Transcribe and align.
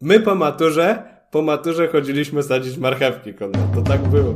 My 0.00 0.20
po 0.20 0.34
maturze, 0.34 1.02
po 1.30 1.42
maturze 1.42 1.88
chodziliśmy 1.88 2.42
sadzić 2.42 2.78
marchewki, 2.78 3.34
Konrad. 3.34 3.74
To 3.74 3.82
tak 3.82 4.00
było. 4.00 4.34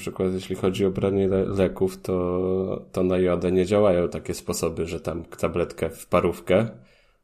przykład 0.00 0.32
jeśli 0.32 0.56
chodzi 0.56 0.86
o 0.86 0.90
branie 0.90 1.28
le 1.28 1.44
leków, 1.44 2.02
to, 2.02 2.86
to 2.92 3.02
na 3.02 3.18
jodę 3.18 3.52
nie 3.52 3.66
działają 3.66 4.08
takie 4.08 4.34
sposoby, 4.34 4.86
że 4.86 5.00
tam 5.00 5.24
tabletkę 5.24 5.90
w 5.90 6.06
parówkę, 6.06 6.68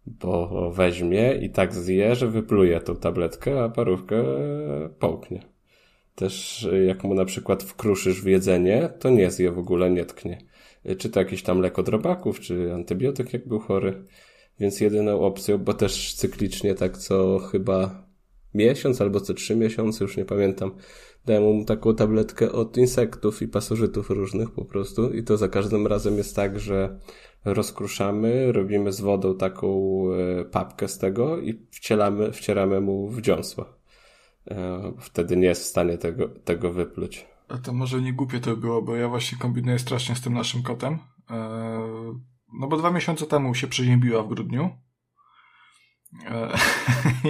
bo 0.07 0.71
weźmie 0.71 1.35
i 1.35 1.51
tak 1.51 1.75
zje, 1.75 2.15
że 2.15 2.29
wypluje 2.29 2.81
tą 2.81 2.97
tabletkę, 2.97 3.65
a 3.65 3.69
parówkę 3.69 4.25
połknie. 4.99 5.43
Też 6.15 6.69
jak 6.87 7.05
mu 7.05 7.15
na 7.15 7.25
przykład 7.25 7.63
wkruszysz 7.63 8.23
w 8.23 8.27
jedzenie, 8.27 8.89
to 8.99 9.11
nie 9.11 9.31
zje 9.31 9.51
w 9.51 9.59
ogóle, 9.59 9.91
nie 9.91 10.05
tknie. 10.05 10.39
Czy 10.99 11.11
to 11.11 11.21
jakiś 11.21 11.43
tam 11.43 11.61
lek 11.61 11.79
od 11.79 11.89
robaków, 11.89 12.41
czy 12.41 12.75
antybiotyk 12.75 13.33
jak 13.33 13.49
był 13.49 13.59
chory. 13.59 14.05
Więc 14.61 14.81
jedyną 14.81 15.21
opcją, 15.21 15.59
bo 15.59 15.75
też 15.75 16.15
cyklicznie 16.15 16.75
tak 16.75 16.99
co 16.99 17.39
chyba 17.39 18.07
miesiąc 18.55 19.01
albo 19.01 19.21
co 19.21 19.35
trzy 19.35 19.57
miesiące, 19.57 20.05
już 20.05 20.17
nie 20.17 20.25
pamiętam, 20.25 20.71
dałem 21.27 21.43
mu 21.43 21.65
taką 21.65 21.95
tabletkę 21.95 22.53
od 22.53 22.77
insektów 22.77 23.43
i 23.43 23.49
pasożytów 23.49 24.11
różnych 24.11 24.51
po 24.51 24.65
prostu 24.65 25.13
i 25.13 25.23
to 25.23 25.37
za 25.37 25.49
każdym 25.49 25.87
razem 25.87 26.17
jest 26.17 26.37
tak, 26.37 26.61
że 26.61 26.99
rozkruszamy, 27.47 28.53
robimy 28.53 28.93
z 28.93 29.01
wodą 29.01 29.37
taką 29.37 30.01
e, 30.41 30.45
papkę 30.45 30.89
z 30.89 30.99
tego 30.99 31.39
i 31.39 31.67
wcielamy, 31.71 32.33
wcieramy 32.33 32.81
mu 32.81 33.09
w 33.09 33.21
dziąsła. 33.21 33.65
E, 34.51 34.93
wtedy 35.01 35.37
nie 35.37 35.47
jest 35.47 35.63
w 35.63 35.67
stanie 35.67 35.99
tego, 35.99 36.29
tego 36.29 36.73
wypluć. 36.73 37.27
A 37.49 37.59
to 37.59 37.73
może 37.73 38.03
nie 38.03 38.13
głupie 38.13 38.41
to 38.41 38.57
było, 38.57 38.83
bo 38.83 38.97
ja 38.97 39.09
właśnie 39.09 39.39
kombinuję 39.39 39.79
strasznie 39.79 40.17
z 40.17 40.21
tym 40.21 40.35
naszym 40.35 40.63
kotem. 40.63 40.99
E, 41.31 41.39
no 42.61 42.67
bo 42.67 42.77
dwa 42.77 42.91
miesiące 42.91 43.27
temu 43.27 43.55
się 43.55 43.67
przeziębiła 43.67 44.23
w 44.23 44.29
grudniu. 44.29 44.71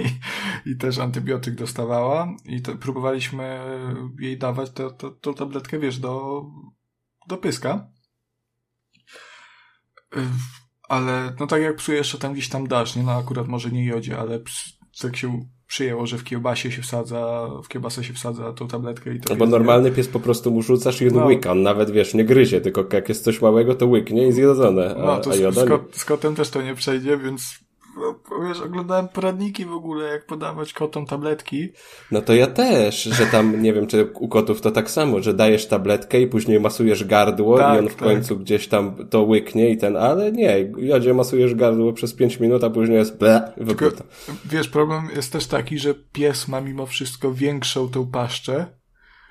I, 0.65 0.71
I, 0.71 0.77
też 0.77 0.99
antybiotyk 0.99 1.55
dostawała 1.55 2.35
i 2.45 2.61
to, 2.61 2.75
próbowaliśmy 2.75 3.59
jej 4.19 4.37
dawać 4.37 4.71
tę 4.71 4.89
tabletkę, 5.35 5.79
wiesz, 5.79 5.99
do, 5.99 6.45
do 7.27 7.37
pyska. 7.37 7.96
Ale 10.89 11.33
no 11.39 11.47
tak 11.47 11.61
jak 11.61 11.75
psu 11.75 11.93
jeszcze 11.93 12.17
tam 12.17 12.33
gdzieś 12.33 12.49
tam 12.49 12.67
dasz, 12.67 12.95
nie? 12.95 13.03
No 13.03 13.11
akurat 13.11 13.47
może 13.47 13.71
nie 13.71 13.85
jodzie, 13.85 14.17
ale 14.17 14.39
tak 15.01 15.15
się 15.15 15.45
przyjęło, 15.67 16.07
że 16.07 16.17
w 16.17 16.23
kiełbasie 16.23 16.71
się 16.71 16.81
wsadza, 16.81 17.49
w 17.63 17.67
kiełbasę 17.67 18.03
się 18.03 18.13
wsadza 18.13 18.53
tą 18.53 18.67
tabletkę 18.67 19.13
i 19.13 19.19
to. 19.19 19.33
No 19.33 19.39
bo 19.39 19.45
normalny 19.45 19.91
pies 19.91 20.07
po 20.07 20.19
prostu 20.19 20.51
mu 20.51 20.61
rzucasz 20.61 21.01
i 21.01 21.07
on 21.07 21.15
no. 21.15 21.25
łyka, 21.25 21.51
on 21.51 21.61
nawet 21.61 21.91
wiesz, 21.91 22.13
nie 22.13 22.25
gryzie, 22.25 22.61
tylko 22.61 22.85
jak 22.93 23.09
jest 23.09 23.23
coś 23.23 23.41
małego, 23.41 23.75
to 23.75 23.85
łyknie 23.85 24.27
i 24.27 24.31
zjedzone. 24.31 24.95
A, 24.95 25.05
no 25.05 25.19
to 25.19 25.33
z, 25.33 25.55
z, 25.55 25.67
kot, 25.67 25.81
z 25.91 26.05
kotem 26.05 26.35
też 26.35 26.49
to 26.49 26.61
nie 26.61 26.75
przejdzie, 26.75 27.17
więc 27.17 27.59
wiesz, 28.47 28.61
oglądałem 28.61 29.07
poradniki 29.07 29.65
w 29.65 29.73
ogóle, 29.73 30.05
jak 30.05 30.25
podawać 30.25 30.73
kotom 30.73 31.05
tabletki. 31.05 31.69
No 32.11 32.21
to 32.21 32.33
ja 32.33 32.47
też, 32.47 33.03
że 33.03 33.25
tam, 33.25 33.61
nie 33.61 33.73
wiem, 33.73 33.87
czy 33.87 34.11
u 34.13 34.27
kotów 34.27 34.61
to 34.61 34.71
tak 34.71 34.91
samo, 34.91 35.21
że 35.21 35.33
dajesz 35.33 35.67
tabletkę 35.67 36.21
i 36.21 36.27
później 36.27 36.59
masujesz 36.59 37.03
gardło 37.03 37.57
tak, 37.57 37.75
i 37.75 37.79
on 37.79 37.89
w 37.89 37.95
tak. 37.95 38.07
końcu 38.07 38.37
gdzieś 38.37 38.67
tam 38.67 39.07
to 39.09 39.23
łyknie 39.23 39.69
i 39.69 39.77
ten, 39.77 39.97
ale 39.97 40.31
nie, 40.31 40.73
jodzie 40.77 41.13
masujesz 41.13 41.55
gardło 41.55 41.93
przez 41.93 42.13
5 42.13 42.39
minut, 42.39 42.63
a 42.63 42.69
później 42.69 42.97
jest 42.97 43.17
ble, 43.17 43.51
wypluto. 43.57 44.03
Wiesz, 44.45 44.69
problem 44.69 45.09
jest 45.15 45.31
też 45.31 45.47
taki, 45.47 45.79
że 45.79 45.93
pies 45.93 46.47
ma 46.47 46.61
mimo 46.61 46.85
wszystko 46.85 47.33
większą 47.33 47.89
tą 47.89 48.07
paszczę, 48.07 48.77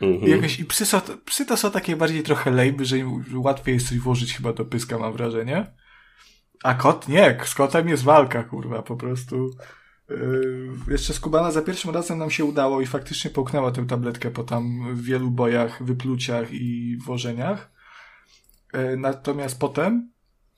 Mhm. 0.00 0.26
I, 0.26 0.30
jakieś, 0.30 0.60
I 0.60 0.64
psy, 0.64 0.86
są, 0.86 1.00
psy 1.24 1.46
to 1.46 1.56
są 1.56 1.70
takie 1.70 1.96
bardziej 1.96 2.22
trochę 2.22 2.50
lejby, 2.50 2.84
że 2.84 2.96
łatwiej 3.34 3.74
jest 3.74 3.88
coś 3.88 3.98
włożyć 3.98 4.36
chyba 4.36 4.52
do 4.52 4.64
pyska, 4.64 4.98
mam 4.98 5.12
wrażenie. 5.12 5.66
A 6.62 6.74
kot? 6.74 7.08
Nie, 7.08 7.38
z 7.44 7.54
kotem 7.54 7.88
jest 7.88 8.04
walka, 8.04 8.42
kurwa, 8.44 8.82
po 8.82 8.96
prostu. 8.96 9.50
Yy, 10.10 10.70
jeszcze 10.88 11.14
Skubana 11.14 11.50
za 11.50 11.62
pierwszym 11.62 11.90
razem 11.90 12.18
nam 12.18 12.30
się 12.30 12.44
udało 12.44 12.80
i 12.80 12.86
faktycznie 12.86 13.30
połknęła 13.30 13.70
tę 13.70 13.86
tabletkę 13.86 14.30
po 14.30 14.44
tam 14.44 14.94
wielu 14.94 15.30
bojach, 15.30 15.82
wypluciach 15.82 16.52
i 16.52 16.96
włożeniach. 17.04 17.70
Yy, 18.74 18.96
natomiast 18.96 19.60
potem 19.60 20.10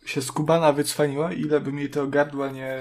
się 0.06 0.22
Skubana 0.22 0.72
wycwaniła 0.72 1.32
ile 1.32 1.60
bym 1.60 1.78
jej 1.78 1.90
tego 1.90 2.08
gardła 2.08 2.50
nie, 2.50 2.78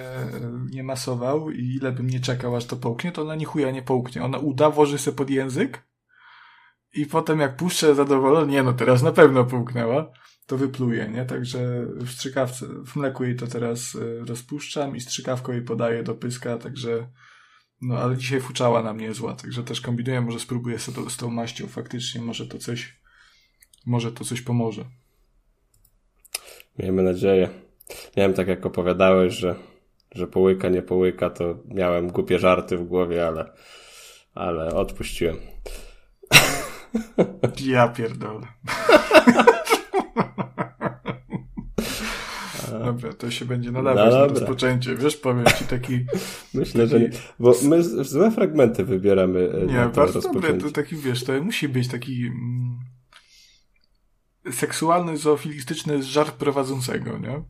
nie 0.71 0.83
masował 0.83 1.51
i 1.51 1.75
ile 1.81 1.91
bym 1.91 2.09
nie 2.09 2.19
czekał, 2.19 2.55
aż 2.55 2.65
to 2.65 2.75
połknie, 2.75 3.11
to 3.11 3.21
ona 3.21 3.35
ni 3.35 3.45
chuja 3.45 3.71
nie 3.71 3.81
połknie. 3.81 4.23
Ona 4.23 4.37
uda, 4.37 4.69
włoży 4.69 4.97
sobie 4.97 5.17
pod 5.17 5.29
język 5.29 5.83
i 6.93 7.05
potem 7.05 7.39
jak 7.39 7.55
puszczę 7.55 7.95
zadowolony, 7.95 8.51
nie 8.51 8.63
no, 8.63 8.73
teraz 8.73 9.03
na 9.03 9.11
pewno 9.11 9.45
połknęła 9.45 10.11
to 10.47 10.57
wypluje, 10.57 11.09
nie? 11.09 11.25
Także 11.25 11.85
w 11.85 12.09
strzykawce, 12.11 12.67
w 12.85 12.95
mleku 12.95 13.23
jej 13.23 13.35
to 13.35 13.47
teraz 13.47 13.95
e, 13.95 14.25
rozpuszczam 14.25 14.95
i 14.95 15.01
strzykawką 15.01 15.51
jej 15.51 15.61
podaję 15.61 16.03
do 16.03 16.15
pyska, 16.15 16.57
także 16.57 17.07
no 17.81 17.97
ale 17.97 18.17
dzisiaj 18.17 18.41
fuczała 18.41 18.83
na 18.83 18.93
mnie 18.93 19.13
zła, 19.13 19.35
także 19.35 19.63
też 19.63 19.81
kombinuję, 19.81 20.21
może 20.21 20.39
spróbuję 20.39 20.79
sobie 20.79 21.09
z 21.09 21.17
tą 21.17 21.29
maścią 21.29 21.67
faktycznie, 21.67 22.21
może 22.21 22.47
to 22.47 22.57
coś 22.57 22.97
może 23.85 24.11
to 24.11 24.25
coś 24.25 24.41
pomoże. 24.41 24.85
Miejmy 26.79 27.03
nadzieję. 27.03 27.49
Miałem 28.17 28.33
tak 28.33 28.47
jak 28.47 28.65
opowiadałeś, 28.65 29.33
że, 29.33 29.55
że 30.11 30.27
połyka, 30.27 30.69
nie 30.69 30.81
połyka, 30.81 31.29
to 31.29 31.55
miałem 31.65 32.07
głupie 32.07 32.39
żarty 32.39 32.77
w 32.77 32.83
głowie, 32.83 33.27
ale, 33.27 33.53
ale 34.35 34.75
odpuściłem. 34.75 35.37
Ja 37.59 37.87
pierdolę. 37.87 38.47
Dobra, 42.85 43.13
to 43.13 43.31
się 43.31 43.45
będzie 43.45 43.71
nadawać 43.71 44.13
no 44.13 44.19
na 44.19 44.27
rozpoczęcie. 44.27 44.95
Wiesz, 44.95 45.17
powiem 45.17 45.45
ci 45.59 45.65
taki... 45.65 46.05
Myślę, 46.53 46.87
taki... 46.87 46.91
że 46.91 46.99
nie. 46.99 47.09
Bo 47.39 47.55
my 47.63 47.83
złe 47.83 48.31
fragmenty 48.31 48.83
wybieramy 48.83 49.51
e, 49.51 49.65
Nie, 49.65 49.91
bardzo 49.95 50.21
dobre. 50.21 50.53
To 50.53 50.71
taki, 50.71 50.95
wiesz, 50.95 51.23
to 51.23 51.41
musi 51.41 51.69
być 51.69 51.87
taki 51.87 52.25
mm, 52.25 52.79
seksualny, 54.51 55.17
zoofilistyczny 55.17 56.03
żart 56.03 56.35
prowadzącego, 56.35 57.17
nie? 57.17 57.43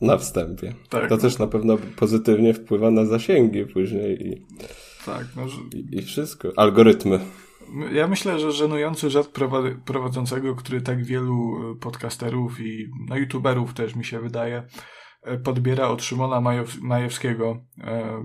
Na 0.00 0.18
wstępie. 0.18 0.74
Tak. 0.88 1.08
To 1.08 1.18
też 1.18 1.38
na 1.38 1.46
pewno 1.46 1.78
pozytywnie 1.96 2.54
wpływa 2.54 2.90
na 2.90 3.06
zasięgi 3.06 3.66
później 3.66 4.28
i... 4.28 4.46
Tak, 5.06 5.26
no, 5.36 5.46
i, 5.74 5.98
i 5.98 6.02
wszystko. 6.02 6.52
Algorytmy. 6.56 7.20
Ja 7.92 8.08
myślę, 8.08 8.38
że 8.38 8.52
żenujący 8.52 9.10
żart 9.10 9.38
prowadzącego, 9.84 10.54
który 10.54 10.80
tak 10.80 11.04
wielu 11.04 11.70
e, 11.72 11.76
podcasterów 11.76 12.60
i 12.60 12.90
no, 13.08 13.16
youtuberów 13.16 13.74
też 13.74 13.94
mi 13.94 14.04
się 14.04 14.20
wydaje, 14.20 14.62
e, 15.22 15.38
podbiera 15.38 15.88
od 15.88 16.02
Szymona 16.02 16.40
Majewskiego, 16.80 17.64
e, 17.78 18.24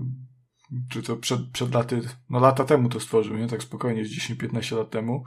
czy 0.90 1.02
to 1.02 1.16
przed, 1.16 1.40
przed 1.52 1.74
laty, 1.74 2.00
no 2.30 2.38
lata 2.38 2.64
temu 2.64 2.88
to 2.88 3.00
stworzył, 3.00 3.36
nie? 3.36 3.46
Tak 3.46 3.62
spokojnie, 3.62 4.04
z 4.04 4.10
10-15 4.10 4.76
lat 4.76 4.90
temu, 4.90 5.24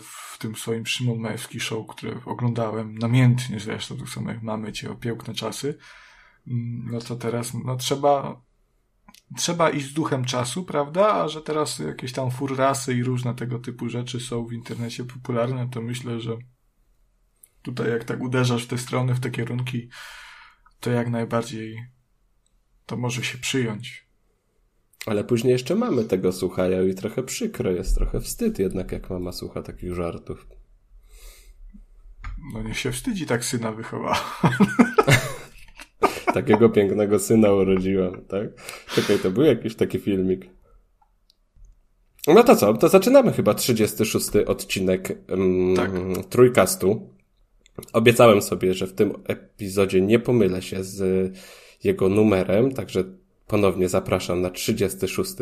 w 0.00 0.38
tym 0.38 0.56
swoim 0.56 0.86
Szymon 0.86 1.18
Majewski 1.18 1.60
show, 1.60 1.86
które 1.86 2.20
oglądałem 2.24 2.98
namiętnie 2.98 3.60
zresztą, 3.60 3.96
tak 3.96 4.08
samo 4.08 4.30
jak 4.30 4.42
mamy 4.42 4.72
cię 4.72 4.90
o 4.90 4.94
piękne 4.94 5.34
czasy, 5.34 5.78
mm, 6.46 6.88
no 6.92 6.98
to 7.00 7.16
teraz, 7.16 7.54
no 7.64 7.76
trzeba 7.76 8.42
trzeba 9.36 9.70
iść 9.70 9.86
z 9.90 9.92
duchem 9.92 10.24
czasu, 10.24 10.64
prawda? 10.64 11.14
A 11.14 11.28
że 11.28 11.42
teraz 11.42 11.78
jakieś 11.78 12.12
tam 12.12 12.30
furrasy 12.30 12.94
i 12.94 13.04
różne 13.04 13.34
tego 13.34 13.58
typu 13.58 13.88
rzeczy 13.88 14.20
są 14.20 14.46
w 14.46 14.52
internecie 14.52 15.04
popularne, 15.04 15.68
to 15.70 15.82
myślę, 15.82 16.20
że 16.20 16.36
tutaj 17.62 17.90
jak 17.90 18.04
tak 18.04 18.20
uderzasz 18.20 18.64
w 18.64 18.68
te 18.68 18.78
strony, 18.78 19.14
w 19.14 19.20
te 19.20 19.30
kierunki, 19.30 19.88
to 20.80 20.90
jak 20.90 21.10
najbardziej 21.10 21.86
to 22.86 22.96
może 22.96 23.24
się 23.24 23.38
przyjąć. 23.38 24.08
Ale 25.06 25.24
później 25.24 25.52
jeszcze 25.52 25.74
mamy 25.74 26.04
tego 26.04 26.32
słuchają 26.32 26.86
i 26.86 26.94
trochę 26.94 27.22
przykro 27.22 27.70
jest, 27.70 27.94
trochę 27.94 28.20
wstyd 28.20 28.58
jednak, 28.58 28.92
jak 28.92 29.10
mama 29.10 29.32
słucha 29.32 29.62
takich 29.62 29.94
żartów. 29.94 30.46
No 32.52 32.62
nie 32.62 32.74
się 32.74 32.92
wstydzi, 32.92 33.26
tak 33.26 33.44
syna 33.44 33.72
wychowała. 33.72 34.40
Takiego 36.34 36.68
pięknego 36.68 37.18
syna 37.18 37.52
urodziłam, 37.52 38.24
tak? 38.28 38.48
Czekaj, 38.94 39.18
to 39.18 39.30
był 39.30 39.44
jakiś 39.44 39.74
taki 39.74 39.98
filmik. 39.98 40.46
No 42.26 42.44
to 42.44 42.56
co? 42.56 42.74
To 42.74 42.88
zaczynamy 42.88 43.32
chyba 43.32 43.54
36 43.54 44.28
odcinek 44.46 45.18
um, 45.30 45.74
tak. 45.76 45.90
trójkastu. 46.28 47.08
Obiecałem 47.92 48.42
sobie, 48.42 48.74
że 48.74 48.86
w 48.86 48.92
tym 48.92 49.12
epizodzie 49.26 50.00
nie 50.00 50.18
pomylę 50.18 50.62
się 50.62 50.84
z 50.84 51.32
jego 51.84 52.08
numerem, 52.08 52.72
także 52.72 53.04
ponownie 53.46 53.88
zapraszam 53.88 54.40
na 54.40 54.50
36 54.50 55.32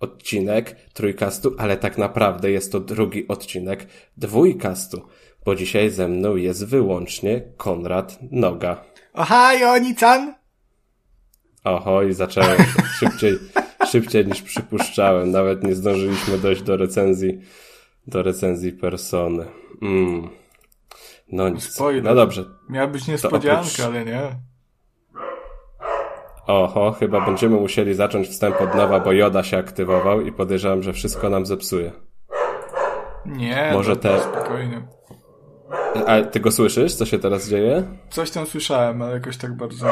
odcinek 0.00 0.76
trójkastu, 0.92 1.54
ale 1.58 1.76
tak 1.76 1.98
naprawdę 1.98 2.50
jest 2.50 2.72
to 2.72 2.80
drugi 2.80 3.28
odcinek 3.28 3.86
dwójkastu, 4.16 5.02
bo 5.44 5.54
dzisiaj 5.54 5.90
ze 5.90 6.08
mną 6.08 6.36
jest 6.36 6.66
wyłącznie 6.66 7.42
Konrad 7.56 8.18
Noga. 8.30 8.91
Ohio, 9.12 9.78
Nichan! 9.78 10.34
Oho, 11.64 12.02
i 12.02 12.12
zacząłem 12.12 12.58
szybciej, 12.98 13.38
szybciej 13.90 14.26
niż 14.26 14.42
przypuszczałem. 14.42 15.30
Nawet 15.30 15.62
nie 15.62 15.74
zdążyliśmy 15.74 16.38
dojść 16.38 16.62
do 16.62 16.76
recenzji, 16.76 17.40
do 18.06 18.22
recenzji 18.22 18.72
persony. 18.72 19.46
Mm. 19.82 20.28
No 21.32 21.48
nic. 21.48 21.64
Spoiler. 21.64 22.04
No 22.04 22.14
dobrze. 22.14 22.44
Miała 22.68 22.86
być 22.86 23.08
niespodzianka, 23.08 23.60
oprócz... 23.60 23.80
ale 23.80 24.04
nie. 24.04 24.22
Oho, 26.46 26.92
chyba 26.92 27.20
będziemy 27.26 27.56
musieli 27.56 27.94
zacząć 27.94 28.28
wstęp 28.28 28.60
od 28.60 28.74
nowa, 28.74 29.00
bo 29.00 29.12
Joda 29.12 29.42
się 29.42 29.58
aktywował 29.58 30.20
i 30.20 30.32
podejrzewam, 30.32 30.82
że 30.82 30.92
wszystko 30.92 31.30
nam 31.30 31.46
zepsuje. 31.46 31.92
Nie, 33.26 33.70
może 33.72 33.96
te. 33.96 34.20
Spokojnie. 34.20 34.82
A 36.06 36.22
ty 36.22 36.40
go 36.40 36.50
słyszysz, 36.50 36.94
co 36.94 37.06
się 37.06 37.18
teraz 37.18 37.48
dzieje? 37.48 37.82
Coś 38.10 38.30
tam 38.30 38.46
słyszałem, 38.46 39.02
ale 39.02 39.14
jakoś 39.14 39.36
tak 39.36 39.56
bardzo. 39.56 39.86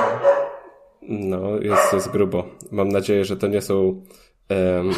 No, 1.03 1.57
jest, 1.61 1.93
jest 1.93 2.11
grubo. 2.11 2.45
Mam 2.71 2.89
nadzieję, 2.89 3.25
że 3.25 3.37
to 3.37 3.47
nie 3.47 3.61
są 3.61 4.03
um, 4.51 4.93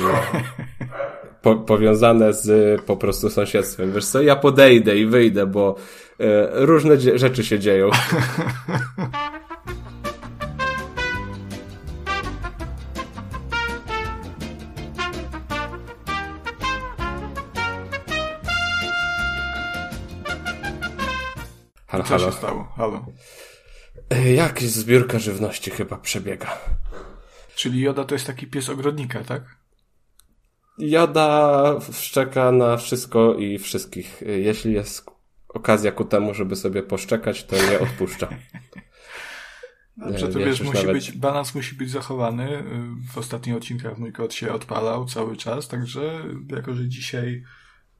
po, 1.43 1.57
powiązane 1.57 2.33
z 2.33 2.81
po 2.83 2.97
prostu 2.97 3.31
sąsiedztwem. 3.31 3.93
Wiesz 3.93 4.07
co, 4.07 4.23
ja 4.23 4.37
podejdę 4.37 4.97
i 4.97 5.07
wyjdę, 5.07 5.47
bo 5.47 5.75
e, 6.21 6.49
różne 6.67 6.97
rzeczy 7.19 7.45
się 7.45 7.59
dzieją. 7.59 7.91
Halo, 21.93 22.05
Co 22.05 22.11
halo. 22.11 22.31
się 22.31 22.37
stało? 22.37 22.65
Halo. 22.77 23.07
E, 24.11 24.33
Jakaś 24.33 24.65
zbiórka 24.65 25.19
żywności 25.19 25.71
chyba 25.71 25.97
przebiega. 25.97 26.59
Czyli 27.55 27.81
Joda 27.81 28.05
to 28.05 28.15
jest 28.15 28.27
taki 28.27 28.47
pies 28.47 28.69
ogrodnika, 28.69 29.25
tak? 29.25 29.43
Joda 30.79 31.65
szczeka 31.93 32.53
na 32.53 32.77
wszystko 32.77 33.35
i 33.35 33.59
wszystkich. 33.59 34.23
E, 34.23 34.27
jeśli 34.27 34.73
jest 34.73 35.07
okazja 35.49 35.93
ku 35.93 36.05
temu, 36.05 36.35
żeby 36.35 36.57
sobie 36.57 36.83
poszczekać, 36.83 37.45
to 37.45 37.57
nie 37.71 37.81
odpuszcza. 37.81 38.29
Dobrze, 39.97 40.29
to 40.29 40.39
wiesz, 40.39 40.61
musi 40.61 40.79
nawet... 40.79 40.93
być, 40.93 41.13
balans 41.13 41.55
musi 41.55 41.75
być 41.75 41.91
zachowany. 41.91 42.65
W 43.13 43.19
ostatnich 43.19 43.57
odcinkach 43.57 43.99
mój 43.99 44.13
kot 44.13 44.35
się 44.35 44.53
odpalał 44.53 45.07
cały 45.07 45.37
czas, 45.37 45.69
także 45.69 46.25
jako, 46.49 46.75
że 46.75 46.89
dzisiaj 46.89 47.45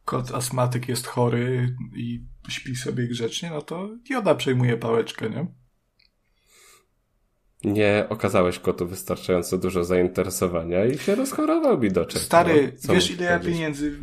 kot 0.05 0.35
astmatyk 0.35 0.89
jest 0.89 1.07
chory 1.07 1.77
i 1.97 2.25
śpi 2.49 2.77
sobie 2.77 3.09
grzecznie, 3.09 3.51
no 3.51 3.63
to 3.63 3.91
Joda 4.11 4.35
przejmuje 4.35 4.77
pałeczkę, 4.77 5.31
nie? 5.31 5.47
Nie 7.65 8.07
okazałeś 8.09 8.59
kotu 8.59 8.87
wystarczająco 8.87 9.59
dużo 9.59 9.85
zainteresowania 9.85 10.85
i 10.85 10.99
się 10.99 11.15
rozchorował 11.15 11.81
widocznie. 11.81 12.21
Stary, 12.21 12.73
no, 12.89 12.95
wiesz 12.95 13.11
ile 13.11 13.25
ja 13.25 13.39
pieniędzy 13.39 13.97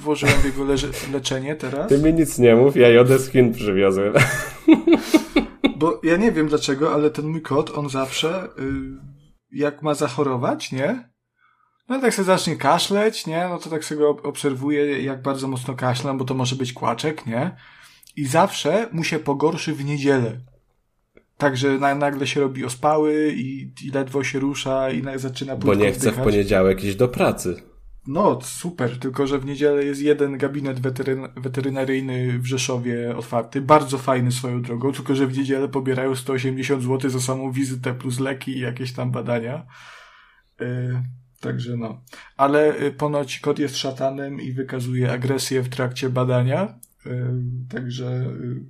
włożyłem 0.00 0.34
w 0.34 0.44
jego 0.44 0.64
leczenie 1.12 1.56
teraz? 1.56 1.88
Ty 1.88 1.98
mi 1.98 2.14
nic 2.14 2.38
nie 2.38 2.56
mów, 2.56 2.76
ja 2.76 2.88
Jodę 2.88 3.18
z 3.18 3.30
Chin 3.30 3.52
przywiozłem. 3.52 4.12
Bo 5.76 6.00
ja 6.02 6.16
nie 6.16 6.32
wiem 6.32 6.48
dlaczego, 6.48 6.94
ale 6.94 7.10
ten 7.10 7.26
mój 7.26 7.42
kot, 7.42 7.70
on 7.78 7.88
zawsze, 7.88 8.44
y, 8.44 8.50
jak 9.52 9.82
ma 9.82 9.94
zachorować, 9.94 10.72
nie? 10.72 11.09
No 11.90 12.00
tak 12.00 12.14
sobie 12.14 12.26
zacznie 12.26 12.56
kaszleć, 12.56 13.26
nie? 13.26 13.46
No 13.48 13.58
to 13.58 13.70
tak 13.70 13.84
sobie 13.84 14.08
obserwuję, 14.08 15.02
jak 15.02 15.22
bardzo 15.22 15.48
mocno 15.48 15.74
kaszlam, 15.74 16.18
bo 16.18 16.24
to 16.24 16.34
może 16.34 16.56
być 16.56 16.72
kłaczek, 16.72 17.26
nie? 17.26 17.56
I 18.16 18.26
zawsze 18.26 18.88
mu 18.92 19.04
się 19.04 19.18
pogorszy 19.18 19.74
w 19.74 19.84
niedzielę. 19.84 20.40
Także 21.36 21.78
na, 21.78 21.94
nagle 21.94 22.26
się 22.26 22.40
robi 22.40 22.64
ospały 22.64 23.32
i, 23.36 23.72
i 23.82 23.90
ledwo 23.90 24.24
się 24.24 24.38
rusza 24.38 24.90
i 24.90 25.02
na, 25.02 25.18
zaczyna 25.18 25.56
Bo 25.56 25.74
nie 25.74 25.92
chce 25.92 26.12
w 26.12 26.16
poniedziałek 26.16 26.84
iść 26.84 26.96
do 26.96 27.08
pracy. 27.08 27.62
No, 28.06 28.38
super, 28.42 28.98
tylko 28.98 29.26
że 29.26 29.38
w 29.38 29.44
niedzielę 29.44 29.84
jest 29.84 30.02
jeden 30.02 30.38
gabinet 30.38 30.80
weteryn 30.80 31.28
weterynaryjny 31.36 32.38
w 32.38 32.46
Rzeszowie 32.46 33.16
otwarty, 33.16 33.60
bardzo 33.60 33.98
fajny 33.98 34.32
swoją 34.32 34.62
drogą, 34.62 34.92
tylko 34.92 35.14
że 35.14 35.26
w 35.26 35.38
niedzielę 35.38 35.68
pobierają 35.68 36.16
180 36.16 36.82
zł 36.82 37.10
za 37.10 37.20
samą 37.20 37.52
wizytę 37.52 37.94
plus 37.94 38.20
leki 38.20 38.56
i 38.56 38.60
jakieś 38.60 38.92
tam 38.92 39.10
badania. 39.10 39.66
Yy, 40.60 41.02
Także 41.40 41.76
no. 41.76 42.02
Ale 42.36 42.82
y, 42.82 42.92
ponoć 42.92 43.38
kot 43.38 43.58
jest 43.58 43.76
szatanem 43.76 44.40
i 44.40 44.52
wykazuje 44.52 45.12
agresję 45.12 45.62
w 45.62 45.68
trakcie 45.68 46.10
badania. 46.10 46.78
Y, 47.06 47.32
także 47.68 48.06
y, 48.06 48.60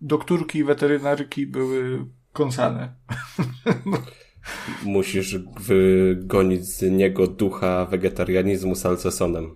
doktorki 0.00 0.58
i 0.58 0.64
weterynarki 0.64 1.46
były 1.46 2.06
kąsane. 2.32 2.94
Musisz 4.84 5.36
wygonić 5.60 6.66
z 6.66 6.82
niego 6.82 7.26
ducha 7.26 7.86
wegetarianizmu 7.86 8.74
salcesonem. 8.74 9.54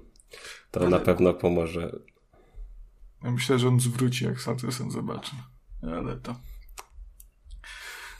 To 0.70 0.80
Ale... 0.80 0.90
na 0.90 0.98
pewno 0.98 1.34
pomoże. 1.34 1.92
Ja 3.24 3.30
myślę, 3.30 3.58
że 3.58 3.68
on 3.68 3.80
zwróci, 3.80 4.24
jak 4.24 4.40
salceson 4.40 4.90
zobaczy. 4.90 5.32
Ale 5.82 6.16
to... 6.16 6.36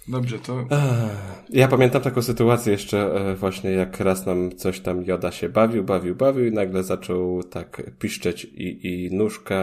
Dobrze, 0.09 0.39
to... 0.39 0.67
Ja 1.51 1.69
pamiętam 1.69 2.03
taką 2.03 2.23
sytuację 2.23 2.73
jeszcze 2.73 3.15
e, 3.15 3.35
właśnie, 3.35 3.71
jak 3.71 4.01
raz 4.01 4.27
nam 4.27 4.57
coś 4.57 4.81
tam 4.81 5.05
Joda 5.05 5.33
się 5.33 5.49
bawił, 5.49 5.85
bawił, 5.85 6.17
bawił 6.17 6.47
i 6.47 6.53
nagle 6.53 6.83
zaczął 6.83 7.43
tak 7.43 7.83
piszczeć 7.99 8.45
i, 8.45 8.87
i 8.87 9.17
nóżka, 9.17 9.55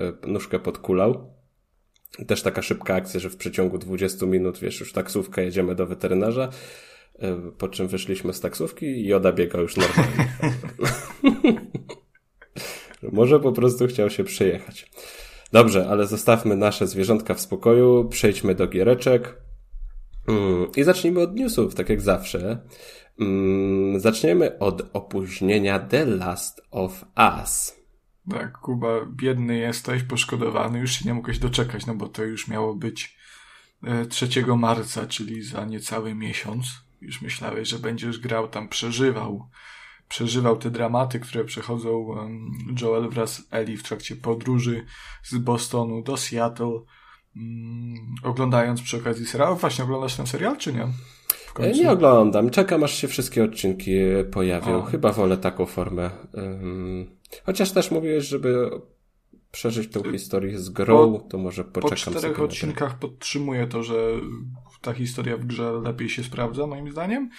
e, 0.00 0.12
nóżkę 0.26 0.58
podkulał. 0.58 1.34
Też 2.26 2.42
taka 2.42 2.62
szybka 2.62 2.94
akcja, 2.94 3.20
że 3.20 3.30
w 3.30 3.36
przeciągu 3.36 3.78
20 3.78 4.26
minut, 4.26 4.58
wiesz, 4.58 4.80
już 4.80 4.92
taksówkę 4.92 5.44
jedziemy 5.44 5.74
do 5.74 5.86
weterynarza, 5.86 6.48
e, 7.18 7.36
po 7.58 7.68
czym 7.68 7.88
wyszliśmy 7.88 8.32
z 8.32 8.40
taksówki 8.40 8.86
i 8.86 9.06
Joda 9.06 9.32
biegał 9.32 9.62
już 9.62 9.76
normalnie. 9.76 10.32
Może 13.12 13.40
po 13.40 13.52
prostu 13.52 13.86
chciał 13.86 14.10
się 14.10 14.24
przejechać. 14.24 14.90
Dobrze, 15.52 15.88
ale 15.88 16.06
zostawmy 16.06 16.56
nasze 16.56 16.86
zwierzątka 16.86 17.34
w 17.34 17.40
spokoju, 17.40 18.08
przejdźmy 18.10 18.54
do 18.54 18.66
giereczek. 18.66 19.42
Mm, 20.28 20.66
I 20.76 20.82
zacznijmy 20.82 21.20
od 21.20 21.34
newsów, 21.34 21.74
tak 21.74 21.88
jak 21.88 22.00
zawsze. 22.00 22.58
Mm, 23.20 24.00
zaczniemy 24.00 24.58
od 24.58 24.90
opóźnienia 24.92 25.78
The 25.78 26.06
Last 26.06 26.62
of 26.70 27.04
Us. 27.40 27.76
Tak, 28.30 28.58
Kuba, 28.58 28.88
biedny 29.06 29.58
jesteś, 29.58 30.02
poszkodowany, 30.02 30.78
już 30.78 30.92
się 30.92 31.04
nie 31.04 31.14
mogłeś 31.14 31.38
doczekać, 31.38 31.86
no 31.86 31.94
bo 31.94 32.08
to 32.08 32.24
już 32.24 32.48
miało 32.48 32.74
być 32.74 33.16
3 34.08 34.28
e, 34.40 34.56
marca, 34.56 35.06
czyli 35.06 35.42
za 35.42 35.64
niecały 35.64 36.14
miesiąc. 36.14 36.66
Już 37.00 37.22
myślałeś, 37.22 37.68
że 37.68 37.78
będziesz 37.78 38.18
grał 38.18 38.48
tam, 38.48 38.68
przeżywał, 38.68 39.48
przeżywał 40.08 40.56
te 40.56 40.70
dramaty, 40.70 41.20
które 41.20 41.44
przechodzą 41.44 42.06
Joel 42.80 43.08
wraz 43.08 43.34
z 43.34 43.42
Ellie 43.50 43.76
w 43.76 43.82
trakcie 43.82 44.16
podróży 44.16 44.86
z 45.22 45.38
Bostonu 45.38 46.02
do 46.02 46.16
Seattle 46.16 46.80
mm, 47.36 48.14
oglądając 48.22 48.82
przy 48.82 48.96
okazji 48.96 49.26
serialu. 49.26 49.56
Właśnie 49.56 49.84
oglądasz 49.84 50.16
ten 50.16 50.26
serial, 50.26 50.56
czy 50.56 50.72
nie? 50.72 50.86
Nie 51.74 51.90
oglądam. 51.90 52.50
Czekam, 52.50 52.84
aż 52.84 52.94
się 52.94 53.08
wszystkie 53.08 53.44
odcinki 53.44 53.92
pojawią. 54.32 54.78
O. 54.78 54.82
Chyba 54.82 55.12
wolę 55.12 55.36
taką 55.36 55.66
formę. 55.66 56.10
Um, 56.32 57.06
chociaż 57.44 57.72
też 57.72 57.90
mówiłeś, 57.90 58.24
żeby 58.24 58.70
przeżyć 59.52 59.92
tą 59.92 60.12
historię 60.12 60.58
z 60.58 60.70
grą, 60.70 61.12
po, 61.12 61.28
to 61.28 61.38
może 61.38 61.64
poczekam 61.64 62.14
Po 62.14 62.20
czterech 62.20 62.40
odcinkach 62.40 62.98
podtrzymuję 62.98 63.66
to, 63.66 63.82
że 63.82 63.94
ta 64.80 64.92
historia 64.92 65.36
w 65.36 65.44
grze 65.44 65.72
lepiej 65.72 66.08
się 66.08 66.24
sprawdza, 66.24 66.66
moim 66.66 66.92
zdaniem. 66.92 67.30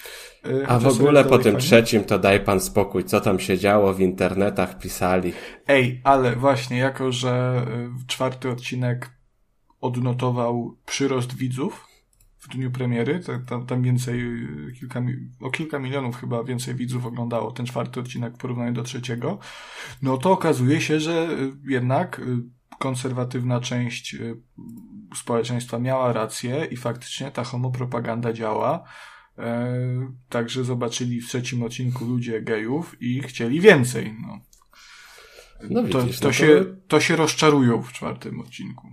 Y, 0.46 0.68
A 0.68 0.80
w 0.80 0.88
ogóle 0.88 1.24
po 1.24 1.38
tym 1.38 1.44
fajnie. 1.44 1.60
trzecim 1.60 2.04
to 2.04 2.20
daj 2.20 2.40
pan 2.40 2.60
spokój, 2.60 3.04
co 3.04 3.22
tam 3.22 3.40
się 3.40 3.58
działo 3.58 3.94
w 3.94 4.00
internetach, 4.00 4.80
pisali. 4.80 5.34
Ej, 5.68 6.02
ale 6.04 6.36
właśnie, 6.36 6.78
jako 6.78 7.12
że 7.12 7.66
y, 8.04 8.08
czwarty 8.08 8.50
odcinek 8.50 9.10
odnotował 9.84 10.78
przyrost 10.86 11.36
widzów 11.36 11.88
w 12.40 12.48
dniu 12.48 12.72
premiery. 12.72 13.22
Tam, 13.48 13.66
tam 13.66 13.84
więcej, 13.84 14.22
kilka, 14.80 15.02
o 15.42 15.52
kilka 15.52 15.80
milionów 15.80 16.18
chyba 16.18 16.44
więcej 16.44 16.76
widzów 16.76 17.06
oglądało 17.06 17.52
ten 17.52 17.66
czwarty 17.66 18.00
odcinek 18.00 18.34
w 18.34 18.38
porównaniu 18.38 18.74
do 18.74 18.84
trzeciego. 18.84 19.40
No 20.02 20.18
to 20.18 20.32
okazuje 20.32 20.82
się, 20.82 21.00
że 21.00 21.28
jednak 21.68 22.20
y, 22.20 22.24
konserwatywna 22.80 23.60
część 23.60 24.14
y, 24.14 24.36
społeczeństwa 25.16 25.80
miała 25.80 26.14
rację 26.14 26.68
i 26.72 26.78
faktycznie 26.78 27.32
ta 27.32 27.44
homopropaganda 27.44 28.34
działa. 28.34 28.84
E, 29.38 29.74
także 30.30 30.64
zobaczyli 30.64 31.22
w 31.22 31.28
trzecim 31.28 31.64
odcinku 31.64 32.06
ludzie 32.06 32.42
gejów 32.42 33.02
i 33.02 33.22
chcieli 33.22 33.62
więcej. 33.62 34.16
No. 34.22 34.40
No 35.70 35.84
widzisz, 35.84 35.94
to, 35.94 36.00
to, 36.00 36.06
no 36.06 36.12
to... 36.22 36.34
Się, 36.34 36.66
to 36.88 37.00
się 37.00 37.16
rozczarują 37.16 37.82
w 37.82 37.94
czwartym 37.94 38.40
odcinku. 38.40 38.93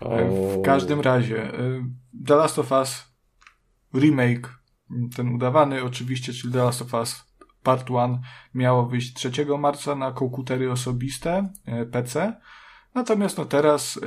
W 0.00 0.62
każdym 0.64 1.00
razie 1.00 1.60
y, 1.60 1.84
The 2.26 2.36
Last 2.36 2.58
of 2.58 2.72
Us 2.72 3.04
remake, 3.94 4.58
ten 5.16 5.28
udawany 5.28 5.84
oczywiście, 5.84 6.32
czyli 6.32 6.52
The 6.52 6.64
Last 6.64 6.82
of 6.82 6.94
Us 6.94 7.24
Part 7.62 7.90
1 7.90 8.20
miało 8.54 8.86
wyjść 8.86 9.14
3 9.14 9.30
marca 9.58 9.94
na 9.94 10.12
komputery 10.12 10.72
osobiste 10.72 11.52
y, 11.82 11.86
PC. 11.86 12.40
Natomiast 12.94 13.38
no 13.38 13.44
teraz 13.44 14.00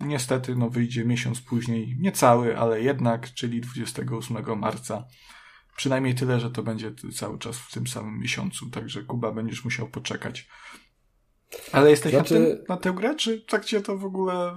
niestety 0.00 0.56
no 0.56 0.70
wyjdzie 0.70 1.04
miesiąc 1.04 1.40
później, 1.40 1.96
niecały, 2.00 2.58
ale 2.58 2.82
jednak, 2.82 3.34
czyli 3.34 3.60
28 3.60 4.58
marca 4.58 5.04
Przynajmniej 5.80 6.14
tyle, 6.14 6.40
że 6.40 6.50
to 6.50 6.62
będzie 6.62 6.92
cały 7.14 7.38
czas 7.38 7.58
w 7.58 7.72
tym 7.72 7.86
samym 7.86 8.18
miesiącu, 8.18 8.70
także 8.70 9.02
Kuba 9.02 9.32
będziesz 9.32 9.64
musiał 9.64 9.88
poczekać. 9.88 10.48
Ale 11.72 11.90
jesteś 11.90 12.12
znaczy... 12.12 12.40
na, 12.40 12.46
tym, 12.46 12.64
na 12.68 12.76
tę 12.76 12.92
grę, 12.92 13.14
czy 13.14 13.40
tak 13.40 13.64
cię 13.64 13.80
to 13.80 13.98
w 13.98 14.04
ogóle 14.04 14.54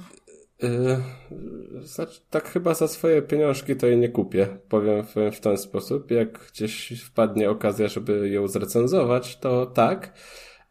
Yy, 0.63 1.87
znaczy, 1.87 2.21
tak 2.29 2.49
chyba 2.49 2.73
za 2.73 2.87
swoje 2.87 3.21
pieniążki 3.21 3.75
to 3.75 3.87
jej 3.87 3.97
nie 3.97 4.09
kupię. 4.09 4.47
Powiem 4.69 5.03
w, 5.33 5.39
ten 5.39 5.57
sposób. 5.57 6.11
Jak 6.11 6.39
gdzieś 6.51 7.01
wpadnie 7.01 7.49
okazja, 7.49 7.87
żeby 7.87 8.29
ją 8.29 8.47
zrecenzować, 8.47 9.37
to 9.37 9.65
tak, 9.65 10.13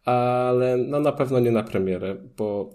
ale 0.05 0.77
no 0.77 1.01
na 1.01 1.13
pewno 1.13 1.41
nie 1.41 1.51
na 1.51 1.63
premierę, 1.63 2.17
bo 2.37 2.71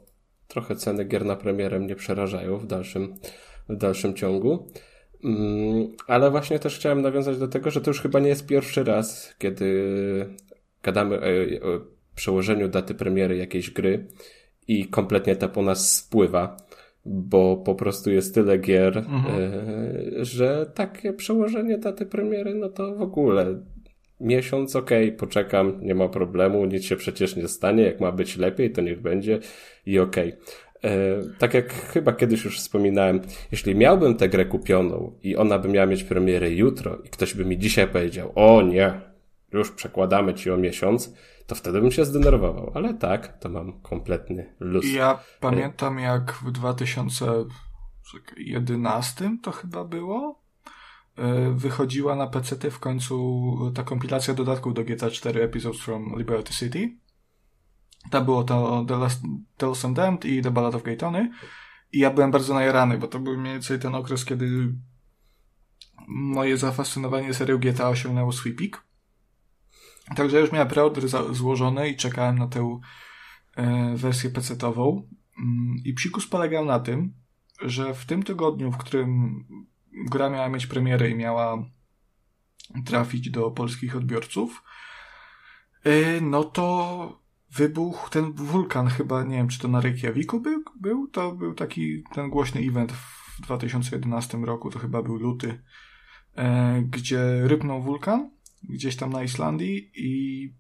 trochę 0.48 0.76
ceny 0.76 1.06
gier 1.06 1.26
na 1.26 1.36
premierę 1.36 1.80
mnie 1.80 1.96
przerażają 1.96 2.58
w 2.58 2.66
dalszym, 2.66 3.16
w 3.70 3.76
dalszym 3.76 4.14
ciągu. 4.14 4.68
Mm, 5.24 5.88
ale 6.08 6.32
właśnie 6.32 6.60
też 6.60 6.76
chciałem 6.76 7.02
nawiązać 7.02 7.38
do 7.38 7.48
tego, 7.48 7.72
że 7.72 7.82
to 7.82 7.90
już 7.90 8.02
chyba 8.02 8.20
nie 8.20 8.30
jest 8.30 8.46
pierwszy 8.46 8.84
raz, 8.84 9.36
kiedy 9.38 10.36
gadamy 10.84 11.18
o, 11.18 11.20
o 11.68 11.80
przełożeniu 12.16 12.68
daty 12.68 12.96
premiery 12.96 13.38
jakiejś 13.38 13.72
gry 13.72 14.08
i 14.68 14.88
kompletnie 14.88 15.36
to 15.36 15.50
po 15.50 15.62
nas 15.62 15.96
spływa 15.96 16.58
bo 17.08 17.58
po 17.58 17.76
prostu 17.76 18.12
jest 18.12 18.36
tyle 18.36 18.58
gier, 18.58 18.98
mhm. 18.98 19.26
E, 19.26 20.26
że 20.26 20.72
takie 20.74 21.14
przełożenie 21.14 21.78
daty 21.78 22.06
premiery, 22.06 22.56
no 22.56 22.70
to 22.70 22.96
w 22.96 23.02
ogóle 23.02 23.62
miesiąc, 24.20 24.76
okej, 24.76 25.06
okay, 25.08 25.18
poczekam, 25.18 25.80
nie 25.82 25.96
ma 25.96 26.10
problemu, 26.10 26.66
nic 26.66 26.84
się 26.84 26.96
przecież 26.96 27.36
nie 27.36 27.48
stanie, 27.48 27.84
jak 27.84 28.00
ma 28.00 28.12
być 28.12 28.38
lepiej, 28.38 28.72
to 28.72 28.82
niech 28.82 29.02
będzie 29.02 29.40
i 29.86 30.00
okej. 30.00 30.34
Okay. 30.34 30.92
E, 30.92 31.22
tak 31.38 31.54
jak 31.54 31.74
chyba 31.74 32.14
kiedyś 32.14 32.46
już 32.46 32.60
wspominałem, 32.60 33.22
jeśli 33.52 33.76
miałbym 33.76 34.16
tę 34.16 34.30
grę 34.30 34.46
kupioną 34.46 35.12
i 35.24 35.36
ona 35.36 35.60
by 35.60 35.70
miała 35.70 35.86
mieć 35.86 36.04
premierę 36.04 36.52
jutro 36.52 36.98
i 37.06 37.10
ktoś 37.10 37.34
by 37.34 37.46
mi 37.46 37.58
dzisiaj 37.58 37.88
powiedział, 37.88 38.32
o 38.36 38.62
nie, 38.62 39.02
już 39.54 39.72
przekładamy 39.72 40.34
ci 40.34 40.52
o 40.52 40.58
miesiąc, 40.58 41.14
to 41.48 41.56
wtedy 41.56 41.82
bym 41.82 41.92
się 41.92 42.06
zdenerwował. 42.06 42.72
Ale 42.76 42.94
tak, 42.94 43.40
to 43.40 43.50
mam 43.50 43.82
kompletny 43.82 44.56
luz. 44.60 44.94
Ja 44.94 45.20
pamiętam 45.40 46.00
jak 46.00 46.34
w 46.34 46.52
2011 46.52 49.38
to 49.44 49.52
chyba 49.52 49.84
było, 49.84 50.42
e, 51.18 51.52
wychodziła 51.52 52.16
na 52.16 52.28
PC 52.28 52.72
w 52.72 52.80
końcu 52.80 53.72
ta 53.76 53.84
kompilacja 53.84 54.34
dodatków 54.34 54.74
do 54.74 54.84
GTA 54.84 55.10
4 55.10 55.44
Episodes 55.44 55.82
from 55.82 56.16
Liberty 56.18 56.54
City. 56.54 56.98
To 58.12 58.22
było 58.22 58.44
to 58.44 58.86
The 58.88 58.98
Last 58.98 59.22
Tales 59.58 59.94
Damned 59.94 60.26
i 60.26 60.42
The 60.42 60.52
Ballad 60.52 60.76
of 60.76 60.84
Gay 60.84 60.98
Tony. 60.98 61.32
I 61.92 62.00
ja 62.00 62.12
byłem 62.12 62.32
bardzo 62.32 62.54
najarany, 62.54 62.98
bo 62.98 63.08
to 63.08 63.20
był 63.20 63.38
mniej 63.38 63.54
więcej 63.54 63.80
ten 63.80 63.96
okres, 63.96 64.26
kiedy 64.26 64.74
moje 66.08 66.58
zafascynowanie 66.58 67.34
serią 67.34 67.58
GTA 67.58 67.90
osiągnęło 67.90 68.32
swój 68.32 68.56
pik. 68.56 68.87
Także 70.16 70.40
już 70.40 70.52
miałem 70.52 70.68
preorder 70.68 71.04
złożony 71.32 71.90
i 71.90 71.96
czekałem 71.96 72.40
na 72.40 72.48
tę 72.48 72.80
e, 73.56 73.96
wersję 73.96 74.30
PC-ową. 74.30 75.08
Mm, 75.40 75.76
I 75.86 75.94
psikus 75.94 76.28
polegał 76.28 76.66
na 76.66 76.80
tym, 76.80 77.14
że 77.62 77.94
w 77.94 78.06
tym 78.06 78.24
tygodniu, 78.24 78.72
w 78.72 78.78
którym 78.78 79.44
gra 79.92 80.30
miała 80.30 80.50
mieć 80.50 80.68
premierę 80.68 81.10
i 81.10 81.16
miała 81.16 81.66
trafić 82.86 83.30
do 83.30 83.52
polskich 83.52 83.96
odbiorców, 83.96 84.64
e, 85.84 86.22
no 86.22 86.44
to 86.44 87.28
wybuchł 87.52 88.10
ten 88.10 88.34
wulkan 88.34 88.88
chyba, 88.88 89.24
nie 89.24 89.38
wiem, 89.38 89.48
czy 89.48 89.60
to 89.60 89.68
na 89.68 89.82
Reykjaviku 89.82 90.40
był, 90.40 90.64
był? 90.82 91.08
To 91.08 91.32
był 91.32 91.54
taki 91.54 92.04
ten 92.14 92.30
głośny 92.30 92.62
event 92.62 92.92
w 92.92 93.42
2011 93.42 94.38
roku, 94.38 94.70
to 94.70 94.80
chyba 94.80 95.04
był 95.04 95.16
luty, 95.16 95.64
e, 96.36 96.82
gdzie 96.82 97.48
rypnął 97.48 97.82
wulkan 97.82 98.37
gdzieś 98.64 98.96
tam 98.96 99.10
na 99.10 99.24
Islandii 99.24 99.92
i 99.96 100.54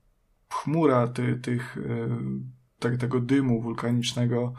chmura 0.49 1.07
ty, 1.07 1.35
tych, 1.35 1.77
e, 1.77 2.17
tak, 2.79 2.97
tego 2.97 3.19
dymu 3.19 3.61
wulkanicznego 3.61 4.53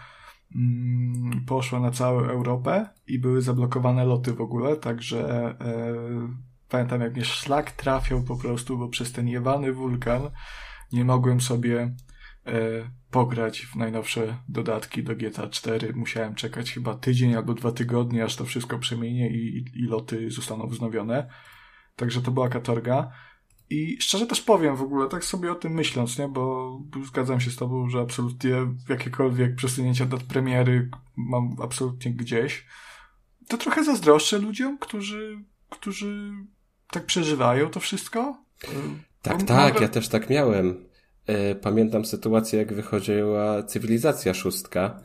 mm, 0.57 1.45
poszła 1.47 1.81
na 1.81 1.91
całą 1.91 2.21
Europę 2.21 2.89
i 3.07 3.19
były 3.19 3.43
zablokowane 3.43 4.05
loty 4.05 4.33
w 4.33 4.41
ogóle, 4.41 4.77
także 4.77 5.57
e, 5.61 5.95
pamiętam 6.69 7.01
jak 7.01 7.15
mnie 7.15 7.25
szlak 7.25 7.73
trafiał 7.73 8.23
po 8.23 8.37
prostu, 8.37 8.79
bo 8.79 8.89
przez 8.89 9.13
ten 9.13 9.29
jebany 9.29 9.73
wulkan 9.73 10.23
nie 10.93 11.05
mogłem 11.05 11.41
sobie 11.41 11.95
e, 12.47 12.91
pograć 13.11 13.61
w 13.61 13.77
najnowsze 13.77 14.39
dodatki 14.49 15.03
do 15.03 15.17
GTA 15.17 15.49
4. 15.49 15.93
Musiałem 15.95 16.35
czekać 16.35 16.73
chyba 16.73 16.95
tydzień 16.95 17.35
albo 17.35 17.55
dwa 17.55 17.73
tygodnie, 17.73 18.25
aż 18.25 18.37
to 18.37 18.45
wszystko 18.45 18.79
przemienie 18.79 19.31
i, 19.31 19.59
i, 19.59 19.81
i 19.81 19.83
loty 19.83 20.31
zostaną 20.31 20.67
wznowione. 20.67 21.31
Także 21.97 22.23
to 22.23 22.31
była 22.31 22.49
katorga. 22.49 23.11
I 23.71 23.97
szczerze 24.01 24.27
też 24.27 24.41
powiem 24.41 24.77
w 24.77 24.83
ogóle, 24.83 25.09
tak 25.09 25.25
sobie 25.25 25.53
o 25.53 25.55
tym 25.55 25.73
myśląc, 25.73 26.19
nie, 26.19 26.29
bo 26.29 26.73
zgadzam 27.07 27.41
się 27.41 27.51
z 27.51 27.57
tobą, 27.57 27.91
że 27.91 28.01
absolutnie 28.01 28.55
jakiekolwiek 28.89 29.55
przesunięcia 29.55 30.07
dat 30.07 30.23
premiery 30.23 30.91
mam 31.17 31.57
absolutnie 31.63 32.13
gdzieś. 32.13 32.67
To 33.49 33.59
trochę 33.59 33.85
zazdroszczę 33.85 34.39
ludziom, 34.39 34.79
którzy, 34.79 35.39
którzy 35.71 36.33
tak 36.91 37.07
przeżywają 37.07 37.71
to 37.71 37.81
wszystko. 37.81 38.45
Tak, 39.23 39.43
tak, 39.43 39.81
ja 39.81 39.89
też 39.89 40.09
tak 40.09 40.31
miałem. 40.31 40.85
E, 41.27 41.55
pamiętam 41.55 42.05
sytuację, 42.05 42.59
jak 42.59 42.73
wychodziła 42.73 43.63
Cywilizacja 43.63 44.35
szóstka 44.35 45.01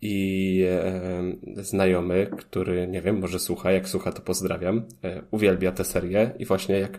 i 0.00 0.62
e, 0.68 1.64
znajomy, 1.64 2.30
który, 2.38 2.88
nie 2.88 3.02
wiem, 3.02 3.18
może 3.18 3.38
słucha, 3.38 3.72
jak 3.72 3.88
słucha, 3.88 4.12
to 4.12 4.22
pozdrawiam, 4.22 4.82
e, 5.04 5.22
uwielbia 5.30 5.72
tę 5.72 5.84
serię 5.84 6.34
i 6.38 6.46
właśnie 6.46 6.78
jak 6.78 6.98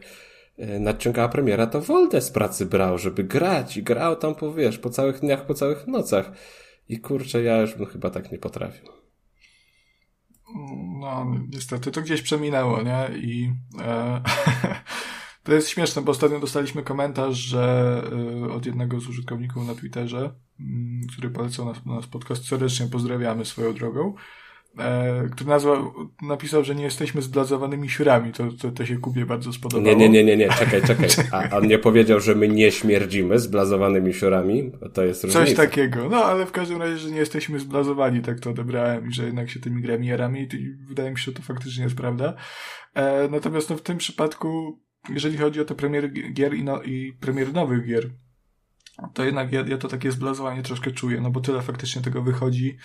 nadciągała 0.58 1.30
premiera, 1.30 1.68
to 1.68 1.82
Woldę 1.82 2.22
z 2.22 2.32
pracy 2.32 2.66
brał, 2.66 2.98
żeby 2.98 3.24
grać 3.24 3.78
i 3.78 3.84
grał 3.84 4.16
tam 4.16 4.36
po, 4.36 4.54
wiesz, 4.54 4.78
po 4.78 4.90
całych 4.90 5.20
dniach, 5.20 5.46
po 5.46 5.54
całych 5.54 5.88
nocach. 5.88 6.32
I 6.90 7.00
kurczę, 7.00 7.44
ja 7.44 7.62
już 7.62 7.76
bym 7.76 7.86
chyba 7.86 8.10
tak 8.10 8.32
nie 8.32 8.38
potrafił. 8.38 8.88
No, 11.00 11.36
niestety 11.54 11.92
to 11.92 12.02
gdzieś 12.02 12.22
przeminęło, 12.22 12.82
nie? 12.84 13.10
I 13.18 13.54
e, 13.80 14.22
to 15.44 15.54
jest 15.54 15.70
śmieszne, 15.70 16.02
bo 16.02 16.12
ostatnio 16.12 16.40
dostaliśmy 16.40 16.84
komentarz, 16.84 17.36
że 17.36 18.04
e, 18.46 18.54
od 18.54 18.66
jednego 18.66 19.00
z 19.00 19.08
użytkowników 19.08 19.68
na 19.68 19.76
Twitterze, 19.76 20.20
m, 20.20 20.34
mm, 20.60 21.08
który 21.08 21.30
polecał 21.30 21.66
nas, 21.66 21.86
nas 21.86 22.08
podcast, 22.08 22.48
serdecznie 22.48 22.88
pozdrawiamy 22.88 23.46
swoją 23.46 23.74
drogą, 23.74 24.16
e, 24.80 25.30
który 25.32 25.50
nazwał, 25.50 25.94
napisał, 26.22 26.64
że 26.64 26.76
nie 26.76 26.84
jesteśmy 26.84 27.22
zblazowanymi 27.22 27.90
siurami. 27.90 28.32
To, 28.32 28.52
to, 28.52 28.72
to 28.72 28.86
się 28.86 28.98
Kubie 28.98 29.26
bardzo 29.26 29.54
spodobało. 29.54 29.88
Nie, 29.88 29.96
nie, 29.96 30.10
nie, 30.10 30.24
nie, 30.24 30.38
nie, 30.38 30.50
czekaj, 30.50 30.82
czekaj. 30.90 31.10
A 31.32 31.58
on 31.58 31.68
nie 31.68 31.80
powiedział, 31.80 32.20
że 32.20 32.36
my 32.36 32.48
nie 32.48 32.72
śmierdzimy 32.72 33.40
zblazowanymi 33.40 34.14
siurami? 34.14 34.72
To 34.94 35.04
jest 35.04 35.24
różnica. 35.24 35.46
Coś 35.46 35.56
takiego. 35.56 36.10
No, 36.10 36.26
ale 36.26 36.46
w 36.46 36.52
każdym 36.52 36.82
razie, 36.82 36.98
że 36.98 37.12
nie 37.12 37.20
jesteśmy 37.20 37.60
zblazowani, 37.60 38.22
tak 38.22 38.40
to 38.40 38.50
odebrałem 38.50 39.10
i 39.10 39.14
że 39.14 39.26
jednak 39.26 39.50
się 39.50 39.60
tymi 39.60 39.82
grami 39.82 40.08
jaramy 40.08 40.40
i 40.40 40.76
wydaje 40.88 41.12
mi 41.12 41.18
się, 41.18 41.24
że 41.24 41.34
to 41.34 41.42
faktycznie 41.42 41.84
jest 41.84 41.96
prawda. 41.96 42.34
E, 42.94 43.28
natomiast 43.28 43.70
no, 43.70 43.78
w 43.78 43.82
tym 43.82 43.98
przypadku, 43.98 44.80
jeżeli 45.10 45.38
chodzi 45.38 45.62
o 45.62 45.66
te 45.66 45.76
premiery 45.76 46.10
gier 46.34 46.54
i, 46.54 46.64
no, 46.64 46.82
i 46.82 47.14
premiery 47.20 47.54
nowych 47.54 47.86
gier, 47.88 48.10
to 49.14 49.24
jednak 49.24 49.52
ja, 49.52 49.64
ja 49.68 49.78
to 49.78 49.88
takie 49.88 50.12
zblazowanie 50.12 50.64
troszkę 50.64 50.92
czuję, 50.92 51.22
no 51.22 51.32
bo 51.32 51.40
tyle 51.40 51.62
faktycznie 51.62 52.02
tego 52.02 52.22
wychodzi, 52.22 52.78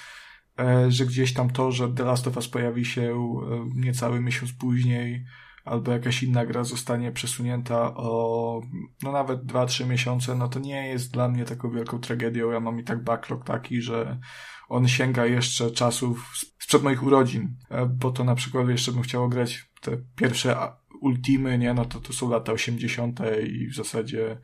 że 0.88 1.06
gdzieś 1.06 1.34
tam 1.34 1.50
to, 1.50 1.72
że 1.72 1.88
The 1.88 2.04
Last 2.04 2.26
of 2.26 2.36
Us 2.36 2.48
pojawi 2.48 2.84
się 2.84 3.02
e, 3.02 3.70
niecały 3.74 4.20
miesiąc 4.20 4.52
później, 4.52 5.24
albo 5.64 5.92
jakaś 5.92 6.22
inna 6.22 6.46
gra 6.46 6.64
zostanie 6.64 7.12
przesunięta 7.12 7.94
o 7.94 8.60
no 9.02 9.12
nawet 9.12 9.40
2-3 9.40 9.86
miesiące, 9.86 10.34
no 10.34 10.48
to 10.48 10.58
nie 10.60 10.88
jest 10.88 11.12
dla 11.12 11.28
mnie 11.28 11.44
taką 11.44 11.70
wielką 11.70 11.98
tragedią. 11.98 12.50
Ja 12.50 12.60
mam 12.60 12.80
i 12.80 12.84
tak 12.84 13.04
backlog 13.04 13.44
taki, 13.44 13.82
że 13.82 14.20
on 14.68 14.88
sięga 14.88 15.26
jeszcze 15.26 15.70
czasów 15.70 16.32
sprzed 16.58 16.82
moich 16.82 17.02
urodzin, 17.02 17.56
e, 17.70 17.86
bo 17.86 18.10
to 18.10 18.24
na 18.24 18.34
przykład 18.34 18.68
jeszcze 18.68 18.92
bym 18.92 19.02
chciał 19.02 19.28
grać 19.28 19.70
te 19.80 19.90
pierwsze 20.16 20.56
Ultimy, 21.00 21.58
nie, 21.58 21.74
no 21.74 21.84
to 21.84 22.00
to 22.00 22.12
są 22.12 22.30
lata 22.30 22.52
80. 22.52 23.20
i 23.46 23.66
w 23.66 23.74
zasadzie 23.74 24.40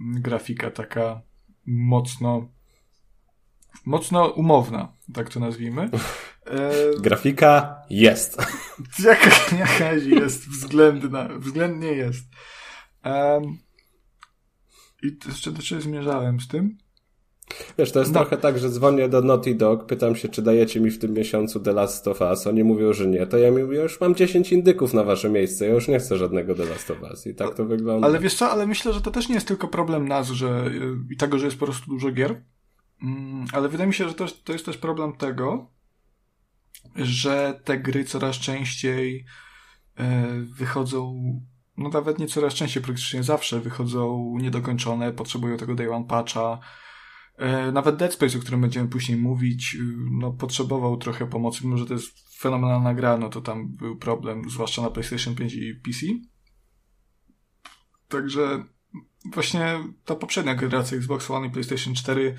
grafika 0.00 0.70
taka 0.70 1.22
mocno 1.66 2.48
mocno 3.86 4.26
umowna, 4.28 4.92
tak 5.14 5.30
to 5.30 5.40
nazwijmy. 5.40 5.90
E... 6.46 6.72
Grafika 7.00 7.82
jest. 7.90 8.36
Jaka, 9.04 9.56
jakaś 9.56 10.04
jest, 10.04 10.48
względna, 10.48 11.28
względnie 11.38 11.92
jest. 11.92 12.24
Um, 13.04 13.58
I 15.02 15.18
jeszcze 15.26 15.50
do 15.50 15.62
czego 15.62 15.80
zmierzałem 15.80 16.40
z 16.40 16.48
tym? 16.48 16.78
Wiesz, 17.78 17.92
to 17.92 17.98
jest 17.98 18.12
no. 18.12 18.20
trochę 18.20 18.36
tak, 18.36 18.58
że 18.58 18.70
dzwonię 18.70 19.08
do 19.08 19.22
Naughty 19.22 19.54
Dog, 19.54 19.86
pytam 19.86 20.16
się, 20.16 20.28
czy 20.28 20.42
dajecie 20.42 20.80
mi 20.80 20.90
w 20.90 20.98
tym 20.98 21.12
miesiącu 21.12 21.60
The 21.60 21.72
Last 21.72 22.08
of 22.08 22.20
Us. 22.20 22.46
Oni 22.46 22.64
mówią, 22.64 22.92
że 22.92 23.06
nie. 23.06 23.26
To 23.26 23.38
ja 23.38 23.50
mówię, 23.50 23.78
już 23.78 24.00
mam 24.00 24.14
10 24.14 24.52
indyków 24.52 24.94
na 24.94 25.04
wasze 25.04 25.30
miejsce, 25.30 25.66
ja 25.66 25.74
już 25.74 25.88
nie 25.88 25.98
chcę 25.98 26.16
żadnego 26.16 26.54
The 26.54 26.64
Last 26.64 26.90
of 26.90 27.02
Us. 27.02 27.26
I 27.26 27.34
tak 27.34 27.54
to 27.54 27.64
wygląda. 27.64 28.06
Ale 28.06 28.18
wiesz 28.18 28.34
co, 28.34 28.50
ale 28.50 28.66
myślę, 28.66 28.92
że 28.92 29.00
to 29.00 29.10
też 29.10 29.28
nie 29.28 29.34
jest 29.34 29.48
tylko 29.48 29.68
problem 29.68 30.08
nas, 30.08 30.28
że 30.28 30.70
i 31.10 31.16
tego, 31.16 31.38
że 31.38 31.44
jest 31.44 31.58
po 31.58 31.66
prostu 31.66 31.90
dużo 31.90 32.10
gier, 32.10 32.42
ale 33.52 33.68
wydaje 33.68 33.88
mi 33.88 33.94
się, 33.94 34.08
że 34.08 34.14
to, 34.14 34.26
to 34.44 34.52
jest 34.52 34.66
też 34.66 34.78
problem 34.78 35.12
tego, 35.12 35.70
że 36.96 37.60
te 37.64 37.78
gry 37.78 38.04
coraz 38.04 38.36
częściej 38.36 39.24
e, 39.96 40.26
wychodzą 40.40 41.22
no 41.80 41.88
nawet 41.88 42.18
nie 42.18 42.26
coraz 42.26 42.54
częściej, 42.54 42.82
praktycznie 42.82 43.22
zawsze 43.22 43.60
wychodzą 43.60 44.34
niedokończone, 44.38 45.12
potrzebują 45.12 45.56
tego 45.56 45.74
day 45.74 45.92
one 45.92 46.04
patcha. 46.04 46.58
E, 47.36 47.72
nawet 47.72 47.96
Dead 47.96 48.12
Space, 48.12 48.38
o 48.38 48.40
którym 48.40 48.60
będziemy 48.60 48.88
później 48.88 49.18
mówić, 49.18 49.74
y, 49.74 49.78
no 50.10 50.32
potrzebował 50.32 50.96
trochę 50.96 51.26
pomocy, 51.26 51.60
mimo 51.64 51.76
że 51.76 51.86
to 51.86 51.94
jest 51.94 52.38
fenomenalna 52.38 52.94
gra, 52.94 53.18
no 53.18 53.28
to 53.28 53.40
tam 53.40 53.68
był 53.68 53.96
problem, 53.96 54.50
zwłaszcza 54.50 54.82
na 54.82 54.90
PlayStation 54.90 55.34
5 55.34 55.54
i 55.54 55.74
PC. 55.74 56.06
Także 58.08 58.64
właśnie 59.32 59.78
ta 60.04 60.14
poprzednia 60.14 60.54
generacja 60.54 60.96
Xbox 60.96 61.30
One 61.30 61.46
i 61.46 61.50
PlayStation 61.50 61.94
4 61.94 62.36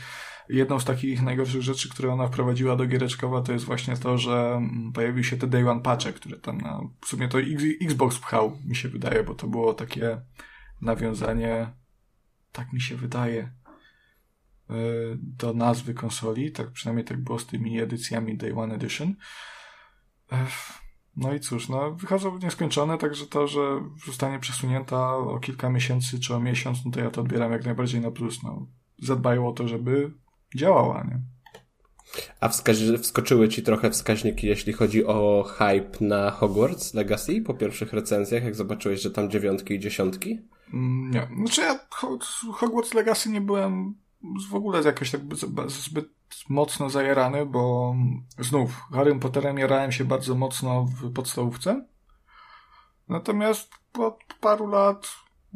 jedną 0.51 0.79
z 0.79 0.85
takich 0.85 1.21
najgorszych 1.21 1.61
rzeczy, 1.61 1.89
które 1.89 2.13
ona 2.13 2.27
wprowadziła 2.27 2.75
do 2.75 2.85
giereczkowa, 2.85 3.41
to 3.41 3.53
jest 3.53 3.65
właśnie 3.65 3.97
to, 3.97 4.17
że 4.17 4.53
mm, 4.57 4.91
pojawił 4.93 5.23
się 5.23 5.37
te 5.37 5.47
Day 5.47 5.69
One 5.69 5.81
patche, 5.81 6.13
które 6.13 6.37
tam 6.37 6.57
na, 6.57 6.81
w 7.01 7.07
sumie 7.07 7.27
to 7.27 7.37
Xbox 7.81 8.19
pchał, 8.19 8.57
mi 8.65 8.75
się 8.75 8.89
wydaje, 8.89 9.23
bo 9.23 9.35
to 9.35 9.47
było 9.47 9.73
takie 9.73 10.21
nawiązanie, 10.81 11.73
tak 12.51 12.73
mi 12.73 12.81
się 12.81 12.95
wydaje, 12.95 13.51
y, 14.69 14.73
do 15.21 15.53
nazwy 15.53 15.93
konsoli, 15.93 16.51
tak 16.51 16.71
przynajmniej 16.71 17.05
tak 17.05 17.23
było 17.23 17.39
z 17.39 17.45
tymi 17.45 17.79
edycjami 17.79 18.37
Day 18.37 18.53
One 18.53 18.75
Edition. 18.75 19.15
No 21.15 21.33
i 21.33 21.39
cóż, 21.39 21.69
no 21.69 21.91
wychodzą 21.91 22.37
nieskończone, 22.37 22.97
także 22.97 23.27
to, 23.27 23.47
że 23.47 23.59
zostanie 24.05 24.39
przesunięta 24.39 25.15
o 25.15 25.39
kilka 25.39 25.69
miesięcy 25.69 26.19
czy 26.19 26.35
o 26.35 26.39
miesiąc, 26.39 26.85
no 26.85 26.91
to 26.91 26.99
ja 26.99 27.09
to 27.09 27.21
odbieram 27.21 27.51
jak 27.51 27.65
najbardziej 27.65 28.01
na 28.01 28.11
plus. 28.11 28.43
No, 28.43 28.67
zadbają 28.99 29.47
o 29.47 29.51
to, 29.51 29.67
żeby 29.67 30.13
działała, 30.55 31.03
nie? 31.03 31.19
A 32.39 32.49
wskoczyły 33.01 33.49
ci 33.49 33.63
trochę 33.63 33.91
wskaźniki, 33.91 34.47
jeśli 34.47 34.73
chodzi 34.73 35.05
o 35.05 35.43
hype 35.43 36.05
na 36.05 36.31
Hogwarts 36.31 36.93
Legacy 36.93 37.41
po 37.41 37.53
pierwszych 37.53 37.93
recenzjach, 37.93 38.43
jak 38.43 38.55
zobaczyłeś, 38.55 39.01
że 39.01 39.11
tam 39.11 39.29
dziewiątki 39.29 39.73
i 39.73 39.79
dziesiątki? 39.79 40.39
Mm, 40.73 41.11
nie. 41.11 41.27
Znaczy 41.37 41.61
ja 41.61 41.79
Hogwarts 42.53 42.93
Legacy 42.93 43.29
nie 43.29 43.41
byłem 43.41 43.95
w 44.49 44.55
ogóle 44.55 44.81
jakoś 44.81 45.11
tak 45.11 45.21
zbyt 45.67 46.09
mocno 46.49 46.89
zajarany, 46.89 47.45
bo 47.45 47.95
znów 48.39 48.71
Harrym 48.93 49.19
Potterem 49.19 49.57
jarałem 49.57 49.91
się 49.91 50.05
bardzo 50.05 50.35
mocno 50.35 50.85
w 50.85 51.13
podstawówce. 51.13 51.85
Natomiast 53.09 53.71
po 53.91 54.17
paru 54.41 54.67
lat 54.67 55.07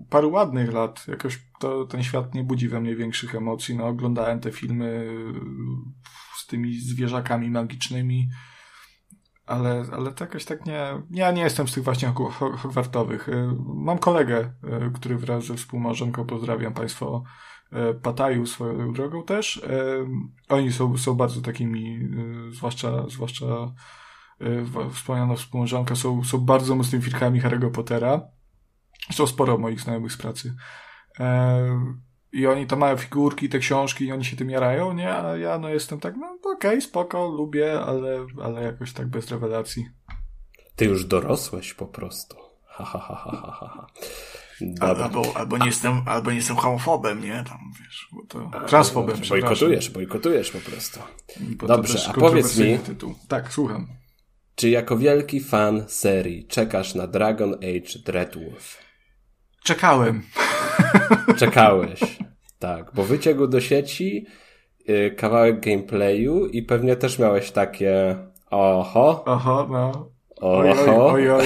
paru 0.09 0.31
ładnych 0.31 0.73
lat 0.73 1.07
jakoś 1.07 1.47
to, 1.59 1.85
ten 1.85 2.03
świat 2.03 2.33
nie 2.33 2.43
budzi 2.43 2.69
we 2.69 2.81
mnie 2.81 2.95
większych 2.95 3.35
emocji. 3.35 3.77
No, 3.77 3.87
oglądałem 3.87 4.39
te 4.39 4.51
filmy 4.51 5.07
z 6.37 6.47
tymi 6.47 6.79
zwierzakami 6.79 7.49
magicznymi, 7.49 8.29
ale, 9.45 9.85
ale 9.91 10.11
to 10.11 10.23
jakoś 10.23 10.45
tak 10.45 10.65
nie. 10.65 11.01
Ja 11.11 11.31
nie 11.31 11.41
jestem 11.41 11.67
z 11.67 11.73
tych 11.73 11.83
właśnie 11.83 12.13
hogwartowych. 12.57 13.27
Mam 13.75 13.97
kolegę, 13.97 14.53
który 14.93 15.17
wraz 15.17 15.45
ze 15.45 15.55
współmałżonką 15.55 16.25
pozdrawiam 16.25 16.73
Państwo 16.73 17.23
Pataju 18.01 18.45
swoją 18.45 18.93
drogą 18.93 19.23
też. 19.23 19.61
Oni 20.49 20.71
są, 20.71 20.97
są 20.97 21.13
bardzo 21.13 21.41
takimi, 21.41 22.09
zwłaszcza, 22.51 23.09
zwłaszcza 23.09 23.45
wspomniana 24.91 25.35
współmałżonka, 25.35 25.95
są, 25.95 26.23
są 26.23 26.37
bardzo 26.37 26.75
mocnymi 26.75 27.03
firkami 27.03 27.41
Harry'ego 27.41 27.71
Pottera 27.71 28.21
Zresztą 29.05 29.27
sporo 29.27 29.57
moich 29.57 29.81
znajomych 29.81 30.11
z 30.11 30.17
pracy. 30.17 30.55
E, 31.19 31.95
I 32.33 32.47
oni 32.47 32.67
to 32.67 32.75
mają 32.75 32.97
figurki, 32.97 33.49
te 33.49 33.59
książki 33.59 34.05
i 34.05 34.11
oni 34.11 34.25
się 34.25 34.37
tym 34.37 34.49
jarają, 34.49 34.93
nie? 34.93 35.13
A 35.13 35.37
ja 35.37 35.59
no 35.59 35.69
jestem 35.69 35.99
tak, 35.99 36.15
no 36.17 36.27
okej, 36.27 36.51
okay, 36.55 36.81
spoko, 36.81 37.27
lubię, 37.27 37.81
ale, 37.81 38.25
ale 38.43 38.63
jakoś 38.63 38.93
tak 38.93 39.07
bez 39.07 39.31
rewelacji. 39.31 39.85
Ty 40.75 40.85
już 40.85 41.05
dorosłeś 41.05 41.73
po 41.73 41.85
prostu. 41.85 42.35
Ha, 42.65 42.85
ha, 42.85 42.99
ha, 42.99 43.15
ha, 43.15 43.57
ha, 43.59 43.67
ha. 43.67 43.87
Albo, 44.79 45.23
albo, 45.35 45.57
nie 45.57 45.65
jestem, 45.65 46.01
albo 46.05 46.31
nie 46.31 46.37
jestem 46.37 46.55
homofobem, 46.55 47.21
nie? 47.21 47.43
Tam, 47.47 47.59
wiesz, 47.79 48.07
bo 48.13 48.25
to 48.25 48.67
transfobem, 48.67 49.17
Bojkotujesz, 49.29 49.89
bojkotujesz 49.89 50.51
po 50.51 50.59
prostu. 50.59 50.99
Dobrze, 51.67 52.09
a 52.09 52.13
powiedz 52.13 52.57
mi... 52.57 52.79
Tytuł. 52.79 53.15
Tak, 53.27 53.53
słucham. 53.53 53.87
Czy 54.55 54.69
jako 54.69 54.97
wielki 54.97 55.39
fan 55.39 55.85
serii 55.87 56.47
czekasz 56.47 56.95
na 56.95 57.07
Dragon 57.07 57.53
Age 57.53 57.99
Dreadwolf? 58.05 58.84
Czekałem. 59.65 60.21
Czekałeś. 61.39 61.99
Tak, 62.59 62.91
bo 62.93 63.03
wyciągł 63.03 63.47
do 63.47 63.61
sieci 63.61 64.25
yy, 64.87 65.11
kawałek 65.11 65.59
gameplayu 65.59 66.45
i 66.45 66.63
pewnie 66.63 66.95
też 66.95 67.19
miałeś 67.19 67.51
takie 67.51 68.15
oho. 68.51 69.23
Oho, 69.25 69.67
no. 69.71 70.09
Oho. 70.41 71.13
Oj, 71.13 71.29
oj, 71.29 71.31
oj. 71.31 71.45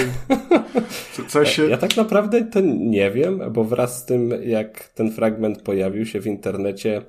Co, 1.28 1.44
się... 1.44 1.66
Ja 1.66 1.76
tak 1.76 1.96
naprawdę 1.96 2.44
to 2.44 2.60
nie 2.78 3.10
wiem, 3.10 3.42
bo 3.52 3.64
wraz 3.64 3.98
z 3.98 4.04
tym, 4.04 4.32
jak 4.42 4.88
ten 4.88 5.12
fragment 5.12 5.62
pojawił 5.62 6.06
się 6.06 6.20
w 6.20 6.26
internecie, 6.26 7.02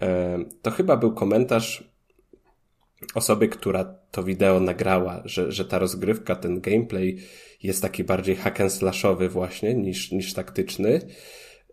yy, 0.00 0.08
to 0.62 0.70
chyba 0.70 0.96
był 0.96 1.12
komentarz 1.12 1.84
osoby, 3.14 3.48
która 3.48 3.84
to 4.10 4.22
wideo 4.22 4.60
nagrała, 4.60 5.22
że, 5.24 5.52
że 5.52 5.64
ta 5.64 5.78
rozgrywka, 5.78 6.36
ten 6.36 6.60
gameplay 6.60 7.18
jest 7.62 7.82
taki 7.82 8.04
bardziej 8.04 8.36
hack 8.36 8.60
and 8.60 8.72
slashowy 8.72 9.28
właśnie 9.28 9.74
niż, 9.74 10.12
niż 10.12 10.34
taktyczny 10.34 11.00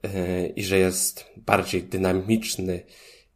yy, 0.03 0.47
i 0.55 0.63
że 0.63 0.77
jest 0.77 1.25
bardziej 1.37 1.83
dynamiczny 1.83 2.83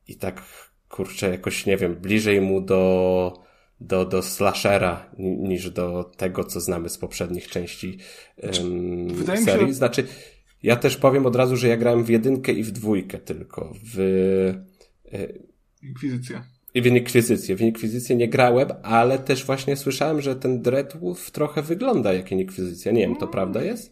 i 0.08 0.16
tak 0.16 0.44
kurczę 0.90 1.30
jakoś 1.30 1.66
nie 1.66 1.78
wiem, 1.78 1.96
bliżej 1.96 2.42
mu 2.42 2.62
do 2.62 3.50
do, 3.82 4.06
do 4.06 4.22
slashera 4.22 5.12
niż 5.18 5.70
do 5.72 6.12
tego, 6.18 6.44
co 6.44 6.60
znamy 6.62 6.90
z 6.90 6.98
poprzednich 6.98 7.48
części 7.48 7.98
um, 8.44 9.26
serii. 9.46 9.68
Się... 9.68 9.74
Znaczy, 9.74 10.08
ja 10.64 10.76
też 10.76 10.98
powiem 10.98 11.26
od 11.26 11.36
razu, 11.36 11.58
że 11.58 11.68
ja 11.68 11.78
grałem 11.78 12.04
w 12.04 12.10
jedynkę 12.10 12.52
i 12.52 12.64
w 12.64 12.72
dwójkę 12.72 13.18
tylko. 13.18 13.74
W... 13.84 13.98
Yy, 15.12 15.50
Inkwizycja. 15.84 16.44
I 16.74 16.82
w 16.82 16.86
Inkwizycję. 16.86 17.56
W 17.56 17.62
Inkwizycję 17.62 18.16
nie 18.16 18.30
grałem, 18.30 18.70
ale 18.84 19.20
też 19.20 19.46
właśnie 19.46 19.76
słyszałem, 19.76 20.22
że 20.22 20.36
ten 20.36 20.62
Dreadwolf 20.62 21.32
trochę 21.32 21.62
wygląda 21.62 22.14
jak 22.14 22.32
Inkwizycja. 22.32 22.92
Nie 22.92 23.02
wiem, 23.02 23.16
to 23.16 23.28
prawda 23.28 23.62
jest? 23.62 23.92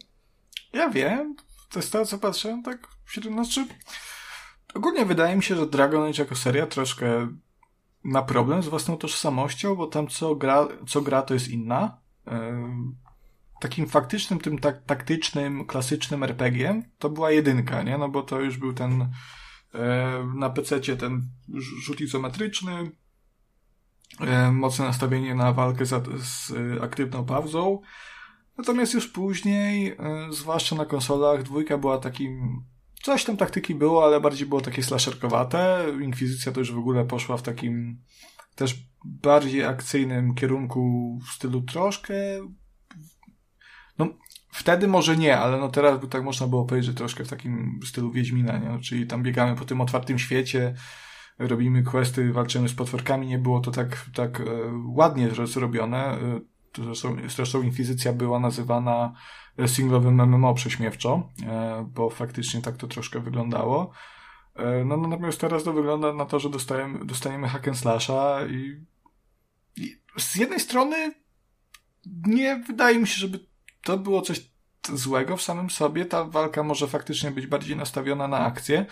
Ja 0.72 0.90
wiem. 0.90 1.36
To 1.70 1.78
jest 1.78 1.92
to, 1.92 2.06
co 2.06 2.18
patrzę, 2.18 2.62
tak 2.64 2.88
znaczy... 3.32 3.66
Ogólnie 4.74 5.04
wydaje 5.04 5.36
mi 5.36 5.42
się, 5.42 5.56
że 5.56 5.66
Dragon 5.66 6.02
Age 6.02 6.22
jako 6.22 6.34
seria 6.34 6.66
troszkę 6.66 7.28
ma 8.02 8.22
problem 8.22 8.62
z 8.62 8.68
własną 8.68 8.96
tożsamością, 8.96 9.74
bo 9.74 9.86
tam 9.86 10.08
co 10.08 10.36
gra, 10.36 10.68
co 10.86 11.00
gra 11.00 11.22
to 11.22 11.34
jest 11.34 11.48
inna. 11.48 11.98
takim 13.60 13.86
faktycznym, 13.86 14.40
tym 14.40 14.58
tak, 14.58 14.84
taktycznym, 14.84 15.66
klasycznym 15.66 16.22
RPG 16.22 16.82
to 16.98 17.10
była 17.10 17.30
jedynka, 17.30 17.82
nie? 17.82 17.98
No 17.98 18.08
bo 18.08 18.22
to 18.22 18.40
już 18.40 18.56
był 18.56 18.72
ten 18.72 19.08
na 20.34 20.50
PC 20.50 20.80
ten 20.80 21.28
rzut 21.82 22.00
izometryczny, 22.00 22.90
e, 24.20 24.52
mocne 24.52 24.84
nastawienie 24.84 25.34
na 25.34 25.52
walkę 25.52 25.86
z, 25.86 26.22
z 26.22 26.52
aktywną 26.82 27.24
pauzą. 27.24 27.80
Natomiast 28.58 28.94
już 28.94 29.08
później, 29.08 29.88
e, 29.88 29.96
zwłaszcza 30.30 30.76
na 30.76 30.84
konsolach, 30.84 31.42
dwójka 31.42 31.78
była 31.78 31.98
takim. 31.98 32.62
Coś 33.02 33.24
tam 33.24 33.36
taktyki 33.36 33.74
było, 33.74 34.04
ale 34.04 34.20
bardziej 34.20 34.46
było 34.46 34.60
takie 34.60 34.82
slasherkowate. 34.82 35.84
Inkwizycja 36.02 36.52
to 36.52 36.60
już 36.60 36.72
w 36.72 36.78
ogóle 36.78 37.04
poszła 37.04 37.36
w 37.36 37.42
takim 37.42 38.02
też 38.54 38.76
bardziej 39.04 39.64
akcyjnym 39.64 40.34
kierunku 40.34 41.18
w 41.28 41.32
stylu 41.32 41.62
troszkę. 41.62 42.14
No, 43.98 44.08
Wtedy 44.58 44.88
może 44.88 45.16
nie, 45.16 45.38
ale 45.38 45.58
no 45.58 45.68
teraz 45.68 46.00
by 46.00 46.08
tak 46.08 46.24
można 46.24 46.46
było 46.46 46.64
powiedzieć, 46.64 46.90
że 46.90 46.94
troszkę 46.94 47.24
w 47.24 47.28
takim 47.28 47.80
stylu 47.86 48.12
Wiedźmina, 48.12 48.58
nie? 48.58 48.68
No, 48.68 48.78
czyli 48.78 49.06
tam 49.06 49.22
biegamy 49.22 49.56
po 49.56 49.64
tym 49.64 49.80
otwartym 49.80 50.18
świecie, 50.18 50.74
robimy 51.38 51.82
questy, 51.82 52.32
walczymy 52.32 52.68
z 52.68 52.74
potworkami, 52.74 53.26
nie 53.26 53.38
było 53.38 53.60
to 53.60 53.70
tak, 53.70 54.06
tak 54.14 54.40
e, 54.40 54.44
ładnie 54.86 55.28
zrobione. 55.44 55.98
E, 55.98 56.40
zresztą, 56.78 57.16
zresztą 57.28 57.62
Inkwizycja 57.62 58.12
była 58.12 58.40
nazywana 58.40 59.12
singlowym 59.66 60.22
MMO 60.22 60.54
prześmiewczo, 60.54 61.28
e, 61.46 61.88
bo 61.94 62.10
faktycznie 62.10 62.62
tak 62.62 62.76
to 62.76 62.86
troszkę 62.86 63.20
wyglądało. 63.20 63.90
E, 64.56 64.84
no, 64.84 64.96
no 64.96 65.08
natomiast 65.08 65.40
teraz 65.40 65.64
to 65.64 65.72
wygląda 65.72 66.12
na 66.12 66.24
to, 66.24 66.38
że 66.38 66.50
dostajemy, 66.50 67.04
dostaniemy 67.04 67.48
hack 67.48 67.68
and 67.68 67.78
slasha 67.78 68.46
i, 68.46 68.84
i 69.76 69.96
z 70.16 70.34
jednej 70.36 70.60
strony 70.60 71.14
nie 72.26 72.56
wydaje 72.56 72.98
mi 72.98 73.06
się, 73.06 73.18
żeby 73.18 73.47
to 73.88 73.98
było 73.98 74.22
coś 74.22 74.50
złego 74.92 75.36
w 75.36 75.42
samym 75.42 75.70
sobie. 75.70 76.06
Ta 76.06 76.24
walka 76.24 76.62
może 76.62 76.88
faktycznie 76.88 77.30
być 77.30 77.46
bardziej 77.46 77.76
nastawiona 77.76 78.28
na 78.28 78.38
akcję. 78.38 78.86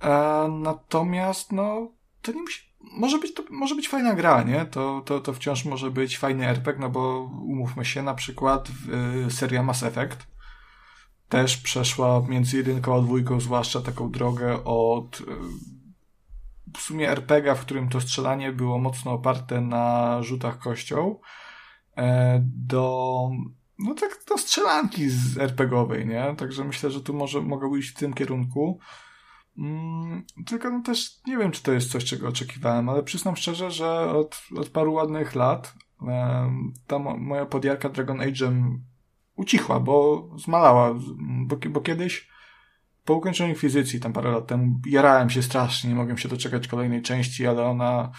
E, 0.00 0.48
natomiast, 0.60 1.52
no, 1.52 1.92
to 2.22 2.32
nie 2.32 2.40
musi, 2.42 2.62
może 2.80 3.18
być, 3.18 3.34
to 3.34 3.42
może 3.50 3.74
być 3.74 3.88
fajna 3.88 4.14
gra, 4.14 4.42
nie? 4.42 4.64
To, 4.64 5.02
to, 5.04 5.20
to 5.20 5.32
wciąż 5.32 5.64
może 5.64 5.90
być 5.90 6.18
fajny 6.18 6.46
RPG, 6.48 6.80
no 6.80 6.90
bo 6.90 7.20
umówmy 7.42 7.84
się, 7.84 8.02
na 8.02 8.14
przykład 8.14 8.68
y, 9.26 9.30
seria 9.30 9.62
Mass 9.62 9.82
Effect 9.82 10.26
też 11.28 11.56
przeszła 11.56 12.22
między 12.28 12.56
jedynką 12.56 12.96
a 12.96 13.00
dwójką, 13.00 13.40
zwłaszcza 13.40 13.80
taką 13.80 14.10
drogę 14.10 14.64
od 14.64 15.20
y, 15.20 15.24
w 16.76 16.80
sumie 16.80 17.10
RPG, 17.10 17.54
w 17.54 17.60
którym 17.60 17.88
to 17.88 18.00
strzelanie 18.00 18.52
było 18.52 18.78
mocno 18.78 19.12
oparte 19.12 19.60
na 19.60 20.18
rzutach 20.22 20.58
kością, 20.58 21.16
e, 21.96 22.40
do 22.44 23.30
no 23.84 23.94
tak, 23.94 24.16
to 24.16 24.38
strzelanki 24.38 25.10
z 25.10 25.38
RPGowej, 25.38 26.06
nie? 26.06 26.34
Także 26.38 26.64
myślę, 26.64 26.90
że 26.90 27.00
tu 27.00 27.14
może 27.14 27.40
mogą 27.40 27.76
iść 27.76 27.90
w 27.90 27.94
tym 27.94 28.14
kierunku. 28.14 28.78
Mm, 29.58 30.24
tylko 30.46 30.70
no 30.70 30.82
też 30.82 31.20
nie 31.26 31.38
wiem, 31.38 31.52
czy 31.52 31.62
to 31.62 31.72
jest 31.72 31.92
coś, 31.92 32.04
czego 32.04 32.28
oczekiwałem, 32.28 32.88
ale 32.88 33.02
przyznam 33.02 33.36
szczerze, 33.36 33.70
że 33.70 34.10
od, 34.10 34.42
od 34.56 34.68
paru 34.68 34.92
ładnych 34.92 35.34
lat 35.34 35.74
e, 36.08 36.50
ta 36.86 36.98
mo 36.98 37.16
moja 37.16 37.46
podjarka 37.46 37.88
Dragon 37.88 38.18
Age'em 38.18 38.78
ucichła, 39.36 39.80
bo 39.80 40.28
zmalała, 40.36 40.94
bo, 41.46 41.56
bo 41.70 41.80
kiedyś 41.80 42.30
po 43.04 43.14
ukończeniu 43.14 43.54
fizycji, 43.54 44.00
tam 44.00 44.12
parę 44.12 44.30
lat 44.30 44.46
temu, 44.46 44.80
jarałem 44.86 45.30
się 45.30 45.42
strasznie, 45.42 45.90
nie 45.90 45.96
mogłem 45.96 46.18
się 46.18 46.28
doczekać 46.28 46.68
kolejnej 46.68 47.02
części, 47.02 47.46
ale 47.46 47.64
ona 47.64 48.10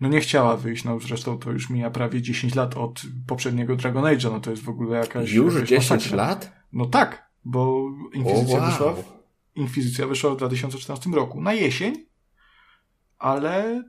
no 0.00 0.08
nie 0.08 0.20
chciała 0.20 0.56
wyjść, 0.56 0.84
no 0.84 1.00
zresztą 1.00 1.38
to 1.38 1.52
już 1.52 1.70
mija 1.70 1.90
prawie 1.90 2.22
10 2.22 2.54
lat 2.54 2.76
od 2.76 3.02
poprzedniego 3.26 3.76
Dragon 3.76 4.04
Age'a, 4.04 4.32
no 4.32 4.40
to 4.40 4.50
jest 4.50 4.62
w 4.62 4.68
ogóle 4.68 4.98
jakaś... 4.98 5.32
Już 5.32 5.54
jakaś 5.54 5.68
10 5.68 5.90
masakra. 5.90 6.16
lat? 6.16 6.52
No 6.72 6.86
tak, 6.86 7.30
bo 7.44 7.90
Inkwizycja 8.12 8.58
wow. 8.58 8.70
wyszła 8.70 8.92
w, 8.92 9.04
Inkwizycja 9.54 10.06
wyszła 10.06 10.30
w 10.30 10.36
2014 10.36 11.10
roku, 11.10 11.40
na 11.40 11.52
jesień, 11.52 12.06
ale, 13.18 13.84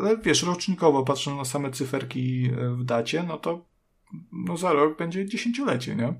ale 0.00 0.18
wiesz, 0.18 0.42
rocznikowo 0.42 1.02
patrząc 1.02 1.38
na 1.38 1.44
same 1.44 1.70
cyferki 1.70 2.50
e, 2.58 2.70
w 2.70 2.84
dacie, 2.84 3.22
no 3.22 3.38
to 3.38 3.64
no 4.32 4.56
za 4.56 4.72
rok 4.72 4.98
będzie 4.98 5.26
dziesięciolecie, 5.26 5.96
nie? 5.96 6.14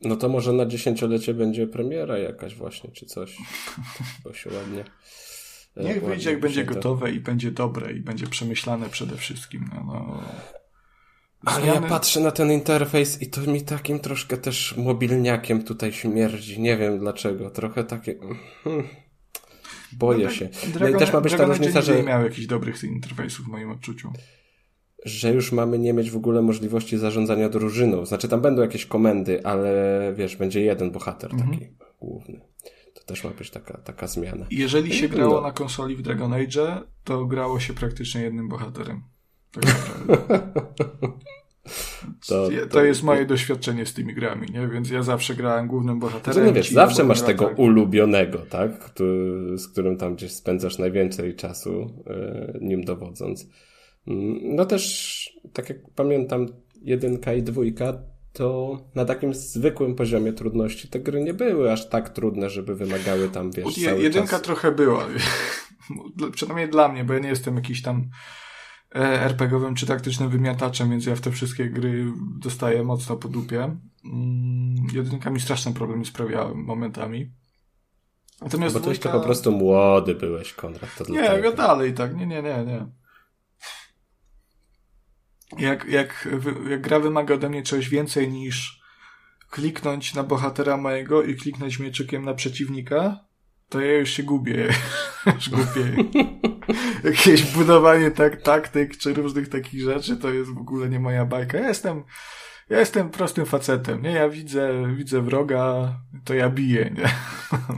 No 0.00 0.16
to 0.16 0.28
może 0.28 0.52
na 0.52 0.66
dziesięciolecie 0.66 1.34
będzie 1.34 1.66
premiera 1.66 2.18
jakaś 2.18 2.54
właśnie, 2.54 2.90
czy 2.90 3.06
coś. 3.06 3.36
Bo 4.24 4.32
się 4.32 4.50
ładnie... 4.50 4.84
e, 5.78 5.84
Niech 5.84 6.04
wyjdzie, 6.04 6.30
jak 6.30 6.40
będzie 6.40 6.64
gotowe 6.64 7.10
i 7.12 7.20
będzie 7.20 7.50
dobre 7.50 7.92
i 7.92 8.00
będzie 8.00 8.26
przemyślane 8.26 8.88
przede 8.88 9.16
wszystkim. 9.16 9.70
No, 9.74 9.84
no. 9.86 10.22
Ale 11.44 11.66
ja 11.66 11.80
patrzę 11.80 12.20
na 12.20 12.30
ten 12.30 12.52
interfejs 12.52 13.22
i 13.22 13.26
to 13.30 13.40
mi 13.40 13.62
takim 13.62 13.98
troszkę 14.00 14.36
też 14.36 14.74
mobilniakiem 14.76 15.62
tutaj 15.62 15.92
śmierdzi. 15.92 16.60
Nie 16.60 16.76
wiem 16.76 16.98
dlaczego. 16.98 17.50
Trochę 17.50 17.84
takie... 17.84 18.14
Hmm. 18.64 18.84
Boję 19.92 20.24
No, 20.24 20.30
się. 20.30 20.48
No 20.66 20.72
Dragon, 20.78 20.96
i 20.96 20.98
też 20.98 21.12
ma 21.12 21.20
być 21.20 21.32
ta 21.32 21.36
Dragon 21.38 21.54
Age 21.54 21.58
różnica, 21.58 21.82
że, 21.82 21.96
nie 21.96 22.02
miał 22.02 22.22
jakichś 22.24 22.46
dobrych 22.46 22.80
tych 22.80 22.90
interfejsów 22.90 23.46
w 23.46 23.48
moim 23.48 23.70
odczuciu. 23.70 24.12
że 25.04 25.32
już 25.32 25.52
mamy 25.52 25.78
nie 25.78 25.92
mieć 25.92 26.10
w 26.10 26.16
ogóle 26.16 26.42
możliwości 26.42 26.98
zarządzania 26.98 27.48
drużyną. 27.48 28.06
Znaczy 28.06 28.28
tam 28.28 28.40
będą 28.40 28.62
jakieś 28.62 28.86
komendy, 28.86 29.46
ale 29.46 29.72
wiesz, 30.16 30.36
będzie 30.36 30.60
jeden 30.60 30.90
bohater 30.90 31.30
Mhm. 31.32 31.50
taki 31.52 31.66
główny. 32.00 32.40
To 33.08 33.14
też 33.14 33.24
ma 33.24 33.30
być 33.30 33.50
taka, 33.50 33.78
taka 33.78 34.06
zmiana. 34.06 34.46
Jeżeli 34.50 34.92
się 34.94 35.08
No. 35.08 35.14
grało 35.14 35.40
na 35.40 35.52
konsoli 35.52 35.96
w 35.96 36.02
Dragon 36.02 36.32
Age, 36.32 36.82
to 37.04 37.26
grało 37.26 37.60
się 37.60 37.74
praktycznie 37.74 38.22
jednym 38.22 38.48
bohaterem. 38.48 39.02
Tak 39.52 39.64
naprawdę. 39.74 40.38
To- 42.28 42.48
to, 42.48 42.66
to- 42.70 42.84
jest 42.84 43.02
moje 43.02 43.26
doświadczenie 43.26 43.86
z 43.86 43.94
tymi 43.94 44.14
grami, 44.14 44.46
nie? 44.52 44.68
Więc 44.68 44.90
ja 44.90 45.02
zawsze 45.02 45.34
grałem 45.34 45.66
głównym 45.66 45.98
bohaterem. 45.98 46.32
Znaczy, 46.34 46.46
no 46.46 46.52
wiesz, 46.52 46.68
ci 46.68 46.74
zawsze 46.74 47.04
masz 47.04 47.22
tego 47.22 47.44
tak. 47.44 47.58
ulubionego, 47.58 48.38
tak? 48.38 48.78
Który, 48.78 49.58
z 49.58 49.68
którym 49.68 49.96
tam 49.96 50.14
gdzieś 50.14 50.32
spędzasz 50.32 50.78
najwięcej 50.78 51.36
czasu, 51.36 52.02
e, 52.06 52.58
nim 52.60 52.84
dowodząc. 52.84 53.46
Mm, 54.06 54.38
No 54.56 54.64
też, 54.66 55.38
tak 55.52 55.68
jak 55.68 55.78
pamiętam, 55.94 56.46
jedynka 56.82 57.34
i 57.34 57.42
dwójka, 57.42 58.02
to 58.32 58.78
na 58.94 59.04
takim 59.04 59.34
zwykłym 59.34 59.94
poziomie 59.94 60.32
trudności 60.32 60.88
te 60.88 61.00
gry 61.00 61.24
nie 61.24 61.34
były 61.34 61.72
aż 61.72 61.88
tak 61.88 62.08
trudne, 62.08 62.50
żeby 62.50 62.74
wymagały 62.74 63.28
tam, 63.28 63.50
wiesz, 63.50 63.78
Je, 63.78 63.90
jedynka 63.90 64.30
czas... 64.30 64.42
trochę 64.42 64.72
była. 64.72 65.06
Przynajmniej 66.34 66.68
dla 66.68 66.88
mnie, 66.88 67.04
bo 67.04 67.14
ja 67.14 67.20
nie 67.20 67.28
jestem 67.28 67.56
jakiś 67.56 67.82
tam 67.82 68.10
e, 68.94 69.22
RPG-owym 69.22 69.74
czy 69.74 69.86
taktycznym 69.86 70.28
wymiataczem, 70.28 70.90
więc 70.90 71.06
ja 71.06 71.16
w 71.16 71.20
te 71.20 71.30
wszystkie 71.30 71.70
gry 71.70 72.12
dostaję 72.38 72.82
mocno 72.82 73.16
po 73.16 73.28
dupie. 73.28 73.76
Mm, 74.04 74.86
Jedynka 74.92 75.30
mi 75.30 75.40
straszne 75.40 75.74
problemy 75.74 76.04
sprawiała 76.04 76.54
momentami. 76.54 77.32
Natomiast 78.40 78.74
Bo 78.74 78.80
to 78.80 78.90
jeszcze 78.90 79.08
po 79.08 79.20
prostu 79.20 79.52
młody 79.52 80.14
byłeś, 80.14 80.52
Konrad. 80.52 80.90
To 80.98 81.12
Nie, 81.12 81.18
ja 81.18 81.52
dalej 81.52 81.94
tak. 81.94 82.16
Nie, 82.16 82.26
nie, 82.26 82.42
nie, 82.42 82.64
nie. 82.64 82.86
Jak, 85.58 85.84
jak, 85.84 86.28
jak 86.70 86.80
gra 86.80 87.00
wymaga 87.00 87.34
ode 87.34 87.48
mnie 87.48 87.62
czegoś 87.62 87.88
więcej 87.88 88.28
niż 88.28 88.82
kliknąć 89.50 90.14
na 90.14 90.22
bohatera 90.22 90.76
mojego 90.76 91.22
i 91.22 91.34
kliknąć 91.34 91.78
mieczykiem 91.78 92.24
na 92.24 92.34
przeciwnika, 92.34 93.24
to 93.68 93.80
ja 93.80 93.98
już 93.98 94.10
się 94.10 94.22
gubię. 94.22 94.68
już 95.34 95.50
gubię. 95.50 96.04
Jakieś 97.04 97.42
budowanie 97.42 98.10
tak, 98.10 98.42
taktyk 98.42 98.96
czy 98.96 99.14
różnych 99.14 99.48
takich 99.48 99.82
rzeczy 99.82 100.16
to 100.16 100.30
jest 100.30 100.54
w 100.54 100.58
ogóle 100.58 100.88
nie 100.88 101.00
moja 101.00 101.24
bajka. 101.24 101.58
Ja 101.58 101.68
jestem, 101.68 102.04
ja 102.70 102.78
jestem 102.78 103.10
prostym 103.10 103.46
facetem, 103.46 104.02
nie? 104.02 104.10
Ja 104.10 104.28
widzę, 104.28 104.94
widzę 104.96 105.22
wroga, 105.22 105.94
to 106.24 106.34
ja 106.34 106.50
biję, 106.50 106.90
nie? 106.96 107.08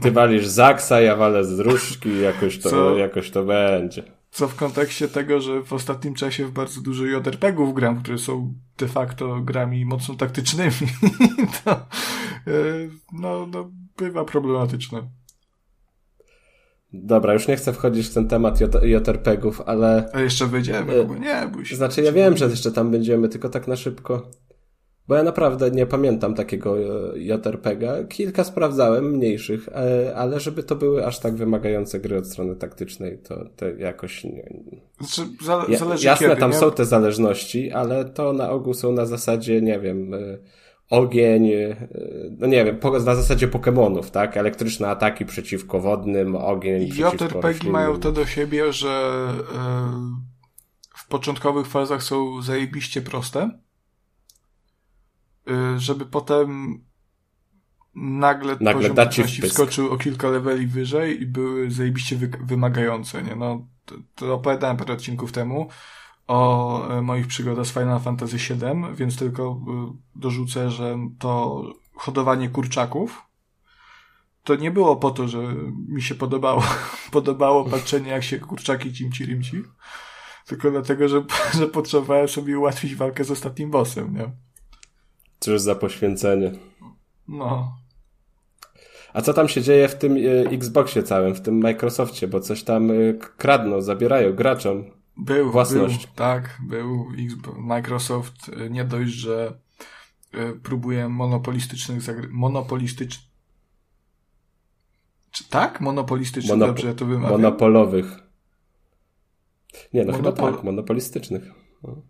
Ty 0.01 0.11
walisz 0.11 0.47
zaksa, 0.47 1.01
ja 1.01 1.15
walę 1.15 1.45
z 1.45 1.59
różdżki, 1.59 2.21
jakoś 2.21 2.59
to, 2.59 2.69
Co? 2.69 2.97
jakoś 2.97 3.31
to 3.31 3.43
będzie. 3.43 4.20
Co 4.31 4.47
w 4.47 4.55
kontekście 4.55 5.07
tego, 5.07 5.41
że 5.41 5.63
w 5.63 5.73
ostatnim 5.73 6.13
czasie 6.13 6.45
w 6.45 6.51
bardzo 6.51 6.81
dużo 6.81 7.05
JRPG-ów 7.05 7.73
gram, 7.73 8.03
które 8.03 8.17
są 8.17 8.53
de 8.77 8.87
facto 8.87 9.41
grami 9.41 9.85
mocno 9.85 10.15
taktycznymi, 10.15 10.71
to 11.63 11.71
e, 11.71 11.83
no, 13.13 13.47
no, 13.51 13.71
bywa 13.97 14.25
problematyczne. 14.25 15.09
Dobra, 16.93 17.33
już 17.33 17.47
nie 17.47 17.55
chcę 17.55 17.73
wchodzić 17.73 18.07
w 18.07 18.13
ten 18.13 18.27
temat 18.27 18.59
JRPG-ów, 18.83 19.61
ale 19.61 20.09
A 20.13 20.19
jeszcze 20.19 20.47
wyjdziemy? 20.47 20.93
E, 20.93 21.05
Kuba? 21.05 21.19
Nie, 21.19 21.47
bój 21.47 21.65
się. 21.65 21.75
Znaczy, 21.75 22.01
ja 22.01 22.11
wiem, 22.11 22.37
że 22.37 22.45
jeszcze 22.45 22.71
tam 22.71 22.91
będziemy, 22.91 23.29
tylko 23.29 23.49
tak 23.49 23.67
na 23.67 23.75
szybko. 23.75 24.29
Bo 25.07 25.15
ja 25.15 25.23
naprawdę 25.23 25.71
nie 25.71 25.85
pamiętam 25.85 26.35
takiego 26.35 26.79
e, 26.79 27.19
JRPG-a. 27.19 28.03
Kilka 28.03 28.43
sprawdzałem, 28.43 29.11
mniejszych, 29.11 29.69
e, 29.69 30.15
ale 30.15 30.39
żeby 30.39 30.63
to 30.63 30.75
były 30.75 31.05
aż 31.05 31.19
tak 31.19 31.35
wymagające 31.35 31.99
gry 31.99 32.17
od 32.17 32.27
strony 32.27 32.55
taktycznej, 32.55 33.17
to, 33.17 33.45
to 33.55 33.69
jakoś 33.69 34.23
nie. 34.23 34.53
Znaczy, 34.99 35.31
za, 35.43 35.65
Ja, 35.69 35.77
zależy 35.77 36.05
jasne, 36.05 36.27
kiedy, 36.27 36.39
tam 36.39 36.51
nie? 36.51 36.57
są 36.57 36.71
te 36.71 36.85
zależności, 36.85 37.71
ale 37.71 38.05
to 38.05 38.33
na 38.33 38.49
ogół 38.49 38.73
są 38.73 38.91
na 38.91 39.05
zasadzie, 39.05 39.61
nie 39.61 39.79
wiem, 39.79 40.13
e, 40.13 40.37
ogień, 40.89 41.51
no 42.37 42.47
nie 42.47 42.65
wiem, 42.65 42.79
na 43.05 43.15
zasadzie 43.15 43.47
Pokemonów, 43.47 44.11
tak? 44.11 44.37
Elektryczne 44.37 44.87
ataki 44.87 45.25
przeciwko 45.25 45.79
wodnym, 45.79 46.35
ogień 46.35 46.87
JRPG 46.87 47.69
mają 47.69 47.99
to 47.99 48.11
do 48.11 48.25
siebie, 48.25 48.73
że 48.73 49.11
w 50.95 51.07
początkowych 51.07 51.67
fazach 51.67 52.03
są 52.03 52.41
zajebiście 52.41 53.01
proste, 53.01 53.49
żeby 55.77 56.05
potem 56.05 56.79
nagle, 57.95 58.57
Nagle 58.59 58.73
poziom 58.73 58.95
trudności 58.95 59.41
wskoczył 59.41 59.91
o 59.91 59.97
kilka 59.97 60.29
leveli 60.29 60.67
wyżej 60.67 61.21
i 61.21 61.25
były 61.25 61.71
zajebiście 61.71 62.15
wy 62.15 62.31
wymagające. 62.43 63.23
Nie? 63.23 63.35
No, 63.35 63.67
to, 63.85 63.95
to 64.15 64.33
opowiadałem 64.33 64.77
parę 64.77 64.93
odcinków 64.93 65.31
temu 65.31 65.69
o 66.27 66.89
e, 66.89 67.01
moich 67.01 67.27
przygodach 67.27 67.65
z 67.65 67.71
Final 67.71 67.99
Fantasy 67.99 68.37
VII, 68.37 68.95
więc 68.95 69.17
tylko 69.17 69.61
e, 69.67 69.93
dorzucę, 70.15 70.71
że 70.71 70.97
to 71.19 71.63
hodowanie 71.93 72.49
kurczaków 72.49 73.21
to 74.43 74.55
nie 74.55 74.71
było 74.71 74.95
po 74.95 75.11
to, 75.11 75.27
że 75.27 75.55
mi 75.87 76.01
się 76.01 76.15
podobało, 76.15 76.63
podobało 77.11 77.65
patrzenie, 77.65 78.11
jak 78.11 78.23
się 78.23 78.39
kurczaki 78.39 78.93
cimci 78.93 79.25
rimci, 79.25 79.63
tylko 80.45 80.71
dlatego, 80.71 81.07
że, 81.09 81.23
że 81.59 81.67
potrzebowałem 81.67 82.27
sobie 82.27 82.59
ułatwić 82.59 82.95
walkę 82.95 83.23
z 83.23 83.31
ostatnim 83.31 83.71
bossem, 83.71 84.13
nie? 84.13 84.31
Cóż 85.41 85.61
za 85.61 85.75
poświęcenie. 85.75 86.51
No. 87.27 87.77
A 89.13 89.21
co 89.21 89.33
tam 89.33 89.47
się 89.47 89.61
dzieje 89.61 89.87
w 89.87 89.95
tym 89.95 90.17
e, 90.17 90.49
Xboxie 90.49 91.03
całym, 91.03 91.35
w 91.35 91.41
tym 91.41 91.57
Microsoftie, 91.57 92.27
bo 92.27 92.39
coś 92.39 92.63
tam 92.63 92.91
e, 92.91 92.93
kradną, 93.37 93.81
zabierają 93.81 94.33
graczom. 94.33 94.83
Był, 95.17 95.51
Własność. 95.51 96.05
był, 96.05 96.15
tak, 96.15 96.61
był 96.67 97.05
Microsoft 97.57 98.49
y, 98.49 98.69
nie 98.69 98.85
dość, 98.85 99.11
że 99.11 99.59
próbuje 100.63 101.09
monopolistycznych 101.09 102.01
zagry... 102.01 102.27
monopolistycz... 102.31 103.19
Czy 105.31 105.49
tak? 105.49 105.81
Monopolistycznych, 105.81 106.57
Monopo- 106.57 106.65
dobrze 106.67 106.87
ja 106.87 106.93
to 106.93 107.05
wymawiam? 107.05 107.31
Monopolowych. 107.41 108.19
Nie, 109.93 110.05
no 110.05 110.13
Monopol- 110.13 110.15
chyba 110.15 110.31
tak, 110.31 110.63
monopolistycznych. 110.63 111.43
No. 111.83 112.01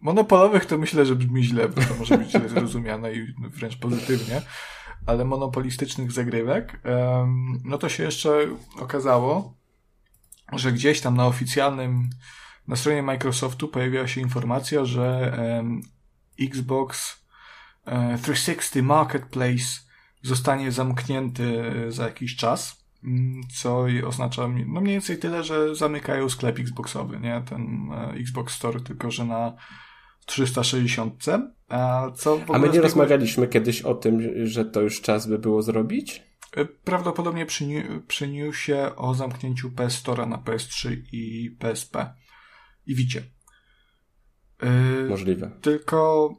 Monopolowych 0.00 0.66
to 0.66 0.78
myślę, 0.78 1.06
że 1.06 1.16
brzmi 1.16 1.44
źle, 1.44 1.68
bo 1.68 1.82
to 1.82 1.94
może 1.94 2.18
być 2.18 2.30
źle 2.30 2.48
zrozumiane 2.58 3.14
i 3.14 3.34
wręcz 3.38 3.76
pozytywnie, 3.76 4.42
ale 5.06 5.24
monopolistycznych 5.24 6.12
zagrywek, 6.12 6.80
no 7.64 7.78
to 7.78 7.88
się 7.88 8.02
jeszcze 8.02 8.48
okazało, 8.78 9.54
że 10.52 10.72
gdzieś 10.72 11.00
tam 11.00 11.16
na 11.16 11.26
oficjalnym, 11.26 12.10
na 12.68 12.76
stronie 12.76 13.02
Microsoftu 13.02 13.68
pojawiła 13.68 14.08
się 14.08 14.20
informacja, 14.20 14.84
że 14.84 15.36
Xbox 16.40 17.20
e, 17.86 18.18
360 18.18 18.86
Marketplace 18.86 19.80
zostanie 20.22 20.72
zamknięty 20.72 21.62
za 21.88 22.04
jakiś 22.04 22.36
czas, 22.36 22.84
mm, 23.04 23.40
co 23.60 23.86
oznacza 24.06 24.48
no 24.66 24.80
mniej 24.80 24.94
więcej 24.94 25.18
tyle, 25.18 25.44
że 25.44 25.74
zamykają 25.74 26.28
sklep 26.28 26.58
Xboxowy, 26.58 27.20
nie? 27.20 27.42
Ten 27.48 27.92
e, 27.92 28.10
Xbox 28.10 28.54
Store, 28.54 28.80
tylko 28.80 29.10
że 29.10 29.24
na 29.24 29.52
360. 30.30 31.24
A, 31.68 32.10
co 32.14 32.40
a 32.48 32.52
my 32.52 32.58
nie 32.58 32.68
zbiegło... 32.68 32.82
rozmawialiśmy 32.82 33.48
kiedyś 33.48 33.82
o 33.82 33.94
tym, 33.94 34.14
a 34.14 34.18
my 34.18 34.18
nie 34.18 34.20
rozmawialiśmy 34.30 34.38
kiedyś 34.38 34.42
o 34.42 34.44
tym, 34.44 34.46
że 34.46 34.64
to 34.64 34.80
już 34.80 35.00
czas 35.00 35.26
by 35.26 35.38
było 35.38 35.62
zrobić? 35.62 36.22
E, 36.56 36.64
prawdopodobnie 36.64 37.46
przy, 37.46 37.64
przy 38.08 38.28
newsie 38.28 38.96
o 38.96 39.14
zamknięciu 39.14 39.70
PS 39.70 39.92
Store 39.92 40.26
na 40.26 40.36
PS3 40.36 40.96
i 41.12 41.56
PSP 41.58 42.14
i 42.86 42.94
Wicie. 42.94 43.22
Yy, 44.62 45.08
Możliwe. 45.08 45.50
Tylko 45.60 46.30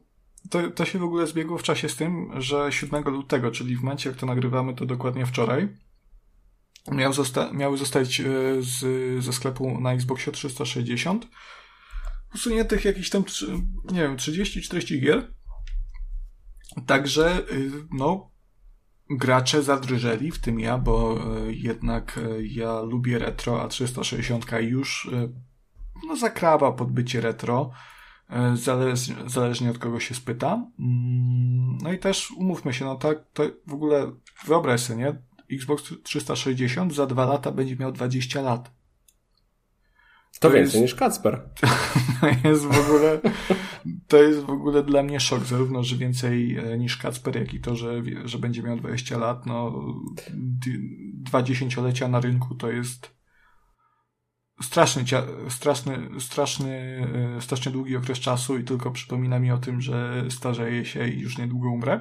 to, 0.49 0.71
to 0.71 0.85
się 0.85 0.99
w 0.99 1.03
ogóle 1.03 1.27
zbiegło 1.27 1.57
w 1.57 1.63
czasie 1.63 1.89
z 1.89 1.95
tym, 1.95 2.31
że 2.41 2.71
7 2.71 3.03
lutego, 3.03 3.51
czyli 3.51 3.75
w 3.75 3.81
momencie 3.81 4.09
jak 4.09 4.19
to 4.19 4.25
nagrywamy, 4.25 4.73
to 4.75 4.85
dokładnie 4.85 5.25
wczoraj, 5.25 5.77
miał 6.91 7.13
zosta 7.13 7.53
miały 7.53 7.77
zostać 7.77 8.21
e, 8.21 8.23
z, 8.59 8.79
ze 9.23 9.33
sklepu 9.33 9.81
na 9.81 9.93
Xboxie 9.93 10.31
360 10.31 11.27
usuniętych 12.35 12.85
jakiś 12.85 13.09
tam, 13.09 13.23
nie 13.91 14.01
wiem, 14.01 14.17
30-40 14.17 15.01
gier. 15.01 15.33
Także, 16.85 17.39
y, 17.51 17.71
no, 17.91 18.31
gracze 19.09 19.63
zadrżeli, 19.63 20.31
w 20.31 20.39
tym 20.39 20.59
ja, 20.59 20.77
bo 20.77 21.19
e, 21.37 21.53
jednak 21.53 22.17
e, 22.17 22.43
ja 22.43 22.81
lubię 22.81 23.19
retro, 23.19 23.61
a 23.61 23.67
360 23.67 24.45
już 24.59 25.09
no, 26.07 26.15
zakrawa 26.15 26.71
podbycie 26.71 27.21
retro. 27.21 27.71
Zależ, 28.53 28.99
zależnie 29.27 29.69
od 29.69 29.77
kogo 29.77 29.99
się 29.99 30.15
spyta. 30.15 30.65
Mm, 30.79 31.77
no 31.81 31.93
i 31.93 31.99
też 31.99 32.31
umówmy 32.31 32.73
się, 32.73 32.85
no 32.85 32.95
tak, 32.95 33.17
to 33.33 33.43
w 33.67 33.73
ogóle 33.73 34.11
wyobraź 34.45 34.81
sobie, 34.81 34.99
nie? 34.99 35.21
Xbox 35.51 35.83
360 36.03 36.93
za 36.93 37.05
dwa 37.05 37.25
lata 37.25 37.51
będzie 37.51 37.75
miał 37.75 37.91
20 37.91 38.41
lat. 38.41 38.71
To, 40.41 40.47
to 40.49 40.53
więcej 40.55 40.81
jest, 40.81 40.91
niż 40.91 40.99
Kacper. 40.99 41.41
To 42.21 42.49
jest 42.49 42.65
w 42.65 42.79
ogóle, 42.79 43.19
to 44.07 44.17
jest 44.17 44.39
w 44.39 44.49
ogóle 44.49 44.83
dla 44.83 45.03
mnie 45.03 45.19
szok, 45.19 45.43
zarówno, 45.43 45.83
że 45.83 45.95
więcej 45.95 46.57
e, 46.57 46.77
niż 46.77 46.97
Kacper, 46.97 47.35
jak 47.35 47.53
i 47.53 47.59
to, 47.59 47.75
że, 47.75 48.01
że 48.25 48.37
będzie 48.37 48.63
miał 48.63 48.77
20 48.77 49.17
lat. 49.17 49.45
No, 49.45 49.85
dwa 51.13 51.43
dziesięciolecia 51.43 52.07
na 52.07 52.19
rynku 52.19 52.55
to 52.55 52.71
jest 52.71 53.15
straszny, 54.61 55.03
straszny, 55.49 56.09
straszny, 56.19 57.07
e, 57.37 57.41
strasznie 57.41 57.71
długi 57.71 57.95
okres 57.95 58.19
czasu 58.19 58.57
i 58.57 58.63
tylko 58.63 58.91
przypomina 58.91 59.39
mi 59.39 59.51
o 59.51 59.57
tym, 59.57 59.81
że 59.81 60.25
starzeję 60.29 60.85
się 60.85 61.07
i 61.07 61.19
już 61.19 61.37
niedługo 61.37 61.69
umrę. 61.69 61.99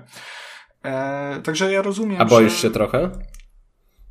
E, 0.82 1.40
także 1.44 1.72
ja 1.72 1.82
rozumiem. 1.82 2.20
A 2.20 2.24
boisz 2.24 2.52
że, 2.52 2.58
się 2.58 2.70
trochę? 2.70 3.10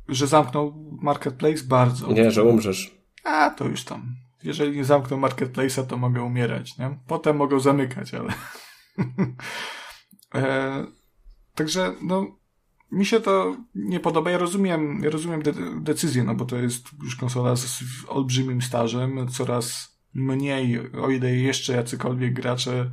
Że 0.08 0.26
zamknął 0.26 0.98
marketplace 1.02 1.64
bardzo. 1.64 2.12
Nie, 2.12 2.30
że 2.30 2.44
umrzesz. 2.44 2.99
A, 3.24 3.50
to 3.50 3.68
już 3.68 3.84
tam. 3.84 4.14
Jeżeli 4.42 4.76
nie 4.76 4.84
zamkną 4.84 5.20
marketplace'a, 5.20 5.86
to 5.86 5.96
mogę 5.96 6.22
umierać, 6.22 6.78
nie? 6.78 6.98
Potem 7.06 7.36
mogą 7.36 7.60
zamykać, 7.60 8.14
ale... 8.14 8.32
e, 10.34 10.86
także, 11.54 11.94
no, 12.02 12.26
mi 12.92 13.06
się 13.06 13.20
to 13.20 13.56
nie 13.74 14.00
podoba. 14.00 14.30
Ja 14.30 14.38
rozumiem, 14.38 15.00
ja 15.04 15.10
rozumiem 15.10 15.42
de 15.42 15.52
decyzję, 15.80 16.24
no 16.24 16.34
bo 16.34 16.44
to 16.44 16.56
jest 16.56 16.88
już 17.02 17.16
konsola 17.16 17.56
z 17.56 17.82
olbrzymim 18.08 18.62
stażem, 18.62 19.28
coraz 19.28 19.96
mniej, 20.14 20.92
o 20.92 21.10
ile 21.10 21.36
jeszcze 21.36 21.72
jacykolwiek 21.72 22.32
gracze 22.32 22.90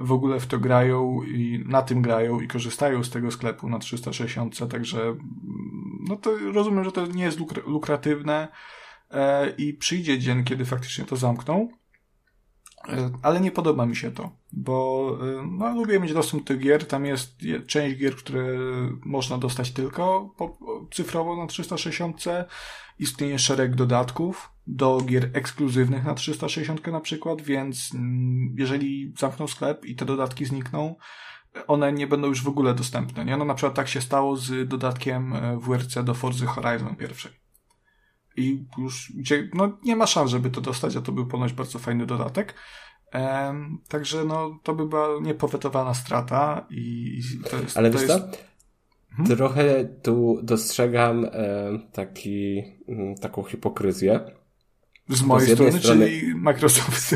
w 0.00 0.12
ogóle 0.12 0.40
w 0.40 0.46
to 0.46 0.58
grają 0.58 1.22
i 1.22 1.64
na 1.66 1.82
tym 1.82 2.02
grają 2.02 2.40
i 2.40 2.48
korzystają 2.48 3.04
z 3.04 3.10
tego 3.10 3.30
sklepu 3.30 3.68
na 3.68 3.78
360, 3.78 4.68
także 4.70 5.16
no 6.08 6.16
to 6.16 6.30
rozumiem, 6.52 6.84
że 6.84 6.92
to 6.92 7.06
nie 7.06 7.24
jest 7.24 7.38
lukr 7.38 7.62
lukratywne 7.66 8.48
i 9.58 9.74
przyjdzie 9.74 10.18
dzień, 10.18 10.44
kiedy 10.44 10.64
faktycznie 10.64 11.04
to 11.04 11.16
zamkną. 11.16 11.68
E, 12.88 13.10
ale 13.22 13.40
nie 13.40 13.50
podoba 13.50 13.86
mi 13.86 13.96
się 13.96 14.10
to, 14.10 14.30
bo 14.52 15.10
e, 15.22 15.46
no, 15.58 15.74
lubię 15.74 16.00
mieć 16.00 16.12
dostęp 16.12 16.44
do 16.44 16.56
gier. 16.56 16.86
Tam 16.86 17.06
jest 17.06 17.38
część 17.66 17.96
gier, 17.96 18.16
które 18.16 18.46
można 19.04 19.38
dostać 19.38 19.70
tylko 19.70 20.34
cyfrowo 20.92 21.36
na 21.36 21.46
360. 21.46 22.24
Istnieje 22.98 23.38
szereg 23.38 23.74
dodatków 23.74 24.52
do 24.66 25.00
gier 25.06 25.30
ekskluzywnych 25.32 26.04
na 26.04 26.14
360 26.14 26.86
na 26.86 27.00
przykład, 27.00 27.42
więc 27.42 27.94
mm, 27.94 28.54
jeżeli 28.58 29.14
zamkną 29.18 29.46
sklep 29.46 29.84
i 29.84 29.96
te 29.96 30.04
dodatki 30.04 30.44
znikną, 30.44 30.94
one 31.66 31.92
nie 31.92 32.06
będą 32.06 32.28
już 32.28 32.42
w 32.42 32.48
ogóle 32.48 32.74
dostępne. 32.74 33.24
Nie? 33.24 33.36
No 33.36 33.44
na 33.44 33.54
przykład 33.54 33.74
tak 33.74 33.88
się 33.88 34.00
stało 34.00 34.36
z 34.36 34.68
dodatkiem 34.68 35.32
e, 35.32 35.58
WRC 35.60 36.04
do 36.04 36.14
Forza 36.14 36.46
Horizon 36.46 36.96
pierwszej. 36.96 37.45
I 38.36 38.64
już 38.78 39.12
gdzie, 39.16 39.48
no 39.54 39.78
nie 39.84 39.96
ma 39.96 40.06
szans, 40.06 40.30
żeby 40.30 40.50
to 40.50 40.60
dostać, 40.60 40.96
a 40.96 41.00
to 41.00 41.12
był 41.12 41.26
ponoć 41.26 41.52
bardzo 41.52 41.78
fajny 41.78 42.06
dodatek. 42.06 42.54
Ehm, 43.12 43.78
także 43.88 44.24
no 44.24 44.58
to 44.62 44.74
by 44.74 44.86
była 44.86 45.08
niepowetowana 45.22 45.94
strata 45.94 46.66
i, 46.70 47.20
to 47.50 47.56
jest... 47.56 47.78
Ale 47.78 47.90
to 47.90 47.98
wiesz 47.98 48.08
jest... 48.08 48.46
Hmm? 49.10 49.36
Trochę 49.36 49.84
tu 49.84 50.40
dostrzegam 50.42 51.24
e, 51.24 51.30
taki, 51.92 52.62
m, 52.88 53.14
taką 53.14 53.42
hipokryzję 53.42 54.20
z 55.08 55.22
mojej 55.22 55.48
z 55.50 55.52
strony, 55.52 55.78
strony, 55.78 56.06
czyli 56.06 56.34
Microsoft. 56.34 57.14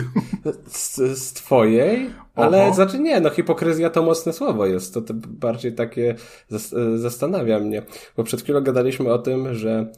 Z, 0.66 0.96
z 1.18 1.32
twojej? 1.32 2.10
Ale 2.34 2.62
Oho. 2.64 2.74
znaczy 2.74 2.98
nie, 2.98 3.20
no 3.20 3.30
hipokryzja 3.30 3.90
to 3.90 4.02
mocne 4.02 4.32
słowo 4.32 4.66
jest. 4.66 4.94
To, 4.94 5.02
to 5.02 5.14
bardziej 5.14 5.74
takie 5.74 6.14
zastanawia 6.96 7.58
mnie. 7.58 7.82
Bo 8.16 8.24
przed 8.24 8.42
chwilą 8.42 8.60
gadaliśmy 8.60 9.12
o 9.12 9.18
tym, 9.18 9.54
że 9.54 9.70
e, 9.70 9.90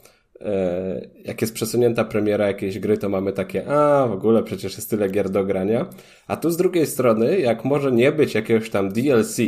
jak 1.25 1.41
jest 1.41 1.55
przesunięta 1.55 2.05
premiera 2.05 2.47
jakiejś 2.47 2.79
gry, 2.79 2.99
to 2.99 3.09
mamy 3.09 3.33
takie, 3.33 3.69
a 3.69 4.07
w 4.07 4.13
ogóle 4.13 4.43
przecież 4.43 4.77
jest 4.77 4.91
tyle 4.91 5.09
gier 5.09 5.31
do 5.31 5.45
grania. 5.45 5.87
A 6.27 6.37
tu 6.37 6.51
z 6.51 6.57
drugiej 6.57 6.87
strony, 6.87 7.41
jak 7.41 7.65
może 7.65 7.93
nie 7.93 8.13
być 8.13 8.35
jakiegoś 8.35 8.71
tam 8.71 8.93
DLC 8.93 9.39
e, 9.39 9.45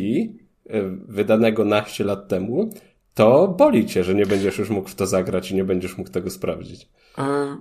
wydanego 1.09 1.64
naście 1.64 2.04
lat 2.04 2.28
temu, 2.28 2.70
to 3.14 3.48
boli 3.48 3.87
cię, 3.87 4.04
że 4.04 4.14
nie 4.14 4.26
będziesz 4.26 4.59
już 4.59 4.70
mógł 4.70 4.88
w 4.88 4.94
to 4.94 5.07
zagrać 5.07 5.50
i 5.50 5.54
nie 5.54 5.64
będziesz 5.64 5.98
mógł 5.98 6.11
tego 6.11 6.30
sprawdzić. 6.30 6.88
E 7.18 7.57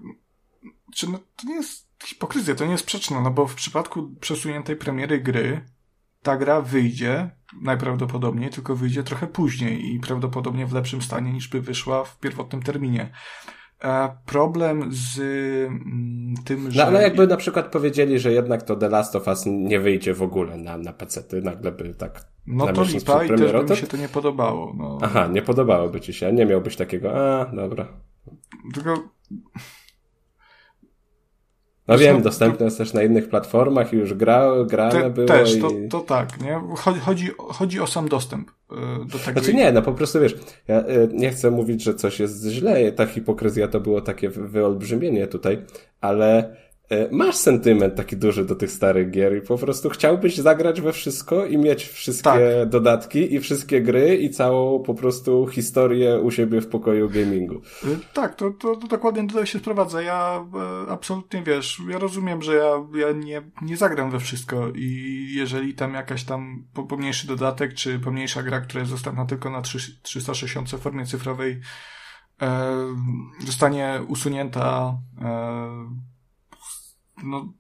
czy 0.96 1.10
no, 1.10 1.20
to 1.36 1.48
nie 1.48 1.56
jest 1.56 1.88
hipokryzja, 2.04 2.56
to 2.56 2.66
nie 2.66 2.72
jest 2.72 2.84
sprzeczne, 2.84 3.22
no 3.22 3.32
bo 3.32 3.48
w 3.48 3.56
przypadku 3.56 4.10
przesuniętej 4.20 4.76
premiery 4.76 5.20
gry 5.20 5.62
ta 6.22 6.38
gra 6.38 6.62
wyjdzie 6.62 7.30
najprawdopodobniej, 7.62 8.50
tylko 8.50 8.76
wyjdzie 8.76 9.04
trochę 9.04 9.28
później 9.28 9.94
i 9.96 10.00
prawdopodobnie 10.00 10.66
w 10.66 10.74
lepszym 10.74 11.02
stanie 11.02 11.34
niż 11.34 11.48
by 11.48 11.62
wyszła 11.62 12.04
w 12.04 12.20
pierwotnym 12.20 12.64
terminie. 12.64 13.12
E, 13.84 14.18
problem 14.26 14.90
z 14.90 15.20
mm, 15.20 16.34
tym, 16.46 16.72
że... 16.72 16.82
No 16.82 16.88
ale 16.88 17.02
jakby 17.02 17.28
na 17.28 17.38
przykład 17.38 17.72
powiedzieli, 17.72 18.20
że 18.20 18.32
jednak 18.32 18.64
to 18.64 18.76
The 18.76 18.90
Last 18.90 19.16
of 19.16 19.28
Us 19.28 19.44
nie 19.46 19.80
wyjdzie 19.80 20.14
w 20.14 20.22
ogóle 20.22 20.58
na, 20.58 20.78
na 20.78 20.94
PC-ty, 20.94 21.42
nagle 21.42 21.72
by 21.72 21.94
tak... 21.94 22.26
No 22.48 22.74
to 22.74 22.84
lipa 22.84 23.24
i 23.24 23.28
też 23.28 23.52
by 23.52 23.64
mi 23.64 23.78
się 23.78 23.88
to 23.88 23.98
nie 23.98 24.10
podobało. 24.10 24.74
No. 24.78 24.98
Aha, 25.02 25.28
nie 25.28 25.42
podobałoby 25.42 26.02
ci 26.02 26.14
się, 26.14 26.34
nie 26.34 26.46
miałbyś 26.46 26.76
takiego, 26.76 27.40
a, 27.40 27.46
dobra. 27.46 27.88
Tylko 28.74 29.04
no 31.88 31.98
wiem, 31.98 32.22
dostępne 32.22 32.66
jest 32.66 32.78
też 32.78 32.94
na 32.94 33.04
innych 33.04 33.30
platformach 33.30 33.94
i 33.94 33.96
już 33.96 34.14
gra, 34.14 34.52
grane 34.66 35.02
te, 35.02 35.10
było. 35.10 35.28
Też, 35.28 35.56
i... 35.56 35.62
to, 35.62 35.72
to 35.90 36.00
tak, 36.00 36.42
nie? 36.42 36.62
Chodzi, 37.04 37.30
chodzi 37.38 37.80
o 37.80 37.88
sam 37.88 38.10
dostęp 38.10 38.52
e, 38.72 38.76
do 39.06 39.20
tego. 39.20 39.40
Znaczy 39.40 39.54
nie, 39.54 39.72
no 39.72 39.82
po 39.82 39.94
prostu 39.94 40.20
wiesz, 40.20 40.36
ja 40.68 40.80
e, 40.80 41.08
nie 41.14 41.30
chcę 41.30 41.52
mówić, 41.52 41.84
że 41.84 41.94
coś 41.94 42.20
jest 42.20 42.48
źle, 42.48 42.92
ta 42.92 43.06
hipokryzja 43.06 43.68
to 43.68 43.80
było 43.80 44.02
takie 44.02 44.30
wyolbrzymienie 44.30 45.28
tutaj, 45.28 45.66
ale 46.02 46.56
masz 47.12 47.36
sentyment 47.36 47.96
taki 47.96 48.18
duży 48.18 48.46
do 48.46 48.56
tych 48.56 48.72
starych 48.72 49.12
gier 49.12 49.38
i 49.38 49.42
po 49.42 49.58
prostu 49.58 49.90
chciałbyś 49.90 50.38
zagrać 50.38 50.82
we 50.82 50.94
wszystko 50.94 51.46
i 51.46 51.58
mieć 51.58 51.86
wszystkie 51.86 52.24
tak. 52.24 52.70
dodatki 52.70 53.34
i 53.34 53.40
wszystkie 53.40 53.82
gry 53.82 54.18
i 54.18 54.30
całą 54.30 54.84
po 54.84 54.94
prostu 54.94 55.48
historię 55.48 56.20
u 56.20 56.32
siebie 56.32 56.62
w 56.62 56.68
pokoju 56.68 57.10
gamingu. 57.10 57.56
E, 57.56 57.88
tak, 58.14 58.36
to, 58.36 58.52
to, 58.52 58.76
to 58.76 58.88
dokładnie 58.88 59.28
tutaj 59.28 59.48
się 59.48 59.60
sprowadza. 59.60 60.02
Ja 60.02 60.46
e, 60.88 60.92
absolutnie 60.92 61.44
wiesz, 61.44 61.82
ja 61.90 61.98
rozumiem, 61.98 62.42
że 62.42 62.56
ja, 62.56 63.00
ja 63.08 63.12
nie, 63.12 63.42
nie 63.62 63.78
zagram 63.78 64.12
we 64.12 64.20
wszystko 64.20 64.70
i 64.76 65.28
jeżeli 65.36 65.74
tam 65.74 65.94
jakaś 65.94 66.24
tam 66.24 66.66
pomniejszy 66.90 67.28
dodatek, 67.28 67.74
czy 67.74 68.00
pomniejsza 68.00 68.44
gra, 68.44 68.62
która 68.62 68.80
jest 68.80 68.92
dostępna 68.92 69.26
tylko 69.26 69.50
na 69.50 69.62
360 69.62 70.70
w 70.72 70.80
formie 70.80 71.06
cyfrowej, 71.06 71.60
e, 72.42 72.76
zostanie 73.40 74.02
usunięta 74.08 74.98
e, 75.22 76.13
no, 77.24 77.54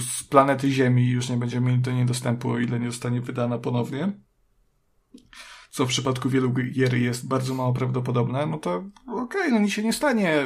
z 0.00 0.24
planety 0.24 0.70
Ziemi 0.70 1.08
już 1.08 1.28
nie 1.28 1.36
będziemy 1.36 1.70
mieli 1.70 1.82
do 1.82 1.92
niej 1.92 2.06
dostępu, 2.06 2.50
o 2.50 2.58
ile 2.58 2.80
nie 2.80 2.90
zostanie 2.90 3.20
wydana 3.20 3.58
ponownie. 3.58 4.12
Co 5.70 5.86
w 5.86 5.88
przypadku 5.88 6.28
wielu 6.28 6.50
gier 6.50 6.94
jest 6.94 7.28
bardzo 7.28 7.54
mało 7.54 7.72
prawdopodobne, 7.72 8.46
no 8.46 8.58
to 8.58 8.76
okej, 9.06 9.22
okay, 9.22 9.50
no 9.50 9.58
nic 9.58 9.72
się 9.72 9.82
nie 9.82 9.92
stanie, 9.92 10.42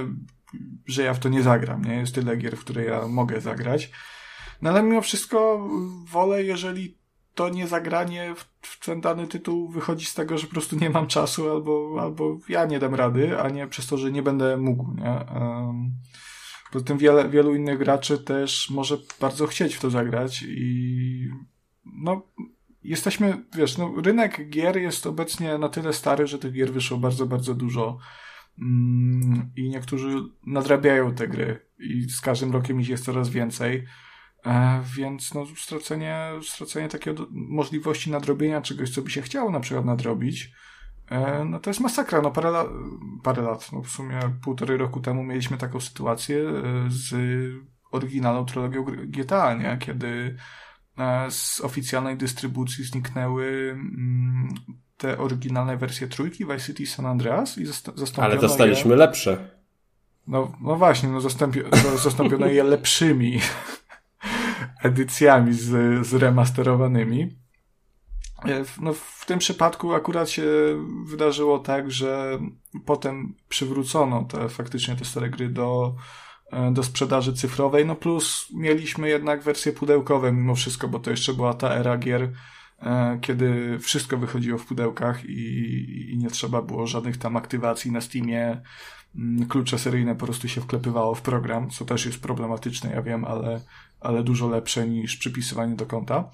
że 0.87 1.03
ja 1.03 1.15
w 1.15 1.19
to 1.19 1.29
nie 1.29 1.43
zagram, 1.43 1.85
nie? 1.85 1.95
Jest 1.95 2.15
tyle 2.15 2.37
gier, 2.37 2.57
w 2.57 2.61
które 2.61 2.85
ja 2.85 3.09
mogę 3.09 3.41
zagrać. 3.41 3.91
No 4.63 4.71
ale 4.71 4.83
mimo 4.83 5.01
wszystko 5.01 5.69
wolę, 6.05 6.45
jeżeli 6.45 6.99
to 7.35 7.49
nie 7.49 7.67
zagranie 7.67 8.35
w, 8.35 8.67
w 8.67 8.85
ten 8.85 9.01
dany 9.01 9.27
tytuł 9.27 9.69
wychodzi 9.69 10.07
z 10.07 10.15
tego, 10.15 10.39
że 10.39 10.47
po 10.47 10.53
prostu 10.53 10.77
nie 10.77 10.91
mam 10.91 11.07
czasu 11.07 11.51
albo, 11.51 11.97
albo 12.01 12.39
ja 12.49 12.65
nie 12.65 12.79
dam 12.79 12.95
rady, 12.95 13.41
a 13.41 13.49
nie 13.49 13.67
przez 13.67 13.87
to, 13.87 13.99
że 13.99 14.13
nie 14.13 14.23
będę 14.23 14.57
mógł, 14.57 14.95
nie? 14.95 15.25
Um, 15.41 15.93
Poza 16.73 16.85
tym 16.85 16.99
wiele, 16.99 17.29
wielu 17.29 17.55
innych 17.55 17.79
graczy 17.79 18.19
też 18.19 18.71
może 18.71 18.99
bardzo 19.21 19.47
chcieć 19.47 19.75
w 19.75 19.81
to 19.81 19.91
zagrać 19.91 20.45
i 20.49 21.29
no, 21.85 22.23
jesteśmy, 22.85 23.45
wiesz, 23.57 23.79
no, 23.79 23.95
rynek 24.05 24.51
gier 24.51 24.77
jest 24.77 25.07
obecnie 25.07 25.59
na 25.59 25.69
tyle 25.69 25.93
stary, 25.93 26.27
że 26.27 26.39
tych 26.39 26.53
gier 26.53 26.73
wyszło 26.73 26.99
bardzo, 26.99 27.27
bardzo 27.27 27.55
dużo. 27.55 27.99
Mm, 28.59 29.51
I 29.57 29.69
niektórzy 29.69 30.23
nadrabiają 30.47 31.15
te 31.15 31.29
gry 31.29 31.67
i 31.79 32.03
z 32.11 32.21
każdym 32.21 32.53
rokiem 32.53 32.81
ich 32.81 32.89
jest 32.89 33.05
coraz 33.05 33.29
więcej. 33.29 33.85
E, 34.45 34.83
więc 34.97 35.35
no, 35.35 35.47
stracenie, 35.57 36.31
stracenie 36.43 36.89
takiej 36.89 37.15
możliwości 37.31 38.11
nadrobienia 38.11 38.61
czegoś, 38.61 38.91
co 38.91 39.03
by 39.03 39.11
się 39.11 39.23
chciało 39.23 39.51
na 39.51 39.61
przykład 39.61 39.85
nadrobić, 39.85 40.53
no 41.45 41.61
to 41.61 41.71
jest 41.71 41.81
masakra. 41.81 42.23
No 42.23 42.31
parę, 42.31 42.49
la 42.49 42.65
parę 43.23 43.43
lat, 43.43 43.73
no 43.73 43.83
w 43.83 43.89
sumie 43.89 44.21
półtorej 44.45 44.79
roku 44.79 45.01
temu 45.01 45.25
mieliśmy 45.25 45.59
taką 45.59 45.81
sytuację 45.81 46.39
e, 46.39 46.53
z 46.89 47.15
oryginalną 47.91 48.45
trylogią 48.45 48.85
GTA, 48.85 49.55
nie? 49.55 49.77
Kiedy 49.81 50.37
z 51.31 51.61
oficjalnej 51.61 52.17
dystrybucji 52.17 52.85
zniknęły 52.85 53.71
mm, 53.73 54.55
te 54.97 55.19
oryginalne 55.19 55.77
wersje 55.77 56.09
trójki 56.09 56.45
Vice 56.45 56.61
City 56.61 56.87
San 56.87 57.07
Andreas 57.07 57.59
i 57.59 57.67
zastąpiono 57.67 58.23
Ale 58.23 58.39
dostaliśmy 58.39 58.91
je... 58.91 58.97
lepsze. 58.97 59.51
No, 60.27 60.53
no 60.61 60.77
właśnie, 60.77 61.09
no 61.09 61.21
zastąpi... 61.21 61.61
zastąpiono 62.03 62.47
je 62.47 62.65
lepszymi 62.65 63.41
edycjami 64.83 65.53
z, 65.53 66.07
zremasterowanymi. 66.07 67.42
E, 68.45 68.65
no, 68.81 68.93
w 68.93 69.25
tym 69.27 69.39
przypadku 69.39 69.95
akurat 69.95 70.31
się 70.31 70.45
wydarzyło 71.05 71.59
tak, 71.59 71.91
że 71.91 72.39
potem 72.85 73.35
przywrócono 73.49 74.25
te 74.25 74.49
faktycznie 74.49 74.97
te 74.97 75.05
stare 75.05 75.31
gry 75.31 75.49
do, 75.49 75.95
e, 76.53 76.73
do 76.73 76.83
sprzedaży 76.83 77.33
cyfrowej, 77.33 77.87
no 77.87 77.97
plus 77.97 78.49
mieliśmy 78.55 79.09
jednak 79.09 79.43
wersje 79.43 79.73
pudełkowe 79.73 80.33
mimo 80.33 80.55
wszystko, 80.55 80.89
bo 80.89 80.99
to 80.99 81.11
jeszcze 81.11 81.35
była 81.35 81.55
ta 81.55 81.75
era 81.75 81.99
gier, 81.99 82.33
e, 82.83 83.19
kiedy 83.21 83.79
wszystko 83.79 84.17
wychodziło 84.17 84.59
w 84.59 84.67
pudełkach 84.67 85.25
i, 85.25 86.11
i 86.13 86.19
nie 86.19 86.31
trzeba 86.31 86.63
było 86.63 86.87
żadnych 86.87 87.17
tam 87.17 87.37
aktywacji 87.37 87.91
na 87.91 88.01
Steamie, 88.01 88.63
mm, 89.17 89.49
klucze 89.49 89.79
seryjne 89.79 90.15
po 90.15 90.27
prostu 90.27 90.49
się 90.49 90.61
wklepywało 90.61 91.15
w 91.15 91.23
program, 91.23 91.71
co 91.71 91.85
też 91.85 92.07
jest 92.07 92.23
problematyczne, 92.23 92.91
ja 92.91 93.03
wiem, 93.03 93.25
ale 93.25 93.61
ale 94.03 94.23
dużo 94.23 94.49
lepsze 94.49 94.89
niż 94.89 95.17
przypisywanie 95.17 95.75
do 95.75 95.87
konta. 95.87 96.31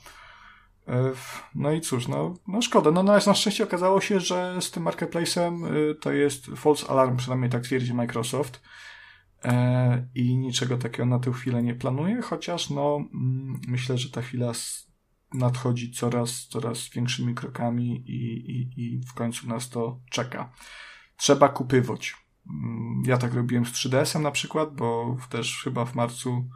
E, 0.89 1.13
no 1.55 1.73
i 1.73 1.81
cóż, 1.81 2.09
no, 2.09 2.35
no 2.47 2.63
szkoda. 2.63 2.91
No, 2.91 3.03
no 3.03 3.13
na 3.27 3.35
szczęście 3.35 3.65
okazało 3.65 4.01
się, 4.01 4.21
że 4.21 4.57
z 4.61 4.71
tym 4.71 4.85
marketplace'em 4.85 5.75
y, 5.75 5.95
to 5.95 6.13
jest 6.13 6.47
false 6.47 6.91
alarm, 6.91 7.17
przynajmniej 7.17 7.51
tak 7.51 7.63
twierdzi 7.63 7.95
Microsoft. 7.95 8.63
E, 9.45 10.09
I 10.15 10.37
niczego 10.37 10.79
takiego 10.79 11.07
na 11.07 11.19
tę 11.19 11.33
chwilę 11.33 11.63
nie 11.63 11.75
planuje, 11.75 12.23
chociaż 12.23 12.71
no, 12.71 12.97
mm, 12.97 13.61
myślę, 13.69 13.99
że 13.99 14.11
ta 14.11 14.23
chwila 14.23 14.53
nadchodzi 15.35 15.93
coraz, 15.93 16.47
coraz 16.47 16.89
większymi 16.89 17.35
krokami 17.35 18.03
i, 18.07 18.51
i, 18.51 18.71
i 18.77 19.01
w 19.01 19.15
końcu 19.15 19.49
nas 19.49 19.71
to 19.71 20.01
czeka. 20.11 20.53
Trzeba 21.17 21.49
kupywać. 21.49 22.17
Mm, 22.51 23.03
ja 23.07 23.19
tak 23.19 23.35
robiłem 23.35 23.67
z 23.67 23.73
3DS-em 23.73 24.23
na 24.23 24.31
przykład, 24.31 24.75
bo 24.75 25.17
też 25.31 25.63
chyba 25.65 25.85
w 25.85 25.95
marcu 25.95 26.49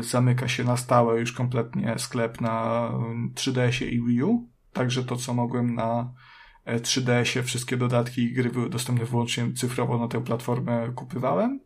zamyka 0.00 0.48
się 0.48 0.64
na 0.64 0.76
stałe 0.76 1.20
już 1.20 1.32
kompletnie 1.32 1.98
sklep 1.98 2.40
na 2.40 2.90
3DS-ie 3.34 3.90
i 3.90 4.06
Wii 4.06 4.22
U. 4.22 4.48
Także 4.72 5.04
to, 5.04 5.16
co 5.16 5.34
mogłem 5.34 5.74
na 5.74 6.12
3DS-ie, 6.66 7.42
e, 7.42 7.42
wszystkie 7.42 7.76
dodatki 7.76 8.22
i 8.22 8.32
gry 8.32 8.50
były 8.50 8.70
dostępne 8.70 9.04
wyłącznie 9.04 9.52
cyfrowo 9.52 9.98
na 9.98 10.08
tę 10.08 10.24
platformę 10.24 10.92
kupywałem. 10.94 11.60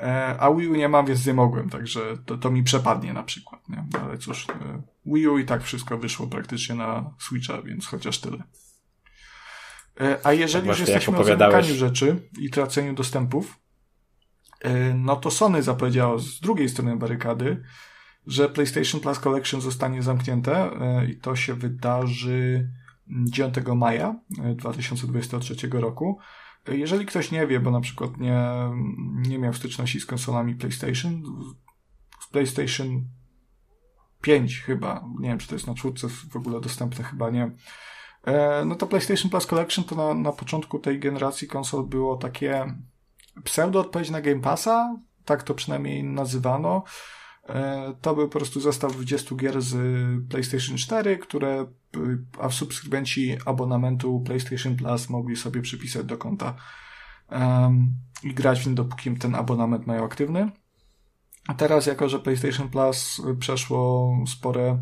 E, 0.00 0.36
a 0.40 0.54
Wii 0.54 0.68
U 0.68 0.74
nie 0.74 0.88
mam, 0.88 1.06
więc 1.06 1.26
nie 1.26 1.34
mogłem, 1.34 1.70
także 1.70 2.00
to, 2.26 2.38
to 2.38 2.50
mi 2.50 2.62
przepadnie 2.62 3.12
na 3.12 3.22
przykład. 3.22 3.68
Nie? 3.68 3.84
No, 3.92 4.00
ale 4.00 4.18
cóż, 4.18 4.46
e, 4.48 4.82
Wii 5.06 5.28
U 5.28 5.38
i 5.38 5.44
tak 5.44 5.62
wszystko 5.62 5.98
wyszło 5.98 6.26
praktycznie 6.26 6.74
na 6.74 7.14
Switcha, 7.18 7.62
więc 7.62 7.86
chociaż 7.86 8.18
tyle. 8.18 8.42
A 10.24 10.32
jeżeli 10.32 10.68
tak 10.68 10.78
już 10.78 10.88
jesteśmy 10.88 11.18
o 11.18 11.24
zamykaniu 11.24 11.74
rzeczy 11.74 12.28
i 12.38 12.50
traceniu 12.50 12.94
dostępów, 12.94 13.58
no 14.94 15.16
to 15.16 15.30
Sony 15.30 15.62
zapowiedziało 15.62 16.18
z 16.18 16.40
drugiej 16.40 16.68
strony 16.68 16.96
barykady, 16.96 17.62
że 18.28 18.48
PlayStation 18.48 19.00
Plus 19.00 19.18
Collection 19.18 19.60
zostanie 19.60 20.02
zamknięte 20.02 20.70
e, 20.80 21.06
i 21.10 21.16
to 21.16 21.36
się 21.36 21.54
wydarzy 21.54 22.70
9 23.08 23.54
maja 23.76 24.20
2023 24.56 25.66
e, 25.66 25.80
roku. 25.80 26.18
Jeżeli 26.68 27.06
ktoś 27.06 27.30
nie 27.30 27.46
wie, 27.46 27.60
bo 27.60 27.70
na 27.70 27.80
przykład 27.80 28.16
nie, 28.16 28.44
nie 29.28 29.38
miał 29.38 29.54
styczności 29.54 30.00
z 30.00 30.06
konsolami 30.06 30.54
PlayStation, 30.54 31.22
z 32.20 32.26
PlayStation 32.26 33.04
5 34.20 34.60
chyba, 34.60 35.04
nie 35.20 35.28
wiem 35.28 35.38
czy 35.38 35.48
to 35.48 35.54
jest 35.54 35.66
na 35.66 35.74
czwórce 35.74 36.08
w 36.08 36.36
ogóle 36.36 36.60
dostępne, 36.60 37.04
chyba 37.04 37.30
nie. 37.30 37.50
No 38.66 38.74
to 38.74 38.86
PlayStation 38.86 39.30
Plus 39.30 39.46
Collection 39.46 39.84
to 39.84 39.94
na, 39.94 40.14
na 40.14 40.32
początku 40.32 40.78
tej 40.78 41.00
generacji 41.00 41.48
konsol 41.48 41.86
było 41.86 42.16
takie 42.16 42.74
pseudo-odpowiedź 43.44 44.10
na 44.10 44.20
Game 44.20 44.40
Passa, 44.40 44.96
tak 45.24 45.42
to 45.42 45.54
przynajmniej 45.54 46.04
nazywano. 46.04 46.84
E, 47.48 47.94
to 48.00 48.14
był 48.14 48.28
po 48.28 48.38
prostu 48.38 48.60
zestaw 48.60 48.92
20 48.92 49.34
gier 49.34 49.62
z 49.62 49.76
PlayStation 50.28 50.76
4, 50.76 51.18
które 51.18 51.66
a 52.40 52.50
subskrybenci 52.50 53.36
abonamentu 53.46 54.20
PlayStation 54.20 54.76
Plus 54.76 55.08
mogli 55.08 55.36
sobie 55.36 55.60
przypisać 55.62 56.06
do 56.06 56.18
konta 56.18 56.54
um, 57.30 57.94
i 58.22 58.34
grać 58.34 58.60
w 58.60 58.66
nim, 58.66 58.74
dopóki 58.74 59.16
ten 59.16 59.34
abonament 59.34 59.86
mają 59.86 60.04
aktywny. 60.04 60.50
A 61.48 61.54
teraz, 61.54 61.86
jako 61.86 62.08
że 62.08 62.18
PlayStation 62.18 62.68
Plus 62.68 63.22
przeszło 63.40 64.12
spore 64.26 64.78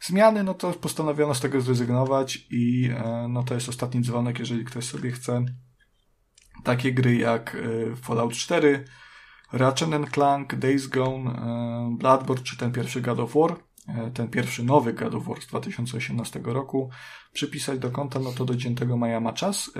zmiany, 0.00 0.44
no 0.44 0.54
to 0.54 0.72
postanowiono 0.72 1.34
z 1.34 1.40
tego 1.40 1.60
zrezygnować 1.60 2.46
i 2.50 2.90
e, 2.94 3.26
no 3.28 3.42
to 3.42 3.54
jest 3.54 3.68
ostatni 3.68 4.00
dzwonek, 4.00 4.38
jeżeli 4.38 4.64
ktoś 4.64 4.84
sobie 4.84 5.10
chce 5.10 5.44
takie 6.68 6.92
gry 6.92 7.16
jak 7.16 7.54
e, 7.54 7.96
Fallout 7.96 8.32
4, 8.32 8.84
Ratchet 9.52 10.10
Clank, 10.10 10.54
Days 10.54 10.86
Gone, 10.86 11.30
e, 11.30 11.96
Bloodborne 11.98 12.44
czy 12.44 12.56
ten 12.56 12.72
pierwszy 12.72 13.00
God 13.00 13.20
of 13.20 13.34
War, 13.34 13.56
e, 13.88 14.10
ten 14.10 14.28
pierwszy 14.28 14.64
nowy 14.64 14.92
God 14.92 15.14
of 15.14 15.26
War 15.26 15.42
z 15.42 15.46
2018 15.46 16.40
roku, 16.44 16.90
przypisać 17.32 17.78
do 17.78 17.90
konta, 17.90 18.18
no 18.18 18.32
to 18.32 18.44
do 18.44 18.54
10 18.54 18.96
maja 18.96 19.20
ma 19.20 19.32
czas. 19.32 19.70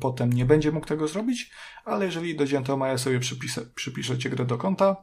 Potem 0.00 0.32
nie 0.32 0.44
będzie 0.44 0.72
mógł 0.72 0.86
tego 0.86 1.08
zrobić, 1.08 1.50
ale 1.84 2.06
jeżeli 2.06 2.36
do 2.36 2.46
10 2.46 2.76
maja 2.76 2.98
sobie 2.98 3.20
przypisa- 3.20 3.66
przypiszecie 3.74 4.30
grę 4.30 4.44
do 4.44 4.58
konta, 4.58 4.96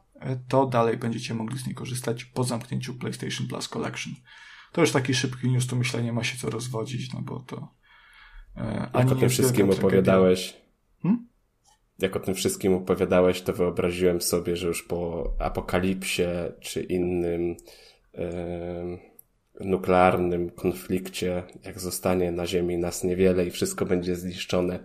to 0.47 0.65
dalej 0.65 0.97
będziecie 0.97 1.33
mogli 1.33 1.59
z 1.59 1.65
niej 1.65 1.75
korzystać 1.75 2.25
po 2.25 2.43
zamknięciu 2.43 2.93
PlayStation 2.93 3.47
Plus 3.47 3.67
Collection. 3.67 4.13
To 4.71 4.81
już 4.81 4.91
taki 4.91 5.13
szybki 5.13 5.49
news, 5.49 5.67
tu 5.67 5.75
myślę 5.75 6.03
nie 6.03 6.13
ma 6.13 6.23
się 6.23 6.37
co 6.37 6.49
rozwodzić, 6.49 7.13
no 7.13 7.21
bo 7.21 7.39
to... 7.39 7.67
Jak 8.93 9.11
o 9.11 9.15
tym 9.15 9.29
wszystkim 9.29 9.69
opowiadałeś, 9.69 10.68
Hmm? 11.03 11.27
Jak 11.99 12.15
o 12.15 12.19
tym 12.19 12.35
wszystkim 12.35 12.73
opowiadałeś, 12.73 13.41
to 13.41 13.53
wyobraziłem 13.53 14.21
sobie, 14.21 14.55
że 14.55 14.67
już 14.67 14.83
po 14.83 15.31
apokalipsie 15.39 16.23
czy 16.59 16.81
innym 16.81 17.55
nuklearnym 19.59 20.49
konflikcie, 20.49 21.43
jak 21.65 21.79
zostanie 21.79 22.31
na 22.31 22.47
Ziemi 22.47 22.77
nas 22.77 23.03
niewiele 23.03 23.45
i 23.45 23.51
wszystko 23.51 23.85
będzie 23.85 24.15
zniszczone, 24.15 24.79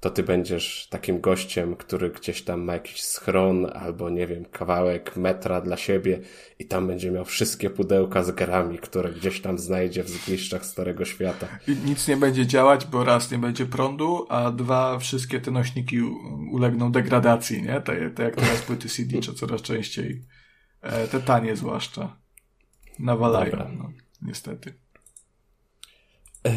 to 0.00 0.10
ty 0.10 0.22
będziesz 0.22 0.88
takim 0.90 1.20
gościem, 1.20 1.76
który 1.76 2.10
gdzieś 2.10 2.42
tam 2.42 2.62
ma 2.62 2.72
jakiś 2.72 3.02
schron 3.02 3.66
albo 3.72 4.10
nie 4.10 4.26
wiem, 4.26 4.44
kawałek 4.44 5.16
metra 5.16 5.60
dla 5.60 5.76
siebie 5.76 6.20
i 6.58 6.66
tam 6.66 6.86
będzie 6.86 7.10
miał 7.10 7.24
wszystkie 7.24 7.70
pudełka 7.70 8.22
z 8.22 8.30
grami, 8.30 8.78
które 8.78 9.12
gdzieś 9.12 9.40
tam 9.40 9.58
znajdzie 9.58 10.02
w 10.02 10.08
zgliszczach 10.08 10.66
Starego 10.66 11.04
Świata. 11.04 11.46
I 11.68 11.76
nic 11.76 12.08
nie 12.08 12.16
będzie 12.16 12.46
działać, 12.46 12.86
bo 12.86 13.04
raz 13.04 13.30
nie 13.30 13.38
będzie 13.38 13.66
prądu, 13.66 14.26
a 14.28 14.50
dwa 14.50 14.98
wszystkie 14.98 15.40
te 15.40 15.50
nośniki 15.50 16.02
ulegną 16.52 16.92
degradacji, 16.92 17.62
nie? 17.62 17.80
Te, 17.80 18.10
te 18.10 18.22
jak 18.22 18.36
teraz 18.36 18.62
płyty 18.62 18.88
CD, 18.88 19.20
czy 19.20 19.34
coraz 19.34 19.62
częściej 19.62 20.24
e, 20.82 21.08
te 21.08 21.20
tanie 21.20 21.56
zwłaszcza 21.56 22.16
nawalają, 22.98 23.56
no, 23.78 23.90
niestety. 24.22 24.85
E, 26.46 26.52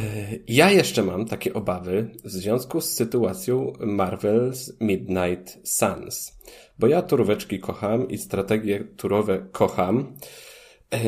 ja 0.47 0.71
jeszcze 0.71 1.03
mam 1.03 1.25
takie 1.25 1.53
obawy 1.53 2.09
w 2.23 2.29
związku 2.29 2.81
z 2.81 2.89
sytuacją 2.89 3.73
Marvel's 3.79 4.73
Midnight 4.81 5.59
Suns, 5.63 6.39
bo 6.79 6.87
ja 6.87 7.01
turóweczki 7.01 7.59
kocham 7.59 8.07
i 8.07 8.17
strategie 8.17 8.83
turowe 8.97 9.45
kocham, 9.51 10.13
e, 10.93 10.99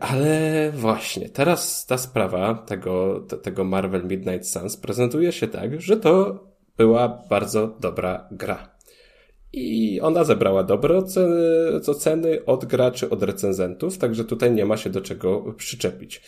ale 0.00 0.70
właśnie 0.74 1.28
teraz 1.28 1.86
ta 1.86 1.98
sprawa 1.98 2.54
tego, 2.54 3.20
tego 3.42 3.64
Marvel 3.64 4.06
Midnight 4.06 4.48
Suns 4.48 4.76
prezentuje 4.76 5.32
się 5.32 5.48
tak, 5.48 5.80
że 5.80 5.96
to 5.96 6.44
była 6.76 7.22
bardzo 7.30 7.76
dobra 7.80 8.28
gra. 8.30 8.78
I 9.52 10.00
ona 10.00 10.24
zebrała 10.24 10.64
dobre 10.64 10.98
oceny, 10.98 11.36
oceny 11.86 12.44
od 12.44 12.64
graczy, 12.64 13.10
od 13.10 13.22
recenzentów, 13.22 13.98
także 13.98 14.24
tutaj 14.24 14.52
nie 14.52 14.64
ma 14.64 14.76
się 14.76 14.90
do 14.90 15.00
czego 15.00 15.54
przyczepić. 15.56 16.22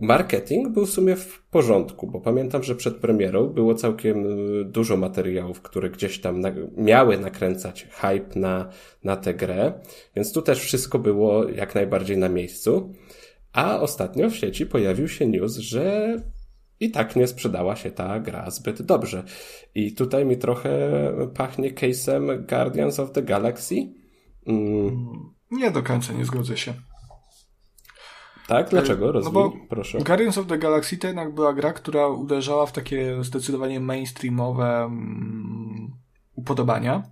Marketing 0.00 0.68
był 0.68 0.86
w 0.86 0.90
sumie 0.90 1.16
w 1.16 1.42
porządku, 1.50 2.06
bo 2.06 2.20
pamiętam, 2.20 2.62
że 2.62 2.74
przed 2.74 2.96
premierą 2.96 3.46
było 3.46 3.74
całkiem 3.74 4.26
y, 4.60 4.64
dużo 4.64 4.96
materiałów, 4.96 5.62
które 5.62 5.90
gdzieś 5.90 6.20
tam 6.20 6.42
miały 6.76 7.18
nakręcać 7.18 7.86
hype 7.90 8.40
na, 8.40 8.68
na 9.04 9.16
tę 9.16 9.34
grę, 9.34 9.72
więc 10.16 10.32
tu 10.32 10.42
też 10.42 10.60
wszystko 10.60 10.98
było 10.98 11.48
jak 11.48 11.74
najbardziej 11.74 12.18
na 12.18 12.28
miejscu. 12.28 12.94
A 13.52 13.80
ostatnio 13.80 14.30
w 14.30 14.36
sieci 14.36 14.66
pojawił 14.66 15.08
się 15.08 15.26
news, 15.26 15.56
że 15.56 16.16
i 16.80 16.90
tak 16.90 17.16
nie 17.16 17.26
sprzedała 17.26 17.76
się 17.76 17.90
ta 17.90 18.20
gra 18.20 18.50
zbyt 18.50 18.82
dobrze. 18.82 19.24
I 19.74 19.94
tutaj 19.94 20.24
mi 20.24 20.36
trochę 20.36 20.90
pachnie 21.34 21.74
case'em 21.74 22.46
Guardians 22.46 23.00
of 23.00 23.12
the 23.12 23.22
Galaxy. 23.22 23.74
Mm. 24.46 25.06
Nie 25.50 25.70
do 25.70 25.82
końca 25.82 26.12
nie 26.12 26.24
zgodzę 26.24 26.56
się. 26.56 26.74
Tak? 28.46 28.70
Dlaczego? 28.70 29.12
Rozwój, 29.12 29.42
no 29.42 29.50
bo 29.50 29.66
proszę. 29.68 29.98
Guardians 29.98 30.38
of 30.38 30.46
the 30.46 30.58
Galaxy 30.58 30.96
to 30.96 31.06
jednak 31.06 31.34
była 31.34 31.54
gra, 31.54 31.72
która 31.72 32.08
uderzała 32.08 32.66
w 32.66 32.72
takie 32.72 33.24
zdecydowanie 33.24 33.80
mainstreamowe 33.80 34.86
um, 34.86 35.90
upodobania. 36.34 37.02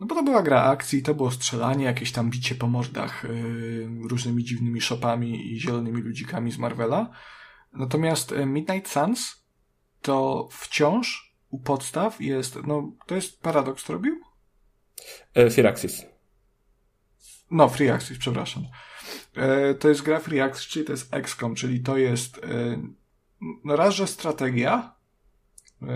No 0.00 0.06
bo 0.06 0.14
to 0.14 0.22
była 0.22 0.42
gra 0.42 0.62
akcji, 0.62 1.02
to 1.02 1.14
było 1.14 1.30
strzelanie, 1.30 1.84
jakieś 1.84 2.12
tam 2.12 2.30
bicie 2.30 2.54
po 2.54 2.66
mordach 2.66 3.24
yy, 3.24 4.08
różnymi 4.08 4.44
dziwnymi 4.44 4.80
shopami 4.80 5.52
i 5.52 5.60
zielonymi 5.60 6.02
ludzikami 6.02 6.52
z 6.52 6.58
Marvela. 6.58 7.10
Natomiast 7.72 8.32
e, 8.32 8.46
Midnight 8.46 8.88
Suns 8.90 9.44
to 10.02 10.48
wciąż 10.52 11.34
u 11.50 11.58
podstaw 11.58 12.20
jest, 12.20 12.58
no 12.66 12.92
to 13.06 13.14
jest 13.14 13.42
Paradox, 13.42 13.88
robił? 13.88 14.20
E, 15.34 15.50
Firaxis. 15.50 16.06
No, 17.50 17.68
Free 17.68 17.90
Access, 17.90 18.18
przepraszam. 18.18 18.62
E, 19.36 19.74
to 19.74 19.88
jest 19.88 20.02
gra 20.02 20.18
Free 20.18 20.40
Access, 20.40 20.66
czyli 20.66 20.84
to 20.84 20.92
jest 20.92 21.14
XCOM, 21.14 21.54
czyli 21.54 21.80
to 21.80 21.96
jest 21.96 22.38
e, 22.38 22.78
no 23.64 23.76
raz, 23.76 23.94
że 23.94 24.06
strategia, 24.06 24.94
e, 25.82 25.86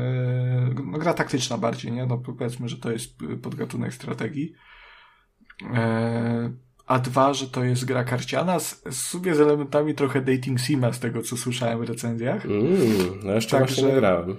no 0.84 0.98
gra 0.98 1.14
taktyczna 1.14 1.58
bardziej, 1.58 1.92
nie? 1.92 2.06
No 2.06 2.18
powiedzmy, 2.18 2.68
że 2.68 2.76
to 2.76 2.92
jest 2.92 3.14
podgatunek 3.42 3.94
strategii. 3.94 4.54
A 6.86 6.98
dwa, 6.98 7.34
że 7.34 7.48
to 7.48 7.64
jest 7.64 7.84
gra 7.84 8.04
karciana 8.04 8.60
z, 8.60 8.82
z 8.90 8.96
sobie 8.96 9.34
z 9.34 9.40
elementami 9.40 9.94
trochę 9.94 10.20
dating 10.20 10.60
sima, 10.60 10.92
z 10.92 11.00
tego 11.00 11.22
co 11.22 11.36
słyszałem 11.36 11.78
w 11.78 11.88
recenzjach. 11.88 12.46
Mm, 12.46 13.20
no 13.24 13.32
jeszcze 13.32 13.58
także, 13.58 13.74
właśnie 13.74 13.94
nie 13.94 14.00
grałem. 14.00 14.36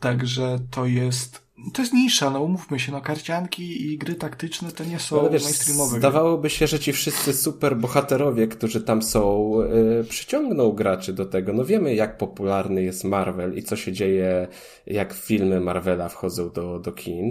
Także 0.00 0.58
to 0.70 0.86
jest 0.86 1.51
to 1.72 1.82
jest 1.82 1.94
nisza, 1.94 2.30
no 2.30 2.42
umówmy 2.42 2.78
się, 2.78 2.92
no 2.92 3.00
karcianki 3.00 3.92
i 3.92 3.98
gry 3.98 4.14
taktyczne 4.14 4.72
to 4.72 4.84
nie 4.84 4.98
są 4.98 5.30
wiesz, 5.30 5.42
mainstreamowe. 5.42 5.98
Zdawałoby 5.98 6.50
się, 6.50 6.66
że 6.66 6.78
ci 6.78 6.92
wszyscy 6.92 7.32
super 7.32 7.76
bohaterowie, 7.76 8.48
którzy 8.48 8.80
tam 8.80 9.02
są, 9.02 9.52
yy, 9.98 10.04
przyciągną 10.08 10.72
graczy 10.72 11.12
do 11.12 11.26
tego. 11.26 11.52
No 11.52 11.64
wiemy, 11.64 11.94
jak 11.94 12.18
popularny 12.18 12.82
jest 12.82 13.04
Marvel 13.04 13.58
i 13.58 13.62
co 13.62 13.76
się 13.76 13.92
dzieje, 13.92 14.48
jak 14.86 15.12
filmy 15.12 15.60
Marvela 15.60 16.08
wchodzą 16.08 16.50
do, 16.50 16.78
do 16.78 16.92
kin. 16.92 17.26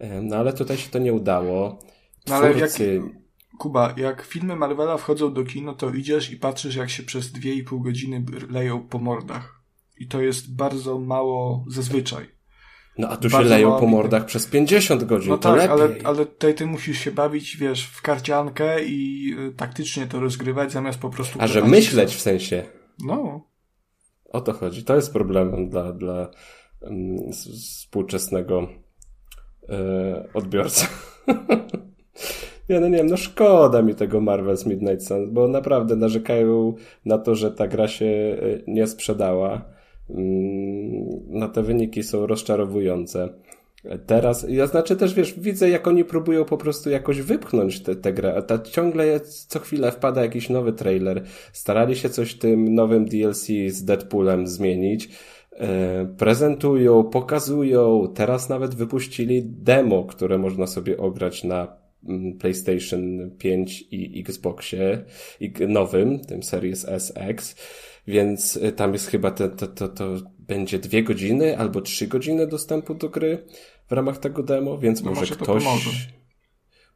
Yy, 0.00 0.22
no 0.22 0.36
ale 0.36 0.52
tutaj 0.52 0.76
się 0.76 0.90
to 0.90 0.98
nie 0.98 1.12
udało. 1.12 1.78
No 2.26 2.34
ale 2.34 2.58
jak, 2.58 2.70
Kuba, 3.58 3.94
jak 3.96 4.22
filmy 4.22 4.56
Marvela 4.56 4.96
wchodzą 4.96 5.34
do 5.34 5.44
kino, 5.44 5.74
to 5.74 5.90
idziesz 5.90 6.30
i 6.30 6.36
patrzysz, 6.36 6.76
jak 6.76 6.90
się 6.90 7.02
przez 7.02 7.32
dwie 7.32 7.54
i 7.54 7.62
pół 7.62 7.80
godziny 7.80 8.24
leją 8.50 8.80
po 8.80 8.98
mordach. 8.98 9.62
I 9.98 10.06
to 10.06 10.20
jest 10.22 10.56
bardzo 10.56 10.98
mało 10.98 11.64
zazwyczaj. 11.68 12.37
No 12.98 13.08
a 13.08 13.16
tu 13.16 13.30
się 13.30 13.42
leją 13.42 13.80
po 13.80 13.86
mordach 13.86 14.24
przez 14.24 14.46
50 14.46 15.04
godzin, 15.04 15.30
no 15.30 15.38
to 15.38 15.56
tak, 15.56 15.70
ale, 15.70 15.88
ale 16.04 16.26
tutaj 16.26 16.54
ty 16.54 16.66
musisz 16.66 16.98
się 16.98 17.10
bawić, 17.10 17.56
wiesz, 17.56 17.86
w 17.86 18.02
karciankę 18.02 18.84
i 18.84 19.30
y, 19.38 19.52
taktycznie 19.52 20.06
to 20.06 20.20
rozgrywać, 20.20 20.72
zamiast 20.72 20.98
po 20.98 21.10
prostu... 21.10 21.38
A 21.42 21.46
że 21.46 21.62
myśleć 21.62 22.14
w 22.14 22.20
sensie. 22.20 22.62
No. 23.04 23.48
O 24.28 24.40
to 24.40 24.52
chodzi. 24.52 24.84
To 24.84 24.96
jest 24.96 25.12
problemem 25.12 25.68
dla, 25.68 25.92
dla 25.92 26.30
um, 26.80 27.32
współczesnego 27.32 28.68
e, 29.68 30.28
odbiorcy. 30.34 30.86
nie, 32.68 32.80
no 32.80 32.88
nie 32.88 32.96
wiem, 32.96 33.06
no 33.06 33.16
szkoda 33.16 33.82
mi 33.82 33.94
tego 33.94 34.20
Marvel's 34.20 34.66
Midnight 34.66 35.06
Suns, 35.06 35.32
bo 35.32 35.48
naprawdę 35.48 35.96
narzekają 35.96 36.74
na 37.04 37.18
to, 37.18 37.34
że 37.34 37.50
ta 37.50 37.68
gra 37.68 37.88
się 37.88 38.06
e, 38.06 38.38
nie 38.66 38.86
sprzedała 38.86 39.77
no 41.28 41.48
te 41.48 41.62
wyniki 41.62 42.02
są 42.02 42.26
rozczarowujące. 42.26 43.28
Teraz, 44.06 44.46
ja 44.48 44.66
znaczy 44.66 44.96
też, 44.96 45.14
wiesz, 45.14 45.40
widzę 45.40 45.70
jak 45.70 45.88
oni 45.88 46.04
próbują 46.04 46.44
po 46.44 46.56
prostu 46.56 46.90
jakoś 46.90 47.20
wypchnąć 47.20 47.80
tę 47.80 48.12
grę, 48.12 48.34
a 48.34 48.42
ta 48.42 48.58
ciągle 48.58 49.20
co 49.20 49.58
chwilę 49.58 49.92
wpada 49.92 50.22
jakiś 50.22 50.50
nowy 50.50 50.72
trailer. 50.72 51.24
Starali 51.52 51.96
się 51.96 52.10
coś 52.10 52.34
tym 52.34 52.74
nowym 52.74 53.04
DLC 53.04 53.46
z 53.68 53.84
Deadpoolem 53.84 54.46
zmienić. 54.46 55.08
E, 55.52 56.06
prezentują, 56.18 57.04
pokazują, 57.04 58.12
teraz 58.14 58.48
nawet 58.48 58.74
wypuścili 58.74 59.42
demo, 59.44 60.04
które 60.04 60.38
można 60.38 60.66
sobie 60.66 60.98
ograć 60.98 61.44
na 61.44 61.76
mm, 62.08 62.38
PlayStation 62.38 63.30
5 63.38 63.84
i 63.90 64.20
Xboxie 64.20 65.04
i 65.40 65.52
nowym, 65.68 66.20
tym 66.20 66.42
Series 66.42 66.86
SX 66.98 67.56
więc 68.08 68.56
y, 68.56 68.72
tam 68.72 68.92
jest 68.92 69.06
chyba 69.06 69.30
to, 69.30 69.48
to, 69.48 69.66
to, 69.66 69.88
to 69.88 70.08
będzie 70.38 70.78
dwie 70.78 71.02
godziny 71.02 71.58
albo 71.58 71.80
trzy 71.80 72.06
godziny 72.06 72.46
dostępu 72.46 72.94
do 72.94 73.08
gry 73.08 73.44
w 73.88 73.92
ramach 73.92 74.18
tego 74.18 74.42
demo, 74.42 74.78
więc 74.78 75.02
no 75.02 75.10
może, 75.10 75.20
może 75.20 75.36
ktoś... 75.36 75.64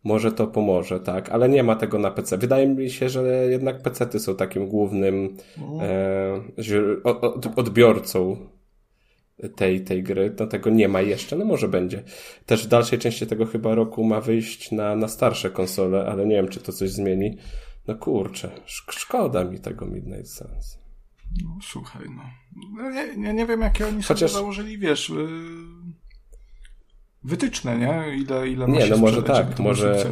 Może 0.04 0.32
to 0.32 0.46
pomoże, 0.46 1.00
tak, 1.00 1.28
ale 1.28 1.48
nie 1.48 1.62
ma 1.62 1.76
tego 1.76 1.98
na 1.98 2.10
PC. 2.10 2.38
Wydaje 2.38 2.68
mi 2.68 2.90
się, 2.90 3.08
że 3.08 3.46
jednak 3.50 3.82
PC-ty 3.82 4.20
są 4.20 4.36
takim 4.36 4.68
głównym 4.68 5.36
no. 5.58 5.84
e, 5.84 7.02
od, 7.04 7.58
odbiorcą 7.58 8.36
tej, 9.56 9.84
tej 9.84 10.02
gry. 10.02 10.34
No 10.40 10.46
tego 10.46 10.70
nie 10.70 10.88
ma 10.88 11.00
jeszcze, 11.00 11.36
no 11.36 11.44
może 11.44 11.68
będzie. 11.68 12.02
Też 12.46 12.64
w 12.66 12.68
dalszej 12.68 12.98
części 12.98 13.26
tego 13.26 13.46
chyba 13.46 13.74
roku 13.74 14.04
ma 14.04 14.20
wyjść 14.20 14.72
na, 14.72 14.96
na 14.96 15.08
starsze 15.08 15.50
konsole, 15.50 16.06
ale 16.06 16.26
nie 16.26 16.36
wiem, 16.36 16.48
czy 16.48 16.60
to 16.60 16.72
coś 16.72 16.90
zmieni. 16.90 17.36
No 17.88 17.94
kurczę, 17.94 18.50
szkoda 18.66 19.44
mi 19.44 19.58
tego 19.58 19.86
Midnight 19.86 20.28
Suns. 20.28 20.81
No 21.44 21.58
słuchaj, 21.62 22.06
no. 22.16 22.22
no 22.76 22.90
nie, 22.90 23.16
nie, 23.16 23.34
nie 23.34 23.46
wiem, 23.46 23.60
jakie 23.60 23.86
oni 23.86 24.02
Chociaż... 24.02 24.30
sobie 24.30 24.42
założyli, 24.42 24.78
wiesz, 24.78 25.08
yy, 25.08 25.16
wytyczne, 27.24 27.78
nie? 27.78 28.16
Ile, 28.16 28.48
ile 28.48 28.68
Nie, 28.68 28.86
no 28.86 28.96
może 28.96 29.22
tak, 29.22 29.58
może, 29.58 30.04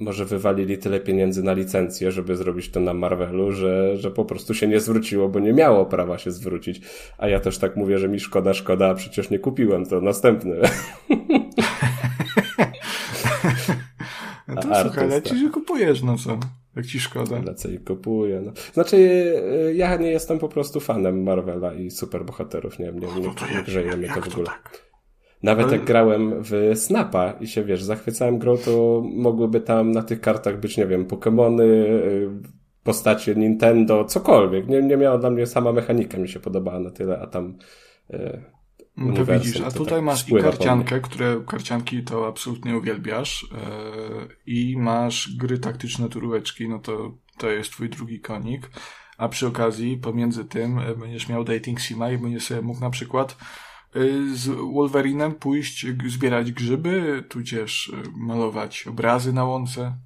może 0.00 0.24
wywalili 0.24 0.78
tyle 0.78 1.00
pieniędzy 1.00 1.42
na 1.42 1.52
licencję, 1.52 2.12
żeby 2.12 2.36
zrobić 2.36 2.70
to 2.70 2.80
na 2.80 2.94
Marvelu, 2.94 3.52
że, 3.52 3.96
że 3.96 4.10
po 4.10 4.24
prostu 4.24 4.54
się 4.54 4.68
nie 4.68 4.80
zwróciło, 4.80 5.28
bo 5.28 5.40
nie 5.40 5.52
miało 5.52 5.86
prawa 5.86 6.18
się 6.18 6.30
zwrócić. 6.30 6.80
A 7.18 7.28
ja 7.28 7.40
też 7.40 7.58
tak 7.58 7.76
mówię, 7.76 7.98
że 7.98 8.08
mi 8.08 8.20
szkoda, 8.20 8.54
szkoda, 8.54 8.88
a 8.88 8.94
przecież 8.94 9.30
nie 9.30 9.38
kupiłem, 9.38 9.86
to 9.86 10.00
następny. 10.00 10.56
no 14.56 14.62
to 14.62 14.82
słuchaj, 14.82 15.08
lecisz 15.08 15.38
że 15.38 15.48
kupujesz, 15.48 16.02
no 16.02 16.16
co? 16.16 16.38
Jak 16.76 16.86
ci 16.86 17.00
szkoda. 17.00 17.38
Lecę 17.44 17.72
i 17.72 17.78
kupuję. 17.78 18.40
No. 18.44 18.52
Znaczy, 18.72 18.96
e, 19.68 19.74
ja 19.74 19.96
nie 19.96 20.10
jestem 20.10 20.38
po 20.38 20.48
prostu 20.48 20.80
fanem 20.80 21.22
Marvela 21.22 21.74
i 21.74 21.90
superbohaterów. 21.90 22.78
Nie, 22.78 22.92
nie, 22.92 22.92
nie, 22.92 23.20
nie, 23.20 23.56
nie 23.56 23.62
grzeje 23.66 23.96
mnie 23.96 24.08
to 24.14 24.20
w 24.20 24.28
ogóle. 24.28 24.46
Tak? 24.46 24.86
Nawet 25.42 25.66
Ale... 25.66 25.76
jak 25.76 25.84
grałem 25.84 26.34
w 26.42 26.72
Snapa 26.74 27.32
i 27.40 27.46
się, 27.46 27.64
wiesz, 27.64 27.82
zachwycałem 27.82 28.38
grą, 28.38 28.56
to 28.56 29.02
mogłyby 29.04 29.60
tam 29.60 29.92
na 29.92 30.02
tych 30.02 30.20
kartach 30.20 30.60
być, 30.60 30.76
nie 30.76 30.86
wiem, 30.86 31.06
Pokémony, 31.06 31.62
e, 31.62 31.96
postacie 32.82 33.34
Nintendo, 33.34 34.04
cokolwiek. 34.04 34.68
Nie, 34.68 34.82
nie 34.82 34.96
miała 34.96 35.18
dla 35.18 35.30
mnie 35.30 35.46
sama 35.46 35.72
mechanika 35.72 36.18
mi 36.18 36.28
się 36.28 36.40
podobała 36.40 36.80
na 36.80 36.90
tyle, 36.90 37.18
a 37.18 37.26
tam 37.26 37.58
e, 38.10 38.55
no 38.96 39.14
to 39.14 39.32
widzisz, 39.32 39.60
a 39.60 39.70
tutaj 39.70 39.94
tak 39.94 40.04
masz 40.04 40.28
i 40.28 40.34
karciankę, 40.34 41.00
które 41.00 41.42
karcianki 41.46 42.02
to 42.02 42.26
absolutnie 42.26 42.76
uwielbiasz 42.76 43.46
yy, 43.52 44.36
i 44.46 44.76
masz 44.78 45.36
gry 45.36 45.58
taktyczne 45.58 46.08
turóweczki, 46.08 46.68
no 46.68 46.78
to 46.78 47.14
to 47.38 47.50
jest 47.50 47.70
twój 47.70 47.88
drugi 47.88 48.20
konik, 48.20 48.70
a 49.18 49.28
przy 49.28 49.46
okazji 49.46 49.96
pomiędzy 49.96 50.44
tym 50.44 50.78
e, 50.78 50.94
będziesz 50.94 51.28
miał 51.28 51.44
dating 51.44 51.80
sima 51.80 52.10
i 52.10 52.18
będziesz 52.18 52.46
sobie 52.46 52.62
mógł 52.62 52.80
na 52.80 52.90
przykład 52.90 53.36
yy, 53.94 54.36
z 54.36 54.48
Wolverinem 54.74 55.34
pójść 55.34 55.86
zbierać 56.06 56.52
grzyby, 56.52 57.24
tudzież 57.28 57.92
malować 58.16 58.86
obrazy 58.86 59.32
na 59.32 59.44
łące. 59.44 59.96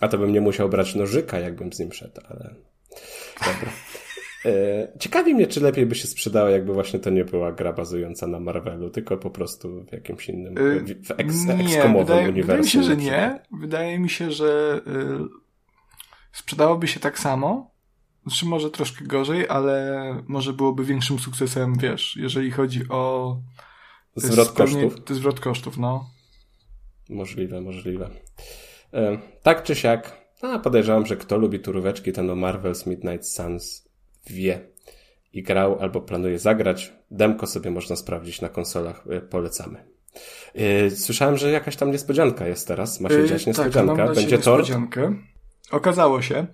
A 0.00 0.08
to 0.08 0.18
bym 0.18 0.32
nie 0.32 0.40
musiał 0.40 0.68
brać 0.68 0.94
nożyka, 0.94 1.38
jakbym 1.38 1.72
z 1.72 1.78
nim 1.78 1.92
szedł, 1.92 2.20
ale 2.28 2.54
dobra. 3.40 3.72
E, 4.46 4.98
ciekawi 4.98 5.34
mnie, 5.34 5.46
czy 5.46 5.60
lepiej 5.60 5.86
by 5.86 5.94
się 5.94 6.08
sprzedała, 6.08 6.50
jakby 6.50 6.72
właśnie 6.72 6.98
to 6.98 7.10
nie 7.10 7.24
była 7.24 7.52
gra 7.52 7.72
bazująca 7.72 8.26
na 8.26 8.40
Marvelu, 8.40 8.90
tylko 8.90 9.16
po 9.16 9.30
prostu 9.30 9.84
w 9.84 9.92
jakimś 9.92 10.28
innym, 10.28 10.58
e, 10.58 10.80
w 11.04 11.10
eks, 11.10 11.44
nie, 11.44 11.94
wydaje, 11.98 12.28
uniwersum. 12.28 12.42
Wydaje 12.42 12.60
mi 12.60 12.68
się, 12.68 12.82
że 12.82 12.96
nie. 12.96 13.40
Wydaje 13.52 13.98
mi 13.98 14.10
się, 14.10 14.30
że 14.30 14.80
y, 14.86 15.28
sprzedałoby 16.32 16.88
się 16.88 17.00
tak 17.00 17.18
samo, 17.18 17.70
znaczy 18.26 18.46
może 18.46 18.70
troszkę 18.70 19.04
gorzej, 19.04 19.48
ale 19.48 20.22
może 20.26 20.52
byłoby 20.52 20.84
większym 20.84 21.18
sukcesem, 21.18 21.78
wiesz, 21.78 22.16
jeżeli 22.16 22.50
chodzi 22.50 22.88
o 22.88 23.36
zwrot 24.16 24.52
kosztów. 24.52 24.94
Zwrot 25.10 25.40
kosztów, 25.40 25.78
no. 25.78 26.10
Możliwe, 27.08 27.60
możliwe. 27.60 28.10
E, 28.94 29.18
tak 29.42 29.62
czy 29.62 29.74
siak, 29.74 30.26
a 30.42 30.58
podejrzewam, 30.58 31.06
że 31.06 31.16
kto 31.16 31.36
lubi 31.36 31.60
turóweczki, 31.60 32.12
ten 32.12 32.30
o 32.30 32.34
Marvel's 32.34 32.88
Midnight 32.88 33.28
Suns 33.28 33.85
wie 34.30 34.68
i 35.32 35.42
grał 35.42 35.78
albo 35.80 36.00
planuje 36.00 36.38
zagrać. 36.38 36.92
Demko 37.10 37.46
sobie 37.46 37.70
można 37.70 37.96
sprawdzić 37.96 38.40
na 38.40 38.48
konsolach, 38.48 39.04
e, 39.10 39.20
polecamy. 39.20 39.84
E, 40.54 40.90
słyszałem, 40.90 41.36
że 41.36 41.50
jakaś 41.50 41.76
tam 41.76 41.90
niespodzianka 41.90 42.46
jest 42.46 42.68
teraz. 42.68 43.00
Ma 43.00 43.08
się 43.08 43.14
e, 43.14 43.26
dziać 43.26 43.44
tak, 43.44 43.46
niespodzianka. 43.46 44.06
Tak, 44.06 44.14
Będzie 44.14 44.38
to. 44.38 44.58
Okazało 45.70 46.22
się, 46.22 46.46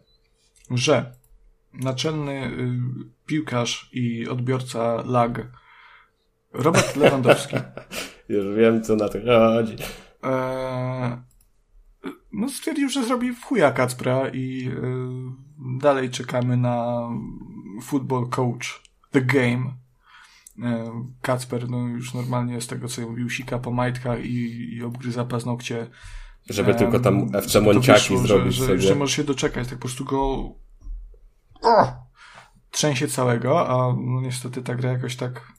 że 0.71 1.13
naczelny 1.73 2.47
y, 2.47 2.79
piłkarz 3.27 3.91
i 3.93 4.29
odbiorca 4.29 5.03
lag 5.07 5.47
Robert 6.53 6.97
Lewandowski. 7.01 7.57
Już 8.29 8.57
wiem, 8.57 8.83
co 8.83 8.97
na 8.97 9.09
to 9.09 9.19
chodzi. 9.19 9.77
No 12.33 12.49
stwierdził, 12.49 12.89
że 12.89 13.05
zrobi 13.05 13.33
w 13.33 13.45
chuja 13.45 13.73
Kacpra 13.73 14.29
i 14.29 14.69
y, 14.69 15.79
dalej 15.81 16.11
czekamy 16.11 16.57
na 16.57 17.09
football 17.83 18.29
coach 18.29 18.83
The 19.11 19.21
Game. 19.21 19.75
E, 20.63 20.93
Kacper 21.23 21.69
no 21.69 21.79
już 21.79 22.15
normalnie 22.15 22.61
z 22.61 22.67
tego 22.67 22.89
co 22.89 23.03
mówił 23.03 23.31
sika 23.31 23.59
po 23.59 23.71
majtkach 23.71 24.25
i, 24.25 24.75
i 24.75 24.83
obgryza 24.83 25.25
paznokcie. 25.25 25.87
Żeby 26.51 26.75
tylko 26.75 27.01
tam 27.01 27.35
FC 27.35 27.61
Monciaki 27.61 28.19
zrobić 28.19 28.55
że, 28.55 28.67
sobie. 28.67 28.79
Że, 28.79 28.89
że 28.89 28.95
możesz 28.95 29.17
się 29.17 29.25
doczekać, 29.25 29.69
tak 29.69 29.79
po 29.79 29.83
prostu 29.83 30.05
go 30.05 30.19
o, 31.63 32.03
trzęsie 32.71 33.09
całego, 33.09 33.69
a 33.69 33.97
no 34.01 34.21
niestety 34.21 34.63
ta 34.63 34.75
gra 34.75 34.93
jakoś 34.93 35.17
tak 35.17 35.53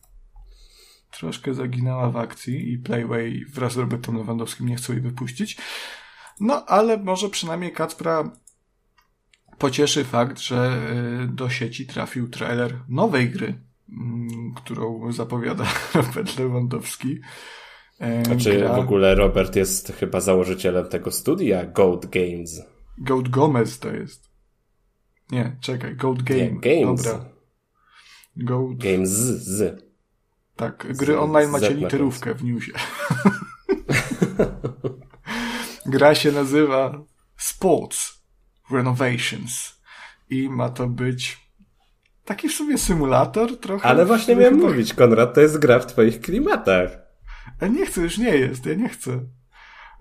troszkę 1.11 1.53
zaginęła 1.53 2.09
w 2.09 2.17
akcji 2.17 2.73
i 2.73 2.77
Playway 2.77 3.45
wraz 3.53 3.73
z 3.73 3.77
Robertem 3.77 4.17
Lewandowskim 4.17 4.67
nie 4.67 4.75
chcą 4.75 4.93
jej 4.93 5.01
wypuścić. 5.01 5.57
No, 6.39 6.65
ale 6.65 6.97
może 6.97 7.29
przynajmniej 7.29 7.71
Kacpra 7.71 8.31
pocieszy 9.63 10.03
fakt, 10.03 10.39
że 10.39 10.81
y, 11.23 11.27
do 11.27 11.49
sieci 11.49 11.87
trafił 11.87 12.29
trailer 12.29 12.79
nowej 12.89 13.29
gry, 13.29 13.53
mm, 13.89 14.53
którą 14.55 15.11
zapowiada 15.11 15.65
Robert 15.95 16.39
Lewandowski. 16.39 17.19
E, 17.99 18.25
znaczy 18.25 18.57
Gra... 18.57 18.75
w 18.75 18.79
ogóle 18.79 19.15
Robert 19.15 19.55
jest 19.55 19.93
chyba 19.99 20.21
założycielem 20.21 20.87
tego 20.87 21.11
studia 21.11 21.65
Goat 21.65 22.05
Games. 22.05 22.61
Goat 22.97 23.29
Gomez 23.29 23.79
to 23.79 23.91
jest. 23.91 24.29
Nie, 25.31 25.57
czekaj, 25.61 25.95
Goat 25.95 26.23
Game. 26.23 26.39
Nie, 26.39 26.59
games. 26.59 27.03
Dobra. 27.03 27.25
Goat... 28.35 28.77
Games 28.77 29.09
z. 29.09 29.83
Tak, 30.55 30.87
gry 30.97 31.19
online 31.19 31.49
macie 31.49 31.73
literówkę 31.73 32.33
w 32.35 32.43
newsie. 32.43 32.71
Gra 35.85 36.15
się 36.15 36.31
nazywa 36.31 37.03
Sports 37.37 38.12
Renovations 38.71 39.81
i 40.29 40.49
ma 40.49 40.69
to 40.69 40.87
być 40.87 41.43
taki 42.25 42.49
w 42.49 42.53
sumie 42.53 42.77
symulator 42.77 43.59
trochę. 43.59 43.85
Ale 43.85 44.05
właśnie 44.05 44.35
miałem 44.35 44.55
chyba... 44.55 44.67
mówić, 44.67 44.93
Konrad, 44.93 45.33
to 45.33 45.41
jest 45.41 45.57
gra 45.57 45.79
w 45.79 45.85
twoich 45.85 46.21
klimatach. 46.21 46.89
Ja 47.61 47.67
nie 47.67 47.85
chcę, 47.85 48.01
już 48.01 48.17
nie 48.17 48.37
jest, 48.37 48.65
ja 48.65 48.73
nie 48.73 48.89
chcę. 48.89 49.19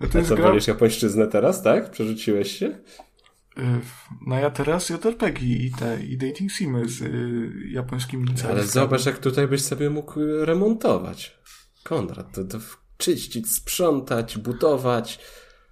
A, 0.01 0.07
to 0.07 0.19
A 0.19 0.23
co, 0.23 0.37
gra... 0.37 0.49
wolisz 0.49 0.67
japońszczyznę 0.67 1.27
teraz, 1.27 1.63
tak? 1.63 1.91
Przerzuciłeś 1.91 2.59
się? 2.59 2.67
Y, 2.67 3.81
no 4.27 4.37
ja 4.37 4.51
teraz 4.51 4.91
JRPG 4.91 5.43
i 5.43 5.73
te 5.79 6.03
i 6.05 6.17
dating 6.17 6.53
simy 6.53 6.89
z 6.89 7.03
y, 7.03 7.69
japońskimi 7.69 8.23
licencjami. 8.23 8.55
Ale 8.55 8.67
zobacz, 8.67 9.07
jak 9.07 9.19
tutaj 9.19 9.49
byś 9.49 9.63
sobie 9.63 9.91
mógł 9.91 10.21
remontować. 10.41 11.39
Konrad, 11.83 12.33
to, 12.33 12.45
to 12.45 12.59
czyścić, 12.97 13.51
sprzątać, 13.51 14.39
budować. 14.39 15.19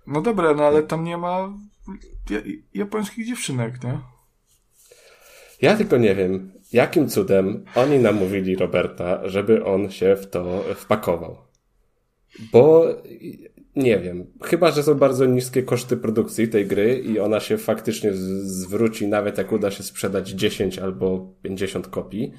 No 0.07 0.20
dobra, 0.22 0.55
no 0.55 0.64
ale 0.64 0.82
tam 0.82 1.05
nie 1.05 1.16
ma 1.16 1.49
japońskich 2.74 3.26
dziewczynek, 3.26 3.85
nie? 3.85 3.99
Ja 5.62 5.76
tylko 5.76 5.97
nie 5.97 6.14
wiem, 6.14 6.53
jakim 6.72 7.09
cudem 7.09 7.64
oni 7.74 7.99
namówili 7.99 8.57
Roberta, 8.57 9.28
żeby 9.28 9.64
on 9.64 9.91
się 9.91 10.16
w 10.16 10.26
to 10.31 10.64
wpakował. 10.76 11.37
Bo 12.53 12.87
nie 13.76 13.99
wiem, 13.99 14.26
chyba, 14.43 14.70
że 14.70 14.83
są 14.83 14.95
bardzo 14.95 15.26
niskie 15.26 15.62
koszty 15.62 15.97
produkcji 15.97 16.49
tej 16.49 16.66
gry 16.66 16.99
i 16.99 17.18
ona 17.18 17.41
się 17.41 17.59
faktycznie 17.59 18.11
zwróci, 18.43 19.09
nawet 19.09 19.39
jak 19.39 19.53
uda 19.53 19.70
się 19.70 19.83
sprzedać 19.83 20.28
10 20.28 20.78
albo 20.78 21.35
50 21.43 21.89
kopii, 21.89 22.33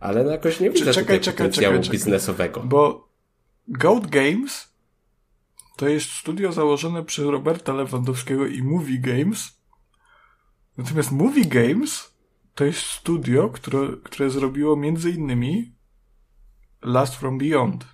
ale 0.00 0.24
no 0.24 0.30
jakoś 0.30 0.60
nie 0.60 0.70
widzę 0.70 0.92
czekaj, 0.92 1.20
czekaj, 1.20 1.36
potencjału 1.36 1.76
czekaj, 1.76 1.90
biznesowego. 1.90 2.60
Bo 2.60 3.08
Goat 3.68 4.06
Games 4.06 4.75
to 5.76 5.88
jest 5.88 6.10
studio 6.10 6.52
założone 6.52 7.04
przez 7.04 7.24
Roberta 7.24 7.72
Lewandowskiego 7.72 8.46
i 8.46 8.62
Movie 8.62 8.98
Games. 8.98 9.60
Natomiast 10.78 11.12
Movie 11.12 11.44
Games 11.44 12.16
to 12.54 12.64
jest 12.64 12.80
studio, 12.80 13.48
które, 13.48 13.88
które 14.04 14.30
zrobiło 14.30 14.76
między 14.76 15.10
innymi 15.10 15.74
Last 16.82 17.14
From 17.14 17.38
Beyond. 17.38 17.86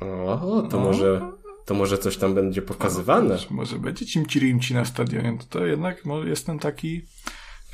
O, 0.00 0.62
to 0.70 0.76
no. 0.76 0.84
może 0.84 1.32
to 1.68 1.74
może 1.74 1.98
coś 1.98 2.16
tam 2.16 2.34
będzie 2.34 2.62
pokazywane. 2.62 3.34
No, 3.34 3.56
może 3.56 3.78
będzie 3.78 4.06
cimci 4.06 4.74
na 4.74 4.84
stadionie, 4.84 5.38
to, 5.38 5.44
to 5.58 5.66
jednak 5.66 6.02
jestem 6.24 6.58
taki 6.58 7.02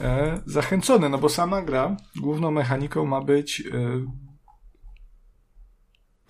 e, 0.01 0.41
zachęcony, 0.47 1.09
no 1.09 1.19
bo 1.19 1.29
sama 1.29 1.63
gra 1.63 1.97
główną 2.17 2.51
mechaniką 2.51 3.07
ma 3.07 3.21
być 3.21 3.61
e, 3.61 4.01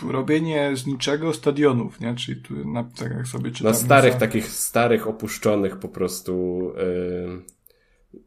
robienie 0.02 0.76
z 0.76 0.86
niczego 0.86 1.34
stadionów, 1.34 2.00
nie? 2.00 2.14
Czyli 2.14 2.42
tu, 2.42 2.68
na, 2.68 2.84
tak 2.84 3.12
jak 3.12 3.26
sobie 3.26 3.50
czytam. 3.50 3.72
Na 3.72 3.78
starych, 3.78 4.14
takich 4.14 4.48
starych, 4.48 5.08
opuszczonych 5.08 5.76
po 5.76 5.88
prostu 5.88 6.62
yy, 6.76 7.42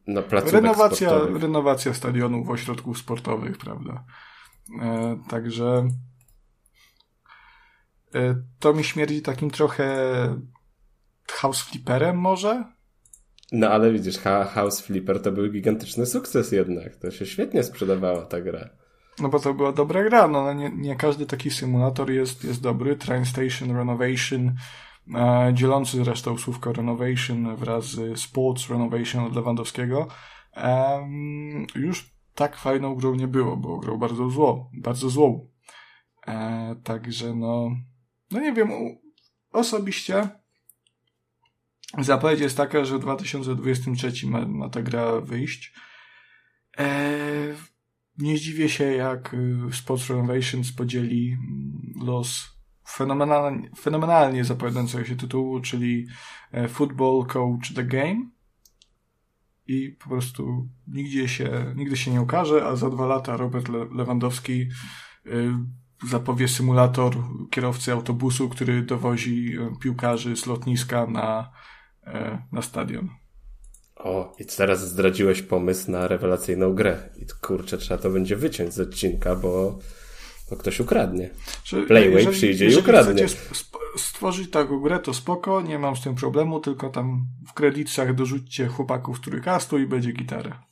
na 0.06 0.22
placówek 0.22 0.54
renowacja, 0.54 1.08
sportowych. 1.08 1.42
Renowacja 1.42 1.94
stadionów, 1.94 2.48
ośrodków 2.48 2.98
sportowych, 2.98 3.58
prawda? 3.58 4.04
E, 4.82 5.18
także 5.28 5.88
e, 8.14 8.42
to 8.58 8.74
mi 8.74 8.84
śmierdzi 8.84 9.22
takim 9.22 9.50
trochę 9.50 9.88
house 11.26 11.62
flipperem 11.62 12.16
może? 12.16 12.64
No 13.52 13.70
ale 13.70 13.92
widzisz, 13.92 14.18
House 14.54 14.80
Flipper 14.80 15.22
to 15.22 15.32
był 15.32 15.50
gigantyczny 15.52 16.06
sukces 16.06 16.52
jednak. 16.52 16.96
To 16.96 17.10
się 17.10 17.26
świetnie 17.26 17.62
sprzedawała 17.62 18.26
ta 18.26 18.40
gra. 18.40 18.68
No 19.20 19.28
bo 19.28 19.40
to 19.40 19.54
była 19.54 19.72
dobra 19.72 20.04
gra, 20.04 20.28
no 20.28 20.52
nie, 20.52 20.70
nie 20.70 20.96
każdy 20.96 21.26
taki 21.26 21.50
symulator 21.50 22.10
jest, 22.10 22.44
jest 22.44 22.62
dobry. 22.62 22.96
Train 22.96 23.24
Station 23.24 23.76
Renovation, 23.76 24.54
e, 25.14 25.50
dzielący 25.54 26.04
zresztą 26.04 26.38
słówko 26.38 26.72
Renovation 26.72 27.56
wraz 27.56 27.84
z 27.84 28.20
Sports 28.20 28.70
Renovation 28.70 29.24
od 29.24 29.36
Lewandowskiego, 29.36 30.08
e, 30.56 31.08
już 31.74 32.14
tak 32.34 32.56
fajną 32.56 32.94
grą 32.94 33.14
nie 33.14 33.28
było, 33.28 33.56
bo 33.56 33.78
grał 33.78 33.98
bardzo 33.98 34.30
zło, 34.30 34.70
bardzo 34.72 35.10
złą. 35.10 35.48
E, 36.26 36.76
także 36.84 37.34
no, 37.34 37.70
no 38.30 38.40
nie 38.40 38.52
wiem, 38.52 38.70
osobiście 39.52 40.28
zapowiedź 41.98 42.40
jest 42.40 42.56
taka, 42.56 42.84
że 42.84 42.98
w 42.98 43.00
2023 43.00 44.26
ma, 44.26 44.46
ma 44.46 44.68
ta 44.68 44.82
gra 44.82 45.20
wyjść. 45.20 45.74
E, 46.78 46.88
nie 48.18 48.38
zdziwię 48.38 48.68
się, 48.68 48.84
jak 48.84 49.34
y, 49.34 49.72
Sports 49.72 50.10
Renovations 50.10 50.72
podzieli 50.72 51.32
mm, 51.32 52.06
los 52.06 52.58
fenomenalnie, 52.88 53.70
fenomenalnie 53.76 54.44
zapowiadającego 54.44 55.04
się 55.04 55.16
tytułu, 55.16 55.60
czyli 55.60 56.06
e, 56.52 56.68
Football 56.68 57.26
Coach 57.26 57.74
The 57.74 57.84
Game. 57.84 58.30
I 59.66 59.88
po 59.88 60.08
prostu 60.08 60.68
nigdzie 60.86 61.28
się, 61.28 61.72
nigdy 61.76 61.96
się 61.96 62.10
nie 62.10 62.20
ukaże, 62.20 62.66
a 62.66 62.76
za 62.76 62.90
dwa 62.90 63.06
lata 63.06 63.36
Robert 63.36 63.68
Lewandowski 63.68 64.68
y, 65.26 65.52
zapowie 66.06 66.48
symulator 66.48 67.16
kierowcy 67.50 67.92
autobusu, 67.92 68.48
który 68.48 68.82
dowozi 68.82 69.58
y, 69.58 69.78
piłkarzy 69.80 70.36
z 70.36 70.46
lotniska 70.46 71.06
na, 71.06 71.50
e, 72.06 72.42
na 72.52 72.62
stadion. 72.62 73.08
O, 73.98 74.36
i 74.38 74.44
teraz 74.44 74.88
zdradziłeś 74.88 75.42
pomysł 75.42 75.90
na 75.90 76.08
rewelacyjną 76.08 76.74
grę. 76.74 76.98
I 77.16 77.26
kurczę, 77.40 77.78
trzeba 77.78 78.02
to 78.02 78.10
będzie 78.10 78.36
wyciąć 78.36 78.74
z 78.74 78.80
odcinka, 78.80 79.36
bo, 79.36 79.78
bo 80.50 80.56
ktoś 80.56 80.80
ukradnie. 80.80 81.30
Playway 81.70 82.12
jeżeli, 82.12 82.36
przyjdzie 82.36 82.64
jeżeli 82.64 82.82
i 82.82 82.84
ukradnie. 82.84 83.26
Stworzyć 83.96 84.50
taką 84.50 84.80
grę, 84.80 84.98
to 84.98 85.14
spoko, 85.14 85.60
nie 85.60 85.78
mam 85.78 85.96
z 85.96 86.02
tym 86.02 86.14
problemu, 86.14 86.60
tylko 86.60 86.88
tam 86.88 87.26
w 87.48 87.52
kredytach 87.52 88.14
dorzućcie 88.14 88.66
chłopaków 88.66 89.20
trójkastu 89.20 89.78
i 89.78 89.86
będzie 89.86 90.12
gitara. 90.12 90.68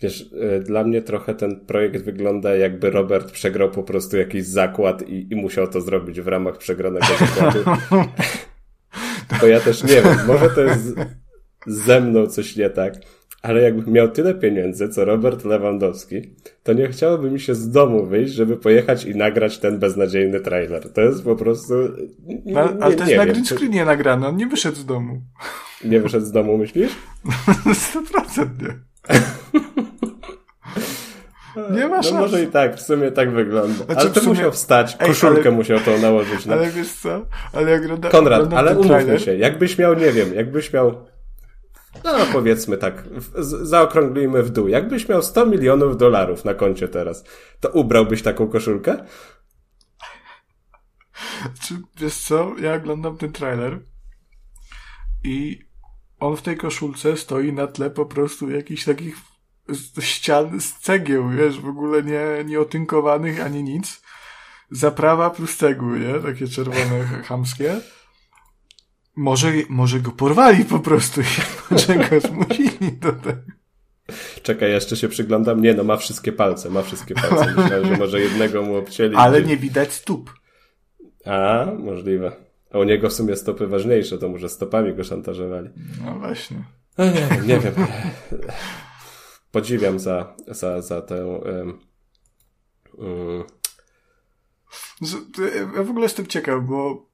Wiesz, 0.00 0.30
e, 0.40 0.60
dla 0.60 0.84
mnie 0.84 1.02
trochę 1.02 1.34
ten 1.34 1.66
projekt 1.66 2.04
wygląda 2.04 2.56
jakby 2.56 2.90
Robert 2.90 3.30
przegrał 3.30 3.70
po 3.70 3.82
prostu 3.82 4.16
jakiś 4.16 4.44
zakład 4.44 5.08
i, 5.08 5.32
i 5.32 5.36
musiał 5.36 5.68
to 5.68 5.80
zrobić 5.80 6.20
w 6.20 6.26
ramach 6.26 6.58
przegranego 6.58 7.06
zakładu. 7.06 7.58
Bo 9.40 9.46
ja 9.46 9.60
też 9.60 9.84
nie 9.84 10.02
wiem, 10.02 10.26
może 10.26 10.50
to 10.50 10.60
jest 10.60 10.96
ze 11.66 12.00
mną 12.00 12.26
coś 12.26 12.56
nie 12.56 12.70
tak. 12.70 12.94
Ale 13.42 13.62
jakbym 13.62 13.94
miał 13.94 14.08
tyle 14.08 14.34
pieniędzy, 14.34 14.88
co 14.88 15.04
Robert 15.04 15.44
Lewandowski, 15.44 16.34
to 16.62 16.72
nie 16.72 16.88
chciałoby 16.88 17.30
mi 17.30 17.40
się 17.40 17.54
z 17.54 17.70
domu 17.70 18.06
wyjść, 18.06 18.34
żeby 18.34 18.56
pojechać 18.56 19.04
i 19.04 19.14
nagrać 19.14 19.58
ten 19.58 19.78
beznadziejny 19.78 20.40
trailer. 20.40 20.92
To 20.92 21.00
jest 21.00 21.24
po 21.24 21.36
prostu... 21.36 21.74
Nie, 22.26 22.54
no, 22.54 22.60
ale 22.80 22.94
to 22.94 23.04
jest 23.04 23.16
na 23.16 23.26
green 23.26 23.44
screenie 23.44 23.84
nagrane, 23.84 24.28
on 24.28 24.36
nie 24.36 24.46
wyszedł 24.46 24.76
z 24.76 24.86
domu. 24.86 25.20
Nie 25.84 26.00
wyszedł 26.00 26.26
z 26.26 26.32
domu, 26.32 26.58
myślisz? 26.58 26.92
100% 27.66 28.46
nie. 28.62 28.74
Nie 31.70 31.88
ma 31.88 32.02
szans. 32.02 32.14
No 32.14 32.20
może 32.20 32.42
i 32.42 32.46
tak, 32.46 32.76
w 32.76 32.80
sumie 32.80 33.10
tak 33.12 33.30
wygląda. 33.30 33.84
Znaczy, 33.84 34.00
ale 34.00 34.10
to 34.10 34.20
sumie... 34.20 34.34
musiał 34.34 34.52
wstać, 34.52 34.96
koszulkę 34.96 35.40
Ej, 35.40 35.46
ale... 35.46 35.56
musiał 35.56 35.80
to 35.80 35.98
nałożyć. 35.98 36.46
No. 36.46 36.52
Ale 36.52 36.70
wiesz 36.70 36.92
co? 36.92 37.26
Ale 37.52 37.70
jak 37.70 38.10
Konrad, 38.10 38.52
ale 38.52 38.78
umówmy 38.78 39.20
się, 39.20 39.36
jakbyś 39.36 39.78
miał, 39.78 39.94
nie 39.94 40.12
wiem, 40.12 40.34
jakbyś 40.34 40.72
miał 40.72 40.94
No 42.04 42.12
powiedzmy 42.32 42.78
tak, 42.78 43.04
zaokrąglimy 43.62 44.42
w 44.42 44.50
dół. 44.50 44.68
Jakbyś 44.68 45.08
miał 45.08 45.22
100 45.22 45.46
milionów 45.46 45.96
dolarów 45.96 46.44
na 46.44 46.54
koncie 46.54 46.88
teraz, 46.88 47.24
to 47.60 47.68
ubrałbyś 47.68 48.22
taką 48.22 48.48
koszulkę? 48.48 49.04
Czy, 51.62 51.74
wiesz 51.96 52.14
co, 52.14 52.52
ja 52.60 52.74
oglądam 52.74 53.16
ten 53.16 53.32
trailer 53.32 53.80
i 55.24 55.68
on 56.20 56.36
w 56.36 56.42
tej 56.42 56.56
koszulce 56.56 57.16
stoi 57.16 57.52
na 57.52 57.66
tle 57.66 57.90
po 57.90 58.06
prostu 58.06 58.50
jakichś 58.50 58.84
takich 58.84 59.16
ścian 60.00 60.60
z 60.60 60.78
cegieł, 60.78 61.28
wiesz, 61.28 61.60
w 61.60 61.68
ogóle 61.68 62.02
nie, 62.02 62.44
nie 62.44 62.60
otynkowanych 62.60 63.40
ani 63.40 63.62
nic. 63.64 64.02
Zaprawa 64.70 65.30
plus 65.30 65.56
cegły, 65.56 65.98
nie? 65.98 66.20
Takie 66.20 66.48
czerwone, 66.48 67.04
chamskie. 67.28 67.80
Może, 69.18 69.52
może 69.68 70.00
go 70.00 70.10
porwali 70.10 70.64
po 70.64 70.78
prostu 70.78 71.20
i 71.20 71.24
może 71.70 71.96
go 71.96 72.20
zmusili 72.20 72.92
do 72.92 73.12
tego. 73.12 73.42
Czekaj, 74.42 74.70
jeszcze 74.70 74.96
się 74.96 75.08
przyglądam. 75.08 75.62
Nie, 75.62 75.74
no 75.74 75.84
ma 75.84 75.96
wszystkie 75.96 76.32
palce, 76.32 76.70
ma 76.70 76.82
wszystkie 76.82 77.14
palce. 77.14 77.54
Myślałem, 77.56 77.86
że 77.86 77.96
może 77.96 78.20
jednego 78.20 78.62
mu 78.62 78.76
obcięli. 78.76 79.16
Ale 79.16 79.42
nie 79.42 79.56
widać 79.56 79.92
stóp. 79.92 80.34
A, 81.24 81.66
możliwe. 81.78 82.32
A 82.70 82.78
u 82.78 82.84
niego 82.84 83.08
w 83.08 83.12
sumie 83.12 83.36
stopy 83.36 83.66
ważniejsze, 83.66 84.18
to 84.18 84.28
może 84.28 84.48
stopami 84.48 84.94
go 84.94 85.04
szantażowali. 85.04 85.70
No 86.04 86.18
właśnie. 86.18 86.64
No 86.98 87.04
nie 87.04 87.26
wiem, 87.30 87.46
nie 87.46 87.58
wiem. 87.58 87.74
Podziwiam 89.52 89.98
za, 89.98 90.36
za, 90.48 90.82
za 90.82 91.02
tę... 91.02 91.26
Um, 91.26 91.78
um. 92.92 93.44
Ja 95.76 95.82
w 95.82 95.90
ogóle 95.90 96.02
jestem 96.04 96.26
ciekaw, 96.26 96.64
bo 96.64 97.07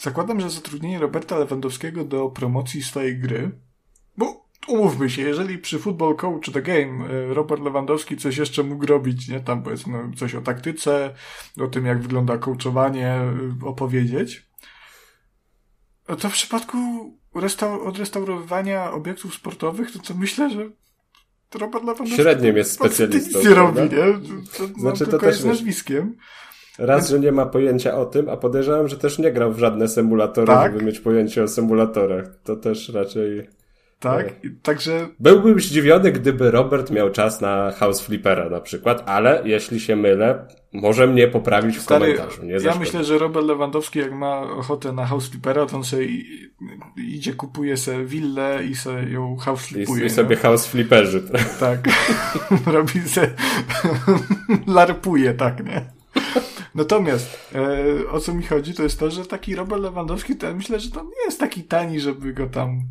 zakładam, 0.00 0.40
że 0.40 0.50
zatrudnienie 0.50 0.98
Roberta 0.98 1.38
Lewandowskiego 1.38 2.04
do 2.04 2.28
promocji 2.28 2.82
swojej 2.82 3.18
gry, 3.18 3.50
bo 4.16 4.46
umówmy 4.68 5.10
się, 5.10 5.22
jeżeli 5.22 5.58
przy 5.58 5.78
Football 5.78 6.16
Coach 6.16 6.50
The 6.52 6.62
Game 6.62 7.08
e, 7.10 7.34
Robert 7.34 7.62
Lewandowski 7.62 8.16
coś 8.16 8.36
jeszcze 8.36 8.62
mógł 8.62 8.86
robić, 8.86 9.28
nie, 9.28 9.40
tam 9.40 9.62
powiedzmy 9.62 10.10
coś 10.16 10.34
o 10.34 10.40
taktyce, 10.40 11.14
o 11.60 11.66
tym 11.66 11.86
jak 11.86 12.02
wygląda 12.02 12.38
coachowanie, 12.38 13.08
e, 13.08 13.32
opowiedzieć, 13.64 14.50
to 16.18 16.30
w 16.30 16.32
przypadku 16.32 16.78
restaur 17.34 17.88
odrestaurowywania 17.88 18.92
obiektów 18.92 19.34
sportowych, 19.34 19.92
to 19.92 19.98
co 19.98 20.14
myślę, 20.14 20.50
że 20.50 20.70
Robert 21.54 21.84
Lewandowski 21.84 22.16
średnim 22.16 22.56
jest 22.56 22.72
specjalistą. 22.72 23.38
Nic 23.38 23.48
nie 23.48 23.54
robi, 23.54 23.80
nie? 23.80 23.88
To, 23.88 24.68
to, 24.68 24.80
znaczy, 24.80 25.06
to, 25.06 25.18
też 25.18 25.34
jest 25.34 25.44
nazwiskiem. 25.44 26.16
Raz, 26.80 27.08
że 27.08 27.20
nie 27.20 27.32
ma 27.32 27.46
pojęcia 27.46 27.98
o 27.98 28.06
tym, 28.06 28.28
a 28.28 28.36
podejrzewam, 28.36 28.88
że 28.88 28.96
też 28.96 29.18
nie 29.18 29.32
grał 29.32 29.52
w 29.52 29.58
żadne 29.58 29.88
symulatory, 29.88 30.46
tak? 30.46 30.72
żeby 30.72 30.84
mieć 30.84 31.00
pojęcie 31.00 31.42
o 31.42 31.48
symulatorach. 31.48 32.24
To 32.44 32.56
też 32.56 32.88
raczej 32.88 33.46
tak, 34.00 34.26
tak, 34.26 34.34
także... 34.62 35.08
Byłbym 35.18 35.60
zdziwiony, 35.60 36.12
gdyby 36.12 36.50
Robert 36.50 36.90
miał 36.90 37.10
czas 37.10 37.40
na 37.40 37.70
House 37.70 38.00
Flippera 38.00 38.48
na 38.48 38.60
przykład, 38.60 39.02
ale 39.06 39.42
jeśli 39.44 39.80
się 39.80 39.96
mylę, 39.96 40.46
może 40.72 41.06
mnie 41.06 41.28
poprawić 41.28 41.78
w 41.78 41.82
Stary, 41.82 42.14
komentarzu. 42.14 42.44
Nie 42.44 42.52
ja 42.52 42.74
myślę, 42.74 43.04
że 43.04 43.18
Robert 43.18 43.46
Lewandowski, 43.46 43.98
jak 43.98 44.12
ma 44.12 44.40
ochotę 44.40 44.92
na 44.92 45.06
House 45.06 45.28
Flippera, 45.28 45.66
to 45.66 45.76
on 45.76 45.84
sobie 45.84 46.08
idzie, 46.96 47.34
kupuje 47.34 47.76
sobie 47.76 48.04
willę 48.04 48.60
i 48.70 48.74
sobie 48.74 49.12
ją 49.12 49.36
House 49.36 49.66
Flippuje. 49.66 50.02
I, 50.02 50.06
i 50.06 50.10
sobie 50.10 50.36
House 50.36 50.66
Flipperzy. 50.66 51.22
Tak. 51.60 51.80
Robi 52.74 53.00
se... 53.00 53.30
larpuje, 54.66 55.34
tak, 55.34 55.64
nie? 55.64 55.99
Natomiast 56.74 57.54
e, 57.54 58.10
o 58.10 58.20
co 58.20 58.34
mi 58.34 58.42
chodzi, 58.42 58.74
to 58.74 58.82
jest 58.82 58.98
to, 58.98 59.10
że 59.10 59.26
taki 59.26 59.54
Robert 59.54 59.82
Lewandowski, 59.82 60.36
to 60.36 60.46
ja 60.46 60.54
myślę, 60.54 60.80
że 60.80 60.90
to 60.90 61.02
nie 61.02 61.24
jest 61.26 61.40
taki 61.40 61.62
tani, 61.62 62.00
żeby 62.00 62.32
go 62.32 62.46
tam 62.46 62.82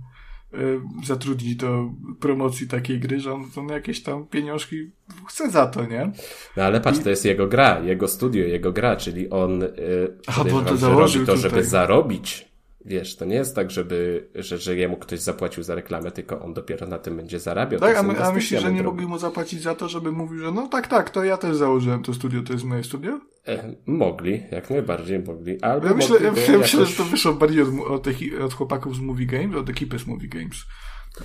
Y, 0.53 0.81
zatrudnić 1.05 1.55
do 1.55 1.89
promocji 2.19 2.67
takiej 2.67 2.99
gry, 2.99 3.19
że 3.19 3.33
on, 3.33 3.45
on 3.55 3.69
jakieś 3.69 4.03
tam 4.03 4.27
pieniążki 4.27 4.91
chce 5.27 5.49
za 5.49 5.67
to, 5.67 5.85
nie? 5.85 6.11
No 6.57 6.63
ale 6.63 6.81
patrz, 6.81 6.99
I... 6.99 7.03
to 7.03 7.09
jest 7.09 7.25
jego 7.25 7.47
gra, 7.47 7.79
jego 7.79 8.07
studio, 8.07 8.45
jego 8.45 8.71
gra, 8.71 8.95
czyli 8.95 9.29
on 9.29 9.59
yy, 9.59 10.17
A, 10.27 10.43
bo 10.43 10.61
to 10.61 10.77
założył 10.77 11.25
to, 11.25 11.37
żeby 11.37 11.63
zarobić 11.63 12.48
Wiesz, 12.89 13.15
to 13.15 13.25
nie 13.25 13.35
jest 13.35 13.55
tak, 13.55 13.71
żeby, 13.71 14.27
że, 14.35 14.57
że 14.57 14.75
jemu 14.75 14.97
ktoś 14.97 15.19
zapłacił 15.19 15.63
za 15.63 15.75
reklamę, 15.75 16.11
tylko 16.11 16.41
on 16.41 16.53
dopiero 16.53 16.87
na 16.87 16.99
tym 16.99 17.17
będzie 17.17 17.39
zarabiał. 17.39 17.79
Tak, 17.79 17.97
a, 17.97 18.03
my, 18.03 18.23
a 18.23 18.31
myślisz, 18.31 18.61
że 18.61 18.73
nie 18.73 18.83
mogli 18.83 19.07
mu 19.07 19.17
zapłacić 19.17 19.61
za 19.61 19.75
to, 19.75 19.89
żeby 19.89 20.11
mówił, 20.11 20.39
że 20.39 20.51
no 20.51 20.67
tak, 20.67 20.87
tak, 20.87 21.09
to 21.09 21.23
ja 21.23 21.37
też 21.37 21.55
założyłem 21.55 22.03
to 22.03 22.13
studio, 22.13 22.41
to 22.41 22.53
jest 22.53 22.65
moje 22.65 22.83
studio? 22.83 23.19
E, 23.47 23.75
mogli, 23.85 24.43
jak 24.51 24.69
najbardziej 24.69 25.19
mogli. 25.19 25.61
Albo 25.61 25.87
ja 25.87 25.93
myślę, 25.93 26.17
ja, 26.19 26.53
ja 26.53 26.57
myślę 26.57 26.85
że 26.85 26.97
to 26.97 27.03
wyszło 27.03 27.33
bardziej 27.33 27.61
od, 27.61 27.69
od, 27.89 28.07
od 28.45 28.53
chłopaków 28.53 28.95
z 28.95 28.99
Movie 28.99 29.25
Games, 29.25 29.55
od 29.55 29.69
ekipy 29.69 29.99
z 29.99 30.07
Movie 30.07 30.27
Games. 30.27 30.57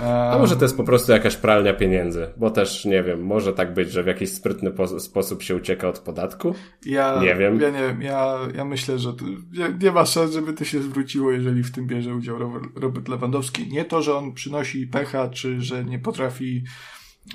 A 0.01 0.36
może 0.38 0.57
to 0.57 0.64
jest 0.64 0.76
po 0.76 0.84
prostu 0.84 1.12
jakaś 1.12 1.36
pralnia 1.36 1.74
pieniędzy, 1.74 2.26
bo 2.36 2.51
też 2.51 2.84
nie 2.84 3.03
wiem, 3.03 3.22
może 3.22 3.53
tak 3.53 3.74
być, 3.74 3.92
że 3.92 4.03
w 4.03 4.07
jakiś 4.07 4.32
sprytny 4.32 4.72
sposób 4.99 5.42
się 5.42 5.57
ucieka 5.57 5.88
od 5.88 5.99
podatku? 5.99 6.55
Ja 6.86 7.20
nie 7.22 7.34
wiem. 7.34 7.61
Ja 7.61 7.70
nie 7.70 7.80
wiem, 7.80 8.03
ja, 8.03 8.38
ja 8.55 8.64
myślę, 8.64 8.99
że 8.99 9.12
to, 9.12 9.24
nie, 9.53 9.78
nie, 9.82 9.92
ma 9.92 10.07
szans, 10.07 10.32
żeby 10.32 10.53
to 10.53 10.64
się 10.64 10.82
zwróciło, 10.82 11.30
jeżeli 11.30 11.62
w 11.62 11.72
tym 11.72 11.86
bierze 11.86 12.14
udział 12.14 12.38
Robert, 12.76 13.09
Lewandowski. 13.09 13.68
Nie 13.68 13.84
to, 13.84 14.03
że 14.03 14.16
on 14.16 14.32
przynosi 14.32 14.86
pecha, 14.86 15.28
czy 15.28 15.61
że 15.61 15.84
nie 15.84 15.99
potrafi 15.99 16.64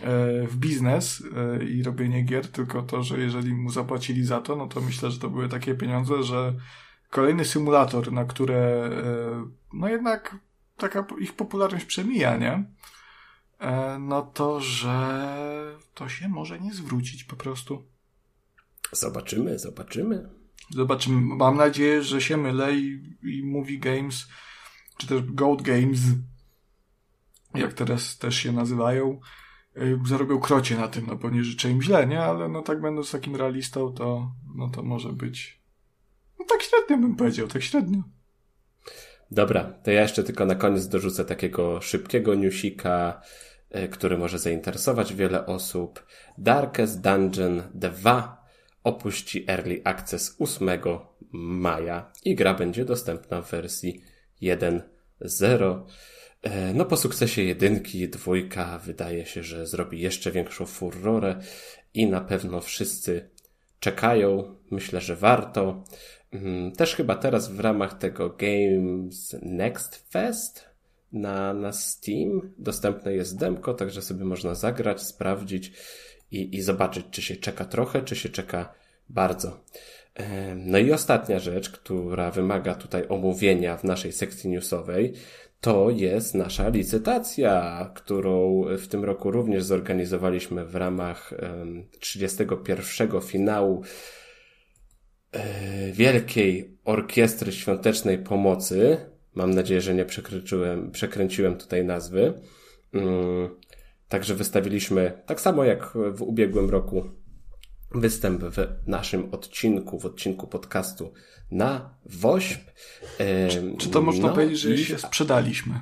e, 0.04 0.48
w 0.48 0.56
biznes 0.56 1.24
e, 1.38 1.64
i 1.64 1.84
robienie 1.84 2.24
gier, 2.24 2.48
tylko 2.48 2.82
to, 2.82 3.04
że 3.04 3.20
jeżeli 3.20 3.54
mu 3.54 3.70
zapłacili 3.70 4.24
za 4.24 4.42
to, 4.42 4.56
no 4.56 4.68
to 4.68 4.82
myślę, 4.82 5.12
że 5.12 5.20
to 5.20 5.30
były 5.30 5.50
takie 5.50 5.76
pieniądze, 5.76 6.24
że 6.24 6.54
kolejny 7.10 7.46
symulator, 7.46 8.12
na 8.12 8.26
które 8.26 8.58
e, 8.58 9.46
no 9.74 9.90
jednak 9.90 10.49
taka 10.80 11.06
ich 11.20 11.34
popularność 11.34 11.86
przemija, 11.86 12.38
nie? 12.38 12.64
E, 13.60 13.98
no 14.00 14.22
to, 14.22 14.60
że 14.60 15.78
to 15.94 16.10
się 16.10 16.30
może 16.30 16.60
nie 16.60 16.74
zwrócić 16.74 17.24
po 17.24 17.36
prostu. 17.36 17.84
Zobaczymy, 18.92 19.60
zobaczymy. 19.60 20.30
Zobaczymy. 20.70 21.36
Mam 21.36 21.58
nadzieję, 21.58 22.04
że 22.04 22.22
się 22.22 22.38
mylę 22.38 22.76
i, 22.76 23.18
i 23.24 23.44
Movie 23.44 23.80
Games, 23.80 24.28
czy 24.98 25.08
też 25.08 25.22
Gold 25.22 25.62
Games, 25.62 26.00
jak 27.56 27.74
teraz 27.74 28.18
też 28.18 28.36
się 28.36 28.52
nazywają, 28.52 29.20
e, 29.76 30.08
zarobią 30.08 30.40
krocie 30.40 30.78
na 30.78 30.88
tym, 30.88 31.06
no 31.06 31.16
bo 31.16 31.30
nie 31.30 31.44
życzę 31.44 31.72
im 31.72 31.82
źle, 31.82 32.08
nie? 32.08 32.22
Ale 32.22 32.50
no 32.50 32.62
tak 32.62 32.82
będąc 32.82 33.12
takim 33.12 33.36
realistą, 33.36 33.94
to, 33.94 34.32
no 34.56 34.70
to 34.70 34.84
może 34.84 35.14
być, 35.14 35.62
no 36.40 36.46
tak 36.46 36.62
średnio 36.62 36.98
bym 36.98 37.16
powiedział, 37.16 37.48
tak 37.48 37.64
średnio. 37.64 38.04
Dobra, 39.32 39.64
to 39.84 39.92
ja 39.92 40.02
jeszcze 40.02 40.24
tylko 40.24 40.46
na 40.46 40.56
koniec 40.56 40.88
dorzucę 40.88 41.26
takiego 41.26 41.82
szybkiego 41.82 42.36
newsika, 42.36 43.22
e, 43.70 43.88
który 43.88 44.18
może 44.18 44.40
zainteresować 44.40 45.14
wiele 45.14 45.46
osób. 45.46 46.06
Darkest 46.38 47.02
Dungeon 47.02 47.64
2 47.74 48.46
opuści 48.84 49.46
Early 49.48 49.82
Access 49.84 50.36
8 50.40 50.70
maja 51.32 52.12
i 52.26 52.36
gra 52.36 52.54
będzie 52.54 52.86
dostępna 52.86 53.42
w 53.42 53.52
wersji 53.52 54.02
1.0. 54.42 55.86
E, 56.42 56.74
no 56.74 56.86
po 56.86 56.98
sukcesie 56.98 57.44
jedynki, 57.44 58.10
dwójka 58.10 58.80
wydaje 58.80 59.26
się, 59.26 59.44
że 59.44 59.68
zrobi 59.68 60.02
jeszcze 60.02 60.32
większą 60.32 60.66
furorę 60.66 61.36
i 61.94 62.08
na 62.08 62.22
pewno 62.22 62.62
wszyscy 62.62 63.30
czekają. 63.80 64.56
Myślę, 64.72 65.02
że 65.02 65.16
warto. 65.16 65.84
Mm, 66.32 66.72
też 66.72 66.96
chyba 66.96 67.16
teraz 67.16 67.52
w 67.52 67.60
ramach 67.60 67.98
tego 67.98 68.30
Games 68.30 69.36
Next 69.42 69.96
Fest 70.12 70.70
na, 71.12 71.54
na 71.54 71.72
Steam 71.72 72.54
dostępne 72.58 73.14
jest 73.14 73.40
demko, 73.40 73.74
także 73.74 74.02
sobie 74.02 74.26
można 74.26 74.56
zagrać, 74.56 75.02
sprawdzić 75.02 75.72
i, 76.32 76.56
i 76.56 76.62
zobaczyć, 76.62 77.06
czy 77.12 77.22
się 77.22 77.36
czeka 77.36 77.66
trochę, 77.66 78.02
czy 78.02 78.16
się 78.16 78.30
czeka 78.30 78.74
bardzo. 79.10 79.60
No 80.56 80.78
i 80.78 80.92
ostatnia 80.92 81.40
rzecz, 81.40 81.70
która 81.70 82.32
wymaga 82.32 82.76
tutaj 82.76 83.06
omówienia 83.10 83.78
w 83.78 83.84
naszej 83.84 84.12
sekcji 84.12 84.50
newsowej, 84.50 85.14
to 85.62 85.90
jest 85.90 86.36
nasza 86.36 86.70
licytacja, 86.70 87.92
którą 87.96 88.64
w 88.78 88.88
tym 88.88 89.04
roku 89.04 89.32
również 89.32 89.64
zorganizowaliśmy 89.64 90.66
w 90.66 90.76
ramach 90.76 91.34
31 92.00 93.22
finału 93.22 93.84
wielkiej 95.94 96.78
orkiestry 96.86 97.52
świątecznej 97.52 98.18
pomocy. 98.18 98.98
Mam 99.34 99.54
nadzieję, 99.54 99.82
że 99.82 99.94
nie 99.94 100.06
przekręciłem, 100.06 100.92
przekręciłem 100.92 101.58
tutaj 101.58 101.86
nazwy. 101.86 102.34
Mm, 102.94 103.50
także 104.08 104.36
wystawiliśmy, 104.36 105.24
tak 105.26 105.42
samo 105.42 105.64
jak 105.64 105.94
w 106.14 106.22
ubiegłym 106.22 106.70
roku, 106.70 107.04
występ 107.92 108.44
w 108.44 108.88
naszym 108.88 109.34
odcinku, 109.34 110.00
w 110.00 110.06
odcinku 110.06 110.48
podcastu 110.48 111.14
na 111.52 111.98
WOŚP. 112.06 112.72
Czy, 113.50 113.74
czy 113.78 113.90
to 113.90 114.02
można 114.02 114.28
no 114.28 114.34
powiedzieć, 114.34 114.60
że 114.60 114.74
i... 114.74 114.78
się 114.78 114.98
sprzedaliśmy? 114.98 115.80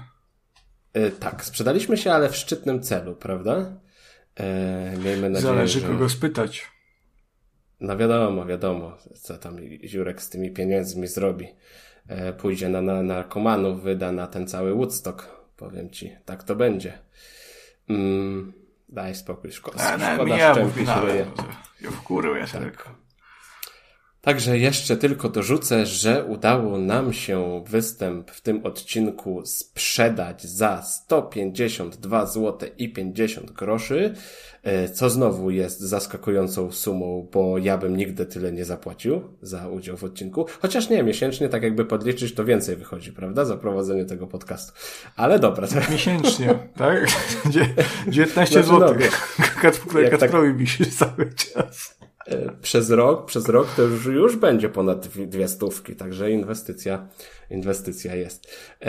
E, 0.94 1.12
tak, 1.12 1.46
sprzedaliśmy 1.46 1.98
się, 1.98 2.12
ale 2.12 2.30
w 2.30 2.36
szczytnym 2.36 2.82
celu, 2.84 3.16
prawda? 3.16 3.80
E, 4.36 4.98
miejmy 5.04 5.30
nadzieję, 5.30 5.54
Zależy 5.54 5.80
że... 5.80 5.88
kogo 5.88 6.10
spytać. 6.10 6.77
No 7.80 7.98
wiadomo, 7.98 8.46
wiadomo, 8.46 8.98
co 9.14 9.38
tam 9.38 9.58
Ziurek 9.86 10.22
z 10.22 10.30
tymi 10.30 10.52
pieniędzmi 10.52 11.08
zrobi. 11.08 11.48
E, 12.08 12.34
pójdzie 12.34 12.70
na, 12.70 12.82
na 12.82 13.04
narkomanów, 13.04 13.84
wyda 13.84 14.12
na 14.12 14.28
ten 14.28 14.48
cały 14.48 14.74
Woodstock 14.74 15.38
Powiem 15.58 15.90
ci, 15.90 16.16
tak 16.26 16.44
to 16.44 16.56
będzie. 16.56 17.00
Mm, 17.90 18.54
daj 18.90 19.16
spokój, 19.16 19.52
szkoda, 19.52 19.98
no, 19.98 20.14
szkoda 20.14 20.38
ja 20.38 20.54
szczęki 20.54 20.86
się 20.86 21.02
ryje. 21.02 21.26
Ja 21.82 21.92
wkurwię 21.92 22.48
się 22.48 22.54
Tak. 22.54 22.64
tylko. 22.64 23.07
Także 24.28 24.58
jeszcze 24.58 24.98
tylko 24.98 25.30
dorzucę, 25.30 25.86
że 25.86 26.26
udało 26.26 26.78
nam 26.78 27.14
się 27.14 27.64
występ 27.68 28.32
w 28.32 28.42
tym 28.42 28.66
odcinku 28.66 29.42
sprzedać 29.46 30.44
za 30.44 30.82
152 30.82 32.26
zł 32.26 32.70
i 32.78 32.94
50 32.94 33.52
groszy, 33.52 34.14
e, 34.64 34.90
co 34.90 35.10
znowu 35.10 35.50
jest 35.50 35.80
zaskakującą 35.80 36.72
sumą, 36.72 37.30
bo 37.34 37.58
ja 37.58 37.78
bym 37.78 37.98
nigdy 37.98 38.26
tyle 38.26 38.52
nie 38.52 38.66
zapłacił 38.66 39.22
za 39.42 39.68
udział 39.68 39.98
w 39.98 40.04
odcinku. 40.04 40.46
Chociaż 40.62 40.90
nie, 40.90 41.04
miesięcznie 41.04 41.50
tak 41.50 41.64
jakby 41.64 41.86
podliczyć, 41.86 42.34
to 42.34 42.46
więcej 42.46 42.76
wychodzi, 42.76 43.12
prawda, 43.12 43.46
za 43.46 43.58
prowadzenie 43.58 44.06
tego 44.06 44.28
podcastu. 44.28 44.74
Ale 45.16 45.40
dobra, 45.40 45.68
Miesięcznie, 45.92 46.60
tak? 46.78 47.08
Dzie- 47.50 47.76
19 48.08 48.64
Znaczy, 48.64 48.80
no, 48.80 48.88
zł. 48.88 48.98
Kacprowi 50.10 50.54
wisi 50.54 50.86
cały 50.86 51.34
czas. 51.36 51.97
E, 51.97 51.97
przez 52.62 52.90
rok, 52.90 53.26
przez 53.26 53.50
rok 53.50 53.68
to 53.76 53.82
już, 53.82 54.06
już 54.06 54.36
będzie 54.36 54.70
ponad 54.70 55.08
dwie, 55.08 55.48
stówki, 55.48 55.96
także 55.96 56.32
inwestycja, 56.32 57.08
inwestycja 57.50 58.16
jest. 58.16 58.58
E, 58.82 58.88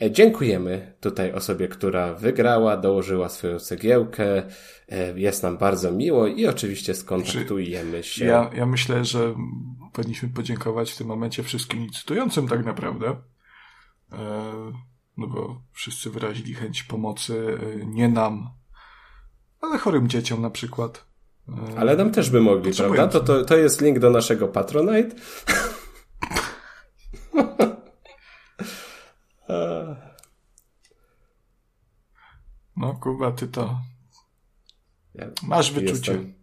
e, 0.00 0.10
dziękujemy 0.10 0.94
tutaj 1.00 1.32
osobie, 1.32 1.68
która 1.68 2.14
wygrała, 2.14 2.76
dołożyła 2.76 3.28
swoją 3.28 3.58
cegiełkę. 3.58 4.42
E, 4.88 5.20
jest 5.20 5.42
nam 5.42 5.58
bardzo 5.58 5.92
miło 5.92 6.26
i 6.26 6.46
oczywiście 6.46 6.94
skontaktujemy 6.94 8.02
się. 8.02 8.24
Ja, 8.24 8.50
ja 8.56 8.66
myślę, 8.66 9.04
że 9.04 9.34
powinniśmy 9.92 10.28
podziękować 10.28 10.92
w 10.92 10.96
tym 10.96 11.06
momencie 11.06 11.42
wszystkim 11.42 11.80
licytującym 11.80 12.48
tak 12.48 12.64
naprawdę. 12.64 13.16
E, 14.12 14.72
no 15.16 15.26
bo 15.26 15.62
wszyscy 15.72 16.10
wyrazili 16.10 16.54
chęć 16.54 16.82
pomocy 16.82 17.58
e, 17.62 17.86
nie 17.86 18.08
nam, 18.08 18.50
ale 19.60 19.78
chorym 19.78 20.08
dzieciom 20.08 20.42
na 20.42 20.50
przykład. 20.50 21.11
E, 21.48 21.78
Ale 21.78 21.96
nam 21.96 22.10
też 22.10 22.30
by 22.30 22.40
mogli, 22.40 22.64
Potrzebują 22.70 22.94
prawda? 22.94 23.20
To, 23.20 23.26
to, 23.26 23.44
to 23.44 23.56
jest 23.56 23.80
link 23.80 23.98
do 23.98 24.10
naszego 24.10 24.48
Patronite. 24.48 25.16
E, 29.48 29.96
No 32.76 32.94
Kuba, 32.94 33.32
ty 33.32 33.48
to 33.48 33.80
ja 35.14 35.26
masz 35.42 35.72
wyczucie. 35.72 36.12
Jestem 36.12 36.34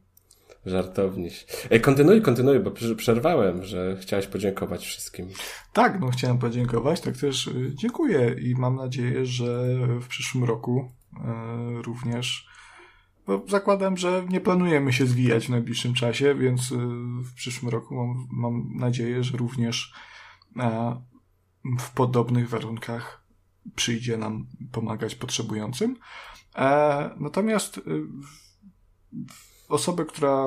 żartowniś. 0.66 1.46
Ej, 1.72 1.82
kontynuuj, 1.82 2.22
kontynuuj, 2.22 2.60
bo 2.60 2.72
prze- 2.72 2.96
przerwałem, 2.96 3.64
że 3.64 3.98
chciałeś 4.02 4.28
podziękować 4.28 4.86
wszystkim. 4.86 5.28
Tak, 5.74 6.00
no 6.00 6.10
chciałem 6.10 6.38
podziękować, 6.38 7.02
tak 7.02 7.18
też 7.18 7.48
y, 7.48 7.72
dziękuję 7.76 8.36
i 8.42 8.56
mam 8.56 8.76
nadzieję, 8.76 9.26
że 9.26 9.76
w 10.02 10.08
przyszłym 10.08 10.44
roku 10.44 10.92
y, 11.14 11.82
również, 11.82 12.48
bo 13.30 13.44
zakładam, 13.48 13.98
że 13.98 14.26
nie 14.30 14.42
planujemy 14.42 14.94
się 14.94 15.06
zwijać 15.06 15.46
w 15.46 15.50
najbliższym 15.50 15.94
czasie, 15.94 16.36
więc 16.36 16.72
y, 16.72 16.76
w 17.24 17.34
przyszłym 17.34 17.72
roku 17.72 17.96
mam, 17.96 18.28
mam 18.32 18.76
nadzieję, 18.76 19.24
że 19.24 19.38
również 19.38 19.94
e, 20.58 21.02
w 21.80 21.92
podobnych 21.92 22.50
warunkach 22.50 23.24
przyjdzie 23.76 24.18
nam 24.18 24.48
pomagać 24.72 25.16
potrzebującym. 25.16 25.96
E, 26.56 27.10
Natomiast 27.20 27.78
y, 27.78 27.82
osobę, 29.70 30.06
która 30.06 30.46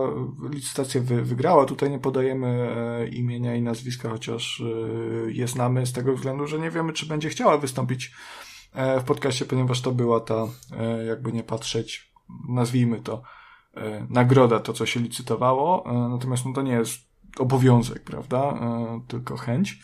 licytację 0.50 1.00
wy, 1.00 1.22
wygrała, 1.22 1.64
tutaj 1.64 1.90
nie 1.90 1.98
podajemy 1.98 2.48
e, 2.48 3.08
imienia 3.08 3.54
i 3.54 3.62
nazwiska, 3.62 4.10
chociaż 4.10 4.60
e, 4.60 5.32
je 5.32 5.48
znamy 5.48 5.86
z 5.86 5.92
tego 5.92 6.14
względu, 6.14 6.46
że 6.46 6.58
nie 6.58 6.70
wiemy, 6.70 6.92
czy 6.92 7.06
będzie 7.06 7.28
chciała 7.28 7.58
wystąpić 7.58 8.12
w 9.00 9.04
podcaście, 9.04 9.44
ponieważ 9.44 9.80
to 9.80 9.92
była 9.92 10.20
ta, 10.20 10.46
jakby 11.06 11.32
nie 11.32 11.42
patrzeć, 11.42 12.11
nazwijmy 12.48 13.00
to, 13.00 13.22
e, 13.74 14.06
nagroda, 14.10 14.60
to 14.60 14.72
co 14.72 14.86
się 14.86 15.00
licytowało, 15.00 15.84
e, 15.86 16.08
natomiast 16.08 16.46
no, 16.46 16.52
to 16.52 16.62
nie 16.62 16.72
jest 16.72 17.00
obowiązek, 17.38 18.04
prawda, 18.04 18.38
e, 18.38 19.00
tylko 19.08 19.36
chęć. 19.36 19.78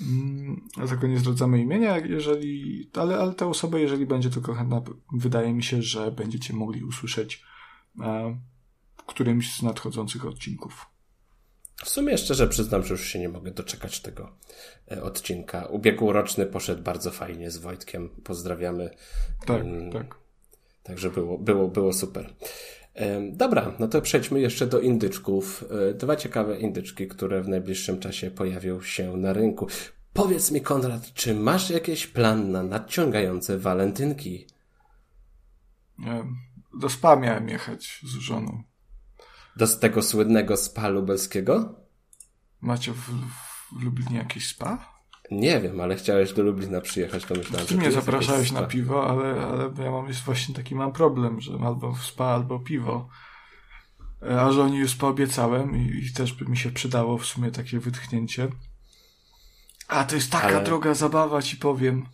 Mm, 0.00 0.68
Dlatego 0.76 1.06
nie 1.06 1.18
zdradzamy 1.18 1.60
imienia, 1.60 1.98
jeżeli, 1.98 2.90
ale, 2.94 3.18
ale 3.18 3.34
ta 3.34 3.46
osoba, 3.46 3.78
jeżeli 3.78 4.06
będzie 4.06 4.30
tylko 4.30 4.54
chętna, 4.54 4.82
wydaje 5.12 5.52
mi 5.52 5.62
się, 5.62 5.82
że 5.82 6.12
będziecie 6.12 6.54
mogli 6.54 6.84
usłyszeć 6.84 7.44
w 8.96 9.02
którymś 9.06 9.56
z 9.56 9.62
nadchodzących 9.62 10.26
odcinków. 10.26 10.86
W 11.84 11.88
sumie 11.88 12.18
szczerze 12.18 12.48
przyznam, 12.48 12.82
że 12.82 12.94
już 12.94 13.06
się 13.06 13.18
nie 13.18 13.28
mogę 13.28 13.50
doczekać 13.50 14.00
tego 14.00 14.36
odcinka. 15.02 15.66
Ubiegłoroczny 15.66 16.46
poszedł 16.46 16.82
bardzo 16.82 17.10
fajnie 17.10 17.50
z 17.50 17.56
Wojtkiem. 17.58 18.08
Pozdrawiamy. 18.24 18.90
Tak, 19.46 19.60
Mm, 19.60 19.92
tak. 19.92 20.23
Także 20.84 21.10
było, 21.10 21.38
było, 21.38 21.68
było 21.68 21.92
super. 21.92 22.34
Dobra, 23.32 23.72
no 23.78 23.88
to 23.88 24.02
przejdźmy 24.02 24.40
jeszcze 24.40 24.66
do 24.66 24.80
indyczków. 24.80 25.64
E, 25.90 25.94
Dwa 25.94 26.16
ciekawe 26.16 26.58
indyczki, 26.58 27.08
które 27.08 27.42
w 27.42 27.48
najbliższym 27.48 28.00
czasie 28.00 28.30
pojawią 28.30 28.82
się 28.82 29.16
na 29.16 29.32
rynku. 29.32 29.66
Powiedz 30.12 30.50
mi, 30.50 30.60
Konrad, 30.60 31.12
czy 31.14 31.34
masz 31.34 31.70
jakiś 31.70 32.06
plan 32.06 32.50
na 32.50 32.62
nadciągające 32.62 33.58
walentynki? 33.58 34.46
E, 36.06 36.24
Do 36.80 36.88
spa 36.88 37.16
miałem 37.16 37.48
jechać 37.48 38.00
z 38.04 38.14
żoną. 38.18 38.62
Do 39.56 39.66
tego 39.66 40.02
słynnego 40.02 40.56
spa 40.56 40.88
lubelskiego? 40.88 41.74
Macie 42.60 42.92
w, 42.92 42.98
w 43.78 43.82
Lublinie 43.84 44.18
jakieś 44.18 44.48
spa? 44.48 44.93
Nie 45.30 45.60
wiem, 45.60 45.80
ale 45.80 45.96
chciałeś 45.96 46.32
do 46.32 46.42
Lublina 46.42 46.80
przyjechać, 46.80 47.24
to 47.24 47.34
myślałem, 47.34 47.66
Ty 47.66 47.72
że 47.74 47.78
mnie 47.78 47.88
tu 47.88 47.94
jest 47.94 48.06
zapraszałeś 48.06 48.52
na 48.52 48.62
piwo, 48.62 49.06
ale, 49.06 49.46
ale 49.46 49.70
ja 49.84 49.90
mam 49.90 50.08
jest 50.08 50.20
właśnie 50.20 50.54
taki 50.54 50.74
mam 50.74 50.92
problem, 50.92 51.40
że 51.40 51.52
albo 51.64 51.92
w 51.92 52.02
spa, 52.04 52.24
albo 52.24 52.58
piwo. 52.58 53.08
E, 54.22 54.40
A 54.40 54.52
żonie 54.52 54.78
już 54.78 54.94
poobiecałem 54.94 55.76
i, 55.76 56.06
i 56.06 56.12
też 56.12 56.32
by 56.32 56.44
mi 56.44 56.56
się 56.56 56.70
przydało 56.70 57.18
w 57.18 57.26
sumie 57.26 57.50
takie 57.50 57.78
wytchnięcie. 57.78 58.48
A 59.88 60.04
to 60.04 60.14
jest 60.14 60.30
taka 60.30 60.46
Ale- 60.46 60.64
droga 60.64 60.94
zabawa, 60.94 61.42
ci 61.42 61.56
powiem. 61.56 62.06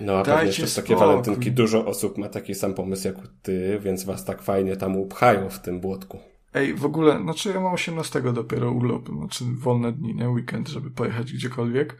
No 0.00 0.12
a 0.12 0.22
Dajcie 0.22 0.46
pewnie 0.46 0.64
jeszcze 0.64 0.82
takie 0.82 0.96
walentynki 0.96 1.52
dużo 1.52 1.86
osób 1.86 2.18
ma 2.18 2.28
taki 2.28 2.54
sam 2.54 2.74
pomysł 2.74 3.06
jak 3.08 3.16
ty, 3.42 3.80
więc 3.82 4.04
was 4.04 4.24
tak 4.24 4.42
fajnie 4.42 4.76
tam 4.76 4.96
upchają 4.96 5.50
w 5.50 5.58
tym 5.60 5.80
błotku. 5.80 6.18
Ej, 6.56 6.74
w 6.74 6.84
ogóle, 6.84 7.22
znaczy 7.22 7.48
ja 7.48 7.60
mam 7.60 7.74
18 7.74 8.32
dopiero 8.32 8.70
urlop, 8.70 9.08
znaczy 9.08 9.44
wolne 9.58 9.92
dni, 9.92 10.14
nie 10.14 10.30
weekend, 10.30 10.68
żeby 10.68 10.90
pojechać 10.90 11.32
gdziekolwiek. 11.32 11.98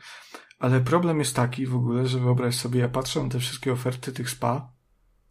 Ale 0.59 0.81
problem 0.81 1.19
jest 1.19 1.37
taki 1.37 1.67
w 1.67 1.77
ogóle, 1.77 2.07
że 2.07 2.19
wyobraź 2.19 2.55
sobie, 2.55 2.81
ja 2.81 2.89
patrzę 2.89 3.23
na 3.23 3.29
te 3.29 3.39
wszystkie 3.39 3.73
oferty 3.73 4.13
tych 4.13 4.31
spa, 4.31 4.73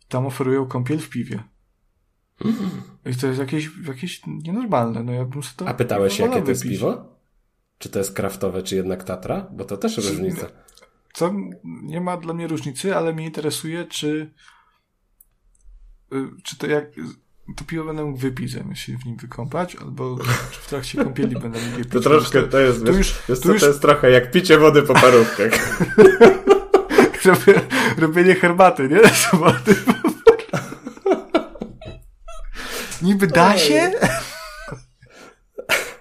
tam 0.08 0.26
oferują 0.26 0.66
kąpiel 0.66 1.00
w 1.00 1.10
piwie. 1.10 1.44
I 3.06 3.16
to 3.16 3.28
jest 3.28 3.40
jakieś, 3.40 3.70
jakieś 3.88 4.22
nienormalne, 4.28 5.04
no 5.04 5.12
ja 5.12 5.26
bym 5.26 5.42
to... 5.58 5.68
A 5.68 5.74
pytałeś 5.74 6.20
jakie 6.20 6.42
to 6.42 6.50
jest 6.50 6.64
wypić. 6.64 6.80
piwo? 6.80 7.20
Czy 7.78 7.90
to 7.90 8.00
jest 8.00 8.14
kraftowe, 8.14 8.64
czy 8.64 8.76
jednak 8.76 9.04
Tatra? 9.04 9.48
Bo 9.52 9.66
to 9.66 9.78
też 9.78 9.98
różnica. 9.98 10.48
Co 11.14 11.34
nie 11.64 12.02
ma 12.02 12.18
dla 12.18 12.34
mnie 12.34 12.48
różnicy, 12.48 12.96
ale 12.96 13.14
mnie 13.14 13.26
interesuje, 13.26 13.86
czy 13.86 14.34
y, 16.14 16.28
czy 16.44 16.58
to 16.58 16.68
jak 16.68 16.86
to 17.54 17.66
piwo 17.66 17.84
będę 17.84 18.04
mógł 18.04 18.18
wypić, 18.18 18.52
zamiast 18.52 18.82
się 18.82 18.98
w 18.98 19.06
nim 19.06 19.18
wykąpać, 19.18 19.76
albo 19.76 20.16
w 20.52 20.68
trakcie 20.70 21.04
kąpieli 21.04 21.34
będę 21.40 21.60
mógł 21.60 21.78
je 21.78 21.84
pić. 21.84 21.94
To 21.94 22.00
troszkę, 22.00 22.44
to 22.44 22.60
jest, 22.60 22.86
wiesz, 22.86 22.98
już- 22.98 23.16
wiesz 23.30 23.40
co, 23.40 23.52
już- 23.52 23.62
to 23.62 23.68
jest 23.68 23.82
trochę 23.82 24.12
jak 24.12 24.32
picie 24.32 24.58
wody 24.58 24.82
po 24.82 24.94
parówkach. 24.94 25.52
Robienie 27.98 28.36
herbaty, 28.36 28.90
nie? 28.90 29.10
Soboty. 29.30 29.76
Niby 33.02 33.28
da 33.28 33.58
się? 33.58 33.92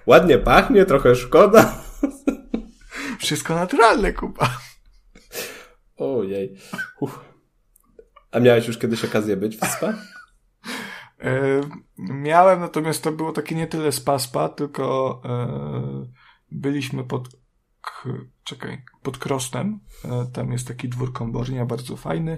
Ładnie 0.05 0.37
pachnie, 0.37 0.85
trochę 0.85 1.15
szkoda. 1.15 1.83
Wszystko 3.19 3.55
naturalne, 3.55 4.13
kupa. 4.13 4.57
Ojej. 5.97 6.57
Uff. 6.99 7.19
A 8.31 8.39
miałeś 8.39 8.67
już 8.67 8.77
kiedyś 8.77 9.05
okazję 9.05 9.37
być 9.37 9.57
w 9.57 9.65
spa? 9.65 9.93
E, 11.25 11.61
miałem, 11.97 12.59
natomiast 12.59 13.03
to 13.03 13.11
było 13.11 13.31
takie 13.31 13.55
nie 13.55 13.67
tyle 13.67 13.91
spa-spa, 13.91 14.49
tylko 14.49 15.21
e, 15.25 16.07
byliśmy 16.51 17.03
pod 17.03 17.45
czekaj, 18.43 18.83
pod 19.03 19.17
Krosnem. 19.17 19.79
E, 20.05 20.25
tam 20.33 20.51
jest 20.51 20.67
taki 20.67 20.89
dwór 20.89 21.13
Kombornia, 21.13 21.65
bardzo 21.65 21.97
fajny. 21.97 22.37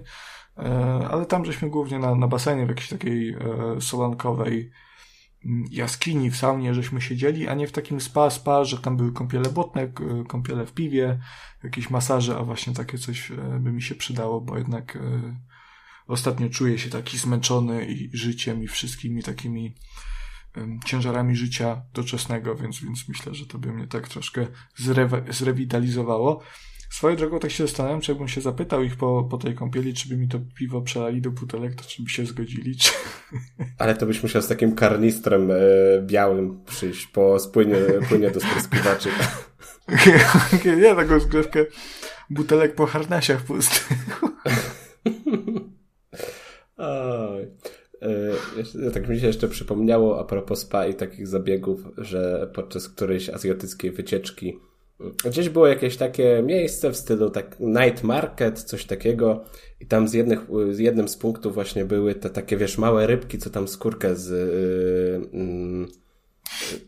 Ale 1.09 1.25
tam 1.25 1.45
żeśmy 1.45 1.69
głównie 1.69 1.99
na, 1.99 2.15
na 2.15 2.27
basenie 2.27 2.65
w 2.65 2.69
jakiejś 2.69 2.89
takiej 2.89 3.35
solankowej 3.79 4.71
mm, 5.45 5.65
jaskini, 5.71 6.31
w 6.31 6.37
saunie, 6.37 6.73
żeśmy 6.73 7.01
siedzieli, 7.01 7.47
a 7.47 7.53
nie 7.53 7.67
w 7.67 7.71
takim 7.71 8.01
spa-spa, 8.01 8.63
że 8.63 8.77
tam 8.77 8.97
były 8.97 9.13
kąpiele 9.13 9.49
błotne, 9.49 9.87
kąpiele 10.27 10.65
w 10.65 10.73
piwie, 10.73 11.19
jakieś 11.63 11.89
masaże, 11.89 12.37
a 12.37 12.43
właśnie 12.43 12.73
takie 12.73 12.97
coś 12.97 13.31
by 13.59 13.71
mi 13.71 13.81
się 13.81 13.95
przydało, 13.95 14.41
bo 14.41 14.57
jednak 14.57 14.97
ostatnio 16.07 16.49
czuję 16.49 16.79
się 16.79 16.89
taki 16.89 17.17
zmęczony 17.17 17.85
i 17.85 18.17
życiem 18.17 18.63
i 18.63 18.67
wszystkimi 18.67 19.23
takimi 19.23 19.75
ciężarami 20.85 21.35
życia 21.35 21.81
doczesnego, 21.93 22.55
więc, 22.55 22.79
więc 22.83 23.09
myślę, 23.09 23.33
że 23.33 23.45
to 23.45 23.57
by 23.57 23.73
mnie 23.73 23.87
tak 23.87 24.07
troszkę 24.07 24.47
zrewe, 24.77 25.23
zrewitalizowało. 25.29 26.41
Swoją 26.89 27.15
drogą 27.15 27.39
tak 27.39 27.51
się 27.51 27.67
zastanawiam, 27.67 28.01
czy 28.01 28.11
jakbym 28.11 28.27
się 28.27 28.41
zapytał 28.41 28.83
ich 28.83 28.95
po, 28.95 29.27
po 29.31 29.37
tej 29.37 29.55
kąpieli, 29.55 29.93
czy 29.93 30.09
by 30.09 30.17
mi 30.17 30.27
to 30.27 30.39
piwo 30.55 30.81
przelali 30.81 31.21
do 31.21 31.31
butelek, 31.31 31.75
to 31.75 31.83
czy 31.83 32.03
by 32.03 32.09
się 32.09 32.25
zgodzili, 32.25 32.77
czy... 32.77 32.91
Ale 33.79 33.95
to 33.95 34.05
byś 34.05 34.23
musiał 34.23 34.41
z 34.41 34.47
takim 34.47 34.75
karnistrem 34.75 35.51
e, 35.51 35.55
białym 36.01 36.63
przyjść 36.65 37.07
po 37.07 37.39
spłynie, 37.39 37.75
płynie 38.09 38.31
do 38.31 38.39
spryskiwaczy. 38.39 39.09
nie, 40.81 40.95
taką 40.95 41.19
zgrzewkę 41.19 41.65
butelek 42.29 42.75
po 42.75 42.85
harnasiach 42.85 43.41
pustych. 43.41 43.89
Oj. 46.77 47.47
E, 48.85 48.91
tak 48.91 49.09
mi 49.09 49.19
się 49.19 49.27
jeszcze 49.27 49.47
przypomniało 49.47 50.19
a 50.19 50.23
propos 50.23 50.59
spa 50.59 50.87
i 50.87 50.93
takich 50.93 51.27
zabiegów, 51.27 51.79
że 51.97 52.49
podczas 52.53 52.89
którejś 52.89 53.29
azjatyckiej 53.29 53.91
wycieczki 53.91 54.59
gdzieś 55.25 55.49
było 55.49 55.67
jakieś 55.67 55.97
takie 55.97 56.43
miejsce 56.45 56.91
w 56.91 56.97
stylu 56.97 57.29
tak 57.29 57.59
night 57.59 58.03
market, 58.03 58.63
coś 58.63 58.85
takiego 58.85 59.43
i 59.79 59.85
tam 59.85 60.07
z, 60.07 60.13
jednych, 60.13 60.39
z 60.71 60.79
jednym 60.79 61.07
z 61.07 61.17
punktów 61.17 61.53
właśnie 61.53 61.85
były 61.85 62.15
te 62.15 62.29
takie, 62.29 62.57
wiesz, 62.57 62.77
małe 62.77 63.07
rybki, 63.07 63.37
co 63.37 63.49
tam 63.49 63.67
skórkę 63.67 64.15
z... 64.15 64.29
Yy, 65.33 65.39
yy, 65.39 65.87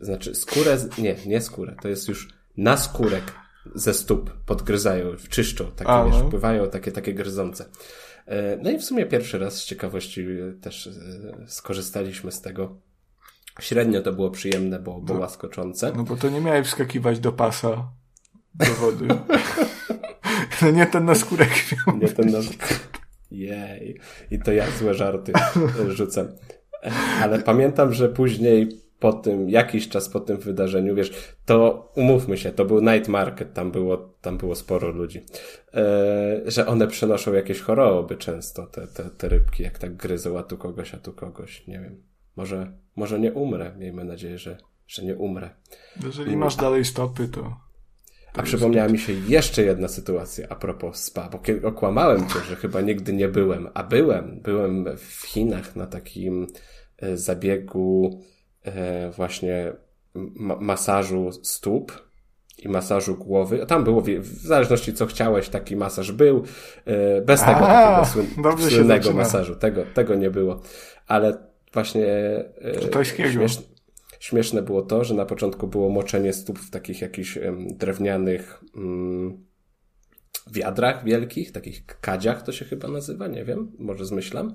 znaczy 0.02 0.36
skórę, 0.36 0.78
z, 0.78 0.98
nie, 0.98 1.16
nie 1.26 1.42
skórę, 1.42 1.76
to 1.82 1.88
jest 1.88 2.08
już 2.08 2.28
na 2.58 2.78
skórek 2.78 3.24
ze 3.76 3.94
stóp 3.94 4.32
podgryzają, 4.46 5.16
czyszczą, 5.30 5.72
takie, 5.76 6.12
wiesz, 6.12 6.24
no. 6.24 6.30
pływają 6.30 6.70
takie, 6.70 6.92
takie 6.92 7.14
gryzące. 7.14 7.66
E, 8.30 8.58
no 8.62 8.70
i 8.70 8.78
w 8.78 8.84
sumie 8.84 9.06
pierwszy 9.06 9.40
raz 9.40 9.56
z 9.56 9.66
ciekawości 9.66 10.22
e, 10.22 10.54
też 10.62 10.88
e, 10.88 10.92
skorzystaliśmy 11.48 12.32
z 12.32 12.42
tego. 12.42 12.78
Średnio 13.60 14.02
to 14.02 14.14
było 14.14 14.32
przyjemne, 14.32 14.80
bo, 14.80 15.02
bo 15.02 15.14
no, 15.14 15.20
łaskoczące. 15.20 15.92
No 15.96 16.04
bo 16.04 16.16
to 16.16 16.30
nie 16.30 16.42
miałeś 16.42 16.68
wskakiwać 16.68 17.20
do 17.20 17.32
pasa 17.32 17.92
do 18.56 18.66
wody. 18.66 19.08
no 20.62 20.72
nie 20.72 20.86
ten 20.86 21.06
na 21.06 21.16
skórek 21.16 21.50
miał. 21.88 21.98
Nie 21.98 22.10
ten 22.10 22.32
na 22.32 22.40
Jej. 23.32 24.00
I 24.32 24.40
to 24.40 24.52
ja 24.52 24.66
złe 24.80 24.94
żarty 24.94 25.34
rzucam. 25.90 26.28
Ale 27.22 27.40
pamiętam, 27.40 27.94
że 27.94 28.10
później 28.10 28.70
po 29.00 29.14
tym, 29.14 29.50
jakiś 29.50 29.90
czas 29.90 30.10
po 30.10 30.20
tym 30.20 30.38
wydarzeniu, 30.38 30.96
wiesz, 30.96 31.12
to 31.46 31.92
umówmy 31.96 32.38
się, 32.38 32.52
to 32.52 32.66
był 32.66 32.82
night 32.82 33.08
market, 33.08 33.54
tam 33.54 33.72
było, 33.72 33.98
tam 34.22 34.38
było 34.38 34.56
sporo 34.56 34.90
ludzi, 34.90 35.22
e, 35.74 36.42
że 36.46 36.68
one 36.68 36.88
przenoszą 36.88 37.34
jakieś 37.34 37.60
choroby 37.60 38.18
często, 38.18 38.68
te, 38.68 38.88
te, 38.88 39.04
te 39.04 39.30
rybki, 39.30 39.64
jak 39.64 39.80
tak 39.80 39.96
gryzą, 39.96 40.40
a 40.40 40.44
tu 40.44 40.58
kogoś, 40.58 40.94
a 40.94 40.98
tu 40.98 41.14
kogoś, 41.14 41.68
nie 41.68 41.80
wiem. 41.80 42.04
Może, 42.36 42.72
może 42.96 43.20
nie 43.20 43.34
umrę, 43.34 43.76
miejmy 43.78 44.04
nadzieję, 44.04 44.38
że, 44.38 44.58
że 44.88 45.06
nie 45.06 45.16
umrę. 45.16 45.50
Jeżeli 46.06 46.38
masz 46.38 46.56
dalej 46.56 46.86
stopy, 46.86 47.28
to... 47.28 47.70
A 48.34 48.44
przypomniała 48.44 48.90
mi 48.90 49.00
się 49.00 49.14
jeszcze 49.14 49.64
jedna 49.64 49.88
sytuacja 49.88 50.48
a 50.50 50.56
propos 50.56 51.04
spa, 51.04 51.30
bo 51.30 51.40
kiedy 51.40 51.68
okłamałem 51.68 52.30
cię, 52.30 52.40
że 52.50 52.56
chyba 52.56 52.82
nigdy 52.82 53.14
nie 53.14 53.28
byłem, 53.28 53.70
a 53.74 53.84
byłem, 53.84 54.42
byłem 54.44 54.98
w 54.98 55.28
Chinach 55.28 55.76
na 55.76 55.88
takim 55.88 56.48
e, 56.98 57.18
zabiegu 57.18 58.22
E, 58.76 59.12
właśnie 59.12 59.74
masażu 60.60 61.32
stóp 61.32 62.10
i 62.58 62.70
masażu 62.70 63.16
głowy. 63.16 63.66
Tam 63.68 63.84
było, 63.84 64.02
w 64.02 64.26
zależności 64.26 64.94
co 64.94 65.06
chciałeś, 65.06 65.50
taki 65.50 65.76
masaż 65.76 66.12
był. 66.12 66.44
E, 66.86 67.22
bez 67.22 67.40
tego 67.40 67.70
A, 67.70 68.06
takiego 68.06 68.70
słynnego 68.70 69.14
masażu. 69.14 69.56
Tego, 69.56 69.84
tego 69.94 70.16
nie 70.16 70.32
było. 70.32 70.62
Ale 71.08 71.38
właśnie 71.74 72.06
e, 72.06 73.06
śmieszne, 73.06 73.64
śmieszne 74.20 74.62
było 74.62 74.82
to, 74.82 75.04
że 75.04 75.14
na 75.14 75.26
początku 75.26 75.68
było 75.68 75.90
moczenie 75.90 76.34
stóp 76.34 76.60
w 76.60 76.70
takich 76.70 77.02
jakichś 77.02 77.38
drewnianych 77.70 78.64
mm, 78.76 79.50
wiadrach 80.52 81.04
wielkich, 81.04 81.52
takich 81.52 81.86
kadziach 81.86 82.42
to 82.42 82.52
się 82.52 82.66
chyba 82.66 82.88
nazywa, 82.88 83.28
nie 83.28 83.46
wiem, 83.46 83.72
może 83.80 84.06
zmyślam. 84.06 84.54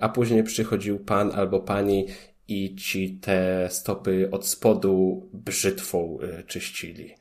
A 0.00 0.08
później 0.08 0.42
przychodził 0.42 0.98
pan 0.98 1.32
albo 1.34 1.60
pani 1.60 2.06
i 2.48 2.76
ci 2.76 3.18
te 3.18 3.68
stopy 3.70 4.28
od 4.32 4.46
spodu 4.46 5.22
brzytwą 5.32 6.18
e, 6.22 6.42
czyścili. 6.42 7.14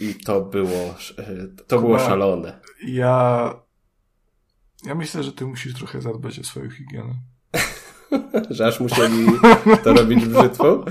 I 0.00 0.14
to 0.14 0.40
było, 0.40 0.94
e, 1.18 1.46
to 1.66 1.80
było 1.80 1.98
szalone. 1.98 2.60
Ja, 2.86 3.54
ja 4.86 4.94
myślę, 4.94 5.22
że 5.22 5.32
ty 5.32 5.46
musisz 5.46 5.74
trochę 5.74 6.00
zadbać 6.00 6.38
o 6.38 6.44
swoją 6.44 6.70
higienę. 6.70 7.14
że 8.50 8.66
aż 8.66 8.80
musieli 8.80 9.26
to 9.84 9.92
robić 9.92 10.26
brzytwą? 10.26 10.84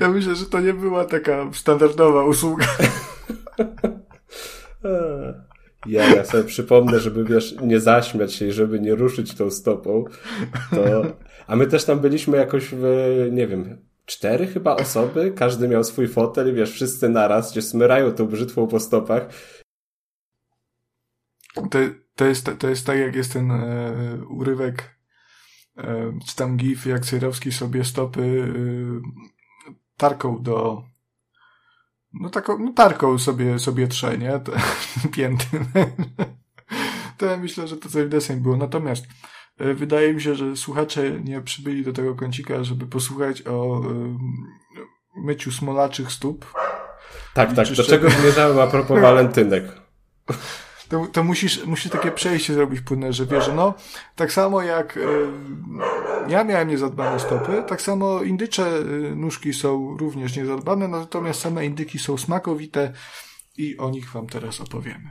ja 0.00 0.08
myślę, 0.08 0.36
że 0.36 0.46
to 0.46 0.60
nie 0.60 0.74
była 0.74 1.04
taka 1.04 1.50
standardowa 1.52 2.24
usługa. 2.24 2.66
Ja, 5.86 6.14
ja 6.14 6.24
sobie 6.24 6.44
przypomnę, 6.44 7.00
żeby 7.00 7.24
wiesz, 7.24 7.54
nie 7.62 7.80
zaśmiać 7.80 8.34
się 8.34 8.46
i 8.46 8.52
żeby 8.52 8.80
nie 8.80 8.94
ruszyć 8.94 9.34
tą 9.34 9.50
stopą, 9.50 10.04
to 10.70 11.02
a 11.50 11.56
my 11.56 11.66
też 11.66 11.84
tam 11.84 12.00
byliśmy 12.00 12.36
jakoś 12.36 12.68
w, 12.72 12.84
nie 13.32 13.46
wiem, 13.46 13.86
cztery 14.06 14.46
chyba 14.46 14.76
osoby, 14.76 15.32
każdy 15.36 15.68
miał 15.68 15.84
swój 15.84 16.08
fotel 16.08 16.50
i 16.50 16.52
wiesz, 16.52 16.72
wszyscy 16.72 17.08
naraz, 17.08 17.52
gdzie 17.52 17.62
smyrają 17.62 18.12
tą 18.12 18.26
brzytwą 18.26 18.66
po 18.66 18.80
stopach. 18.80 19.28
To, 21.54 21.78
to, 22.14 22.24
jest, 22.24 22.50
to 22.58 22.68
jest 22.68 22.86
tak, 22.86 22.98
jak 22.98 23.14
jest 23.14 23.32
ten 23.32 23.50
e, 23.50 24.18
urywek, 24.28 25.00
e, 25.76 26.18
czy 26.28 26.36
tam 26.36 26.56
gif, 26.56 26.86
jak 26.86 27.04
Cejrowski 27.04 27.52
sobie 27.52 27.84
stopy 27.84 28.22
e, 28.22 29.72
tarką 29.96 30.42
do 30.42 30.82
no 32.12 32.30
taką, 32.30 32.58
no 32.58 32.72
tarką 32.72 33.18
sobie, 33.18 33.58
sobie 33.58 33.88
trze, 33.88 34.18
nie? 34.18 34.40
Pięty. 35.16 35.46
to 37.18 37.26
ja 37.26 37.36
myślę, 37.36 37.68
że 37.68 37.76
to 37.76 37.88
coś 37.88 38.04
w 38.04 38.08
deseń 38.08 38.40
było. 38.40 38.56
Natomiast 38.56 39.06
wydaje 39.74 40.14
mi 40.14 40.22
się, 40.22 40.34
że 40.34 40.56
słuchacze 40.56 41.10
nie 41.24 41.40
przybyli 41.40 41.84
do 41.84 41.92
tego 41.92 42.14
kącika, 42.14 42.64
żeby 42.64 42.86
posłuchać 42.86 43.42
o 43.46 43.82
myciu 45.16 45.52
smolaczych 45.52 46.12
stóp. 46.12 46.52
Tak, 47.34 47.54
tak. 47.54 47.68
Do 47.72 47.84
czego 47.84 48.10
zmierzałem 48.10 48.58
a 48.58 48.66
propos 48.66 49.00
walentynek? 49.08 49.64
To, 50.88 51.06
to 51.12 51.24
musisz, 51.24 51.64
musisz 51.64 51.92
takie 51.92 52.10
przejście 52.12 52.54
zrobić 52.54 52.80
płynne, 52.80 53.12
że 53.12 53.26
wiesz, 53.26 53.50
no, 53.54 53.74
tak 54.16 54.32
samo 54.32 54.62
jak 54.62 54.96
y, 54.96 55.00
ja 56.28 56.44
miałem 56.44 56.68
niezadbane 56.68 57.20
stopy, 57.20 57.62
tak 57.68 57.82
samo 57.82 58.22
indycze 58.22 58.78
y, 58.78 59.16
nóżki 59.16 59.54
są 59.54 59.96
również 59.96 60.36
niezadbane, 60.36 60.88
natomiast 60.88 61.40
same 61.40 61.66
indyki 61.66 61.98
są 61.98 62.18
smakowite 62.18 62.92
i 63.56 63.78
o 63.78 63.90
nich 63.90 64.12
wam 64.12 64.26
teraz 64.26 64.60
opowiemy. 64.60 65.10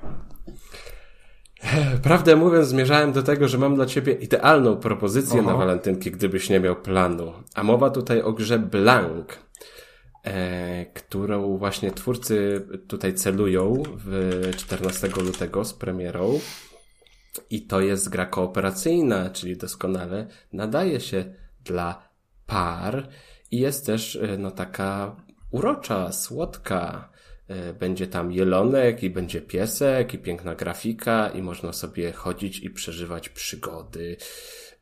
Prawdę 2.04 2.36
mówiąc, 2.36 2.68
zmierzałem 2.68 3.12
do 3.12 3.24
tego, 3.24 3.48
że 3.48 3.58
mam 3.58 3.76
dla 3.76 3.86
ciebie 3.86 4.14
idealną 4.14 4.78
propozycję 4.78 5.40
Oho. 5.40 5.52
na 5.52 5.58
walentynki, 5.58 6.12
gdybyś 6.12 6.50
nie 6.50 6.60
miał 6.60 6.76
planu. 6.76 7.34
A 7.56 7.64
mowa 7.64 7.90
tutaj 7.90 8.22
o 8.22 8.34
grze 8.34 8.60
Blank, 8.60 9.38
e, 10.24 10.86
którą 10.86 11.58
właśnie 11.58 11.92
twórcy 11.92 12.68
tutaj 12.88 13.14
celują 13.14 13.84
w 14.06 14.42
14 14.58 15.08
lutego 15.22 15.66
z 15.66 15.74
premierą. 15.74 16.40
I 17.50 17.62
to 17.62 17.82
jest 17.82 18.10
gra 18.10 18.26
kooperacyjna, 18.26 19.30
czyli 19.30 19.58
doskonale 19.58 20.28
nadaje 20.54 21.00
się 21.00 21.26
dla 21.64 22.10
par 22.46 23.08
i 23.52 23.60
jest 23.60 23.86
też 23.86 24.16
e, 24.16 24.38
no 24.38 24.52
taka 24.52 25.16
urocza, 25.52 26.12
słodka. 26.12 27.10
E, 27.50 27.74
będzie 27.74 28.08
tam 28.08 28.32
jelonek 28.32 29.04
i 29.04 29.10
będzie 29.10 29.42
piesek 29.42 30.14
i 30.14 30.18
piękna 30.18 30.56
grafika 30.56 31.30
i 31.30 31.42
można 31.42 31.74
sobie 31.74 32.12
chodzić 32.12 32.60
i 32.60 32.70
przeżywać 32.70 33.30
przygody. 33.30 34.18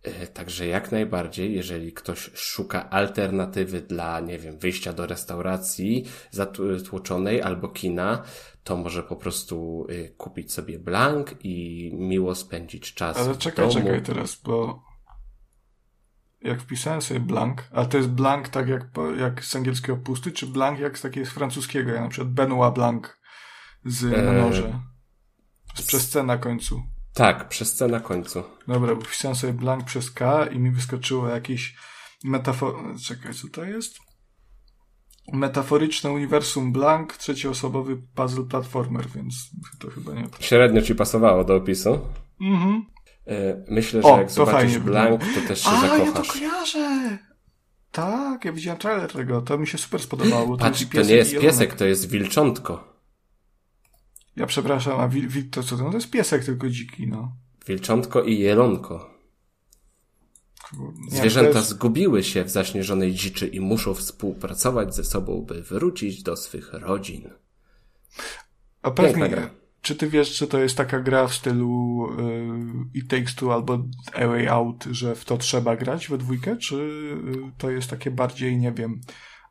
E, 0.04 0.28
także 0.28 0.68
jak 0.68 0.92
najbardziej, 0.92 1.56
jeżeli 1.56 1.94
ktoś 1.94 2.32
szuka 2.34 2.90
alternatywy 2.90 3.82
dla, 3.82 4.20
nie 4.20 4.40
wiem, 4.40 4.60
wyjścia 4.60 4.94
do 4.94 5.08
restauracji 5.08 6.06
zatłoczonej 6.32 7.42
albo 7.42 7.68
kina, 7.68 8.24
to 8.64 8.78
może 8.78 9.04
po 9.04 9.16
prostu 9.16 9.88
e, 9.90 10.10
kupić 10.10 10.54
sobie 10.54 10.80
blank 10.80 11.36
i 11.44 11.90
miło 11.94 12.36
spędzić 12.36 12.94
czas. 12.94 13.18
Ale 13.18 13.36
czekaj, 13.36 13.70
czekaj 13.70 14.02
teraz, 14.02 14.42
bo 14.44 14.87
jak 16.48 16.62
wpisałem 16.62 17.02
sobie 17.02 17.20
blank, 17.20 17.64
a 17.72 17.86
to 17.86 17.98
jest 17.98 18.10
blank 18.10 18.50
tak 18.50 18.68
jak, 18.68 18.86
jak 19.18 19.46
z 19.46 19.56
angielskiego 19.56 19.98
pusty, 19.98 20.32
czy 20.32 20.48
blank 20.48 20.80
jak 20.80 20.98
z 20.98 21.02
takiego 21.02 21.26
z 21.26 21.30
francuskiego, 21.30 21.92
ja 21.92 22.02
na 22.02 22.10
przykład 22.10 22.34
Benoit 22.34 22.74
Blanc 22.74 23.04
z 23.86 24.04
eee, 24.04 24.74
Z 25.76 25.82
przez 25.82 26.10
C 26.10 26.24
na 26.24 26.38
końcu. 26.38 26.84
Tak, 27.14 27.50
przez 27.50 27.76
C 27.76 27.88
na 27.88 28.00
końcu. 28.00 28.44
Dobra, 28.68 28.96
bo 28.96 29.02
wpisałem 29.02 29.36
sobie 29.36 29.54
blank 29.54 29.84
przez 29.84 30.12
K 30.12 30.46
i 30.46 30.60
mi 30.60 30.72
wyskoczyło 30.72 31.28
jakiś 31.28 31.76
metafor... 32.24 32.76
Czekaj, 33.04 33.34
co 33.34 33.48
to 33.48 33.64
jest? 33.64 33.98
Metaforyczne 35.34 36.12
uniwersum 36.12 36.72
Blank, 36.72 37.18
trzecioosobowy 37.18 37.98
puzzle 38.16 38.44
platformer, 38.44 39.08
więc 39.10 39.50
to 39.80 39.90
chyba 39.90 40.14
nie... 40.14 40.28
Średnio 40.40 40.82
ci 40.82 40.96
pasowało 40.96 41.44
do 41.44 41.56
opisu? 41.56 42.00
Mhm. 42.42 42.86
E, 43.28 43.64
myślę, 43.68 44.02
że 44.02 44.08
o, 44.08 44.18
jak 44.18 44.32
zobaczysz 44.32 44.80
Blank, 44.80 45.22
to 45.36 45.48
też 45.48 45.62
się 45.62 45.70
A, 45.70 45.82
zakochasz. 45.82 46.06
ja 46.06 46.14
to 46.14 46.34
kojarzę! 46.34 47.18
Tak, 47.92 48.46
ja 48.46 48.54
widziałem 48.54 48.80
trailer 48.80 49.14
tego, 49.14 49.42
to 49.42 49.58
mi 49.58 49.68
się 49.68 49.78
super 49.78 50.02
spodobało. 50.02 50.58
Patrz, 50.58 50.86
to 50.86 51.02
nie 51.02 51.16
jest 51.16 51.38
piesek, 51.40 51.74
to 51.74 51.86
jest 51.86 52.10
wilczątko. 52.10 52.98
Ja 54.36 54.46
przepraszam, 54.46 55.00
a 55.00 55.08
wil, 55.08 55.28
wil 55.28 55.50
to 55.50 55.64
co 55.64 55.78
to? 55.78 55.84
No 55.84 55.90
to 55.90 55.98
jest 55.98 56.10
piesek 56.10 56.46
tylko 56.46 56.70
dziki, 56.70 57.08
no. 57.08 57.36
Wilczątko 57.68 58.24
i 58.24 58.40
jelonko. 58.40 59.18
Zwierzęta 61.10 61.58
jest... 61.58 61.70
zgubiły 61.70 62.24
się 62.24 62.44
w 62.44 62.50
zaśnieżonej 62.50 63.14
dziczy 63.14 63.48
i 63.48 63.60
muszą 63.60 63.94
współpracować 63.94 64.96
ze 64.96 65.04
sobą, 65.04 65.42
by 65.42 65.62
wrócić 65.64 66.24
do 66.24 66.38
swych 66.38 66.74
rodzin. 66.74 67.30
A 68.82 68.92
pewnie. 68.92 69.50
Czy 69.88 69.96
ty 69.96 70.10
wiesz, 70.10 70.36
czy 70.36 70.48
to 70.48 70.60
jest 70.60 70.78
taka 70.78 71.00
gra 71.00 71.28
w 71.28 71.34
stylu 71.34 72.08
y, 72.94 72.98
It 73.00 73.08
Takes 73.08 73.36
Two 73.36 73.54
albo 73.54 73.80
A 74.14 74.28
Way 74.28 74.48
Out, 74.48 74.84
że 74.92 75.16
w 75.16 75.26
to 75.26 75.38
trzeba 75.38 75.76
grać 75.76 76.08
we 76.08 76.18
dwójkę, 76.18 76.58
czy 76.58 76.76
y, 76.76 77.52
to 77.58 77.70
jest 77.70 77.90
takie 77.90 78.12
bardziej, 78.12 78.58
nie 78.58 78.72
wiem, 78.72 79.02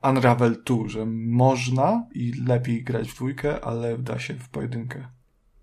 Unravel 0.02 0.62
2, 0.64 0.88
że 0.88 1.06
można 1.06 2.06
i 2.14 2.32
lepiej 2.46 2.84
grać 2.84 3.08
w 3.08 3.14
dwójkę, 3.14 3.64
ale 3.64 3.98
da 3.98 4.18
się 4.18 4.34
w 4.34 4.48
pojedynkę? 4.48 5.08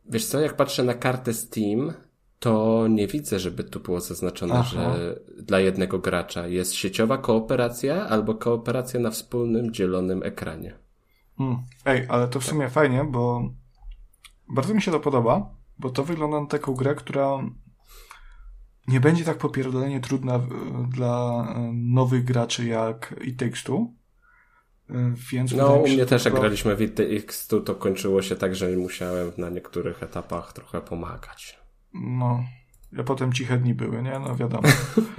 Wiesz 0.10 0.26
co, 0.26 0.40
jak 0.40 0.56
patrzę 0.56 0.84
na 0.84 0.94
kartę 0.94 1.34
Steam, 1.34 1.94
to 2.40 2.88
nie 2.90 3.08
widzę, 3.08 3.40
żeby 3.40 3.64
tu 3.64 3.80
było 3.80 4.02
zaznaczone, 4.02 4.54
Aha. 4.54 4.70
że 4.74 5.20
dla 5.44 5.60
jednego 5.60 6.00
gracza 6.00 6.48
jest 6.48 6.74
sieciowa 6.74 7.18
kooperacja 7.18 8.08
albo 8.08 8.36
kooperacja 8.36 9.00
na 9.00 9.12
wspólnym, 9.12 9.74
dzielonym 9.74 10.24
ekranie. 10.24 10.74
Hmm. 11.38 11.58
Ej, 11.86 12.06
ale 12.10 12.28
to 12.28 12.40
w 12.40 12.46
sumie 12.46 12.64
tak. 12.64 12.74
fajnie, 12.74 13.04
bo 13.04 13.50
bardzo 14.54 14.74
mi 14.74 14.82
się 14.82 14.92
to 14.92 15.00
podoba, 15.00 15.56
bo 15.80 15.90
to 15.90 16.04
wygląda 16.04 16.42
na 16.42 16.48
taką 16.48 16.74
grę, 16.74 16.96
która 16.96 17.44
nie 18.88 19.00
będzie 19.00 19.26
tak 19.26 19.38
popierdolenie 19.38 20.00
trudna 20.00 20.40
dla 20.90 21.46
e, 21.56 21.72
nowych 21.74 22.24
graczy 22.24 22.66
jak 22.66 23.16
It 23.22 23.40
Takes 23.40 23.64
Two. 23.64 23.88
E, 24.90 25.14
więc 25.32 25.52
no, 25.52 25.74
u 25.74 25.88
mnie 25.88 26.06
też 26.06 26.26
jak 26.26 26.34
graliśmy 26.34 26.76
w 26.76 26.82
It 26.82 26.96
Takes 26.96 27.48
Two, 27.48 27.60
to 27.60 27.76
kończyło 27.76 28.22
się 28.22 28.36
tak, 28.36 28.56
że 28.56 28.70
musiałem 28.70 29.32
na 29.38 29.50
niektórych 29.50 30.04
etapach 30.04 30.54
trochę 30.54 30.82
pomagać. 30.82 31.60
No, 31.94 32.44
ja 32.92 33.04
potem 33.04 33.34
ciche 33.34 33.58
dni 33.58 33.74
były, 33.74 34.04
nie? 34.04 34.20
No 34.20 34.36
wiadomo. 34.36 34.68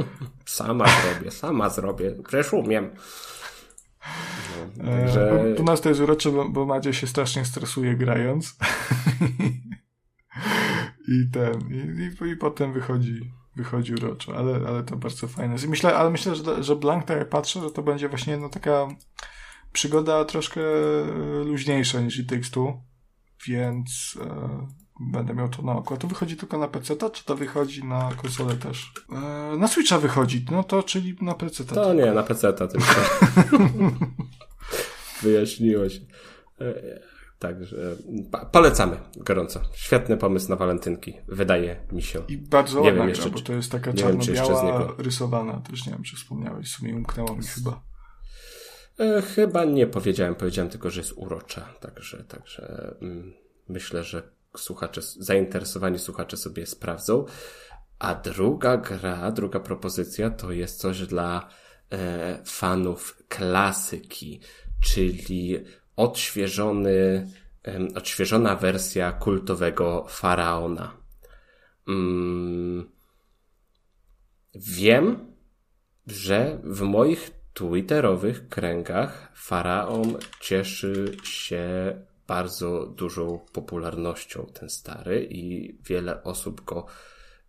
sama 0.44 0.84
zrobię, 0.88 1.30
sama 1.30 1.70
zrobię. 1.70 2.14
Przecież 2.28 2.52
umiem. 2.52 2.90
No, 4.76 4.90
także... 4.90 5.54
u 5.58 5.62
nas 5.62 5.80
to 5.80 5.88
jest 5.88 6.00
urocze, 6.00 6.30
bo, 6.30 6.48
bo 6.48 6.66
Madzia 6.66 6.92
się 6.92 7.06
strasznie 7.06 7.44
stresuje 7.44 7.96
grając. 7.96 8.56
I 11.08 11.30
ten, 11.32 11.60
i, 11.70 12.24
i, 12.24 12.30
i, 12.30 12.36
potem 12.36 12.72
wychodzi, 12.72 13.32
wychodzi 13.56 13.94
uroczo, 13.94 14.36
ale, 14.36 14.68
ale 14.68 14.82
to 14.82 14.96
bardzo 14.96 15.28
fajne. 15.28 15.56
Myślę, 15.68 15.96
ale 15.96 16.10
myślę, 16.10 16.34
że, 16.36 16.62
że 16.62 16.76
Blank, 16.76 17.04
tak 17.04 17.18
jak 17.18 17.28
patrzę, 17.28 17.60
że 17.60 17.70
to 17.70 17.82
będzie 17.82 18.08
właśnie 18.08 18.36
no, 18.36 18.48
taka 18.48 18.88
przygoda 19.72 20.24
troszkę 20.24 20.60
luźniejsza 21.44 22.00
niż 22.00 22.18
i 22.18 22.26
Takes 22.26 22.50
Two, 22.50 22.82
więc 23.46 24.18
e, 24.20 24.83
będę 25.12 25.34
miał 25.34 25.48
to 25.48 25.62
na 25.62 25.72
oko. 25.72 25.96
To 25.96 26.08
wychodzi 26.08 26.36
tylko 26.36 26.58
na 26.58 26.68
PC, 26.68 26.96
czy 27.12 27.24
to 27.24 27.36
wychodzi 27.36 27.84
na 27.84 28.10
konsolę 28.22 28.54
też? 28.54 28.92
E, 29.12 29.56
na 29.56 29.68
Switcha 29.68 29.98
wychodzi, 29.98 30.46
no 30.50 30.64
to 30.64 30.82
czyli 30.82 31.16
na 31.20 31.34
PC. 31.34 31.64
To 31.64 31.94
nie, 31.94 32.12
na 32.12 32.22
PC 32.22 32.52
tylko. 32.52 32.82
Wyjaśniło 35.22 35.88
się. 35.88 36.00
E, 36.60 37.00
także 37.38 37.96
polecamy 38.52 38.96
gorąco. 39.16 39.60
Świetny 39.74 40.16
pomysł 40.16 40.50
na 40.50 40.56
walentynki, 40.56 41.14
wydaje 41.28 41.76
mi 41.92 42.02
się. 42.02 42.22
I 42.28 42.38
bardzo 42.38 42.80
nie 42.80 42.88
ładna 42.88 43.08
jeszcze, 43.08 43.30
bo 43.30 43.40
to 43.40 43.52
jest 43.52 43.72
taka 43.72 43.92
czarno-biała 43.92 44.94
rysowana. 44.98 45.60
Też 45.60 45.86
nie 45.86 45.92
wiem, 45.92 46.02
czy 46.02 46.16
wspomniałeś, 46.16 46.66
w 46.66 46.76
sumie 46.76 46.94
umknęło 46.94 47.36
mi 47.36 47.42
chyba. 47.42 47.82
E, 49.00 49.22
chyba 49.22 49.64
nie 49.64 49.86
powiedziałem, 49.86 50.34
powiedziałem 50.34 50.70
tylko, 50.70 50.90
że 50.90 51.00
jest 51.00 51.12
urocza. 51.16 51.74
Także, 51.80 52.24
także 52.24 52.94
mm, 53.02 53.32
myślę, 53.68 54.04
że 54.04 54.22
słuchacze, 54.56 55.00
zainteresowani 55.02 55.98
słuchacze 55.98 56.36
sobie 56.36 56.66
sprawdzą. 56.66 57.24
A 57.98 58.14
druga 58.14 58.76
gra, 58.76 59.30
druga 59.30 59.60
propozycja 59.60 60.30
to 60.30 60.52
jest 60.52 60.80
coś 60.80 61.06
dla 61.06 61.48
e, 61.92 62.42
fanów 62.46 63.22
klasyki, 63.28 64.40
czyli 64.82 65.64
odświeżony, 65.96 67.28
e, 67.68 67.88
odświeżona 67.94 68.56
wersja 68.56 69.12
kultowego 69.12 70.06
faraona. 70.08 70.96
Mm, 71.88 72.90
wiem, 74.54 75.34
że 76.06 76.60
w 76.64 76.80
moich 76.80 77.30
twitterowych 77.54 78.48
kręgach 78.48 79.32
faraon 79.34 80.16
cieszy 80.40 81.16
się 81.24 81.94
bardzo 82.26 82.86
dużą 82.86 83.40
popularnością 83.52 84.46
ten 84.54 84.70
stary 84.70 85.26
i 85.30 85.74
wiele 85.82 86.22
osób 86.22 86.64
go 86.64 86.86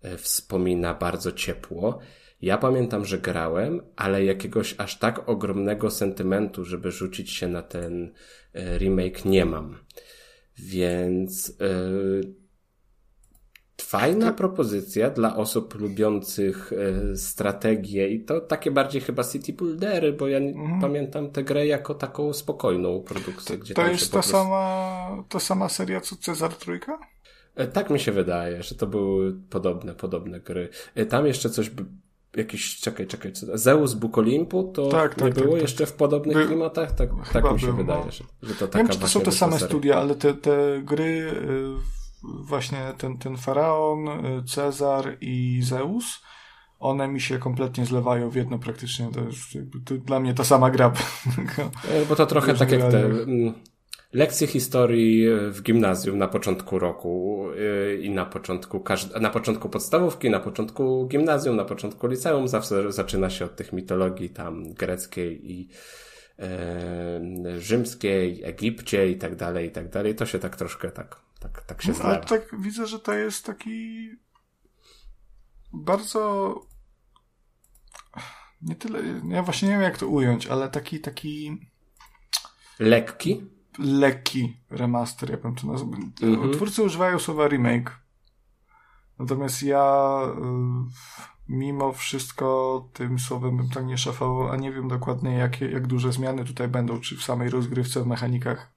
e, 0.02 0.18
wspomina 0.18 0.94
bardzo 0.94 1.32
ciepło. 1.32 2.00
Ja 2.42 2.58
pamiętam, 2.58 3.06
że 3.06 3.18
grałem, 3.18 3.82
ale 3.96 4.26
jakiegoś 4.26 4.76
aż 4.78 5.00
tak 5.00 5.30
ogromnego 5.30 5.92
sentymentu, 5.92 6.66
żeby 6.66 6.92
rzucić 6.92 7.32
się 7.32 7.48
na 7.48 7.62
ten 7.62 8.14
e, 8.54 8.78
remake 8.78 9.26
nie 9.26 9.46
mam. 9.46 9.78
Więc 10.58 11.48
yy, 11.60 12.45
Fajna 13.82 14.26
tak. 14.26 14.36
propozycja 14.36 15.10
dla 15.10 15.36
osób 15.36 15.76
lubiących 15.76 16.74
e, 16.74 17.16
strategię 17.18 18.10
i 18.10 18.26
to 18.26 18.42
takie 18.42 18.72
bardziej 18.72 19.02
chyba 19.02 19.24
city 19.24 19.54
buildery, 19.54 20.14
bo 20.14 20.28
ja 20.28 20.38
mhm. 20.38 20.82
pamiętam 20.82 21.32
tę 21.32 21.44
grę 21.44 21.68
jako 21.68 21.94
taką 21.94 22.34
spokojną 22.34 23.02
produkcję. 23.02 23.58
Gdzie 23.58 23.74
to 23.74 23.88
jest 23.88 24.06
ta, 24.06 24.14
prostu... 24.14 24.32
sama, 24.32 25.24
ta 25.30 25.40
sama 25.40 25.70
seria 25.70 26.02
co 26.02 26.16
Cezar 26.16 26.54
Trójka? 26.54 27.00
E, 27.56 27.68
tak 27.68 27.90
mi 27.90 28.00
się 28.00 28.12
wydaje, 28.12 28.64
że 28.64 28.76
to 28.76 28.88
były 28.88 29.36
podobne, 29.50 29.94
podobne 29.94 30.40
gry. 30.40 30.70
E, 30.96 31.06
tam 31.06 31.28
jeszcze 31.28 31.50
coś 31.50 31.72
jakiś, 32.36 32.80
czekaj, 32.80 33.08
czekaj, 33.08 33.32
co, 33.32 33.58
Zeus 33.58 33.94
Bóg 33.94 34.18
Olimpu, 34.18 34.64
to 34.64 34.90
tak, 34.90 35.16
tak, 35.16 35.28
nie 35.28 35.34
tak, 35.34 35.44
było 35.44 35.56
tak, 35.56 35.62
jeszcze 35.62 35.86
w 35.86 35.94
podobnych 35.94 36.38
By... 36.38 36.46
klimatach? 36.46 36.92
Tak, 36.92 37.10
tak 37.34 37.54
mi 37.54 37.60
się 37.60 37.74
wydaje, 37.74 38.12
że, 38.12 38.24
że 38.44 38.56
to 38.56 38.68
taka 38.68 38.78
Wiem, 38.78 38.88
czy 38.88 39.00
to 39.00 39.08
są 39.08 39.22
te 39.22 39.32
same 39.32 39.54
seria. 39.54 39.68
studia, 39.68 39.98
ale 39.98 40.16
te, 40.16 40.34
te 40.34 40.82
gry 40.84 41.32
właśnie 42.44 42.94
ten, 42.98 43.18
ten 43.18 43.38
faraon, 43.38 44.08
y, 44.08 44.44
Cezar 44.44 45.18
i 45.22 45.62
Zeus, 45.64 46.22
one 46.80 47.08
mi 47.08 47.22
się 47.22 47.40
kompletnie 47.40 47.86
zlewają 47.86 48.30
w 48.30 48.36
jedno 48.36 48.60
praktycznie. 48.60 49.10
To 49.12 49.22
jest 49.22 49.40
to 49.86 49.96
dla 49.96 50.20
mnie 50.20 50.34
ta 50.34 50.44
sama 50.44 50.72
gra. 50.72 50.92
E, 51.90 52.06
bo 52.06 52.16
to 52.16 52.26
trochę 52.26 52.54
tak 52.54 52.72
jak 52.72 52.82
te 52.82 53.06
mm, 53.06 53.54
lekcje 54.14 54.48
historii 54.48 55.26
w 55.52 55.62
gimnazjum 55.62 56.18
na 56.18 56.28
początku 56.28 56.80
roku 56.80 57.46
y, 57.52 58.00
i 58.02 58.10
na 58.10 58.26
początku, 58.26 58.84
na 59.22 59.30
początku 59.30 59.70
podstawówki, 59.70 60.30
na 60.30 60.40
początku 60.40 61.08
gimnazjum, 61.08 61.56
na 61.56 61.66
początku 61.66 62.08
liceum 62.08 62.48
zawsze 62.48 62.92
zaczyna 62.92 63.30
się 63.30 63.46
od 63.46 63.56
tych 63.56 63.74
mitologii 63.74 64.30
tam 64.30 64.74
greckiej 64.74 65.52
i 65.52 65.70
e, 66.40 67.60
rzymskiej, 67.60 68.44
Egipcie 68.44 69.10
i 69.10 69.18
tak 69.18 69.36
dalej, 69.36 69.68
i 69.68 69.72
tak 69.72 69.90
dalej. 69.90 70.16
To 70.16 70.26
się 70.26 70.40
tak 70.40 70.56
troszkę 70.56 70.92
tak 70.92 71.25
tak, 71.54 71.66
tak 71.66 71.82
się 71.82 71.92
no, 71.92 72.00
Ale 72.04 72.20
tak 72.20 72.62
widzę, 72.62 72.88
że 72.88 73.00
to 73.00 73.14
jest 73.14 73.46
taki 73.46 74.10
bardzo 75.74 76.62
nie 78.62 78.76
tyle, 78.76 79.00
ja 79.30 79.44
właśnie 79.44 79.68
nie 79.68 79.74
wiem 79.74 79.84
jak 79.84 79.98
to 79.98 80.08
ująć, 80.08 80.48
ale 80.48 80.70
taki, 80.70 81.00
taki 81.00 81.58
lekki? 82.80 83.46
Lekki 83.80 84.58
remaster, 84.70 85.30
ja 85.30 85.38
bym 85.38 85.56
to 85.56 85.68
nazwał. 85.68 86.00
Mhm. 86.22 86.54
Twórcy 86.54 86.84
używają 86.84 87.20
słowa 87.20 87.48
remake. 87.48 88.00
Natomiast 89.20 89.64
ja 89.64 90.22
y, 90.28 91.50
mimo 91.50 91.94
wszystko 91.94 92.90
tym 92.94 93.20
słowem 93.20 93.58
bym 93.58 93.70
tak 93.70 93.86
nie 93.86 93.98
szafował, 93.98 94.50
a 94.50 94.56
nie 94.56 94.72
wiem 94.72 94.88
dokładnie 94.88 95.32
jakie, 95.32 95.70
jak 95.70 95.88
duże 95.88 96.12
zmiany 96.12 96.46
tutaj 96.46 96.68
będą, 96.68 97.00
czy 97.00 97.18
w 97.18 97.24
samej 97.24 97.50
rozgrywce, 97.50 98.04
w 98.04 98.08
mechanikach 98.08 98.75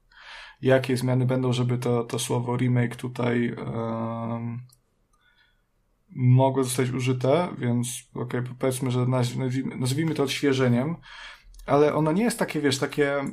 jakie 0.63 0.97
zmiany 0.97 1.27
będą, 1.27 1.53
żeby 1.53 1.79
to, 1.79 2.05
to 2.05 2.19
słowo 2.19 2.57
remake 2.57 2.97
tutaj 2.97 3.55
um, 3.55 4.61
mogło 6.11 6.65
zostać 6.65 6.91
użyte, 6.91 7.49
więc 7.59 7.89
okej, 8.15 8.41
okay, 8.41 8.55
powiedzmy, 8.59 8.91
że 8.91 9.07
nazwijmy, 9.07 9.77
nazwijmy 9.77 10.15
to 10.15 10.23
odświeżeniem, 10.23 10.97
ale 11.67 11.95
ono 11.95 12.13
nie 12.13 12.23
jest 12.23 12.39
takie, 12.39 12.61
wiesz, 12.61 12.79
takie 12.79 13.25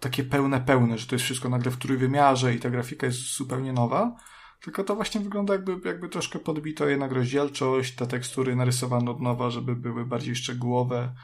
takie 0.00 0.24
pełne, 0.24 0.60
pełne, 0.60 0.98
że 0.98 1.06
to 1.06 1.14
jest 1.14 1.24
wszystko 1.24 1.48
nagle 1.48 1.70
w 1.70 1.76
trójwymiarze 1.76 2.54
i 2.54 2.58
ta 2.58 2.70
grafika 2.70 3.06
jest 3.06 3.36
zupełnie 3.36 3.72
nowa, 3.72 4.16
tylko 4.60 4.84
to 4.84 4.94
właśnie 4.94 5.20
wygląda 5.20 5.54
jakby, 5.54 5.80
jakby 5.84 6.08
troszkę 6.08 6.38
podbito 6.38 6.88
jednak 6.88 7.12
rozdzielczość, 7.12 7.94
te 7.94 8.06
tekstury 8.06 8.56
narysowano 8.56 9.10
od 9.10 9.20
nowa, 9.20 9.50
żeby 9.50 9.76
były 9.76 10.06
bardziej 10.06 10.36
szczegółowe, 10.36 11.14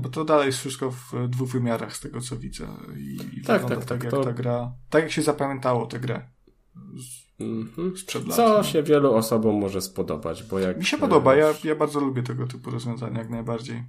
bo 0.00 0.08
to 0.08 0.24
dalej 0.24 0.46
jest 0.46 0.58
wszystko 0.58 0.90
w 0.90 1.28
dwóch 1.28 1.48
wymiarach 1.48 1.96
z 1.96 2.00
tego 2.00 2.20
co 2.20 2.36
widzę. 2.36 2.66
I, 2.96 3.38
i 3.38 3.42
tak, 3.42 3.62
tak, 3.62 3.70
tak, 3.70 3.84
tak, 3.84 4.02
jak 4.02 4.10
to... 4.10 4.24
ta 4.24 4.32
gra. 4.32 4.72
Tak 4.90 5.02
jak 5.02 5.12
się 5.12 5.22
zapamiętało 5.22 5.86
tę 5.86 6.00
grę. 6.00 6.28
Z, 6.74 7.40
mm-hmm. 7.40 7.96
sprzed 7.96 8.26
lat. 8.26 8.36
Co 8.36 8.48
no. 8.48 8.64
się 8.64 8.82
wielu 8.82 9.14
osobom 9.14 9.54
może 9.56 9.80
spodobać, 9.80 10.42
bo 10.42 10.58
jak. 10.58 10.78
Mi 10.78 10.84
się 10.84 10.98
podoba, 10.98 11.36
ja, 11.36 11.54
ja 11.64 11.74
bardzo 11.74 12.00
lubię 12.00 12.22
tego 12.22 12.46
typu 12.46 12.70
rozwiązania 12.70 13.18
jak 13.18 13.30
najbardziej. 13.30 13.84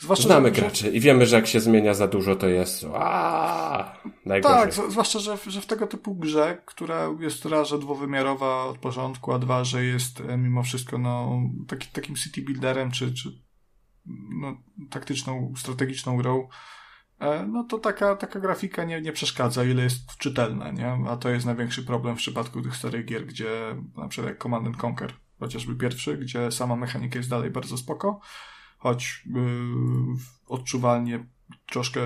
Zwłaszcza, 0.00 0.24
Znamy 0.24 0.48
że, 0.48 0.60
graczy 0.60 0.90
i 0.90 1.00
wiemy, 1.00 1.26
że 1.26 1.36
jak 1.36 1.46
się 1.46 1.60
zmienia 1.60 1.94
za 1.94 2.08
dużo, 2.08 2.36
to 2.36 2.48
jest 2.48 2.84
Tak, 4.42 4.72
zwłaszcza, 4.72 5.18
że, 5.18 5.38
że 5.46 5.60
w 5.60 5.66
tego 5.66 5.86
typu 5.86 6.14
grze, 6.14 6.62
która 6.66 7.10
jest 7.20 7.44
raz, 7.44 7.68
dwuwymiarowa 7.80 8.64
od 8.64 8.78
początku, 8.78 9.32
a 9.32 9.38
dwa, 9.38 9.64
że 9.64 9.84
jest 9.84 10.20
e, 10.20 10.36
mimo 10.36 10.62
wszystko 10.62 10.98
no, 10.98 11.42
taki, 11.68 11.88
takim 11.88 12.16
city 12.16 12.42
builderem, 12.42 12.90
czy, 12.90 13.14
czy 13.14 13.47
no, 14.40 14.56
taktyczną, 14.90 15.52
strategiczną 15.56 16.16
grą, 16.16 16.48
e, 17.18 17.46
no 17.46 17.64
to 17.64 17.78
taka, 17.78 18.16
taka 18.16 18.40
grafika 18.40 18.84
nie, 18.84 19.00
nie 19.00 19.12
przeszkadza, 19.12 19.64
ile 19.64 19.82
jest 19.82 20.16
czytelna, 20.16 20.70
nie? 20.70 20.92
A 21.08 21.16
to 21.16 21.28
jest 21.28 21.46
największy 21.46 21.82
problem 21.84 22.16
w 22.16 22.18
przypadku 22.18 22.62
tych 22.62 22.76
starych 22.76 23.04
gier, 23.04 23.26
gdzie 23.26 23.76
na 23.96 24.08
przykład 24.08 24.28
jak 24.28 24.42
Command 24.42 24.84
Conquer, 24.84 25.12
chociażby 25.40 25.76
pierwszy, 25.76 26.18
gdzie 26.18 26.52
sama 26.52 26.76
mechanika 26.76 27.18
jest 27.18 27.30
dalej 27.30 27.50
bardzo 27.50 27.76
spoko, 27.76 28.20
choć 28.78 29.22
yy, 29.26 29.42
odczuwalnie 30.46 31.26
troszkę 31.66 32.00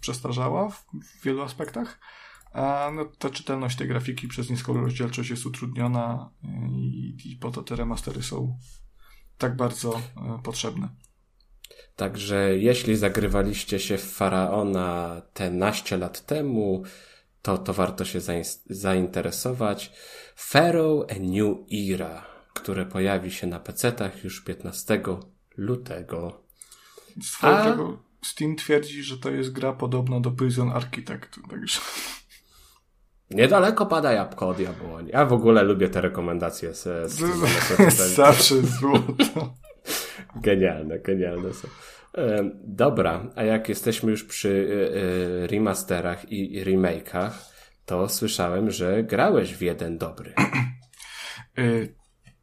przestarzała 0.00 0.68
w, 0.70 0.86
w 1.04 1.24
wielu 1.24 1.42
aspektach, 1.42 2.00
a 2.52 2.90
no, 2.94 3.04
ta 3.04 3.30
czytelność 3.30 3.76
tej 3.76 3.88
grafiki 3.88 4.28
przez 4.28 4.50
niską 4.50 4.74
rozdzielczość 4.74 5.30
jest 5.30 5.46
utrudniona 5.46 6.30
i, 6.70 7.16
i 7.24 7.36
po 7.36 7.50
to 7.50 7.62
te 7.62 7.76
remastery 7.76 8.22
są 8.22 8.58
tak 9.38 9.56
bardzo 9.56 9.98
y, 9.98 10.42
potrzebne. 10.42 10.88
Także 11.96 12.58
jeśli 12.58 12.96
zagrywaliście 12.96 13.78
się 13.78 13.98
w 13.98 14.12
Faraona 14.12 15.22
te 15.34 15.50
naście 15.50 15.96
lat 15.96 16.26
temu, 16.26 16.82
to, 17.42 17.58
to 17.58 17.72
warto 17.72 18.04
się 18.04 18.18
zainteresować. 18.66 19.92
Pharaoh 20.36 21.06
A 21.10 21.14
New 21.20 21.56
Era, 21.92 22.26
które 22.54 22.86
pojawi 22.86 23.30
się 23.30 23.46
na 23.46 23.60
PC-tach 23.60 24.24
już 24.24 24.44
15 24.44 25.02
lutego. 25.56 26.42
Swoją 27.22 27.98
A... 27.98 28.12
Steam 28.26 28.56
twierdzi, 28.56 29.02
że 29.02 29.18
to 29.18 29.30
jest 29.30 29.52
gra 29.52 29.72
podobna 29.72 30.20
do 30.20 30.30
Prison 30.30 30.72
Architect, 30.72 31.38
także... 31.50 31.80
Niedaleko 33.30 33.86
pada 33.86 34.12
jabłko 34.12 34.48
od 34.48 34.60
jabłoni. 34.60 35.10
Ja 35.12 35.26
w 35.26 35.32
ogóle 35.32 35.62
lubię 35.62 35.88
te 35.88 36.00
rekomendacje 36.00 36.74
z, 36.74 37.12
z, 37.12 37.20
Zawsze 38.14 38.62
złoto. 38.62 39.54
genialne, 40.36 40.98
genialne 40.98 41.52
są. 41.52 41.68
Dobra, 42.64 43.30
a 43.36 43.42
jak 43.42 43.68
jesteśmy 43.68 44.10
już 44.10 44.24
przy 44.24 44.68
e, 44.68 45.44
e, 45.44 45.46
remasterach 45.46 46.32
i 46.32 46.64
remake'ach, 46.64 47.30
to 47.86 48.08
słyszałem, 48.08 48.70
że 48.70 49.04
grałeś 49.04 49.54
w 49.54 49.60
jeden 49.60 49.98
dobry. 49.98 50.34
E, 51.58 51.62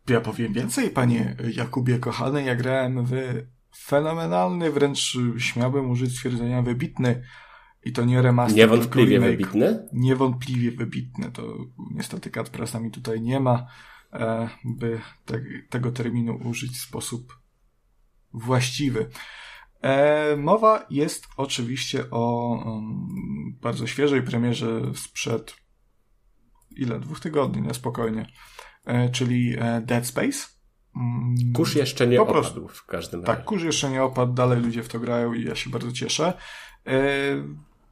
ja 0.10 0.22
powiem 0.22 0.54
więcej, 0.54 0.90
panie 0.90 1.36
Jakubie 1.56 2.00
kochany, 2.00 2.44
ja 2.44 2.56
grałem 2.56 3.06
w 3.06 3.14
fenomenalny, 3.78 4.72
wręcz 4.72 5.18
śmiałbym 5.38 5.90
użyć 5.90 6.12
stwierdzenia 6.16 6.62
wybitny 6.62 7.24
i 7.84 7.92
to 7.92 8.06
nie 8.06 8.22
remaster, 8.22 8.58
Niewątpliwie 8.58 9.20
wybitny? 9.20 9.88
Niewątpliwie 9.94 10.72
wybitny. 10.72 11.32
To 11.32 11.58
niestety 11.96 12.30
Cat 12.30 12.50
Pressa 12.50 12.80
mi 12.80 12.92
tutaj 12.92 13.22
nie 13.22 13.40
ma, 13.40 13.68
by 14.66 15.00
te, 15.26 15.42
tego 15.70 15.92
terminu 15.92 16.40
użyć 16.46 16.72
w 16.72 16.82
sposób 16.82 17.39
właściwy. 18.34 19.10
E, 19.82 20.36
mowa 20.36 20.86
jest 20.90 21.28
oczywiście 21.38 22.04
o 22.12 22.50
um, 22.66 23.08
bardzo 23.62 23.88
świeżej 23.88 24.22
premierze 24.22 24.82
sprzed 24.96 25.56
ile? 26.80 27.00
Dwóch 27.00 27.20
tygodni, 27.20 27.62
na 27.62 27.74
spokojnie. 27.74 28.26
E, 28.86 29.10
czyli 29.10 29.56
e, 29.60 29.82
Dead 29.82 30.06
Space. 30.06 30.48
Mm, 30.96 31.36
kurz 31.54 31.76
jeszcze 31.76 32.08
nie 32.08 32.18
po 32.18 32.24
opadł 32.24 32.40
prostu. 32.40 32.68
w 32.68 32.86
każdym 32.86 33.22
tak, 33.22 33.28
razie. 33.28 33.38
Tak, 33.38 33.46
kurz 33.46 33.64
jeszcze 33.64 33.90
nie 33.90 34.04
opadł, 34.04 34.34
dalej 34.34 34.60
ludzie 34.60 34.84
w 34.84 34.90
to 34.90 35.00
grają 35.00 35.34
i 35.34 35.44
ja 35.44 35.56
się 35.56 35.70
bardzo 35.70 35.92
cieszę. 35.92 36.34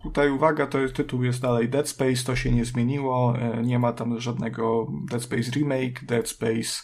Tutaj 0.04 0.32
uwaga, 0.32 0.68
to 0.68 0.78
tytuł 0.94 1.24
jest 1.24 1.42
dalej 1.42 1.70
Dead 1.70 1.90
Space, 1.90 2.24
to 2.26 2.36
się 2.36 2.52
nie 2.52 2.66
zmieniło, 2.66 3.34
nie 3.64 3.80
ma 3.80 3.94
tam 3.94 4.20
żadnego 4.20 4.88
Dead 5.10 5.24
Space 5.24 5.52
Remake, 5.52 6.06
Dead 6.06 6.30
Space 6.30 6.84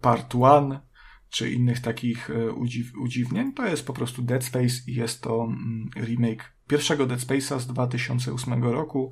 Part 0.00 0.34
1, 0.34 0.80
czy 1.34 1.50
innych 1.50 1.80
takich 1.80 2.30
e, 2.30 2.52
udziw 2.52 2.96
udziwnień. 2.98 3.52
To 3.52 3.66
jest 3.66 3.86
po 3.86 3.92
prostu 3.92 4.22
Dead 4.22 4.44
Space 4.44 4.74
i 4.86 4.94
jest 4.94 5.22
to 5.22 5.44
mm, 5.44 5.90
remake 5.96 6.52
pierwszego 6.68 7.06
Dead 7.06 7.20
Space'a 7.20 7.60
z 7.60 7.66
2008 7.66 8.64
roku, 8.64 9.10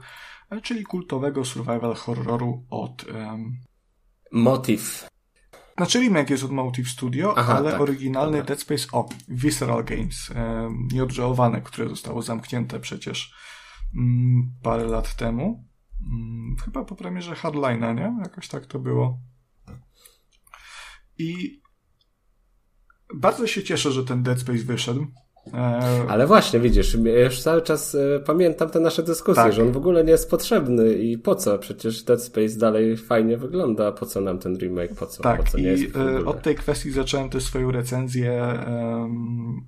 e, 0.51 0.61
czyli 0.61 0.85
kultowego 0.85 1.45
survival 1.45 1.95
horroru 1.95 2.67
od... 2.71 3.05
Um... 3.05 3.57
Motive. 4.33 5.09
Znaczy 5.77 6.01
remake 6.01 6.31
jest 6.31 6.45
od 6.45 6.51
Motive 6.51 6.89
Studio, 6.89 7.35
Aha, 7.39 7.57
ale 7.57 7.71
tak. 7.71 7.81
oryginalny 7.81 8.39
Dobra. 8.39 8.47
Dead 8.47 8.61
Space, 8.61 8.87
o, 8.93 9.09
Visceral 9.29 9.85
Games, 9.85 10.31
um, 10.31 10.89
nieodżałowane, 10.93 11.61
które 11.61 11.89
zostało 11.89 12.23
zamknięte 12.23 12.81
przecież 12.81 13.35
um, 13.95 14.53
parę 14.63 14.85
lat 14.85 15.17
temu. 15.17 15.69
Um, 16.01 16.57
chyba 16.65 16.85
po 16.85 16.97
premierze 16.97 17.35
Hardline'a, 17.35 17.95
nie? 17.95 18.23
Jakoś 18.23 18.49
tak 18.49 18.67
to 18.67 18.79
było. 18.79 19.19
I 21.19 21.63
bardzo 23.15 23.47
się 23.47 23.63
cieszę, 23.63 23.93
że 23.93 24.05
ten 24.05 24.23
Dead 24.23 24.41
Space 24.41 24.65
wyszedł. 24.65 25.07
E, 25.55 25.57
Ale 26.09 26.27
właśnie, 26.27 26.61
widzisz, 26.61 26.97
ja 27.05 27.25
już 27.25 27.41
cały 27.41 27.63
czas 27.63 27.95
e, 27.95 28.21
pamiętam 28.27 28.71
te 28.71 28.81
nasze 28.81 29.03
dyskusje, 29.03 29.43
tak. 29.43 29.53
że 29.53 29.63
on 29.63 29.73
w 29.73 29.77
ogóle 29.77 30.05
nie 30.05 30.11
jest 30.11 30.31
potrzebny 30.31 30.95
i 30.95 31.19
po 31.19 31.35
co? 31.35 31.59
Przecież 31.59 32.03
Dead 32.03 32.23
Space 32.23 32.59
dalej 32.59 32.97
fajnie 32.97 33.37
wygląda, 33.37 33.93
po 33.93 34.07
co 34.07 34.21
nam 34.21 34.39
ten 34.39 34.57
remake, 34.59 34.95
po 34.95 35.07
co? 35.07 35.23
Tak, 35.23 35.43
po 35.43 35.51
co 35.51 35.59
nie 35.59 35.75
i 35.75 35.93
e, 35.97 36.25
od 36.25 36.43
tej 36.43 36.55
kwestii 36.55 36.91
zacząłem 36.91 37.31
też 37.31 37.45
swoją 37.45 37.71
recenzję 37.71 38.59
um, 38.67 39.67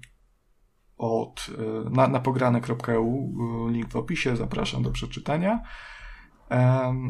od, 0.97 1.47
na, 1.91 2.09
na 2.09 2.21
pograne.eu, 2.21 3.35
link 3.71 3.89
w 3.89 3.97
opisie, 3.97 4.37
zapraszam 4.37 4.83
do 4.83 4.91
przeczytania. 4.91 5.61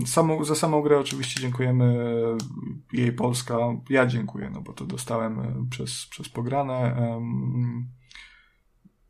Samą, 0.07 0.45
za 0.45 0.55
samą 0.55 0.83
grę 0.83 0.99
oczywiście 0.99 1.41
dziękujemy 1.41 1.97
jej 2.93 3.13
Polska. 3.13 3.59
Ja 3.91 4.07
dziękuję, 4.07 4.51
no 4.51 4.61
bo 4.61 4.73
to 4.73 4.85
dostałem 4.85 5.41
e, 5.41 5.67
przez, 5.71 6.07
przez 6.11 6.29
pograne 6.29 6.97
um, 6.99 7.89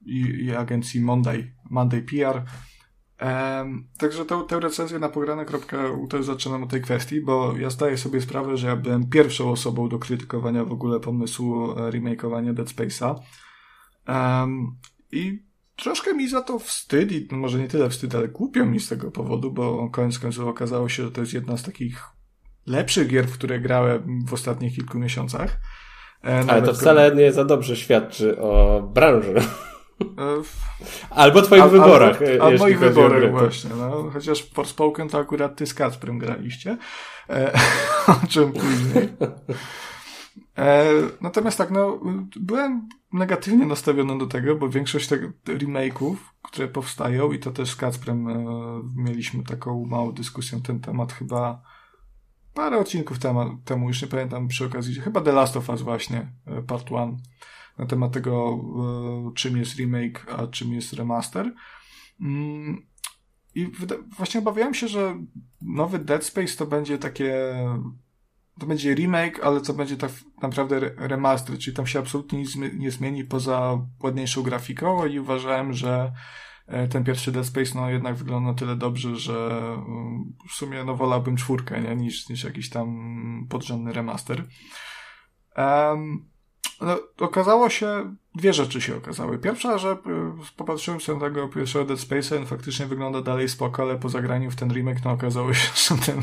i, 0.07 0.21
i, 0.21 0.55
agencji 0.55 1.01
Monday, 1.01 1.53
Monday 1.71 2.03
PR. 2.03 2.43
Um, 3.23 3.89
także 3.99 4.25
tę, 4.25 4.43
tę 4.49 4.61
recenzję 4.61 4.99
na 4.99 5.09
pograne.eu 5.09 6.07
też 6.07 6.25
zaczynam 6.27 6.63
od 6.63 6.71
tej 6.71 6.83
kwestii, 6.83 7.21
bo 7.21 7.57
ja 7.57 7.71
zdaję 7.71 7.99
sobie 7.99 8.21
sprawę, 8.21 8.57
że 8.57 8.67
ja 8.67 8.77
byłem 8.77 9.11
pierwszą 9.11 9.51
osobą 9.51 9.89
do 9.89 9.99
krytykowania 9.99 10.65
w 10.65 10.73
ogóle 10.73 11.01
pomysłu 11.01 11.79
e, 11.79 11.91
remakeowania 11.91 12.53
Dead 12.53 12.69
Space'a. 12.69 13.15
Um, 14.09 14.77
I 15.13 15.44
troszkę 15.77 16.15
mi 16.15 16.29
za 16.29 16.43
to 16.43 16.59
wstyd 16.59 17.13
i 17.13 17.29
może 17.31 17.59
nie 17.59 17.69
tyle 17.69 17.91
wstyd, 17.91 18.15
ale 18.15 18.29
głupio 18.29 18.67
mi 18.67 18.81
z 18.81 18.89
tego 18.89 19.11
powodu, 19.11 19.53
bo 19.53 19.91
koniec 19.91 20.19
końców 20.19 20.49
okazało 20.49 20.89
się, 20.89 21.05
że 21.05 21.11
to 21.11 21.21
jest 21.21 21.35
jedna 21.35 21.57
z 21.57 21.63
takich 21.63 22.03
lepszych 22.67 23.09
gier, 23.09 23.27
w 23.27 23.35
które 23.35 23.61
grałem 23.61 24.25
w 24.27 24.33
ostatnich 24.33 24.75
kilku 24.75 24.99
miesiącach. 24.99 25.57
E, 26.25 26.45
ale 26.49 26.63
to 26.63 26.75
wcale 26.75 27.15
nie 27.15 27.33
za 27.33 27.45
dobrze 27.45 27.77
świadczy 27.77 28.41
o 28.41 28.83
branży. 28.83 29.35
E, 29.39 30.43
albo 31.11 31.43
twoich 31.43 31.65
wyborach. 31.65 32.19
Albo, 32.41 32.57
a 32.57 32.59
moich 32.59 32.79
wyborach 32.79 33.31
właśnie. 33.31 33.71
No. 33.79 34.11
Chociaż 34.13 34.51
Forspoken 34.51 35.09
to 35.09 35.19
akurat 35.19 35.57
ty 35.57 35.67
z 35.67 35.75
Kacprem 35.75 36.19
graliście. 36.19 36.79
E, 37.31 37.53
o 38.25 38.27
czym 38.29 38.53
później. 38.53 39.09
E, 40.59 40.85
natomiast 41.21 41.59
tak, 41.59 41.71
no, 41.71 42.01
byłem 42.37 42.89
negatywnie 43.15 43.67
nastawiony 43.67 44.19
do 44.19 44.27
tego, 44.27 44.57
bo 44.57 44.69
większość 44.69 45.09
tych 45.09 45.45
remake'ów, 45.45 46.17
które 46.43 46.69
powstają, 46.69 47.33
i 47.33 47.39
to 47.39 47.51
też 47.51 47.71
z 47.71 47.77
Kacprem 47.77 48.29
e, 48.29 48.35
mieliśmy 48.97 49.45
taką 49.45 49.87
małą 49.87 50.13
dyskusję 50.13 50.59
na 50.59 50.65
ten 50.65 50.81
temat 50.81 51.13
chyba 51.13 51.63
parę 52.55 52.79
odcinków 52.79 53.19
temu, 53.19 53.59
temu, 53.65 53.89
już 53.89 54.03
nie 54.03 54.09
pamiętam 54.09 54.49
przy 54.49 54.65
okazji, 54.67 54.95
chyba 54.95 55.21
The 55.21 55.33
Last 55.33 55.57
of 55.57 55.69
Us 55.69 55.83
właśnie, 55.83 56.33
e, 56.47 56.63
part 56.63 56.93
one, 56.93 57.17
na 57.79 57.87
temat 57.87 58.13
tego, 58.13 58.61
e, 59.29 59.35
czym 59.35 59.57
jest 59.57 59.77
remake, 59.77 60.27
a 60.39 60.47
czym 60.47 60.73
jest 60.73 60.93
remaster. 60.93 61.55
Mm, 62.21 62.87
I 63.55 63.67
właśnie 64.17 64.41
obawiałem 64.41 64.75
się, 64.75 64.89
że 64.89 65.17
nowy 65.63 65.99
Dead 65.99 66.25
Space 66.25 66.57
to 66.57 66.67
będzie 66.67 66.99
takie 66.99 67.55
to 68.61 68.67
będzie 68.67 68.95
remake, 68.95 69.41
ale 69.45 69.61
to 69.61 69.75
będzie 69.75 69.97
tak 69.97 70.11
naprawdę 70.43 70.81
remaster, 70.97 71.59
czyli 71.59 71.77
tam 71.77 71.87
się 71.87 71.99
absolutnie 71.99 72.39
nic 72.39 72.57
nie 72.57 72.91
zmieni 72.91 73.25
poza 73.25 73.79
ładniejszą 74.03 74.43
grafiką 74.43 75.07
i 75.07 75.19
uważałem, 75.19 75.73
że 75.73 76.13
e, 76.67 76.89
ten 76.89 77.05
pierwszy 77.05 77.33
Dead 77.33 77.47
Space 77.47 77.71
no 77.75 77.91
jednak 77.91 78.15
wygląda 78.15 78.51
na 78.51 78.59
tyle 78.59 78.77
dobrze, 78.77 79.17
że 79.17 79.49
mm, 79.87 80.33
w 80.49 80.53
sumie 80.53 80.85
no 80.85 80.97
wolałbym 80.97 81.37
czwórkę, 81.37 81.81
nie? 81.81 81.97
Niż, 81.97 82.29
niż 82.29 82.45
jakiś 82.45 82.71
tam 82.71 83.47
podrzędny 83.51 83.93
remaster. 83.93 84.45
Um, 85.57 86.34
okazało 87.19 87.71
się, 87.71 88.17
dwie 88.35 88.53
rzeczy 88.53 88.81
się 88.81 88.97
okazały. 88.97 89.39
Pierwsza, 89.39 89.79
że 89.79 89.93
y, 89.93 89.97
popatrzyłem 90.57 91.01
sobie 91.01 91.19
na 91.19 91.25
tego 91.25 91.49
pierwszego 91.49 91.85
Dead 91.85 91.99
Space'a 91.99 92.43
i 92.43 92.47
faktycznie 92.47 92.87
wygląda 92.87 93.23
dalej 93.23 93.49
spoko, 93.49 93.83
ale 93.83 93.99
po 93.99 94.09
zagraniu 94.09 94.51
w 94.51 94.57
ten 94.57 94.73
remake, 94.73 95.05
no 95.05 95.11
okazało 95.11 95.55
się, 95.55 95.69
że 95.95 96.03
ten 96.03 96.21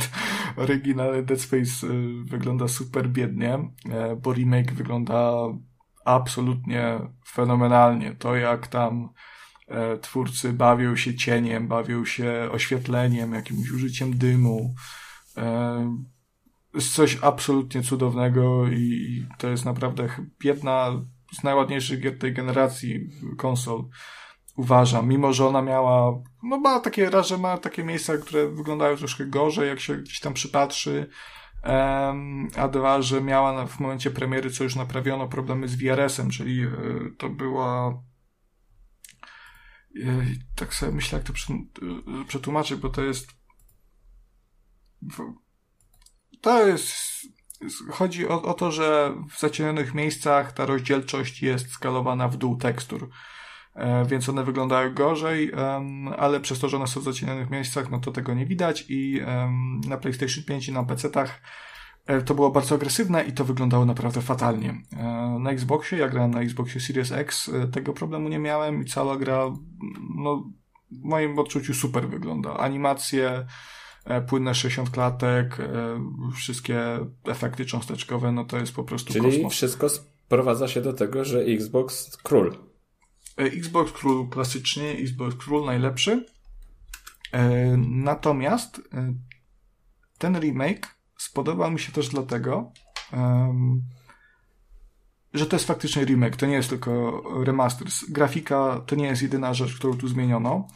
oryginalny 0.57 1.23
Dead 1.23 1.41
Space 1.41 1.88
y, 1.88 2.23
wygląda 2.23 2.68
super 2.68 3.10
biednie, 3.10 3.53
e, 3.90 4.15
bo 4.15 4.34
remake 4.34 4.73
wygląda 4.73 5.34
absolutnie 6.06 6.99
fenomenalnie. 7.28 8.15
To 8.15 8.36
jak 8.36 8.68
tam 8.68 9.10
e, 9.68 9.98
twórcy 9.98 10.53
bawią 10.53 10.95
się 10.95 11.15
cieniem, 11.15 11.68
bawią 11.68 12.06
się 12.06 12.49
oświetleniem, 12.52 13.34
jakimś 13.34 13.72
użyciem 13.72 14.18
dymu. 14.18 14.76
E, 16.77 16.81
coś 16.81 17.18
absolutnie 17.22 17.81
cudownego 17.81 18.68
i 18.68 19.26
to 19.38 19.49
jest 19.49 19.65
naprawdę 19.65 20.07
jedna 20.43 21.06
z 21.34 21.43
najładniejszych 21.43 21.99
gier 21.99 22.19
tej 22.19 22.34
generacji 22.34 23.10
konsol 23.38 23.84
uważam, 24.56 25.07
mimo 25.07 25.34
że 25.34 25.48
ona 25.48 25.61
miała, 25.61 26.22
no 26.43 26.57
ma 26.57 26.80
takie, 26.80 27.10
raz, 27.10 27.27
że 27.27 27.38
ma 27.38 27.57
takie 27.57 27.84
miejsca, 27.84 28.18
które 28.18 28.48
wyglądają 28.48 28.98
troszkę 28.98 29.26
gorzej, 29.26 29.68
jak 29.68 29.80
się 29.80 29.98
gdzieś 29.98 30.19
tam 30.19 30.34
przypatrzy, 30.34 31.10
um, 31.64 32.48
a 32.57 32.68
dwa, 32.68 33.02
że 33.02 33.22
miała 33.22 33.68
w 33.68 33.80
momencie 33.80 34.11
premiery, 34.11 34.49
co 34.49 34.64
już 34.64 34.76
naprawiono, 34.76 35.27
problemy 35.27 35.68
z 35.68 35.76
VRS-em, 35.76 36.30
czyli 36.30 36.64
y, 36.64 36.69
to 37.18 37.30
była 37.30 38.02
y, 39.95 40.26
tak 40.56 40.73
sobie 40.73 40.91
myślę, 40.91 41.18
jak 41.18 41.27
to 41.27 41.34
przetłumaczyć, 42.27 42.80
bo 42.80 42.89
to 42.89 43.02
jest 43.02 43.27
to 46.41 46.68
jest 46.68 47.11
chodzi 47.89 48.27
o, 48.27 48.41
o 48.41 48.53
to, 48.53 48.72
że 48.72 49.13
w 49.30 49.39
zacienionych 49.39 49.93
miejscach 49.93 50.51
ta 50.51 50.65
rozdzielczość 50.65 51.41
jest 51.41 51.72
skalowana 51.72 52.27
w 52.27 52.38
dół 52.38 52.57
tekstur. 52.57 53.09
E, 53.76 54.05
więc 54.05 54.30
one 54.30 54.43
wyglądają 54.43 54.93
gorzej, 54.93 55.51
ale 56.18 56.39
przez 56.39 56.59
to, 56.59 56.69
że 56.69 56.77
one 56.77 56.88
są 56.88 56.99
w 56.99 57.03
zacienionych 57.03 57.49
miejscach, 57.49 57.91
no 57.91 57.99
to 57.99 58.11
tego 58.11 58.34
nie 58.34 58.45
widać 58.45 58.85
i 58.89 59.22
na 59.88 59.97
PlayStation 59.97 60.43
5 60.43 60.68
i 60.68 60.72
na 60.72 60.84
PC-tach 60.84 61.41
e, 62.05 62.22
to 62.22 62.35
było 62.35 62.51
bardzo 62.51 62.76
agresywne 62.76 63.23
i 63.23 63.31
to 63.31 63.45
wyglądało 63.45 63.85
naprawdę 63.85 64.22
fatalnie. 64.22 64.81
E, 64.97 65.38
na 65.39 65.51
Xboxie, 65.51 65.97
ja 65.97 66.09
grałem 66.09 66.31
na 66.31 66.41
Xboxie 66.41 66.81
Series 66.81 67.11
X, 67.11 67.51
tego 67.72 67.93
problemu 67.93 68.30
nie 68.30 68.39
miałem 68.39 68.81
i 68.81 68.85
cała 68.85 69.18
gra, 69.18 69.45
no, 70.15 70.43
w 70.91 71.03
moim 71.03 71.39
odczuciu 71.39 71.73
super 71.73 72.09
wygląda. 72.09 72.57
Animacje, 72.57 73.45
płynne 74.28 74.56
60 74.56 74.90
klatek, 74.90 75.57
wszystkie 76.36 76.99
efekty 77.26 77.65
cząsteczkowe, 77.65 78.32
no 78.32 78.45
to 78.45 78.57
jest 78.57 78.73
po 78.73 78.84
prostu 78.84 79.14
Czyli 79.14 79.26
kosmos. 79.26 79.53
wszystko 79.53 79.90
sprowadza 79.90 80.68
się 80.68 80.82
do 80.82 80.94
tego, 80.94 81.26
że 81.26 81.40
Xbox 81.40 82.18
król. 82.23 82.57
E, 83.38 83.44
Xbox 83.44 83.91
Król 83.91 84.30
klasycznie, 84.30 84.91
Xbox 84.91 85.36
Król 85.36 85.65
najlepszy. 85.65 86.26
E, 87.32 87.78
natomiast 87.78 88.82
e, 88.94 89.14
ten 90.18 90.40
remake 90.40 90.95
spodobał 91.18 91.72
mi 91.72 91.80
się 91.80 91.91
też 91.91 92.10
dlatego, 92.10 92.72
że 95.34 95.45
to 95.45 95.56
jest 95.56 95.68
faktycznie 95.68 96.06
remake, 96.06 96.36
to 96.36 96.45
nie 96.45 96.53
jest 96.53 96.69
tylko 96.69 97.23
remaster. 97.44 97.88
Grafika 98.10 98.82
to 98.86 98.95
nie 98.95 99.06
jest 99.06 99.22
jedyna 99.22 99.53
rzecz, 99.53 99.76
którą 99.76 99.98
tu 99.98 100.07
zmieniono. 100.07 100.68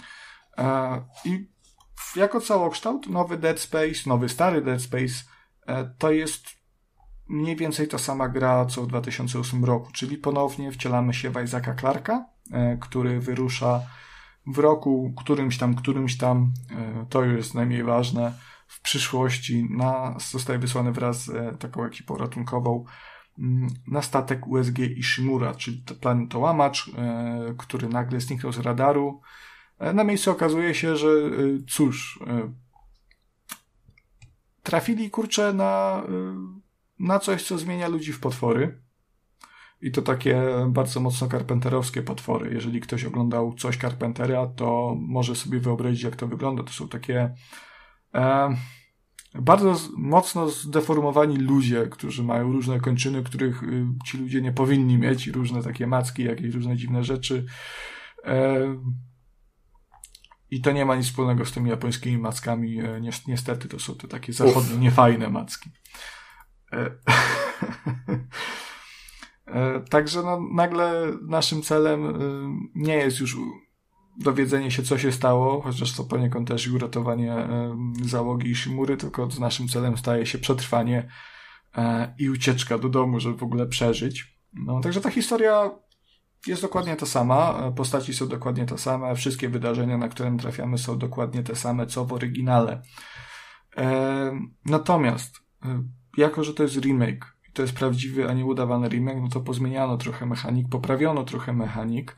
I 1.25 1.47
jako 2.15 2.41
całokształt 2.41 3.07
nowy 3.07 3.37
Dead 3.37 3.59
Space, 3.59 4.09
nowy 4.09 4.29
stary 4.29 4.61
Dead 4.61 4.81
Space 4.81 5.13
to 5.97 6.11
jest 6.11 6.45
mniej 7.27 7.55
więcej 7.55 7.87
ta 7.87 7.97
sama 7.97 8.29
gra 8.29 8.65
co 8.65 8.81
w 8.81 8.87
2008 8.87 9.65
roku, 9.65 9.91
czyli 9.91 10.17
ponownie 10.17 10.71
wcielamy 10.71 11.13
się 11.13 11.29
w 11.29 11.43
Isaaca 11.43 11.75
Clarka, 11.75 12.25
E, 12.51 12.77
który 12.77 13.19
wyrusza 13.19 13.81
w 14.47 14.57
roku 14.57 15.13
którymś 15.17 15.57
tam, 15.57 15.75
którymś 15.75 16.17
tam, 16.17 16.53
e, 16.71 17.05
to 17.09 17.23
już 17.23 17.37
jest 17.37 17.53
najmniej 17.53 17.83
ważne, 17.83 18.33
w 18.67 18.81
przyszłości 18.81 19.67
na, 19.69 20.15
zostaje 20.19 20.59
wysłany 20.59 20.91
wraz 20.91 21.23
z 21.23 21.29
e, 21.29 21.57
taką 21.57 21.85
ekipą 21.85 22.17
ratunkową 22.17 22.85
mm, 23.39 23.67
na 23.87 24.01
statek 24.01 24.47
USG 24.47 24.79
Ishimura, 24.79 25.55
czyli 25.55 25.83
planetołamacz, 26.01 26.91
który 27.57 27.89
nagle 27.89 28.19
zniknął 28.19 28.51
z 28.51 28.59
radaru. 28.59 29.21
Na 29.79 30.03
miejscu 30.03 30.31
okazuje 30.31 30.75
się, 30.75 30.97
że 30.97 31.07
cóż, 31.69 32.19
trafili 34.63 35.09
kurczę 35.09 35.53
na, 35.53 36.03
na 36.99 37.19
coś, 37.19 37.43
co 37.43 37.57
zmienia 37.57 37.87
ludzi 37.87 38.13
w 38.13 38.19
potwory. 38.19 38.81
I 39.81 39.91
to 39.91 40.01
takie 40.01 40.43
bardzo 40.67 40.99
mocno 40.99 41.27
karpenterowskie 41.27 42.01
potwory. 42.01 42.53
Jeżeli 42.53 42.81
ktoś 42.81 43.05
oglądał 43.05 43.53
coś 43.53 43.77
Carpentera, 43.77 44.47
to 44.47 44.95
może 44.99 45.35
sobie 45.35 45.59
wyobrazić, 45.59 46.03
jak 46.03 46.15
to 46.15 46.27
wygląda. 46.27 46.63
To 46.63 46.73
są 46.73 46.87
takie 46.87 47.33
e, 48.13 48.55
bardzo 49.41 49.79
mocno 49.97 50.49
zdeformowani 50.49 51.37
ludzie, 51.37 51.87
którzy 51.87 52.23
mają 52.23 52.51
różne 52.51 52.79
kończyny, 52.79 53.23
których 53.23 53.63
y, 53.63 53.85
ci 54.05 54.17
ludzie 54.17 54.41
nie 54.41 54.51
powinni 54.51 54.97
mieć, 54.97 55.27
różne 55.27 55.63
takie 55.63 55.87
macki, 55.87 56.23
jakieś 56.23 56.55
różne 56.55 56.77
dziwne 56.77 57.03
rzeczy. 57.03 57.45
E, 58.23 58.75
I 60.51 60.61
to 60.61 60.71
nie 60.71 60.85
ma 60.85 60.95
nic 60.95 61.05
wspólnego 61.05 61.45
z 61.45 61.51
tymi 61.51 61.69
japońskimi 61.69 62.17
mackami. 62.17 62.79
E, 62.79 63.01
niestety 63.27 63.67
to 63.67 63.79
są 63.79 63.95
te 63.95 64.07
takie 64.07 64.33
zachodnie, 64.33 64.77
niefajne 64.77 65.29
macki. 65.29 65.69
E, 66.73 66.91
E, 69.47 69.79
także 69.79 70.23
no, 70.23 70.41
nagle 70.53 71.13
naszym 71.27 71.61
celem 71.61 72.19
nie 72.75 72.95
jest 72.95 73.19
już 73.19 73.37
dowiedzenie 74.19 74.71
się, 74.71 74.83
co 74.83 74.97
się 74.97 75.11
stało, 75.11 75.61
chociaż 75.61 75.95
to 75.95 76.03
poniekąd 76.03 76.47
też 76.47 76.67
i 76.67 76.71
uratowanie 76.71 77.47
załogi 78.01 78.51
i 78.51 78.55
Shimury, 78.55 78.97
tylko 78.97 79.29
naszym 79.39 79.67
celem 79.67 79.97
staje 79.97 80.25
się 80.25 80.37
przetrwanie 80.37 81.07
i 82.19 82.29
ucieczka 82.29 82.77
do 82.77 82.89
domu, 82.89 83.19
żeby 83.19 83.37
w 83.37 83.43
ogóle 83.43 83.67
przeżyć. 83.67 84.37
No, 84.53 84.81
także 84.81 85.01
ta 85.01 85.09
historia 85.09 85.71
jest 86.47 86.61
dokładnie 86.61 86.95
ta 86.95 87.05
sama, 87.05 87.71
postaci 87.75 88.13
są 88.13 88.27
dokładnie 88.27 88.65
te 88.65 88.77
same, 88.77 89.15
wszystkie 89.15 89.49
wydarzenia, 89.49 89.97
na 89.97 90.09
które 90.09 90.37
trafiamy 90.37 90.77
są 90.77 90.97
dokładnie 90.97 91.43
te 91.43 91.55
same, 91.55 91.87
co 91.87 92.05
w 92.05 92.13
oryginale. 92.13 92.81
Natomiast, 94.65 95.39
jako 96.17 96.43
że 96.43 96.53
to 96.53 96.63
jest 96.63 96.75
remake, 96.75 97.35
to 97.53 97.61
jest 97.61 97.73
prawdziwy, 97.73 98.29
a 98.29 98.33
nie 98.33 98.45
udawany 98.45 98.89
remake, 98.89 99.21
no 99.21 99.29
to 99.29 99.41
pozmieniano 99.41 99.97
trochę 99.97 100.25
mechanik, 100.25 100.69
poprawiono 100.69 101.23
trochę 101.23 101.53
mechanik. 101.53 102.15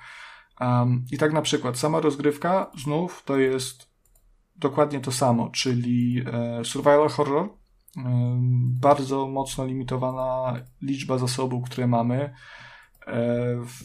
Um, 0.62 1.06
I 1.12 1.18
tak 1.18 1.34
na 1.34 1.42
przykład 1.42 1.78
sama 1.78 2.00
rozgrywka 2.00 2.72
znów 2.84 3.24
to 3.26 3.38
jest 3.38 3.92
dokładnie 4.56 5.00
to 5.00 5.12
samo, 5.12 5.50
czyli 5.50 6.24
e, 6.34 6.66
survival 6.66 7.10
horror, 7.10 7.44
e, 7.46 7.52
bardzo 8.82 9.28
mocno 9.28 9.66
limitowana 9.66 10.54
liczba 10.82 11.18
zasobów, 11.18 11.66
które 11.66 11.88
mamy. 11.88 12.34
E, 13.08 13.56
w, 13.66 13.84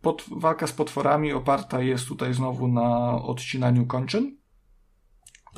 pod, 0.00 0.24
walka 0.30 0.66
z 0.66 0.72
potworami 0.72 1.32
oparta 1.32 1.82
jest 1.82 2.08
tutaj 2.08 2.34
znowu 2.34 2.68
na 2.68 3.14
odcinaniu 3.22 3.86
kończyn, 3.86 4.36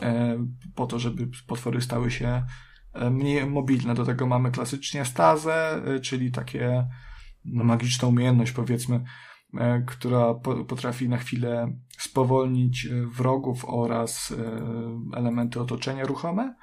e, 0.03 0.39
po 0.75 0.87
to, 0.87 0.99
żeby 0.99 1.29
potwory 1.47 1.81
stały 1.81 2.11
się 2.11 2.45
E, 2.95 3.11
mniej 3.11 3.47
mobilne. 3.47 3.95
Do 3.95 4.05
tego 4.05 4.27
mamy 4.27 4.51
klasycznie 4.51 5.05
stazę, 5.05 5.83
czyli 6.03 6.33
takie 6.33 6.89
no, 7.45 7.65
magiczną 7.65 8.09
umiejętność, 8.09 8.53
powiedzmy, 8.53 9.05
która 9.87 10.35
potrafi 10.69 11.09
na 11.09 11.17
chwilę 11.17 11.79
spowolnić 11.99 12.89
wrogów 13.07 13.65
oraz 13.69 14.35
elementy 15.17 15.61
otoczenia 15.61 16.05
ruchome. 16.05 16.55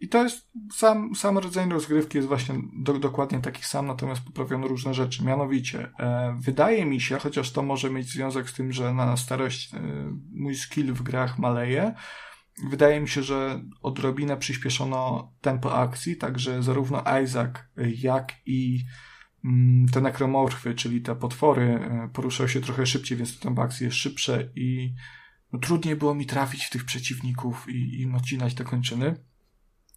I 0.00 0.08
to 0.08 0.22
jest 0.22 0.48
sam, 0.72 1.14
sam 1.14 1.38
rodzaj 1.38 1.68
rozgrywki 1.68 2.18
jest 2.18 2.28
właśnie 2.28 2.54
do, 2.72 2.98
dokładnie 2.98 3.40
taki 3.40 3.62
sam, 3.62 3.86
natomiast 3.86 4.22
poprawiono 4.22 4.68
różne 4.68 4.94
rzeczy. 4.94 5.24
Mianowicie, 5.24 5.92
e, 5.98 6.36
wydaje 6.40 6.86
mi 6.86 7.00
się, 7.00 7.18
chociaż 7.18 7.52
to 7.52 7.62
może 7.62 7.90
mieć 7.90 8.08
związek 8.08 8.50
z 8.50 8.54
tym, 8.54 8.72
że 8.72 8.94
na 8.94 9.16
starość 9.16 9.74
e, 9.74 9.78
mój 10.32 10.54
skill 10.54 10.94
w 10.94 11.02
grach 11.02 11.38
maleje, 11.38 11.94
Wydaje 12.64 13.00
mi 13.00 13.08
się, 13.08 13.22
że 13.22 13.60
odrobinę 13.82 14.36
przyspieszono 14.36 15.32
tempo 15.40 15.78
akcji, 15.78 16.16
także 16.16 16.62
zarówno 16.62 17.04
Isaac, 17.24 17.54
jak 17.96 18.32
i 18.46 18.84
mm, 19.44 19.88
te 19.88 20.00
nekromorfy, 20.00 20.74
czyli 20.74 21.00
te 21.00 21.16
potwory, 21.16 21.80
e, 22.44 22.48
się 22.48 22.60
trochę 22.60 22.86
szybciej, 22.86 23.18
więc 23.18 23.38
to 23.38 23.44
tempo 23.44 23.62
akcji 23.62 23.84
jest 23.84 23.96
szybsze 23.96 24.48
i 24.54 24.94
no, 25.52 25.58
trudniej 25.58 25.96
było 25.96 26.14
mi 26.14 26.26
trafić 26.26 26.64
w 26.64 26.70
tych 26.70 26.84
przeciwników 26.84 27.68
i, 27.68 28.00
i 28.00 28.12
odcinać 28.14 28.54
te 28.54 28.64
kończyny. 28.64 29.16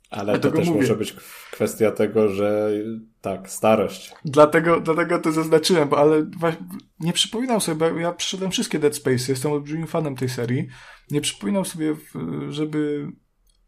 Ale 0.09 0.39
to 0.39 0.51
też 0.51 0.67
mówię. 0.67 0.81
może 0.81 0.95
być 0.95 1.15
kwestia 1.51 1.91
tego, 1.91 2.29
że 2.29 2.71
tak, 3.21 3.49
starość. 3.49 4.11
Dlatego, 4.25 4.79
dlatego 4.79 5.19
to 5.19 5.31
zaznaczyłem, 5.31 5.89
bo 5.89 5.97
ale 5.97 6.25
nie 6.99 7.13
przypominam 7.13 7.61
sobie, 7.61 7.91
bo 7.91 7.99
ja 7.99 8.11
przeszedłem 8.11 8.51
wszystkie 8.51 8.79
Dead 8.79 8.95
Space, 8.95 9.31
jestem 9.31 9.51
olbrzymim 9.51 9.87
fanem 9.87 10.15
tej 10.15 10.29
serii. 10.29 10.67
Nie 11.11 11.21
przypominam 11.21 11.65
sobie, 11.65 11.95
żeby 12.49 13.07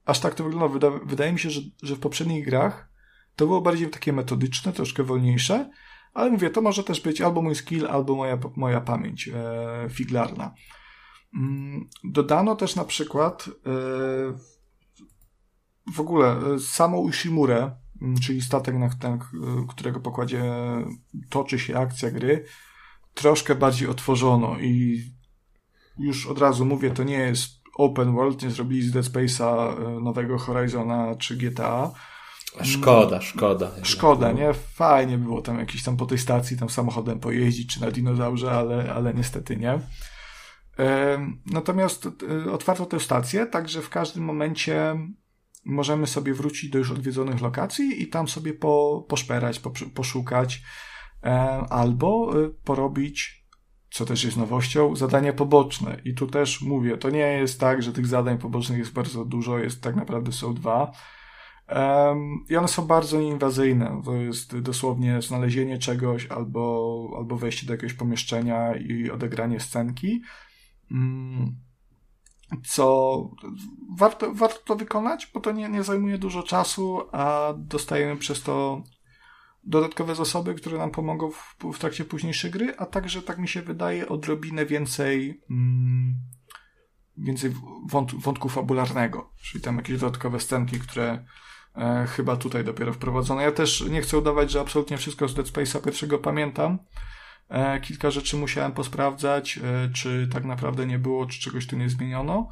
aż 0.05 0.19
tak 0.19 0.35
to 0.35 0.43
wyglądało. 0.43 0.73
Wyda, 0.73 0.89
wydaje 1.05 1.33
mi 1.33 1.39
się, 1.39 1.49
że, 1.49 1.61
że 1.83 1.95
w 1.95 1.99
poprzednich 1.99 2.45
grach 2.45 2.89
to 3.35 3.45
było 3.45 3.61
bardziej 3.61 3.89
takie 3.89 4.13
metodyczne, 4.13 4.73
troszkę 4.73 5.03
wolniejsze, 5.03 5.69
ale 6.13 6.31
mówię, 6.31 6.49
to 6.49 6.61
może 6.61 6.83
też 6.83 7.01
być 7.01 7.21
albo 7.21 7.41
mój 7.41 7.55
skill, 7.55 7.87
albo 7.87 8.15
moja, 8.15 8.37
moja 8.55 8.81
pamięć 8.81 9.27
e, 9.27 9.89
figlarna. 9.89 10.53
Mm, 11.35 11.89
dodano 12.03 12.55
też 12.55 12.75
na 12.75 12.85
przykład 12.85 13.47
e, 13.47 13.71
w 15.93 15.99
ogóle 15.99 16.37
e, 16.37 16.59
samą 16.59 16.97
Ushimurę, 16.97 17.71
mm, 18.01 18.19
czyli 18.19 18.41
statek, 18.41 18.75
na 18.75 18.89
ten, 18.89 19.19
którego 19.69 19.99
pokładzie 19.99 20.43
toczy 21.29 21.59
się 21.59 21.77
akcja 21.77 22.11
gry, 22.11 22.45
troszkę 23.13 23.55
bardziej 23.55 23.87
otworzono 23.87 24.59
i 24.59 25.01
już 25.97 26.27
od 26.27 26.39
razu 26.39 26.65
mówię, 26.65 26.91
to 26.91 27.03
nie 27.03 27.17
jest 27.17 27.61
open 27.77 28.13
world, 28.15 28.43
nie 28.43 28.49
zrobili 28.49 28.81
z 28.81 28.91
Dead 28.91 29.05
Space'a 29.05 29.73
e, 29.97 29.99
nowego 29.99 30.37
Horizona 30.37 31.15
czy 31.15 31.37
GTA. 31.37 31.91
Szkoda, 32.63 33.21
szkoda. 33.21 33.71
Szkoda, 33.83 34.31
nie? 34.31 34.53
Fajnie 34.53 35.17
było 35.17 35.41
tam 35.41 35.59
jakiś 35.59 35.83
tam 35.83 35.97
po 35.97 36.05
tej 36.05 36.17
stacji 36.17 36.57
tam 36.57 36.69
samochodem 36.69 37.19
pojeździć, 37.19 37.73
czy 37.73 37.81
na 37.81 37.91
dinozaurze, 37.91 38.51
ale, 38.51 38.93
ale 38.93 39.13
niestety 39.13 39.57
nie. 39.57 39.79
Natomiast 41.45 42.07
e, 42.45 42.51
otwarto 42.51 42.85
tę 42.85 42.99
stację, 42.99 43.45
także 43.45 43.81
w 43.81 43.89
każdym 43.89 44.23
momencie 44.23 44.95
możemy 45.65 46.07
sobie 46.07 46.33
wrócić 46.33 46.69
do 46.69 46.77
już 46.77 46.91
odwiedzonych 46.91 47.41
lokacji 47.41 48.03
i 48.03 48.07
tam 48.07 48.27
sobie 48.27 48.53
po, 48.53 49.05
poszperać, 49.09 49.61
poszukać 49.93 50.61
e, 51.23 51.29
albo 51.69 52.33
porobić 52.63 53.41
co 53.91 54.05
też 54.05 54.23
jest 54.23 54.37
nowością, 54.37 54.95
zadania 54.95 55.33
poboczne. 55.33 56.01
I 56.05 56.13
tu 56.13 56.27
też 56.27 56.61
mówię, 56.61 56.97
to 56.97 57.09
nie 57.09 57.19
jest 57.19 57.59
tak, 57.59 57.83
że 57.83 57.93
tych 57.93 58.07
zadań 58.07 58.37
pobocznych 58.37 58.79
jest 58.79 58.93
bardzo 58.93 59.25
dużo, 59.25 59.59
jest 59.59 59.83
tak 59.83 59.95
naprawdę 59.95 60.31
są 60.31 60.53
dwa. 60.53 60.91
Um, 61.75 62.45
I 62.49 62.55
one 62.55 62.67
są 62.67 62.87
bardzo 62.87 63.21
nieinwazyjne. 63.21 64.01
To 64.05 64.13
jest 64.13 64.59
dosłownie 64.59 65.21
znalezienie 65.21 65.77
czegoś 65.77 66.27
albo, 66.27 67.13
albo 67.17 67.37
wejście 67.37 67.67
do 67.67 67.73
jakiegoś 67.73 67.93
pomieszczenia 67.93 68.75
i 68.75 69.09
odegranie 69.09 69.59
scenki. 69.59 70.21
Um, 70.91 71.55
co 72.65 73.29
warto, 73.97 74.33
warto 74.33 74.59
to 74.65 74.75
wykonać, 74.75 75.31
bo 75.33 75.39
to 75.39 75.51
nie, 75.51 75.69
nie 75.69 75.83
zajmuje 75.83 76.17
dużo 76.17 76.43
czasu, 76.43 77.01
a 77.11 77.53
dostajemy 77.57 78.17
przez 78.17 78.43
to 78.43 78.83
dodatkowe 79.63 80.15
zasoby, 80.15 80.55
które 80.55 80.77
nam 80.77 80.91
pomogą 80.91 81.31
w, 81.31 81.55
w 81.73 81.79
trakcie 81.79 82.05
późniejszej 82.05 82.51
gry, 82.51 82.77
a 82.77 82.85
także, 82.85 83.21
tak 83.21 83.37
mi 83.37 83.47
się 83.47 83.61
wydaje, 83.61 84.09
odrobinę 84.09 84.65
więcej, 84.65 85.41
mm, 85.49 86.15
więcej 87.17 87.53
wąt, 87.89 88.15
wątku 88.15 88.49
fabularnego, 88.49 89.31
czyli 89.41 89.63
tam 89.63 89.77
jakieś 89.77 89.99
dodatkowe 89.99 90.39
scenki, 90.39 90.79
które 90.79 91.25
e, 91.75 92.07
chyba 92.07 92.35
tutaj 92.35 92.63
dopiero 92.63 92.93
wprowadzono. 92.93 93.41
Ja 93.41 93.51
też 93.51 93.81
nie 93.81 94.01
chcę 94.01 94.17
udawać, 94.17 94.51
że 94.51 94.61
absolutnie 94.61 94.97
wszystko 94.97 95.27
z 95.27 95.33
Dead 95.33 95.47
Space'a 95.47 95.83
pierwszego 95.83 96.19
pamiętam. 96.19 96.79
E, 97.51 97.79
kilka 97.79 98.11
rzeczy 98.11 98.37
musiałem 98.37 98.71
posprawdzać, 98.71 99.57
e, 99.63 99.89
czy 99.93 100.29
tak 100.33 100.45
naprawdę 100.45 100.85
nie 100.85 100.99
było, 100.99 101.25
czy 101.25 101.41
czegoś 101.41 101.67
tu 101.67 101.77
nie 101.77 101.89
zmieniono. 101.89 102.49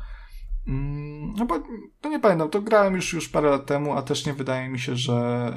Mm, 0.68 1.34
no 1.34 1.46
bo, 1.46 1.64
to 2.02 2.10
nie 2.10 2.20
pamiętam, 2.20 2.50
to 2.50 2.62
grałem 2.62 2.96
już, 2.96 3.14
już 3.14 3.30
parę 3.30 3.50
lat 3.50 3.66
temu, 3.66 3.94
a 3.94 4.02
też 4.02 4.26
nie 4.26 4.34
wydaje 4.34 4.70
mi 4.70 4.80
się, 4.80 4.96
że 4.96 5.54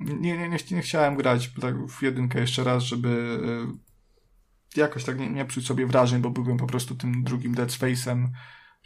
nie, 0.00 0.38
nie, 0.38 0.48
nie, 0.48 0.56
nie 0.70 0.82
chciałem 0.82 1.16
grać 1.16 1.50
tak 1.60 1.86
w 1.86 2.02
jedynkę 2.02 2.40
jeszcze 2.40 2.64
raz, 2.64 2.82
żeby 2.82 3.40
e, 4.76 4.80
jakoś 4.80 5.04
tak 5.04 5.18
nie, 5.18 5.30
nie 5.30 5.44
psuć 5.44 5.66
sobie 5.66 5.86
wrażeń, 5.86 6.22
bo 6.22 6.30
byłem 6.30 6.56
po 6.56 6.66
prostu 6.66 6.94
tym 6.94 7.24
drugim 7.24 7.54
Dead 7.54 7.68
Space'em, 7.68 8.28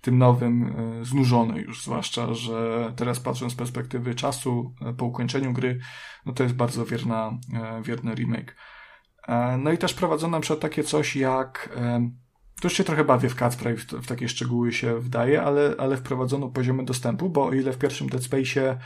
tym 0.02 0.18
nowym, 0.18 0.74
znużony 1.02 1.60
już, 1.60 1.82
zwłaszcza, 1.82 2.34
że 2.34 2.92
teraz 2.96 3.20
patrząc 3.20 3.52
z 3.52 3.56
perspektywy 3.56 4.14
czasu 4.14 4.74
po 4.96 5.04
ukończeniu 5.04 5.52
gry, 5.52 5.80
no 6.26 6.32
to 6.32 6.42
jest 6.42 6.54
bardzo 6.54 6.84
wierna, 6.84 7.38
wierny 7.82 8.14
remake. 8.14 8.56
No 9.58 9.72
i 9.72 9.78
też 9.78 9.94
prowadzono 9.94 10.40
na 10.50 10.56
takie 10.56 10.84
coś 10.84 11.16
jak 11.16 11.68
to 12.60 12.68
już 12.68 12.76
się 12.76 12.84
trochę 12.84 13.04
bawię 13.04 13.28
w 13.28 13.34
Cutspray, 13.34 13.76
w, 13.76 13.84
w 13.84 14.06
takie 14.06 14.28
szczegóły 14.28 14.72
się 14.72 15.00
wdaje, 15.00 15.42
ale, 15.42 15.74
ale 15.78 15.96
wprowadzono 15.96 16.48
poziomy 16.48 16.84
dostępu, 16.84 17.30
bo 17.30 17.46
o 17.46 17.52
ile 17.52 17.72
w 17.72 17.78
pierwszym 17.78 18.08
Dead 18.08 18.22
Space'ie 18.22 18.76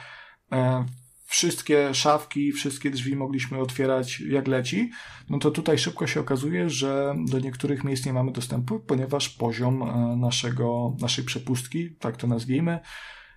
wszystkie 1.28 1.94
szafki, 1.94 2.52
wszystkie 2.52 2.90
drzwi 2.90 3.16
mogliśmy 3.16 3.58
otwierać 3.58 4.20
jak 4.20 4.48
leci, 4.48 4.90
no 5.30 5.38
to 5.38 5.50
tutaj 5.50 5.78
szybko 5.78 6.06
się 6.06 6.20
okazuje, 6.20 6.70
że 6.70 7.14
do 7.26 7.38
niektórych 7.38 7.84
miejsc 7.84 8.06
nie 8.06 8.12
mamy 8.12 8.32
dostępu, 8.32 8.80
ponieważ 8.80 9.28
poziom 9.28 9.82
e, 9.82 10.16
naszego, 10.16 10.96
naszej 11.00 11.24
przepustki, 11.24 11.96
tak 11.96 12.16
to 12.16 12.26
nazwijmy, 12.26 12.80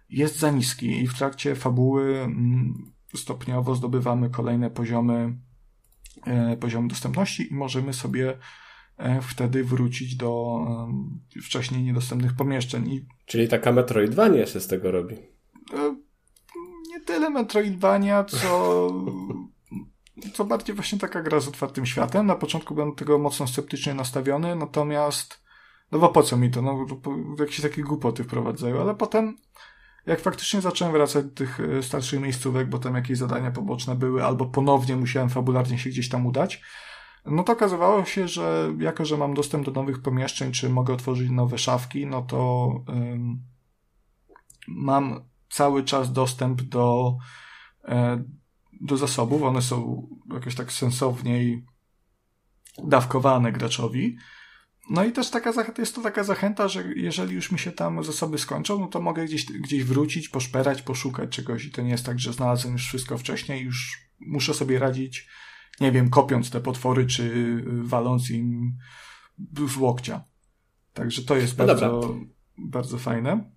jest 0.10 0.40
za 0.40 0.52
niski 0.52 1.03
i 1.03 1.07
w 1.07 1.18
trakcie 1.18 1.56
fabuły 1.56 2.19
mm, 2.19 2.91
stopniowo 3.15 3.76
zdobywamy 3.76 4.30
kolejne 4.30 4.69
poziomy, 4.69 5.38
e, 6.26 6.57
poziomy 6.57 6.88
dostępności 6.88 7.52
i 7.52 7.56
możemy 7.56 7.93
sobie 7.93 8.38
e, 8.98 9.22
wtedy 9.22 9.64
wrócić 9.64 10.15
do 10.15 10.60
wcześniej 11.43 11.84
niedostępnych 11.84 12.34
pomieszczeń. 12.34 13.06
Czyli 13.26 13.48
taka 13.48 13.72
Metroidvania 13.72 14.45
się 14.45 14.60
z 14.60 14.68
tego 14.68 14.91
robi 14.91 15.15
tyle 17.06 17.30
Metroidvania, 17.30 18.23
co, 18.23 18.91
co 20.34 20.45
bardziej 20.45 20.76
właśnie 20.76 20.99
taka 20.99 21.22
gra 21.22 21.39
z 21.39 21.48
otwartym 21.48 21.85
światem. 21.85 22.26
Na 22.26 22.35
początku 22.35 22.73
byłem 22.76 22.89
do 22.89 22.95
tego 22.95 23.18
mocno 23.18 23.48
sceptycznie 23.48 23.93
nastawiony, 23.93 24.56
natomiast 24.56 25.41
no 25.91 25.99
bo 25.99 26.10
po 26.10 26.23
co 26.23 26.38
mi 26.38 26.52
to? 26.52 26.61
No, 26.61 26.85
jakieś 27.39 27.61
takie 27.61 27.84
głupoty 27.84 28.23
wprowadzają, 28.23 28.81
ale 28.81 28.95
potem 28.95 29.38
jak 30.06 30.19
faktycznie 30.19 30.61
zacząłem 30.61 30.94
wracać 30.94 31.26
do 31.26 31.32
tych 31.32 31.60
e, 31.60 31.84
starszych 31.84 32.22
miejscówek, 32.22 32.69
bo 32.69 32.80
tam 32.80 32.95
jakieś 32.95 33.18
zadania 33.18 33.52
poboczne 33.52 33.95
były, 33.95 34.26
albo 34.26 34.45
ponownie 34.45 34.95
musiałem 34.95 35.30
fabularnie 35.30 35.80
się 35.80 35.90
gdzieś 35.90 36.10
tam 36.10 36.26
udać, 36.26 36.61
no 37.26 37.44
to 37.44 37.53
okazywało 37.53 38.06
się, 38.06 38.28
że 38.28 38.73
jako, 38.80 39.06
że 39.06 39.18
mam 39.18 39.34
dostęp 39.34 39.65
do 39.65 39.72
nowych 39.72 40.02
pomieszczeń, 40.02 40.52
czy 40.52 40.69
mogę 40.69 40.94
otworzyć 40.94 41.30
nowe 41.30 41.57
szafki, 41.57 42.07
no 42.07 42.22
to 42.22 42.69
ym, 42.90 43.41
mam 44.68 45.26
cały 45.49 45.84
czas 45.84 46.14
dostęp 46.14 46.61
do, 46.61 47.18
e, 47.86 48.23
do 48.82 48.98
zasobów. 48.98 49.44
One 49.44 49.61
są 49.61 50.07
jakoś 50.34 50.56
tak 50.56 50.72
sensowniej 50.72 51.65
dawkowane 52.84 53.52
graczowi. 53.52 54.18
No 54.89 55.05
i 55.05 55.11
też 55.11 55.29
taka 55.29 55.53
jest 55.77 55.95
to 55.95 56.01
taka 56.01 56.23
zachęta, 56.23 56.67
że 56.67 56.83
jeżeli 56.95 57.35
już 57.35 57.51
mi 57.51 57.59
się 57.59 57.71
tam 57.71 58.03
zasoby 58.03 58.37
skończą, 58.37 58.79
no 58.79 58.87
to 58.87 59.01
mogę 59.01 59.25
gdzieś, 59.25 59.45
gdzieś 59.45 59.83
wrócić, 59.83 60.29
poszperać, 60.29 60.81
poszukać 60.81 61.29
czegoś 61.29 61.65
i 61.65 61.71
to 61.71 61.81
nie 61.81 61.89
jest 61.89 62.05
tak, 62.05 62.19
że 62.19 62.33
znalazłem 62.33 62.73
już 62.73 62.87
wszystko 62.87 63.17
wcześniej, 63.17 63.63
już 63.63 63.97
muszę 64.19 64.53
sobie 64.53 64.79
radzić, 64.79 65.27
nie 65.79 65.91
wiem, 65.91 66.09
kopiąc 66.09 66.49
te 66.49 66.61
potwory, 66.61 67.05
czy 67.05 67.55
waląc 67.65 68.29
im 68.29 68.77
z 69.67 69.77
łokcia. 69.77 70.23
Także 70.93 71.21
to 71.21 71.35
jest 71.35 71.57
no 71.57 71.65
bardzo, 71.65 72.15
bardzo 72.57 72.97
fajne. 72.97 73.51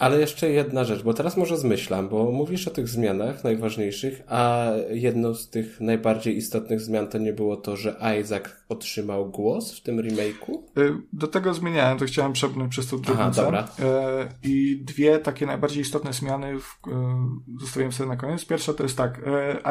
Ale 0.00 0.20
jeszcze 0.20 0.50
jedna 0.50 0.84
rzecz, 0.84 1.02
bo 1.02 1.14
teraz 1.14 1.36
może 1.36 1.58
zmyślam, 1.58 2.08
bo 2.08 2.30
mówisz 2.30 2.68
o 2.68 2.70
tych 2.70 2.88
zmianach 2.88 3.44
najważniejszych, 3.44 4.22
a 4.28 4.70
jedną 4.90 5.34
z 5.34 5.50
tych 5.50 5.80
najbardziej 5.80 6.36
istotnych 6.36 6.80
zmian 6.80 7.08
to 7.08 7.18
nie 7.18 7.32
było 7.32 7.56
to, 7.56 7.76
że 7.76 8.00
Isaac 8.20 8.44
otrzymał 8.68 9.30
głos 9.30 9.78
w 9.78 9.82
tym 9.82 9.96
remake'u? 9.96 10.58
Y, 10.78 10.92
do 11.12 11.26
tego 11.26 11.54
zmieniałem, 11.54 11.98
to 11.98 12.04
chciałem 12.04 12.32
przepnąć 12.32 12.70
przez 12.70 12.86
tą 12.86 13.00
drobnicę. 13.00 13.22
Aha, 13.22 13.42
dobra. 13.42 13.62
Y, 13.62 14.28
I 14.42 14.80
dwie 14.84 15.18
takie 15.18 15.46
najbardziej 15.46 15.82
istotne 15.82 16.12
zmiany 16.12 16.58
w, 16.60 16.88
y, 16.88 17.60
zostawiłem 17.60 17.92
sobie 17.92 18.08
na 18.08 18.16
koniec. 18.16 18.44
Pierwsza 18.44 18.74
to 18.74 18.82
jest 18.82 18.96
tak, 18.96 19.20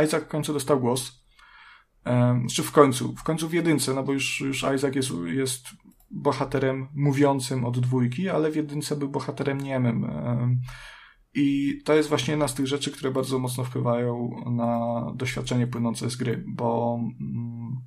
Isaac 0.06 0.24
w 0.24 0.28
końcu 0.28 0.54
dostał 0.54 0.80
głos. 0.80 1.24
Czy 2.56 2.64
w 2.64 2.72
końcu? 2.72 3.16
W 3.16 3.24
końcu 3.24 3.50
w 3.50 3.54
jedynce, 3.54 3.94
no 3.94 4.04
bo 4.04 4.14
już, 4.14 4.42
już 4.42 4.66
Isaac 4.76 4.96
jest, 4.96 5.10
jest 5.26 5.64
bohaterem 6.12 6.88
mówiącym 6.96 7.66
od 7.66 7.80
dwójki, 7.80 8.30
ale 8.30 8.52
w 8.52 8.56
jedynce 8.56 8.96
był 8.96 9.10
bohaterem 9.10 9.62
niemym. 9.62 10.12
I 11.34 11.78
to 11.86 11.94
jest 11.94 12.10
właśnie 12.10 12.32
jedna 12.32 12.48
z 12.48 12.54
tych 12.56 12.68
rzeczy, 12.68 12.92
które 12.92 13.12
bardzo 13.12 13.40
mocno 13.40 13.64
wpływają 13.64 14.30
na 14.52 15.02
doświadczenie 15.16 15.68
płynące 15.68 16.10
z 16.10 16.16
gry, 16.16 16.44
bo 16.48 17.00
mm, 17.22 17.78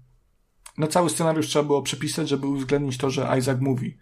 na 0.79 0.87
cały 0.87 1.11
scenariusz 1.11 1.47
trzeba 1.47 1.65
było 1.65 1.83
przepisać, 1.83 2.29
żeby 2.29 2.47
uwzględnić 2.47 2.99
to, 2.99 3.11
że 3.11 3.35
Isaac 3.39 3.61
mówi. 3.61 3.99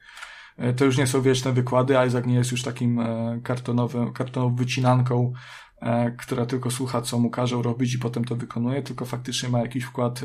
E, 0.56 0.72
to 0.72 0.84
już 0.84 0.98
nie 0.98 1.06
są 1.06 1.22
wieczne 1.22 1.52
wykłady, 1.52 1.94
Isaac 2.08 2.26
nie 2.26 2.34
jest 2.34 2.52
już 2.52 2.62
takim 2.62 3.00
e, 3.00 3.40
kartonowym, 3.42 4.12
kartonową 4.12 4.54
wycinanką, 4.56 5.32
e, 5.80 6.10
która 6.10 6.46
tylko 6.46 6.70
słucha, 6.70 7.02
co 7.02 7.18
mu 7.18 7.30
każą 7.30 7.62
robić 7.62 7.94
i 7.94 7.98
potem 7.98 8.24
to 8.24 8.36
wykonuje, 8.36 8.82
tylko 8.82 9.04
faktycznie 9.04 9.48
ma 9.48 9.60
jakiś 9.60 9.84
wkład 9.84 10.24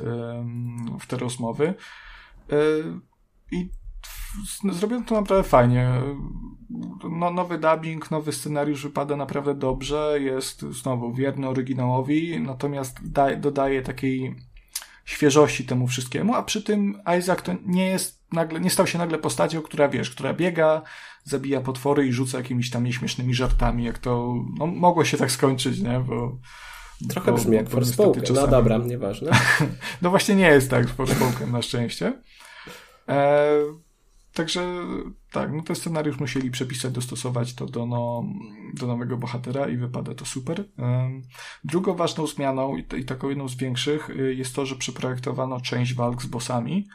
w 0.99 1.07
te 1.07 1.17
rozmowy. 1.17 1.73
I 3.51 3.69
zrobiono 4.71 5.05
to 5.05 5.15
naprawdę 5.15 5.49
fajnie. 5.49 6.01
No, 7.09 7.31
nowy 7.31 7.57
dubbing, 7.57 8.11
nowy 8.11 8.31
scenariusz 8.31 8.83
wypada 8.83 9.15
naprawdę 9.15 9.55
dobrze, 9.55 10.17
jest 10.21 10.61
znowu 10.61 11.13
wierny 11.13 11.49
oryginałowi, 11.49 12.39
natomiast 12.39 13.11
da, 13.11 13.35
dodaje 13.35 13.81
takiej 13.81 14.35
świeżości 15.05 15.65
temu 15.65 15.87
wszystkiemu, 15.87 16.35
a 16.35 16.43
przy 16.43 16.63
tym 16.63 17.01
Isaac 17.19 17.41
to 17.41 17.55
nie 17.65 17.87
jest 17.87 18.25
nagle, 18.31 18.59
nie 18.59 18.69
stał 18.69 18.87
się 18.87 18.97
nagle 18.97 19.17
postacią, 19.17 19.61
która 19.61 19.87
wiesz, 19.89 20.09
która 20.09 20.33
biega, 20.33 20.81
zabija 21.23 21.61
potwory 21.61 22.07
i 22.07 22.13
rzuca 22.13 22.37
jakimiś 22.37 22.69
tam 22.69 22.83
nieśmiesznymi 22.83 23.33
żartami, 23.33 23.83
jak 23.83 23.97
to 23.97 24.35
no, 24.59 24.67
mogło 24.67 25.05
się 25.05 25.17
tak 25.17 25.31
skończyć, 25.31 25.79
nie? 25.79 25.99
Bo, 25.99 26.37
Trochę 27.09 27.31
bo, 27.31 27.37
brzmi 27.37 27.55
jak 27.55 27.69
Forspoken, 27.69 28.23
no 28.35 28.47
dobra, 28.47 28.77
nieważne. 28.77 29.31
no 30.01 30.09
właśnie 30.09 30.35
nie 30.35 30.47
jest 30.47 30.69
tak 30.69 30.85
z 30.85 30.91
Forspoken 30.91 31.51
na 31.51 31.61
szczęście. 31.61 32.21
E, 33.09 33.51
Także 34.35 34.75
tak, 35.31 35.53
no 35.53 35.63
ten 35.63 35.75
scenariusz 35.75 36.19
musieli 36.19 36.51
przepisać, 36.51 36.93
dostosować 36.93 37.53
to 37.53 37.65
do, 37.65 37.85
no, 37.85 38.23
do 38.73 38.87
nowego 38.87 39.17
bohatera 39.17 39.67
i 39.67 39.77
wypada 39.77 40.15
to 40.15 40.25
super. 40.25 40.65
Drugą 41.63 41.95
ważną 41.95 42.27
zmianą 42.27 42.77
i 42.77 43.05
taką 43.05 43.29
jedną 43.29 43.47
z 43.47 43.55
większych 43.55 44.09
y, 44.09 44.35
jest 44.35 44.55
to, 44.55 44.65
że 44.65 44.75
przeprojektowano 44.75 45.61
część 45.61 45.93
walk 45.93 46.21
z 46.21 46.25
bossami. 46.25 46.87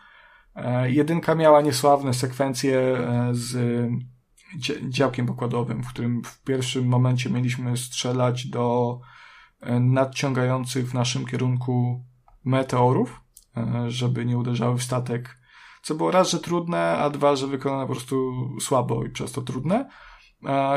E, 0.55 0.91
jedynka 0.91 1.35
miała 1.35 1.61
niesławne 1.61 2.15
sekwencje 2.15 2.79
e, 2.79 3.31
z 3.33 3.89
działkiem 4.89 5.27
pokładowym, 5.27 5.83
w 5.83 5.89
którym 5.89 6.23
w 6.25 6.43
pierwszym 6.43 6.89
momencie 6.89 7.31
mieliśmy 7.31 7.77
strzelać 7.77 8.47
do 8.47 8.99
e, 9.61 9.81
nadciągających 9.81 10.91
w 10.91 10.95
naszym 10.95 11.27
kierunku 11.27 12.05
meteorów, 12.45 13.21
żeby 13.89 14.25
nie 14.25 14.39
uderzały 14.39 14.79
w 14.79 14.83
statek 14.83 15.40
co 15.83 15.95
było 15.95 16.11
raz, 16.11 16.31
że 16.31 16.39
trudne, 16.39 16.99
a 16.99 17.11
dwa, 17.11 17.37
że 17.37 17.47
wykonane 17.47 17.87
po 17.87 17.93
prostu 17.93 18.33
słabo 18.61 19.05
i 19.05 19.11
przez 19.11 19.33
to 19.33 19.43
trudne. 19.43 19.89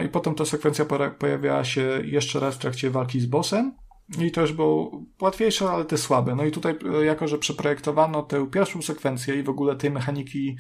I 0.06 0.10
potem 0.10 0.36
ta 0.36 0.46
sekwencja 0.46 0.86
pojawiała 1.20 1.64
się 1.64 2.02
jeszcze 2.04 2.40
raz 2.40 2.56
w 2.56 2.58
trakcie 2.58 2.90
walki 2.90 3.20
z 3.20 3.26
bossem. 3.26 3.78
I 4.20 4.32
to 4.32 4.42
już 4.42 4.54
było 4.54 5.02
łatwiejsze, 5.22 5.70
ale 5.70 5.86
te 5.86 5.98
słabe. 5.98 6.36
No 6.36 6.46
i 6.46 6.52
tutaj, 6.52 6.76
e, 7.02 7.06
jako 7.06 7.28
że 7.28 7.38
przeprojektowano 7.38 8.24
tę 8.24 8.48
pierwszą 8.52 8.82
sekwencję 8.82 9.36
i 9.36 9.44
w 9.44 9.50
ogóle 9.50 9.76
tej 9.76 9.92
mechaniki 9.92 10.58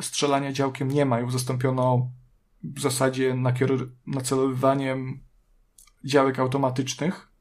strzelania 0.00 0.52
działkiem 0.52 0.90
nie 0.90 1.06
ma, 1.06 1.20
ją 1.20 1.30
zastąpiono 1.30 2.10
w 2.62 2.80
zasadzie 2.80 3.36
nacelowywaniem 4.06 5.20
działek 6.04 6.38
automatycznych, 6.38 7.33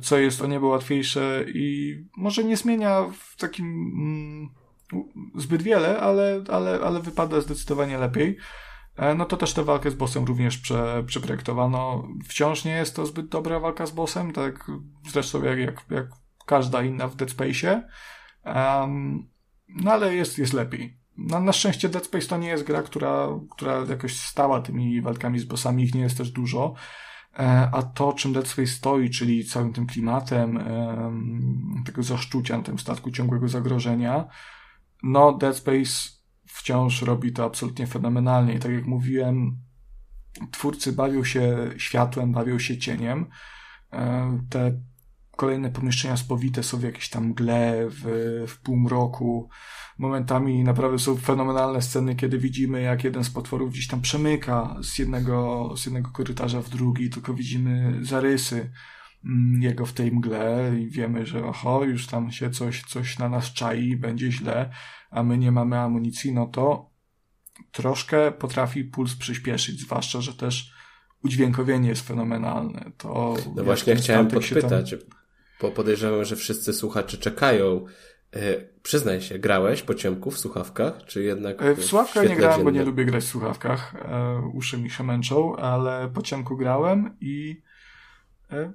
co 0.00 0.18
jest 0.18 0.42
o 0.42 0.46
niebo 0.46 0.66
łatwiejsze 0.66 1.44
i 1.54 1.96
może 2.16 2.44
nie 2.44 2.56
zmienia 2.56 3.04
w 3.18 3.36
takim 3.36 3.66
mm, 3.66 4.48
zbyt 5.34 5.62
wiele, 5.62 6.00
ale, 6.00 6.44
ale, 6.48 6.80
ale 6.80 7.00
wypada 7.00 7.40
zdecydowanie 7.40 7.98
lepiej. 7.98 8.36
E, 8.96 9.14
no 9.14 9.24
to 9.24 9.36
też 9.36 9.52
tę 9.52 9.64
walkę 9.64 9.90
z 9.90 9.94
bossem 9.94 10.24
również 10.24 10.58
prze, 10.58 11.04
przeprojektowano. 11.06 12.08
Wciąż 12.28 12.64
nie 12.64 12.72
jest 12.72 12.96
to 12.96 13.06
zbyt 13.06 13.28
dobra 13.28 13.60
walka 13.60 13.86
z 13.86 13.90
bossem, 13.90 14.32
tak 14.32 14.70
zresztą 15.08 15.42
jak, 15.42 15.58
jak, 15.58 15.84
jak 15.90 16.06
każda 16.46 16.82
inna 16.82 17.08
w 17.08 17.16
Dead 17.16 17.30
Space'ie. 17.30 17.82
Um, 18.44 19.28
no 19.68 19.92
ale 19.92 20.14
jest, 20.14 20.38
jest 20.38 20.52
lepiej. 20.52 20.98
No, 21.16 21.40
na 21.40 21.52
szczęście 21.52 21.88
Dead 21.88 22.04
Space 22.04 22.26
to 22.26 22.38
nie 22.38 22.48
jest 22.48 22.64
gra, 22.64 22.82
która, 22.82 23.28
która 23.50 23.84
jakoś 23.88 24.20
stała 24.20 24.60
tymi 24.60 25.02
walkami 25.02 25.38
z 25.38 25.44
bossami, 25.44 25.84
ich 25.84 25.94
nie 25.94 26.00
jest 26.00 26.18
też 26.18 26.30
dużo. 26.30 26.74
E, 27.38 27.68
a 27.72 27.82
to, 27.82 28.12
czym 28.12 28.32
Dead 28.32 28.48
Space 28.48 28.68
stoi, 28.68 29.10
czyli 29.10 29.44
całym 29.44 29.72
tym 29.72 29.86
klimatem 29.86 30.58
tego 31.86 32.02
zaszczucia 32.02 32.56
na 32.56 32.62
tym 32.62 32.78
statku 32.78 33.10
ciągłego 33.10 33.48
zagrożenia, 33.48 34.24
no 35.02 35.32
Dead 35.32 35.56
Space 35.56 36.16
wciąż 36.46 37.02
robi 37.02 37.32
to 37.32 37.44
absolutnie 37.44 37.86
fenomenalnie. 37.86 38.54
I 38.54 38.58
tak 38.58 38.72
jak 38.72 38.86
mówiłem, 38.86 39.56
twórcy 40.50 40.92
bawią 40.92 41.24
się 41.24 41.70
światłem, 41.76 42.32
bawią 42.32 42.58
się 42.58 42.78
cieniem. 42.78 43.26
E, 43.92 44.38
te 44.50 44.80
kolejne 45.36 45.70
pomieszczenia 45.70 46.16
spowite 46.16 46.62
są 46.62 46.78
w 46.78 46.82
jakiejś 46.82 47.08
tam 47.08 47.26
mgle, 47.26 47.86
w, 47.88 48.04
w 48.48 48.60
półmroku. 48.60 49.48
Momentami 49.98 50.64
naprawdę 50.64 50.98
są 50.98 51.16
fenomenalne 51.16 51.82
sceny, 51.82 52.14
kiedy 52.14 52.38
widzimy, 52.38 52.82
jak 52.82 53.04
jeden 53.04 53.24
z 53.24 53.30
potworów 53.30 53.72
gdzieś 53.72 53.88
tam 53.88 54.00
przemyka 54.00 54.76
z 54.82 54.98
jednego, 54.98 55.70
z 55.76 55.86
jednego 55.86 56.10
korytarza 56.10 56.62
w 56.62 56.68
drugi, 56.68 57.10
tylko 57.10 57.34
widzimy 57.34 57.98
zarysy 58.02 58.70
mm, 59.24 59.62
jego 59.62 59.86
w 59.86 59.92
tej 59.92 60.12
mgle 60.12 60.72
i 60.80 60.90
wiemy, 60.90 61.26
że 61.26 61.44
oho, 61.44 61.84
już 61.84 62.06
tam 62.06 62.30
się 62.32 62.50
coś, 62.50 62.82
coś 62.82 63.18
na 63.18 63.28
nas 63.28 63.52
czai, 63.52 63.96
będzie 63.96 64.32
źle, 64.32 64.70
a 65.10 65.22
my 65.22 65.38
nie 65.38 65.52
mamy 65.52 65.78
amunicji, 65.78 66.32
no 66.32 66.46
to 66.46 66.90
troszkę 67.72 68.32
potrafi 68.32 68.84
puls 68.84 69.16
przyspieszyć, 69.16 69.80
zwłaszcza, 69.80 70.20
że 70.20 70.34
też 70.34 70.76
udźwiękowienie 71.24 71.88
jest 71.88 72.08
fenomenalne. 72.08 72.92
To 72.96 73.34
no 73.56 73.64
właśnie 73.64 73.96
chciałem 73.96 74.28
podpytać, 74.28 74.90
tam... 74.90 74.98
bo 75.60 75.70
podejrzewam, 75.70 76.24
że 76.24 76.36
wszyscy 76.36 76.72
słuchacze 76.72 77.18
czekają 77.18 77.86
E, 78.36 78.60
przyznaj 78.82 79.20
się, 79.20 79.38
grałeś 79.38 79.82
po 79.82 79.94
ciemku 79.94 80.30
w 80.30 80.38
słuchawkach, 80.38 81.04
czy 81.06 81.22
jednak... 81.22 81.62
E, 81.62 81.74
w 81.74 81.84
słuchawkach 81.84 82.28
nie 82.28 82.36
grałem, 82.36 82.56
dzienne? 82.56 82.64
bo 82.64 82.78
nie 82.78 82.84
lubię 82.84 83.04
grać 83.04 83.24
w 83.24 83.28
słuchawkach. 83.28 83.94
E, 83.94 84.40
uszy 84.54 84.78
mi 84.78 84.90
się 84.90 85.04
męczą, 85.04 85.56
ale 85.56 86.08
po 86.14 86.22
ciemku 86.22 86.56
grałem 86.56 87.16
i 87.20 87.62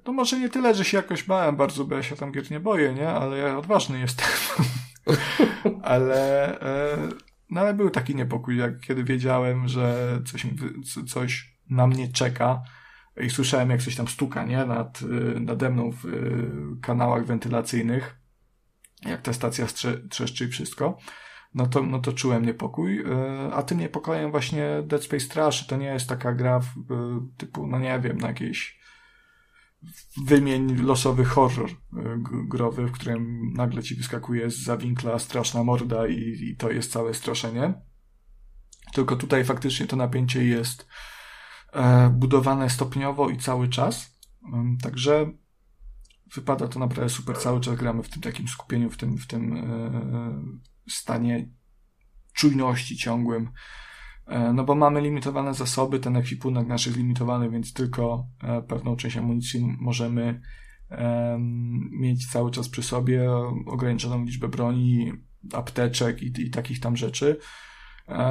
no 0.06 0.14
może 0.14 0.40
nie 0.40 0.50
tyle, 0.50 0.76
że 0.76 0.86
się 0.86 0.98
jakoś 0.98 1.24
bałem 1.24 1.56
bardzo, 1.56 1.86
bo 1.86 1.96
ja 1.96 2.04
się 2.04 2.16
tam 2.16 2.32
gier 2.32 2.52
nie 2.52 2.60
boję, 2.60 2.94
nie? 2.94 3.10
Ale 3.10 3.38
ja 3.38 3.58
odważny 3.58 4.00
jestem. 4.00 4.28
ale, 5.84 6.58
no 7.50 7.62
ale 7.62 7.74
był 7.74 7.90
taki 7.90 8.16
niepokój, 8.16 8.58
jak 8.58 8.80
kiedy 8.80 9.04
wiedziałem, 9.04 9.68
że 9.68 10.20
coś, 10.26 10.46
coś 11.08 11.58
na 11.70 11.88
mnie 11.88 12.12
czeka 12.12 12.62
i 13.18 13.30
słyszałem, 13.30 13.70
jak 13.70 13.82
coś 13.82 13.96
tam 13.96 14.08
stuka, 14.08 14.46
nie? 14.46 14.66
Nad, 14.66 15.02
nade 15.40 15.70
mną 15.70 15.92
w 15.92 16.06
kanałach 16.82 17.26
wentylacyjnych 17.26 18.22
jak 19.06 19.22
ta 19.22 19.34
stacja 19.34 19.66
trzeszczy 20.10 20.46
i 20.46 20.48
wszystko, 20.48 20.98
no 21.54 21.68
to, 21.68 21.82
no 21.82 22.00
to 22.00 22.14
czułem 22.14 22.46
niepokój. 22.46 23.00
E, 23.00 23.54
a 23.54 23.64
tym 23.64 23.80
niepokojem 23.80 24.32
właśnie 24.32 24.84
Dead 24.86 25.04
Space 25.04 25.28
Trash 25.28 25.68
to 25.68 25.78
nie 25.78 25.86
jest 25.86 26.10
taka 26.10 26.34
gra 26.34 26.60
w, 26.60 26.68
typu, 27.38 27.68
no 27.68 27.80
nie 27.80 28.00
wiem, 28.00 28.18
na 28.18 28.28
jakiejś 28.28 28.82
wymień 30.26 30.76
losowy 30.76 31.26
horror 31.26 31.70
growy, 32.48 32.88
w 32.88 32.92
którym 32.92 33.54
nagle 33.54 33.84
ci 33.84 33.96
wyskakuje 33.96 34.50
z 34.50 34.64
zawinkla 34.64 35.20
straszna 35.20 35.64
morda 35.64 36.08
i, 36.08 36.38
i 36.42 36.56
to 36.56 36.72
jest 36.72 36.92
całe 36.92 37.14
straszenie. 37.14 37.74
Tylko 38.94 39.16
tutaj 39.16 39.46
faktycznie 39.46 39.88
to 39.88 39.96
napięcie 39.96 40.46
jest 40.46 40.88
budowane 42.12 42.70
stopniowo 42.70 43.30
i 43.30 43.38
cały 43.38 43.70
czas. 43.70 44.20
Także 44.82 45.32
wypada 46.36 46.68
to 46.68 46.80
naprawdę 46.80 47.10
super. 47.10 47.38
Cały 47.38 47.62
czas 47.62 47.76
gramy 47.76 48.04
w 48.04 48.10
tym 48.10 48.22
takim 48.22 48.48
skupieniu, 48.48 48.90
w 48.90 48.98
tym, 48.98 49.18
w 49.18 49.28
tym 49.28 49.54
e, 49.54 49.62
stanie 50.90 51.50
czujności 52.34 52.98
ciągłym. 52.98 53.50
E, 54.28 54.54
no 54.54 54.64
bo 54.64 54.76
mamy 54.76 55.02
limitowane 55.02 55.54
zasoby, 55.54 56.00
ten 56.00 56.18
ekwipunek 56.18 56.68
nasz 56.68 56.86
jest 56.86 56.98
limitowany, 56.98 57.50
więc 57.50 57.74
tylko 57.74 58.28
e, 58.44 58.62
pewną 58.62 58.96
część 58.96 59.18
amunicji 59.18 59.76
możemy 59.80 60.42
mieć 61.92 62.32
cały 62.32 62.52
czas 62.52 62.70
przy 62.70 62.84
sobie, 62.84 63.32
ograniczoną 63.66 64.26
liczbę 64.26 64.48
broni, 64.48 65.12
apteczek 65.54 66.22
i, 66.22 66.42
i 66.42 66.50
takich 66.50 66.80
tam 66.80 66.98
rzeczy. 66.98 67.40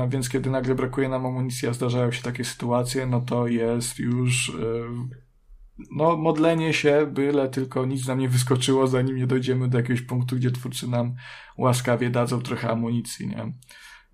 Więc 0.08 0.28
kiedy 0.28 0.50
nagle 0.50 0.74
brakuje 0.74 1.08
nam 1.08 1.26
amunicji, 1.26 1.68
a 1.68 1.72
zdarzają 1.72 2.12
się 2.12 2.22
takie 2.22 2.44
sytuacje, 2.44 3.06
no 3.06 3.20
to 3.20 3.46
jest 3.46 3.98
już 3.98 4.52
no, 5.90 6.16
modlenie 6.16 6.72
się, 6.72 7.06
byle 7.12 7.48
tylko 7.48 7.86
nic 7.86 8.06
nam 8.06 8.18
nie 8.18 8.28
wyskoczyło, 8.28 8.86
zanim 8.86 9.16
nie 9.16 9.26
dojdziemy 9.26 9.68
do 9.68 9.78
jakiegoś 9.78 10.02
punktu, 10.02 10.36
gdzie 10.36 10.50
twórcy 10.50 10.88
nam 10.88 11.14
łaskawie 11.58 12.10
dadzą 12.10 12.40
trochę 12.40 12.70
amunicji, 12.70 13.28
nie? 13.28 13.52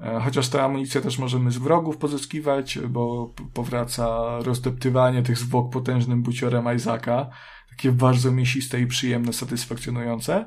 E, 0.00 0.20
chociaż 0.20 0.48
tę 0.48 0.62
amunicję 0.62 1.00
też 1.00 1.18
możemy 1.18 1.50
z 1.50 1.58
wrogów 1.58 1.96
pozyskiwać, 1.96 2.78
bo 2.78 3.34
powraca 3.54 4.38
rozdeptywanie 4.40 5.22
tych 5.22 5.38
zwłok 5.38 5.72
potężnym 5.72 6.22
buciorem 6.22 6.74
Isaaca. 6.76 7.30
Takie 7.70 7.92
bardzo 7.92 8.32
mięsiste 8.32 8.80
i 8.80 8.86
przyjemne, 8.86 9.32
satysfakcjonujące. 9.32 10.46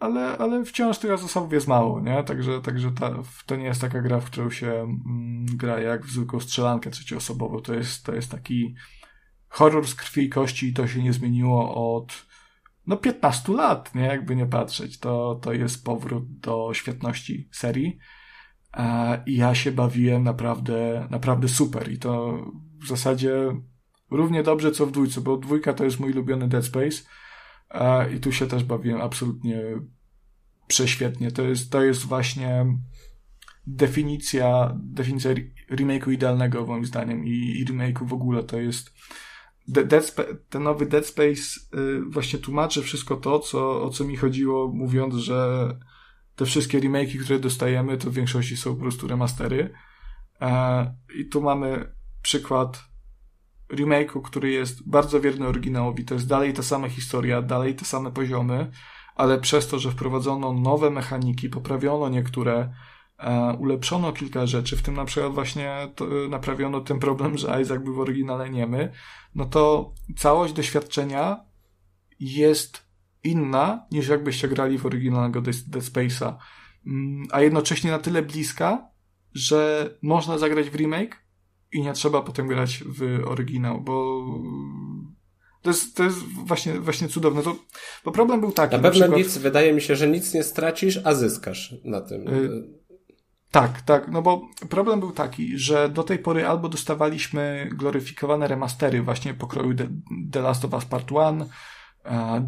Ale, 0.00 0.38
ale 0.38 0.64
wciąż 0.64 0.98
tych 0.98 1.18
zasobów 1.18 1.52
jest 1.52 1.68
mało, 1.68 2.00
nie? 2.00 2.24
Także, 2.24 2.60
także 2.60 2.90
ta, 2.90 3.10
to 3.46 3.56
nie 3.56 3.64
jest 3.64 3.80
taka 3.80 4.02
gra, 4.02 4.20
w 4.20 4.24
którą 4.24 4.50
się 4.50 4.72
mm, 4.72 5.46
gra 5.46 5.80
jak 5.80 6.06
w 6.06 6.10
zwykłą 6.10 6.40
strzelankę 6.40 6.90
trzecioosobową. 6.90 7.60
To 7.60 7.74
jest, 7.74 8.06
to 8.06 8.14
jest 8.14 8.30
taki 8.30 8.74
horror 9.48 9.86
z 9.86 9.94
krwi 9.94 10.22
i 10.22 10.28
kości 10.28 10.68
i 10.68 10.72
to 10.72 10.88
się 10.88 11.02
nie 11.02 11.12
zmieniło 11.12 11.96
od 11.96 12.26
no 12.86 12.96
15 12.96 13.52
lat, 13.52 13.94
nie? 13.94 14.02
Jakby 14.02 14.36
nie 14.36 14.46
patrzeć. 14.46 14.98
To, 14.98 15.38
to 15.42 15.52
jest 15.52 15.84
powrót 15.84 16.38
do 16.38 16.70
świetności 16.74 17.48
serii. 17.52 17.98
E, 18.76 19.22
I 19.26 19.36
ja 19.36 19.54
się 19.54 19.72
bawiłem 19.72 20.24
naprawdę, 20.24 21.06
naprawdę 21.10 21.48
super. 21.48 21.92
I 21.92 21.98
to 21.98 22.38
w 22.82 22.86
zasadzie 22.86 23.36
równie 24.10 24.42
dobrze 24.42 24.72
co 24.72 24.86
w 24.86 24.92
dwójce, 24.92 25.20
bo 25.20 25.36
dwójka 25.36 25.72
to 25.72 25.84
jest 25.84 26.00
mój 26.00 26.12
ulubiony 26.12 26.48
Dead 26.48 26.64
Space. 26.64 27.02
I 28.16 28.20
tu 28.20 28.32
się 28.32 28.46
też 28.46 28.64
bawiłem 28.64 29.00
absolutnie 29.00 29.62
prześwietnie. 30.66 31.30
To 31.30 31.42
jest, 31.42 31.72
to 31.72 31.82
jest 31.82 32.04
właśnie 32.06 32.66
definicja, 33.66 34.78
definicja 34.82 35.30
remake'u 35.70 36.12
idealnego 36.12 36.66
moim 36.66 36.84
zdaniem 36.84 37.26
i, 37.26 37.30
i 37.30 37.66
remake'u 37.66 38.08
w 38.08 38.12
ogóle 38.12 38.42
to 38.42 38.60
jest 38.60 38.92
Dead 39.68 40.14
ten 40.48 40.62
nowy 40.62 40.86
Dead 40.86 41.06
Space 41.06 41.60
y, 41.74 42.00
właśnie 42.10 42.38
tłumaczy 42.38 42.82
wszystko 42.82 43.16
to, 43.16 43.38
co, 43.38 43.82
o 43.82 43.90
co 43.90 44.04
mi 44.04 44.16
chodziło, 44.16 44.68
mówiąc, 44.68 45.14
że 45.14 45.68
te 46.36 46.46
wszystkie 46.46 46.80
remake'i, 46.80 47.24
które 47.24 47.38
dostajemy, 47.38 47.98
to 47.98 48.10
w 48.10 48.14
większości 48.14 48.56
są 48.56 48.74
po 48.74 48.80
prostu 48.80 49.08
remastery. 49.08 49.72
E, 50.40 50.94
I 51.14 51.28
tu 51.28 51.42
mamy 51.42 51.94
przykład 52.22 52.89
remake'u, 53.72 54.22
który 54.22 54.50
jest 54.50 54.88
bardzo 54.88 55.20
wierny 55.20 55.46
oryginałowi. 55.46 56.04
To 56.04 56.14
jest 56.14 56.28
dalej 56.28 56.52
ta 56.52 56.62
sama 56.62 56.88
historia, 56.88 57.42
dalej 57.42 57.74
te 57.74 57.84
same 57.84 58.10
poziomy, 58.10 58.70
ale 59.14 59.38
przez 59.38 59.68
to, 59.68 59.78
że 59.78 59.90
wprowadzono 59.90 60.52
nowe 60.52 60.90
mechaniki, 60.90 61.48
poprawiono 61.48 62.08
niektóre, 62.08 62.72
e, 63.18 63.56
ulepszono 63.58 64.12
kilka 64.12 64.46
rzeczy, 64.46 64.76
w 64.76 64.82
tym 64.82 64.94
na 64.94 65.04
przykład 65.04 65.32
właśnie 65.32 65.88
to, 65.94 66.06
naprawiono 66.28 66.80
ten 66.80 66.98
problem, 66.98 67.38
że 67.38 67.62
Isaac 67.62 67.82
był 67.82 67.94
w 67.94 68.00
oryginale 68.00 68.50
niemy, 68.50 68.92
no 69.34 69.44
to 69.44 69.92
całość 70.16 70.52
doświadczenia 70.52 71.40
jest 72.20 72.90
inna 73.24 73.86
niż 73.90 74.08
jakbyście 74.08 74.48
grali 74.48 74.78
w 74.78 74.86
oryginalnego 74.86 75.40
Dead 75.40 75.84
Space'a, 75.84 76.34
mm, 76.86 77.26
a 77.30 77.40
jednocześnie 77.40 77.90
na 77.90 77.98
tyle 77.98 78.22
bliska, 78.22 78.88
że 79.34 79.90
można 80.02 80.38
zagrać 80.38 80.70
w 80.70 80.74
remake 80.74 81.29
i 81.72 81.82
nie 81.82 81.92
trzeba 81.92 82.22
potem 82.22 82.48
grać 82.48 82.84
w 82.86 83.22
oryginał, 83.26 83.80
bo 83.80 84.26
to 85.62 85.70
jest, 85.70 85.96
to 85.96 86.04
jest 86.04 86.18
właśnie, 86.18 86.80
właśnie 86.80 87.08
cudowne. 87.08 87.42
To, 87.42 87.56
bo 88.04 88.12
problem 88.12 88.40
był 88.40 88.52
taki. 88.52 88.76
Na 88.76 88.82
pewno 88.82 89.00
na 89.00 89.06
przykład... 89.06 89.18
nic, 89.18 89.38
wydaje 89.38 89.72
mi 89.72 89.82
się, 89.82 89.96
że 89.96 90.08
nic 90.08 90.34
nie 90.34 90.42
stracisz, 90.42 91.00
a 91.04 91.14
zyskasz 91.14 91.74
na 91.84 92.00
tym. 92.00 92.28
Y 92.28 92.80
tak, 93.50 93.82
tak, 93.82 94.08
no 94.08 94.22
bo 94.22 94.48
problem 94.68 95.00
był 95.00 95.12
taki, 95.12 95.58
że 95.58 95.88
do 95.88 96.02
tej 96.02 96.18
pory 96.18 96.46
albo 96.46 96.68
dostawaliśmy 96.68 97.70
gloryfikowane 97.72 98.48
remastery 98.48 99.02
właśnie 99.02 99.34
pokroju 99.34 99.74
The, 99.74 99.88
The 100.32 100.40
Last 100.40 100.64
of 100.64 100.72
Us 100.72 100.84
Part 100.84 101.10
1, 101.10 101.40
uh, 101.40 101.48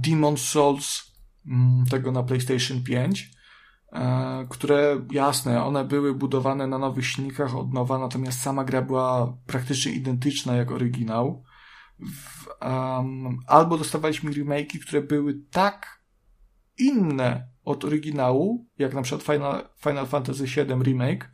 Demon's 0.01 0.37
Souls, 0.37 1.13
um, 1.47 1.85
tego 1.91 2.13
na 2.13 2.23
PlayStation 2.23 2.83
5, 2.83 3.21
uh, 3.21 3.37
e, 3.37 3.42
które 4.49 5.07
jasne, 5.11 5.65
one 5.65 5.85
były 5.85 6.15
budowane 6.15 6.67
na 6.67 6.79
nowych 6.79 7.07
silnikach 7.07 7.57
od 7.57 7.73
nowa, 7.73 7.99
natomiast 7.99 8.41
sama 8.41 8.65
gra 8.65 8.83
była 8.83 9.37
praktycznie 9.47 9.93
identyczna 9.93 10.57
jak 10.57 10.71
oryginał 10.71 11.45
w, 11.99 12.47
um, 12.61 13.39
albo 13.47 13.79
dostawaliśmy 13.79 14.31
remake'i, 14.31 14.81
które 14.81 15.03
były 15.03 15.41
tak 15.51 16.03
inne 16.79 17.49
od 17.65 17.85
oryginału, 17.85 18.67
jak 18.79 18.95
na 18.95 19.03
przykład 19.03 19.23
Final, 19.23 19.69
Final 19.77 20.07
Fantasy 20.07 20.45
VII 20.45 20.83
Remake, 20.83 21.31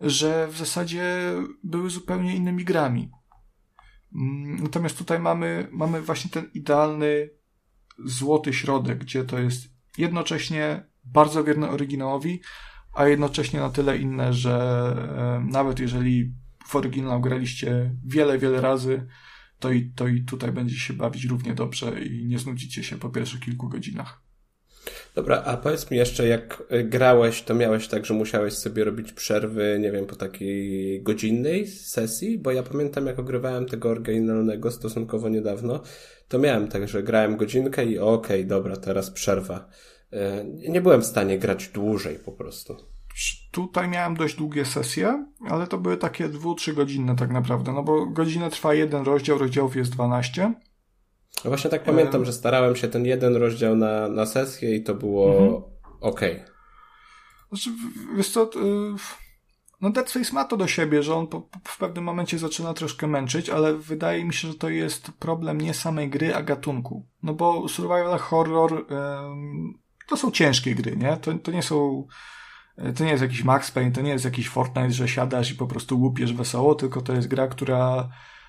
że 0.00 0.48
w 0.48 0.56
zasadzie 0.56 1.32
były 1.64 1.90
zupełnie 1.90 2.36
innymi 2.36 2.64
grami. 2.64 3.10
Mm, 4.14 4.62
natomiast 4.62 4.98
tutaj 4.98 5.18
mamy, 5.18 5.68
mamy 5.72 6.02
właśnie 6.02 6.30
ten 6.30 6.50
idealny 6.54 7.30
złoty 8.04 8.52
środek, 8.52 8.98
gdzie 8.98 9.24
to 9.24 9.38
jest 9.38 9.68
jednocześnie 9.98 10.88
bardzo 11.04 11.44
wierne 11.44 11.70
oryginałowi, 11.70 12.40
a 12.94 13.08
jednocześnie 13.08 13.60
na 13.60 13.70
tyle 13.70 13.98
inne, 13.98 14.32
że 14.32 14.54
e, 15.18 15.50
nawet 15.50 15.78
jeżeli 15.78 16.32
w 16.66 16.76
oryginał 16.76 17.20
graliście 17.20 17.94
wiele, 18.06 18.38
wiele 18.38 18.60
razy, 18.60 19.06
to 19.58 19.72
i, 19.72 19.92
to 19.96 20.08
i 20.08 20.24
tutaj 20.24 20.52
będzie 20.52 20.76
się 20.76 20.94
bawić 20.94 21.24
równie 21.24 21.54
dobrze 21.54 22.04
i 22.04 22.26
nie 22.26 22.38
znudzicie 22.38 22.84
się 22.84 22.98
po 22.98 23.08
pierwszych 23.08 23.40
kilku 23.40 23.68
godzinach. 23.68 24.28
Dobra, 25.14 25.42
a 25.44 25.56
powiedz 25.56 25.90
mi 25.90 25.96
jeszcze, 25.96 26.26
jak 26.28 26.62
grałeś, 26.84 27.42
to 27.42 27.54
miałeś 27.54 27.88
tak, 27.88 28.06
że 28.06 28.14
musiałeś 28.14 28.54
sobie 28.54 28.84
robić 28.84 29.12
przerwy, 29.12 29.78
nie 29.80 29.92
wiem, 29.92 30.06
po 30.06 30.16
takiej 30.16 31.02
godzinnej 31.02 31.66
sesji? 31.66 32.38
Bo 32.38 32.52
ja 32.52 32.62
pamiętam, 32.62 33.06
jak 33.06 33.18
ogrywałem 33.18 33.66
tego 33.66 33.90
oryginalnego 33.90 34.70
stosunkowo 34.70 35.28
niedawno, 35.28 35.82
to 36.28 36.38
miałem 36.38 36.68
tak, 36.68 36.88
że 36.88 37.02
grałem 37.02 37.36
godzinkę 37.36 37.84
i 37.84 37.98
okej, 37.98 38.40
okay, 38.40 38.44
dobra, 38.44 38.76
teraz 38.76 39.10
przerwa. 39.10 39.68
E, 40.12 40.44
nie 40.44 40.80
byłem 40.80 41.00
w 41.00 41.06
stanie 41.06 41.38
grać 41.38 41.68
dłużej 41.68 42.18
po 42.18 42.32
prostu. 42.32 42.76
Tutaj 43.50 43.88
miałem 43.88 44.16
dość 44.16 44.36
długie 44.36 44.64
sesje, 44.64 45.26
ale 45.50 45.66
to 45.66 45.78
były 45.78 45.96
takie 45.96 46.28
dwu, 46.28 46.54
trzy 46.54 46.74
godzinne 46.74 47.16
tak 47.16 47.30
naprawdę, 47.30 47.72
no 47.72 47.82
bo 47.82 48.06
godzinę 48.06 48.50
trwa 48.50 48.74
jeden 48.74 49.04
rozdział, 49.04 49.38
rozdziałów 49.38 49.76
jest 49.76 49.90
12. 49.90 50.54
No 51.44 51.50
właśnie 51.50 51.70
tak 51.70 51.84
pamiętam, 51.84 52.24
że 52.24 52.32
starałem 52.32 52.76
się 52.76 52.88
ten 52.88 53.06
jeden 53.06 53.36
rozdział 53.36 53.76
na, 53.76 54.08
na 54.08 54.26
sesję 54.26 54.76
i 54.76 54.82
to 54.82 54.94
było 54.94 55.32
mhm. 55.32 55.62
ok. 56.00 56.20
Znaczy, 57.48 57.70
wiesz 58.16 58.30
co, 58.30 58.50
no 59.80 59.90
Dead 59.90 60.10
Space 60.10 60.32
ma 60.32 60.44
to 60.44 60.56
do 60.56 60.66
siebie, 60.66 61.02
że 61.02 61.14
on 61.14 61.26
po, 61.26 61.48
w 61.64 61.78
pewnym 61.78 62.04
momencie 62.04 62.38
zaczyna 62.38 62.74
troszkę 62.74 63.06
męczyć, 63.06 63.50
ale 63.50 63.74
wydaje 63.74 64.24
mi 64.24 64.34
się, 64.34 64.48
że 64.48 64.54
to 64.54 64.68
jest 64.68 65.12
problem 65.12 65.60
nie 65.60 65.74
samej 65.74 66.08
gry, 66.10 66.34
a 66.34 66.42
gatunku. 66.42 67.06
No 67.22 67.34
bo 67.34 67.68
survival 67.68 68.18
horror 68.18 68.86
to 70.08 70.16
są 70.16 70.30
ciężkie 70.30 70.74
gry, 70.74 70.96
nie? 70.96 71.16
To, 71.16 71.34
to 71.34 71.50
nie 71.50 71.62
są 71.62 72.06
to 72.96 73.04
nie 73.04 73.10
jest 73.10 73.22
jakiś 73.22 73.44
Max 73.44 73.70
Payne, 73.70 73.92
to 73.92 74.00
nie 74.00 74.10
jest 74.10 74.24
jakiś 74.24 74.48
Fortnite, 74.48 74.90
że 74.90 75.08
siadasz 75.08 75.50
i 75.50 75.54
po 75.54 75.66
prostu 75.66 76.00
łupiesz 76.00 76.32
wesoło, 76.32 76.74
tylko 76.74 77.00
to 77.00 77.12
jest 77.12 77.28
gra, 77.28 77.48
która 77.48 78.08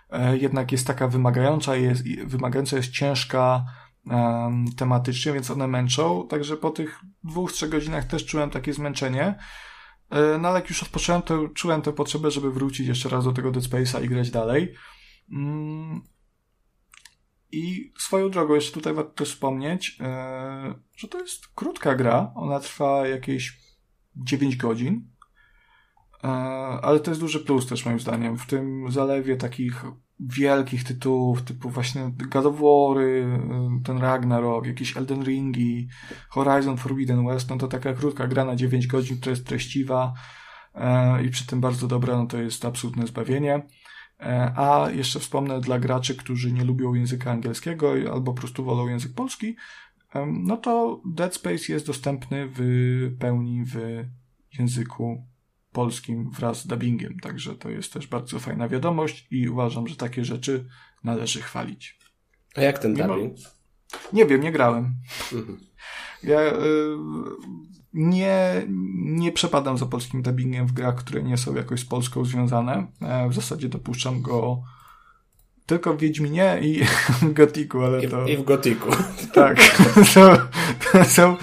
e, 0.10 0.38
jednak 0.38 0.72
jest 0.72 0.88
taka 0.88 1.08
wymagająca, 1.08 1.76
jest, 1.76 2.04
wymagająca 2.26 2.78
jest 2.78 2.92
ciężka 2.92 3.66
um, 4.06 4.66
tematycznie, 4.78 5.34
więc 5.34 5.52
one 5.52 5.68
męczą. 5.68 6.28
Także 6.28 6.58
po 6.58 6.70
tych 6.70 7.02
dwóch, 7.24 7.52
trzech 7.52 7.70
godzinach 7.70 8.06
też 8.06 8.26
czułem 8.26 8.50
takie 8.50 8.74
zmęczenie. 8.74 9.36
E, 10.10 10.38
no 10.38 10.48
ale 10.48 10.60
jak 10.60 10.70
już 10.70 10.84
odpocząłem, 10.84 11.22
to 11.22 11.48
czułem 11.48 11.82
tę 11.82 11.94
potrzebę, 11.94 12.32
żeby 12.32 12.52
wrócić 12.52 12.88
jeszcze 12.88 13.10
raz 13.10 13.26
do 13.26 13.32
tego 13.32 13.52
Dead 13.52 13.66
Space'a 13.66 14.04
i 14.04 14.10
grać 14.10 14.32
dalej. 14.32 14.74
Mm. 15.32 16.02
I 17.52 17.94
swoją 17.98 18.30
drogą, 18.30 18.56
jeszcze 18.56 18.74
tutaj 18.74 18.94
warto 18.94 19.26
wspomnieć, 19.26 19.98
e, 20.02 20.76
że 20.96 21.08
to 21.08 21.20
jest 21.20 21.48
krótka 21.48 21.96
gra. 21.96 22.32
Ona 22.36 22.60
trwa 22.60 23.08
jakieś 23.08 23.60
9 24.16 24.56
godzin. 24.56 25.08
E, 26.24 26.28
ale 26.82 27.00
to 27.00 27.12
jest 27.12 27.22
duży 27.22 27.40
plus 27.40 27.68
też 27.68 27.86
moim 27.86 28.00
zdaniem. 28.00 28.38
W 28.38 28.48
tym 28.48 28.92
zalewie 28.92 29.38
takich 29.38 29.86
wielkich 30.20 30.84
tytułów, 30.84 31.42
typu 31.42 31.70
właśnie 31.70 32.12
God 32.30 32.46
of 32.46 32.56
War, 32.56 33.04
e, 33.04 33.82
ten 33.84 33.98
Ragnarok, 33.98 34.66
jakieś 34.66 34.98
Elden 34.98 35.24
Ringi, 35.24 35.88
Horizon 36.30 36.78
Forbidden 36.78 37.28
West, 37.28 37.50
no 37.50 37.58
to 37.58 37.68
taka 37.68 37.94
krótka 37.94 38.28
gra 38.28 38.46
na 38.46 38.56
9 38.56 38.88
godzin, 38.88 39.18
która 39.18 39.30
jest 39.30 39.48
treściwa 39.48 40.14
e, 40.76 41.24
i 41.24 41.30
przy 41.30 41.48
tym 41.48 41.62
bardzo 41.62 41.88
dobra, 41.88 42.18
no 42.18 42.26
to 42.26 42.38
jest 42.38 42.66
absolutne 42.66 43.08
zbawienie. 43.08 43.68
A 44.56 44.88
jeszcze 44.94 45.20
wspomnę 45.20 45.62
dla 45.62 45.80
graczy, 45.80 46.16
którzy 46.16 46.52
nie 46.52 46.64
lubią 46.64 46.94
języka 46.94 47.32
angielskiego 47.32 47.94
albo 48.14 48.34
po 48.34 48.40
prostu 48.40 48.64
wolą 48.64 48.88
język 48.88 49.14
polski, 49.14 49.56
no 50.28 50.58
to 50.58 51.02
Dead 51.06 51.36
Space 51.36 51.74
jest 51.74 51.88
dostępny 51.88 52.50
w 52.56 52.60
pełni 53.20 53.64
w 53.66 54.06
języku 54.60 55.24
polskim 55.72 56.32
wraz 56.32 56.62
z 56.62 56.68
dubbingiem, 56.68 57.20
także 57.20 57.56
to 57.56 57.70
jest 57.70 57.94
też 57.94 58.08
bardzo 58.08 58.40
fajna 58.40 58.70
wiadomość 58.70 59.28
i 59.32 59.50
uważam, 59.50 59.88
że 59.88 59.96
takie 59.96 60.26
rzeczy 60.26 60.66
należy 61.04 61.42
chwalić. 61.42 62.00
A 62.56 62.62
jak 62.62 62.80
ten 62.80 62.94
dubbing? 62.94 63.38
Nie 64.14 64.26
wiem, 64.26 64.42
nie 64.42 64.52
grałem. 64.52 64.96
Mhm. 65.34 65.60
Ja 66.24 66.42
y, 66.42 66.56
nie, 67.94 68.64
nie 69.00 69.32
przepadam 69.32 69.78
za 69.78 69.86
polskim 69.86 70.22
dubbingiem 70.22 70.68
w 70.68 70.72
grach, 70.72 70.96
które 70.96 71.24
nie 71.24 71.38
są 71.38 71.56
jakoś 71.56 71.80
z 71.80 71.86
Polską 71.86 72.26
związane. 72.26 72.88
E, 73.02 73.30
w 73.30 73.34
zasadzie 73.34 73.70
dopuszczam 73.70 74.22
go 74.22 74.62
tylko 75.66 75.94
w 75.94 76.00
Wiedźminie 76.00 76.60
i 76.62 76.84
w 77.22 77.34
Gotiku, 77.34 77.84
ale 77.84 78.08
to... 78.08 78.28
I 78.28 78.38
w 78.38 78.44
Gotiku. 78.44 78.90
Tak. 79.34 79.58
To, 80.14 80.38
to 80.92 81.06
są 81.06 81.38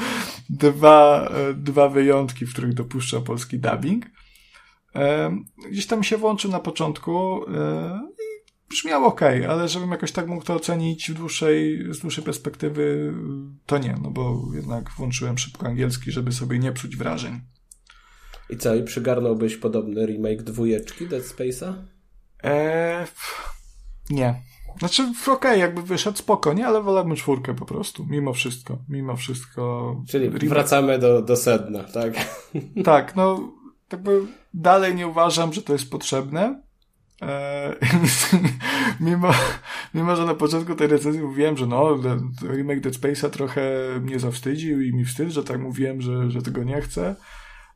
dwa, 0.50 1.30
dwa 1.54 1.88
wyjątki, 1.88 2.46
w 2.46 2.52
których 2.52 2.74
dopuszcza 2.74 3.20
polski 3.20 3.58
dubbing. 3.58 4.06
Gdzieś 5.70 5.86
tam 5.86 6.02
się 6.02 6.16
włączył 6.16 6.50
na 6.50 6.60
początku 6.60 7.44
e, 8.70 8.74
i 8.74 8.76
brzmiał 8.76 9.04
ok, 9.04 9.20
ale 9.48 9.68
żebym 9.68 9.90
jakoś 9.90 10.12
tak 10.12 10.26
mógł 10.26 10.44
to 10.44 10.54
ocenić 10.54 11.10
w 11.10 11.14
dłuższej, 11.14 11.86
z 11.90 11.98
dłuższej 11.98 12.24
perspektywy, 12.24 13.14
to 13.66 13.78
nie, 13.78 13.98
no 14.02 14.10
bo 14.10 14.42
jednak 14.54 14.90
włączyłem 14.90 15.38
szybko 15.38 15.66
angielski, 15.66 16.12
żeby 16.12 16.32
sobie 16.32 16.58
nie 16.58 16.72
psuć 16.72 16.96
wrażeń. 16.96 17.40
I 18.50 18.56
co, 18.56 18.74
i 18.74 18.82
przygarnąłbyś 18.82 19.56
podobny 19.56 20.06
remake 20.06 20.42
dwójeczki 20.42 21.06
Dead 21.06 21.22
Space'a? 21.22 21.74
Eee, 22.42 23.06
nie. 24.10 24.42
Znaczy, 24.78 25.02
okej, 25.22 25.34
okay, 25.34 25.58
jakby 25.58 25.82
wyszedł 25.82 26.18
spoko, 26.18 26.52
nie? 26.52 26.66
Ale 26.66 26.82
wolałbym 26.82 27.16
czwórkę 27.16 27.54
po 27.54 27.66
prostu, 27.66 28.06
mimo 28.06 28.32
wszystko. 28.32 28.78
Mimo 28.88 29.16
wszystko. 29.16 29.96
Czyli 30.08 30.30
wracamy 30.30 30.98
do, 30.98 31.22
do 31.22 31.36
sedna, 31.36 31.84
tak? 31.84 32.14
Tak, 32.84 33.16
no, 33.16 33.52
jakby 33.92 34.20
dalej 34.54 34.94
nie 34.94 35.06
uważam, 35.06 35.52
że 35.52 35.62
to 35.62 35.72
jest 35.72 35.90
potrzebne. 35.90 36.62
Eee, 37.20 37.76
mimo, 39.00 39.30
mimo, 39.94 40.16
że 40.16 40.24
na 40.24 40.34
początku 40.34 40.74
tej 40.74 40.88
recenzji 40.88 41.22
mówiłem, 41.22 41.56
że 41.56 41.66
no, 41.66 41.98
remake 42.42 42.80
Dead 42.80 42.94
Space'a 42.94 43.30
trochę 43.30 43.62
mnie 44.00 44.18
zawstydził 44.18 44.80
i 44.80 44.92
mi 44.92 45.04
wstyd, 45.04 45.30
że 45.30 45.44
tak 45.44 45.60
mówiłem, 45.60 46.00
że, 46.00 46.30
że 46.30 46.42
tego 46.42 46.64
nie 46.64 46.80
chcę. 46.80 47.16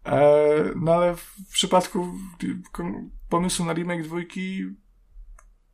Eee, 0.05 0.73
no 0.77 0.95
ale 0.95 1.17
w 1.17 1.53
przypadku 1.53 2.15
pomysłu 3.29 3.67
na 3.67 3.73
remake 3.73 4.03
dwójki 4.03 4.65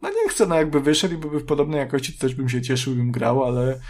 no 0.02 0.10
nie 0.10 0.28
chcę, 0.28 0.46
no 0.46 0.54
jakby 0.54 0.80
wyszedł 0.80 1.14
i 1.14 1.18
byłby 1.18 1.40
w 1.40 1.44
podobnej 1.44 1.78
jakości, 1.78 2.12
to 2.12 2.20
też 2.20 2.34
bym 2.34 2.48
się 2.48 2.62
cieszył 2.62 2.94
bym 2.94 3.12
grał, 3.12 3.44
ale, 3.44 3.80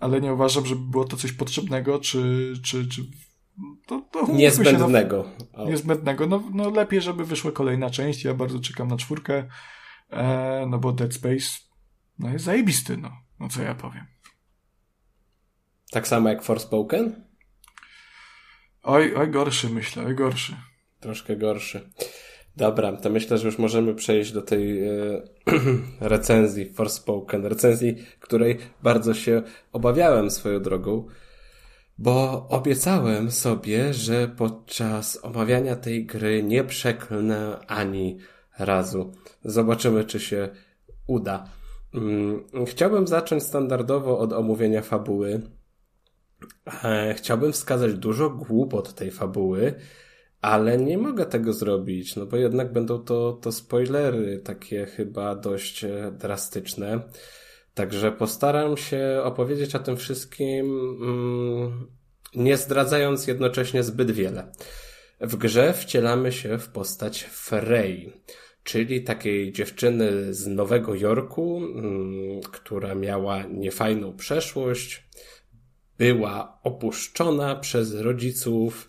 ale 0.00 0.20
nie 0.20 0.34
uważam, 0.34 0.66
żeby 0.66 0.80
było 0.80 1.04
to 1.04 1.16
coś 1.16 1.32
potrzebnego, 1.32 1.98
czy, 1.98 2.52
czy, 2.62 2.88
czy 2.88 3.02
to, 3.86 4.00
to 4.12 4.32
niezbędnego. 4.32 5.24
Się, 5.24 5.46
no, 5.58 5.64
niezbędnego. 5.64 6.26
No, 6.26 6.42
no 6.54 6.70
lepiej, 6.70 7.00
żeby 7.00 7.24
wyszła 7.24 7.52
kolejna 7.52 7.90
część. 7.90 8.24
Ja 8.24 8.34
bardzo 8.34 8.60
czekam 8.60 8.88
na 8.88 8.96
czwórkę, 8.96 9.48
e, 10.10 10.66
no 10.68 10.78
bo 10.78 10.92
Dead 10.92 11.14
Space 11.14 11.46
no 12.18 12.30
jest 12.30 12.44
zajebisty, 12.44 12.96
no. 12.96 13.10
No 13.40 13.48
co 13.48 13.62
ja 13.62 13.74
powiem. 13.74 14.06
Tak 15.90 16.08
samo 16.08 16.28
jak 16.28 16.42
Forspoken? 16.42 17.24
Oj, 18.82 19.14
oj, 19.14 19.30
gorszy 19.30 19.68
myślę, 19.68 20.04
oj, 20.06 20.14
gorszy. 20.14 20.56
Troszkę 21.00 21.36
gorszy. 21.36 21.90
Dobra, 22.56 22.92
to 22.92 23.10
myślę, 23.10 23.38
że 23.38 23.46
już 23.46 23.58
możemy 23.58 23.94
przejść 23.94 24.32
do 24.32 24.42
tej 24.42 24.84
e, 24.84 24.92
recenzji 26.00 26.72
Forspoken, 26.72 27.46
recenzji, 27.46 27.96
której 28.20 28.58
bardzo 28.82 29.14
się 29.14 29.42
obawiałem 29.72 30.30
swoją 30.30 30.62
drogą, 30.62 31.06
bo 32.00 32.48
obiecałem 32.48 33.30
sobie, 33.30 33.94
że 33.94 34.28
podczas 34.28 35.24
omawiania 35.24 35.76
tej 35.76 36.06
gry 36.06 36.42
nie 36.42 36.64
przeklnę 36.64 37.58
ani 37.66 38.18
razu. 38.58 39.12
Zobaczymy, 39.44 40.04
czy 40.04 40.20
się 40.20 40.48
uda. 41.06 41.46
Mm, 41.94 42.44
chciałbym 42.66 43.06
zacząć 43.06 43.42
standardowo 43.42 44.18
od 44.18 44.32
omówienia 44.32 44.82
fabuły. 44.82 45.40
E, 46.84 47.14
chciałbym 47.14 47.52
wskazać 47.52 47.94
dużo 47.94 48.30
głupot 48.30 48.94
tej 48.94 49.10
fabuły, 49.10 49.74
ale 50.40 50.78
nie 50.78 50.98
mogę 50.98 51.26
tego 51.26 51.52
zrobić, 51.52 52.16
no 52.16 52.26
bo 52.26 52.36
jednak 52.36 52.72
będą 52.72 52.98
to, 52.98 53.38
to 53.42 53.52
spoilery, 53.52 54.38
takie 54.38 54.86
chyba 54.86 55.34
dość 55.34 55.84
e, 55.84 56.12
drastyczne. 56.18 57.00
Także 57.80 58.12
postaram 58.12 58.76
się 58.76 59.20
opowiedzieć 59.24 59.74
o 59.74 59.78
tym 59.78 59.96
wszystkim, 59.96 60.66
mm, 61.02 61.86
nie 62.34 62.56
zdradzając 62.56 63.26
jednocześnie 63.26 63.82
zbyt 63.82 64.10
wiele. 64.10 64.52
W 65.20 65.36
grze 65.36 65.72
wcielamy 65.72 66.32
się 66.32 66.58
w 66.58 66.68
postać 66.68 67.22
Frey, 67.22 68.12
czyli 68.64 69.02
takiej 69.04 69.52
dziewczyny 69.52 70.34
z 70.34 70.46
Nowego 70.46 70.94
Jorku, 70.94 71.56
mm, 71.56 72.40
która 72.40 72.94
miała 72.94 73.42
niefajną 73.42 74.16
przeszłość, 74.16 75.04
była 75.98 76.60
opuszczona 76.62 77.56
przez 77.56 77.94
rodziców, 77.94 78.88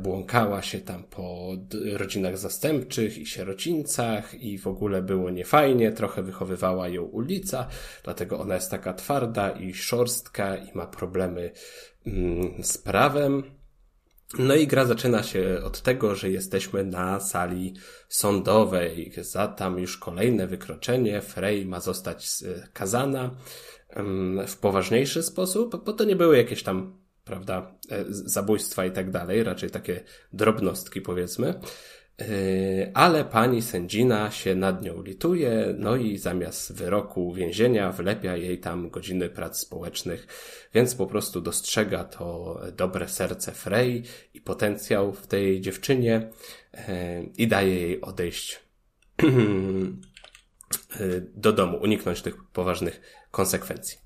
błąkała 0.00 0.62
się 0.62 0.80
tam 0.80 1.04
po 1.04 1.56
rodzinach 1.92 2.38
zastępczych 2.38 3.18
i 3.18 3.26
sierocińcach 3.26 4.34
i 4.34 4.58
w 4.58 4.66
ogóle 4.66 5.02
było 5.02 5.30
niefajnie, 5.30 5.92
trochę 5.92 6.22
wychowywała 6.22 6.88
ją 6.88 7.02
ulica, 7.02 7.66
dlatego 8.04 8.40
ona 8.40 8.54
jest 8.54 8.70
taka 8.70 8.94
twarda 8.94 9.50
i 9.50 9.74
szorstka 9.74 10.56
i 10.56 10.74
ma 10.74 10.86
problemy 10.86 11.50
mm, 12.06 12.64
z 12.64 12.78
prawem. 12.78 13.42
No 14.38 14.54
i 14.54 14.66
gra 14.66 14.84
zaczyna 14.84 15.22
się 15.22 15.60
od 15.64 15.82
tego, 15.82 16.14
że 16.14 16.30
jesteśmy 16.30 16.84
na 16.84 17.20
sali 17.20 17.74
sądowej. 18.08 19.12
Za 19.20 19.48
tam 19.48 19.78
już 19.78 19.98
kolejne 19.98 20.46
wykroczenie. 20.46 21.22
Frey 21.22 21.66
ma 21.66 21.80
zostać 21.80 22.28
skazana 22.28 23.30
w 24.46 24.56
poważniejszy 24.56 25.22
sposób, 25.22 25.84
bo 25.84 25.92
to 25.92 26.04
nie 26.04 26.16
były 26.16 26.36
jakieś 26.36 26.62
tam, 26.62 26.98
prawda, 27.24 27.58
e, 27.58 27.73
zabójstwa 28.08 28.86
i 28.86 28.90
tak 28.90 29.10
dalej, 29.10 29.42
raczej 29.42 29.70
takie 29.70 30.00
drobnostki 30.32 31.00
powiedzmy. 31.00 31.54
E, 32.20 32.26
ale 32.94 33.24
pani 33.24 33.62
sędzina 33.62 34.30
się 34.30 34.54
nad 34.54 34.82
nią 34.82 35.02
lituje, 35.02 35.74
no 35.78 35.96
i 35.96 36.18
zamiast 36.18 36.72
wyroku 36.72 37.32
więzienia 37.32 37.92
wlepia 37.92 38.36
jej 38.36 38.60
tam 38.60 38.90
godziny 38.90 39.28
prac 39.28 39.58
społecznych, 39.58 40.26
więc 40.74 40.94
po 40.94 41.06
prostu 41.06 41.40
dostrzega 41.40 42.04
to 42.04 42.60
dobre 42.76 43.08
serce 43.08 43.52
Frey 43.52 44.02
i 44.34 44.40
potencjał 44.40 45.12
w 45.12 45.26
tej 45.26 45.60
dziewczynie 45.60 46.30
e, 46.74 47.22
i 47.22 47.48
daje 47.48 47.80
jej 47.80 48.00
odejść 48.00 48.60
do 51.34 51.52
domu, 51.52 51.78
uniknąć 51.82 52.22
tych 52.22 52.34
poważnych 52.52 53.00
konsekwencji. 53.30 54.03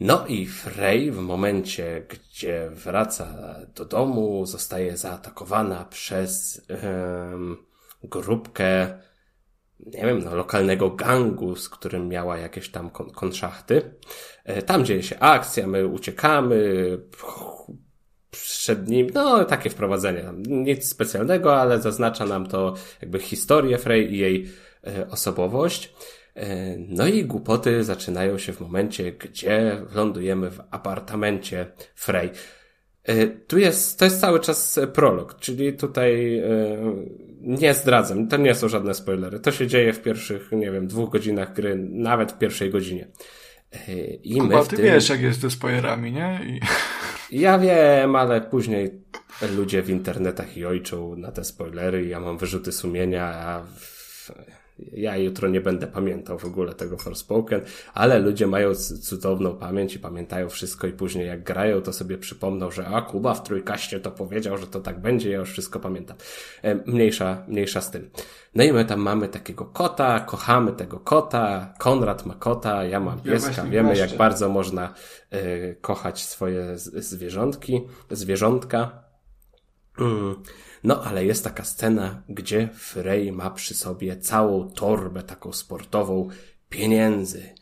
No 0.00 0.26
i 0.26 0.46
Frey 0.46 1.10
w 1.10 1.18
momencie, 1.18 2.06
gdzie 2.08 2.70
wraca 2.70 3.56
do 3.74 3.84
domu, 3.84 4.46
zostaje 4.46 4.96
zaatakowana 4.96 5.84
przez 5.84 6.62
um, 7.30 7.56
grupkę, 8.02 8.98
nie 9.80 10.06
wiem, 10.06 10.18
no, 10.24 10.34
lokalnego 10.34 10.90
gangu, 10.90 11.56
z 11.56 11.68
którym 11.68 12.08
miała 12.08 12.38
jakieś 12.38 12.70
tam 12.70 12.90
kon 12.90 13.10
konszachty. 13.10 13.94
E, 14.44 14.62
tam 14.62 14.84
dzieje 14.84 15.02
się 15.02 15.18
akcja, 15.18 15.66
my 15.66 15.86
uciekamy, 15.86 16.98
przed 18.30 18.88
nim, 18.88 19.06
no 19.14 19.44
takie 19.44 19.70
wprowadzenie, 19.70 20.24
nic 20.46 20.88
specjalnego, 20.88 21.60
ale 21.60 21.80
zaznacza 21.80 22.26
nam 22.26 22.46
to 22.46 22.74
jakby 23.00 23.20
historię 23.20 23.78
Frey 23.78 24.14
i 24.14 24.18
jej 24.18 24.50
e, 24.86 25.10
osobowość. 25.10 25.94
E, 26.38 26.76
no 26.78 27.06
i 27.06 27.24
głupoty 27.24 27.84
zaczynają 27.84 28.38
się 28.38 28.52
w 28.52 28.60
momencie, 28.60 29.12
gdzie 29.12 29.82
lądujemy 29.94 30.50
w 30.50 30.60
apartamencie 30.70 31.66
Frey. 31.94 32.30
E, 33.04 33.26
tu 33.26 33.58
jest, 33.58 33.98
to 33.98 34.04
jest 34.04 34.20
cały 34.20 34.40
czas 34.40 34.80
prolog, 34.92 35.38
czyli 35.40 35.72
tutaj 35.72 36.38
e, 36.38 36.48
nie 37.40 37.74
zdradzam, 37.74 38.28
to 38.28 38.36
nie 38.36 38.54
są 38.54 38.68
żadne 38.68 38.94
spoilery. 38.94 39.40
To 39.40 39.52
się 39.52 39.66
dzieje 39.66 39.92
w 39.92 40.02
pierwszych, 40.02 40.52
nie 40.52 40.70
wiem, 40.70 40.86
dwóch 40.86 41.10
godzinach 41.10 41.52
gry, 41.52 41.76
nawet 41.90 42.32
w 42.32 42.38
pierwszej 42.38 42.70
godzinie. 42.70 43.08
I 44.22 44.38
Kuba, 44.38 44.64
ty 44.64 44.76
tym... 44.76 44.84
wiesz, 44.84 45.08
jak 45.08 45.20
jest 45.20 45.40
ze 45.40 45.50
spoilerami, 45.50 46.12
nie? 46.12 46.40
I... 46.46 46.60
Ja 47.30 47.58
wiem, 47.58 48.16
ale 48.16 48.40
później 48.40 48.90
ludzie 49.56 49.82
w 49.82 49.90
internetach 49.90 50.56
i 50.56 50.64
ojczą 50.64 51.16
na 51.16 51.32
te 51.32 51.44
spoilery, 51.44 52.06
ja 52.06 52.20
mam 52.20 52.38
wyrzuty 52.38 52.72
sumienia, 52.72 53.24
a 53.24 53.66
ja 54.78 55.16
jutro 55.16 55.48
nie 55.48 55.60
będę 55.60 55.86
pamiętał 55.86 56.38
w 56.38 56.44
ogóle 56.44 56.74
tego 56.74 56.96
Forspoken, 56.96 57.60
ale 57.94 58.18
ludzie 58.18 58.46
mają 58.46 58.74
cudowną 58.74 59.56
pamięć 59.56 59.94
i 59.94 59.98
pamiętają 59.98 60.48
wszystko 60.48 60.86
i 60.86 60.92
później 60.92 61.26
jak 61.26 61.42
grają, 61.42 61.80
to 61.82 61.92
sobie 61.92 62.18
przypomną, 62.18 62.70
że 62.70 62.86
a 62.86 63.02
Kuba 63.02 63.34
w 63.34 63.42
trójkaście 63.42 64.00
to 64.00 64.10
powiedział, 64.10 64.58
że 64.58 64.66
to 64.66 64.80
tak 64.80 65.00
będzie, 65.00 65.30
ja 65.30 65.38
już 65.38 65.50
wszystko 65.50 65.80
pamiętam. 65.80 66.16
E, 66.62 66.74
mniejsza, 66.74 67.44
mniejsza 67.48 67.80
z 67.80 67.90
tym. 67.90 68.10
No 68.54 68.64
i 68.64 68.72
my 68.72 68.84
tam 68.84 69.00
mamy 69.00 69.28
takiego 69.28 69.64
kota, 69.64 70.20
kochamy 70.20 70.72
tego 70.72 71.00
kota, 71.00 71.74
Konrad 71.78 72.26
ma 72.26 72.34
kota, 72.34 72.84
ja 72.84 73.00
mam 73.00 73.20
pieska, 73.20 73.52
ja 73.56 73.64
wiemy 73.64 73.96
jak 73.96 74.16
bardzo 74.16 74.48
można 74.48 74.94
y, 75.34 75.76
kochać 75.80 76.24
swoje 76.24 76.78
zwierzątki, 76.78 77.80
zwierzątka. 78.10 79.04
Mm. 79.98 80.34
No 80.84 81.04
ale 81.04 81.24
jest 81.24 81.44
taka 81.44 81.64
scena, 81.64 82.22
gdzie 82.28 82.68
Frey 82.74 83.32
ma 83.32 83.50
przy 83.50 83.74
sobie 83.74 84.16
całą 84.16 84.70
torbę 84.70 85.22
taką 85.22 85.52
sportową 85.52 86.28
pieniędzy 86.68 87.54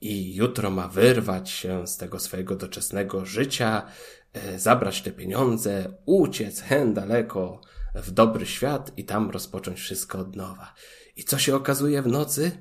i 0.00 0.34
jutro 0.34 0.70
ma 0.70 0.88
wyrwać 0.88 1.50
się 1.50 1.86
z 1.86 1.96
tego 1.96 2.18
swojego 2.18 2.56
doczesnego 2.56 3.24
życia, 3.24 3.86
e, 4.32 4.58
zabrać 4.58 5.02
te 5.02 5.12
pieniądze, 5.12 5.94
uciec 6.06 6.60
hen 6.60 6.94
daleko 6.94 7.60
w 7.94 8.10
dobry 8.10 8.46
świat 8.46 8.92
i 8.96 9.04
tam 9.04 9.30
rozpocząć 9.30 9.80
wszystko 9.80 10.18
od 10.18 10.36
nowa. 10.36 10.74
I 11.16 11.24
co 11.24 11.38
się 11.38 11.56
okazuje 11.56 12.02
w 12.02 12.06
nocy? 12.06 12.52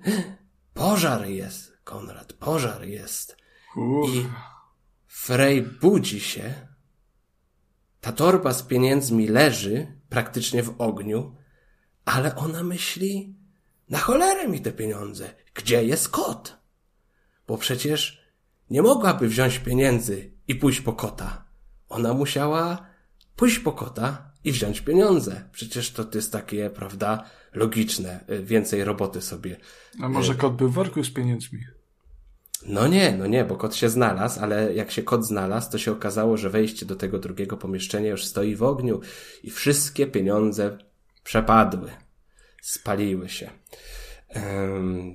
Pożar 0.73 1.27
jest, 1.27 1.77
Konrad, 1.83 2.33
pożar 2.33 2.85
jest. 2.85 3.37
I 4.09 4.25
Frey 5.07 5.61
budzi 5.61 6.19
się, 6.19 6.53
ta 8.01 8.11
torba 8.11 8.53
z 8.53 8.63
pieniędzmi 8.63 9.27
leży 9.27 9.96
praktycznie 10.09 10.63
w 10.63 10.81
ogniu, 10.81 11.35
ale 12.05 12.35
ona 12.35 12.63
myśli, 12.63 13.35
na 13.89 13.97
cholerę 13.97 14.47
mi 14.47 14.61
te 14.61 14.71
pieniądze, 14.71 15.33
gdzie 15.53 15.83
jest 15.83 16.09
kot? 16.09 16.57
Bo 17.47 17.57
przecież 17.57 18.27
nie 18.69 18.81
mogłaby 18.81 19.27
wziąć 19.27 19.59
pieniędzy 19.59 20.31
i 20.47 20.55
pójść 20.55 20.81
po 20.81 20.93
kota. 20.93 21.45
Ona 21.89 22.13
musiała 22.13 22.87
pójść 23.35 23.59
po 23.59 23.71
kota 23.71 24.31
i 24.43 24.51
wziąć 24.51 24.81
pieniądze. 24.81 25.49
Przecież 25.51 25.91
to, 25.91 26.03
to 26.03 26.17
jest 26.17 26.31
takie, 26.31 26.69
prawda, 26.69 27.29
logiczne. 27.53 28.25
Więcej 28.43 28.83
roboty 28.83 29.21
sobie. 29.21 29.57
A 30.01 30.09
może 30.09 30.35
kot 30.35 30.55
był 30.55 30.69
w 30.69 30.73
worku 30.73 31.03
z 31.03 31.13
pieniędzmi? 31.13 31.59
No 32.67 32.87
nie, 32.87 33.17
no 33.17 33.27
nie, 33.27 33.45
bo 33.45 33.55
kot 33.55 33.75
się 33.75 33.89
znalazł, 33.89 34.39
ale 34.39 34.73
jak 34.73 34.91
się 34.91 35.03
kot 35.03 35.25
znalazł, 35.25 35.71
to 35.71 35.77
się 35.77 35.91
okazało, 35.91 36.37
że 36.37 36.49
wejście 36.49 36.85
do 36.85 36.95
tego 36.95 37.19
drugiego 37.19 37.57
pomieszczenia 37.57 38.09
już 38.09 38.25
stoi 38.25 38.55
w 38.55 38.63
ogniu 38.63 39.01
i 39.43 39.49
wszystkie 39.49 40.07
pieniądze 40.07 40.77
przepadły, 41.23 41.89
spaliły 42.61 43.29
się. 43.29 43.49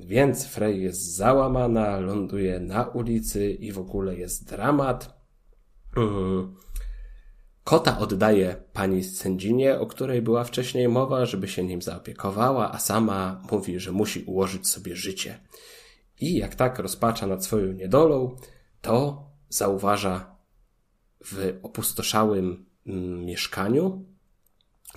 Więc 0.07 0.47
Frey 0.47 0.83
jest 0.83 1.17
załamana, 1.17 2.01
ląduje 2.01 2.61
na 2.61 2.87
ulicy 2.87 3.51
i 3.51 3.73
w 3.73 3.79
ogóle 3.79 4.17
jest 4.17 4.49
dramat. 4.49 5.23
Um, 5.97 6.57
kota 7.65 7.99
oddaje 7.99 8.57
pani 8.73 9.05
sędzinie, 9.05 9.79
o 9.79 9.87
której 9.87 10.23
była 10.23 10.45
wcześniej 10.45 10.89
mowa, 10.89 11.27
żeby 11.27 11.49
się 11.49 11.65
nim 11.65 11.83
zaopiekowała, 11.83 12.73
a 12.73 12.79
sama 12.79 13.43
mówi, 13.51 13.81
że 13.81 13.93
musi 13.93 14.25
ułożyć 14.25 14.69
sobie 14.69 14.97
życie. 14.97 15.39
I 16.23 16.35
jak 16.37 16.55
tak 16.55 16.79
rozpacza 16.79 17.27
nad 17.27 17.45
swoją 17.45 17.73
niedolą, 17.73 18.37
to 18.81 19.25
zauważa 19.49 20.37
w 21.25 21.59
opustoszałym 21.63 22.67
mm, 22.87 23.25
mieszkaniu 23.25 24.05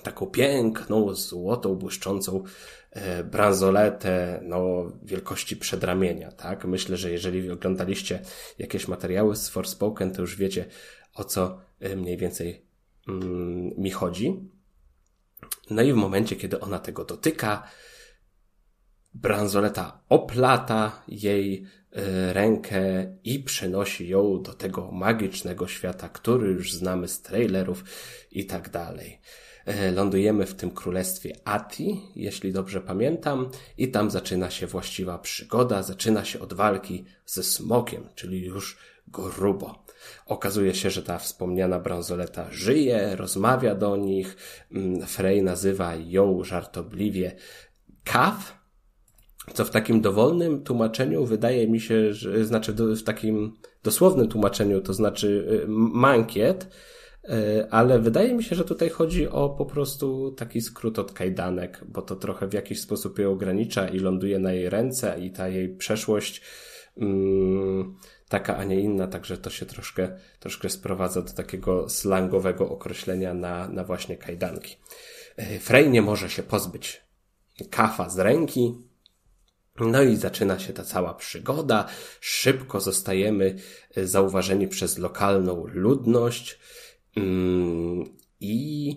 taką 0.03 0.25
piękną, 0.25 1.13
złotą, 1.13 1.75
błyszczącą 1.75 2.43
e, 2.91 3.23
bransoletę, 3.23 4.41
no, 4.43 4.91
wielkości 5.03 5.57
przedramienia, 5.57 6.31
tak? 6.31 6.65
Myślę, 6.65 6.97
że 6.97 7.11
jeżeli 7.11 7.51
oglądaliście 7.51 8.21
jakieś 8.59 8.87
materiały 8.87 9.35
z 9.35 9.49
Forspoken, 9.49 10.11
to 10.11 10.21
już 10.21 10.35
wiecie, 10.35 10.65
o 11.13 11.23
co 11.23 11.59
e, 11.79 11.95
mniej 11.95 12.17
więcej 12.17 12.65
mm, 13.07 13.71
mi 13.77 13.91
chodzi. 13.91 14.49
No 15.69 15.81
i 15.81 15.93
w 15.93 15.95
momencie, 15.95 16.35
kiedy 16.35 16.59
ona 16.59 16.79
tego 16.79 17.05
dotyka, 17.05 17.67
bransoleta 19.15 19.99
oplata 20.09 21.03
jej 21.07 21.65
e, 21.91 22.33
rękę 22.33 22.81
i 23.23 23.39
przenosi 23.39 24.09
ją 24.09 24.41
do 24.41 24.53
tego 24.53 24.91
magicznego 24.91 25.67
świata, 25.67 26.09
który 26.09 26.47
już 26.51 26.73
znamy 26.73 27.07
z 27.07 27.21
trailerów 27.21 27.83
i 28.31 28.45
tak 28.45 28.69
dalej. 28.69 29.21
E, 29.65 29.91
lądujemy 29.91 30.45
w 30.45 30.53
tym 30.53 30.71
królestwie 30.71 31.35
Ati, 31.45 32.01
jeśli 32.15 32.53
dobrze 32.53 32.81
pamiętam, 32.81 33.49
i 33.77 33.91
tam 33.91 34.11
zaczyna 34.11 34.49
się 34.49 34.67
właściwa 34.67 35.19
przygoda, 35.19 35.83
zaczyna 35.83 36.25
się 36.25 36.39
od 36.39 36.53
walki 36.53 37.05
ze 37.25 37.43
smokiem, 37.43 38.09
czyli 38.15 38.45
już 38.45 38.77
grubo. 39.07 39.85
Okazuje 40.25 40.75
się, 40.75 40.89
że 40.89 41.03
ta 41.03 41.17
wspomniana 41.17 41.79
bransoleta 41.79 42.47
żyje, 42.51 43.15
rozmawia 43.15 43.75
do 43.75 43.97
nich. 43.97 44.37
Mm, 44.71 45.07
Frey 45.07 45.43
nazywa 45.43 45.95
ją 45.95 46.43
żartobliwie 46.43 47.35
Kath, 48.03 48.64
co 49.53 49.65
w 49.65 49.69
takim 49.69 50.01
dowolnym 50.01 50.63
tłumaczeniu 50.63 51.25
wydaje 51.25 51.67
mi 51.67 51.79
się, 51.79 52.13
że 52.13 52.45
znaczy 52.45 52.73
w 52.73 53.03
takim 53.03 53.53
dosłownym 53.83 54.27
tłumaczeniu 54.27 54.81
to 54.81 54.93
znaczy 54.93 55.47
y, 55.63 55.65
mankiet, 55.67 56.67
y, 57.23 57.29
ale 57.71 57.99
wydaje 57.99 58.33
mi 58.33 58.43
się, 58.43 58.55
że 58.55 58.65
tutaj 58.65 58.89
chodzi 58.89 59.29
o 59.29 59.49
po 59.49 59.65
prostu 59.65 60.31
taki 60.31 60.61
skrót 60.61 60.99
od 60.99 61.13
kajdanek, 61.13 61.81
bo 61.87 62.01
to 62.01 62.15
trochę 62.15 62.47
w 62.47 62.53
jakiś 62.53 62.81
sposób 62.81 63.19
ją 63.19 63.31
ogranicza 63.31 63.87
i 63.87 63.99
ląduje 63.99 64.39
na 64.39 64.53
jej 64.53 64.69
ręce 64.69 65.19
i 65.19 65.31
ta 65.31 65.47
jej 65.47 65.75
przeszłość 65.75 66.41
mm, 66.97 67.95
taka, 68.29 68.57
a 68.57 68.63
nie 68.63 68.79
inna, 68.79 69.07
także 69.07 69.37
to 69.37 69.49
się 69.49 69.65
troszkę, 69.65 70.17
troszkę 70.39 70.69
sprowadza 70.69 71.21
do 71.21 71.33
takiego 71.33 71.89
slangowego 71.89 72.69
określenia 72.69 73.33
na, 73.33 73.67
na 73.67 73.83
właśnie 73.83 74.17
kajdanki. 74.17 74.77
Y, 75.39 75.59
Frey 75.59 75.89
nie 75.89 76.01
może 76.01 76.29
się 76.29 76.43
pozbyć 76.43 77.05
kafa 77.69 78.09
z 78.09 78.19
ręki, 78.19 78.75
no 79.79 80.03
i 80.03 80.15
zaczyna 80.15 80.59
się 80.59 80.73
ta 80.73 80.83
cała 80.83 81.13
przygoda. 81.13 81.87
Szybko 82.21 82.79
zostajemy 82.79 83.55
e, 83.95 84.07
zauważeni 84.07 84.67
przez 84.67 84.97
lokalną 84.97 85.67
ludność 85.67 86.59
mm, 87.17 88.05
i 88.39 88.95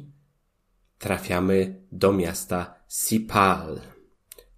trafiamy 0.99 1.83
do 1.93 2.13
miasta 2.13 2.75
Sipal, 2.89 3.81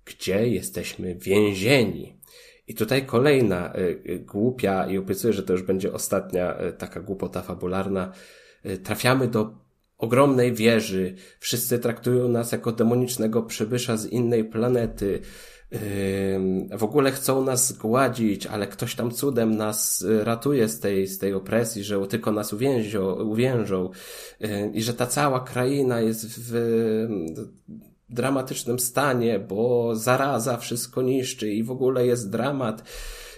gdzie 0.04 0.48
jesteśmy 0.48 1.14
więzieni. 1.14 2.20
I 2.66 2.74
tutaj 2.74 3.06
kolejna 3.06 3.74
e, 3.74 3.78
e, 3.78 4.18
głupia, 4.18 4.86
i 4.86 4.98
obiecuję, 4.98 5.32
że 5.32 5.42
to 5.42 5.52
już 5.52 5.62
będzie 5.62 5.92
ostatnia 5.92 6.56
taka 6.78 7.00
głupota 7.00 7.42
fabularna. 7.42 8.12
Trafiamy 8.82 9.28
do 9.28 9.54
ogromnej 9.98 10.52
wieży. 10.52 11.14
Wszyscy 11.38 11.78
traktują 11.78 12.28
nas 12.28 12.52
jako 12.52 12.72
demonicznego 12.72 13.42
przybysza 13.42 13.96
z 13.96 14.06
innej 14.06 14.44
planety 14.44 15.20
w 16.78 16.84
ogóle 16.84 17.12
chcą 17.12 17.44
nas 17.44 17.68
zgładzić, 17.68 18.46
ale 18.46 18.66
ktoś 18.66 18.94
tam 18.94 19.10
cudem 19.10 19.56
nas 19.56 20.02
y, 20.02 20.24
ratuje 20.24 20.68
z 20.68 20.80
tej, 20.80 21.06
z 21.06 21.18
tej 21.18 21.34
opresji, 21.34 21.84
że 21.84 22.06
tylko 22.06 22.32
nas 22.32 22.52
uwięzią, 22.52 23.12
uwiężą. 23.12 23.90
I 24.72 24.82
że 24.82 24.94
ta 24.94 25.06
cała 25.06 25.40
kraina 25.40 26.00
jest 26.00 26.26
w 26.26 26.54
dramatycznym 28.08 28.78
stanie, 28.78 29.38
bo 29.38 29.96
zaraza 29.96 30.56
wszystko 30.56 31.02
niszczy 31.02 31.52
i 31.52 31.62
w 31.62 31.70
ogóle 31.70 32.06
jest 32.06 32.30
dramat. 32.30 32.82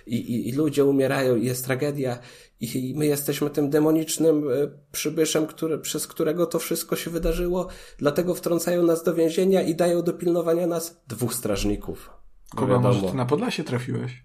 I, 0.06 0.16
i, 0.16 0.48
i 0.48 0.52
ludzie 0.52 0.84
umierają 0.84 1.36
i 1.36 1.46
jest 1.46 1.64
tragedia. 1.64 2.18
I 2.60 2.94
my 2.96 3.06
jesteśmy 3.06 3.50
tym 3.50 3.70
demonicznym 3.70 4.50
e, 4.50 4.52
przybyszem, 4.92 5.46
który, 5.46 5.78
przez 5.78 6.06
którego 6.06 6.46
to 6.46 6.59
wszystko 6.59 6.96
się 6.96 7.10
wydarzyło, 7.10 7.68
dlatego 7.98 8.34
wtrącają 8.34 8.82
nas 8.82 9.02
do 9.02 9.14
więzienia 9.14 9.62
i 9.62 9.74
dają 9.74 10.02
do 10.02 10.12
pilnowania 10.12 10.66
nas 10.66 11.02
dwóch 11.09 11.34
strażników. 11.34 12.22
Kogo 12.57 12.81
może 12.81 13.11
ty 13.11 13.16
na 13.16 13.27
Podlasie 13.27 13.65
trafiłeś? 13.65 14.24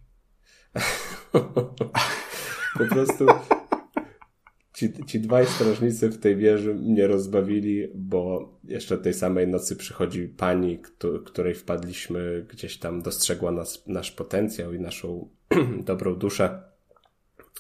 po 2.78 2.86
prostu 2.90 3.26
ci, 4.78 4.94
ci 5.06 5.20
dwaj 5.20 5.46
strażnicy 5.46 6.10
w 6.10 6.20
tej 6.20 6.36
wieży 6.36 6.76
mnie 6.76 7.08
rozbawili, 7.08 7.88
bo 7.96 8.50
jeszcze 8.64 8.98
tej 8.98 9.14
samej 9.14 9.48
nocy 9.48 9.76
przychodzi 9.76 10.28
pani, 10.28 10.80
której 11.26 11.56
wpadliśmy, 11.56 12.46
gdzieś 12.50 12.78
tam 12.78 13.02
dostrzegła 13.02 13.52
nas, 13.52 13.84
nasz 13.88 14.12
potencjał 14.12 14.74
i 14.74 14.80
naszą 14.80 15.30
dobrą 15.86 16.16
duszę 16.16 16.64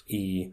i 0.10 0.52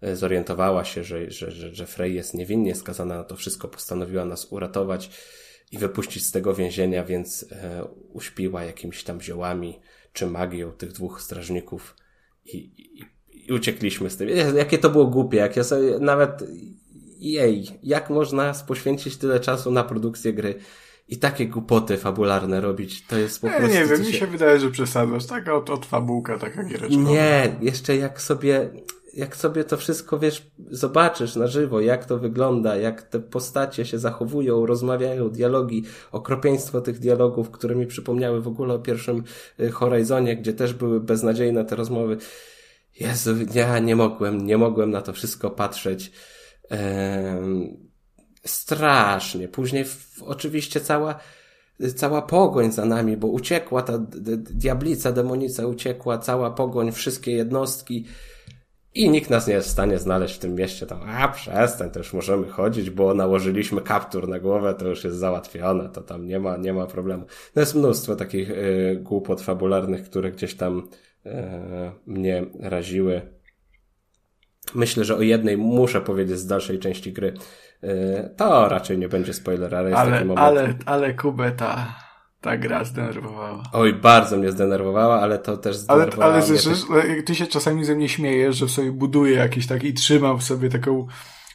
e, 0.00 0.16
zorientowała 0.16 0.84
się, 0.84 1.04
że, 1.04 1.30
że, 1.30 1.50
że, 1.50 1.74
że 1.74 1.86
Frey 1.86 2.14
jest 2.14 2.34
niewinnie 2.34 2.74
skazana 2.74 3.16
na 3.16 3.24
to 3.24 3.36
wszystko, 3.36 3.68
postanowiła 3.68 4.24
nas 4.24 4.52
uratować 4.52 5.10
i 5.72 5.78
wypuścić 5.78 6.26
z 6.26 6.32
tego 6.32 6.54
więzienia, 6.54 7.04
więc 7.04 7.46
e, 7.52 7.84
uśpiła 8.12 8.64
jakimiś 8.64 9.04
tam 9.04 9.20
ziołami 9.20 9.80
czy 10.12 10.26
magią 10.26 10.72
tych 10.72 10.92
dwóch 10.92 11.20
strażników 11.20 11.96
i, 12.44 12.56
i, 12.56 13.04
i 13.48 13.52
uciekliśmy 13.52 14.10
z 14.10 14.16
tym. 14.16 14.28
Jakie 14.56 14.78
to 14.78 14.90
było 14.90 15.06
głupie, 15.06 15.38
jak 15.38 15.56
ja 15.56 15.64
sobie 15.64 15.98
nawet 15.98 16.42
jej, 17.18 17.66
jak 17.82 18.10
można 18.10 18.54
poświęcić 18.66 19.16
tyle 19.16 19.40
czasu 19.40 19.70
na 19.70 19.84
produkcję 19.84 20.32
gry 20.32 20.54
i 21.08 21.18
takie 21.18 21.46
głupoty 21.46 21.96
fabularne 21.96 22.60
robić, 22.60 23.06
to 23.06 23.18
jest 23.18 23.40
po 23.40 23.48
prostu... 23.48 23.66
Nie, 23.66 23.86
wiem, 23.86 24.00
mi 24.00 24.12
się 24.12 24.26
wydaje, 24.26 24.60
że 24.60 24.70
przesadzasz. 24.70 25.26
Taka 25.26 25.54
od, 25.54 25.70
od 25.70 25.86
fabułka, 25.86 26.38
taka 26.38 26.64
giereczka. 26.64 26.96
Nie, 26.96 27.56
jeszcze 27.60 27.96
jak 27.96 28.20
sobie 28.20 28.70
jak 29.16 29.36
sobie 29.36 29.64
to 29.64 29.76
wszystko, 29.76 30.18
wiesz, 30.18 30.46
zobaczysz 30.70 31.36
na 31.36 31.46
żywo, 31.46 31.80
jak 31.80 32.04
to 32.04 32.18
wygląda, 32.18 32.76
jak 32.76 33.02
te 33.02 33.20
postacie 33.20 33.86
się 33.86 33.98
zachowują, 33.98 34.66
rozmawiają, 34.66 35.30
dialogi, 35.30 35.84
okropieństwo 36.12 36.80
tych 36.80 36.98
dialogów, 36.98 37.50
które 37.50 37.74
mi 37.74 37.86
przypomniały 37.86 38.42
w 38.42 38.48
ogóle 38.48 38.74
o 38.74 38.78
pierwszym 38.78 39.24
y, 39.60 39.70
Horizonie, 39.70 40.36
gdzie 40.36 40.52
też 40.52 40.74
były 40.74 41.00
beznadziejne 41.00 41.64
te 41.64 41.76
rozmowy. 41.76 42.16
Jezu, 43.00 43.34
ja 43.54 43.78
nie 43.78 43.96
mogłem, 43.96 44.46
nie 44.46 44.58
mogłem 44.58 44.90
na 44.90 45.02
to 45.02 45.12
wszystko 45.12 45.50
patrzeć. 45.50 46.12
Ehm, 46.70 47.76
strasznie. 48.46 49.48
Później 49.48 49.84
w, 49.84 50.22
oczywiście 50.22 50.80
cała, 50.80 51.20
cała 51.96 52.22
pogoń 52.22 52.72
za 52.72 52.84
nami, 52.84 53.16
bo 53.16 53.26
uciekła 53.28 53.82
ta 53.82 53.98
diablica, 54.38 55.12
demonica 55.12 55.66
uciekła, 55.66 56.18
cała 56.18 56.50
pogoń, 56.50 56.92
wszystkie 56.92 57.32
jednostki 57.32 58.06
i 58.94 59.10
nikt 59.10 59.30
nas 59.30 59.46
nie 59.46 59.54
jest 59.54 59.68
w 59.68 59.70
stanie 59.70 59.98
znaleźć 59.98 60.34
w 60.34 60.38
tym 60.38 60.54
mieście. 60.54 60.86
Tam, 60.86 61.00
a 61.08 61.28
przestań, 61.28 61.90
to 61.90 61.98
już 61.98 62.12
możemy 62.12 62.48
chodzić, 62.48 62.90
bo 62.90 63.14
nałożyliśmy 63.14 63.80
kaptur 63.80 64.28
na 64.28 64.38
głowę, 64.38 64.74
to 64.74 64.88
już 64.88 65.04
jest 65.04 65.16
załatwione, 65.16 65.88
to 65.88 66.00
tam 66.00 66.26
nie 66.26 66.40
ma, 66.40 66.56
nie 66.56 66.72
ma 66.72 66.86
problemu. 66.86 67.24
No 67.56 67.62
jest 67.62 67.74
mnóstwo 67.74 68.16
takich 68.16 68.50
y, 68.50 68.98
głupot 69.02 69.40
fabularnych, 69.40 70.04
które 70.04 70.30
gdzieś 70.30 70.54
tam 70.54 70.88
y, 71.26 71.30
mnie 72.06 72.46
raziły. 72.60 73.22
Myślę, 74.74 75.04
że 75.04 75.16
o 75.16 75.22
jednej 75.22 75.56
muszę 75.56 76.00
powiedzieć 76.00 76.38
z 76.38 76.46
dalszej 76.46 76.78
części 76.78 77.12
gry. 77.12 77.34
Y, 77.84 78.34
to 78.36 78.68
raczej 78.68 78.98
nie 78.98 79.08
będzie 79.08 79.32
spoiler, 79.32 79.74
ale 79.74 79.88
jest 79.88 80.00
ale, 80.00 80.12
taki 80.12 80.24
moment. 80.24 80.46
Ale, 80.46 80.74
ale 80.86 81.14
Kubeta 81.14 82.03
ta 82.44 82.56
gra 82.56 82.84
zdenerwowała. 82.84 83.62
Oj, 83.72 83.92
bardzo 83.92 84.36
mnie 84.36 84.52
zdenerwowała, 84.52 85.20
ale 85.20 85.38
to 85.38 85.56
też 85.56 85.76
zdenerwowało 85.76 86.32
Ale, 86.32 86.34
ale 86.34 86.46
że, 86.46 86.74
że, 86.74 87.22
ty 87.22 87.34
się 87.34 87.46
czasami 87.46 87.84
ze 87.84 87.94
mnie 87.94 88.08
śmiejesz, 88.08 88.56
że 88.56 88.68
sobie 88.68 88.92
buduję 88.92 89.36
jakiś 89.36 89.66
taki 89.66 89.88
i 89.88 89.94
trzymam 89.94 90.40
sobie 90.40 90.68
taką... 90.68 91.06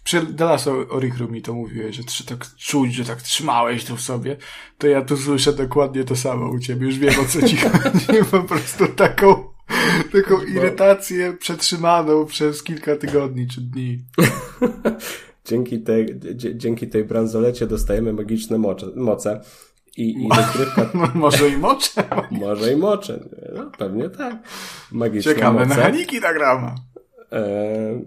Przy 0.03 0.21
Dallas 0.21 0.67
Orikru 0.67 1.27
mi 1.27 1.41
to 1.41 1.53
mówiłeś, 1.53 1.95
że 1.95 2.23
tak 2.23 2.55
czuć, 2.55 2.93
że 2.93 3.05
tak 3.05 3.21
trzymałeś 3.21 3.85
to 3.85 3.95
w 3.95 4.01
sobie, 4.01 4.37
to 4.77 4.87
ja 4.87 5.01
tu 5.01 5.17
słyszę 5.17 5.53
dokładnie 5.53 6.03
to 6.03 6.15
samo 6.15 6.49
u 6.49 6.59
ciebie. 6.59 6.85
Już 6.85 6.97
wiem 6.97 7.13
o 7.19 7.25
co 7.25 7.47
ci 7.47 7.57
chodzi. 7.63 8.25
po 8.31 8.43
prostu 8.43 8.87
taką, 8.87 9.43
taką 10.11 10.41
irytację 10.41 11.33
przetrzymaną 11.33 12.25
przez 12.25 12.63
kilka 12.63 12.95
tygodni 12.95 13.47
czy 13.47 13.61
dni. 13.61 13.99
dzięki 15.45 15.79
tej, 15.79 16.19
dzięki 16.55 16.87
tej 16.87 17.03
bransolecie 17.03 17.67
dostajemy 17.67 18.13
magiczne 18.13 18.57
moce. 18.95 19.41
I, 19.99 20.25
i 20.25 20.29
rozgrywka... 20.29 20.89
Może 21.15 21.49
i 21.49 21.57
mocze. 21.57 22.03
Może 22.31 22.73
i 22.73 22.75
mocze. 22.75 23.19
No, 23.55 23.71
pewnie 23.77 24.09
tak. 24.09 24.35
Ciekawe 25.21 25.65
moce. 25.65 25.75
mechaniki 25.75 26.21
ta 26.21 26.33
gra 26.33 26.75
e, 27.31 28.01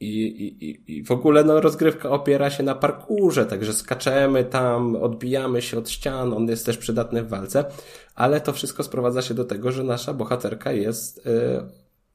i, 0.00 0.26
i, 0.26 0.96
I 0.96 1.04
w 1.04 1.10
ogóle 1.10 1.44
no, 1.44 1.60
rozgrywka 1.60 2.10
opiera 2.10 2.50
się 2.50 2.62
na 2.62 2.74
parkurze, 2.74 3.46
także 3.46 3.72
skaczemy 3.72 4.44
tam, 4.44 4.96
odbijamy 4.96 5.62
się 5.62 5.78
od 5.78 5.90
ścian, 5.90 6.32
on 6.32 6.48
jest 6.48 6.66
też 6.66 6.78
przydatny 6.78 7.22
w 7.22 7.28
walce, 7.28 7.64
ale 8.14 8.40
to 8.40 8.52
wszystko 8.52 8.82
sprowadza 8.82 9.22
się 9.22 9.34
do 9.34 9.44
tego, 9.44 9.72
że 9.72 9.84
nasza 9.84 10.14
bohaterka 10.14 10.72
jest 10.72 11.26
y, 11.26 11.30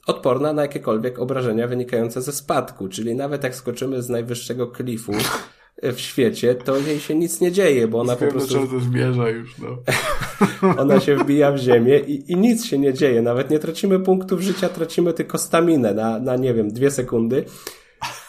odporna 0.07 0.53
na 0.53 0.61
jakiekolwiek 0.61 1.19
obrażenia 1.19 1.67
wynikające 1.67 2.21
ze 2.21 2.31
spadku, 2.31 2.87
czyli 2.87 3.15
nawet 3.15 3.43
jak 3.43 3.55
skoczymy 3.55 4.01
z 4.01 4.09
najwyższego 4.09 4.67
klifu, 4.67 5.11
w 5.83 5.99
świecie, 5.99 6.55
to 6.55 6.77
jej 6.77 6.99
się 6.99 7.15
nic 7.15 7.41
nie 7.41 7.51
dzieje, 7.51 7.87
bo 7.87 7.99
ona 7.99 8.15
po 8.15 8.27
prostu... 8.27 8.67
to 8.67 8.79
zmierza 8.79 9.29
już, 9.29 9.57
no. 9.57 9.77
ona 10.81 10.99
się 10.99 11.15
wbija 11.15 11.51
w 11.51 11.57
ziemię 11.57 11.99
i, 11.99 12.31
i 12.31 12.35
nic 12.35 12.65
się 12.65 12.77
nie 12.77 12.93
dzieje. 12.93 13.21
Nawet 13.21 13.49
nie 13.49 13.59
tracimy 13.59 13.99
punktów 13.99 14.41
życia, 14.41 14.69
tracimy 14.69 15.13
tylko 15.13 15.37
staminę 15.37 15.93
na, 15.93 16.19
na 16.19 16.35
nie 16.35 16.53
wiem, 16.53 16.69
dwie 16.69 16.91
sekundy. 16.91 17.45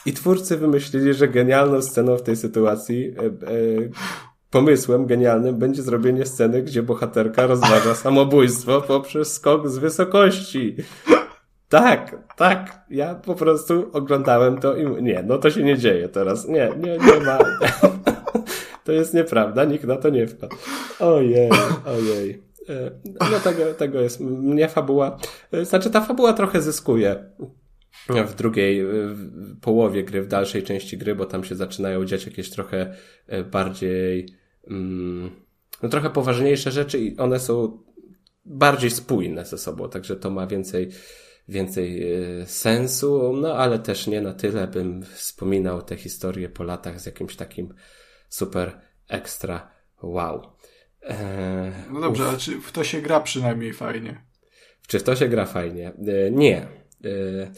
I 0.06 0.12
twórcy 0.12 0.56
wymyślili, 0.56 1.14
że 1.14 1.28
genialną 1.28 1.82
sceną 1.82 2.16
w 2.16 2.22
tej 2.22 2.36
sytuacji, 2.36 3.14
e, 3.18 3.24
e, 3.24 3.30
pomysłem 4.50 5.06
genialnym 5.06 5.58
będzie 5.58 5.82
zrobienie 5.82 6.26
sceny, 6.26 6.62
gdzie 6.62 6.82
bohaterka 6.82 7.46
rozważa 7.46 7.94
samobójstwo 7.94 8.80
poprzez 8.80 9.32
skok 9.32 9.68
z 9.68 9.78
wysokości. 9.78 10.76
Tak, 11.70 12.16
tak. 12.36 12.84
Ja 12.90 13.14
po 13.14 13.34
prostu 13.34 13.90
oglądałem 13.92 14.60
to 14.60 14.76
i 14.76 15.02
nie, 15.02 15.22
no 15.26 15.38
to 15.38 15.50
się 15.50 15.62
nie 15.62 15.78
dzieje 15.78 16.08
teraz. 16.08 16.48
Nie, 16.48 16.72
nie, 16.78 16.98
nie 16.98 17.20
ma. 17.26 17.38
To 18.84 18.92
jest 18.92 19.14
nieprawda, 19.14 19.64
nikt 19.64 19.84
na 19.84 19.96
to 19.96 20.10
nie 20.10 20.26
wpadł. 20.26 20.56
Ojej, 21.00 21.50
ojej. 21.86 22.42
E, 22.68 22.90
no 23.30 23.40
tego, 23.44 23.74
tego 23.74 24.00
jest. 24.00 24.20
Mnie 24.20 24.68
fabuła, 24.68 25.18
e, 25.52 25.64
znaczy 25.64 25.90
ta 25.90 26.00
fabuła 26.00 26.32
trochę 26.32 26.62
zyskuje 26.62 27.24
w 28.08 28.34
drugiej 28.34 28.84
w 28.84 29.60
połowie 29.60 30.04
gry, 30.04 30.22
w 30.22 30.28
dalszej 30.28 30.62
części 30.62 30.98
gry, 30.98 31.14
bo 31.14 31.26
tam 31.26 31.44
się 31.44 31.54
zaczynają 31.54 32.04
dziać 32.04 32.26
jakieś 32.26 32.50
trochę 32.50 32.94
e, 33.26 33.44
bardziej, 33.44 34.28
mm, 34.66 35.30
no 35.82 35.88
trochę 35.88 36.10
poważniejsze 36.10 36.70
rzeczy 36.70 36.98
i 36.98 37.16
one 37.16 37.40
są 37.40 37.82
bardziej 38.44 38.90
spójne 38.90 39.44
ze 39.44 39.58
sobą, 39.58 39.88
także 39.88 40.16
to 40.16 40.30
ma 40.30 40.46
więcej, 40.46 40.88
więcej 41.50 42.12
e, 42.12 42.46
sensu, 42.46 43.32
no 43.32 43.54
ale 43.54 43.78
też 43.78 44.06
nie 44.06 44.20
na 44.20 44.34
tyle, 44.34 44.66
bym 44.66 45.02
wspominał 45.02 45.82
tę 45.82 45.96
historię 45.96 46.48
po 46.48 46.64
latach 46.64 47.00
z 47.00 47.06
jakimś 47.06 47.36
takim 47.36 47.74
super 48.28 48.80
ekstra 49.08 49.70
wow. 50.02 50.42
Eee, 51.02 51.72
no 51.90 52.00
dobrze, 52.00 52.22
uf. 52.22 52.28
ale 52.28 52.38
czy 52.38 52.60
w 52.60 52.72
to 52.72 52.84
się 52.84 53.02
gra 53.02 53.20
przynajmniej 53.20 53.72
fajnie? 53.72 54.24
Czy 54.86 54.98
w 54.98 55.02
to 55.02 55.16
się 55.16 55.28
gra 55.28 55.46
fajnie? 55.46 55.88
E, 55.88 56.30
nie. 56.30 56.68
E, 57.04 57.50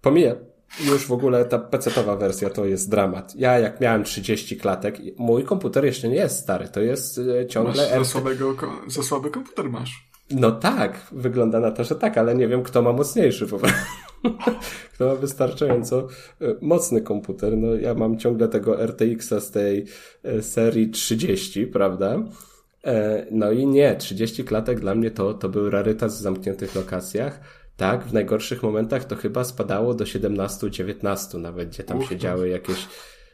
Pomijam 0.00 0.36
już 0.84 1.06
w 1.06 1.12
ogóle 1.12 1.44
ta 1.44 1.58
PC-towa 1.58 2.18
wersja 2.18 2.50
to 2.50 2.64
jest 2.64 2.90
dramat. 2.90 3.34
Ja 3.36 3.58
jak 3.58 3.80
miałem 3.80 4.04
30 4.04 4.56
klatek, 4.56 4.98
mój 5.16 5.44
komputer 5.44 5.84
jeszcze 5.84 6.08
nie 6.08 6.16
jest 6.16 6.38
stary, 6.38 6.68
to 6.68 6.80
jest 6.80 7.18
e, 7.18 7.46
ciągle... 7.46 7.90
Masz 7.90 7.98
za, 7.98 8.04
słabego, 8.04 8.56
za 8.86 9.02
słaby 9.02 9.30
komputer 9.30 9.70
masz. 9.70 10.09
No 10.30 10.52
tak, 10.52 11.06
wygląda 11.12 11.60
na 11.60 11.70
to, 11.70 11.84
że 11.84 11.94
tak, 11.94 12.18
ale 12.18 12.34
nie 12.34 12.48
wiem 12.48 12.62
kto 12.62 12.82
ma 12.82 12.92
mocniejszy 12.92 13.46
po 13.46 13.58
prostu. 13.58 13.78
kto 14.94 15.06
ma 15.06 15.14
wystarczająco 15.14 16.08
e, 16.40 16.54
mocny 16.60 17.00
komputer. 17.00 17.56
No 17.56 17.74
ja 17.74 17.94
mam 17.94 18.18
ciągle 18.18 18.48
tego 18.48 18.86
RTX-a 18.86 19.40
z 19.40 19.50
tej 19.50 19.84
e, 20.22 20.42
serii 20.42 20.90
30, 20.90 21.66
prawda? 21.66 22.22
No 23.30 23.52
i 23.52 23.66
nie, 23.66 23.96
30 23.96 24.44
klatek 24.44 24.80
dla 24.80 24.94
mnie 24.94 25.10
to, 25.10 25.34
to 25.34 25.48
był 25.48 25.70
rarytas 25.70 26.18
w 26.18 26.20
zamkniętych 26.20 26.74
lokacjach 26.74 27.40
tak, 27.80 28.04
w 28.04 28.12
najgorszych 28.12 28.62
momentach 28.62 29.04
to 29.04 29.16
chyba 29.16 29.44
spadało 29.44 29.94
do 29.94 30.04
17-19 30.04 31.38
nawet, 31.40 31.68
gdzie 31.68 31.84
tam 31.84 31.98
Uf, 31.98 32.08
się 32.08 32.16
działy 32.16 32.48
jakieś 32.48 32.88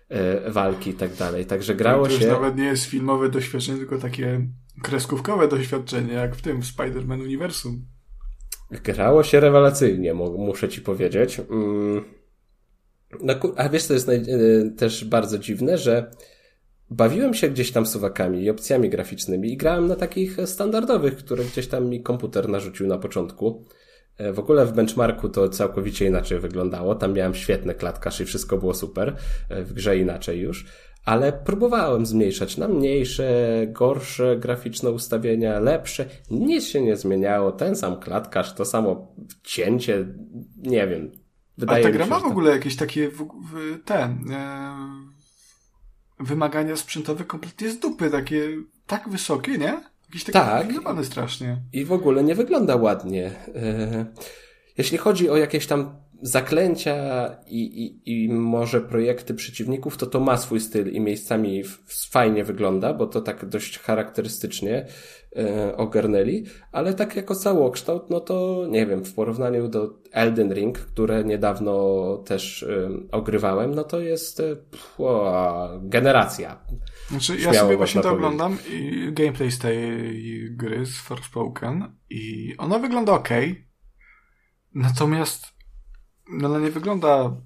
e, 0.08 0.50
walki 0.50 0.90
i 0.90 0.94
tak 0.94 1.14
dalej. 1.14 1.46
Także 1.46 1.74
grało 1.74 2.06
to 2.06 2.10
się... 2.10 2.26
To 2.26 2.32
nawet 2.32 2.56
nie 2.56 2.64
jest 2.64 2.84
filmowe 2.84 3.28
doświadczenie, 3.28 3.78
tylko 3.78 3.98
takie 3.98 4.46
kreskówkowe 4.82 5.48
doświadczenie, 5.48 6.12
jak 6.12 6.36
w 6.36 6.42
tym 6.42 6.60
Spider-Man 6.60 7.22
Uniwersum. 7.22 7.86
Grało 8.70 9.22
się 9.22 9.40
rewelacyjnie, 9.40 10.14
muszę 10.14 10.68
ci 10.68 10.80
powiedzieć. 10.80 11.40
Mm. 11.50 12.04
No, 13.22 13.34
a 13.56 13.68
wiesz, 13.68 13.84
co 13.84 13.94
jest. 13.94 14.08
E, 14.08 14.20
też 14.76 15.04
bardzo 15.04 15.38
dziwne, 15.38 15.78
że 15.78 16.10
bawiłem 16.90 17.34
się 17.34 17.48
gdzieś 17.48 17.72
tam 17.72 17.86
suwakami 17.86 18.42
i 18.42 18.50
opcjami 18.50 18.90
graficznymi 18.90 19.52
i 19.52 19.56
grałem 19.56 19.86
na 19.86 19.96
takich 19.96 20.36
standardowych, 20.44 21.16
które 21.16 21.44
gdzieś 21.44 21.66
tam 21.66 21.88
mi 21.88 22.02
komputer 22.02 22.48
narzucił 22.48 22.86
na 22.86 22.98
początku. 22.98 23.64
E, 24.18 24.32
w 24.32 24.38
ogóle 24.38 24.66
w 24.66 24.72
benchmarku 24.72 25.28
to 25.28 25.48
całkowicie 25.48 26.06
inaczej 26.06 26.38
wyglądało. 26.38 26.94
Tam 26.94 27.12
miałem 27.12 27.34
świetny 27.34 27.74
klatkarz 27.74 28.20
i 28.20 28.24
wszystko 28.24 28.58
było 28.58 28.74
super. 28.74 29.16
E, 29.48 29.62
w 29.62 29.72
grze 29.72 29.98
inaczej 29.98 30.40
już. 30.40 30.66
Ale 31.06 31.32
próbowałem 31.32 32.06
zmniejszać 32.06 32.56
na 32.56 32.68
mniejsze, 32.68 33.26
gorsze 33.66 34.36
graficzne 34.36 34.90
ustawienia, 34.90 35.60
lepsze. 35.60 36.06
Nic 36.30 36.66
się 36.66 36.80
nie 36.80 36.96
zmieniało. 36.96 37.52
Ten 37.52 37.76
sam 37.76 38.00
klatkarz, 38.00 38.54
to 38.54 38.64
samo 38.64 39.14
cięcie. 39.42 40.06
Nie 40.56 40.86
wiem. 40.86 41.10
Wydaje 41.58 41.84
A 41.84 41.88
ta 41.88 41.92
gra 41.92 42.06
ma 42.06 42.20
w 42.20 42.24
ogóle 42.24 42.50
jakieś 42.50 42.76
takie 42.76 43.10
w, 43.10 43.16
w, 43.18 43.84
ten 43.84 44.30
e, 44.30 44.74
wymagania 46.20 46.76
sprzętowe 46.76 47.24
kompletnie 47.24 47.70
z 47.70 47.78
dupy, 47.78 48.10
takie 48.10 48.48
tak 48.86 49.08
wysokie, 49.08 49.58
nie? 49.58 49.80
Jakiś 50.06 50.24
taki 50.24 50.32
tak. 50.32 50.66
strasznie. 51.04 51.62
I 51.72 51.84
w 51.84 51.92
ogóle 51.92 52.24
nie 52.24 52.34
wygląda 52.34 52.76
ładnie. 52.76 53.30
E, 53.54 54.06
jeśli 54.78 54.98
chodzi 54.98 55.30
o 55.30 55.36
jakieś 55.36 55.66
tam 55.66 55.96
zaklęcia 56.22 56.96
i, 57.46 57.84
i, 57.84 58.24
i 58.24 58.28
może 58.28 58.80
projekty 58.80 59.34
przeciwników, 59.34 59.96
to 59.96 60.06
to 60.06 60.20
ma 60.20 60.36
swój 60.36 60.60
styl 60.60 60.92
i 60.92 61.00
miejscami 61.00 61.62
fajnie 62.10 62.44
wygląda, 62.44 62.94
bo 62.94 63.06
to 63.06 63.20
tak 63.20 63.46
dość 63.46 63.78
charakterystycznie 63.78 64.86
e, 65.36 65.76
ogarnęli, 65.76 66.44
ale 66.72 66.94
tak 66.94 67.16
jako 67.16 67.34
całokształt, 67.34 68.10
no 68.10 68.20
to 68.20 68.66
nie 68.70 68.86
wiem, 68.86 69.04
w 69.04 69.14
porównaniu 69.14 69.68
do 69.68 69.98
Elden 70.12 70.52
Ring, 70.54 70.78
które 70.78 71.24
niedawno 71.24 72.16
też 72.26 72.62
e, 72.62 72.88
ogrywałem, 73.12 73.74
no 73.74 73.84
to 73.84 74.00
jest 74.00 74.40
e, 74.40 74.56
o, 74.98 75.68
generacja. 75.82 76.64
Znaczy, 77.08 77.36
ja 77.38 77.54
sobie 77.54 77.76
właśnie 77.76 78.02
to 78.02 78.10
oglądam 78.10 78.58
i 78.72 79.08
gameplay 79.12 79.50
z 79.50 79.58
tej 79.58 79.76
gry 80.50 80.86
z 80.86 80.96
Forspoken 80.96 81.96
i 82.10 82.54
ona 82.58 82.78
wygląda 82.78 83.12
ok. 83.12 83.28
Natomiast 84.74 85.55
no, 86.30 86.48
ona 86.48 86.58
nie 86.58 86.70
wygląda 86.70 87.36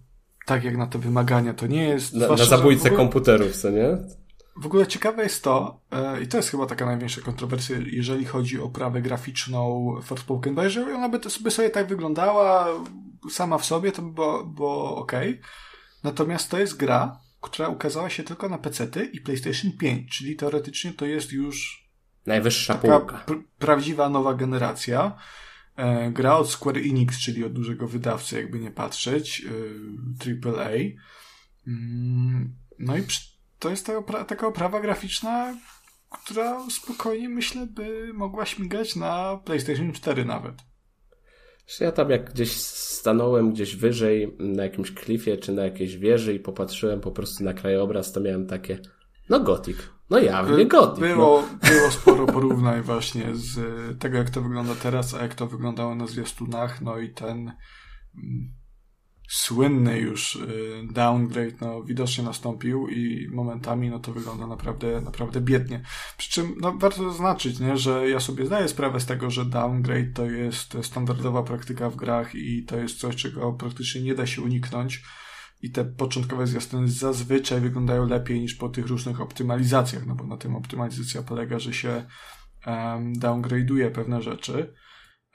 tak 0.47 0.65
jak 0.65 0.77
na 0.77 0.87
te 0.87 0.99
wymagania. 0.99 1.55
To 1.55 1.67
nie 1.67 1.85
jest. 1.85 2.15
Na, 2.15 2.29
na 2.29 2.37
zabójcę 2.37 2.89
ogóle, 2.89 2.97
komputerów, 2.97 3.57
co 3.57 3.71
nie? 3.71 3.99
W 4.57 4.67
ogóle 4.67 4.87
ciekawe 4.87 5.23
jest 5.23 5.45
to, 5.45 5.81
yy, 5.93 6.23
i 6.23 6.29
to 6.29 6.37
jest 6.37 6.51
chyba 6.51 6.67
taka 6.67 6.87
największa 6.87 7.21
kontrowersja, 7.21 7.77
jeżeli 7.87 8.25
chodzi 8.25 8.61
o 8.61 8.69
prawę 8.69 9.03
graficzną 9.03 9.95
Forspoken, 10.03 10.55
bo 10.55 10.63
jeżeli 10.63 10.93
ona 10.93 11.09
by, 11.09 11.21
by 11.43 11.51
sobie 11.51 11.71
tak 11.71 11.87
wyglądała 11.87 12.67
sama 13.31 13.59
w 13.59 13.65
sobie, 13.65 13.93
to 13.93 14.03
by 14.03 14.13
było, 14.13 14.45
było 14.45 14.97
ok. 14.97 15.13
Natomiast 16.05 16.51
to 16.51 16.59
jest 16.59 16.77
gra, 16.77 17.21
która 17.41 17.69
ukazała 17.69 18.11
się 18.11 18.23
tylko 18.23 18.49
na 18.49 18.59
PC 18.59 18.89
i 19.13 19.21
PlayStation 19.21 19.73
5, 19.73 20.19
czyli 20.19 20.37
teoretycznie 20.37 20.93
to 20.93 21.07
jest 21.07 21.33
już 21.33 21.89
najwyższa 22.27 22.75
półka. 22.75 23.23
Pr 23.27 23.37
prawdziwa 23.59 24.09
nowa 24.09 24.35
generacja. 24.35 25.17
E, 25.81 26.11
gra 26.11 26.37
od 26.37 26.51
Square 26.51 26.77
Enix, 26.77 27.19
czyli 27.19 27.45
od 27.45 27.53
dużego 27.53 27.89
wydawcy, 27.89 28.37
jakby 28.37 28.59
nie 28.59 28.71
patrzeć, 28.71 29.45
e, 29.47 30.49
AAA. 30.49 30.71
Mm, 31.67 32.55
no 32.79 32.97
i 32.97 33.03
to 33.59 33.71
jest 33.71 33.91
taka, 34.29 34.47
oprawa 34.47 34.81
graficzna, 34.81 35.57
która 36.11 36.71
spokojnie, 36.71 37.29
myślę, 37.29 37.67
by 37.67 38.13
mogła 38.15 38.47
śmigać 38.47 38.97
na 38.97 39.41
PlayStation 39.45 39.93
4 39.93 40.25
nawet. 40.25 40.55
Ja 41.81 41.93
tam 41.93 42.11
jak 42.11 42.33
gdzieś 42.33 42.53
stanąłem 42.63 43.53
gdzieś 43.53 43.77
wyżej 43.77 44.37
na 44.39 44.63
jakimś 44.63 44.93
klifie 44.93 45.37
czy 45.37 45.53
na 45.53 45.65
jakiejś 45.65 45.97
wieży 45.97 46.35
i 46.35 46.41
popatrzyłem 46.41 47.01
po 47.01 47.13
prostu 47.13 47.45
na 47.45 47.55
krajobraz, 47.55 48.13
to 48.13 48.21
miałem 48.21 48.47
takie, 48.47 48.79
no 49.29 49.41
gotik. 49.41 50.00
No 50.11 50.19
jawnie 50.19 50.67
Gothic. 50.67 51.01
Było, 51.01 51.43
no. 51.63 51.69
było 51.71 51.91
sporo 51.91 52.27
porównań 52.27 52.83
właśnie 52.83 53.27
z 53.33 53.59
tego, 53.99 54.19
jak 54.19 54.31
to 54.31 54.43
wygląda 54.43 54.75
teraz, 54.75 55.15
a 55.15 55.23
jak 55.23 55.35
to 55.35 55.47
wyglądało 55.47 55.95
na 55.95 56.07
zwiastunach, 56.07 56.81
no 56.81 56.99
i 56.99 57.11
ten 57.11 57.39
mm, 57.39 58.55
słynny 59.29 59.99
już 59.99 60.37
y, 60.37 60.83
downgrade 60.93 61.61
no, 61.61 61.83
widocznie 61.83 62.25
nastąpił 62.25 62.89
i 62.89 63.29
momentami 63.33 63.91
no 63.91 63.99
to 63.99 64.13
wygląda 64.13 64.47
naprawdę, 64.47 65.01
naprawdę 65.01 65.41
biednie. 65.41 65.83
Przy 66.17 66.31
czym 66.31 66.55
no, 66.61 66.73
warto 66.79 67.11
zaznaczyć, 67.11 67.61
nie, 67.61 67.77
że 67.77 68.09
ja 68.09 68.21
sobie 68.21 68.47
zdaję 68.47 68.69
sprawę 68.69 69.01
z 69.01 69.07
tego, 69.07 69.31
że 69.31 69.45
downgrade 69.45 70.15
to 70.15 70.25
jest 70.25 70.77
standardowa 70.83 71.43
praktyka 71.43 71.91
w 71.91 71.97
grach 71.97 72.35
i 72.35 72.65
to 72.65 72.77
jest 72.77 72.99
coś, 72.99 73.17
czego 73.17 73.53
praktycznie 73.53 74.03
nie 74.03 74.15
da 74.15 74.27
się 74.27 74.43
uniknąć 74.43 75.03
i 75.63 75.71
te 75.71 75.85
początkowe 75.85 76.47
zwiastuny 76.47 76.89
zazwyczaj 76.89 77.61
wyglądają 77.61 78.07
lepiej 78.07 78.41
niż 78.41 78.55
po 78.55 78.69
tych 78.69 78.87
różnych 78.87 79.21
optymalizacjach, 79.21 80.07
no 80.07 80.15
bo 80.15 80.27
na 80.27 80.37
tym 80.37 80.57
optymalizacja 80.57 81.23
polega, 81.23 81.59
że 81.59 81.75
się 81.75 82.07
um, 82.67 83.13
downgrade'uje 83.13 83.91
pewne 83.91 84.23
rzeczy, 84.23 84.75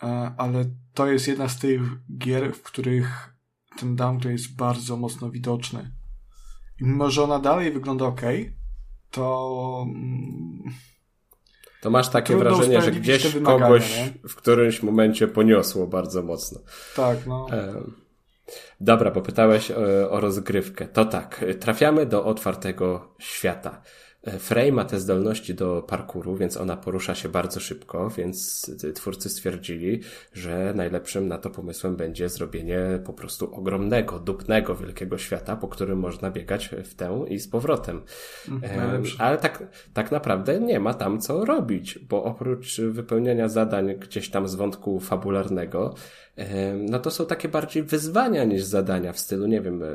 um, 0.01 0.11
ale 0.37 0.65
to 0.93 1.07
jest 1.07 1.27
jedna 1.27 1.49
z 1.49 1.59
tych 1.59 1.81
gier, 2.17 2.53
w 2.53 2.63
których 2.63 3.35
ten 3.79 3.95
downgrade 3.95 4.31
jest 4.31 4.55
bardzo 4.55 4.97
mocno 4.97 5.31
widoczny. 5.31 5.91
I 6.81 6.83
mimo, 6.83 7.09
że 7.09 7.23
ona 7.23 7.39
dalej 7.39 7.71
wygląda 7.71 8.05
ok, 8.05 8.21
to... 9.11 9.85
Mm, 9.87 10.63
to 11.81 11.89
masz 11.89 12.09
takie 12.09 12.37
wrażenie, 12.37 12.81
że 12.81 12.91
gdzieś 12.91 13.35
kogoś 13.43 13.97
nie? 13.97 14.29
w 14.29 14.35
którymś 14.35 14.83
momencie 14.83 15.27
poniosło 15.27 15.87
bardzo 15.87 16.23
mocno. 16.23 16.59
Tak, 16.95 17.27
no. 17.27 17.45
Um 17.45 18.04
Dobra, 18.79 19.11
bo 19.11 19.21
pytałeś 19.21 19.71
o, 19.71 20.11
o 20.11 20.19
rozgrywkę. 20.19 20.87
To 20.87 21.05
tak, 21.05 21.45
trafiamy 21.59 22.05
do 22.05 22.25
otwartego 22.25 23.15
świata. 23.19 23.81
Frey 24.39 24.71
ma 24.71 24.85
te 24.85 24.99
zdolności 24.99 25.55
do 25.55 25.81
parkuru, 25.81 26.35
więc 26.35 26.57
ona 26.57 26.77
porusza 26.77 27.15
się 27.15 27.29
bardzo 27.29 27.59
szybko, 27.59 28.09
więc 28.09 28.71
twórcy 28.95 29.29
stwierdzili, 29.29 30.01
że 30.33 30.73
najlepszym 30.75 31.27
na 31.27 31.37
to 31.37 31.49
pomysłem 31.49 31.95
będzie 31.95 32.29
zrobienie 32.29 32.79
po 33.05 33.13
prostu 33.13 33.55
ogromnego, 33.55 34.19
dupnego, 34.19 34.75
wielkiego 34.75 35.17
świata, 35.17 35.55
po 35.55 35.67
którym 35.67 35.99
można 35.99 36.31
biegać 36.31 36.69
w 36.83 36.95
tę 36.95 37.25
i 37.29 37.39
z 37.39 37.47
powrotem. 37.47 38.01
Mhm, 38.49 39.03
ale 39.19 39.37
tak, 39.37 39.63
tak 39.93 40.11
naprawdę 40.11 40.59
nie 40.59 40.79
ma 40.79 40.93
tam 40.93 41.21
co 41.21 41.45
robić, 41.45 41.99
bo 41.99 42.23
oprócz 42.23 42.81
wypełniania 42.81 43.49
zadań 43.49 43.95
gdzieś 43.95 44.29
tam 44.29 44.47
z 44.47 44.55
wątku 44.55 44.99
fabularnego, 44.99 45.95
no 46.89 46.99
to 46.99 47.11
są 47.11 47.25
takie 47.25 47.49
bardziej 47.49 47.83
wyzwania 47.83 48.43
niż 48.43 48.63
zadania 48.63 49.13
w 49.13 49.19
stylu, 49.19 49.47
nie 49.47 49.61
wiem, 49.61 49.83
e, 49.83 49.87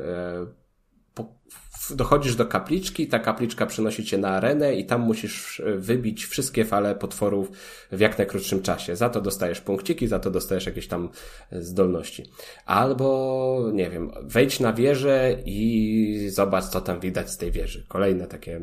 dochodzisz 1.91 2.37
do 2.37 2.47
kapliczki, 2.47 3.09
ta 3.09 3.19
kapliczka 3.19 3.67
przenosi 3.67 4.05
cię 4.05 4.19
na 4.19 4.29
arenę 4.29 4.75
i 4.75 4.87
tam 4.87 5.01
musisz 5.01 5.61
e, 5.61 5.77
wybić 5.77 6.25
wszystkie 6.25 6.65
fale 6.65 6.95
potworów 6.95 7.51
w 7.93 8.01
jak 8.01 8.19
najkrótszym 8.19 8.63
czasie. 8.63 8.97
Za 8.97 9.09
to 9.09 9.21
dostajesz 9.21 9.61
punkciki, 9.61 10.07
za 10.07 10.19
to 10.19 10.31
dostajesz 10.31 10.67
jakieś 10.67 10.87
tam 10.87 11.09
e, 11.53 11.63
zdolności. 11.63 12.25
Albo, 12.67 13.71
nie 13.73 13.91
wiem, 13.91 14.11
wejdź 14.23 14.61
na 14.61 14.73
wieżę 14.73 15.37
i 15.45 16.29
zobacz, 16.33 16.65
co 16.65 16.81
tam 16.81 17.01
widać 17.01 17.31
z 17.31 17.37
tej 17.37 17.53
wieży. 17.53 17.85
Kolejny 17.89 18.27
taki 18.27 18.51
e, 18.51 18.61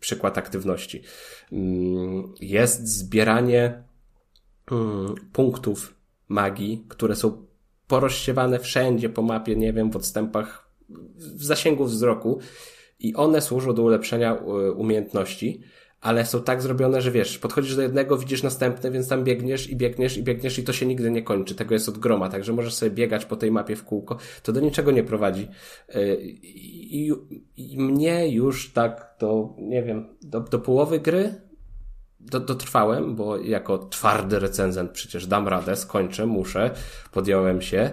przykład 0.00 0.38
aktywności. 0.38 1.02
Mm, 1.52 2.32
jest 2.40 2.88
zbieranie 2.88 3.82
mm, 4.72 5.14
punktów 5.32 5.94
magii, 6.28 6.84
które 6.88 7.16
są 7.16 7.46
porozsiewane 7.88 8.58
wszędzie 8.58 9.08
po 9.08 9.22
mapie, 9.22 9.56
nie 9.56 9.72
wiem, 9.72 9.90
w 9.90 9.96
odstępach 9.96 10.61
w 11.16 11.44
zasięgu 11.44 11.84
wzroku 11.84 12.38
i 13.00 13.14
one 13.14 13.40
służą 13.40 13.74
do 13.74 13.82
ulepszenia 13.82 14.36
e, 14.36 14.72
umiejętności, 14.72 15.60
ale 16.00 16.26
są 16.26 16.42
tak 16.42 16.62
zrobione, 16.62 17.00
że 17.02 17.10
wiesz, 17.10 17.38
podchodzisz 17.38 17.76
do 17.76 17.82
jednego, 17.82 18.18
widzisz 18.18 18.42
następny, 18.42 18.90
więc 18.90 19.08
tam 19.08 19.24
biegniesz 19.24 19.70
i 19.70 19.76
biegniesz 19.76 20.16
i 20.16 20.22
biegniesz 20.22 20.58
i 20.58 20.64
to 20.64 20.72
się 20.72 20.86
nigdy 20.86 21.10
nie 21.10 21.22
kończy. 21.22 21.54
Tego 21.54 21.74
jest 21.74 21.88
od 21.88 21.98
groma, 21.98 22.28
także 22.28 22.52
możesz 22.52 22.74
sobie 22.74 22.90
biegać 22.90 23.24
po 23.24 23.36
tej 23.36 23.50
mapie 23.50 23.76
w 23.76 23.84
kółko. 23.84 24.16
To 24.42 24.52
do 24.52 24.60
niczego 24.60 24.90
nie 24.90 25.04
prowadzi. 25.04 25.48
E, 25.88 26.14
I, 26.14 27.12
i 27.56 27.78
mnie 27.78 28.28
już 28.28 28.72
tak 28.72 29.16
do, 29.20 29.54
nie 29.58 29.82
wiem, 29.82 30.16
do, 30.22 30.40
do 30.40 30.58
połowy 30.58 31.00
gry 31.00 31.34
do, 32.20 32.40
dotrwałem, 32.40 33.14
bo 33.14 33.36
jako 33.36 33.78
twardy 33.78 34.38
recenzent 34.38 34.90
przecież 34.90 35.26
dam 35.26 35.48
radę, 35.48 35.76
skończę, 35.76 36.26
muszę, 36.26 36.70
podjąłem 37.12 37.62
się. 37.62 37.90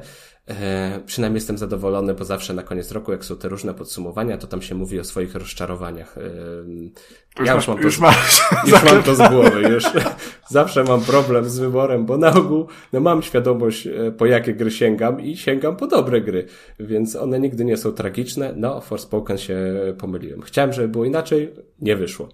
E, 0.49 0.99
przynajmniej 1.05 1.38
jestem 1.38 1.57
zadowolony, 1.57 2.13
bo 2.13 2.26
zawsze 2.26 2.53
na 2.53 2.63
koniec 2.63 2.91
roku, 2.91 3.11
jak 3.11 3.26
są 3.26 3.35
te 3.35 3.49
różne 3.49 3.73
podsumowania, 3.73 4.38
to 4.38 4.47
tam 4.47 4.61
się 4.61 4.76
mówi 4.76 4.99
o 4.99 5.03
swoich 5.03 5.35
rozczarowaniach. 5.35 6.17
E, 6.17 7.43
ja 7.45 7.53
już, 7.53 7.67
mam 7.67 7.77
to, 7.77 7.84
już, 7.84 7.99
masz, 7.99 8.41
już 8.67 8.84
mam 8.84 9.03
to 9.03 9.15
z 9.15 9.30
głowy, 9.30 9.61
już 9.61 9.84
zawsze 10.49 10.84
mam 10.84 11.01
problem 11.01 11.49
z 11.49 11.59
wyborem, 11.59 12.05
bo 12.05 12.17
na 12.17 12.34
ogół 12.34 12.67
no 12.93 12.99
mam 12.99 13.21
świadomość, 13.21 13.88
e, 13.88 14.11
po 14.17 14.26
jakie 14.26 14.53
gry 14.53 14.71
sięgam 14.71 15.21
i 15.21 15.38
sięgam 15.38 15.76
po 15.76 15.88
dobre 15.88 16.21
gry, 16.21 16.45
więc 16.80 17.15
one 17.15 17.39
nigdy 17.39 17.65
nie 17.65 17.77
są 17.77 17.91
tragiczne. 17.91 18.53
No, 18.55 18.81
Forspoken 18.81 19.38
się 19.38 19.57
pomyliłem. 19.97 20.41
Chciałem, 20.41 20.73
żeby 20.73 20.88
było 20.88 21.05
inaczej, 21.05 21.53
nie 21.81 21.95
wyszło. 21.95 22.30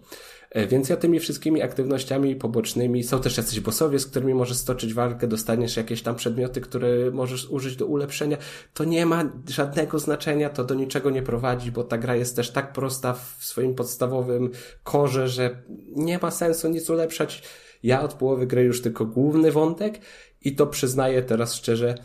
E, 0.56 0.68
więc 0.68 0.90
ja 0.90 0.98
tymi 0.98 1.20
wszystkimi 1.20 1.62
aktywnościami 1.62 2.36
pobocznymi, 2.36 3.04
są 3.04 3.22
też 3.22 3.38
jacyś 3.38 3.60
bossowie, 3.60 4.00
z 4.00 4.06
którymi 4.06 4.34
możesz 4.34 4.58
stoczyć 4.58 4.94
walkę, 4.94 5.28
dostaniesz 5.28 5.78
jakieś 5.78 6.02
tam 6.02 6.16
przedmioty, 6.16 6.62
które 6.62 7.12
możesz 7.12 7.50
użyć 7.50 7.76
do 7.76 7.86
ulepszenia. 7.86 8.38
To 8.74 8.84
nie 8.84 9.06
ma 9.06 9.30
żadnego 9.50 10.00
znaczenia, 10.00 10.50
to 10.50 10.64
do 10.64 10.76
niczego 10.76 11.10
nie 11.10 11.22
prowadzi, 11.22 11.72
bo 11.72 11.84
ta 11.84 11.98
gra 11.98 12.16
jest 12.16 12.36
też 12.36 12.52
tak 12.52 12.74
prosta 12.74 13.14
w 13.14 13.46
swoim 13.46 13.76
podstawowym 13.76 14.52
korze, 14.84 15.28
że 15.28 15.64
nie 15.96 16.20
ma 16.20 16.32
sensu 16.32 16.70
nic 16.70 16.90
ulepszać. 16.90 17.44
Ja 17.84 18.02
od 18.02 18.14
połowy 18.14 18.48
gry 18.48 18.64
już 18.64 18.82
tylko 18.82 19.06
główny 19.06 19.52
wątek 19.52 20.00
i 20.42 20.56
to 20.56 20.68
przyznaję 20.68 21.22
teraz 21.22 21.54
szczerze, 21.56 21.96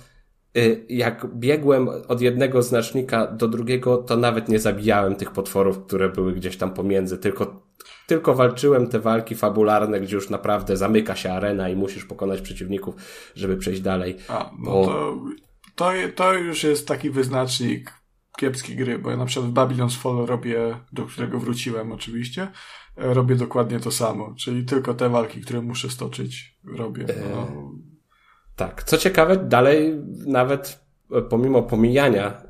jak 0.88 1.26
biegłem 1.34 1.88
od 2.08 2.20
jednego 2.20 2.62
znacznika 2.62 3.26
do 3.26 3.48
drugiego, 3.48 3.96
to 3.96 4.16
nawet 4.16 4.48
nie 4.48 4.58
zabijałem 4.58 5.14
tych 5.14 5.30
potworów, 5.30 5.86
które 5.86 6.08
były 6.08 6.32
gdzieś 6.32 6.56
tam 6.56 6.74
pomiędzy, 6.74 7.18
tylko 7.18 7.70
tylko 8.06 8.34
walczyłem 8.34 8.86
te 8.86 9.00
walki 9.00 9.34
fabularne, 9.34 10.00
gdzie 10.00 10.16
już 10.16 10.30
naprawdę 10.30 10.76
zamyka 10.76 11.16
się 11.16 11.32
arena 11.32 11.68
i 11.68 11.76
musisz 11.76 12.04
pokonać 12.04 12.40
przeciwników, 12.40 12.94
żeby 13.34 13.56
przejść 13.56 13.80
dalej. 13.80 14.16
A, 14.28 14.50
no 14.58 14.70
bo... 14.70 14.86
to, 14.86 15.18
to, 15.74 15.92
to 16.14 16.34
już 16.34 16.64
jest 16.64 16.88
taki 16.88 17.10
wyznacznik 17.10 17.92
kiepskiej 18.38 18.76
gry, 18.76 18.98
bo 18.98 19.10
ja 19.10 19.16
na 19.16 19.26
przykład 19.26 19.50
w 19.50 19.54
Babylon's 19.54 19.96
Fall 19.96 20.26
robię, 20.26 20.76
do 20.92 21.06
którego 21.06 21.38
wróciłem 21.38 21.92
oczywiście, 21.92 22.48
e, 22.96 23.14
robię 23.14 23.34
dokładnie 23.34 23.80
to 23.80 23.90
samo, 23.90 24.34
czyli 24.38 24.64
tylko 24.64 24.94
te 24.94 25.08
walki, 25.08 25.40
które 25.40 25.62
muszę 25.62 25.90
stoczyć, 25.90 26.58
robię. 26.64 27.06
No. 27.30 27.72
E... 28.60 28.68
Tak. 28.68 28.82
Co 28.82 28.98
ciekawe, 28.98 29.36
dalej 29.36 30.00
nawet 30.26 30.80
pomimo 31.28 31.62
pomijania 31.62 32.42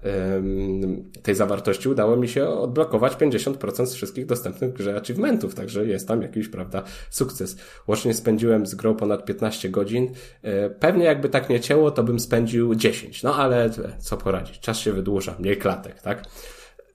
tej 1.22 1.34
zawartości 1.34 1.88
udało 1.88 2.16
mi 2.16 2.28
się 2.28 2.48
odblokować 2.48 3.12
50% 3.12 3.86
z 3.86 3.94
wszystkich 3.94 4.26
dostępnych 4.26 4.72
grze 4.72 4.96
achievementów, 4.96 5.54
także 5.54 5.86
jest 5.86 6.08
tam 6.08 6.22
jakiś, 6.22 6.48
prawda, 6.48 6.82
sukces. 7.10 7.56
Łącznie 7.88 8.14
spędziłem 8.14 8.66
z 8.66 8.74
grą 8.74 8.94
ponad 8.94 9.24
15 9.24 9.68
godzin. 9.68 10.12
E, 10.42 10.70
pewnie 10.70 11.04
jakby 11.04 11.28
tak 11.28 11.50
nie 11.50 11.60
cięło, 11.60 11.90
to 11.90 12.02
bym 12.02 12.20
spędził 12.20 12.74
10, 12.74 13.22
no 13.22 13.34
ale 13.34 13.70
co 13.98 14.16
poradzić, 14.16 14.60
czas 14.60 14.78
się 14.78 14.92
wydłuża, 14.92 15.36
mniej 15.38 15.56
klatek, 15.56 16.02
tak? 16.02 16.24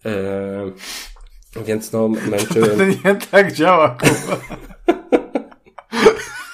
E, 0.06 0.72
więc 1.66 1.92
no, 1.92 2.08
męczyłem... 2.32 2.78
To 2.78 2.86
nie 2.86 3.16
tak 3.32 3.54
działa, 3.54 3.98
kurwa. 4.00 4.38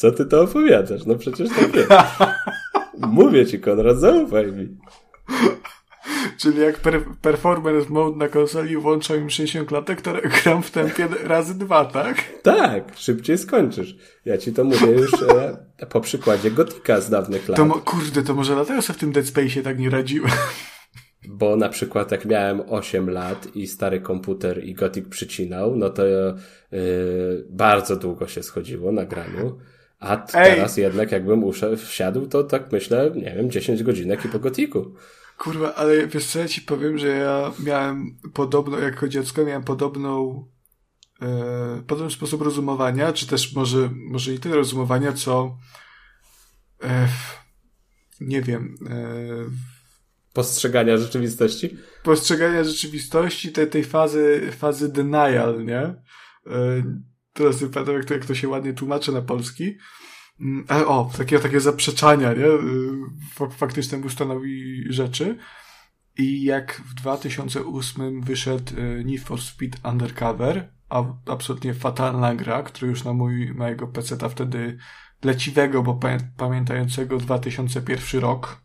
Co 0.00 0.12
ty 0.12 0.26
to 0.26 0.42
opowiadasz? 0.42 1.06
No 1.06 1.14
przecież 1.14 1.48
tak 1.48 1.74
jest. 1.74 1.90
Mówię 3.18 3.46
ci, 3.46 3.60
Konrad, 3.60 3.98
zaufaj 3.98 4.52
mi. 4.52 4.68
Czyli 6.38 6.60
jak 6.60 6.78
per 6.78 7.04
performance 7.22 7.90
mode 7.90 8.16
na 8.16 8.28
konsoli 8.28 8.76
włączał 8.76 9.16
im 9.16 9.30
60 9.30 9.68
klatek, 9.68 10.02
to 10.02 10.12
gram 10.12 10.62
w 10.62 10.70
tempie 10.70 11.08
razy 11.24 11.58
dwa, 11.58 11.84
tak? 11.84 12.16
Tak, 12.42 12.92
szybciej 12.96 13.38
skończysz. 13.38 13.96
Ja 14.24 14.38
ci 14.38 14.52
to 14.52 14.64
mówię 14.64 14.90
już 14.90 15.22
e, 15.22 15.86
po 15.90 16.00
przykładzie 16.00 16.50
Gotika 16.50 17.00
z 17.00 17.10
dawnych 17.10 17.48
lat. 17.48 17.56
To 17.56 17.66
kurde, 17.66 18.22
to 18.22 18.34
może 18.34 18.54
dlatego 18.54 18.82
sobie 18.82 18.96
w 18.96 19.00
tym 19.00 19.12
Dead 19.12 19.26
Space 19.26 19.62
tak 19.62 19.78
nie 19.78 19.90
radziłem. 19.90 20.32
Bo 21.28 21.56
na 21.56 21.68
przykład 21.68 22.10
jak 22.12 22.24
miałem 22.24 22.62
8 22.68 23.10
lat 23.10 23.56
i 23.56 23.66
stary 23.66 24.00
komputer 24.00 24.64
i 24.64 24.74
Gothic 24.74 25.08
przycinał, 25.08 25.76
no 25.76 25.90
to 25.90 26.06
yy, 26.06 26.32
bardzo 27.50 27.96
długo 27.96 28.26
się 28.26 28.42
schodziło 28.42 28.92
na 28.92 29.04
graniu. 29.04 29.58
A 30.00 30.16
teraz 30.16 30.78
Ej. 30.78 30.82
jednak 30.82 31.12
jakbym 31.12 31.44
uszedł, 31.44 31.76
wsiadł, 31.76 32.26
to 32.26 32.44
tak 32.44 32.72
myślę, 32.72 33.12
nie 33.14 33.34
wiem, 33.34 33.50
10 33.50 33.82
godzinek 33.82 34.24
i 34.24 34.28
po 34.28 34.38
gotiku. 34.38 34.94
Kurwa, 35.38 35.74
ale 35.74 36.06
wiesz 36.06 36.26
co, 36.26 36.38
ja 36.38 36.48
ci 36.48 36.62
powiem, 36.62 36.98
że 36.98 37.08
ja 37.08 37.52
miałem 37.58 38.18
podobno, 38.34 38.78
jako 38.78 39.08
dziecko 39.08 39.44
miałem 39.44 39.64
podobną 39.64 40.44
e, 41.22 41.82
podobny 41.86 42.10
sposób 42.10 42.42
rozumowania, 42.42 43.12
czy 43.12 43.26
też 43.26 43.54
może, 43.54 43.90
może 43.94 44.34
i 44.34 44.38
tyle 44.38 44.56
rozumowania, 44.56 45.12
co 45.12 45.56
e, 46.82 47.08
nie 48.20 48.42
wiem 48.42 48.74
e, 48.90 48.96
postrzegania 50.32 50.96
rzeczywistości? 50.96 51.76
Postrzegania 52.02 52.64
rzeczywistości, 52.64 53.52
tej, 53.52 53.66
tej 53.66 53.84
fazy, 53.84 54.52
fazy 54.58 54.92
denial, 54.92 55.64
nie? 55.64 55.94
Teraz 57.40 57.64
pamiętam, 57.72 57.94
jak 57.94 58.04
to, 58.04 58.14
jak 58.14 58.24
to 58.24 58.34
się 58.34 58.48
ładnie 58.48 58.72
tłumaczy 58.72 59.12
na 59.12 59.22
polski. 59.22 59.76
Mm, 60.40 60.64
o, 60.68 61.10
takie, 61.18 61.38
takie 61.38 61.60
zaprzeczania, 61.60 62.32
nie? 62.32 62.46
Y, 62.46 63.50
faktycznemu 63.50 64.10
stanowi 64.10 64.84
rzeczy. 64.92 65.38
I 66.18 66.42
jak 66.42 66.82
w 66.86 66.94
2008 66.94 68.20
wyszedł 68.22 68.72
y, 68.78 69.04
Need 69.04 69.22
for 69.22 69.40
Speed 69.40 69.78
Undercover, 69.90 70.72
a 70.88 71.04
absolutnie 71.26 71.74
fatalna 71.74 72.34
gra, 72.34 72.62
która 72.62 72.90
już 72.90 73.04
na 73.04 73.12
mój, 73.12 73.54
mojego 73.54 73.86
PC-ta 73.86 74.28
wtedy 74.28 74.78
leciwego, 75.24 75.82
bo 75.82 76.00
pamiętającego 76.36 77.16
2001 77.16 78.20
rok, 78.20 78.62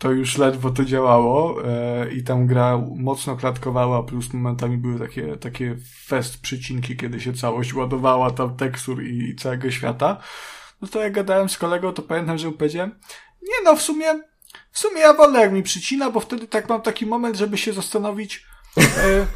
to 0.00 0.10
już 0.10 0.38
ledwo 0.38 0.70
to 0.70 0.84
działało 0.84 1.64
e, 1.64 2.12
i 2.12 2.22
tam 2.22 2.46
gra 2.46 2.78
mocno 2.96 3.36
klatkowała, 3.36 4.02
plus 4.02 4.32
momentami 4.32 4.76
były 4.76 4.98
takie, 4.98 5.36
takie 5.36 5.76
fest 6.06 6.40
przycinki, 6.40 6.96
kiedy 6.96 7.20
się 7.20 7.32
całość 7.32 7.74
ładowała 7.74 8.30
tam 8.30 8.56
tekstur 8.56 9.02
i, 9.02 9.30
i 9.30 9.36
całego 9.36 9.70
świata. 9.70 10.20
No 10.82 10.88
to 10.88 11.02
jak 11.02 11.12
gadałem 11.12 11.48
z 11.48 11.58
kolegą, 11.58 11.92
to 11.92 12.02
pamiętam, 12.02 12.38
że 12.38 12.46
mu 12.46 12.52
powiedziałem, 12.52 12.98
nie 13.42 13.64
no, 13.64 13.76
w 13.76 13.82
sumie, 13.82 14.06
w 14.70 14.78
sumie 14.78 15.00
ja 15.00 15.14
wolę 15.14 15.40
jak 15.40 15.52
mi 15.52 15.62
przycina, 15.62 16.10
bo 16.10 16.20
wtedy 16.20 16.48
tak 16.48 16.68
mam 16.68 16.82
taki 16.82 17.06
moment, 17.06 17.36
żeby 17.36 17.58
się 17.58 17.72
zastanowić, 17.72 18.46
e, 18.78 19.26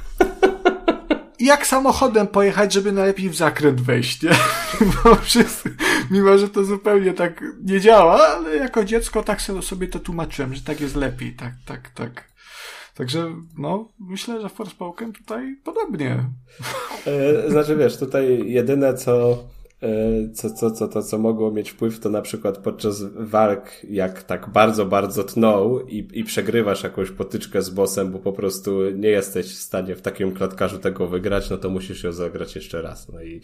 jak 1.45 1.66
samochodem 1.66 2.27
pojechać, 2.27 2.73
żeby 2.73 2.93
najlepiej 2.93 3.31
w 3.31 3.35
zakręt 3.35 3.81
wejść, 3.81 4.23
nie? 4.23 4.31
Bo 5.05 5.15
wszyscy, 5.15 5.77
Mimo, 6.11 6.39
że 6.39 6.49
to 6.49 6.65
zupełnie 6.65 7.12
tak 7.12 7.45
nie 7.65 7.81
działa, 7.81 8.29
ale 8.29 8.57
jako 8.57 8.85
dziecko 8.85 9.23
tak 9.23 9.43
sobie 9.43 9.89
to 9.89 9.99
tłumaczyłem, 9.99 10.55
że 10.55 10.62
tak 10.62 10.81
jest 10.81 10.97
lepiej, 10.97 11.35
tak, 11.35 11.53
tak, 11.66 11.91
tak. 11.91 12.35
Także, 12.95 13.35
no, 13.59 13.89
myślę, 14.01 14.41
że 14.41 14.49
Forspoken 14.49 15.12
tutaj 15.12 15.57
podobnie. 15.65 16.25
E, 17.07 17.51
znaczy, 17.51 17.77
wiesz, 17.77 17.99
tutaj 17.99 18.43
jedyne, 18.47 18.95
co 18.95 19.45
co, 20.35 20.51
co, 20.51 20.70
co, 20.70 20.89
to, 20.89 21.02
co 21.02 21.19
mogło 21.19 21.51
mieć 21.51 21.70
wpływ, 21.70 22.01
to 22.01 22.09
na 22.09 22.23
przykład 22.23 22.59
podczas 22.59 23.02
walk, 23.02 23.70
jak 23.85 24.23
tak 24.23 24.48
bardzo, 24.48 24.86
bardzo 24.86 25.24
tną 25.24 25.81
i, 25.81 26.09
i 26.12 26.24
przegrywasz 26.24 26.82
jakąś 26.82 27.11
potyczkę 27.11 27.62
z 27.62 27.70
bossem, 27.70 28.12
bo 28.12 28.19
po 28.19 28.32
prostu 28.32 28.90
nie 28.90 29.09
jesteś 29.09 29.47
w 29.47 29.59
stanie 29.59 29.97
w 29.97 30.02
takim 30.02 30.35
klatkarzu 30.35 30.78
tego 30.78 31.06
wygrać, 31.06 31.51
no 31.51 31.56
to 31.56 31.70
musisz 31.70 32.05
ją 32.05 32.12
zagrać 32.12 32.55
jeszcze 32.55 32.82
raz. 32.82 33.09
No 33.09 33.23
i, 33.23 33.40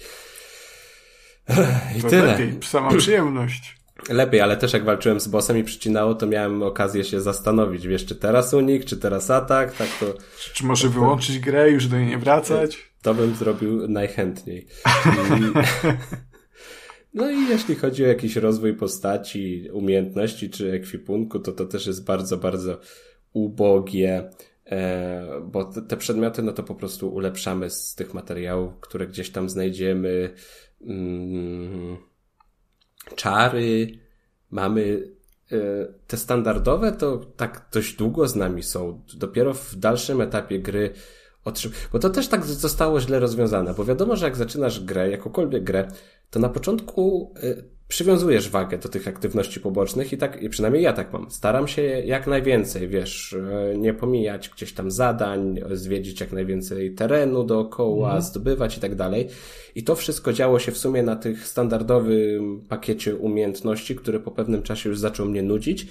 i 1.99 2.03
to 2.03 2.09
tyle. 2.09 2.27
Lepiej, 2.27 2.59
sama 2.63 2.91
przyjemność. 2.97 3.77
Lepiej, 4.09 4.41
ale 4.41 4.57
też 4.57 4.73
jak 4.73 4.85
walczyłem 4.85 5.21
z 5.21 5.29
bossem 5.29 5.59
i 5.59 5.65
przycinało, 5.65 6.15
to 6.15 6.27
miałem 6.27 6.63
okazję 6.63 7.05
się 7.05 7.21
zastanowić, 7.21 7.87
wiesz, 7.87 8.07
czy 8.07 8.15
teraz 8.15 8.55
unik, 8.55 8.85
czy 8.85 8.97
teraz 8.97 9.31
atak, 9.31 9.77
tak 9.77 9.89
to... 10.01 10.07
Czy 10.53 10.65
może 10.65 10.83
tak 10.83 10.93
wyłączyć 10.93 11.37
to... 11.37 11.45
grę 11.45 11.71
i 11.71 11.73
już 11.73 11.87
do 11.87 11.99
niej 11.99 12.07
nie 12.07 12.19
wracać? 12.19 12.91
To 13.03 13.15
bym 13.15 13.35
zrobił 13.35 13.89
najchętniej. 13.89 14.67
I... 15.41 16.30
No 17.15 17.31
i 17.31 17.49
jeśli 17.49 17.75
chodzi 17.75 18.05
o 18.05 18.09
jakiś 18.09 18.37
rozwój 18.37 18.75
postaci, 18.75 19.69
umiejętności 19.73 20.51
czy 20.51 20.73
ekwipunku, 20.73 21.39
to 21.39 21.53
to 21.53 21.67
też 21.67 21.87
jest 21.87 22.05
bardzo, 22.05 22.37
bardzo 22.37 22.79
ubogie, 23.33 24.31
e, 24.67 25.41
bo 25.45 25.65
te 25.65 25.97
przedmioty, 25.97 26.43
no 26.43 26.53
to 26.53 26.63
po 26.63 26.75
prostu 26.75 27.15
ulepszamy 27.15 27.71
z 27.71 27.95
tych 27.95 28.15
materiałów, 28.15 28.73
które 28.81 29.07
gdzieś 29.07 29.31
tam 29.31 29.49
znajdziemy. 29.49 30.35
Mm, 30.81 31.97
czary, 33.17 33.99
mamy 34.51 35.13
e, 35.53 35.57
te 36.07 36.17
standardowe, 36.17 36.93
to 36.93 37.19
tak 37.37 37.69
dość 37.73 37.97
długo 37.97 38.29
z 38.29 38.37
nami 38.37 38.63
są. 38.63 39.03
Dopiero 39.15 39.55
w 39.55 39.77
dalszym 39.77 40.21
etapie 40.21 40.59
gry 40.59 40.91
otrzym... 41.45 41.73
Bo 41.93 41.99
to 41.99 42.11
też 42.11 42.29
tak 42.29 42.47
zostało 42.47 43.01
źle 43.01 43.21
rozwiązane, 43.21 43.75
bo 43.75 43.85
wiadomo, 43.85 44.17
że 44.17 44.27
jak 44.27 44.37
zaczynasz 44.37 44.81
grę, 44.81 45.11
jakąkolwiek 45.11 45.65
grę, 45.65 45.89
to 46.31 46.41
na 46.41 46.49
początku 46.49 47.35
y, 47.45 47.65
przywiązujesz 47.89 48.49
wagę 48.49 48.79
do 48.79 48.89
tych 48.89 49.09
aktywności 49.09 49.61
pobocznych 49.61 50.13
i 50.13 50.19
tak, 50.19 50.43
i 50.43 50.49
przynajmniej 50.49 50.83
ja 50.83 50.93
tak 50.93 51.13
mam. 51.13 51.31
Staram 51.31 51.69
się 51.69 51.83
jak 51.83 52.27
najwięcej, 52.27 52.89
wiesz, 52.89 53.33
y, 53.33 53.75
nie 53.79 53.95
pomijać 53.95 54.49
gdzieś 54.49 54.73
tam 54.73 54.91
zadań, 54.91 55.61
zwiedzić 55.73 56.21
jak 56.21 56.33
najwięcej 56.33 56.95
terenu 56.95 57.45
dookoła, 57.45 58.07
mhm. 58.07 58.23
zdobywać 58.23 58.77
i 58.77 58.81
tak 58.81 58.95
dalej. 58.95 59.29
I 59.75 59.85
to 59.85 59.95
wszystko 59.97 60.33
działo 60.33 60.59
się 60.59 60.73
w 60.73 60.79
sumie 60.79 61.03
na 61.03 61.17
tych 61.17 61.47
standardowym 61.47 62.65
pakiecie 62.69 63.17
umiejętności, 63.17 63.97
który 63.97 64.21
po 64.21 64.31
pewnym 64.31 64.63
czasie 64.63 64.89
już 64.89 64.99
zaczął 64.99 65.27
mnie 65.27 65.43
nudzić. 65.43 65.87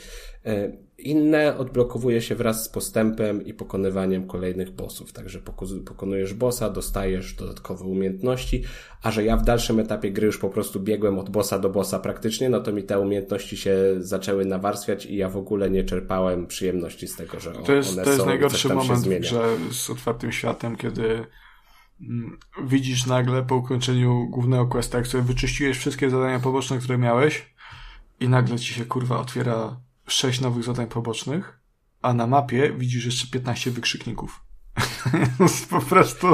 Inne 1.03 1.57
odblokowuje 1.57 2.21
się 2.21 2.35
wraz 2.35 2.65
z 2.65 2.69
postępem 2.69 3.45
i 3.45 3.53
pokonywaniem 3.53 4.27
kolejnych 4.27 4.71
bossów. 4.71 5.13
Także 5.13 5.39
pokonujesz 5.85 6.33
bossa, 6.33 6.69
dostajesz 6.69 7.33
dodatkowe 7.33 7.85
umiejętności, 7.85 8.63
a 9.03 9.11
że 9.11 9.23
ja 9.23 9.37
w 9.37 9.43
dalszym 9.43 9.79
etapie 9.79 10.11
gry 10.11 10.25
już 10.25 10.37
po 10.37 10.49
prostu 10.49 10.79
biegłem 10.79 11.19
od 11.19 11.29
bossa 11.29 11.59
do 11.59 11.69
bossa 11.69 11.99
praktycznie, 11.99 12.49
no 12.49 12.59
to 12.59 12.71
mi 12.71 12.83
te 12.83 12.99
umiejętności 12.99 13.57
się 13.57 13.75
zaczęły 13.97 14.45
nawarstwiać 14.45 15.05
i 15.05 15.15
ja 15.15 15.29
w 15.29 15.37
ogóle 15.37 15.69
nie 15.69 15.83
czerpałem 15.83 16.47
przyjemności 16.47 17.07
z 17.07 17.15
tego, 17.15 17.39
że 17.39 17.51
to 17.51 17.73
jest, 17.73 17.93
one 17.93 18.03
to 18.03 18.09
jest 18.09 18.21
są, 18.21 18.27
najgorszy 18.27 18.73
moment 18.73 19.07
grze 19.07 19.57
z 19.71 19.89
otwartym 19.89 20.31
światem, 20.31 20.75
kiedy 20.75 21.25
mm, 22.01 22.37
widzisz 22.63 23.05
nagle 23.05 23.43
po 23.43 23.55
ukończeniu 23.55 24.27
głównego 24.29 24.67
questa, 24.67 24.97
jak 24.97 25.07
sobie 25.07 25.23
wyczyściłeś 25.23 25.77
wszystkie 25.77 26.09
zadania 26.09 26.39
poboczne, 26.39 26.77
które 26.77 26.97
miałeś 26.97 27.53
i 28.19 28.29
nagle 28.29 28.59
ci 28.59 28.73
się 28.73 28.85
kurwa 28.85 29.19
otwiera 29.19 29.88
sześć 30.11 30.41
nowych 30.41 30.63
zadań 30.63 30.87
pobocznych, 30.87 31.59
a 32.01 32.13
na 32.13 32.27
mapie 32.27 32.73
widzisz 32.77 33.05
jeszcze 33.05 33.27
15 33.27 33.71
wykrzykników. 33.71 34.41
po 35.69 35.81
prostu. 35.81 36.27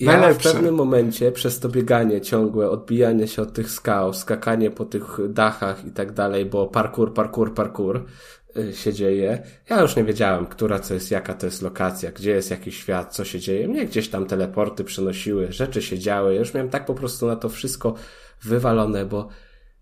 Ja 0.00 0.12
Najlepsze. 0.12 0.48
w 0.48 0.52
pewnym 0.52 0.74
momencie 0.74 1.32
przez 1.32 1.60
to 1.60 1.68
bieganie 1.68 2.20
ciągłe, 2.20 2.70
odbijanie 2.70 3.28
się 3.28 3.42
od 3.42 3.52
tych 3.52 3.70
skał, 3.70 4.14
skakanie 4.14 4.70
po 4.70 4.84
tych 4.84 5.18
dachach 5.28 5.84
i 5.84 5.90
tak 5.90 6.12
dalej, 6.12 6.46
bo 6.46 6.66
parkour, 6.66 7.14
parkour, 7.14 7.54
parkour 7.54 8.06
y, 8.56 8.72
się 8.76 8.92
dzieje. 8.92 9.42
Ja 9.70 9.80
już 9.80 9.96
nie 9.96 10.04
wiedziałem, 10.04 10.46
która 10.46 10.78
to 10.78 10.94
jest, 10.94 11.10
jaka 11.10 11.34
to 11.34 11.46
jest 11.46 11.62
lokacja, 11.62 12.12
gdzie 12.12 12.30
jest 12.30 12.50
jakiś 12.50 12.76
świat, 12.76 13.14
co 13.14 13.24
się 13.24 13.40
dzieje. 13.40 13.68
Mnie 13.68 13.86
gdzieś 13.86 14.08
tam 14.08 14.26
teleporty 14.26 14.84
przynosiły, 14.84 15.52
rzeczy 15.52 15.82
się 15.82 15.98
działy. 15.98 16.34
Ja 16.34 16.40
już 16.40 16.54
miałem 16.54 16.70
tak 16.70 16.84
po 16.84 16.94
prostu 16.94 17.26
na 17.26 17.36
to 17.36 17.48
wszystko 17.48 17.94
wywalone, 18.42 19.04
bo 19.04 19.28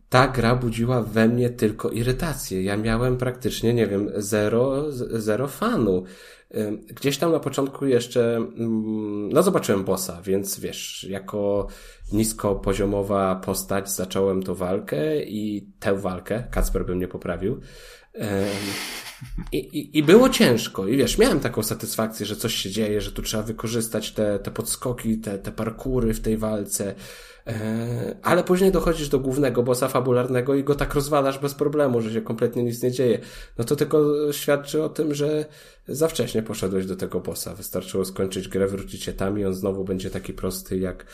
ta 0.08 0.28
gra 0.28 0.56
budziła 0.56 1.02
we 1.02 1.28
mnie 1.28 1.50
tylko 1.50 1.90
irytację. 1.90 2.62
Ja 2.62 2.76
miałem 2.76 3.16
praktycznie, 3.16 3.74
nie 3.74 3.86
wiem, 3.86 4.10
zero, 4.16 4.92
zero 5.20 5.48
fanu. 5.48 6.04
Gdzieś 6.88 7.18
tam 7.18 7.32
na 7.32 7.40
początku 7.40 7.86
jeszcze, 7.86 8.36
mm, 8.36 9.28
no 9.28 9.42
zobaczyłem 9.42 9.84
bossa, 9.84 10.22
więc 10.22 10.60
wiesz, 10.60 11.06
jako 11.10 11.66
niskopoziomowa 12.12 13.36
postać 13.36 13.90
zacząłem 13.90 14.42
tą 14.42 14.54
walkę 14.54 15.22
i 15.22 15.68
tę 15.80 15.94
walkę, 15.94 16.44
Kacper 16.50 16.86
by 16.86 16.94
mnie 16.96 17.08
poprawił. 17.08 17.60
I, 19.52 19.56
i, 19.58 19.98
I 19.98 20.02
było 20.02 20.28
ciężko. 20.28 20.88
I 20.88 20.96
wiesz, 20.96 21.18
miałem 21.18 21.40
taką 21.40 21.62
satysfakcję, 21.62 22.26
że 22.26 22.36
coś 22.36 22.54
się 22.54 22.70
dzieje, 22.70 23.00
że 23.00 23.12
tu 23.12 23.22
trzeba 23.22 23.42
wykorzystać 23.42 24.12
te, 24.12 24.38
te 24.38 24.50
podskoki, 24.50 25.18
te, 25.18 25.38
te 25.38 25.52
parkury 25.52 26.14
w 26.14 26.20
tej 26.20 26.36
walce. 26.36 26.94
E, 27.48 28.16
ale 28.22 28.44
później 28.44 28.72
dochodzisz 28.72 29.08
do 29.08 29.20
głównego 29.20 29.62
bossa 29.62 29.88
fabularnego 29.88 30.54
i 30.54 30.64
go 30.64 30.74
tak 30.74 30.94
rozwalasz 30.94 31.38
bez 31.38 31.54
problemu, 31.54 32.00
że 32.00 32.12
się 32.12 32.20
kompletnie 32.20 32.62
nic 32.62 32.82
nie 32.82 32.90
dzieje. 32.90 33.18
No 33.58 33.64
to 33.64 33.76
tylko 33.76 34.02
świadczy 34.32 34.82
o 34.82 34.88
tym, 34.88 35.14
że 35.14 35.46
za 35.88 36.08
wcześnie 36.08 36.42
poszedłeś 36.42 36.86
do 36.86 36.96
tego 36.96 37.20
bossa. 37.20 37.54
Wystarczyło 37.54 38.04
skończyć 38.04 38.48
grę, 38.48 38.66
wrócić 38.66 39.02
się 39.02 39.12
tam 39.12 39.38
i 39.38 39.44
on 39.44 39.54
znowu 39.54 39.84
będzie 39.84 40.10
taki 40.10 40.32
prosty 40.32 40.78
jak, 40.78 41.06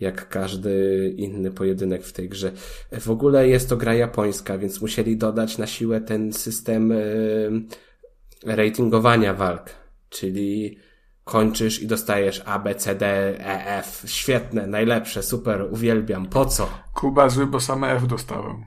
jak 0.00 0.28
każdy 0.28 1.14
inny 1.16 1.50
pojedynek 1.50 2.04
w 2.04 2.12
tej 2.12 2.28
grze. 2.28 2.52
W 3.00 3.10
ogóle 3.10 3.48
jest 3.48 3.68
to 3.68 3.76
gra 3.76 3.94
japońska, 3.94 4.58
więc 4.58 4.80
musieli 4.80 5.16
dodać 5.16 5.58
na 5.58 5.66
siłę 5.66 6.00
ten 6.00 6.32
system 6.32 6.90
yy, 6.90 8.56
ratingowania 8.56 9.34
walk. 9.34 9.70
Czyli 10.08 10.78
kończysz 11.24 11.82
i 11.82 11.86
dostajesz 11.86 12.42
A, 12.46 12.58
B, 12.58 12.74
C, 12.74 12.94
D, 12.94 13.06
E, 13.38 13.78
F. 13.78 14.02
Świetne, 14.06 14.66
najlepsze, 14.66 15.22
super, 15.22 15.66
uwielbiam. 15.70 16.26
Po 16.26 16.46
co? 16.46 16.68
Kuba 16.94 17.28
zły, 17.28 17.46
bo 17.46 17.60
same 17.60 17.92
F 17.92 18.06
dostałem. 18.06 18.64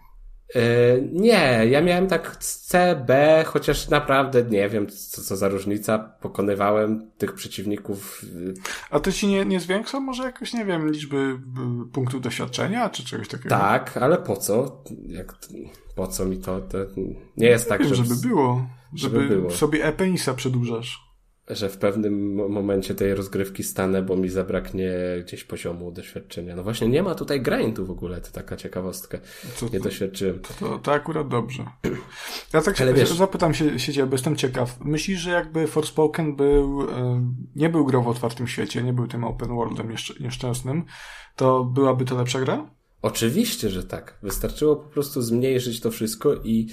Yy, 0.55 1.09
nie, 1.11 1.65
ja 1.69 1.81
miałem 1.81 2.07
tak 2.07 2.37
C, 2.37 2.95
B, 3.07 3.43
chociaż 3.47 3.89
naprawdę 3.89 4.43
nie 4.43 4.69
wiem, 4.69 4.87
co, 4.87 5.21
co 5.21 5.37
za 5.37 5.47
różnica. 5.47 5.99
Pokonywałem 5.99 7.11
tych 7.17 7.33
przeciwników. 7.33 8.23
Y, 8.23 8.53
A 8.89 8.99
to 8.99 9.11
ci 9.11 9.27
nie, 9.27 9.45
nie 9.45 9.59
zwiększa 9.59 9.99
może 9.99 10.23
jakoś, 10.23 10.53
nie 10.53 10.65
wiem, 10.65 10.91
liczby 10.91 11.17
y, 11.17 11.91
punktów 11.91 12.21
doświadczenia, 12.21 12.89
czy 12.89 13.05
czegoś 13.05 13.27
takiego? 13.27 13.49
Tak, 13.49 13.97
ale 13.97 14.17
po 14.17 14.37
co? 14.37 14.83
Jak, 15.07 15.33
po 15.95 16.07
co 16.07 16.25
mi 16.25 16.37
to? 16.37 16.61
to 16.61 16.77
nie 17.37 17.47
jest 17.47 17.69
tak, 17.69 17.79
wiem, 17.81 17.95
żeby, 17.95 18.09
żeby 18.09 18.27
było. 18.27 18.67
Żeby, 18.93 19.21
żeby 19.21 19.35
było. 19.35 19.51
sobie 19.51 19.85
e-penisa 19.85 20.33
przedłużasz 20.33 21.05
że 21.49 21.69
w 21.69 21.77
pewnym 21.77 22.35
momencie 22.35 22.95
tej 22.95 23.15
rozgrywki 23.15 23.63
stanę, 23.63 24.01
bo 24.01 24.15
mi 24.15 24.29
zabraknie 24.29 24.91
gdzieś 25.25 25.43
poziomu 25.43 25.91
doświadczenia. 25.91 26.55
No 26.55 26.63
właśnie, 26.63 26.87
nie 26.87 27.03
ma 27.03 27.15
tutaj 27.15 27.41
grindu 27.41 27.85
w 27.85 27.91
ogóle, 27.91 28.21
to 28.21 28.31
taka 28.31 28.55
ciekawostka. 28.55 29.17
To, 29.59 29.69
nie 29.73 29.79
doświadczyłem. 29.79 30.39
To, 30.39 30.53
to, 30.59 30.79
to, 30.79 30.93
akurat 30.93 31.27
dobrze. 31.27 31.65
Ja 32.53 32.61
tak 32.61 32.77
się, 32.77 32.93
wiesz, 32.93 33.13
zapytam 33.13 33.53
się, 33.53 33.79
się 33.79 34.05
bo 34.05 34.11
jestem 34.11 34.35
ciekaw. 34.35 34.79
Myślisz, 34.79 35.19
że 35.19 35.31
jakby 35.31 35.67
Forspoken 35.67 36.35
był, 36.35 36.87
nie 37.55 37.69
był 37.69 37.85
grą 37.85 38.03
w 38.03 38.07
otwartym 38.07 38.47
świecie, 38.47 38.83
nie 38.83 38.93
był 38.93 39.07
tym 39.07 39.23
open 39.23 39.49
worldem 39.49 39.95
nieszczęsnym, 40.19 40.83
to 41.35 41.63
byłaby 41.63 42.05
to 42.05 42.17
lepsza 42.17 42.39
gra? 42.39 42.69
Oczywiście, 43.01 43.69
że 43.69 43.83
tak. 43.83 44.17
Wystarczyło 44.23 44.75
po 44.75 44.89
prostu 44.89 45.21
zmniejszyć 45.21 45.79
to 45.79 45.91
wszystko 45.91 46.35
i, 46.35 46.67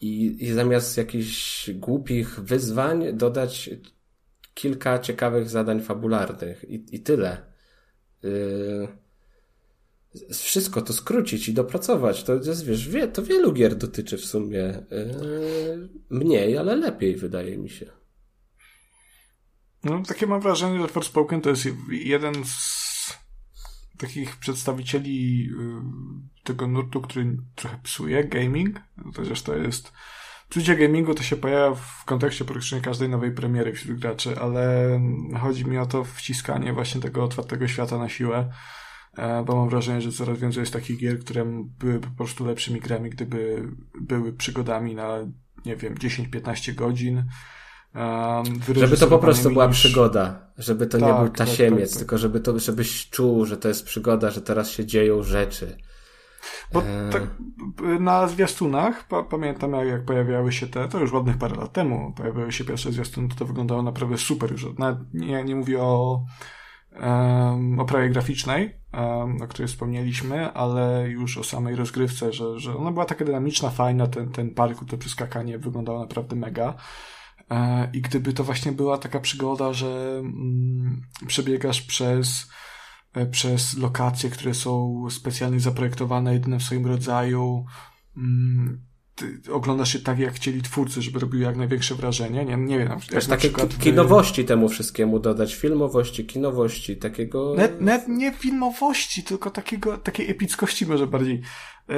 i, 0.00 0.36
i 0.44 0.52
zamiast 0.52 0.96
jakichś 0.96 1.70
głupich 1.70 2.40
wyzwań 2.40 3.04
dodać 3.12 3.70
kilka 4.54 4.98
ciekawych 4.98 5.48
zadań 5.48 5.80
fabularnych 5.80 6.64
i, 6.68 6.96
i 6.96 7.00
tyle. 7.00 7.52
Yy, 8.22 8.88
wszystko 10.32 10.82
to 10.82 10.92
skrócić 10.92 11.48
i 11.48 11.54
dopracować. 11.54 12.24
To 12.24 12.34
jest, 12.34 12.64
wiesz, 12.64 12.88
wie, 12.88 13.08
to 13.08 13.22
wielu 13.22 13.52
gier 13.52 13.74
dotyczy 13.74 14.18
w 14.18 14.24
sumie 14.24 14.82
yy, 14.90 15.88
mniej, 16.10 16.58
ale 16.58 16.76
lepiej, 16.76 17.16
wydaje 17.16 17.58
mi 17.58 17.70
się. 17.70 17.86
No, 19.84 20.02
takie 20.08 20.26
mam 20.26 20.40
wrażenie, 20.40 20.80
że 20.80 20.88
Forspoken 20.88 21.40
to 21.40 21.50
jest 21.50 21.66
jeden 21.88 22.34
z 22.44 22.82
takich 23.98 24.36
przedstawicieli 24.36 25.44
yy, 25.44 25.52
tego 26.44 26.66
nurtu, 26.66 27.00
który 27.00 27.36
trochę 27.54 27.78
psuje 27.82 28.24
gaming. 28.24 28.80
Chociaż 29.16 29.42
to 29.42 29.56
jest 29.56 29.92
Czucie 30.52 30.76
gamingu 30.76 31.14
to 31.14 31.22
się 31.22 31.36
pojawia 31.36 31.74
w 31.74 32.04
kontekście 32.04 32.44
praktycznie 32.44 32.80
każdej 32.80 33.08
nowej 33.08 33.32
premiery 33.32 33.72
wśród 33.72 33.98
graczy, 33.98 34.38
ale 34.40 35.00
chodzi 35.40 35.64
mi 35.64 35.78
o 35.78 35.86
to 35.86 36.04
wciskanie 36.04 36.72
właśnie 36.72 37.00
tego 37.00 37.24
otwartego 37.24 37.68
świata 37.68 37.98
na 37.98 38.08
siłę. 38.08 38.52
e, 39.16 39.44
bo 39.44 39.56
mam 39.56 39.68
wrażenie, 39.68 40.00
że 40.00 40.12
coraz 40.12 40.38
więcej 40.38 40.60
jest 40.60 40.72
takich 40.72 40.98
gier, 40.98 41.18
które 41.18 41.44
byłyby 41.78 42.06
po 42.06 42.16
prostu 42.16 42.46
lepszymi 42.46 42.80
grami, 42.80 43.10
gdyby 43.10 43.68
były 44.00 44.32
przygodami 44.32 44.94
na, 44.94 45.18
nie 45.66 45.76
wiem, 45.76 45.94
10-15 45.94 46.74
godzin. 46.74 47.24
Żeby 48.74 48.96
to 48.96 49.06
po 49.06 49.18
prostu 49.18 49.50
była 49.50 49.66
niż... 49.66 49.76
przygoda, 49.76 50.52
żeby 50.58 50.86
to 50.86 50.98
tak, 50.98 51.08
nie 51.08 51.14
był 51.14 51.28
tasiemiec, 51.28 51.70
tak, 51.70 51.80
tak, 51.80 51.88
tak, 51.90 51.98
tylko 51.98 52.18
żeby 52.18 52.40
to, 52.40 52.58
żebyś 52.58 53.10
czuł, 53.10 53.46
że 53.46 53.56
to 53.56 53.68
jest 53.68 53.84
przygoda, 53.84 54.30
że 54.30 54.42
teraz 54.42 54.70
się 54.70 54.86
dzieją 54.86 55.22
rzeczy. 55.22 55.76
Bo 56.72 56.82
e... 56.82 57.10
tak 57.12 57.22
na 58.00 58.28
zwiastunach, 58.28 59.08
pa, 59.08 59.22
pamiętam 59.22 59.72
jak, 59.72 59.86
jak 59.86 60.04
pojawiały 60.04 60.52
się 60.52 60.66
te, 60.66 60.88
to 60.88 61.00
już 61.00 61.12
ładnych 61.12 61.38
parę 61.38 61.56
lat 61.56 61.72
temu, 61.72 62.12
pojawiały 62.16 62.52
się 62.52 62.64
pierwsze 62.64 62.92
zwiastuny, 62.92 63.28
to 63.28 63.34
to 63.34 63.44
wyglądało 63.44 63.82
naprawdę 63.82 64.18
super 64.18 64.52
już. 64.52 64.66
Nie, 65.14 65.44
nie 65.44 65.56
mówię 65.56 65.82
o 65.82 66.24
um, 67.00 67.80
oprawie 67.80 68.08
graficznej, 68.08 68.76
um, 68.92 69.42
o 69.42 69.46
której 69.46 69.68
wspomnieliśmy, 69.68 70.52
ale 70.52 71.08
już 71.08 71.38
o 71.38 71.44
samej 71.44 71.76
rozgrywce, 71.76 72.32
że, 72.32 72.58
że 72.58 72.76
ona 72.76 72.92
była 72.92 73.04
taka 73.04 73.24
dynamiczna, 73.24 73.70
fajna, 73.70 74.06
ten, 74.06 74.32
ten 74.32 74.54
parkour, 74.54 74.88
to 74.88 74.98
przeskakanie 74.98 75.58
wyglądało 75.58 76.00
naprawdę 76.00 76.36
mega. 76.36 76.74
E, 77.50 77.90
I 77.92 78.00
gdyby 78.00 78.32
to 78.32 78.44
właśnie 78.44 78.72
była 78.72 78.98
taka 78.98 79.20
przygoda, 79.20 79.72
że 79.72 80.16
mm, 80.18 81.02
przebiegasz 81.26 81.82
przez, 81.82 82.50
przez 83.30 83.78
lokacje, 83.78 84.30
które 84.30 84.54
są 84.54 85.06
specjalnie 85.10 85.60
zaprojektowane, 85.60 86.34
jedyne 86.34 86.58
w 86.58 86.62
swoim 86.62 86.86
rodzaju, 86.86 87.64
mm, 88.16 88.82
oglądasz 89.52 89.92
się 89.92 89.98
tak, 89.98 90.18
jak 90.18 90.34
chcieli 90.34 90.62
twórcy, 90.62 91.02
żeby 91.02 91.18
robiły 91.18 91.44
jak 91.44 91.56
największe 91.56 91.94
wrażenie. 91.94 92.44
Nie, 92.44 92.56
nie 92.56 92.78
wiem. 92.78 93.00
Też 93.10 93.26
takie 93.26 93.40
przykład, 93.40 93.78
kinowości 93.78 94.44
temu 94.44 94.68
wszystkiemu 94.68 95.18
dodać, 95.18 95.54
filmowości, 95.54 96.26
kinowości, 96.26 96.96
takiego... 96.96 97.54
Net, 97.56 97.80
net 97.80 98.08
nie 98.08 98.32
filmowości, 98.32 99.22
tylko 99.22 99.50
takiego, 99.50 99.98
takiej 99.98 100.30
epickości 100.30 100.86
może 100.86 101.06
bardziej. 101.06 101.42
E, 101.88 101.94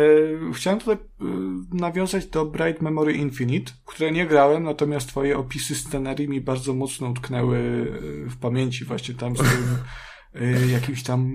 chciałem 0.55 0.78
tutaj 0.78 0.97
e, 0.97 1.24
nawiązać 1.73 2.27
do 2.27 2.45
Bright 2.45 2.82
Memory 2.82 3.12
Infinite, 3.12 3.73
które 3.86 4.12
nie 4.12 4.27
grałem, 4.27 4.65
natomiast 4.65 5.09
twoje 5.09 5.39
opisy 5.39 5.74
scenerii 5.74 6.28
mi 6.28 6.41
bardzo 6.41 6.74
mocno 6.74 7.09
utknęły 7.09 7.59
e, 8.27 8.31
w 8.31 8.36
pamięci 8.36 8.85
właśnie 8.85 9.15
tam 9.15 9.36
z 9.36 9.39
tym 9.39 9.49
jakimś 10.73 11.02
tam 11.02 11.31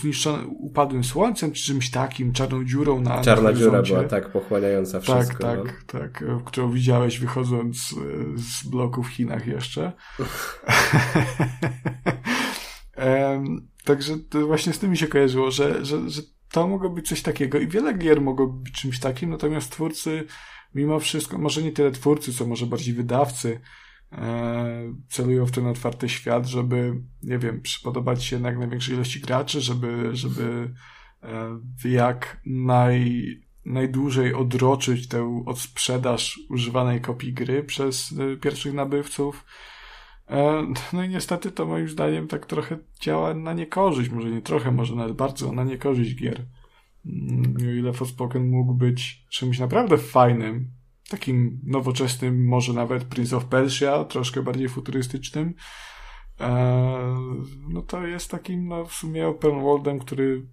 zniszczonym, 0.00 0.50
upadłym 0.50 1.04
słońcem, 1.04 1.52
czy 1.52 1.64
czymś 1.64 1.90
takim, 1.90 2.32
czarną 2.32 2.64
dziurą 2.64 3.00
na 3.00 3.20
Czarna 3.20 3.50
na 3.50 3.56
dziura 3.58 3.82
była 3.82 4.04
tak 4.04 4.32
pochłaniająca 4.32 5.00
tak, 5.00 5.02
wszystko. 5.02 5.42
Tak, 5.42 5.84
tak, 5.86 6.22
no. 6.22 6.36
tak, 6.38 6.44
którą 6.44 6.70
widziałeś 6.70 7.18
wychodząc 7.18 7.94
z 8.36 8.66
bloku 8.66 9.02
w 9.02 9.08
Chinach 9.08 9.46
jeszcze. 9.46 9.92
um, 12.96 13.68
także 13.84 14.18
to 14.30 14.46
właśnie 14.46 14.72
z 14.72 14.78
tym 14.78 14.90
mi 14.90 14.96
się 14.96 15.06
kojarzyło, 15.06 15.50
że, 15.50 15.84
że, 15.84 16.10
że 16.10 16.22
to 16.52 16.68
mogło 16.68 16.90
być 16.90 17.08
coś 17.08 17.22
takiego 17.22 17.58
i 17.58 17.68
wiele 17.68 17.94
gier 17.94 18.20
mogło 18.20 18.46
być 18.46 18.74
czymś 18.74 19.00
takim, 19.00 19.30
natomiast 19.30 19.72
twórcy 19.72 20.24
mimo 20.74 21.00
wszystko, 21.00 21.38
może 21.38 21.62
nie 21.62 21.72
tyle 21.72 21.90
twórcy, 21.90 22.32
co 22.32 22.46
może 22.46 22.66
bardziej 22.66 22.94
wydawcy, 22.94 23.60
celują 25.08 25.46
w 25.46 25.50
ten 25.50 25.66
otwarty 25.66 26.08
świat, 26.08 26.46
żeby, 26.46 27.00
nie 27.22 27.38
wiem, 27.38 27.60
przypodobać 27.60 28.24
się 28.24 28.40
jak 28.40 28.58
największej 28.58 28.94
ilości 28.94 29.20
graczy, 29.20 29.60
żeby, 29.60 30.10
żeby 30.12 30.74
e, 31.22 31.88
jak 31.88 32.40
naj, 32.46 33.24
najdłużej 33.64 34.34
odroczyć 34.34 35.08
tę 35.08 35.42
odsprzedaż 35.46 36.40
używanej 36.50 37.00
kopii 37.00 37.32
gry 37.32 37.64
przez 37.64 38.14
e, 38.18 38.36
pierwszych 38.36 38.74
nabywców. 38.74 39.44
E, 40.28 40.66
no 40.92 41.04
i 41.04 41.08
niestety 41.08 41.50
to 41.50 41.66
moim 41.66 41.88
zdaniem 41.88 42.28
tak 42.28 42.46
trochę 42.46 42.78
działa 43.00 43.34
na 43.34 43.52
niekorzyść, 43.52 44.10
może 44.10 44.30
nie 44.30 44.42
trochę, 44.42 44.70
może 44.70 44.96
nawet 44.96 45.16
bardzo 45.16 45.52
na 45.52 45.64
niekorzyść 45.64 46.14
gier. 46.14 46.44
Mm, 47.06 47.56
o 47.68 47.70
ile 47.70 47.92
Forspoken 47.92 48.48
mógł 48.48 48.74
być 48.74 49.26
czymś 49.30 49.58
naprawdę 49.58 49.98
fajnym, 49.98 50.77
takim 51.08 51.60
nowoczesnym, 51.66 52.46
może 52.46 52.72
nawet 52.72 53.04
Prince 53.04 53.32
of 53.32 53.44
Persia, 53.44 54.04
troszkę 54.04 54.42
bardziej 54.42 54.68
futurystycznym, 54.68 55.54
e, 56.40 57.16
no 57.68 57.82
to 57.82 58.06
jest 58.06 58.30
takim, 58.30 58.68
no 58.68 58.84
w 58.84 58.92
sumie 58.92 59.28
open 59.28 59.60
worldem, 59.60 59.98
który, 59.98 60.46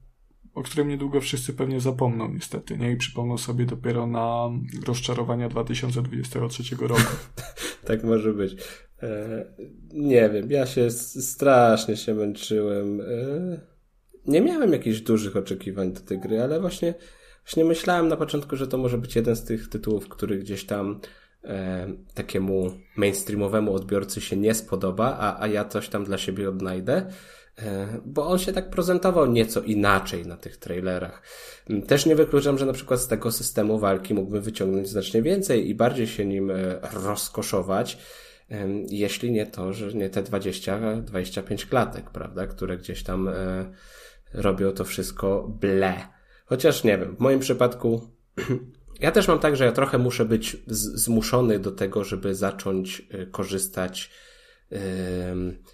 o 0.53 0.63
którym 0.63 0.87
niedługo 0.87 1.21
wszyscy 1.21 1.53
pewnie 1.53 1.79
zapomną 1.79 2.33
niestety, 2.33 2.77
nie? 2.77 2.91
I 2.91 2.97
przypomną 2.97 3.37
sobie 3.37 3.65
dopiero 3.65 4.07
na 4.07 4.49
rozczarowania 4.87 5.49
2023 5.49 6.75
roku. 6.75 7.01
tak 7.87 8.03
może 8.03 8.33
być. 8.33 8.55
E, 9.03 9.45
nie 9.93 10.29
wiem, 10.29 10.51
ja 10.51 10.65
się 10.65 10.91
strasznie 10.91 11.97
się 11.97 12.13
męczyłem. 12.13 13.01
E, 13.01 13.05
nie 14.27 14.41
miałem 14.41 14.73
jakichś 14.73 14.99
dużych 14.99 15.35
oczekiwań 15.35 15.93
do 15.93 15.99
tej 15.99 16.19
gry, 16.19 16.41
ale 16.41 16.61
właśnie, 16.61 16.93
właśnie 17.45 17.65
myślałem 17.65 18.07
na 18.07 18.17
początku, 18.17 18.55
że 18.55 18.67
to 18.67 18.77
może 18.77 18.97
być 18.97 19.15
jeden 19.15 19.35
z 19.35 19.43
tych 19.43 19.69
tytułów, 19.69 20.09
który 20.09 20.37
gdzieś 20.37 20.65
tam 20.65 20.99
e, 21.43 21.87
takiemu 22.13 22.71
mainstreamowemu 22.95 23.73
odbiorcy 23.73 24.21
się 24.21 24.37
nie 24.37 24.53
spodoba, 24.53 25.17
a, 25.19 25.43
a 25.43 25.47
ja 25.47 25.65
coś 25.65 25.89
tam 25.89 26.03
dla 26.03 26.17
siebie 26.17 26.49
odnajdę. 26.49 27.05
E, 27.57 27.87
bo 28.05 28.27
on 28.27 28.39
się 28.39 28.53
tak 28.53 28.69
prezentował 28.69 29.31
nieco 29.31 29.61
inaczej 29.61 30.25
na 30.25 30.37
tych 30.37 30.57
trailerach. 30.57 31.21
Też 31.87 32.05
nie 32.05 32.15
wykluczam, 32.15 32.57
że 32.57 32.65
na 32.65 32.73
przykład 32.73 32.99
z 32.99 33.07
tego 33.07 33.31
systemu 33.31 33.79
walki 33.79 34.13
mógłbym 34.13 34.41
wyciągnąć 34.41 34.89
znacznie 34.89 35.21
więcej 35.21 35.69
i 35.69 35.75
bardziej 35.75 36.07
się 36.07 36.25
nim 36.25 36.51
rozkoszować 36.93 37.97
jeśli 38.89 39.31
nie 39.31 39.45
to, 39.45 39.73
że 39.73 39.93
nie 39.93 40.09
te 40.09 40.23
20-25 40.23 41.69
klatek, 41.69 42.09
prawda, 42.09 42.47
które 42.47 42.77
gdzieś 42.77 43.03
tam 43.03 43.27
e, 43.27 43.65
robią 44.33 44.71
to 44.71 44.83
wszystko 44.83 45.47
ble. 45.59 46.14
Chociaż 46.45 46.83
nie 46.83 46.97
wiem, 46.97 47.15
w 47.15 47.19
moim 47.19 47.39
przypadku 47.39 48.01
ja 48.99 49.11
też 49.11 49.27
mam 49.27 49.39
tak, 49.39 49.55
że 49.55 49.65
ja 49.65 49.71
trochę 49.71 49.97
muszę 49.97 50.25
być 50.25 50.57
zmuszony 50.67 51.59
do 51.59 51.71
tego, 51.71 52.03
żeby 52.03 52.35
zacząć 52.35 53.07
e, 53.09 53.25
korzystać 53.25 54.11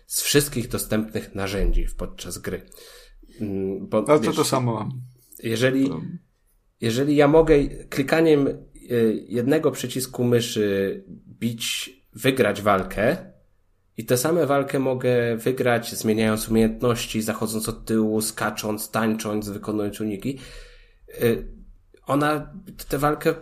z 0.08 0.22
wszystkich 0.22 0.68
dostępnych 0.68 1.36
narzędzi 1.36 1.86
podczas 1.98 2.38
gry. 2.38 2.62
Mm, 3.42 3.88
bo, 3.88 4.06
Ale 4.08 4.20
to 4.20 4.34
to 4.34 4.44
samo 4.44 4.74
mam. 4.74 5.02
Jeżeli, 5.44 5.90
jeżeli 6.82 7.16
ja 7.16 7.28
mogę 7.28 7.68
klikaniem 7.68 8.48
e, 8.48 8.54
jednego 9.28 9.72
przycisku 9.72 10.24
myszy 10.24 11.04
bić 11.40 11.90
wygrać 12.14 12.62
walkę 12.62 13.31
i 14.02 14.06
tę 14.06 14.18
samą 14.18 14.46
walkę 14.46 14.80
mogę 14.80 15.38
wygrać 15.38 15.96
zmieniając 15.96 16.50
umiejętności, 16.50 17.22
zachodząc 17.22 17.70
od 17.70 17.86
tyłu, 17.86 18.22
skacząc, 18.22 18.92
tańcząc, 18.92 19.50
wykonując 19.50 20.02
uniki. 20.02 20.40
Y, 21.22 21.48
ona, 22.08 22.54
tę 22.88 22.98
walkę 22.98 23.34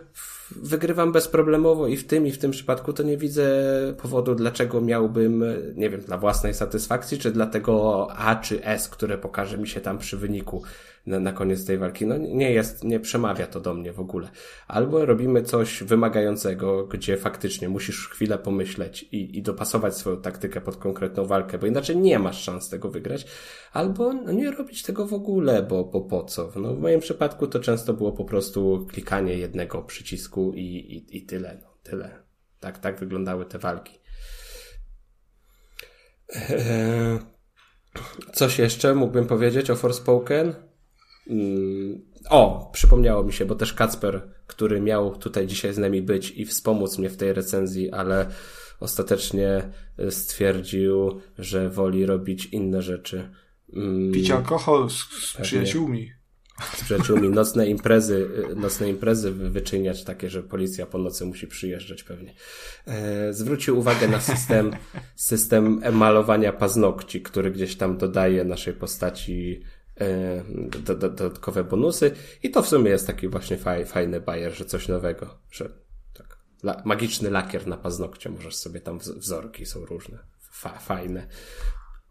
wygrywam 0.56 1.12
bezproblemowo 1.12 1.86
i 1.86 1.96
w 1.96 2.06
tym 2.06 2.26
i 2.26 2.32
w 2.32 2.38
tym 2.38 2.50
przypadku 2.50 2.92
to 2.92 3.02
nie 3.02 3.16
widzę 3.16 3.44
powodu, 4.02 4.34
dlaczego 4.34 4.80
miałbym, 4.80 5.44
nie 5.74 5.90
wiem, 5.90 6.00
dla 6.00 6.18
własnej 6.18 6.54
satysfakcji, 6.54 7.18
czy 7.18 7.30
dla 7.30 7.46
tego 7.46 8.06
A 8.16 8.36
czy 8.36 8.64
S, 8.64 8.88
które 8.88 9.18
pokaże 9.18 9.58
mi 9.58 9.68
się 9.68 9.80
tam 9.80 9.98
przy 9.98 10.16
wyniku 10.16 10.62
na, 11.06 11.20
na 11.20 11.32
koniec 11.32 11.66
tej 11.66 11.78
walki. 11.78 12.06
No 12.06 12.16
nie 12.18 12.52
jest, 12.52 12.84
nie 12.84 13.00
przemawia 13.00 13.46
to 13.46 13.60
do 13.60 13.74
mnie 13.74 13.92
w 13.92 14.00
ogóle. 14.00 14.30
Albo 14.68 15.06
robimy 15.06 15.42
coś 15.42 15.82
wymagającego, 15.82 16.86
gdzie 16.86 17.16
faktycznie 17.16 17.68
musisz 17.68 18.08
chwilę 18.08 18.38
pomyśleć 18.38 19.02
i, 19.02 19.38
i 19.38 19.42
dopasować 19.42 19.96
swoją 19.96 20.22
taktykę 20.22 20.60
pod 20.60 20.76
konkretną 20.76 21.24
walkę, 21.24 21.58
bo 21.58 21.66
inaczej 21.66 21.96
nie 21.96 22.18
masz 22.18 22.42
szans 22.42 22.68
tego 22.68 22.90
wygrać. 22.90 23.26
Albo 23.72 24.12
no, 24.12 24.32
nie 24.32 24.50
robić 24.50 24.82
tego 24.82 25.06
w 25.06 25.14
ogóle, 25.14 25.62
bo, 25.62 25.84
bo 25.84 26.00
po 26.00 26.24
co? 26.24 26.52
No, 26.56 26.74
w 26.74 26.80
moim 26.80 27.00
przypadku 27.00 27.46
to 27.46 27.60
często 27.60 27.94
było 27.94 28.12
po 28.12 28.24
prostu 28.24 28.86
klikanie 28.90 29.34
jednego 29.34 29.82
przycisku 29.82 30.52
i, 30.54 30.62
i, 30.62 31.16
i 31.16 31.26
tyle. 31.26 31.58
No, 31.62 31.68
tyle. 31.82 32.22
Tak, 32.60 32.78
tak 32.78 33.00
wyglądały 33.00 33.46
te 33.46 33.58
walki. 33.58 34.00
Eee, 36.50 37.18
coś 38.32 38.58
jeszcze 38.58 38.94
mógłbym 38.94 39.26
powiedzieć 39.26 39.70
o 39.70 39.76
Forspoken? 39.76 40.69
Mm, 41.26 42.00
o, 42.28 42.70
przypomniało 42.72 43.24
mi 43.24 43.32
się, 43.32 43.44
bo 43.44 43.54
też 43.54 43.72
Kacper, 43.72 44.28
który 44.46 44.80
miał 44.80 45.16
tutaj 45.16 45.46
dzisiaj 45.46 45.74
z 45.74 45.78
nami 45.78 46.02
być 46.02 46.30
i 46.30 46.46
wspomóc 46.46 46.98
mnie 46.98 47.10
w 47.10 47.16
tej 47.16 47.32
recenzji, 47.32 47.90
ale 47.90 48.26
ostatecznie 48.80 49.70
e, 49.98 50.10
stwierdził, 50.10 51.20
że 51.38 51.70
woli 51.70 52.06
robić 52.06 52.46
inne 52.46 52.82
rzeczy. 52.82 53.30
Mm, 53.72 54.12
Pić 54.12 54.30
alkohol 54.30 54.90
z, 54.90 54.94
z 54.94 55.36
przyjaciółmi. 55.42 56.12
Z 56.74 56.84
przyjaciółmi. 56.84 57.28
Nocne 57.28 57.66
imprezy, 57.66 58.28
e, 58.50 58.54
nocne 58.54 58.90
imprezy 58.90 59.32
wyczyniać 59.32 60.04
takie, 60.04 60.30
że 60.30 60.42
policja 60.42 60.86
po 60.86 60.98
nocy 60.98 61.26
musi 61.26 61.46
przyjeżdżać 61.46 62.02
pewnie. 62.02 62.34
E, 62.86 63.32
zwrócił 63.32 63.78
uwagę 63.78 64.08
na 64.08 64.20
system, 64.20 64.70
system 65.16 65.80
malowania 65.92 66.52
paznokci, 66.52 67.22
który 67.22 67.50
gdzieś 67.50 67.76
tam 67.76 67.98
dodaje 67.98 68.44
naszej 68.44 68.74
postaci 68.74 69.62
dodatkowe 70.84 71.64
bonusy 71.64 72.12
i 72.42 72.50
to 72.50 72.62
w 72.62 72.68
sumie 72.68 72.90
jest 72.90 73.06
taki 73.06 73.28
właśnie 73.28 73.56
faj, 73.56 73.86
fajny 73.86 74.20
bajer, 74.20 74.52
że 74.54 74.64
coś 74.64 74.88
nowego, 74.88 75.38
że 75.50 75.70
tak, 76.14 76.38
la, 76.62 76.82
magiczny 76.84 77.30
lakier 77.30 77.66
na 77.66 77.76
paznokcie, 77.76 78.30
możesz 78.30 78.56
sobie 78.56 78.80
tam 78.80 78.98
wzorki 78.98 79.66
są 79.66 79.86
różne, 79.86 80.18
fa, 80.50 80.78
fajne. 80.78 81.26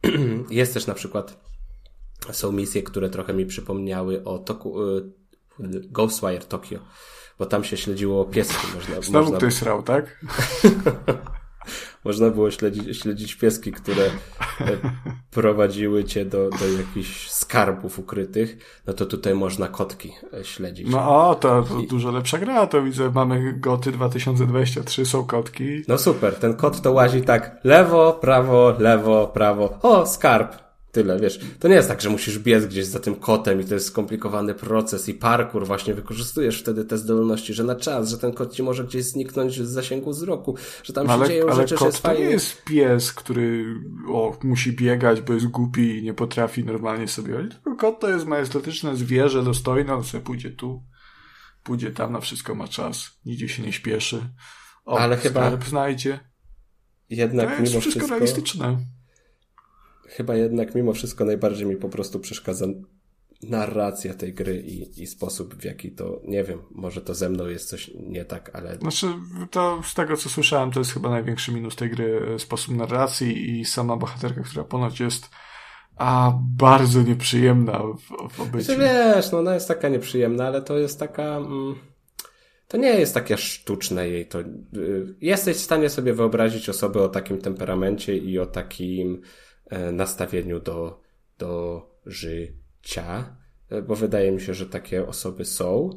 Jest 0.49 0.73
też 0.73 0.87
na 0.87 0.93
przykład 0.93 1.49
są 2.31 2.51
misje, 2.51 2.83
które 2.83 3.09
trochę 3.09 3.33
mi 3.33 3.45
przypomniały 3.45 4.23
o 4.23 4.39
Toku, 4.39 4.83
y, 4.97 5.11
Ghostwire 5.89 6.45
Tokyo, 6.45 6.79
bo 7.39 7.45
tam 7.45 7.63
się 7.63 7.77
śledziło 7.77 8.25
pieski. 8.25 8.67
Można, 8.75 9.01
Znowu 9.01 9.25
można... 9.25 9.37
ktoś 9.37 9.53
srał, 9.53 9.83
tak? 9.83 10.19
można 12.05 12.29
było 12.29 12.51
śledzić, 12.51 13.01
śledzić 13.01 13.35
pieski, 13.35 13.71
które 13.71 14.03
e, 14.05 14.11
prowadziły 15.31 16.03
cię 16.03 16.25
do, 16.25 16.49
do 16.49 16.67
jakichś 16.77 17.29
skarbów 17.29 17.99
ukrytych, 17.99 18.57
no 18.87 18.93
to 18.93 19.05
tutaj 19.05 19.35
można 19.35 19.67
kotki 19.67 20.11
e, 20.33 20.43
śledzić. 20.43 20.87
No 20.89 21.27
o, 21.29 21.35
to, 21.35 21.63
to 21.63 21.79
I... 21.79 21.87
dużo 21.87 22.11
lepsza 22.11 22.37
gra, 22.37 22.67
to 22.67 22.81
widzę, 22.81 23.11
mamy 23.15 23.53
goty 23.53 23.91
2023, 23.91 25.05
są 25.05 25.25
kotki. 25.25 25.83
No 25.87 25.97
super, 25.97 26.35
ten 26.35 26.53
kot 26.53 26.81
to 26.81 26.91
łazi 26.91 27.21
tak 27.21 27.59
lewo, 27.63 28.13
prawo, 28.13 28.73
lewo, 28.79 29.27
prawo, 29.27 29.79
o, 29.81 30.05
skarb, 30.05 30.68
Tyle, 30.91 31.19
wiesz. 31.19 31.39
To 31.59 31.67
nie 31.67 31.75
jest 31.75 31.87
tak, 31.87 32.01
że 32.01 32.09
musisz 32.09 32.39
biec 32.39 32.65
gdzieś 32.65 32.85
za 32.85 32.99
tym 32.99 33.15
kotem 33.15 33.61
i 33.61 33.65
to 33.65 33.73
jest 33.73 33.85
skomplikowany 33.85 34.53
proces 34.53 35.09
i 35.09 35.13
parkour 35.13 35.67
właśnie 35.67 35.93
wykorzystujesz 35.93 36.59
wtedy 36.61 36.85
te 36.85 36.97
zdolności, 36.97 37.53
że 37.53 37.63
na 37.63 37.75
czas, 37.75 38.09
że 38.09 38.17
ten 38.17 38.33
kot 38.33 38.53
ci 38.53 38.63
może 38.63 38.83
gdzieś 38.83 39.03
zniknąć 39.03 39.61
z 39.61 39.69
zasięgu 39.69 40.11
wzroku, 40.11 40.55
że 40.83 40.93
tam 40.93 41.09
ale, 41.09 41.25
się 41.25 41.31
dzieją 41.31 41.45
ale 41.45 41.55
rzeczy, 41.55 41.75
kot 41.75 41.79
że 41.79 41.85
jest 41.85 42.01
to 42.01 42.07
fajnie. 42.07 42.25
nie 42.25 42.31
jest 42.31 42.63
pies, 42.63 43.13
który 43.13 43.75
o, 44.07 44.37
musi 44.43 44.73
biegać, 44.73 45.21
bo 45.21 45.33
jest 45.33 45.47
głupi 45.47 45.97
i 45.97 46.03
nie 46.03 46.13
potrafi 46.13 46.63
normalnie 46.63 47.07
sobie 47.07 47.33
chodzić. 47.33 47.53
Tylko 47.53 47.75
kot 47.75 47.99
to 47.99 48.09
jest 48.09 48.25
majestatyczne 48.25 48.95
zwierzę, 48.95 49.43
dostojne, 49.43 49.93
on 49.93 50.03
sobie 50.03 50.23
pójdzie 50.23 50.51
tu, 50.51 50.83
pójdzie 51.63 51.91
tam, 51.91 52.13
na 52.13 52.19
wszystko 52.19 52.55
ma 52.55 52.67
czas, 52.67 53.19
nigdzie 53.25 53.49
się 53.49 53.63
nie 53.63 53.73
śpieszy. 53.73 54.21
O, 54.85 54.99
ale 54.99 55.17
chyba 55.17 55.57
znajdzie. 55.67 56.19
Jednak 57.09 57.55
to 57.55 57.61
jest 57.61 57.71
wszystko 57.71 57.91
wszystko... 57.91 58.13
realistyczne 58.13 58.77
chyba 60.09 60.35
jednak 60.35 60.75
mimo 60.75 60.93
wszystko 60.93 61.25
najbardziej 61.25 61.67
mi 61.67 61.75
po 61.75 61.89
prostu 61.89 62.19
przeszkadza 62.19 62.65
narracja 63.43 64.13
tej 64.13 64.33
gry 64.33 64.61
i, 64.61 65.03
i 65.03 65.07
sposób, 65.07 65.55
w 65.55 65.63
jaki 65.63 65.91
to, 65.91 66.21
nie 66.23 66.43
wiem, 66.43 66.59
może 66.71 67.01
to 67.01 67.15
ze 67.15 67.29
mną 67.29 67.47
jest 67.47 67.69
coś 67.69 67.91
nie 68.07 68.25
tak, 68.25 68.51
ale... 68.53 68.77
Znaczy, 68.77 69.07
to 69.51 69.81
z 69.85 69.93
tego 69.93 70.17
co 70.17 70.29
słyszałem, 70.29 70.71
to 70.71 70.79
jest 70.79 70.93
chyba 70.93 71.09
największy 71.09 71.51
minus 71.51 71.75
tej 71.75 71.89
gry, 71.89 72.21
e, 72.35 72.39
sposób 72.39 72.75
narracji 72.75 73.59
i 73.59 73.65
sama 73.65 73.97
bohaterka, 73.97 74.41
która 74.41 74.63
ponoć 74.63 74.99
jest 74.99 75.29
a 75.99 76.33
bardzo 76.57 77.01
nieprzyjemna 77.01 77.79
w, 77.79 78.33
w 78.33 78.39
obyciu. 78.39 78.65
Znaczy, 78.65 78.79
wiesz, 78.79 79.31
no 79.31 79.39
ona 79.39 79.53
jest 79.53 79.67
taka 79.67 79.89
nieprzyjemna, 79.89 80.47
ale 80.47 80.61
to 80.61 80.77
jest 80.77 80.99
taka... 80.99 81.37
Mm, 81.37 81.75
to 82.67 82.77
nie 82.77 82.99
jest 82.99 83.13
takie 83.13 83.37
sztuczne 83.37 84.09
jej. 84.09 84.25
To, 84.25 84.39
y, 84.39 84.45
jesteś 85.21 85.57
w 85.57 85.61
stanie 85.61 85.89
sobie 85.89 86.13
wyobrazić 86.13 86.69
osobę 86.69 87.01
o 87.01 87.09
takim 87.09 87.37
temperamencie 87.41 88.17
i 88.17 88.39
o 88.39 88.45
takim 88.45 89.21
nastawieniu 89.91 90.59
do, 90.59 91.01
do 91.37 91.81
życia, 92.05 93.35
e, 93.69 93.81
bo 93.81 93.95
wydaje 93.95 94.31
mi 94.31 94.41
się, 94.41 94.53
że 94.53 94.65
takie 94.65 95.07
osoby 95.07 95.45
są. 95.45 95.89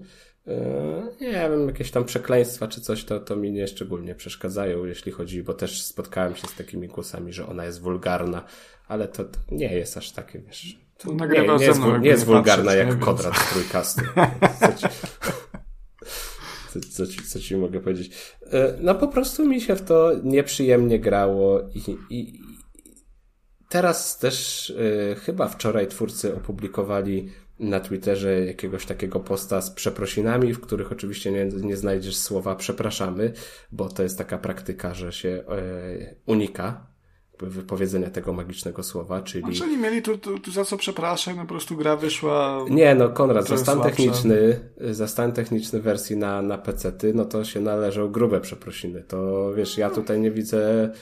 E, 0.47 1.03
nie 1.21 1.31
wiem, 1.31 1.67
jakieś 1.67 1.91
tam 1.91 2.05
przekleństwa 2.05 2.69
czy 2.69 2.81
coś, 2.81 3.05
to, 3.05 3.21
to 3.21 3.37
mi 3.37 3.53
nie 3.53 3.69
szczególnie 3.69 4.15
przeszkadzają, 4.15 4.85
jeśli 4.85 5.13
chodzi, 5.13 5.43
bo 5.43 5.55
też 5.55 5.83
spotkałem 5.83 6.37
się 6.37 6.47
z 6.47 6.55
takimi 6.55 6.89
głosami, 6.89 7.33
że 7.33 7.47
ona 7.47 7.65
jest 7.65 7.81
wulgarna, 7.81 8.45
ale 8.89 9.09
to, 9.09 9.25
to 9.25 9.39
nie 9.51 9.75
jest 9.75 9.97
aż 9.97 10.11
takie, 10.11 10.39
wiesz. 10.39 10.79
To 10.99 11.13
nie, 11.13 11.27
nie, 11.59 11.65
jest, 11.65 11.81
nie 12.01 12.09
jest 12.09 12.25
wulgarna 12.25 12.65
patrzeć, 12.65 12.89
jak 12.89 12.99
Kodrat 12.99 13.37
z 13.37 13.53
trójkastu. 13.53 14.03
Co, 16.73 16.81
co, 16.81 17.07
ci, 17.07 17.23
co 17.23 17.41
ci 17.41 17.57
mogę 17.57 17.81
powiedzieć? 17.81 18.35
No 18.81 18.95
po 18.95 19.09
prostu 19.09 19.47
mi 19.47 19.61
się 19.61 19.77
w 19.77 19.83
to 19.83 20.13
nieprzyjemnie 20.23 21.01
grało 21.01 21.61
i, 21.75 21.97
i, 22.11 22.41
Teraz 23.73 24.19
też 24.19 24.71
y, 24.71 25.17
chyba 25.25 25.49
wczoraj 25.49 25.89
twórcy 25.89 26.37
opublikowali 26.37 27.29
na 27.59 27.81
Twitterze 27.81 28.45
jakiegoś 28.47 28.87
takiego 28.87 29.21
posta 29.21 29.61
z 29.61 29.71
przeprosinami, 29.71 30.55
w 30.55 30.61
których 30.61 30.93
oczywiście 30.93 31.33
nie, 31.33 31.45
nie 31.45 31.77
znajdziesz 31.77 32.17
słowa 32.17 32.55
przepraszamy, 32.55 33.33
bo 33.73 33.89
to 33.89 34.03
jest 34.03 34.19
taka 34.19 34.39
praktyka, 34.39 34.95
że 34.95 35.13
się 35.13 35.29
y, 35.29 36.17
unika 36.27 36.87
wypowiedzenia 37.41 38.11
tego 38.11 38.33
magicznego 38.33 38.83
słowa, 38.83 39.23
czyli... 39.23 39.45
A 39.45 39.53
czyli 39.53 39.77
mieli 39.77 40.03
tu, 40.03 40.19
tu, 40.19 40.39
tu 40.39 40.53
za 40.53 40.65
co 40.65 40.77
przepraszam, 40.77 41.37
no 41.37 41.43
po 41.43 41.49
prostu 41.49 41.77
gra 41.77 41.97
wyszła... 41.97 42.65
Nie, 42.71 42.95
no 42.95 43.09
Konrad, 43.09 43.49
za 43.49 43.57
stan 43.57 43.81
techniczny, 43.81 44.61
za 44.91 45.09
stan 45.09 45.33
techniczny 45.33 45.81
wersji 45.81 46.17
na, 46.17 46.43
na 46.43 46.59
PC-ty, 46.59 47.15
no 47.15 47.25
to 47.25 47.45
się 47.45 47.61
należą 47.61 48.09
grube 48.09 48.41
przeprosiny. 48.41 49.03
To 49.09 49.53
wiesz, 49.55 49.79
ja 49.79 49.91
tutaj 49.91 50.21
nie 50.21 50.31
widzę 50.31 50.93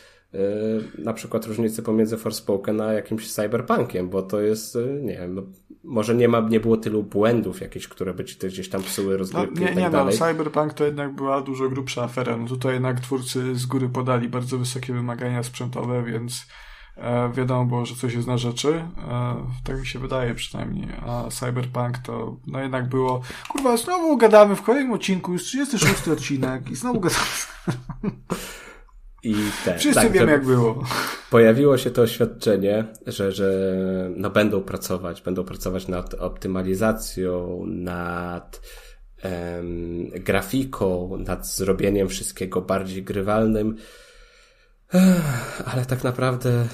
na 0.98 1.12
przykład 1.12 1.46
różnicy 1.46 1.82
pomiędzy 1.82 2.16
Forspoken 2.16 2.80
a 2.80 2.92
jakimś 2.92 3.32
cyberpunkiem, 3.32 4.08
bo 4.08 4.22
to 4.22 4.40
jest, 4.40 4.76
y, 4.76 5.00
nie 5.02 5.18
wiem, 5.18 5.34
no, 5.34 5.42
może 5.84 6.14
nie 6.14 6.28
ma, 6.28 6.40
nie 6.40 6.60
było 6.60 6.76
tylu 6.76 7.02
błędów 7.02 7.60
jakieś, 7.60 7.88
które 7.88 8.14
by 8.14 8.24
ci 8.24 8.36
gdzieś 8.48 8.68
tam 8.68 8.82
psuły 8.82 9.16
rozgrywki 9.16 9.54
no, 9.54 9.60
nie, 9.60 9.66
tak 9.66 9.76
nie, 9.76 9.90
dalej. 9.90 10.18
no, 10.20 10.26
Cyberpunk 10.26 10.72
to 10.72 10.84
jednak 10.84 11.14
była 11.14 11.40
dużo 11.40 11.68
grubsza 11.68 12.02
afera. 12.02 12.36
No 12.36 12.48
tutaj 12.48 12.72
jednak 12.72 13.00
twórcy 13.00 13.54
z 13.54 13.66
góry 13.66 13.88
podali 13.88 14.28
bardzo 14.28 14.58
wysokie 14.58 14.92
wymagania 14.92 15.42
sprzętowe, 15.42 16.04
więc 16.04 16.46
e, 16.96 17.32
wiadomo 17.32 17.64
było, 17.64 17.86
że 17.86 17.94
coś 17.94 18.14
jest 18.14 18.28
na 18.28 18.38
rzeczy. 18.38 18.68
E, 19.08 19.36
tak 19.64 19.80
mi 19.80 19.86
się 19.86 19.98
wydaje 19.98 20.34
przynajmniej. 20.34 20.88
A 21.06 21.24
Cyberpunk 21.30 21.98
to 21.98 22.36
no 22.46 22.60
jednak 22.60 22.88
było, 22.88 23.20
kurwa, 23.48 23.76
znowu 23.76 24.16
gadamy 24.16 24.56
w 24.56 24.62
kolejnym 24.62 24.92
odcinku, 24.92 25.32
już 25.32 25.42
36 25.42 26.08
odcinek 26.08 26.70
i 26.70 26.76
znowu 26.76 27.00
gadamy. 27.00 27.24
I 29.22 29.34
te, 29.64 29.78
Wszyscy 29.78 30.02
tak, 30.02 30.12
wiemy, 30.12 30.32
jak 30.32 30.44
było. 30.44 30.84
Pojawiło 31.30 31.78
się 31.78 31.90
to 31.90 32.02
oświadczenie, 32.02 32.84
że, 33.06 33.32
że 33.32 33.52
no 34.16 34.30
będą 34.30 34.62
pracować, 34.62 35.22
będą 35.22 35.44
pracować 35.44 35.88
nad 35.88 36.14
optymalizacją, 36.14 37.62
nad 37.66 38.60
em, 39.22 40.10
grafiką, 40.10 41.16
nad 41.16 41.46
zrobieniem 41.46 42.08
wszystkiego 42.08 42.60
bardziej 42.60 43.02
grywalnym. 43.02 43.76
Ale 45.64 45.86
tak 45.86 46.04
naprawdę 46.04 46.68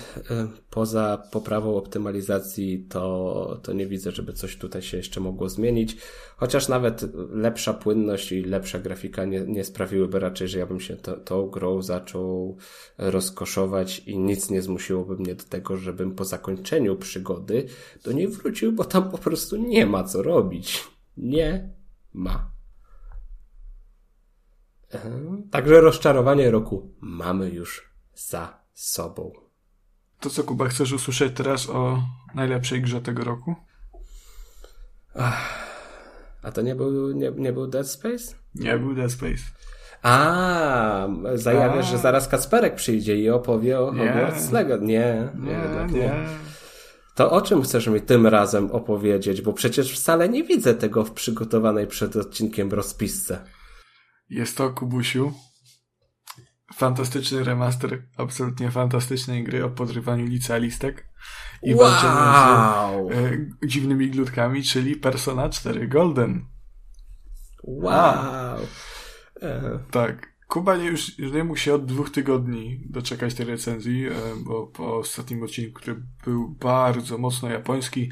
poza 0.70 1.28
poprawą 1.32 1.76
optymalizacji 1.76 2.86
to, 2.88 3.60
to 3.62 3.72
nie 3.72 3.86
widzę, 3.86 4.10
żeby 4.10 4.32
coś 4.32 4.56
tutaj 4.56 4.82
się 4.82 4.96
jeszcze 4.96 5.20
mogło 5.20 5.48
zmienić. 5.48 5.96
Chociaż 6.36 6.68
nawet 6.68 7.04
lepsza 7.30 7.74
płynność 7.74 8.32
i 8.32 8.42
lepsza 8.42 8.78
grafika 8.78 9.24
nie, 9.24 9.40
nie 9.40 9.64
sprawiłyby 9.64 10.18
raczej, 10.18 10.48
że 10.48 10.58
ja 10.58 10.66
bym 10.66 10.80
się 10.80 10.96
to, 10.96 11.16
tą 11.16 11.46
grą 11.46 11.82
zaczął 11.82 12.56
rozkoszować 12.98 13.98
i 13.98 14.18
nic 14.18 14.50
nie 14.50 14.62
zmusiłoby 14.62 15.16
mnie 15.16 15.34
do 15.34 15.44
tego, 15.44 15.76
żebym 15.76 16.14
po 16.14 16.24
zakończeniu 16.24 16.96
przygody 16.96 17.66
do 18.04 18.12
niej 18.12 18.28
wrócił, 18.28 18.72
bo 18.72 18.84
tam 18.84 19.10
po 19.10 19.18
prostu 19.18 19.56
nie 19.56 19.86
ma 19.86 20.04
co 20.04 20.22
robić. 20.22 20.84
Nie 21.16 21.70
ma. 22.12 22.50
Także 25.50 25.80
rozczarowanie 25.80 26.50
roku 26.50 26.94
mamy 27.00 27.50
już 27.50 27.95
za 28.16 28.58
sobą. 28.74 29.32
To 30.20 30.30
co, 30.30 30.44
Kuba, 30.44 30.68
chcesz 30.68 30.92
usłyszeć 30.92 31.36
teraz 31.36 31.70
o 31.70 32.02
najlepszej 32.34 32.82
grze 32.82 33.00
tego 33.00 33.24
roku? 33.24 33.54
Ach, 35.14 35.66
a 36.42 36.52
to 36.52 36.62
nie 36.62 36.74
był, 36.74 37.12
nie, 37.12 37.30
nie 37.30 37.52
był 37.52 37.66
Dead 37.66 37.88
Space? 37.88 38.34
Nie 38.54 38.78
był 38.78 38.94
Dead 38.94 39.12
Space. 39.12 39.42
A, 40.02 41.08
zajawiasz, 41.34 41.90
że 41.90 41.98
zaraz 41.98 42.28
Kasperek 42.28 42.74
przyjdzie 42.74 43.16
i 43.16 43.30
opowie 43.30 43.80
o 43.80 43.86
Hogwarts 43.86 44.52
Lego. 44.52 44.76
Nie, 44.76 45.28
nie, 45.34 45.86
nie. 45.92 45.98
nie. 45.98 46.26
To 47.14 47.30
o 47.30 47.40
czym 47.40 47.62
chcesz 47.62 47.86
mi 47.86 48.00
tym 48.00 48.26
razem 48.26 48.70
opowiedzieć? 48.70 49.42
Bo 49.42 49.52
przecież 49.52 49.92
wcale 49.92 50.28
nie 50.28 50.44
widzę 50.44 50.74
tego 50.74 51.04
w 51.04 51.12
przygotowanej 51.12 51.86
przed 51.86 52.16
odcinkiem 52.16 52.70
rozpisce. 52.70 53.44
Jest 54.30 54.56
to, 54.56 54.70
Kubusiu, 54.70 55.32
fantastyczny 56.76 57.44
remaster 57.44 58.02
absolutnie 58.16 58.70
fantastycznej 58.70 59.44
gry 59.44 59.64
o 59.64 59.70
podrywaniu 59.70 60.26
licealistek 60.26 61.08
i 61.62 61.74
wow. 61.74 61.90
walczeniu 61.90 63.08
z 63.08 63.62
e, 63.62 63.66
dziwnymi 63.66 64.10
glutkami, 64.10 64.62
czyli 64.62 64.96
Persona 64.96 65.48
4 65.48 65.88
Golden. 65.88 66.46
Wow! 67.62 68.58
E. 69.42 69.78
Tak. 69.90 70.36
Kuba 70.48 70.76
nie, 70.76 70.84
już, 70.84 71.18
już 71.18 71.32
nie 71.32 71.44
mógł 71.44 71.58
się 71.58 71.74
od 71.74 71.86
dwóch 71.86 72.10
tygodni 72.10 72.80
doczekać 72.90 73.34
tej 73.34 73.46
recenzji, 73.46 74.06
e, 74.06 74.12
bo 74.44 74.66
po 74.66 74.96
ostatnim 74.96 75.42
odcinku, 75.42 75.80
który 75.80 76.02
był 76.24 76.48
bardzo 76.48 77.18
mocno 77.18 77.50
japoński 77.50 78.10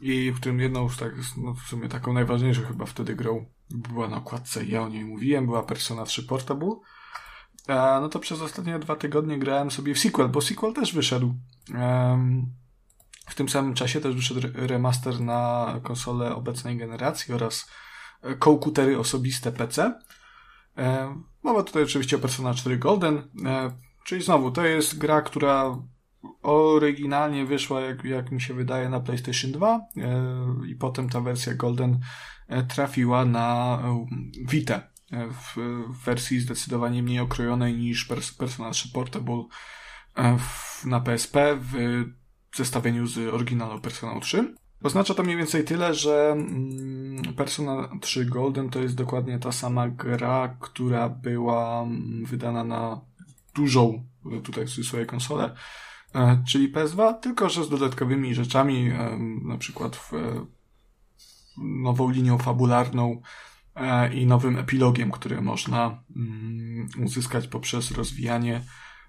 i 0.00 0.32
w 0.32 0.40
którym 0.40 0.60
jedną 0.60 0.88
z 0.88 0.96
tak, 0.96 1.12
no 1.36 1.54
w 1.54 1.68
sumie 1.68 1.88
taką 1.88 2.12
najważniejszą 2.12 2.62
chyba 2.62 2.86
wtedy 2.86 3.14
grą 3.14 3.46
była 3.70 4.08
na 4.08 4.16
okładce, 4.16 4.64
ja 4.64 4.82
o 4.82 4.88
niej 4.88 5.04
mówiłem, 5.04 5.46
była 5.46 5.62
Persona 5.62 6.04
3 6.04 6.22
Portable 6.22 6.76
no 7.68 8.08
to 8.08 8.18
przez 8.18 8.40
ostatnie 8.40 8.78
dwa 8.78 8.96
tygodnie 8.96 9.38
grałem 9.38 9.70
sobie 9.70 9.94
w 9.94 9.98
sequel, 9.98 10.28
bo 10.28 10.40
sequel 10.40 10.72
też 10.72 10.92
wyszedł. 10.92 11.34
W 13.26 13.34
tym 13.34 13.48
samym 13.48 13.74
czasie 13.74 14.00
też 14.00 14.14
wyszedł 14.14 14.40
remaster 14.54 15.20
na 15.20 15.74
konsole 15.82 16.34
obecnej 16.34 16.76
generacji 16.76 17.34
oraz 17.34 17.70
e, 18.22 18.34
komputery 18.34 18.98
osobiste 18.98 19.52
PC. 19.52 20.00
Mowa 21.42 21.62
tutaj 21.62 21.82
oczywiście 21.82 22.16
o 22.16 22.18
Persona 22.18 22.54
4 22.54 22.78
Golden, 22.78 23.16
e, 23.46 23.70
czyli 24.04 24.22
znowu 24.22 24.50
to 24.50 24.64
jest 24.64 24.98
gra, 24.98 25.22
która 25.22 25.78
oryginalnie 26.42 27.46
wyszła, 27.46 27.80
jak, 27.80 28.04
jak 28.04 28.32
mi 28.32 28.40
się 28.40 28.54
wydaje, 28.54 28.88
na 28.88 29.00
PlayStation 29.00 29.52
2 29.52 29.80
i 30.68 30.74
potem 30.74 31.08
ta 31.08 31.20
wersja 31.20 31.54
Golden 31.54 32.00
trafiła 32.68 33.24
na 33.24 33.78
Vita 34.48 34.93
w, 35.30 35.56
w 35.88 36.04
wersji 36.04 36.40
zdecydowanie 36.40 37.02
mniej 37.02 37.20
okrojonej 37.20 37.74
niż 37.74 38.04
Persona 38.38 38.70
3 38.70 38.88
Portable 38.92 39.44
w, 40.38 40.84
na 40.84 41.00
PSP 41.00 41.56
w 41.56 42.04
zestawieniu 42.56 43.06
z 43.06 43.34
oryginalną 43.34 43.80
Persona 43.80 44.20
3. 44.20 44.54
Oznacza 44.84 45.14
to 45.14 45.22
mniej 45.22 45.36
więcej 45.36 45.64
tyle, 45.64 45.94
że 45.94 46.32
mm, 46.32 47.34
Persona 47.36 47.88
3 48.00 48.24
Golden 48.24 48.70
to 48.70 48.78
jest 48.78 48.94
dokładnie 48.94 49.38
ta 49.38 49.52
sama 49.52 49.88
gra, 49.88 50.56
która 50.60 51.08
była 51.08 51.82
mm, 51.82 52.24
wydana 52.24 52.64
na 52.64 53.00
dużą, 53.54 54.04
tutaj 54.42 54.66
w 54.66 54.70
cudzysłowie, 54.70 55.06
konsolę, 55.06 55.54
e, 56.14 56.42
czyli 56.48 56.72
PS2, 56.72 57.14
tylko 57.14 57.48
że 57.48 57.64
z 57.64 57.68
dodatkowymi 57.68 58.34
rzeczami, 58.34 58.90
e, 58.90 59.18
na 59.44 59.58
przykład 59.58 59.96
w 59.96 60.14
e, 60.14 60.46
nową 61.58 62.10
linią 62.10 62.38
fabularną 62.38 63.22
i 64.14 64.26
nowym 64.26 64.58
epilogiem, 64.58 65.10
który 65.10 65.40
można 65.40 66.02
mm, 66.16 66.88
uzyskać 67.04 67.48
poprzez 67.48 67.90
rozwijanie 67.90 68.60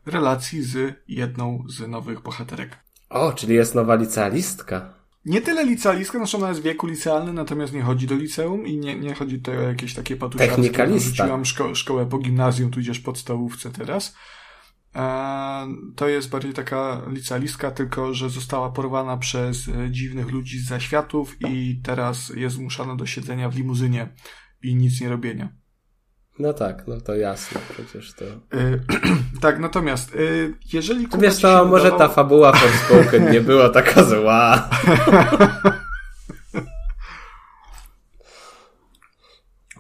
relacji 0.06 0.64
z 0.64 1.04
jedną 1.08 1.64
z 1.68 1.88
nowych 1.88 2.22
bohaterek. 2.22 2.78
O, 3.10 3.34
czyli 3.34 3.56
jest 3.56 3.76
nowa 3.76 3.96
licealistka. 3.96 4.94
Nie 5.26 5.42
tyle 5.42 5.66
licealistka, 5.66 6.18
znaczy 6.18 6.38
ona 6.38 6.50
jest 6.50 6.62
w 6.62 6.64
wieku 6.64 6.88
licealnym, 6.88 7.36
natomiast 7.36 7.74
nie 7.74 7.82
chodzi 7.82 8.08
do 8.08 8.16
liceum 8.16 8.68
i 8.68 8.78
nie, 8.78 8.96
nie 8.96 9.14
chodzi 9.14 9.38
tutaj 9.38 9.58
o 9.58 9.62
jakieś 9.62 9.94
takie 9.94 10.16
patusiarstwo. 10.16 10.62
Technikalista. 10.62 11.10
Rzuciłam 11.10 11.46
szko 11.46 11.76
szkołę 11.76 12.06
po 12.06 12.18
gimnazjum, 12.18 12.72
tudzież 12.72 13.00
podstawówce 13.00 13.72
teraz. 13.72 14.16
E, 14.96 15.68
to 15.96 16.08
jest 16.08 16.30
bardziej 16.30 16.54
taka 16.54 17.02
licealistka, 17.08 17.72
tylko 17.72 18.14
że 18.14 18.30
została 18.30 18.70
porwana 18.70 19.18
przez 19.18 19.68
e, 19.68 19.92
dziwnych 19.92 20.32
ludzi 20.32 20.60
z 20.60 20.68
zaświatów 20.68 21.38
i 21.50 21.82
teraz 21.84 22.30
jest 22.30 22.56
zmuszana 22.56 22.96
do 22.96 23.06
siedzenia 23.06 23.50
w 23.50 23.56
limuzynie 23.56 24.10
i 24.66 24.76
nic 24.76 25.02
nie 25.02 25.10
robienia. 25.10 25.50
No 26.40 26.54
tak, 26.54 26.88
no 26.88 27.02
to 27.02 27.16
jasne, 27.16 27.62
przecież 27.74 28.14
to... 28.14 28.26
Yy, 28.26 28.84
tak, 29.42 29.60
natomiast 29.60 30.16
yy, 30.16 30.54
jeżeli... 30.74 31.08
Kuba 31.08 31.24
Wiesz 31.24 31.42
to 31.42 31.66
może 31.66 31.92
ta 31.92 32.10
fabuła 32.10 32.54
Forspoken 32.54 33.32
nie 33.32 33.42
była 33.52 33.70
taka 33.70 34.04
zła. 34.04 34.70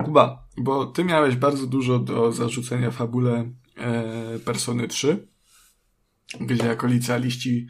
Kuba, 0.06 0.48
bo 0.58 0.86
ty 0.86 1.04
miałeś 1.04 1.36
bardzo 1.36 1.68
dużo 1.68 2.00
do 2.00 2.32
zarzucenia 2.32 2.92
fabule 2.92 3.52
e, 3.78 4.40
Persony 4.40 4.88
3, 4.88 5.28
gdzie 6.42 6.68
jako 6.68 6.88
licealiści 6.88 7.68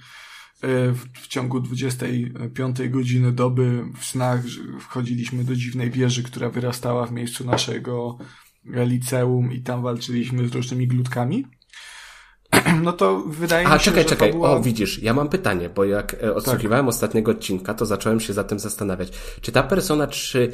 w, 0.62 1.04
w, 1.14 1.28
ciągu 1.28 1.60
25 1.60 2.90
godziny 2.90 3.32
doby 3.32 3.84
w 4.00 4.06
snach 4.06 4.42
wchodziliśmy 4.80 5.44
do 5.44 5.56
dziwnej 5.56 5.92
wieży, 5.92 6.24
która 6.24 6.50
wyrastała 6.50 7.06
w 7.06 7.12
miejscu 7.12 7.46
naszego 7.46 8.18
liceum 8.66 9.54
i 9.54 9.62
tam 9.62 9.82
walczyliśmy 9.82 10.48
z 10.48 10.56
różnymi 10.56 10.88
glutkami. 10.88 11.46
No 12.84 12.94
to 12.94 13.20
wydaje 13.20 13.68
A, 13.68 13.74
mi 13.74 13.80
się, 13.80 13.86
czekaj, 13.86 14.04
że 14.04 14.10
czekaj. 14.10 14.32
Fabuła... 14.32 14.50
O, 14.50 14.62
widzisz, 14.62 15.04
ja 15.04 15.14
mam 15.14 15.30
pytanie, 15.30 15.70
bo 15.70 15.86
jak 15.86 16.14
e, 16.14 16.36
odsłuchiwałem 16.36 16.86
tak. 16.86 16.90
ostatniego 16.90 17.32
odcinka, 17.32 17.74
to 17.74 17.86
zacząłem 17.86 18.20
się 18.20 18.34
za 18.34 18.44
tym 18.44 18.60
zastanawiać. 18.60 19.12
Czy 19.42 19.52
ta 19.52 19.64
Persona 19.64 20.08
3, 20.08 20.52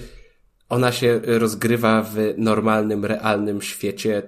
ona 0.69 0.91
się 0.91 1.21
rozgrywa 1.23 2.01
w 2.01 2.15
normalnym, 2.37 3.05
realnym 3.05 3.61
świecie, 3.61 4.23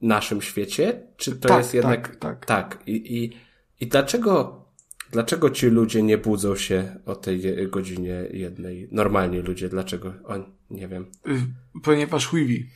naszym 0.00 0.42
świecie? 0.42 1.02
Czy 1.16 1.36
to 1.36 1.48
tak, 1.48 1.58
jest 1.58 1.74
jednak... 1.74 2.08
Tak, 2.08 2.16
tak. 2.16 2.46
Tak. 2.46 2.82
I, 2.86 3.24
i, 3.24 3.32
i 3.80 3.86
dlaczego, 3.86 4.64
dlaczego 5.12 5.50
ci 5.50 5.66
ludzie 5.66 6.02
nie 6.02 6.18
budzą 6.18 6.56
się 6.56 6.96
o 7.06 7.16
tej 7.16 7.68
godzinie 7.68 8.24
jednej? 8.32 8.88
Normalni 8.92 9.38
ludzie, 9.38 9.68
dlaczego? 9.68 10.12
On, 10.24 10.44
nie 10.70 10.88
wiem. 10.88 11.06
Y, 11.28 11.80
ponieważ 11.82 12.34
Wiwi. 12.34 12.66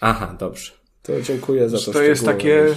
Aha, 0.00 0.36
dobrze. 0.38 0.72
To 1.02 1.22
dziękuję 1.22 1.68
za 1.68 1.78
to. 1.78 1.92
To 1.92 2.02
jest 2.02 2.24
takie 2.24 2.66
y, 2.68 2.76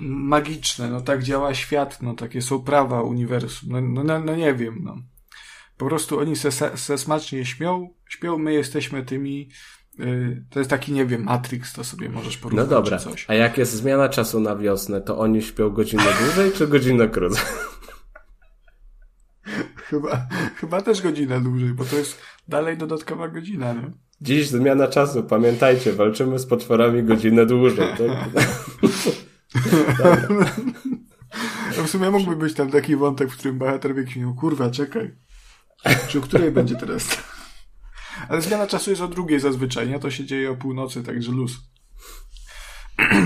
magiczne, 0.00 0.90
no 0.90 1.00
tak 1.00 1.22
działa 1.22 1.54
świat, 1.54 2.02
no 2.02 2.14
takie 2.14 2.42
są 2.42 2.62
prawa 2.62 3.02
uniwersum, 3.02 3.68
no, 3.72 3.80
no, 3.80 4.04
no, 4.04 4.20
no 4.20 4.36
nie 4.36 4.54
wiem, 4.54 4.80
no. 4.84 4.96
Po 5.76 5.86
prostu 5.86 6.18
oni 6.18 6.36
se, 6.36 6.52
se 6.76 6.98
smacznie 6.98 7.46
śmią, 7.46 7.90
śpią, 8.08 8.38
my 8.38 8.52
jesteśmy 8.52 9.04
tymi 9.04 9.48
y, 10.00 10.44
to 10.50 10.58
jest 10.58 10.70
taki, 10.70 10.92
nie 10.92 11.06
wiem, 11.06 11.24
Matrix, 11.24 11.72
to 11.72 11.84
sobie 11.84 12.08
możesz 12.08 12.36
porównać. 12.36 12.66
No 12.66 12.70
dobra, 12.70 12.98
coś. 12.98 13.24
a 13.28 13.34
jak 13.34 13.58
jest 13.58 13.72
zmiana 13.72 14.08
czasu 14.08 14.40
na 14.40 14.56
wiosnę, 14.56 15.00
to 15.00 15.18
oni 15.18 15.42
śpią 15.42 15.70
godzinę 15.70 16.04
dłużej 16.24 16.52
czy 16.52 16.66
godzinę 16.66 17.08
krócej? 17.08 17.44
Chyba, 19.90 20.26
chyba 20.60 20.82
też 20.82 21.02
godzinę 21.02 21.40
dłużej, 21.40 21.68
bo 21.68 21.84
to 21.84 21.96
jest 21.96 22.20
dalej 22.48 22.78
dodatkowa 22.78 23.28
godzina, 23.28 23.72
nie? 23.72 23.90
Dziś 24.20 24.48
zmiana 24.48 24.88
czasu, 24.88 25.22
pamiętajcie, 25.22 25.92
walczymy 25.92 26.38
z 26.38 26.46
potworami 26.46 27.02
godzinę 27.02 27.46
dłużej. 27.46 27.88
Tak? 27.98 28.28
w 31.86 31.90
sumie 31.90 32.10
mógłby 32.10 32.36
być 32.36 32.54
tam 32.54 32.70
taki 32.70 32.96
wątek, 32.96 33.30
w 33.30 33.36
którym 33.36 33.58
bohater 33.58 33.94
wie, 33.94 34.04
kurwa, 34.40 34.70
czekaj. 34.70 35.14
Czy 36.08 36.18
o 36.18 36.22
której 36.22 36.50
będzie 36.50 36.76
teraz? 36.76 37.18
Ale 38.28 38.42
zmiana 38.42 38.66
czasu 38.66 38.90
jest 38.90 39.02
o 39.02 39.08
drugiej 39.08 39.40
zazwyczaj, 39.40 39.88
nie? 39.88 39.98
To 39.98 40.10
się 40.10 40.24
dzieje 40.24 40.50
o 40.50 40.56
północy, 40.56 41.02
także 41.02 41.32
luz. 41.32 41.52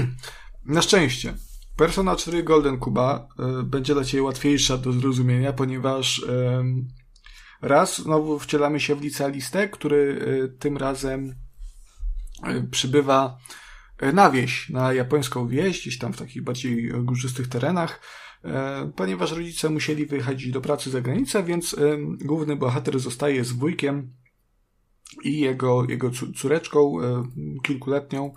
Na 0.65 0.82
szczęście. 0.82 1.35
Persona 1.77 2.17
4 2.17 2.43
Golden 2.43 2.79
Kuba 2.79 3.29
y, 3.61 3.63
będzie 3.63 3.95
dla 3.95 4.05
Ciebie 4.05 4.23
łatwiejsza 4.23 4.79
do 4.79 4.93
zrozumienia, 4.93 5.53
ponieważ 5.53 6.25
raz 7.63 7.99
znowu 7.99 8.39
wcielamy 8.39 8.81
się 8.81 8.95
w 8.95 9.03
licealistę, 9.03 9.69
który 9.69 9.97
y, 9.97 10.59
tym 10.59 10.77
razem 10.77 11.35
y, 12.49 12.69
przybywa 12.71 13.39
na 14.13 14.31
wieś, 14.31 14.71
na 14.71 14.93
japońską 14.93 15.49
wieś, 15.49 15.81
gdzieś 15.81 15.99
tam 15.99 16.13
w 16.13 16.19
takich 16.19 16.43
bardziej 16.43 16.93
górzystych 17.03 17.49
terenach, 17.49 18.01
ponieważ 18.97 19.33
rodzice 19.33 19.71
musieli 19.71 20.07
wyjechać 20.07 20.51
do 20.51 20.61
pracy 20.61 20.91
za 20.91 21.01
granicę, 21.01 21.43
więc 21.43 21.77
główny 22.25 22.57
bohater 22.57 22.99
zostaje 22.99 23.45
z 23.45 23.53
wujkiem 23.53 24.13
i 25.25 25.41
jego, 25.41 25.85
jego 25.89 26.11
córeczką 26.37 26.97
kilkuletnią 27.63 28.33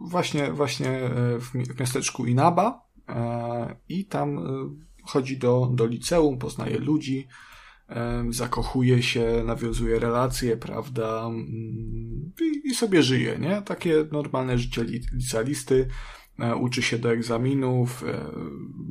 właśnie, 0.00 0.52
właśnie 0.52 0.90
e, 0.90 1.40
w 1.40 1.78
miasteczku 1.80 2.26
Inaba 2.26 2.82
e, 3.08 3.76
i 3.88 4.04
tam 4.04 4.38
e, 4.38 4.42
chodzi 5.04 5.38
do, 5.38 5.70
do 5.74 5.86
liceum, 5.86 6.38
poznaje 6.38 6.78
ludzi, 6.78 7.28
zakochuje 8.30 9.02
się, 9.02 9.42
nawiązuje 9.44 9.98
relacje, 9.98 10.56
prawda, 10.56 11.26
mm, 11.26 12.32
i, 12.40 12.68
i 12.68 12.74
sobie 12.74 13.02
żyje, 13.02 13.38
nie? 13.38 13.62
Takie 13.62 14.06
normalne 14.12 14.58
życie 14.58 14.84
licealisty, 15.12 15.88
uczy 16.60 16.82
się 16.82 16.98
do 16.98 17.12
egzaminów, 17.12 18.04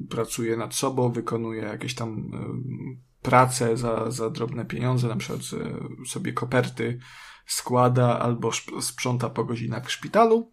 pracuje 0.10 0.58
nad 0.58 0.76
sobą, 0.76 1.12
wykonuje 1.12 1.62
jakieś 1.62 1.96
tam 1.96 2.32
prace 3.22 3.78
za, 3.78 4.12
za 4.12 4.30
drobne 4.30 4.66
pieniądze, 4.66 5.08
na 5.08 5.16
przykład 5.16 5.42
sobie 6.08 6.34
koperty 6.34 7.00
składa 7.46 8.20
albo 8.20 8.52
sprząta 8.82 9.30
po 9.30 9.46
godzinach 9.46 9.86
w 9.86 9.92
szpitalu. 9.92 10.52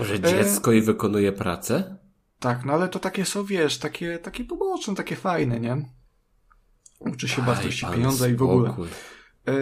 Że 0.00 0.14
e, 0.14 0.20
dziecko 0.20 0.72
e... 0.72 0.76
i 0.76 0.82
wykonuje 0.82 1.32
pracę? 1.32 1.96
Tak, 2.40 2.64
no 2.64 2.72
ale 2.72 2.88
to 2.88 2.98
takie 2.98 3.24
są, 3.24 3.44
wiesz, 3.44 3.78
takie, 3.78 4.18
takie 4.18 4.44
poboczne, 4.44 4.94
takie 4.94 5.16
fajne, 5.16 5.60
nie? 5.60 5.76
Uczy 6.98 7.28
się 7.28 7.42
wartości 7.42 7.86
pieniądza 7.94 8.28
i 8.28 8.34
w 8.34 8.42
ogóle. 8.42 8.74
E, 9.48 9.52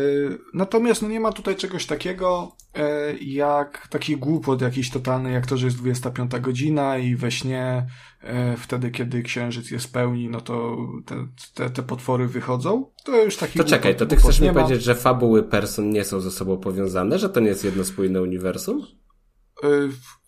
natomiast 0.55 1.03
no 1.03 1.09
nie 1.09 1.21
ma 1.21 1.33
tutaj 1.33 1.57
czegoś 1.57 1.87
takiego 1.87 2.57
e, 2.75 3.15
jak 3.17 3.89
taki 3.89 4.17
głupot 4.17 4.61
jakiś 4.61 4.91
totalny, 4.91 5.33
jak 5.33 5.47
to, 5.47 5.57
że 5.57 5.67
jest 5.67 5.79
25 5.79 6.33
godzina 6.41 6.99
i 6.99 7.17
we 7.17 7.31
śnie 7.31 7.87
e, 8.21 8.57
wtedy, 8.57 8.91
kiedy 8.91 9.23
księżyc 9.23 9.71
jest 9.71 9.93
pełni, 9.93 10.29
no 10.29 10.41
to 10.41 10.77
te, 11.07 11.27
te, 11.55 11.71
te 11.71 11.83
potwory 11.83 12.29
wychodzą. 12.29 12.91
To 13.05 13.25
już 13.25 13.37
taki 13.37 13.59
To 13.59 13.65
czekaj, 13.65 13.97
to 13.97 14.07
ty 14.07 14.17
chcesz 14.17 14.41
mi 14.41 14.53
powiedzieć, 14.53 14.83
że 14.83 14.95
fabuły 14.95 15.43
person 15.43 15.91
nie 15.91 16.05
są 16.05 16.21
ze 16.21 16.31
sobą 16.31 16.57
powiązane, 16.57 17.19
że 17.19 17.29
to 17.29 17.41
nie 17.41 17.49
jest 17.49 17.65
jedno 17.65 17.85
spójne 17.85 18.23
uniwersum? 18.23 18.87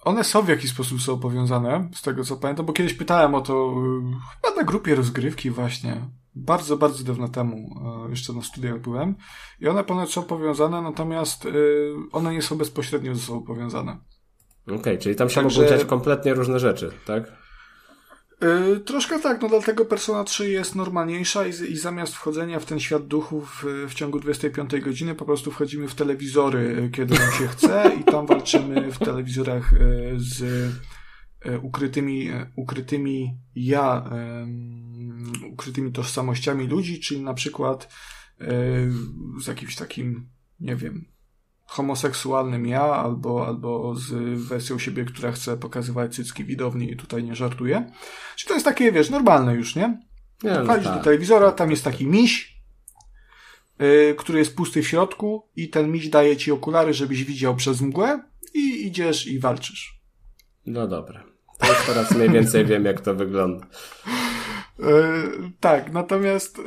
One 0.05 0.25
są 0.25 0.43
w 0.43 0.49
jakiś 0.49 0.71
sposób 0.71 1.01
są 1.01 1.19
powiązane, 1.19 1.89
z 1.95 2.03
tego 2.03 2.25
co 2.25 2.37
pamiętam, 2.37 2.67
bo 2.67 2.73
kiedyś 2.73 2.95
pytałem 2.95 3.35
o 3.35 3.41
to 3.41 3.75
chyba 4.35 4.57
na 4.57 4.65
grupie 4.65 4.95
rozgrywki 4.95 5.51
właśnie 5.51 6.11
bardzo, 6.35 6.77
bardzo 6.77 7.05
dawno 7.05 7.29
temu, 7.29 7.81
e, 8.07 8.11
jeszcze 8.11 8.33
na 8.33 8.43
studiach 8.43 8.81
byłem 8.81 9.15
i 9.61 9.69
one 9.69 9.85
ponoć 9.85 10.13
są 10.13 10.23
powiązane, 10.23 10.83
natomiast 10.83 11.49
one 12.13 12.33
nie 12.33 12.43
są 12.43 12.59
bezpośrednio 12.59 13.15
ze 13.15 13.21
sobą 13.21 13.43
powiązane. 13.43 13.99
Okej, 14.67 14.77
okay, 14.77 14.99
czyli 14.99 15.17
tam 15.17 15.29
się 15.29 15.35
Także... 15.35 15.63
mogą 15.63 15.77
dziać 15.77 15.85
kompletnie 15.85 16.35
różne 16.35 16.59
rzeczy, 16.59 16.93
tak? 17.07 17.46
Yy, 18.41 18.81
troszkę 18.81 19.19
tak, 19.19 19.43
no 19.43 19.49
dlatego 19.49 19.85
Persona 19.85 20.25
3 20.25 20.51
jest 20.51 20.75
normalniejsza 20.75 21.47
i, 21.47 21.51
i 21.51 21.77
zamiast 21.77 22.15
wchodzenia 22.15 22.61
w 22.61 22.65
ten 22.65 22.81
świat 22.81 23.07
duchów 23.07 23.65
w, 23.65 23.91
w, 23.91 23.95
ciągu 23.95 24.21
25 24.21 24.81
godziny 24.81 25.15
po 25.15 25.25
prostu 25.25 25.51
wchodzimy 25.51 25.89
w 25.89 25.95
telewizory, 25.95 26.91
kiedy 26.93 27.15
nam 27.15 27.33
się 27.33 27.49
chce 27.49 27.93
i 28.01 28.05
tam 28.05 28.27
walczymy 28.27 28.93
w 28.93 28.99
telewizorach 28.99 29.75
z 30.17 30.45
ukrytymi, 31.63 32.31
ukrytymi 32.57 33.39
ja, 33.55 34.11
ukrytymi 35.53 35.93
tożsamościami 35.93 36.67
ludzi, 36.67 37.01
czyli 37.01 37.23
na 37.23 37.35
przykład 37.35 37.95
z 39.41 39.47
jakimś 39.47 39.77
takim, 39.77 40.29
nie 40.61 40.77
wiem, 40.77 41.05
homoseksualnym 41.67 42.67
ja, 42.67 42.83
albo, 42.83 43.47
albo 43.47 43.95
z 43.95 44.13
wersją 44.49 44.79
siebie, 44.79 45.05
która 45.05 45.33
chce 45.33 45.57
pokazywać 45.57 46.15
cycki 46.15 46.45
widowni 46.45 46.93
i 46.93 46.97
tutaj 46.97 47.25
nie 47.25 47.35
żartuje. 47.35 47.91
Czy 48.37 48.47
to 48.47 48.55
jest 48.55 48.67
takie, 48.67 48.93
wiesz, 48.93 49.11
normalne 49.11 49.55
już, 49.55 49.77
nie? 49.77 50.01
Nie, 50.43 50.51
no 50.51 50.65
Wchodzisz 50.65 50.87
tak. 50.87 50.99
do 50.99 51.05
telewizora, 51.05 51.53
tam 51.53 51.71
jest 51.71 51.85
taki 51.85 52.07
miś, 52.07 52.63
yy, 53.79 54.15
który 54.19 54.39
jest 54.39 54.57
pusty 54.57 54.83
w 54.83 54.89
środku 54.89 55.49
i 55.57 55.69
ten 55.69 55.93
miś 55.93 56.09
daje 56.09 56.37
ci 56.37 56.53
okulary, 56.53 56.95
żebyś 56.95 57.25
widział 57.25 57.57
przez 57.57 57.81
mgłę 57.81 58.23
i 58.55 58.87
idziesz 58.87 59.27
i 59.27 59.39
walczysz. 59.39 60.01
No 60.67 60.89
dobra. 60.89 61.25
To 61.59 61.69
już 61.69 61.87
teraz 61.87 62.11
mniej 62.11 62.31
więcej 62.31 62.65
wiem, 62.65 62.85
jak 62.85 63.01
to 63.01 63.15
wygląda. 63.15 63.67
Yy, 64.79 64.87
tak, 65.61 65.93
natomiast 65.93 66.61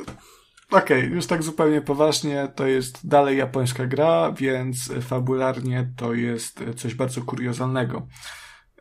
Okej, 0.70 0.98
okay, 0.98 1.14
już 1.16 1.26
tak 1.26 1.42
zupełnie 1.42 1.80
poważnie, 1.80 2.48
to 2.54 2.66
jest 2.66 3.06
dalej 3.06 3.38
japońska 3.38 3.86
gra, 3.86 4.32
więc 4.32 4.92
fabularnie 5.00 5.92
to 5.96 6.14
jest 6.14 6.64
coś 6.76 6.94
bardzo 6.94 7.22
kuriozalnego. 7.22 8.06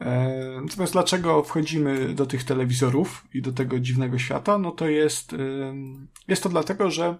E, 0.01 0.61
natomiast 0.61 0.93
dlaczego 0.93 1.43
wchodzimy 1.43 2.13
do 2.13 2.25
tych 2.25 2.43
telewizorów 2.43 3.27
i 3.33 3.41
do 3.41 3.51
tego 3.51 3.79
dziwnego 3.79 4.19
świata? 4.19 4.57
No 4.57 4.71
to 4.71 4.87
jest, 4.87 5.33
e, 5.33 5.37
jest 6.27 6.43
to 6.43 6.49
dlatego, 6.49 6.91
że 6.91 7.17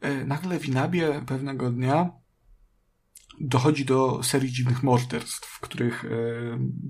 e, 0.00 0.24
nagle 0.24 0.58
w 0.58 0.68
Inabie 0.68 1.22
pewnego 1.26 1.70
dnia 1.70 2.10
dochodzi 3.40 3.84
do 3.84 4.22
serii 4.22 4.52
dziwnych 4.52 4.82
morderstw, 4.82 5.48
w 5.48 5.60
których 5.60 6.04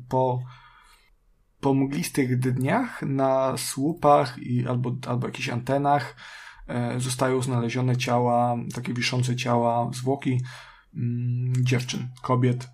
po, 0.09 0.43
po 1.61 1.75
mglistych 1.75 2.39
dniach 2.39 3.03
na 3.03 3.57
słupach 3.57 4.39
i, 4.39 4.67
albo, 4.67 4.97
albo 5.07 5.27
jakichś 5.27 5.49
antenach 5.49 6.17
zostają 6.99 7.43
znalezione 7.43 7.97
ciała, 7.97 8.57
takie 8.75 8.95
wiszące 8.95 9.37
ciała, 9.37 9.91
zwłoki 9.95 10.41
mm, 10.95 11.53
dziewczyn, 11.65 12.09
kobiet. 12.23 12.69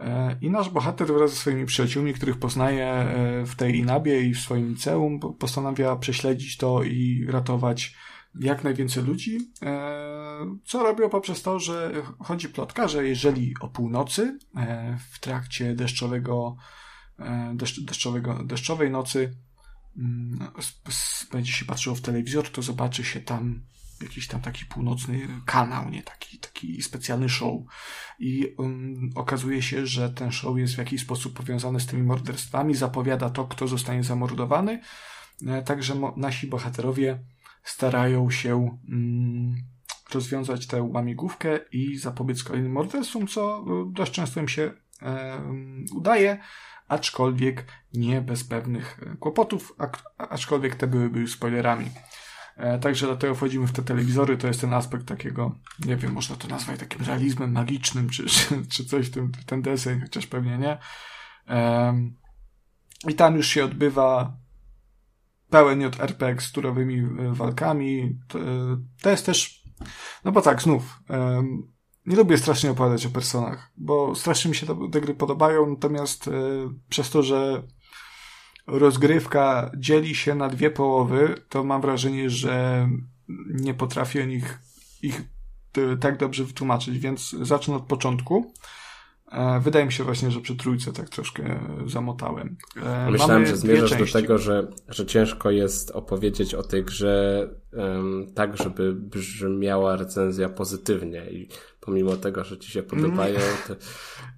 E, 0.00 0.36
I 0.40 0.50
nasz 0.50 0.70
bohater 0.70 1.08
wraz 1.08 1.30
ze 1.30 1.36
swoimi 1.36 1.66
przyjaciółmi, 1.66 2.14
których 2.14 2.38
poznaje 2.38 2.86
e, 2.86 3.46
w 3.46 3.54
tej 3.54 3.78
Inabie 3.78 4.20
i 4.20 4.34
w 4.34 4.40
swoim 4.40 4.68
liceum, 4.68 5.20
postanawia 5.38 5.96
prześledzić 5.96 6.56
to 6.56 6.82
i 6.82 7.26
ratować 7.28 7.94
jak 8.40 8.64
najwięcej 8.64 9.04
ludzi, 9.04 9.38
co 10.64 10.82
robią 10.82 11.08
poprzez 11.08 11.42
to, 11.42 11.58
że 11.58 11.92
chodzi 12.18 12.48
plotka, 12.48 12.88
że 12.88 13.08
jeżeli 13.08 13.54
o 13.60 13.68
północy 13.68 14.38
w 15.12 15.20
trakcie 15.20 15.74
deszczowego, 15.74 16.56
deszczowego 17.82 18.44
deszczowej 18.44 18.90
nocy 18.90 19.36
będzie 21.32 21.52
się 21.52 21.64
patrzyło 21.64 21.96
w 21.96 22.00
telewizor, 22.00 22.50
to 22.50 22.62
zobaczy 22.62 23.04
się 23.04 23.20
tam 23.20 23.62
jakiś 24.02 24.26
tam 24.26 24.40
taki 24.40 24.64
północny 24.66 25.28
kanał, 25.46 25.90
nie 25.90 26.02
taki, 26.02 26.38
taki 26.38 26.82
specjalny 26.82 27.28
show. 27.28 27.52
I 28.18 28.54
um, 28.58 29.10
okazuje 29.14 29.62
się, 29.62 29.86
że 29.86 30.10
ten 30.10 30.32
show 30.32 30.58
jest 30.58 30.74
w 30.74 30.78
jakiś 30.78 31.02
sposób 31.02 31.34
powiązany 31.34 31.80
z 31.80 31.86
tymi 31.86 32.02
morderstwami, 32.02 32.74
zapowiada 32.74 33.30
to, 33.30 33.44
kto 33.44 33.68
zostanie 33.68 34.04
zamordowany. 34.04 34.80
E, 35.46 35.62
także 35.62 36.12
nasi 36.16 36.46
bohaterowie 36.46 37.18
starają 37.64 38.30
się 38.30 38.56
um, 38.56 39.54
rozwiązać 40.14 40.66
tę 40.66 40.82
łamigłówkę 40.82 41.58
i 41.72 41.96
zapobiec 41.96 42.44
kolejnym 42.44 42.72
morderstwom, 42.72 43.26
co 43.26 43.58
e, 43.58 43.92
dość 43.92 44.12
często 44.12 44.40
im 44.40 44.48
się 44.48 44.72
um, 45.02 45.84
udaje 45.94 46.38
aczkolwiek 46.90 47.64
nie 47.94 48.20
bez 48.20 48.44
pewnych 48.44 49.00
e, 49.02 49.16
kłopotów, 49.16 49.76
aczkolwiek 50.18 50.74
te 50.74 50.86
byłyby 50.86 51.20
już 51.20 51.32
spoilerami. 51.32 51.86
E, 52.56 52.78
także 52.78 53.06
dlatego 53.06 53.34
wchodzimy 53.34 53.66
w 53.66 53.72
te 53.72 53.82
telewizory, 53.82 54.36
to 54.36 54.46
jest 54.46 54.60
ten 54.60 54.74
aspekt 54.74 55.06
takiego, 55.06 55.54
nie 55.86 55.96
wiem, 55.96 56.12
można 56.12 56.36
to 56.36 56.48
nazwać 56.48 56.80
takim 56.80 57.04
realizmem 57.04 57.52
magicznym, 57.52 58.10
czy, 58.10 58.24
czy, 58.72 58.84
coś 58.84 59.06
w 59.06 59.10
tym, 59.10 59.32
ten 59.46 59.62
deseń, 59.62 60.00
chociaż 60.00 60.26
pewnie 60.26 60.58
nie. 60.58 60.78
I 63.08 63.14
tam 63.14 63.36
już 63.36 63.46
się 63.46 63.64
odbywa 63.64 64.36
pełen 65.50 65.80
JRPG 65.80 66.40
z 66.40 66.52
turowymi 66.52 66.98
e, 66.98 67.34
walkami. 67.34 68.18
To 69.02 69.10
jest 69.10 69.26
też, 69.26 69.64
no 70.24 70.32
bo 70.32 70.42
tak, 70.42 70.62
znów, 70.62 71.02
nie 72.06 72.16
lubię 72.16 72.38
strasznie 72.38 72.70
opowiadać 72.70 73.06
o 73.06 73.10
personach, 73.10 73.70
bo 73.76 74.14
strasznie 74.14 74.48
mi 74.48 74.56
się 74.56 74.66
te 74.92 75.00
gry 75.00 75.14
podobają, 75.14 75.70
natomiast 75.70 76.28
e, 76.28 76.32
przez 76.88 77.10
to, 77.10 77.22
że 77.22 77.62
rozgrywka 78.66 79.70
dzieli 79.76 80.14
się 80.14 80.34
na 80.34 80.48
dwie 80.48 80.70
połowy, 80.70 81.34
to 81.48 81.64
mam 81.64 81.80
wrażenie, 81.80 82.30
że 82.30 82.88
nie 83.46 83.74
potrafię 83.74 84.26
nich, 84.26 84.58
ich 85.02 85.22
e, 85.76 85.96
tak 85.96 86.18
dobrze 86.18 86.44
wytłumaczyć, 86.44 86.98
więc 86.98 87.30
zacznę 87.30 87.74
od 87.74 87.82
początku. 87.82 88.52
E, 89.32 89.60
wydaje 89.60 89.86
mi 89.86 89.92
się 89.92 90.04
właśnie, 90.04 90.30
że 90.30 90.40
przy 90.40 90.56
trójce 90.56 90.92
tak 90.92 91.08
troszkę 91.08 91.60
zamotałem. 91.86 92.56
Myślałem, 93.10 93.46
że 93.46 93.56
zmierzasz 93.56 94.12
do 94.12 94.20
tego, 94.20 94.38
że, 94.38 94.68
że 94.88 95.06
ciężko 95.06 95.50
jest 95.50 95.90
opowiedzieć 95.90 96.54
o 96.54 96.62
tej 96.62 96.84
grze 96.84 97.48
um, 97.72 98.26
tak, 98.34 98.56
żeby 98.56 98.92
brzmiała 98.94 99.96
recenzja 99.96 100.48
pozytywnie 100.48 101.30
i 101.30 101.48
pomimo 101.80 102.16
tego, 102.16 102.44
że 102.44 102.58
ci 102.58 102.72
się 102.72 102.82
podobają, 102.82 103.38
to, 103.68 103.74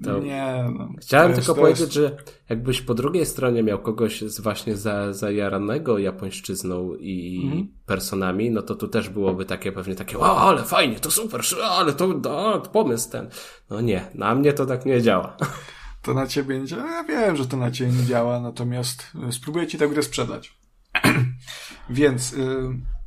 to... 0.04 0.18
Nie, 0.18 0.64
no. 0.78 0.88
Chciałem 1.00 1.34
tylko 1.34 1.54
powiedzieć, 1.54 1.80
jest... 1.80 1.92
że 1.92 2.16
jakbyś 2.48 2.80
po 2.80 2.94
drugiej 2.94 3.26
stronie 3.26 3.62
miał 3.62 3.78
kogoś 3.78 4.22
z 4.22 4.40
właśnie 4.40 4.76
za, 4.76 5.12
zajaranego 5.12 5.98
japońszczyzną 5.98 6.94
i 6.94 7.40
mhm. 7.44 7.68
personami, 7.86 8.50
no 8.50 8.62
to 8.62 8.74
tu 8.74 8.88
też 8.88 9.08
byłoby 9.08 9.44
takie 9.44 9.72
pewnie 9.72 9.94
takie, 9.94 10.18
wow, 10.18 10.38
ale 10.38 10.64
fajnie, 10.64 11.00
to 11.00 11.10
super, 11.10 11.40
ale 11.62 11.92
to, 11.92 12.14
to 12.14 12.62
pomysł 12.72 13.10
ten. 13.10 13.28
No 13.70 13.80
nie, 13.80 14.10
na 14.14 14.34
mnie 14.34 14.52
to 14.52 14.66
tak 14.66 14.86
nie 14.86 15.02
działa. 15.02 15.36
To 16.02 16.14
na 16.14 16.26
ciebie 16.26 16.60
nie 16.60 16.66
działa? 16.66 16.90
Ja 16.90 17.04
wiem, 17.04 17.36
że 17.36 17.46
to 17.46 17.56
na 17.56 17.70
ciebie 17.70 17.92
nie 17.92 18.04
działa, 18.04 18.40
natomiast 18.40 19.06
e, 19.28 19.32
spróbuję 19.32 19.66
ci 19.66 19.78
tę 19.78 19.88
grę 19.88 20.02
sprzedać. 20.02 20.58
Więc... 21.90 22.32
Y 22.32 23.01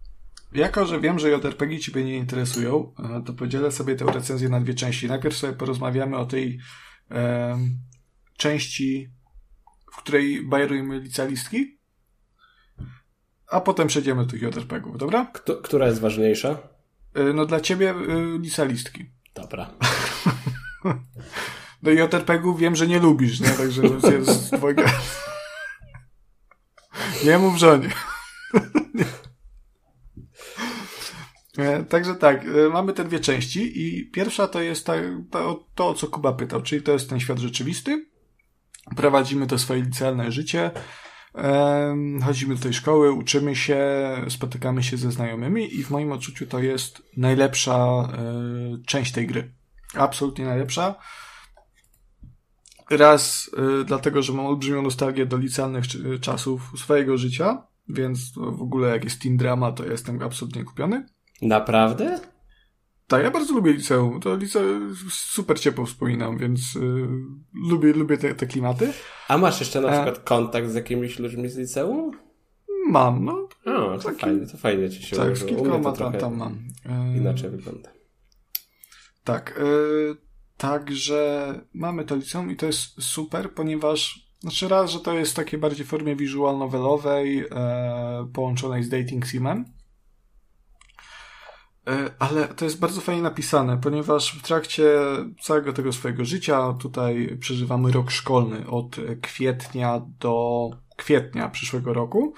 jako, 0.56 0.86
że 0.86 1.00
wiem, 1.00 1.20
że 1.20 1.30
JRPG 1.30 1.80
Ciebie 1.80 2.04
nie 2.04 2.18
interesują, 2.18 2.94
e, 3.00 3.22
to 3.26 3.34
podzielę 3.34 3.72
sobie 3.72 3.96
tę 3.96 4.06
recenzję 4.06 4.50
na 4.50 4.60
dwie 4.60 4.74
części. 4.74 5.08
Najpierw 5.08 5.38
sobie 5.38 5.54
porozmawiamy 5.54 6.18
o 6.18 6.26
tej 6.26 6.60
e, 7.12 7.58
części, 8.38 9.10
w 9.94 9.98
której 9.98 10.44
bajerujemy 10.44 11.00
licealistki, 11.00 11.80
a 13.48 13.62
potem 13.62 13.88
przejdziemy 13.88 14.26
do 14.26 14.32
tych 14.32 14.42
JRPGów, 14.42 14.98
dobra? 14.98 15.26
Kto, 15.34 15.56
która 15.56 15.88
jest 15.88 16.00
ważniejsza? 16.00 16.58
E, 17.14 17.24
no 17.24 17.46
dla 17.46 17.60
Ciebie 17.60 17.90
e, 17.90 17.96
licealistki. 18.40 19.06
Dobra. 19.36 19.70
No 21.84 21.92
i 21.92 21.96
JRPG-ów 21.96 22.60
wiem, 22.60 22.76
że 22.76 22.88
nie 22.88 23.00
lubisz, 23.00 23.40
nie? 23.40 23.50
Także 23.50 23.82
jest 24.12 24.52
twojego... 24.52 24.84
Nie 27.26 27.38
mów 27.38 27.58
żonie. 27.58 27.90
E, 31.58 31.84
także 31.84 32.16
tak, 32.16 32.46
e, 32.46 32.70
mamy 32.70 32.94
te 32.94 33.04
dwie 33.04 33.20
części 33.20 33.82
i 33.82 34.10
pierwsza 34.12 34.48
to 34.48 34.62
jest 34.62 34.86
ta, 34.86 34.94
to, 35.32 35.66
to, 35.76 35.88
o 35.88 35.94
co 35.94 36.08
Kuba 36.08 36.34
pytał, 36.34 36.62
czyli 36.62 36.82
to 36.82 36.92
jest 36.92 37.10
ten 37.10 37.20
świat 37.20 37.40
rzeczywisty. 37.40 38.06
Prowadzimy 38.96 39.48
to 39.48 39.58
swoje 39.58 39.82
licealne 39.82 40.32
życie, 40.32 40.72
chodzimy 42.24 42.56
do 42.56 42.62
tej 42.62 42.74
szkoły, 42.74 43.12
uczymy 43.12 43.56
się, 43.56 43.82
spotykamy 44.30 44.84
się 44.84 44.98
ze 44.98 45.12
znajomymi 45.12 45.76
i 45.76 45.84
w 45.84 45.90
moim 45.90 46.12
odczuciu 46.12 46.48
to 46.48 46.60
jest 46.60 47.04
najlepsza 47.18 47.78
e, 47.78 48.08
część 48.86 49.12
tej 49.12 49.28
gry. 49.28 49.54
Absolutnie 49.94 50.46
najlepsza. 50.46 50.96
Raz 52.90 53.52
dlatego, 53.86 54.22
że 54.22 54.34
mam 54.34 54.46
olbrzymią 54.46 54.82
nostalgię 54.82 55.26
do 55.26 55.38
licealnych 55.38 55.86
czasów 56.22 56.72
swojego 56.78 57.18
życia, 57.18 57.68
więc 57.90 58.34
w 58.36 58.62
ogóle 58.62 58.90
jak 58.90 59.04
jest 59.04 59.22
teen 59.22 59.38
drama, 59.38 59.72
to 59.72 59.86
jestem 59.86 60.22
absolutnie 60.22 60.64
kupiony. 60.64 61.06
Naprawdę? 61.42 62.20
Tak, 63.08 63.24
ja 63.24 63.32
bardzo 63.32 63.54
lubię 63.54 63.74
liceum. 63.74 64.20
To 64.20 64.36
liceum 64.36 64.96
super 65.10 65.60
ciepło 65.60 65.86
wspominam, 65.86 66.38
więc 66.38 66.76
y, 66.76 67.08
lubię, 67.70 67.94
lubię 67.94 68.18
te, 68.18 68.36
te 68.36 68.48
klimaty. 68.48 68.94
A 69.28 69.38
masz 69.38 69.60
jeszcze 69.60 69.82
na 69.82 69.88
e, 69.88 69.92
przykład 69.92 70.24
kontakt 70.24 70.70
z 70.70 70.76
jakimiś 70.76 71.20
ludźmi 71.20 71.50
z 71.50 71.58
liceum? 71.58 72.12
Mam, 72.88 73.26
no. 73.26 73.48
O, 73.66 73.98
to 73.98 74.04
taki, 74.04 74.20
fajnie, 74.20 74.48
to 74.48 74.58
fajnie 74.58 74.90
ci 74.90 75.04
się 75.04 75.16
Tak, 75.16 75.38
z 75.38 75.46
kilkoma 75.46 75.92
tam, 75.92 76.14
tam 76.14 76.38
mam. 76.38 76.60
E, 76.86 77.18
inaczej 77.18 77.50
wygląda. 77.50 77.90
Tak, 79.24 79.60
e, 79.60 79.64
także 80.58 81.54
mamy 81.74 82.06
to 82.06 82.16
liceum 82.16 82.52
i 82.52 82.56
to 82.56 82.66
jest 82.66 83.04
super, 83.04 83.52
ponieważ 83.52 84.26
znaczy 84.40 84.68
raz, 84.68 84.92
że 84.92 85.00
to 85.00 85.14
jest 85.14 85.36
takie 85.36 85.58
bardziej 85.58 85.86
w 85.86 85.90
formie 85.90 86.16
visual 86.16 86.58
novelowej, 86.58 87.46
e, 87.52 88.28
połączonej 88.34 88.84
z 88.84 88.90
dating 88.90 89.26
simem 89.26 89.66
E, 89.66 89.75
ale 92.20 92.48
to 92.48 92.66
jest 92.66 92.80
bardzo 92.80 93.02
fajnie 93.02 93.22
napisane, 93.22 93.78
ponieważ 93.78 94.40
w 94.40 94.42
trakcie 94.42 94.92
całego 95.42 95.74
tego 95.74 95.94
swojego 95.94 96.26
życia 96.26 96.74
tutaj 96.74 97.38
przeżywamy 97.40 97.92
rok 97.92 98.12
szkolny 98.12 98.68
od 98.68 98.96
kwietnia 99.22 100.02
do 100.20 100.70
kwietnia 100.96 101.50
przyszłego 101.50 101.94
roku. 101.94 102.34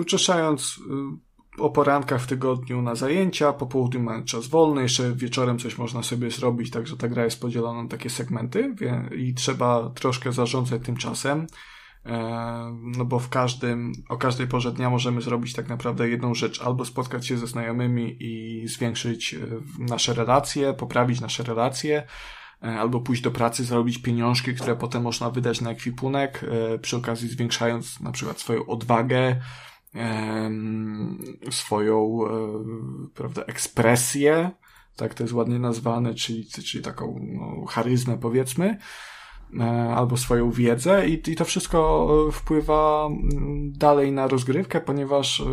Uczeszając 0.00 0.78
y, 0.78 1.62
o 1.62 1.70
porankach 1.70 2.22
w 2.22 2.26
tygodniu 2.26 2.82
na 2.82 2.94
zajęcia, 2.94 3.52
po 3.52 3.66
południu 3.66 4.00
mamy 4.00 4.24
czas 4.24 4.46
wolny, 4.46 4.82
jeszcze 4.82 5.12
wieczorem 5.12 5.58
coś 5.58 5.78
można 5.78 6.02
sobie 6.02 6.30
zrobić, 6.30 6.70
także 6.70 6.96
ta 6.96 7.08
gra 7.08 7.24
jest 7.24 7.40
podzielona 7.40 7.82
na 7.82 7.88
takie 7.88 8.10
segmenty 8.10 8.74
i 9.16 9.34
trzeba 9.34 9.90
troszkę 9.90 10.32
zarządzać 10.32 10.82
tym 10.82 10.96
czasem. 10.96 11.46
No 12.82 13.04
bo 13.04 13.18
w 13.18 13.28
każdym, 13.28 13.92
o 14.08 14.16
każdej 14.16 14.46
porze 14.46 14.72
dnia 14.72 14.90
możemy 14.90 15.20
zrobić 15.20 15.52
tak 15.52 15.68
naprawdę 15.68 16.08
jedną 16.08 16.34
rzecz, 16.34 16.62
albo 16.62 16.84
spotkać 16.84 17.26
się 17.26 17.38
ze 17.38 17.46
znajomymi 17.46 18.16
i 18.20 18.62
zwiększyć 18.68 19.34
e, 19.34 19.38
nasze 19.78 20.14
relacje, 20.14 20.74
poprawić 20.74 21.20
nasze 21.20 21.42
relacje, 21.42 22.06
e, 22.62 22.66
albo 22.66 23.00
pójść 23.00 23.22
do 23.22 23.30
pracy, 23.30 23.64
zrobić 23.64 23.98
pieniążki, 23.98 24.54
które 24.54 24.76
potem 24.76 25.02
można 25.02 25.30
wydać 25.30 25.60
na 25.60 25.70
ekwipunek, 25.70 26.44
e, 26.74 26.78
przy 26.78 26.96
okazji 26.96 27.28
zwiększając 27.28 28.00
na 28.00 28.12
przykład 28.12 28.40
swoją 28.40 28.66
odwagę, 28.66 29.40
swoją, 31.50 32.18
prawda, 33.14 33.42
ekspresję, 33.42 34.50
tak 34.96 35.14
to 35.14 35.24
jest 35.24 35.34
ładnie 35.34 35.58
nazwane, 35.58 36.14
czyli, 36.14 36.46
czyli 36.46 36.84
taką 36.84 37.20
no, 37.22 37.66
charyzmę 37.66 38.18
powiedzmy. 38.18 38.78
E, 39.54 39.94
albo 39.94 40.16
swoją 40.16 40.50
wiedzę 40.50 41.08
i, 41.08 41.30
i 41.30 41.36
to 41.36 41.44
wszystko 41.44 42.08
e, 42.28 42.32
wpływa 42.32 43.06
mm, 43.06 43.72
dalej 43.72 44.12
na 44.12 44.28
rozgrywkę, 44.28 44.80
ponieważ 44.80 45.40
e, 45.40 45.44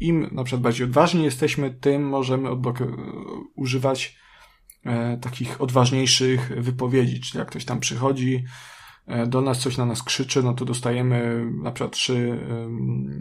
im 0.00 0.28
na 0.32 0.44
przykład 0.44 0.62
bardziej 0.62 0.86
odważni 0.86 1.24
jesteśmy, 1.24 1.70
tym 1.70 2.08
możemy 2.08 2.48
używać 3.54 4.16
takich 5.20 5.60
odważniejszych 5.60 6.52
wypowiedzi, 6.62 7.20
czyli 7.20 7.38
jak 7.38 7.48
ktoś 7.48 7.64
tam 7.64 7.80
przychodzi, 7.80 8.44
do 9.26 9.40
nas 9.40 9.58
coś 9.58 9.76
na 9.76 9.86
nas 9.86 10.02
krzyczy, 10.02 10.42
no 10.42 10.54
to 10.54 10.64
dostajemy 10.64 11.46
na 11.62 11.72
przykład 11.72 11.92
trzy 11.92 12.38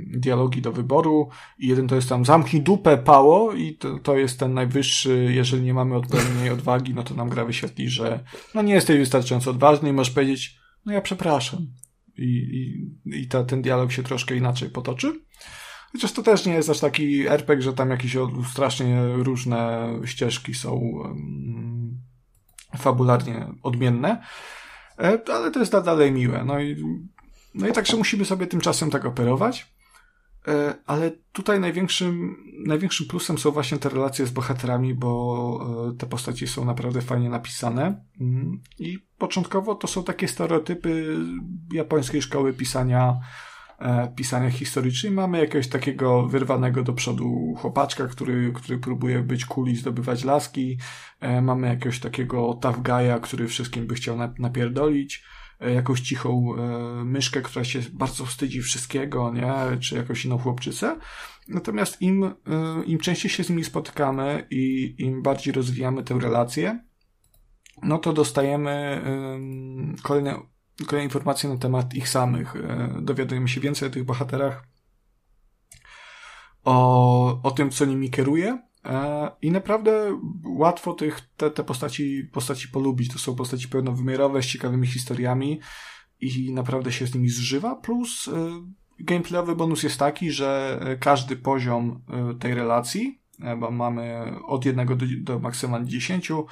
dialogi 0.08 0.62
do 0.62 0.72
wyboru 0.72 1.30
i 1.60 1.68
jeden 1.68 1.88
to 1.88 1.96
jest 1.96 2.10
tam 2.10 2.26
zamknij 2.26 2.62
dupę 2.62 2.98
pało 2.98 3.54
i 3.54 3.76
to, 3.76 4.00
to 4.00 4.18
jest 4.18 4.40
ten 4.40 4.54
najwyższy, 4.54 5.32
jeżeli 5.34 5.64
nie 5.64 5.74
mamy 5.74 5.96
odpowiedniej 5.96 6.50
odwagi, 6.60 6.94
no 6.94 7.04
to 7.04 7.14
nam 7.14 7.30
gra 7.30 7.46
wyświetli, 7.46 7.90
że 7.90 8.24
no 8.56 8.62
nie 8.62 8.74
jesteś 8.74 8.98
wystarczająco 8.98 9.52
odważny 9.52 9.90
i 9.90 9.94
możesz 9.94 10.14
powiedzieć, 10.14 10.60
no 10.86 10.94
ja 10.94 11.02
przepraszam. 11.02 11.68
I, 12.18 12.24
i, 12.26 13.20
i 13.20 13.28
ta, 13.28 13.44
ten 13.44 13.62
dialog 13.62 13.92
się 13.92 14.04
troszkę 14.04 14.36
inaczej 14.36 14.70
potoczy. 14.70 15.20
Chociaż 15.92 16.12
to 16.12 16.24
też 16.24 16.46
nie 16.46 16.54
jest 16.54 16.70
aż 16.70 16.80
taki 16.80 17.28
RPG, 17.28 17.62
że 17.62 17.74
tam 17.74 17.90
jakieś 17.90 18.18
strasznie 18.52 19.08
różne 19.14 19.90
ścieżki 20.06 20.54
są 20.54 20.94
fabularnie 22.78 23.48
odmienne. 23.64 24.22
E, 25.00 25.20
ale 25.34 25.52
to 25.52 25.60
jest 25.60 25.72
dalej 25.72 26.12
miłe. 26.12 26.44
No 26.46 26.60
i, 26.60 26.84
no 27.56 27.68
i 27.68 27.72
także 27.72 27.98
musimy 27.98 28.26
sobie 28.26 28.48
tym 28.48 28.62
czasem 28.62 28.92
tak 28.92 29.06
operować. 29.06 29.76
E, 30.48 30.76
ale 30.86 31.12
tutaj 31.32 31.60
największym, 31.60 32.36
największym 32.66 33.08
plusem 33.08 33.38
są 33.38 33.52
właśnie 33.52 33.78
te 33.78 33.90
relacje 33.90 34.26
z 34.26 34.32
bohaterami, 34.32 34.94
bo 34.94 35.90
e, 35.94 35.98
te 35.98 36.06
postaci 36.06 36.48
są 36.48 36.66
naprawdę 36.66 37.02
fajnie 37.02 37.30
napisane. 37.30 38.04
Mm, 38.22 38.62
I 38.80 39.00
początkowo 39.18 39.76
to 39.76 39.88
są 39.88 40.04
takie 40.04 40.28
stereotypy 40.28 41.18
japońskiej 41.74 42.22
szkoły 42.22 42.54
pisania 42.54 43.20
E, 43.80 44.14
pisania 44.16 44.52
historycznej. 44.52 45.12
Mamy 45.12 45.40
jakiegoś 45.40 45.68
takiego 45.68 46.28
wyrwanego 46.28 46.84
do 46.84 46.94
przodu 46.94 47.54
chłopaczka, 47.58 48.08
który, 48.08 48.52
który 48.54 48.80
próbuje 48.80 49.20
być 49.20 49.46
cool 49.46 49.68
i 49.68 49.76
zdobywać 49.76 50.24
laski. 50.24 50.78
E, 51.20 51.42
mamy 51.42 51.68
jakiegoś 51.68 52.00
takiego 52.00 52.60
guy'a, 52.62 53.22
który 53.22 53.48
wszystkim 53.48 53.88
by 53.88 53.96
chciał 53.96 54.18
napierdolić. 54.40 55.24
E, 55.60 55.74
jakąś 55.74 56.02
cichą 56.02 56.56
myszkę, 57.06 57.42
która 57.42 57.66
się 57.66 57.80
bardzo 57.94 58.26
wstydzi 58.26 58.62
wszystkiego, 58.62 59.34
nie? 59.34 59.78
Czy 59.80 59.96
jakąś 59.96 60.26
inną 60.26 60.38
chłopczycę. 60.38 61.00
Natomiast 61.48 62.02
im, 62.02 62.32
im 62.86 63.00
częściej 63.00 63.32
się 63.32 63.44
z 63.44 63.50
nimi 63.50 63.64
spotykamy 63.64 64.48
i 64.52 64.96
im 64.98 65.22
bardziej 65.22 65.54
rozwijamy 65.54 66.04
tę 66.04 66.20
relację, 66.22 66.80
no 67.84 67.98
to 67.98 68.14
dostajemy 68.14 69.02
kolejne 70.04 70.40
kolejne 70.84 71.04
informacje 71.04 71.50
na 71.50 71.58
temat 71.58 71.94
ich 71.94 72.10
samych. 72.10 72.56
E, 72.56 72.90
dowiadujemy 73.02 73.48
się 73.48 73.62
więcej 73.62 73.88
o 73.88 73.92
tych 73.92 74.04
bohaterach, 74.04 74.68
o, 76.64 77.42
o 77.44 77.52
tym, 77.52 77.70
co 77.70 77.86
nimi 77.86 78.10
kieruje. 78.10 78.62
E, 78.86 79.32
I 79.42 79.52
naprawdę 79.52 80.22
łatwo 80.46 80.94
tych, 80.94 81.22
te, 81.38 81.52
te 81.52 81.64
postaci, 81.64 82.30
postaci 82.34 82.68
polubić. 82.68 83.14
To 83.14 83.20
są 83.20 83.36
postaci 83.36 83.68
pełnowymiarowe, 83.68 84.44
z 84.44 84.46
ciekawymi 84.46 84.88
historiami 84.88 85.60
i 86.20 86.54
naprawdę 86.54 86.92
się 86.92 87.08
z 87.08 87.16
nimi 87.16 87.30
zżywa. 87.30 87.76
Plus 87.76 88.28
e, 88.28 88.32
gameplayowy 89.00 89.56
bonus 89.56 89.84
jest 89.84 90.00
taki, 90.00 90.32
że 90.32 90.80
każdy 91.00 91.36
poziom 91.36 92.02
tej 92.40 92.54
relacji, 92.54 93.22
bo 93.58 93.72
mamy 93.72 94.34
od 94.46 94.66
jednego 94.66 94.96
do, 94.96 95.06
do 95.22 95.40
maksymalnie 95.40 95.90
dziesięciu, 95.90 96.46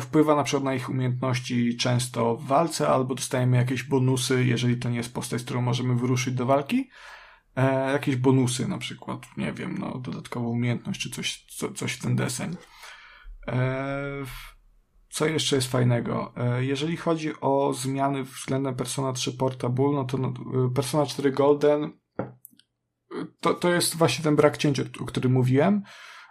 wpływa 0.00 0.36
na 0.36 0.44
przykład 0.44 0.64
na 0.64 0.74
ich 0.74 0.90
umiejętności 0.90 1.76
często 1.76 2.36
w 2.36 2.46
walce, 2.46 2.88
albo 2.88 3.14
dostajemy 3.14 3.56
jakieś 3.56 3.82
bonusy, 3.82 4.44
jeżeli 4.44 4.76
to 4.76 4.90
nie 4.90 4.96
jest 4.96 5.14
postać, 5.14 5.40
z 5.40 5.44
którą 5.44 5.60
możemy 5.60 5.94
wyruszyć 5.94 6.34
do 6.34 6.46
walki. 6.46 6.90
E, 7.56 7.92
jakieś 7.92 8.16
bonusy 8.16 8.68
na 8.68 8.78
przykład, 8.78 9.26
nie 9.36 9.52
wiem, 9.52 9.78
no, 9.78 9.98
dodatkową 9.98 10.48
umiejętność, 10.48 11.00
czy 11.00 11.10
coś, 11.10 11.46
co, 11.56 11.72
coś 11.72 11.92
w 11.92 12.02
ten 12.02 12.16
deseń. 12.16 12.56
E, 13.48 14.24
co 15.08 15.26
jeszcze 15.26 15.56
jest 15.56 15.70
fajnego? 15.70 16.32
E, 16.36 16.64
jeżeli 16.64 16.96
chodzi 16.96 17.32
o 17.40 17.72
zmiany 17.72 18.24
względem 18.24 18.74
Persona 18.74 19.12
3 19.12 19.32
Portable, 19.32 19.92
no 19.92 20.04
to 20.04 20.18
no, 20.18 20.32
Persona 20.74 21.06
4 21.06 21.32
Golden 21.32 21.92
to, 23.40 23.54
to 23.54 23.72
jest 23.72 23.96
właśnie 23.96 24.24
ten 24.24 24.36
brak 24.36 24.56
cięcia, 24.56 24.82
o 25.00 25.04
którym 25.04 25.32
mówiłem. 25.32 25.82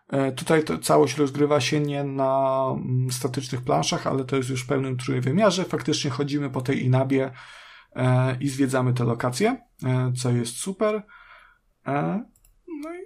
E, 0.07 0.32
tutaj 0.32 0.64
to 0.64 0.77
całość 0.77 1.17
rozgrywa 1.17 1.61
się 1.61 1.80
nie 1.80 2.03
na 2.03 2.65
mm, 2.72 3.11
statycznych 3.11 3.61
planszach, 3.61 4.07
ale 4.07 4.25
to 4.25 4.35
jest 4.35 4.49
już 4.49 4.64
w 4.64 4.67
pełnym 4.67 4.98
trójwymiarze. 4.98 5.64
Faktycznie 5.64 6.11
chodzimy 6.11 6.49
po 6.49 6.61
tej 6.61 6.85
Inabie 6.85 7.32
e, 7.95 8.38
i 8.40 8.49
zwiedzamy 8.49 8.93
te 8.93 9.03
lokacje, 9.03 9.61
e, 9.83 10.14
co 10.17 10.32
jest 10.32 10.56
super. 10.56 11.03
No 12.67 12.93
i 12.93 13.03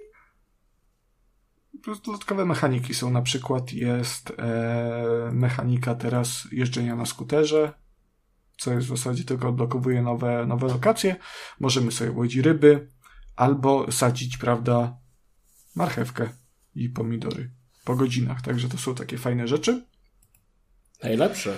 dodatkowe 2.04 2.44
mechaniki 2.44 2.94
są. 2.94 3.10
Na 3.10 3.22
przykład 3.22 3.72
jest 3.72 4.32
mechanika 5.32 5.94
teraz 5.94 6.48
jeżdżenia 6.52 6.96
na 6.96 7.06
skuterze, 7.06 7.72
co 8.58 8.72
jest 8.72 8.86
w 8.86 8.90
zasadzie 8.90 9.24
tylko 9.24 9.48
odblokowuje 9.48 10.02
nowe, 10.02 10.46
nowe 10.46 10.66
lokacje. 10.66 11.16
Możemy 11.60 11.92
sobie 11.92 12.10
łodzić 12.10 12.36
ryby 12.36 12.90
albo 13.36 13.92
sadzić, 13.92 14.36
prawda, 14.36 14.96
marchewkę 15.76 16.28
i 16.84 16.88
pomidory 16.88 17.50
po 17.84 17.96
godzinach. 17.96 18.42
Także 18.42 18.68
to 18.68 18.78
są 18.78 18.94
takie 18.94 19.18
fajne 19.18 19.48
rzeczy. 19.48 19.84
Najlepsze. 21.02 21.56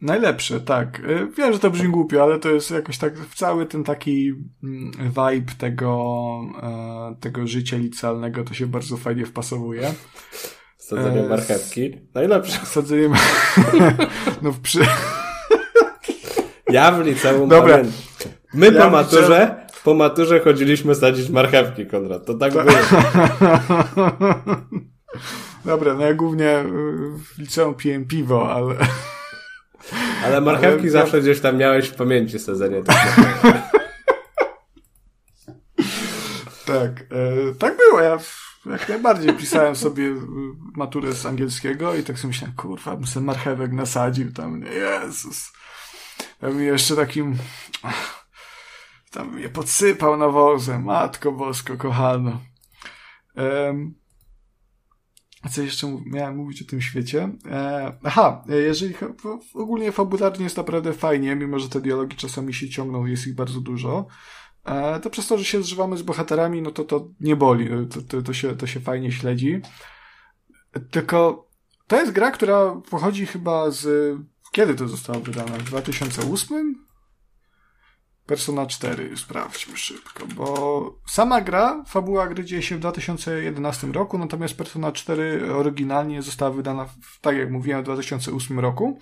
Najlepsze, 0.00 0.60
tak. 0.60 1.00
E, 1.00 1.26
wiem, 1.36 1.52
że 1.52 1.58
to 1.58 1.70
brzmi 1.70 1.88
głupio, 1.88 2.22
ale 2.22 2.38
to 2.38 2.50
jest 2.50 2.70
jakoś 2.70 2.98
tak 2.98 3.14
cały 3.34 3.66
ten 3.66 3.84
taki 3.84 4.32
mm, 4.62 4.92
vibe 4.92 5.52
tego, 5.58 6.40
e, 6.62 7.16
tego 7.20 7.46
życia 7.46 7.76
licealnego 7.76 8.44
to 8.44 8.54
się 8.54 8.66
bardzo 8.66 8.96
fajnie 8.96 9.26
wpasowuje. 9.26 9.94
Sadzenie 10.78 11.20
e, 11.20 11.28
marchewki. 11.28 11.90
Najlepsze. 12.14 12.66
Sadzenie 12.76 13.08
No 14.42 14.52
w 14.52 14.60
przy... 14.60 14.80
Ja 16.70 16.92
w 16.92 17.06
liceum 17.06 17.48
Dobra. 17.48 17.78
My 18.54 18.72
ja 18.72 18.84
po 18.84 18.90
maturze 18.90 19.59
po 19.84 19.94
maturze 19.94 20.40
chodziliśmy 20.40 20.94
sadzić 20.94 21.30
marchewki, 21.30 21.86
Konrad. 21.86 22.26
To 22.26 22.34
tak, 22.34 22.52
tak. 22.52 22.66
było. 22.66 22.78
Dobra, 25.64 25.94
no 25.94 26.06
ja 26.06 26.14
głównie 26.14 26.64
w 27.16 27.38
liceum 27.38 27.74
piłem 27.74 28.04
piwo, 28.04 28.54
ale... 28.54 28.74
Ale 30.24 30.40
marchewki 30.40 30.82
ale... 30.82 30.90
zawsze 30.90 31.20
gdzieś 31.20 31.40
tam 31.40 31.56
miałeś 31.56 31.88
w 31.88 31.94
pamięci 31.94 32.38
sadzenie. 32.38 32.82
tak, 36.66 37.00
e, 37.00 37.54
tak 37.58 37.76
było. 37.76 38.00
Ja 38.00 38.18
jak 38.66 38.88
najbardziej 38.88 39.32
pisałem 39.32 39.76
sobie 39.76 40.14
maturę 40.76 41.12
z 41.12 41.26
angielskiego 41.26 41.94
i 41.94 42.02
tak 42.02 42.18
sobie 42.18 42.28
myślałem, 42.28 42.56
kurwa, 42.56 42.96
bym 42.96 43.06
sobie 43.06 43.26
marchewek 43.26 43.72
nasadził 43.72 44.32
tam. 44.32 44.62
Jezus. 44.62 45.52
Ja 46.42 46.48
bym 46.48 46.62
jeszcze 46.62 46.96
takim 46.96 47.36
tam 49.10 49.38
je 49.38 49.48
podsypał 49.48 50.16
nawozem. 50.16 50.84
Matko 50.84 51.32
Bosko, 51.32 51.76
kochano. 51.76 52.40
Um, 53.36 53.94
co 55.50 55.62
jeszcze 55.62 55.98
miałem 56.06 56.36
mówić 56.36 56.62
o 56.62 56.66
tym 56.66 56.80
świecie? 56.80 57.30
E, 57.46 57.92
aha, 58.04 58.44
jeżeli 58.48 58.94
ogólnie 59.54 59.92
fabularnie 59.92 60.44
jest 60.44 60.56
naprawdę 60.56 60.92
fajnie, 60.92 61.36
mimo 61.36 61.58
że 61.58 61.68
te 61.68 61.80
dialogi 61.80 62.16
czasami 62.16 62.54
się 62.54 62.68
ciągną, 62.68 63.06
jest 63.06 63.26
ich 63.26 63.34
bardzo 63.34 63.60
dużo. 63.60 64.06
e, 64.64 65.00
to 65.00 65.10
przez 65.10 65.26
to, 65.26 65.38
że 65.38 65.44
się 65.44 65.62
zżywamy 65.62 65.96
z 65.96 66.02
bohaterami, 66.02 66.62
no 66.62 66.70
to 66.70 66.84
to 66.84 67.08
nie 67.20 67.36
boli, 67.36 67.68
to, 67.90 68.02
to, 68.02 68.22
to, 68.22 68.32
się, 68.32 68.56
to 68.56 68.66
się 68.66 68.80
fajnie 68.80 69.12
śledzi. 69.12 69.60
Tylko 70.90 71.48
to 71.86 71.96
jest 71.96 72.12
gra, 72.12 72.30
która 72.30 72.80
pochodzi 72.90 73.26
chyba 73.26 73.70
z... 73.70 74.16
Kiedy 74.52 74.74
to 74.74 74.88
zostało 74.88 75.20
wydane? 75.20 75.58
W 75.58 75.64
2008? 75.64 76.89
Persona 78.30 78.66
4, 78.66 79.16
sprawdźmy 79.16 79.76
szybko, 79.76 80.26
bo 80.26 81.00
sama 81.06 81.40
gra, 81.40 81.84
fabuła 81.86 82.26
gry 82.26 82.44
dzieje 82.44 82.62
się 82.62 82.76
w 82.76 82.78
2011 82.78 83.86
roku, 83.86 84.18
natomiast 84.18 84.56
Persona 84.56 84.92
4 84.92 85.54
oryginalnie 85.54 86.22
została 86.22 86.50
wydana, 86.50 86.84
w, 86.84 87.20
tak 87.20 87.36
jak 87.36 87.50
mówiłem, 87.50 87.80
w 87.80 87.84
2008 87.84 88.60
roku. 88.60 88.98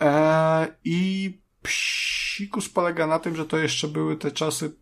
Eee, 0.00 0.68
I 0.84 1.40
psikus 1.62 2.68
polega 2.68 3.06
na 3.06 3.18
tym, 3.18 3.36
że 3.36 3.46
to 3.46 3.58
jeszcze 3.58 3.88
były 3.88 4.16
te 4.16 4.30
czasy, 4.30 4.76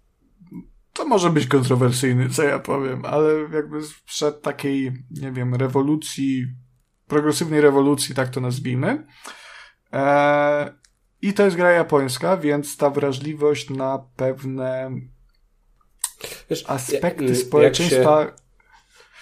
to 0.92 1.04
może 1.04 1.30
być 1.30 1.46
kontrowersyjny, 1.46 2.28
co 2.28 2.42
ja 2.42 2.58
powiem, 2.58 3.04
ale 3.04 3.32
jakby 3.52 3.80
przed 4.06 4.42
takiej, 4.42 4.92
nie 5.10 5.32
wiem, 5.32 5.54
rewolucji, 5.54 6.46
progresywnej 7.06 7.60
rewolucji, 7.60 8.14
tak 8.14 8.28
to 8.28 8.40
nazwijmy. 8.40 9.06
Eee, 9.92 10.79
I 11.22 11.32
to 11.32 11.44
jest 11.44 11.56
gra 11.56 11.70
japońska, 11.70 12.36
więc 12.36 12.76
ta 12.76 12.90
wrażliwość 12.90 13.70
na 13.70 14.04
pewne 14.16 14.90
Wiesz, 16.50 16.64
aspekty 16.68 17.24
jak, 17.24 17.36
społeczeństwa. 17.36 18.20
Jak 18.20 18.28
się, 18.28 18.34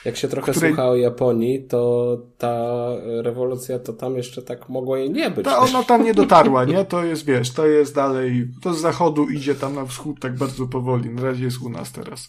jak 0.05 0.17
się 0.17 0.29
trochę 0.29 0.53
której... 0.53 0.71
słucha 0.71 0.89
o 0.89 0.97
Japonii, 0.97 1.67
to 1.67 2.17
ta 2.39 2.87
rewolucja 3.23 3.79
to 3.79 3.93
tam 3.93 4.17
jeszcze 4.17 4.43
tak 4.43 4.69
mogło 4.69 4.97
jej 4.97 5.11
nie 5.11 5.31
być. 5.31 5.45
Ta, 5.45 5.59
ona 5.59 5.83
tam 5.83 6.05
nie 6.05 6.15
dotarła, 6.15 6.65
nie? 6.65 6.85
To 6.85 7.05
jest, 7.05 7.25
wiesz, 7.25 7.51
to 7.51 7.67
jest 7.67 7.95
dalej, 7.95 8.49
to 8.63 8.75
z 8.75 8.81
zachodu 8.81 9.29
idzie 9.29 9.55
tam 9.55 9.75
na 9.75 9.87
wschód 9.87 10.21
tak 10.21 10.37
bardzo 10.37 10.67
powoli. 10.67 11.11
Na 11.11 11.23
razie 11.23 11.45
jest 11.45 11.63
u 11.63 11.69
nas 11.69 11.93
teraz. 11.93 12.29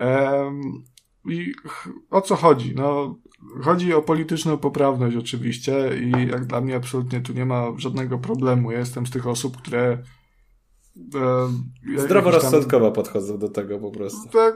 Um, 0.00 0.84
I 1.26 1.54
o 2.10 2.20
co 2.20 2.36
chodzi? 2.36 2.74
No, 2.76 3.16
chodzi 3.62 3.94
o 3.94 4.02
polityczną 4.02 4.58
poprawność 4.58 5.16
oczywiście 5.16 5.90
i 6.02 6.28
jak 6.30 6.44
dla 6.44 6.60
mnie 6.60 6.76
absolutnie 6.76 7.20
tu 7.20 7.32
nie 7.32 7.46
ma 7.46 7.66
żadnego 7.76 8.18
problemu. 8.18 8.72
Ja 8.72 8.78
jestem 8.78 9.06
z 9.06 9.10
tych 9.10 9.26
osób, 9.26 9.56
które 9.56 9.98
e, 11.14 11.98
Zdroworozsądkowo 11.98 12.84
tam... 12.84 12.94
podchodzą 12.94 13.38
do 13.38 13.48
tego 13.48 13.78
po 13.78 13.90
prostu. 13.90 14.28
Tak, 14.28 14.54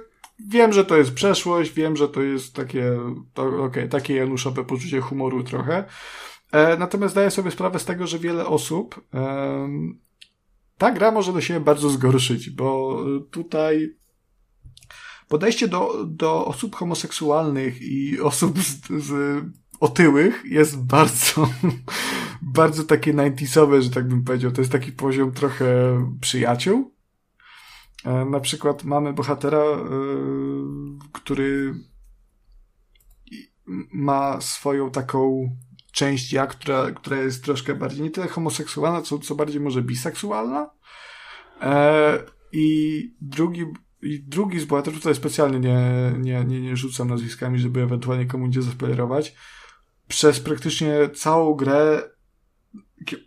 wiem, 0.49 0.73
że 0.73 0.85
to 0.85 0.97
jest 0.97 1.15
przeszłość, 1.15 1.73
wiem, 1.73 1.97
że 1.97 2.09
to 2.09 2.23
jest 2.23 2.55
takie, 2.55 2.99
to, 3.35 3.65
okay, 3.65 3.89
takie 3.89 4.15
januszowe 4.15 4.65
poczucie 4.65 5.01
humoru 5.01 5.43
trochę. 5.43 5.85
E, 6.53 6.77
natomiast 6.77 7.15
zdaję 7.15 7.31
sobie 7.31 7.51
sprawę 7.51 7.79
z 7.79 7.85
tego, 7.85 8.07
że 8.07 8.19
wiele 8.19 8.47
osób 8.47 9.01
e, 9.15 9.69
ta 10.79 10.93
gra 10.93 11.11
może 11.11 11.33
do 11.33 11.41
siebie 11.41 11.61
bardzo 11.61 11.91
zgorszyć, 11.91 12.51
bo 12.51 12.99
tutaj 13.31 13.98
podejście 15.29 15.69
do, 15.69 16.05
do 16.07 16.45
osób 16.45 16.77
homoseksualnych 16.77 17.83
i 17.83 18.21
osób 18.21 18.59
z, 18.59 18.87
z 19.05 19.43
otyłych 19.81 20.43
jest 20.45 20.85
bardzo, 20.87 21.49
bardzo 22.43 22.85
takie 22.85 23.15
90 23.15 23.85
że 23.85 23.91
tak 23.91 24.09
bym 24.09 24.25
powiedział. 24.25 24.53
To 24.53 24.61
jest 24.61 24.73
taki 24.73 24.93
poziom 24.93 25.33
trochę 25.33 25.67
przyjaciół. 26.21 26.95
E, 28.05 28.25
na 28.25 28.41
przykład 28.41 28.85
mamy 28.85 29.13
bohatera, 29.13 29.59
e, 29.59 29.87
który 31.13 31.75
ma 33.93 34.41
swoją 34.41 34.91
taką 34.91 35.51
część 35.93 36.33
ja, 36.33 36.47
która, 36.47 36.91
która 36.91 37.17
jest 37.17 37.45
troszkę 37.45 37.75
bardziej 37.75 38.03
nie 38.03 38.11
tyle 38.11 38.29
homoseksualna, 38.29 39.03
co, 39.03 39.19
co 39.19 39.35
bardziej 39.35 39.61
może 39.61 39.83
biseksualna. 39.83 40.71
E, 41.61 42.19
I 42.53 43.01
drugi 43.21 43.67
i 44.03 44.23
drugi 44.23 44.61
z 44.61 44.65
bohaterów, 44.65 44.99
tutaj 44.99 45.15
specjalnie 45.15 45.61
nie, 45.61 46.13
nie, 46.19 46.45
nie, 46.45 46.61
nie 46.61 46.77
rzucam 46.77 47.09
nazwiskami, 47.09 47.59
żeby 47.59 47.83
ewentualnie 47.83 48.27
komuś 48.27 48.57
nie 48.57 48.63
zaspoilerować, 48.63 49.35
przez 50.09 50.41
praktycznie 50.41 51.11
całą 51.15 51.55
grę, 51.55 52.03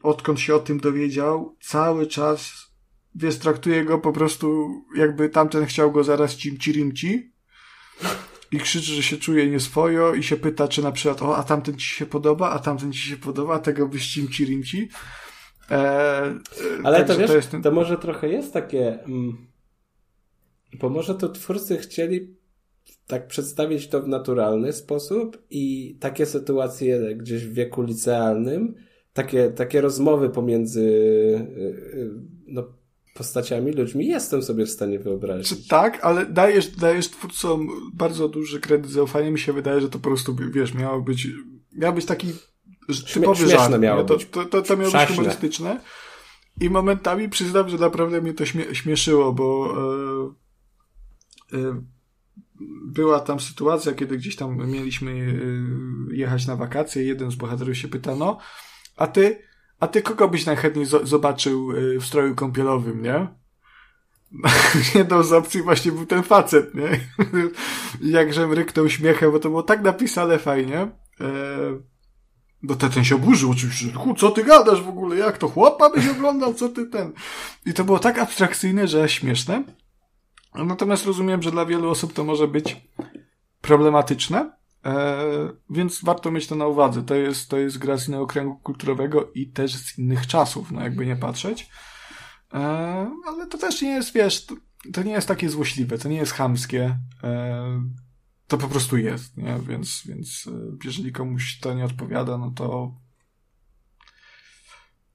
odkąd 0.04 0.40
się 0.40 0.56
o 0.56 0.60
tym 0.60 0.80
dowiedział, 0.80 1.56
cały 1.62 2.08
czas, 2.08 2.54
wiesz, 3.16 3.38
traktuje 3.38 3.86
go 3.86 4.00
po 4.00 4.14
prostu, 4.14 4.68
jakby 4.96 5.30
tamten 5.30 5.66
chciał 5.66 5.92
go 5.92 6.04
zaraz 6.04 6.36
cimci 6.36 6.72
rimci 6.72 7.32
i 8.52 8.58
krzyczy, 8.60 8.92
że 8.92 9.04
się 9.04 9.18
czuje 9.18 9.50
nieswojo 9.50 10.14
i 10.14 10.24
się 10.24 10.38
pyta, 10.38 10.68
czy 10.68 10.84
na 10.84 10.92
przykład, 10.92 11.22
o, 11.22 11.38
a 11.38 11.44
tamten 11.44 11.78
ci 11.78 11.88
się 11.88 12.06
podoba, 12.06 12.50
a 12.50 12.60
tamten 12.60 12.94
ci 12.94 13.00
się 13.00 13.18
podoba, 13.18 13.54
a 13.54 13.60
tego 13.60 13.88
byś 13.88 14.14
cimci 14.14 14.46
rimci. 14.46 14.90
Eee, 15.70 16.40
Ale 16.84 17.06
to 17.06 17.18
wiesz, 17.18 17.30
to, 17.30 17.36
jest 17.36 17.52
to 17.64 17.72
może 17.72 17.98
trochę 17.98 18.30
jest 18.30 18.54
takie... 18.54 19.04
Mm 19.04 19.51
bo 20.80 20.90
może 20.90 21.16
to 21.16 21.30
twórcy 21.30 21.78
chcieli 21.78 22.36
tak 23.08 23.28
przedstawić 23.28 23.88
to 23.88 24.02
w 24.02 24.08
naturalny 24.08 24.74
sposób 24.74 25.38
i 25.50 25.96
takie 26.00 26.26
sytuacje 26.26 27.16
gdzieś 27.16 27.46
w 27.46 27.54
wieku 27.54 27.82
licealnym, 27.82 28.76
takie, 29.14 29.50
takie 29.50 29.82
rozmowy 29.82 30.30
pomiędzy 30.30 30.82
y, 30.82 31.92
y, 31.98 32.12
no, 32.48 32.64
postaciami, 33.14 33.72
ludźmi, 33.72 34.08
jestem 34.08 34.44
sobie 34.44 34.66
w 34.66 34.70
stanie 34.70 35.00
wyobrazić. 35.00 35.68
Tak, 35.68 36.06
ale 36.06 36.26
dajesz, 36.26 36.68
dajesz 36.68 37.10
twórcom 37.10 37.68
bardzo 37.94 38.28
duży 38.28 38.60
kredyt 38.60 38.92
zaufania. 38.92 39.32
Mi 39.32 39.40
się 39.40 39.54
wydaje, 39.54 39.82
że 39.82 39.90
to 39.90 40.00
po 40.00 40.10
prostu, 40.10 40.36
wiesz, 40.54 40.74
miało 40.74 41.02
być, 41.02 41.28
miał 41.74 41.94
być 41.94 42.06
taki 42.06 42.28
typowy 43.14 43.40
Śmie 43.40 43.50
żart. 43.50 43.80
Miało 43.80 44.04
to, 44.04 44.18
to, 44.18 44.46
to, 44.46 44.62
to 44.62 44.78
miało 44.78 44.92
być 44.92 45.08
humorystyczne. 45.08 45.80
I 46.62 46.70
momentami 46.70 47.30
przyznam, 47.30 47.70
że 47.70 47.78
naprawdę 47.78 48.22
mnie 48.22 48.34
to 48.34 48.46
śmie 48.46 48.76
śmieszyło, 48.76 49.34
bo 49.34 49.74
e, 50.30 50.41
była 52.86 53.20
tam 53.20 53.40
sytuacja, 53.40 53.94
kiedy 53.94 54.18
gdzieś 54.18 54.36
tam 54.36 54.72
mieliśmy 54.72 55.12
y, 55.12 56.16
jechać 56.16 56.48
na 56.48 56.56
wakacje. 56.56 57.04
Jeden 57.04 57.32
z 57.32 57.36
bohaterów 57.36 57.78
się 57.78 57.88
pyta, 57.88 58.16
no, 58.16 58.38
a 58.98 59.08
ty, 59.08 59.42
a 59.80 59.88
ty 59.88 60.02
kogo 60.02 60.28
byś 60.28 60.46
najchętniej 60.46 60.86
zobaczył 61.04 61.72
y, 61.72 62.00
w 62.00 62.06
stroju 62.06 62.36
kąpielowym, 62.36 63.02
nie? 63.02 63.28
Jedną 64.96 65.24
z 65.24 65.34
opcji 65.34 65.62
właśnie 65.62 65.92
był 65.92 66.06
ten 66.06 66.24
facet, 66.24 66.76
nie? 66.76 67.00
Jakże 68.18 68.48
mryknął 68.48 68.90
śmiechem, 68.90 69.32
bo 69.32 69.40
to 69.40 69.50
było 69.50 69.64
tak 69.64 69.82
napisane 69.82 70.40
fajnie. 70.40 70.78
E, 71.22 71.32
no 72.64 72.76
ten 72.76 73.04
się 73.04 73.16
oburzył 73.16 73.52
oczywiście. 73.52 73.94
Co 74.18 74.32
ty 74.32 74.44
gadasz 74.44 74.82
w 74.82 74.90
ogóle? 74.90 75.16
Jak 75.16 75.38
to 75.38 75.48
chłopa 75.48 75.90
byś 75.90 76.08
oglądał? 76.08 76.54
Co 76.54 76.70
ty 76.70 76.86
ten? 76.86 77.12
I 77.66 77.74
to 77.74 77.84
było 77.84 78.00
tak 78.00 78.20
abstrakcyjne, 78.20 78.88
że 78.88 79.10
śmieszne. 79.10 79.64
Natomiast 80.56 81.06
rozumiem, 81.06 81.42
że 81.42 81.52
dla 81.52 81.66
wielu 81.66 81.90
osób 81.90 82.14
to 82.14 82.24
może 82.24 82.48
być 82.48 82.82
problematyczne, 83.62 84.52
e, 84.86 85.26
więc 85.70 86.04
warto 86.04 86.32
mieć 86.32 86.48
to 86.48 86.56
na 86.56 86.68
uwadze. 86.68 87.04
To 87.04 87.16
jest, 87.16 87.50
to 87.50 87.58
jest 87.58 87.78
gra 87.78 87.98
z 87.98 88.08
innego 88.08 88.28
kręgu 88.28 88.56
kulturowego 88.56 89.32
i 89.36 89.48
też 89.48 89.76
z 89.76 90.00
innych 90.00 90.28
czasów, 90.28 90.72
no 90.72 90.82
jakby 90.82 91.06
nie 91.06 91.16
patrzeć. 91.16 91.70
E, 92.54 92.58
ale 93.28 93.48
to 93.48 93.58
też 93.58 93.82
nie 93.82 93.90
jest, 93.90 94.14
wiesz, 94.14 94.46
to, 94.46 94.56
to 94.94 95.04
nie 95.04 95.12
jest 95.12 95.28
takie 95.28 95.50
złośliwe, 95.50 95.98
to 95.98 96.10
nie 96.10 96.18
jest 96.18 96.34
chamskie. 96.34 96.98
E, 97.24 97.82
to 98.48 98.58
po 98.58 98.68
prostu 98.68 98.98
jest, 98.98 99.38
nie? 99.38 99.60
Więc, 99.68 100.04
więc 100.06 100.50
jeżeli 100.84 101.12
komuś 101.12 101.60
to 101.60 101.74
nie 101.74 101.86
odpowiada, 101.86 102.38
no 102.38 102.52
to 102.52 102.96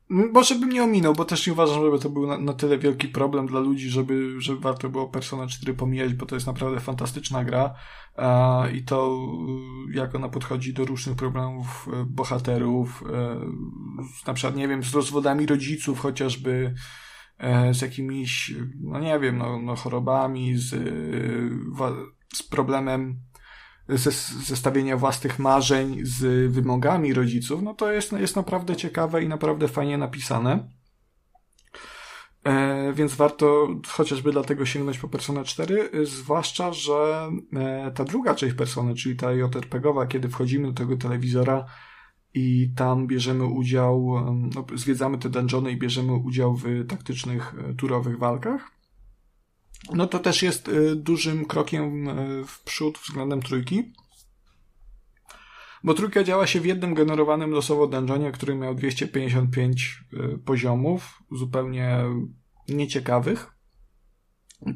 może 0.09 0.55
bym 0.55 0.69
nie 0.69 0.85
ominął, 0.85 1.15
bo 1.15 1.25
też 1.25 1.47
nie 1.47 1.53
uważam, 1.53 1.85
żeby 1.85 1.99
to 1.99 2.11
był 2.11 2.27
na, 2.27 2.39
na, 2.39 2.53
tyle 2.53 2.79
wielki 2.79 3.09
problem 3.09 3.47
dla 3.47 3.61
ludzi, 3.61 3.91
żeby, 3.91 4.41
żeby 4.41 4.61
warto 4.61 4.89
było 4.89 5.09
Persona 5.09 5.47
4 5.47 5.75
pomijać, 5.75 6.15
bo 6.15 6.27
to 6.27 6.35
jest 6.35 6.47
naprawdę 6.47 6.81
fantastyczna 6.81 7.45
gra 7.45 7.75
a, 8.17 8.65
i 8.75 8.83
to 8.83 9.27
jak 9.93 10.15
ona 10.15 10.29
podchodzi 10.29 10.75
do 10.75 10.85
różnych 10.85 11.17
problemów 11.17 11.89
e, 11.93 12.05
bohaterów, 12.05 13.05
e, 13.13 13.41
na 14.27 14.35
przykład, 14.35 14.57
nie 14.57 14.69
wiem, 14.69 14.83
z 14.83 14.95
rozwodami 14.95 15.47
rodziców 15.47 16.01
chociażby, 16.01 16.75
e, 17.39 17.75
z 17.75 17.83
jakimiś, 17.83 18.55
no 18.81 19.01
nie 19.01 19.19
wiem, 19.21 19.39
no, 19.39 19.63
no 19.63 19.77
chorobami, 19.77 20.57
z, 20.57 20.71
z 22.35 22.43
problemem 22.43 23.21
zestawienia 23.89 24.97
własnych 24.97 25.39
marzeń 25.39 25.99
z 26.03 26.53
wymogami 26.53 27.15
rodziców, 27.15 27.63
no 27.63 27.75
to 27.75 27.93
jest, 27.93 28.13
jest 28.13 28.37
naprawdę 28.37 28.77
ciekawe 28.77 29.23
i 29.23 29.29
naprawdę 29.29 29.69
fajnie 29.69 29.99
napisane. 29.99 30.69
E, 32.45 32.93
więc 32.93 33.15
warto 33.15 33.69
chociażby 33.89 34.33
dlatego 34.33 34.67
sięgnąć 34.67 34.99
po 34.99 35.09
Persona 35.09 35.45
4, 35.45 35.91
zwłaszcza, 36.05 36.73
że 36.73 37.31
e, 37.53 37.91
ta 37.95 38.05
druga 38.05 38.35
część 38.35 38.55
Persony, 38.55 38.95
czyli 38.95 39.17
ta 39.17 39.33
JRPGowa, 39.33 40.07
kiedy 40.07 40.29
wchodzimy 40.29 40.67
do 40.67 40.73
tego 40.73 40.97
telewizora 40.97 41.67
i 42.35 42.71
tam 42.77 43.07
bierzemy 43.07 43.45
udział, 43.45 44.15
no, 44.55 44.67
zwiedzamy 44.75 45.19
te 45.19 45.31
dungeony 45.31 45.71
i 45.71 45.77
bierzemy 45.77 46.13
udział 46.13 46.57
w 46.57 46.87
taktycznych, 46.89 47.55
e, 47.71 47.75
turowych 47.75 48.19
walkach, 48.19 48.76
no 49.95 50.07
to 50.07 50.19
też 50.19 50.43
jest 50.43 50.69
y, 50.69 50.97
dużym 50.97 51.45
krokiem 51.45 52.09
y, 52.09 52.45
w 52.47 52.63
przód 52.63 52.99
względem 52.99 53.43
trójki. 53.43 53.93
Bo 55.85 55.95
trójka 55.95 56.25
działa 56.25 56.47
się 56.47 56.61
w 56.61 56.67
jednym 56.67 56.95
generowanym 56.95 57.51
losowo 57.51 57.87
dungeonie, 57.87 58.33
który 58.33 58.55
miał 58.55 58.75
255 58.75 60.05
y, 60.13 60.39
poziomów, 60.39 61.23
zupełnie 61.33 61.99
nieciekawych. 62.69 63.51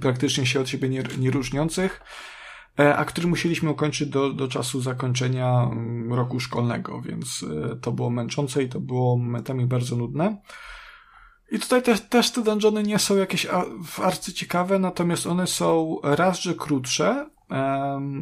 praktycznie 0.00 0.46
się 0.46 0.60
od 0.60 0.68
siebie 0.68 0.88
nie, 0.88 1.02
nie 1.18 1.30
e, 2.78 2.96
a 2.96 3.04
który 3.04 3.26
musieliśmy 3.28 3.70
ukończyć 3.70 4.08
do, 4.08 4.32
do 4.32 4.48
czasu 4.48 4.80
zakończenia 4.80 5.68
mm, 5.72 6.12
roku 6.12 6.40
szkolnego, 6.40 7.02
więc 7.02 7.44
to 7.82 7.92
było 7.92 8.10
męczące 8.10 8.62
i 8.62 8.68
to 8.68 8.80
było 8.80 9.16
momentami 9.16 9.66
bardzo 9.66 9.96
nudne. 9.96 10.42
I 11.50 11.58
tutaj 11.58 11.82
też, 11.82 12.00
też 12.00 12.30
te 12.30 12.42
dungeony 12.42 12.82
nie 12.82 12.98
są 12.98 13.16
jakieś 13.16 13.46
arcyciekawe, 14.02 14.78
natomiast 14.78 15.26
one 15.26 15.46
są 15.46 15.96
raz, 16.02 16.40
że 16.40 16.54
krótsze, 16.54 17.26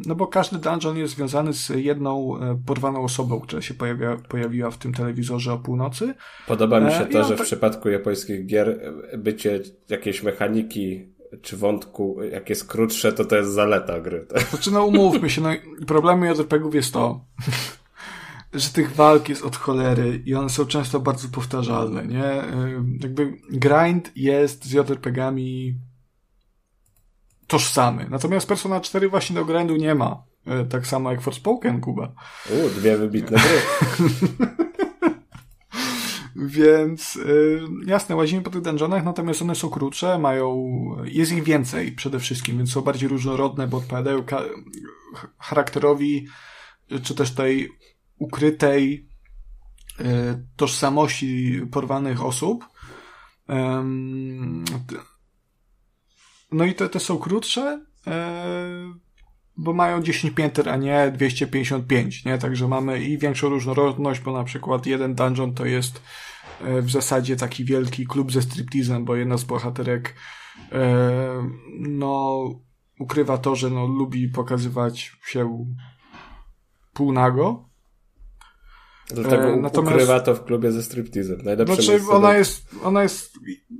no 0.06 0.14
bo 0.14 0.26
każdy 0.26 0.58
dungeon 0.58 0.96
jest 0.96 1.14
związany 1.14 1.52
z 1.52 1.68
jedną 1.68 2.36
e, 2.36 2.58
porwaną 2.66 3.04
osobą, 3.04 3.40
która 3.40 3.62
się 3.62 3.74
pojawia, 3.74 4.16
pojawiła 4.28 4.70
w 4.70 4.78
tym 4.78 4.94
telewizorze 4.94 5.52
o 5.52 5.58
północy. 5.58 6.14
Podoba 6.46 6.80
mi 6.80 6.92
się 6.92 7.06
to, 7.06 7.24
że 7.24 7.36
w 7.36 7.42
przypadku 7.42 7.88
japońskich 7.88 8.46
gier 8.46 8.92
bycie 9.18 9.60
jakiejś 9.88 10.22
mechaniki 10.22 11.06
czy 11.42 11.56
wątku, 11.56 12.22
jak 12.32 12.48
jest 12.48 12.68
krótsze, 12.68 13.12
to 13.12 13.24
to 13.24 13.36
jest 13.36 13.50
zaleta 13.50 14.00
gry. 14.00 14.26
Znaczy, 14.50 14.70
no 14.70 14.84
umówmy 14.84 15.30
się, 15.30 15.40
no 15.40 15.48
problemem 15.86 16.34
JRPG-ów 16.34 16.74
jest 16.74 16.92
to, 16.92 17.20
że 18.52 18.70
tych 18.70 18.94
walk 18.94 19.28
jest 19.28 19.42
od 19.42 19.56
cholery 19.56 20.22
i 20.26 20.34
one 20.34 20.48
są 20.48 20.66
często 20.66 21.00
bardzo 21.00 21.28
powtarzalne, 21.28 22.06
nie? 22.06 22.42
Jakby 23.00 23.36
grind 23.50 24.12
jest 24.16 24.64
z 24.64 24.72
JRPG-ami 24.72 25.74
tożsamy. 27.46 28.06
Natomiast 28.10 28.48
Persona 28.48 28.80
4 28.80 29.08
właśnie 29.08 29.36
do 29.36 29.44
grindu 29.44 29.76
nie 29.76 29.94
ma. 29.94 30.22
E, 30.46 30.64
tak 30.64 30.86
samo 30.86 31.10
jak 31.10 31.20
Forspoken, 31.20 31.80
Kuba. 31.80 32.12
U, 32.50 32.68
dwie 32.70 32.96
wybitne 32.96 33.38
gry. 33.38 33.60
Więc 36.36 37.14
yy, 37.14 37.68
jasne, 37.86 38.16
łazimy 38.16 38.42
po 38.42 38.50
tych 38.50 38.62
dungeonach, 38.62 39.04
natomiast 39.04 39.42
one 39.42 39.54
są 39.54 39.70
krótsze, 39.70 40.18
mają, 40.18 40.56
jest 41.04 41.32
ich 41.32 41.44
więcej 41.44 41.92
przede 41.92 42.18
wszystkim, 42.18 42.58
więc 42.58 42.72
są 42.72 42.80
bardziej 42.80 43.08
różnorodne, 43.08 43.66
bo 43.66 43.76
odpowiadają 43.76 44.24
charakterowi, 45.38 46.26
czy 47.02 47.14
też 47.14 47.34
tej 47.34 47.70
ukrytej 48.18 49.08
yy, 49.98 50.04
tożsamości 50.56 51.60
porwanych 51.70 52.24
osób. 52.24 52.64
No 56.52 56.64
i 56.64 56.74
te, 56.74 56.88
te 56.88 57.00
są 57.00 57.18
krótsze, 57.18 57.84
e, 58.06 58.94
bo 59.56 59.72
mają 59.72 60.02
10 60.02 60.34
pięter, 60.34 60.68
a 60.68 60.76
nie 60.76 61.12
255, 61.14 62.24
nie? 62.24 62.38
Także 62.38 62.68
mamy 62.68 63.04
i 63.04 63.18
większą 63.18 63.48
różnorodność, 63.48 64.20
bo 64.20 64.32
na 64.32 64.44
przykład 64.44 64.86
jeden 64.86 65.14
dungeon 65.14 65.54
to 65.54 65.66
jest 65.66 66.02
e, 66.60 66.82
w 66.82 66.90
zasadzie 66.90 67.36
taki 67.36 67.64
wielki 67.64 68.06
klub 68.06 68.32
ze 68.32 68.42
striptizem, 68.42 69.04
bo 69.04 69.16
jedna 69.16 69.36
z 69.36 69.44
bohaterek 69.44 70.14
e, 70.72 71.50
no 71.80 72.42
ukrywa 72.98 73.38
to, 73.38 73.56
że 73.56 73.70
no 73.70 73.86
lubi 73.86 74.28
pokazywać 74.28 75.12
się 75.26 75.66
półnago, 76.92 77.67
Dlatego 79.10 79.48
e, 79.48 79.56
natomiast, 79.56 79.94
ukrywa 79.94 80.20
to 80.20 80.34
w 80.34 80.44
klubie 80.44 80.72
ze 80.72 80.82
striptizem. 80.82 81.40
Najlepsze 81.44 81.82
znaczy, 81.82 82.00
ona 82.10 82.36
jest, 82.36 82.70
ona 82.82 83.02
jest 83.02 83.32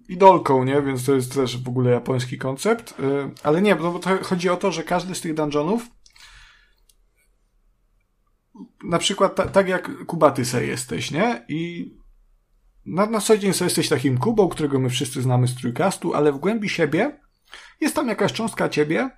idolką, 0.09 0.65
nie? 0.65 0.83
Więc 0.83 1.05
to 1.05 1.15
jest 1.15 1.35
też 1.35 1.63
w 1.63 1.69
ogóle 1.69 1.91
japoński 1.91 2.39
koncept. 2.39 2.95
E, 3.01 3.31
ale 3.43 3.63
nie, 3.63 3.77
bo 3.77 3.99
to 3.99 4.11
chodzi 4.23 4.49
o 4.49 4.57
to, 4.57 4.73
że 4.73 4.83
każdy 4.83 5.15
z 5.15 5.21
tych 5.21 5.35
dungeonów 5.35 5.83
na 8.85 8.99
przykład 8.99 9.35
ta, 9.35 9.47
tak 9.47 9.69
jak 9.69 10.07
Kubaty 10.07 10.45
se 10.45 10.67
jesteś, 10.67 11.11
nie? 11.11 11.45
I 11.49 11.93
na, 12.87 13.07
na 13.07 13.21
co 13.21 13.39
dzień 13.39 13.53
jesteś 13.61 13.89
takim 13.89 14.19
Kubą, 14.19 14.49
którego 14.49 14.79
my 14.79 14.91
wszyscy 14.91 15.23
znamy 15.23 15.49
z 15.49 15.55
trójkastu, 15.55 16.15
ale 16.15 16.33
w 16.33 16.39
głębi 16.39 16.69
siebie 16.69 17.21
jest 17.81 17.95
tam 17.95 18.09
jakaś 18.09 18.33
cząstka 18.33 18.69
ciebie, 18.69 19.11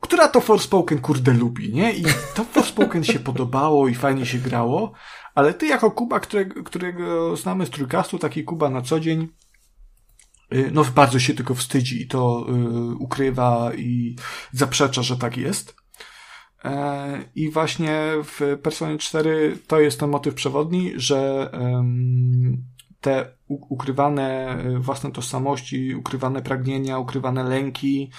która 0.00 0.28
to 0.28 0.40
Forspoken 0.40 0.98
kurde 0.98 1.32
lubi, 1.32 1.72
nie? 1.72 1.92
I 1.92 2.04
to 2.34 2.44
Forspoken 2.44 3.04
się 3.04 3.18
podobało 3.18 3.88
i 3.88 3.94
fajnie 3.94 4.26
się 4.26 4.38
grało, 4.38 4.92
ale 5.34 5.54
ty 5.54 5.66
jako 5.66 5.90
Kuba, 5.90 6.20
którego, 6.20 6.62
którego 6.62 7.36
znamy 7.36 7.66
z 7.66 7.70
trójkastu, 7.70 8.18
taki 8.18 8.44
Kuba 8.44 8.70
na 8.70 8.82
co 8.82 9.00
dzień, 9.00 9.28
y, 10.54 10.70
no 10.72 10.84
bardzo 10.84 11.18
się 11.18 11.34
tylko 11.34 11.54
wstydzi 11.54 12.02
i 12.02 12.06
to 12.06 12.46
y, 12.48 12.94
ukrywa 12.94 13.74
i 13.74 14.16
zaprzecza, 14.52 15.02
że 15.02 15.16
tak 15.16 15.36
jest. 15.36 15.76
E, 16.64 17.24
I 17.34 17.50
właśnie 17.50 18.02
w 18.24 18.58
Personie 18.62 18.98
4 18.98 19.58
to 19.66 19.80
jest 19.80 20.00
ten 20.00 20.10
motyw 20.10 20.34
przewodni, 20.34 20.92
że 20.96 21.50
te 23.00 23.36
ukrywane 23.48 24.58
własne 24.80 25.12
tożsamości, 25.12 25.94
ukrywane 25.94 26.42
pragnienia, 26.42 26.98
ukrywane 26.98 27.44
lęki 27.44 28.10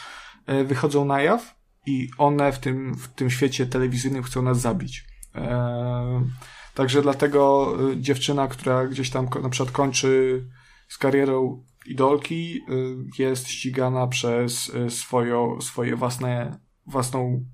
wychodzą 0.66 1.06
na 1.06 1.22
jaw 1.22 1.57
i 1.88 2.10
one 2.18 2.52
w 2.52 2.60
tym, 2.60 2.96
w 2.96 3.08
tym 3.08 3.30
świecie 3.30 3.66
telewizyjnym 3.66 4.24
chcą 4.24 4.42
nas 4.42 4.60
zabić. 4.60 5.06
E, 5.36 6.26
także 6.74 7.02
dlatego 7.02 7.74
e, 7.92 8.02
dziewczyna, 8.02 8.48
która 8.48 8.88
gdzieś 8.88 9.10
tam 9.10 9.30
na 9.44 9.50
przykład 9.50 9.72
kończy 9.72 10.44
z 10.88 10.98
karierą 10.98 11.64
idolki, 11.86 12.62
e, 12.70 13.24
jest 13.24 13.48
ścigana 13.48 14.08
przez 14.08 14.72
swoją, 14.90 15.62
swoje 15.62 15.96
własne, 15.96 16.60
własną 16.86 17.46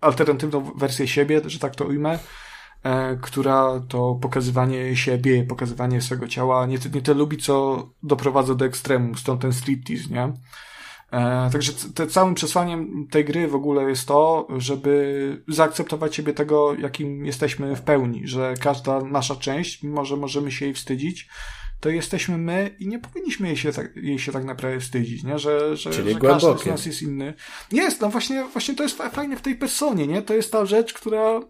alternatywną 0.00 0.72
wersję 0.76 1.08
siebie, 1.08 1.40
że 1.46 1.58
tak 1.58 1.76
to 1.76 1.84
ujmę, 1.84 2.18
która 3.20 3.80
to 3.88 4.14
pokazywanie 4.14 4.96
siebie, 4.96 5.44
pokazywanie 5.44 6.00
swego 6.00 6.28
ciała 6.28 6.66
nie, 6.66 6.78
nie 6.94 7.02
te 7.02 7.14
lubi, 7.14 7.36
co 7.36 7.86
doprowadza 8.02 8.54
do 8.54 8.64
ekstremum, 8.64 9.14
stąd 9.14 9.42
ten 9.42 9.52
striptease, 9.52 10.08
nie? 10.10 10.32
E, 11.12 11.50
także 11.52 11.72
te, 11.94 12.06
całym 12.06 12.34
przesłaniem 12.34 13.06
tej 13.10 13.24
gry 13.24 13.48
w 13.48 13.54
ogóle 13.54 13.82
jest 13.82 14.08
to, 14.08 14.48
żeby 14.56 15.42
zaakceptować 15.48 16.16
siebie 16.16 16.32
tego, 16.32 16.74
jakim 16.74 17.26
jesteśmy 17.26 17.76
w 17.76 17.82
pełni, 17.82 18.26
że 18.26 18.54
każda 18.60 19.00
nasza 19.00 19.36
część, 19.36 19.82
mimo 19.82 20.04
że 20.04 20.16
możemy 20.16 20.52
się 20.52 20.64
jej 20.64 20.74
wstydzić, 20.74 21.28
to 21.80 21.88
jesteśmy 21.88 22.38
my 22.38 22.76
i 22.78 22.88
nie 22.88 22.98
powinniśmy 22.98 23.46
jej 23.46 23.56
się 23.56 23.72
tak, 23.72 23.96
jej 23.96 24.18
się 24.18 24.32
tak 24.32 24.44
naprawdę 24.44 24.80
wstydzić, 24.80 25.24
nie? 25.24 25.38
Że, 25.38 25.76
że, 25.76 25.90
Czyli 25.90 26.12
że 26.12 26.20
każdy 26.20 26.58
z 26.58 26.66
nas 26.66 26.86
jest 26.86 27.02
inny. 27.02 27.34
Jest, 27.72 28.00
no 28.00 28.08
właśnie, 28.08 28.44
właśnie 28.52 28.74
to 28.74 28.82
jest 28.82 28.98
fajne 28.98 29.36
w 29.36 29.42
tej 29.42 29.54
personie, 29.54 30.06
nie? 30.06 30.22
To 30.22 30.34
jest 30.34 30.52
ta 30.52 30.66
rzecz, 30.66 30.94
która 30.94 31.40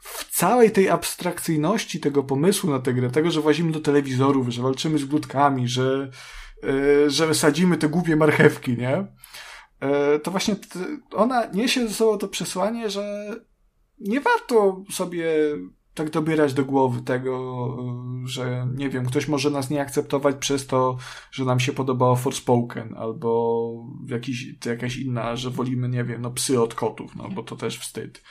w 0.00 0.30
całej 0.30 0.70
tej 0.70 0.88
abstrakcyjności 0.88 2.00
tego 2.00 2.22
pomysłu 2.22 2.70
na 2.70 2.78
tę 2.78 2.94
grę, 2.94 3.10
tego, 3.10 3.30
że 3.30 3.40
włazimy 3.40 3.72
do 3.72 3.80
telewizorów, 3.80 4.48
że 4.48 4.62
walczymy 4.62 4.98
z 4.98 5.04
budkami, 5.04 5.68
że 5.68 6.10
że 7.06 7.34
sadzimy 7.34 7.76
te 7.76 7.88
głupie 7.88 8.16
marchewki, 8.16 8.76
nie? 8.76 9.06
E, 9.80 10.18
to 10.18 10.30
właśnie 10.30 10.56
ona 11.12 11.46
niesie 11.46 11.88
ze 11.88 11.94
sobą 11.94 12.18
to 12.18 12.28
przesłanie, 12.28 12.90
że 12.90 13.36
nie 13.98 14.20
warto 14.20 14.84
sobie 14.90 15.26
tak 15.94 16.10
dobierać 16.10 16.54
do 16.54 16.64
głowy 16.64 17.02
tego, 17.02 17.76
że 18.24 18.68
nie 18.74 18.90
wiem, 18.90 19.06
ktoś 19.06 19.28
może 19.28 19.50
nas 19.50 19.70
nie 19.70 19.80
akceptować 19.80 20.36
przez 20.36 20.66
to, 20.66 20.96
że 21.30 21.44
nam 21.44 21.60
się 21.60 21.72
podobało 21.72 22.16
Forspoken, 22.16 22.94
albo 22.96 23.72
jakiś, 24.06 24.46
jakaś 24.64 24.96
inna, 24.96 25.36
że 25.36 25.50
wolimy, 25.50 25.88
nie 25.88 26.04
wiem, 26.04 26.22
no 26.22 26.30
psy 26.30 26.62
od 26.62 26.74
kotów, 26.74 27.16
no 27.16 27.28
bo 27.28 27.42
to 27.42 27.56
też 27.56 27.78
wstyd. 27.78 28.22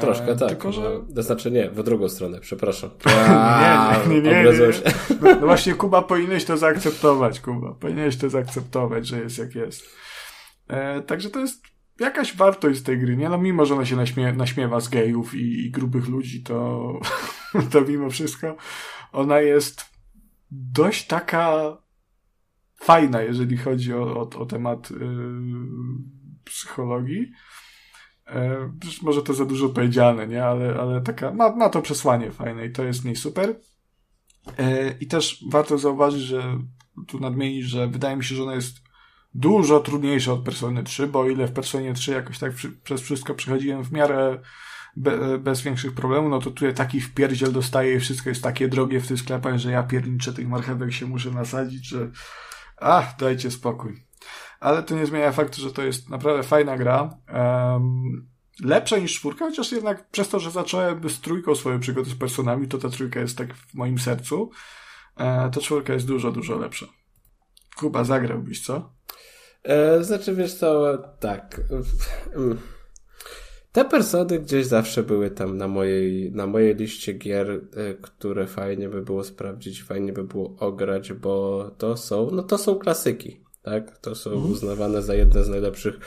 Troszkę 0.00 0.36
tak. 0.36 0.48
Tylko, 0.48 0.72
że... 0.72 1.00
To 1.14 1.22
znaczy 1.22 1.50
nie, 1.50 1.70
w 1.70 1.82
drugą 1.82 2.08
stronę, 2.08 2.40
przepraszam. 2.40 2.90
nie, 4.08 4.14
nie, 4.14 4.20
nie, 4.22 4.42
nie, 4.42 4.42
nie. 4.42 4.68
No, 5.22 5.34
no 5.40 5.46
właśnie, 5.46 5.74
Kuba, 5.74 6.02
powinieneś 6.02 6.44
to 6.44 6.56
zaakceptować, 6.56 7.40
Kuba. 7.40 7.74
Powinieneś 7.74 8.16
to 8.16 8.30
zaakceptować, 8.30 9.06
że 9.06 9.20
jest 9.20 9.38
jak 9.38 9.54
jest. 9.54 9.96
E, 10.68 11.02
także 11.02 11.30
to 11.30 11.40
jest 11.40 11.62
jakaś 12.00 12.36
wartość 12.36 12.82
tej 12.82 12.98
gry, 12.98 13.16
nie? 13.16 13.28
No 13.28 13.38
mimo, 13.38 13.66
że 13.66 13.74
ona 13.74 13.86
się 13.86 13.96
naśmie 13.96 14.32
naśmiewa 14.32 14.80
z 14.80 14.88
gejów 14.88 15.34
i, 15.34 15.66
i 15.66 15.70
grubych 15.70 16.08
ludzi, 16.08 16.42
to, 16.42 16.92
to 17.72 17.80
mimo 17.80 18.10
wszystko 18.10 18.56
ona 19.12 19.40
jest 19.40 19.84
dość 20.50 21.06
taka 21.06 21.76
fajna, 22.74 23.22
jeżeli 23.22 23.56
chodzi 23.56 23.94
o, 23.94 24.02
o, 24.02 24.38
o 24.38 24.46
temat 24.46 24.90
yy, 24.90 24.98
psychologii. 26.44 27.32
E, 28.32 28.72
może 29.02 29.22
to 29.22 29.34
za 29.34 29.44
dużo 29.44 29.68
powiedziane, 29.68 30.26
nie? 30.26 30.44
Ale, 30.44 30.74
ale 30.80 31.00
taka, 31.00 31.34
ma, 31.34 31.56
ma 31.56 31.68
to 31.68 31.82
przesłanie 31.82 32.30
fajne 32.30 32.66
i 32.66 32.72
to 32.72 32.84
jest 32.84 33.04
niej 33.04 33.16
super. 33.16 33.56
E, 34.58 34.90
I 35.00 35.06
też 35.06 35.44
warto 35.50 35.78
zauważyć, 35.78 36.22
że 36.22 36.58
tu 37.06 37.20
nadmienić, 37.20 37.64
że 37.64 37.88
wydaje 37.88 38.16
mi 38.16 38.24
się, 38.24 38.34
że 38.34 38.42
ona 38.42 38.54
jest 38.54 38.76
dużo 39.34 39.80
trudniejsza 39.80 40.32
od 40.32 40.44
Persony 40.44 40.82
3, 40.82 41.06
bo 41.06 41.20
o 41.20 41.28
ile 41.28 41.46
w 41.46 41.52
Personie 41.52 41.94
3 41.94 42.12
jakoś 42.12 42.38
tak 42.38 42.54
przy, 42.54 42.70
przez 42.70 43.00
wszystko 43.00 43.34
przechodziłem 43.34 43.84
w 43.84 43.92
miarę 43.92 44.38
be, 44.96 45.38
bez 45.38 45.62
większych 45.62 45.94
problemów, 45.94 46.30
no 46.30 46.38
to 46.38 46.50
tu 46.50 46.72
taki 46.72 47.00
wpierdziel 47.00 47.52
dostaję 47.52 47.94
i 47.94 48.00
wszystko 48.00 48.28
jest 48.28 48.42
takie 48.42 48.68
drogie 48.68 49.00
w 49.00 49.08
tych 49.08 49.18
sklepach, 49.18 49.58
że 49.58 49.70
ja 49.70 49.82
pierniczę 49.82 50.32
tych 50.32 50.48
marchewek 50.48 50.92
się 50.92 51.06
muszę 51.06 51.30
nasadzić, 51.30 51.88
że 51.88 52.10
ach, 52.76 53.16
dajcie 53.18 53.50
spokój 53.50 54.11
ale 54.62 54.82
to 54.82 54.94
nie 54.94 55.06
zmienia 55.06 55.32
faktu, 55.32 55.60
że 55.60 55.72
to 55.72 55.82
jest 55.82 56.10
naprawdę 56.10 56.42
fajna 56.42 56.76
gra. 56.76 57.18
Um, 57.34 58.32
lepsza 58.60 58.98
niż 58.98 59.14
czwórka, 59.14 59.44
chociaż 59.44 59.72
jednak 59.72 60.08
przez 60.08 60.28
to, 60.28 60.40
że 60.40 60.50
zacząłem 60.50 61.08
z 61.08 61.20
trójką 61.20 61.54
swoją 61.54 61.80
przygodę 61.80 62.10
z 62.10 62.14
personami, 62.14 62.68
to 62.68 62.78
ta 62.78 62.88
trójka 62.88 63.20
jest 63.20 63.38
tak 63.38 63.54
w 63.54 63.74
moim 63.74 63.98
sercu. 63.98 64.50
E, 65.16 65.50
ta 65.50 65.60
czwórka 65.60 65.92
jest 65.92 66.06
dużo, 66.06 66.32
dużo 66.32 66.58
lepsza. 66.58 66.86
Kuba, 67.76 68.04
zagrałbyś, 68.04 68.64
co? 68.64 68.92
E, 69.62 70.04
znaczy, 70.04 70.34
wiesz 70.34 70.54
co, 70.54 70.98
tak. 71.20 71.60
Te 73.72 73.84
persony 73.84 74.38
gdzieś 74.38 74.66
zawsze 74.66 75.02
były 75.02 75.30
tam 75.30 75.56
na 75.56 75.68
mojej, 75.68 76.32
na 76.32 76.46
mojej 76.46 76.74
liście 76.74 77.12
gier, 77.12 77.50
e, 77.50 77.94
które 77.94 78.46
fajnie 78.46 78.88
by 78.88 79.02
było 79.02 79.24
sprawdzić, 79.24 79.82
fajnie 79.82 80.12
by 80.12 80.24
było 80.24 80.56
ograć, 80.58 81.12
bo 81.12 81.64
to 81.78 81.96
są, 81.96 82.30
no 82.30 82.42
to 82.42 82.58
są 82.58 82.74
klasyki, 82.74 83.41
tak? 83.62 83.98
To 83.98 84.14
są 84.14 84.30
mhm. 84.30 84.52
uznawane 84.52 85.02
za 85.02 85.14
jedne 85.14 85.44
z 85.44 85.48
najlepszych 85.48 85.98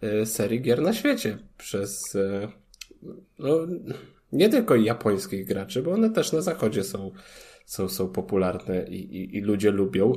e, 0.00 0.26
serii 0.26 0.60
gier 0.60 0.82
na 0.82 0.92
świecie 0.92 1.38
przez, 1.58 2.16
e, 2.16 2.48
no, 3.38 3.58
nie 4.32 4.48
tylko 4.48 4.76
japońskich 4.76 5.46
graczy, 5.46 5.82
bo 5.82 5.92
one 5.92 6.10
też 6.10 6.32
na 6.32 6.40
zachodzie 6.40 6.84
są, 6.84 7.10
są, 7.66 7.88
są 7.88 8.08
popularne 8.08 8.86
i, 8.88 9.16
i, 9.16 9.36
i 9.36 9.40
ludzie 9.40 9.70
lubią, 9.70 10.12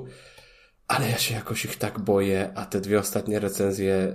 ale 0.87 1.09
ja 1.09 1.17
się 1.17 1.35
jakoś 1.35 1.65
ich 1.65 1.75
tak 1.75 1.99
boję, 1.99 2.51
a 2.55 2.65
te 2.65 2.81
dwie 2.81 2.99
ostatnie 2.99 3.39
recenzje, 3.39 4.13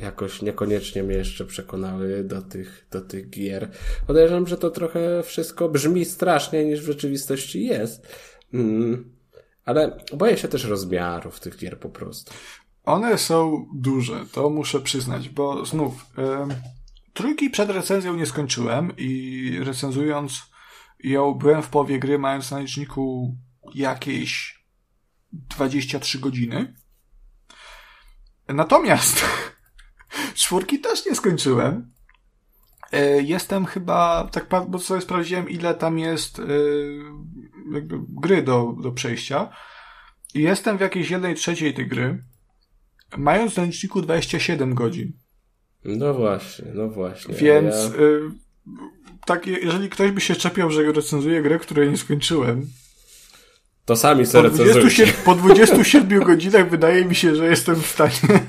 jakoś 0.00 0.42
niekoniecznie 0.42 1.02
mnie 1.02 1.16
jeszcze 1.16 1.44
przekonały 1.44 2.24
do 2.24 2.42
tych, 2.42 2.86
do 2.90 3.00
tych 3.00 3.30
gier. 3.30 3.68
Podejrzewam, 4.06 4.46
że 4.46 4.56
to 4.56 4.70
trochę 4.70 5.22
wszystko 5.22 5.68
brzmi 5.68 6.04
straszniej 6.04 6.66
niż 6.66 6.80
w 6.80 6.86
rzeczywistości 6.86 7.64
jest. 7.64 8.06
Mm. 8.54 9.17
Ale 9.68 10.04
boję 10.12 10.36
się 10.36 10.48
też 10.48 10.64
rozmiarów 10.64 11.40
tych 11.40 11.56
gier 11.56 11.80
po 11.80 11.88
prostu. 11.88 12.34
One 12.84 13.18
są 13.18 13.66
duże, 13.74 14.26
to 14.32 14.50
muszę 14.50 14.80
przyznać, 14.80 15.28
bo 15.28 15.66
znów 15.66 16.06
yy, 16.16 16.56
trójki 17.12 17.50
przed 17.50 17.70
recenzją 17.70 18.14
nie 18.14 18.26
skończyłem 18.26 18.92
i 18.96 19.58
recenzując 19.64 20.42
ją 21.04 21.34
byłem 21.34 21.62
w 21.62 21.68
połowie 21.68 21.98
gry, 21.98 22.18
mając 22.18 22.50
na 22.50 22.58
liczniku 22.58 23.36
jakieś 23.74 24.62
23 25.32 26.18
godziny. 26.18 26.74
Natomiast 28.48 29.24
Czwórki 30.34 30.80
też 30.80 31.06
nie 31.06 31.14
skończyłem. 31.14 31.92
E, 32.92 33.22
jestem 33.22 33.66
chyba, 33.66 34.28
tak 34.32 34.48
bo 34.68 34.78
sobie 34.78 35.00
sprawdziłem, 35.00 35.48
ile 35.48 35.74
tam 35.74 35.98
jest 35.98 36.38
e, 36.38 36.42
jakby 37.72 37.98
gry 38.08 38.42
do, 38.42 38.74
do 38.82 38.92
przejścia. 38.92 39.50
I 40.34 40.42
jestem 40.42 40.78
w 40.78 40.80
jakiejś 40.80 41.10
jednej 41.10 41.34
trzeciej 41.34 41.74
tej 41.74 41.86
gry, 41.86 42.24
mając 43.16 43.56
na 43.56 43.64
liczniku 43.64 44.02
27 44.02 44.74
godzin. 44.74 45.12
No 45.84 46.14
właśnie, 46.14 46.72
no 46.74 46.88
właśnie. 46.88 47.34
Więc 47.34 47.74
ja... 47.74 48.00
Y, 48.00 48.20
tak, 49.26 49.46
jeżeli 49.46 49.88
ktoś 49.88 50.10
by 50.10 50.20
się 50.20 50.36
czepiał, 50.36 50.70
że 50.70 50.92
recenzuje 50.92 51.42
grę, 51.42 51.58
której 51.58 51.90
nie 51.90 51.96
skończyłem, 51.96 52.66
to 53.88 53.96
sami 53.96 54.26
sobie 54.26 54.50
po 54.50 54.56
po 55.24 55.34
27 55.34 56.20
godzinach 56.20 56.70
wydaje 56.70 57.04
mi 57.04 57.14
się, 57.14 57.36
że 57.36 57.46
jestem 57.46 57.76
w 57.76 57.86
stanie 57.86 58.40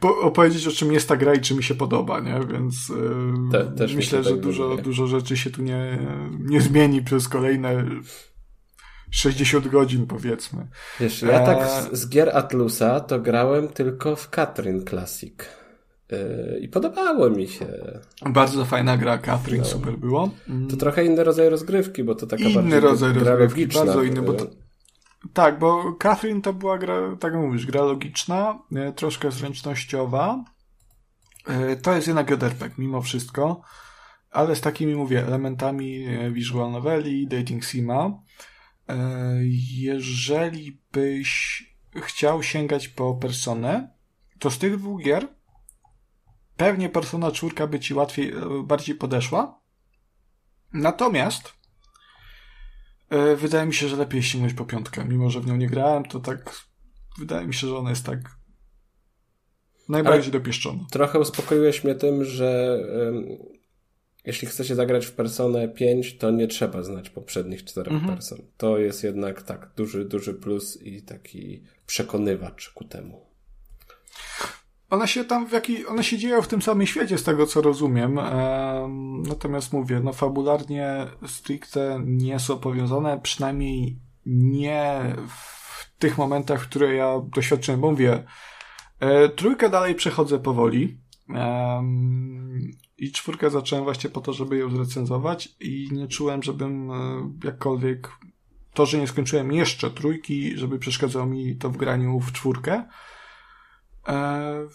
opowiedzieć, 0.22 0.66
o 0.66 0.70
czym 0.70 0.92
jest 0.92 1.08
ta 1.08 1.16
gra 1.16 1.34
i 1.34 1.40
czy 1.40 1.54
mi 1.54 1.62
się 1.62 1.74
podoba, 1.74 2.20
nie? 2.20 2.40
Więc 2.52 2.92
Te, 3.52 3.64
też 3.64 3.94
myślę, 3.94 4.24
że 4.24 4.30
tak 4.30 4.40
dużo, 4.40 4.76
dużo 4.76 5.06
rzeczy 5.06 5.36
się 5.36 5.50
tu 5.50 5.62
nie, 5.62 5.98
nie 6.40 6.60
zmieni 6.60 7.02
przez 7.02 7.28
kolejne 7.28 7.84
60 9.14 9.68
godzin, 9.68 10.06
powiedzmy. 10.06 10.66
Wiesz, 11.00 11.22
ja 11.22 11.42
e... 11.42 11.46
tak 11.46 11.68
z, 11.68 11.98
z, 11.98 12.08
gier 12.08 12.36
Atlusa 12.36 13.00
to 13.00 13.20
grałem 13.20 13.68
tylko 13.68 14.16
w 14.16 14.30
Catherine 14.30 14.84
Classic. 14.84 15.34
E, 16.12 16.58
I 16.58 16.68
podobało 16.68 17.30
mi 17.30 17.48
się. 17.48 17.66
Bardzo 18.26 18.64
fajna 18.64 18.96
gra, 18.96 19.18
Catherine, 19.18 19.62
no. 19.62 19.68
super 19.68 19.96
było. 19.96 20.30
To 20.70 20.76
trochę 20.76 21.04
inny 21.04 21.24
rodzaj 21.24 21.48
rozgrywki, 21.48 22.04
bo 22.04 22.14
to 22.14 22.26
taka 22.26 22.44
inny 22.44 22.54
bardziej 22.54 22.80
rodzaj 22.80 23.12
gra 23.12 23.36
rozgrywki, 23.36 23.60
logiczna. 23.60 23.84
Bardzo 23.84 24.02
inny, 24.02 24.22
bo 24.22 24.32
to, 24.32 24.46
tak, 25.32 25.58
bo 25.58 25.92
Catherine 25.92 26.42
to 26.42 26.52
była 26.52 26.78
gra, 26.78 27.16
tak 27.20 27.34
mówisz, 27.34 27.66
gra 27.66 27.82
logiczna, 27.82 28.58
e, 28.76 28.92
troszkę 28.92 29.30
zręcznościowa. 29.30 30.44
E, 31.46 31.76
to 31.76 31.94
jest 31.94 32.06
jednak 32.06 32.30
JRPG 32.30 32.74
mimo 32.78 33.02
wszystko, 33.02 33.62
ale 34.30 34.56
z 34.56 34.60
takimi, 34.60 34.94
mówię, 34.94 35.26
elementami 35.26 36.04
e, 36.06 36.30
visual 36.30 36.72
noveli, 36.72 37.28
dating 37.28 37.64
sima. 37.64 38.10
Jeżeli 39.70 40.80
byś 40.92 41.64
chciał 41.96 42.42
sięgać 42.42 42.88
po 42.88 43.14
Personę, 43.14 43.88
to 44.38 44.50
z 44.50 44.58
tych 44.58 44.76
dwóch 44.76 45.02
gier 45.02 45.28
pewnie 46.56 46.88
Persona 46.88 47.30
4 47.30 47.68
by 47.68 47.80
ci 47.80 47.94
łatwiej, 47.94 48.32
bardziej 48.64 48.94
podeszła. 48.94 49.60
Natomiast 50.72 51.54
E, 53.10 53.36
wydaje 53.36 53.66
mi 53.66 53.74
się, 53.74 53.88
że 53.88 53.96
lepiej 53.96 54.22
sięgnąć 54.22 54.54
po 54.54 54.64
piątkę. 54.64 55.04
Mimo, 55.04 55.30
że 55.30 55.40
w 55.40 55.46
nią 55.46 55.56
nie 55.56 55.68
grałem, 55.68 56.04
to 56.04 56.20
tak 56.20 56.54
wydaje 57.18 57.46
mi 57.46 57.54
się, 57.54 57.66
że 57.66 57.78
ona 57.78 57.90
jest 57.90 58.06
tak 58.06 58.18
najbardziej 59.88 60.32
Ale 60.32 60.40
dopieszczona. 60.40 60.84
Trochę 60.90 61.18
uspokoiłeś 61.18 61.84
mnie 61.84 61.94
tym, 61.94 62.24
że 62.24 62.78
jeśli 64.24 64.48
chcecie 64.48 64.74
zagrać 64.74 65.06
w 65.06 65.12
Personę 65.12 65.68
5, 65.68 66.18
to 66.18 66.30
nie 66.30 66.48
trzeba 66.48 66.82
znać 66.82 67.10
poprzednich 67.10 67.64
czterech 67.64 67.92
mhm. 67.92 68.14
person. 68.14 68.38
To 68.56 68.78
jest 68.78 69.04
jednak 69.04 69.42
tak 69.42 69.70
duży, 69.76 70.04
duży 70.04 70.34
plus 70.34 70.82
i 70.82 71.02
taki 71.02 71.62
przekonywacz 71.86 72.70
ku 72.70 72.84
temu. 72.84 73.20
One 74.90 75.08
się 75.08 75.24
tam 75.24 75.46
w 75.46 75.52
jaki, 75.52 75.86
one 75.86 76.04
się 76.04 76.18
dzieją 76.18 76.42
w 76.42 76.48
tym 76.48 76.62
samym 76.62 76.86
świecie, 76.86 77.18
z 77.18 77.22
tego 77.22 77.46
co 77.46 77.62
rozumiem. 77.62 78.14
natomiast 79.28 79.72
mówię, 79.72 80.00
no 80.04 80.12
fabularnie 80.12 81.06
stricte 81.26 82.00
nie 82.04 82.38
są 82.38 82.58
powiązane, 82.58 83.20
przynajmniej 83.22 83.98
nie 84.26 85.00
w 85.28 85.98
tych 85.98 86.18
momentach, 86.18 86.60
które 86.60 86.94
ja 86.94 87.20
doświadczyłem, 87.34 87.80
bo 87.80 87.90
mówię, 87.90 88.24
e, 89.00 89.28
trójkę 89.28 89.70
dalej 89.70 89.94
przechodzę 89.94 90.38
powoli. 90.38 90.98
I 93.04 93.12
czwórkę 93.12 93.50
zacząłem 93.50 93.84
właśnie 93.84 94.10
po 94.10 94.20
to, 94.20 94.32
żeby 94.32 94.56
ją 94.56 94.70
zrecenzować 94.70 95.48
i 95.60 95.88
nie 95.92 96.08
czułem, 96.08 96.42
żebym 96.42 96.90
e, 96.90 96.94
jakkolwiek 97.44 98.08
to, 98.74 98.86
że 98.86 98.98
nie 98.98 99.06
skończyłem 99.06 99.52
jeszcze 99.52 99.90
trójki, 99.90 100.58
żeby 100.58 100.78
przeszkadzało 100.78 101.26
mi 101.26 101.56
to 101.56 101.70
w 101.70 101.76
graniu 101.76 102.20
w 102.20 102.32
czwórkę. 102.32 102.84
E, 104.08 104.68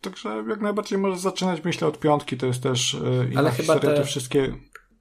także 0.00 0.44
jak 0.48 0.60
najbardziej 0.60 0.98
możesz 0.98 1.20
zaczynać, 1.20 1.64
myślę, 1.64 1.88
od 1.88 1.98
piątki, 1.98 2.36
to 2.36 2.46
jest 2.46 2.62
też 2.62 2.94
e, 2.94 3.38
Ale 3.38 3.50
chyba 3.50 3.78
te, 3.78 3.94
te 3.94 4.04
wszystkie... 4.04 4.54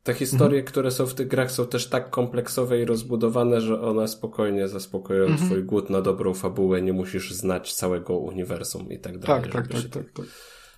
Te 0.03 0.13
historie, 0.13 0.59
mhm. 0.59 0.65
które 0.65 0.91
są 0.91 1.05
w 1.05 1.13
tych 1.13 1.27
grach 1.27 1.51
są 1.51 1.67
też 1.67 1.89
tak 1.89 2.09
kompleksowe 2.09 2.81
i 2.81 2.85
rozbudowane, 2.85 3.61
że 3.61 3.81
one 3.81 4.07
spokojnie 4.07 4.67
zaspokoją 4.67 5.25
mhm. 5.25 5.49
twój 5.49 5.63
głód 5.63 5.89
na 5.89 6.01
dobrą 6.01 6.33
fabułę, 6.33 6.81
nie 6.81 6.93
musisz 6.93 7.33
znać 7.33 7.73
całego 7.73 8.17
uniwersum 8.17 8.91
i 8.91 8.99
tak 8.99 9.17
dalej. 9.17 9.43
Tak, 9.43 9.53
tak, 9.53 9.67
tak, 9.67 9.89
tak, 9.89 10.11
tak. 10.11 10.25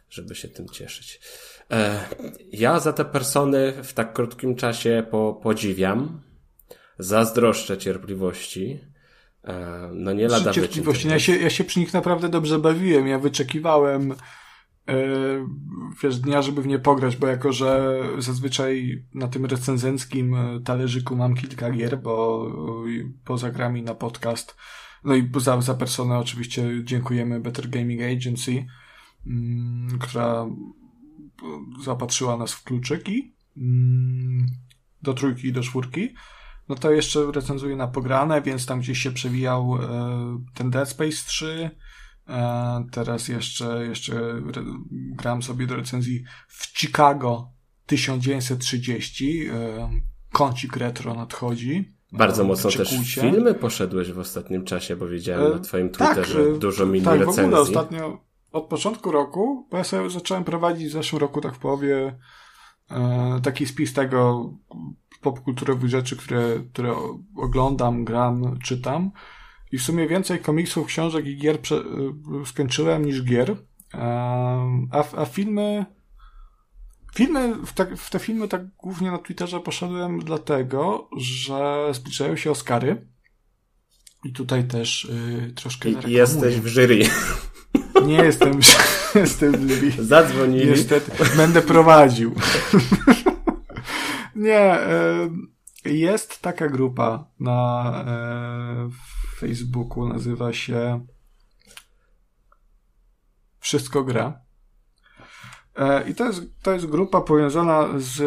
Żeby 0.10 0.36
się 0.36 0.48
tym 0.48 0.70
cieszyć. 0.70 1.20
E, 1.72 2.06
ja 2.52 2.80
za 2.80 2.94
te 2.94 3.06
persony 3.06 3.74
w 3.84 3.94
tak 3.94 4.14
krótkim 4.14 4.56
czasie 4.56 5.04
po, 5.12 5.40
podziwiam, 5.44 6.22
zazdroszczę 7.00 7.78
cierpliwości, 7.78 8.80
E, 9.46 9.90
no 9.94 10.14
nie 10.14 10.28
lada 10.28 10.52
cierpliwości. 10.52 11.08
Ja 11.08 11.20
się, 11.20 11.36
ja 11.36 11.50
się 11.50 11.64
przy 11.64 11.80
nich 11.80 11.94
naprawdę 11.94 12.30
dobrze 12.30 12.60
bawiłem. 12.60 13.08
Ja 13.08 13.20
wyczekiwałem 13.20 14.12
e, 14.12 14.96
wiesz, 16.04 16.20
dnia, 16.20 16.42
żeby 16.42 16.62
w 16.62 16.68
nie 16.68 16.80
pograć, 16.80 17.18
bo 17.18 17.28
jako, 17.28 17.54
że 17.54 18.00
zazwyczaj 18.18 19.04
na 19.14 19.28
tym 19.28 19.46
recenzenckim 19.46 20.36
talerzyku 20.66 21.16
mam 21.16 21.36
kilka 21.36 21.72
gier, 21.72 22.02
bo 22.02 22.48
poza 23.26 23.52
grami 23.52 23.84
na 23.84 23.96
podcast, 23.96 24.56
no 25.04 25.16
i 25.16 25.32
za, 25.38 25.62
za 25.62 25.74
personę 25.74 26.18
oczywiście 26.18 26.84
dziękujemy 26.84 27.40
Better 27.40 27.70
Gaming 27.70 28.02
Agency, 28.02 28.66
mm, 29.28 30.00
która 30.00 30.46
zapatrzyła 31.84 32.38
nas 32.38 32.54
w 32.54 32.64
kluczyki 32.64 33.36
mm, 33.58 34.46
do 35.02 35.14
trójki 35.14 35.48
i 35.48 35.54
do 35.54 35.62
czwórki 35.62 36.10
no 36.70 36.76
to 36.76 36.92
jeszcze 36.92 37.32
recenzuję 37.32 37.76
na 37.76 37.88
pograne, 37.88 38.42
więc 38.42 38.66
tam 38.66 38.80
gdzieś 38.80 39.00
się 39.00 39.12
przewijał 39.12 39.76
e, 39.76 40.44
ten 40.54 40.70
Dead 40.70 40.90
Space 40.90 41.18
3. 41.28 41.70
E, 42.30 42.86
teraz 42.92 43.28
jeszcze, 43.28 43.86
jeszcze 43.88 44.42
gram 44.92 45.44
sobie 45.44 45.68
do 45.68 45.76
recenzji 45.76 46.24
w 46.48 46.80
Chicago 46.80 47.52
1930. 47.86 49.48
E, 49.48 49.90
kącik 50.32 50.78
retro 50.78 51.14
nadchodzi. 51.14 51.96
Bardzo 52.12 52.44
mocno 52.44 52.72
też 52.72 53.00
w 53.00 53.14
filmy 53.14 53.54
poszedłeś 53.54 54.12
w 54.12 54.20
ostatnim 54.20 54.66
czasie, 54.66 54.96
bo 54.96 55.08
widziałem 55.08 55.54
na 55.54 55.60
twoim 55.60 55.90
Twitterze 55.90 56.46
tak, 56.46 56.58
dużo 56.58 56.86
mini 56.86 57.06
tak, 57.06 57.20
recenzji. 57.20 57.36
Tak, 57.36 57.46
w 57.46 57.48
ogóle 57.48 57.62
ostatnio, 57.62 58.22
od 58.56 58.68
początku 58.68 59.12
roku, 59.12 59.68
bo 59.72 59.78
ja 59.78 59.84
sobie 59.84 60.10
zacząłem 60.10 60.44
prowadzić 60.44 60.88
w 60.88 60.92
zeszłym 60.92 61.20
roku, 61.20 61.42
tak 61.42 61.56
w 61.56 61.60
połowie, 61.60 62.20
taki 63.44 63.66
spis 63.66 63.94
tego, 63.94 64.54
popkulturowych 65.22 65.90
rzeczy, 65.90 66.18
które, 66.18 66.60
które 66.74 66.96
oglądam, 67.36 68.06
gram, 68.06 68.60
czytam. 68.64 69.12
I 69.72 69.78
w 69.78 69.84
sumie 69.84 70.08
więcej 70.08 70.40
komiksów, 70.40 70.88
książek 70.88 71.26
i 71.26 71.38
gier 71.38 71.60
prze, 71.60 71.76
y, 71.76 72.46
skończyłem 72.46 73.06
niż 73.06 73.24
gier. 73.24 73.58
A, 73.94 75.04
a 75.16 75.26
filmy. 75.26 75.86
Filmy, 77.16 77.56
w 77.66 77.74
te, 77.74 77.96
w 77.96 78.10
te 78.10 78.20
filmy 78.20 78.48
tak 78.48 78.68
głównie 78.76 79.12
na 79.12 79.18
Twitterze 79.18 79.60
poszedłem 79.60 80.20
dlatego, 80.20 81.10
że 81.18 81.90
zbliżają 81.94 82.36
się 82.36 82.52
Oscary. 82.52 83.08
I 84.24 84.34
tutaj 84.34 84.68
też 84.68 85.06
y, 85.06 85.54
troszkę 85.56 85.90
I, 85.90 86.12
Jesteś 86.12 86.60
w 86.60 86.68
jury. 86.68 87.00
Nie 88.06 88.16
jestem, 88.16 88.60
jestem 89.16 89.70
jury. 89.70 90.04
Zadzwonili. 90.04 90.70
Niestety, 90.70 91.12
będę 91.38 91.62
prowadził. 91.62 92.36
Nie, 94.36 94.80
y, 95.86 95.94
jest 95.94 96.42
taka 96.42 96.68
grupa 96.68 97.28
na 97.40 98.06
y, 98.88 99.40
Facebooku, 99.40 100.08
nazywa 100.08 100.54
się 100.54 101.06
Wszystko 103.66 104.04
gra. 104.04 104.42
E, 105.76 106.10
I 106.10 106.16
to 106.16 106.26
jest, 106.26 106.42
to 106.62 106.72
jest 106.72 106.86
grupa 106.86 107.22
powiązana 107.22 107.88
z 107.98 108.20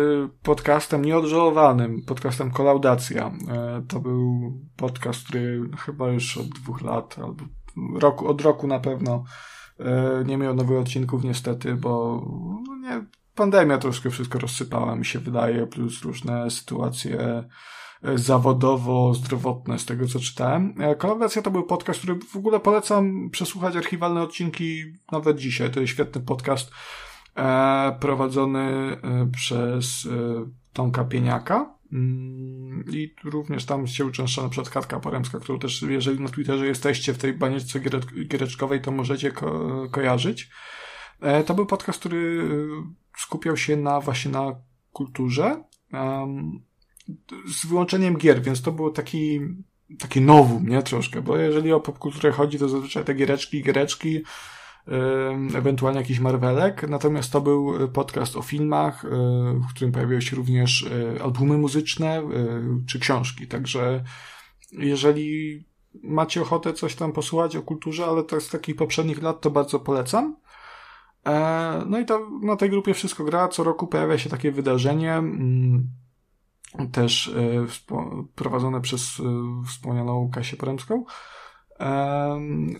podcastem 0.43 1.05
nieodżałowanym, 1.05 2.03
podcastem 2.07 2.51
Kolaudacja. 2.51 3.33
E, 3.49 3.83
to 3.89 4.01
był 4.01 4.53
podcast, 4.77 5.25
który 5.25 5.71
chyba 5.85 6.09
już 6.09 6.39
od 6.39 6.49
dwóch 6.49 6.83
lat, 6.83 7.19
albo 7.19 7.45
roku, 8.01 8.29
od 8.29 8.41
roku 8.41 8.67
na 8.67 8.81
pewno 8.81 9.15
e, 9.15 9.25
nie 10.27 10.39
miał 10.39 10.55
nowych 10.55 10.79
odcinków 10.79 11.25
niestety, 11.25 11.75
bo 11.75 12.23
no 12.67 12.77
nie, 12.77 13.05
pandemia 13.35 13.79
troszkę 13.79 14.11
wszystko 14.11 14.39
rozsypała, 14.39 14.97
mi 14.97 15.05
się 15.05 15.19
wydaje, 15.19 15.67
plus 15.67 16.03
różne 16.03 16.51
sytuacje 16.51 17.45
zawodowo-zdrowotne 18.15 19.79
z 19.79 19.85
tego, 19.85 20.07
co 20.07 20.21
czytałem. 20.21 20.75
Kolaudacja 20.99 21.43
to 21.43 21.51
był 21.51 21.63
podcast, 21.63 21.99
który 21.99 22.19
w 22.33 22.37
ogóle 22.37 22.61
polecam 22.61 23.31
przesłuchać 23.31 23.77
archiwalne 23.77 24.23
odcinki 24.23 24.83
nawet 25.13 25.39
dzisiaj. 25.39 25.71
To 25.71 25.81
jest 25.81 25.93
świetny 25.93 26.21
podcast 26.21 26.71
E, 27.39 27.97
prowadzony 28.01 28.61
e, 28.61 29.31
przez 29.37 30.07
e, 30.07 30.11
Tomka 30.73 31.05
Pieniaka. 31.05 31.78
Mm, 31.93 32.85
I 32.93 33.15
również 33.25 33.65
tam 33.65 33.87
się 33.87 34.07
uczęszcza 34.07 34.43
na 34.43 34.49
przykład 34.49 34.71
Katka 34.71 35.01
Poremska, 35.01 35.41
którą 35.41 35.59
też, 35.59 35.83
jeżeli 35.83 36.21
na 36.21 36.29
Twitterze 36.29 36.67
jesteście 36.67 37.15
w 37.15 37.19
tej 37.19 37.33
banieczce 37.33 37.81
giereczkowej, 38.25 38.81
to 38.81 38.91
możecie 38.91 39.31
ko 39.31 39.69
kojarzyć. 39.91 40.51
To 41.47 41.55
był 41.55 41.67
podcast, 41.67 41.99
który 41.99 42.49
skupiał 43.17 43.57
się 43.57 43.77
na 43.77 44.01
właśnie 44.01 44.31
na 44.31 44.57
kulturze, 44.93 45.65
z 47.47 47.67
wyłączeniem 47.67 48.17
gier, 48.17 48.43
więc 48.43 48.63
to 48.63 48.73
było 48.73 48.91
taki, 48.91 49.41
taki 49.99 50.21
nowum, 50.21 50.69
nie? 50.69 50.83
Troszkę, 50.83 51.23
bo 51.23 51.37
jeżeli 51.37 51.73
o 51.73 51.81
popkulturę 51.81 52.33
chodzi, 52.33 52.59
to 52.59 52.69
zazwyczaj 52.69 53.05
te 53.05 53.15
giereczki, 53.15 53.63
giereczki, 53.63 54.23
ewentualnie 55.55 56.01
jakiś 56.01 56.21
Marvelek, 56.21 56.89
natomiast 56.89 57.33
to 57.33 57.41
był 57.41 57.89
podcast 57.89 58.37
o 58.37 58.43
filmach, 58.43 59.05
y, 59.05 59.09
w 59.69 59.69
którym 59.71 59.93
pojawiały 59.93 60.23
się 60.23 60.37
również 60.37 60.83
y, 60.83 61.23
albumy 61.23 61.59
muzyczne 61.59 62.21
y, 62.21 62.87
czy 62.87 62.99
książki, 62.99 63.47
także 63.47 64.05
jeżeli 64.73 65.65
macie 66.03 66.43
ochotę 66.43 66.73
coś 66.73 66.95
tam 66.95 67.13
posłuchać 67.13 67.57
o 67.57 67.63
kulturze, 67.63 68.07
ale 68.07 68.23
to 68.23 68.41
z 68.41 68.49
takich 68.49 68.77
poprzednich 68.77 69.23
lat, 69.23 69.41
to 69.41 69.51
bardzo 69.51 69.81
polecam. 69.81 70.37
E, 71.27 71.83
no 71.87 71.99
i 71.99 72.05
to 72.05 72.31
na 72.43 72.57
tej 72.57 72.71
grupie 72.71 72.95
wszystko 72.95 73.25
gra. 73.25 73.49
Co 73.49 73.65
roku 73.65 73.87
pojawia 73.87 74.19
się 74.19 74.31
takie 74.31 74.53
wydarzenie, 74.53 75.15
mm, 75.15 75.89
też 76.93 77.35
prowadzone 78.35 78.81
przez 78.81 79.23
wspomnianą 79.67 80.31
Kasię 80.31 80.57
Poremską, 80.57 81.05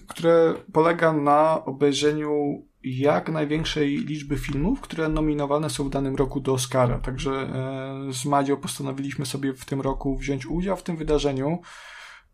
które 0.09 0.55
polega 0.73 1.13
na 1.13 1.65
obejrzeniu 1.65 2.63
jak 2.83 3.29
największej 3.29 3.99
liczby 3.99 4.37
filmów, 4.37 4.81
które 4.81 5.09
nominowane 5.09 5.71
są 5.71 5.85
w 5.85 5.91
danym 5.91 6.17
roku 6.17 6.41
do 6.41 6.53
Oscara. 6.53 6.99
Także 6.99 7.31
e, 7.31 8.13
z 8.13 8.25
Madzią 8.25 8.57
postanowiliśmy 8.57 9.27
sobie 9.27 9.55
w 9.55 9.65
tym 9.65 9.81
roku 9.81 10.17
wziąć 10.17 10.47
udział 10.47 10.77
w 10.77 10.83
tym 10.83 10.97
wydarzeniu 10.97 11.59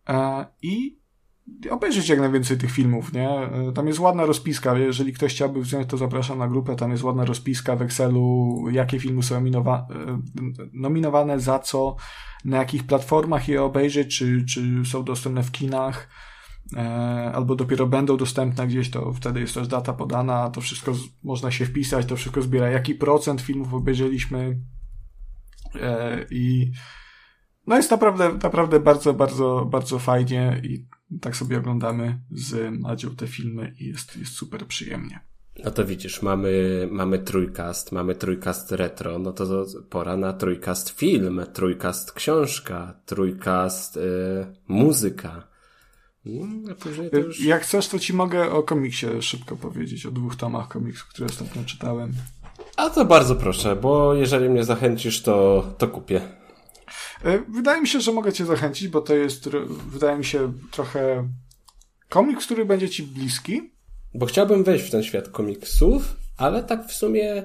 e, 0.09 0.47
i 0.63 0.99
obejrzeć 1.71 2.09
jak 2.09 2.21
najwięcej 2.21 2.59
tych 2.59 2.71
filmów, 2.71 3.13
nie? 3.13 3.31
E, 3.31 3.73
tam 3.75 3.87
jest 3.87 3.99
ładna 3.99 4.27
rozpiska, 4.27 4.79
jeżeli 4.79 5.13
ktoś 5.13 5.35
chciałby 5.35 5.61
wziąć, 5.61 5.89
to 5.89 5.97
zapraszam 5.97 6.39
na 6.39 6.49
grupę, 6.49 6.77
tam 6.77 6.91
jest 6.91 7.03
ładna 7.03 7.25
rozpiska 7.25 7.77
w 7.77 7.83
Excelu, 7.83 8.57
jakie 8.71 9.01
filmy 9.01 9.23
są 9.23 9.35
nominowa 9.35 9.87
nominowane, 10.73 11.41
za 11.41 11.59
co, 11.59 11.97
na 12.45 12.57
jakich 12.57 12.87
platformach 12.87 13.49
je 13.49 13.63
obejrzeć, 13.63 14.19
czy, 14.19 14.45
czy 14.45 14.63
są 14.85 15.05
dostępne 15.05 15.43
w 15.43 15.53
kinach, 15.53 16.09
albo 17.33 17.55
dopiero 17.57 17.87
będą 17.87 18.17
dostępne 18.17 18.67
gdzieś, 18.67 18.91
to 18.91 19.13
wtedy 19.13 19.41
jest 19.41 19.55
też 19.55 19.69
data 19.69 19.93
podana, 19.93 20.51
to 20.51 20.61
wszystko 20.61 20.93
można 21.23 21.51
się 21.51 21.67
wpisać, 21.67 22.07
to 22.07 22.17
wszystko 22.17 22.43
zbiera, 22.43 22.71
jaki 22.71 22.95
procent 22.95 23.41
filmów 23.41 23.75
obejrzeliśmy 23.75 24.61
e, 25.81 26.27
i 26.31 26.73
no 27.67 27.77
jest 27.77 27.91
naprawdę, 27.91 28.39
naprawdę 28.43 28.81
bardzo, 28.81 29.15
bardzo, 29.15 29.69
bardzo 29.71 29.99
fajnie 29.99 30.61
i 30.63 30.87
tak 31.21 31.37
sobie 31.37 31.59
oglądamy 31.59 32.21
z 32.31 32.81
Madzią 32.81 33.17
te 33.17 33.27
filmy 33.27 33.75
i 33.79 33.87
jest, 33.87 34.17
jest 34.17 34.33
super 34.33 34.67
przyjemnie. 34.67 35.21
No 35.65 35.71
to 35.71 35.85
widzisz, 35.85 36.23
mamy, 36.23 36.89
mamy 36.91 37.19
trójkast, 37.19 37.93
mamy 37.93 38.15
trójkast 38.15 38.73
retro, 38.73 39.19
no 39.19 39.33
to, 39.33 39.47
to 39.47 39.67
pora 39.91 40.17
na 40.17 40.33
trójkast 40.33 40.91
film, 40.91 41.47
trójkast 41.53 42.13
książka, 42.13 43.01
trójkast 43.07 43.97
y, 43.97 44.01
muzyka. 44.69 45.54
Mm, 46.27 46.65
już... 47.13 47.41
Jak 47.41 47.63
chcesz, 47.63 47.89
to 47.89 47.99
ci 47.99 48.13
mogę 48.13 48.51
o 48.51 48.63
komiksie 48.63 49.07
szybko 49.21 49.57
powiedzieć, 49.57 50.07
o 50.07 50.11
dwóch 50.11 50.37
tomach 50.37 50.69
komiksu, 50.69 51.05
które 51.09 51.27
ostatnio 51.27 51.65
czytałem. 51.65 52.13
A 52.77 52.91
to 52.91 53.05
bardzo 53.05 53.37
proszę, 53.37 53.77
bo 53.77 54.15
jeżeli 54.15 54.49
mnie 54.49 54.65
zachęcisz, 54.65 55.23
to, 55.23 55.65
to 55.79 55.89
kupię. 55.89 56.21
E, 57.25 57.39
wydaje 57.39 57.81
mi 57.81 57.89
się, 57.89 58.01
że 58.01 58.13
mogę 58.13 58.33
cię 58.33 58.45
zachęcić, 58.47 58.89
bo 58.89 59.01
to 59.01 59.15
jest, 59.15 59.49
wydaje 59.89 60.19
mi 60.19 60.25
się, 60.25 60.53
trochę 60.71 61.29
komiks, 62.09 62.45
który 62.45 62.65
będzie 62.65 62.89
ci 62.89 63.03
bliski. 63.03 63.71
Bo 64.15 64.27
chciałbym 64.27 64.65
wejść 64.65 64.85
w 64.85 64.91
ten 64.91 65.03
świat 65.03 65.29
komiksów, 65.29 66.17
ale 66.37 66.63
tak 66.63 66.87
w 66.87 66.93
sumie 66.93 67.43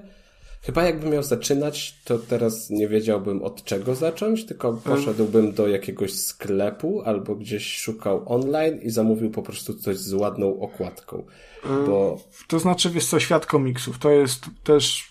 Chyba 0.61 0.83
jakbym 0.83 1.11
miał 1.11 1.23
zaczynać, 1.23 1.95
to 2.03 2.19
teraz 2.19 2.69
nie 2.69 2.87
wiedziałbym 2.87 3.43
od 3.43 3.63
czego 3.63 3.95
zacząć, 3.95 4.45
tylko 4.45 4.73
poszedłbym 4.73 5.53
do 5.53 5.67
jakiegoś 5.67 6.13
sklepu 6.13 7.01
albo 7.01 7.35
gdzieś 7.35 7.77
szukał 7.77 8.33
online 8.33 8.79
i 8.81 8.89
zamówił 8.89 9.31
po 9.31 9.43
prostu 9.43 9.73
coś 9.73 9.97
z 9.97 10.13
ładną 10.13 10.59
okładką. 10.59 11.25
Bo... 11.63 12.17
To 12.47 12.59
znaczy, 12.59 12.89
wiesz 12.89 13.05
co, 13.05 13.19
świat 13.19 13.45
komiksów, 13.45 13.99
to 13.99 14.11
jest 14.11 14.45
też 14.63 15.09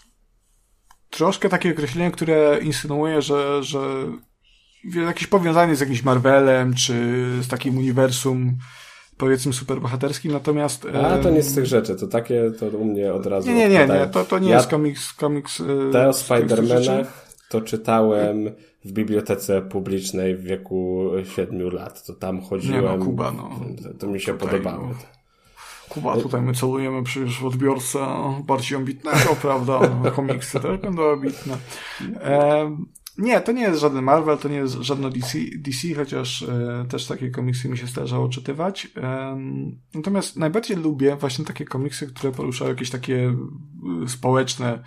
troszkę 1.10 1.48
takie 1.48 1.70
określenie, 1.70 2.10
które 2.10 2.58
insynuuje, 2.62 3.22
że, 3.22 3.62
że 3.64 3.78
jakieś 4.84 5.26
powiązanie 5.26 5.76
z 5.76 5.80
jakimś 5.80 6.02
Marvelem, 6.02 6.74
czy 6.74 6.94
z 7.42 7.48
takim 7.48 7.78
uniwersum 7.78 8.58
powiedzmy 9.18 9.52
superbohaterskim, 9.52 10.32
natomiast... 10.32 10.86
A, 11.04 11.18
to 11.18 11.30
nie 11.30 11.42
z 11.42 11.54
tych 11.54 11.66
rzeczy, 11.66 11.96
to 11.96 12.06
takie, 12.06 12.50
to 12.50 12.66
u 12.66 12.84
mnie 12.84 13.14
od 13.14 13.26
razu... 13.26 13.48
Nie, 13.48 13.54
nie, 13.54 13.68
nie, 13.68 13.86
nie 13.86 14.06
to, 14.06 14.24
to 14.24 14.38
nie 14.38 14.50
ja 14.50 14.56
jest 14.56 14.68
komiks... 14.68 15.12
komiks 15.12 15.60
e, 15.60 15.92
te 15.92 16.08
o 16.08 16.10
Spider-Manach 16.10 17.04
to 17.48 17.60
czytałem 17.60 18.50
w 18.84 18.92
bibliotece 18.92 19.62
publicznej 19.62 20.36
w 20.36 20.42
wieku 20.42 21.10
7 21.36 21.70
lat, 21.70 22.06
to 22.06 22.14
tam 22.14 22.40
chodziłem... 22.40 22.84
Nie 22.84 22.98
no, 22.98 23.04
Kuba, 23.04 23.32
no. 23.32 23.50
To, 23.82 23.94
to 23.98 24.06
mi 24.06 24.20
się 24.20 24.32
tutaj, 24.32 24.48
podobało. 24.48 24.88
No. 24.88 24.94
Kuba, 25.88 26.16
tutaj 26.16 26.42
my 26.42 26.54
celujemy 26.54 27.02
przecież 27.02 27.40
w 27.40 27.46
odbiorcę 27.46 27.98
bardziej 28.44 28.78
ambitnego, 28.78 29.36
prawda? 29.42 29.80
Komiksy 30.16 30.60
też 30.60 30.78
będą 30.78 31.12
ambitne. 31.12 31.56
E, 32.20 32.76
nie, 33.18 33.40
to 33.40 33.52
nie 33.52 33.62
jest 33.62 33.80
żaden 33.80 34.04
Marvel, 34.04 34.38
to 34.38 34.48
nie 34.48 34.56
jest 34.56 34.74
żadne 34.74 35.10
DC, 35.10 35.38
DC 35.56 35.94
chociaż 35.94 36.42
e, 36.42 36.84
też 36.88 37.06
takie 37.06 37.30
komiksy 37.30 37.68
mi 37.68 37.78
się 37.78 37.86
zdarzało 37.86 38.28
czytywać. 38.28 38.88
E, 38.96 39.38
natomiast 39.94 40.36
najbardziej 40.36 40.76
lubię 40.76 41.16
właśnie 41.16 41.44
takie 41.44 41.64
komiksy, 41.64 42.06
które 42.06 42.32
poruszają 42.32 42.70
jakieś 42.70 42.90
takie 42.90 43.34
e, 44.04 44.08
społeczne, 44.08 44.82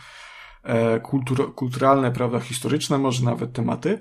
e, 0.64 1.00
kultur, 1.00 1.56
kulturalne, 1.56 2.12
prawda, 2.12 2.40
historyczne 2.40 2.98
może 2.98 3.26
nawet 3.26 3.54
tematy. 3.54 4.00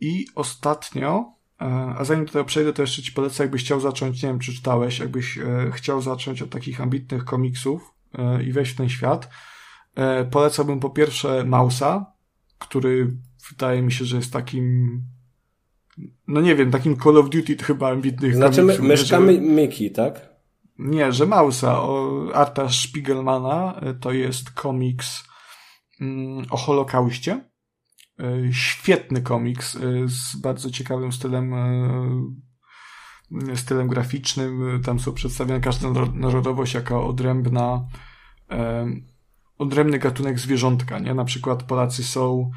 I 0.00 0.26
ostatnio, 0.34 1.34
e, 1.60 1.64
a 1.98 2.04
zanim 2.04 2.24
do 2.24 2.32
tego 2.32 2.44
przejdę, 2.44 2.72
to 2.72 2.82
jeszcze 2.82 3.02
Ci 3.02 3.12
polecę, 3.12 3.44
jakbyś 3.44 3.62
chciał 3.62 3.80
zacząć, 3.80 4.22
nie 4.22 4.28
wiem, 4.28 4.38
czy 4.38 4.54
czytałeś, 4.54 4.98
jakbyś 4.98 5.38
e, 5.38 5.70
chciał 5.72 6.02
zacząć 6.02 6.42
od 6.42 6.50
takich 6.50 6.80
ambitnych 6.80 7.24
komiksów 7.24 7.94
i 8.46 8.52
wejść 8.52 8.72
w 8.72 8.76
ten 8.76 8.88
świat, 8.88 9.28
polecałbym 10.30 10.80
po 10.80 10.90
pierwsze 10.90 11.44
Mausa, 11.44 12.06
który 12.58 13.16
wydaje 13.52 13.82
mi 13.82 13.92
się, 13.92 14.04
że 14.04 14.16
jest 14.16 14.32
takim 14.32 15.00
no 16.28 16.40
nie 16.40 16.56
wiem, 16.56 16.70
takim 16.70 16.96
Call 16.96 17.16
of 17.16 17.30
Duty 17.30 17.56
chyba 17.56 17.90
ambitnych 17.90 18.34
Znaczy 18.34 18.62
my, 18.62 18.78
myszka 18.78 19.20
że... 19.20 19.40
Mickey, 19.40 19.90
tak? 19.90 20.32
Nie, 20.78 21.12
że 21.12 21.26
Mausa 21.26 21.82
o 21.82 22.22
Arta 22.34 22.68
Spiegelmana 22.68 23.80
e, 23.80 23.94
to 23.94 24.12
jest 24.12 24.50
komiks 24.50 25.24
mm, 26.00 26.44
o 26.50 26.56
Holokauście. 26.56 27.44
E, 28.20 28.52
świetny 28.52 29.22
komiks 29.22 29.76
e, 29.76 29.80
z 30.06 30.36
bardzo 30.36 30.70
ciekawym 30.70 31.12
stylem 31.12 31.54
stylem 33.54 33.88
graficznym. 33.88 34.82
Tam 34.84 35.00
są 35.00 35.12
przedstawione 35.12 35.60
każda 35.60 35.88
narodowość 36.14 36.74
jako 36.74 37.06
odrębna 37.06 37.86
odrębny 39.58 39.98
gatunek 39.98 40.38
zwierzątka, 40.38 40.98
nie? 40.98 41.14
Na 41.14 41.24
przykład 41.24 41.62
Polacy 41.62 42.04
są 42.04 42.50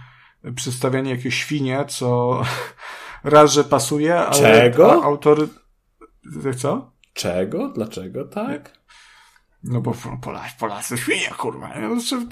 przedstawianie 0.56 1.12
jakieś 1.12 1.36
świnie, 1.36 1.86
co 1.88 2.42
raz, 3.24 3.52
że 3.52 3.64
pasuje, 3.64 4.18
ale 4.18 4.62
Czego? 4.62 5.04
autor 5.04 5.48
Co? 6.58 6.92
Czego? 7.14 7.70
Dlaczego 7.70 8.26
tak? 8.26 8.86
No 9.64 9.82
bo 9.82 9.94
Polacy, 10.22 10.54
Polacy 10.60 10.98
świnie, 10.98 11.30
kurwa. 11.38 11.74
Znaczy, 12.00 12.28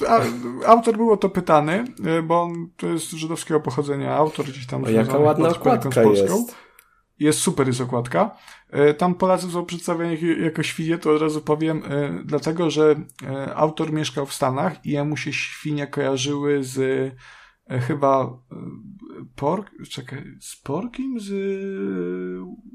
autor 0.66 0.98
było 0.98 1.18
to 1.18 1.30
pytany, 1.30 1.86
e, 2.06 2.22
bo 2.22 2.42
on 2.42 2.70
to 2.78 2.88
jest 2.88 3.12
żydowskiego 3.12 3.60
pochodzenia. 3.60 4.16
Autor 4.16 4.46
gdzieś 4.46 4.68
tam... 4.68 4.84
O, 4.84 4.90
jaka 4.90 5.18
ładna 5.18 5.50
okładka 5.50 6.04
jest. 6.04 6.56
Jest 7.20 7.40
super, 7.40 7.68
jest 7.68 7.82
okładka. 7.82 8.36
E, 8.70 8.94
tam 8.94 9.16
Polacy 9.16 9.52
są 9.52 9.66
przedstawiani 9.66 10.18
jako 10.44 10.64
świnie, 10.64 10.98
to 10.98 11.12
od 11.16 11.22
razu 11.22 11.42
powiem, 11.42 11.84
e, 11.90 12.24
dlatego, 12.26 12.70
że 12.70 12.96
autor 13.56 13.94
mieszkał 13.94 14.26
w 14.26 14.34
Stanach 14.34 14.86
i 14.86 14.92
jemu 14.92 15.18
się 15.18 15.34
świnie 15.34 15.88
kojarzyły 15.88 16.64
z 16.64 17.12
chyba 17.80 18.40
Pork, 19.36 19.72
czekaj, 19.90 20.24
z 20.40 20.56
Porkim 20.56 21.20
z 21.20 21.32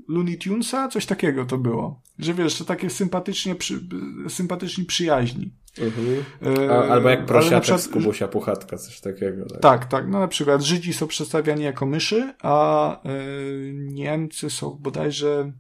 Looney 0.09 0.39
Tunesa? 0.39 0.89
Coś 0.89 1.07
takiego 1.07 1.45
to 1.45 1.59
było. 1.59 2.03
Że 2.19 2.35
wiesz, 2.35 2.59
że 2.59 2.65
takie 2.65 2.91
sympatycznie, 2.91 3.55
przy, 3.55 3.81
sympatyczni 4.29 4.85
przyjaźni. 4.85 5.51
Mhm. 5.79 6.71
A, 6.71 6.75
albo 6.75 7.09
jak 7.09 7.27
prosiatek 7.27 7.63
przykład, 7.63 7.81
z 7.81 7.89
Kubusia 7.89 8.29
Puchatka, 8.29 8.77
coś 8.77 9.01
takiego. 9.01 9.47
Tak? 9.47 9.61
tak, 9.61 9.87
tak. 9.87 10.09
No 10.09 10.21
na 10.21 10.29
przykład 10.29 10.63
Żydzi 10.63 10.93
są 10.93 11.07
przedstawiani 11.07 11.63
jako 11.63 11.87
myszy, 11.87 12.35
a 12.43 13.09
y, 13.11 13.73
Niemcy 13.75 14.51
są 14.51 14.79
bodajże 14.81 15.53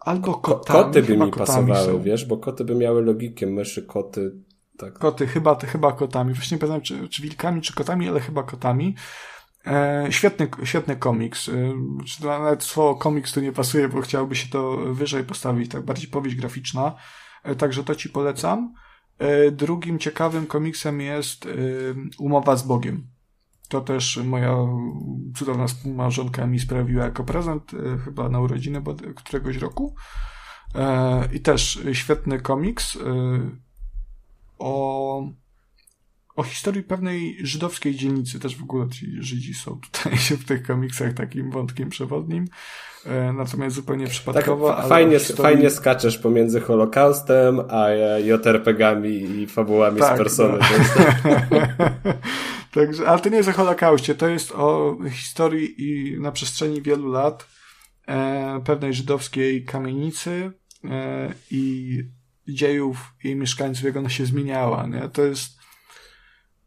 albo 0.00 0.34
kotami. 0.34 0.84
Koty 0.84 1.02
by 1.02 1.16
mi 1.16 1.30
pasowały, 1.30 1.92
są. 1.92 2.02
wiesz, 2.02 2.24
bo 2.24 2.36
koty 2.36 2.64
by 2.64 2.74
miały 2.74 3.02
logikę, 3.02 3.46
myszy, 3.46 3.82
koty, 3.82 4.32
tak. 4.78 4.98
Koty, 4.98 5.26
chyba, 5.26 5.54
chyba 5.54 5.92
kotami. 5.92 6.34
Właśnie 6.34 6.54
nie 6.54 6.58
pamiętam, 6.58 6.82
czy, 6.82 7.08
czy 7.08 7.22
wilkami, 7.22 7.62
czy 7.62 7.74
kotami, 7.74 8.08
ale 8.08 8.20
chyba 8.20 8.42
kotami. 8.42 8.96
E, 9.66 10.06
świetny, 10.10 10.48
świetny 10.64 10.96
komiks. 10.96 11.48
E, 11.48 11.74
nawet 12.26 12.62
słowo 12.62 12.94
komiks 12.94 13.32
tu 13.32 13.40
nie 13.40 13.52
pasuje, 13.52 13.88
bo 13.88 14.00
chciałoby 14.00 14.36
się 14.36 14.48
to 14.48 14.76
wyżej 14.76 15.24
postawić, 15.24 15.70
tak 15.70 15.84
bardziej 15.84 16.08
powieść 16.08 16.36
graficzna. 16.36 16.94
E, 17.42 17.54
także 17.54 17.84
to 17.84 17.94
ci 17.94 18.08
polecam. 18.08 18.74
E, 19.18 19.50
drugim 19.50 19.98
ciekawym 19.98 20.46
komiksem 20.46 21.00
jest 21.00 21.46
e, 21.46 21.50
Umowa 22.18 22.56
z 22.56 22.62
Bogiem. 22.62 23.06
To 23.68 23.80
też 23.80 24.16
moja 24.24 24.56
cudowna 25.36 25.66
współmałżonka 25.66 26.46
mi 26.46 26.60
sprawiła 26.60 27.04
jako 27.04 27.24
prezent, 27.24 27.74
e, 27.74 27.98
chyba 27.98 28.28
na 28.28 28.40
urodziny 28.40 28.82
któregoś 29.16 29.56
roku. 29.56 29.94
I 31.32 31.40
też 31.40 31.80
świetny 31.92 32.40
komiks 32.40 32.98
o 34.58 35.28
o 36.36 36.42
historii 36.42 36.82
pewnej 36.82 37.36
żydowskiej 37.40 37.94
dzielnicy. 37.94 38.40
Też 38.40 38.56
w 38.56 38.62
ogóle 38.62 38.88
ci 38.88 39.06
Żydzi 39.20 39.54
są 39.54 39.80
tutaj 39.80 40.16
w 40.42 40.44
tych 40.44 40.62
komiksach 40.62 41.12
takim 41.12 41.50
wątkiem 41.50 41.88
przewodnim. 41.88 42.44
E, 43.06 43.32
natomiast 43.32 43.76
zupełnie 43.76 44.06
przypadkowo. 44.06 44.74
Tak, 44.74 44.86
fajnie, 44.86 45.18
historii... 45.18 45.42
fajnie 45.42 45.70
skaczesz 45.70 46.18
pomiędzy 46.18 46.60
Holokaustem, 46.60 47.60
a 47.68 47.88
JRPG-ami 48.18 49.08
i 49.08 49.46
fabułami 49.46 50.00
tak, 50.00 50.14
z 50.14 50.18
persony. 50.18 50.58
No. 50.58 52.12
Także, 52.74 53.08
ale 53.08 53.20
to 53.20 53.28
nie 53.28 53.36
jest 53.36 53.48
o 53.48 53.52
Holokauście, 53.52 54.14
to 54.14 54.28
jest 54.28 54.52
o 54.52 54.96
historii 55.10 55.74
i 55.78 56.20
na 56.20 56.32
przestrzeni 56.32 56.82
wielu 56.82 57.08
lat 57.08 57.46
e, 58.08 58.60
pewnej 58.64 58.94
żydowskiej 58.94 59.64
kamienicy 59.64 60.52
e, 60.84 61.32
i 61.50 61.98
dziejów 62.48 63.14
jej 63.24 63.36
mieszkańców, 63.36 63.84
jak 63.84 63.96
ona 63.96 64.08
się 64.08 64.26
zmieniała. 64.26 64.86
Nie? 64.86 65.08
To 65.08 65.22
jest 65.22 65.64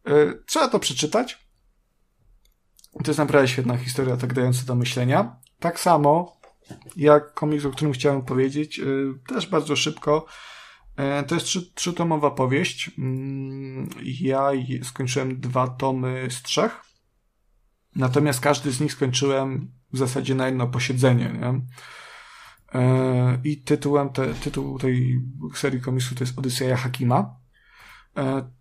E, 0.08 0.34
trzeba 0.46 0.68
to 0.68 0.78
przeczytać. 0.78 1.48
To 3.04 3.10
jest 3.10 3.18
naprawdę 3.18 3.48
świetna 3.48 3.76
historia, 3.76 4.16
tak 4.16 4.32
dająca 4.32 4.64
do 4.64 4.74
myślenia. 4.74 5.36
Tak 5.58 5.80
samo 5.80 6.40
jak 6.96 7.34
komiks, 7.34 7.64
o 7.64 7.70
którym 7.70 7.92
chciałem 7.92 8.22
powiedzieć, 8.22 8.80
e, 8.80 8.84
też 9.28 9.46
bardzo 9.46 9.76
szybko. 9.76 10.26
E, 10.96 11.22
to 11.22 11.34
jest 11.34 11.46
trzy, 11.46 11.74
trzytomowa 11.74 12.30
powieść. 12.30 12.90
Mm, 12.98 13.88
ja 14.20 14.50
skończyłem 14.82 15.40
dwa 15.40 15.68
tomy 15.68 16.26
z 16.30 16.42
trzech. 16.42 16.80
Natomiast 17.96 18.40
każdy 18.40 18.72
z 18.72 18.80
nich 18.80 18.92
skończyłem 18.92 19.72
w 19.92 19.98
zasadzie 19.98 20.34
na 20.34 20.46
jedno 20.46 20.66
posiedzenie. 20.66 21.24
Nie? 21.40 21.60
I 23.44 23.62
tytułem 23.62 24.10
te, 24.10 24.34
tytuł 24.34 24.78
tej 24.78 25.20
serii 25.54 25.80
komiksu 25.80 26.14
to 26.14 26.24
jest 26.24 26.38
Odyseja 26.38 26.76
Hakima 26.76 27.36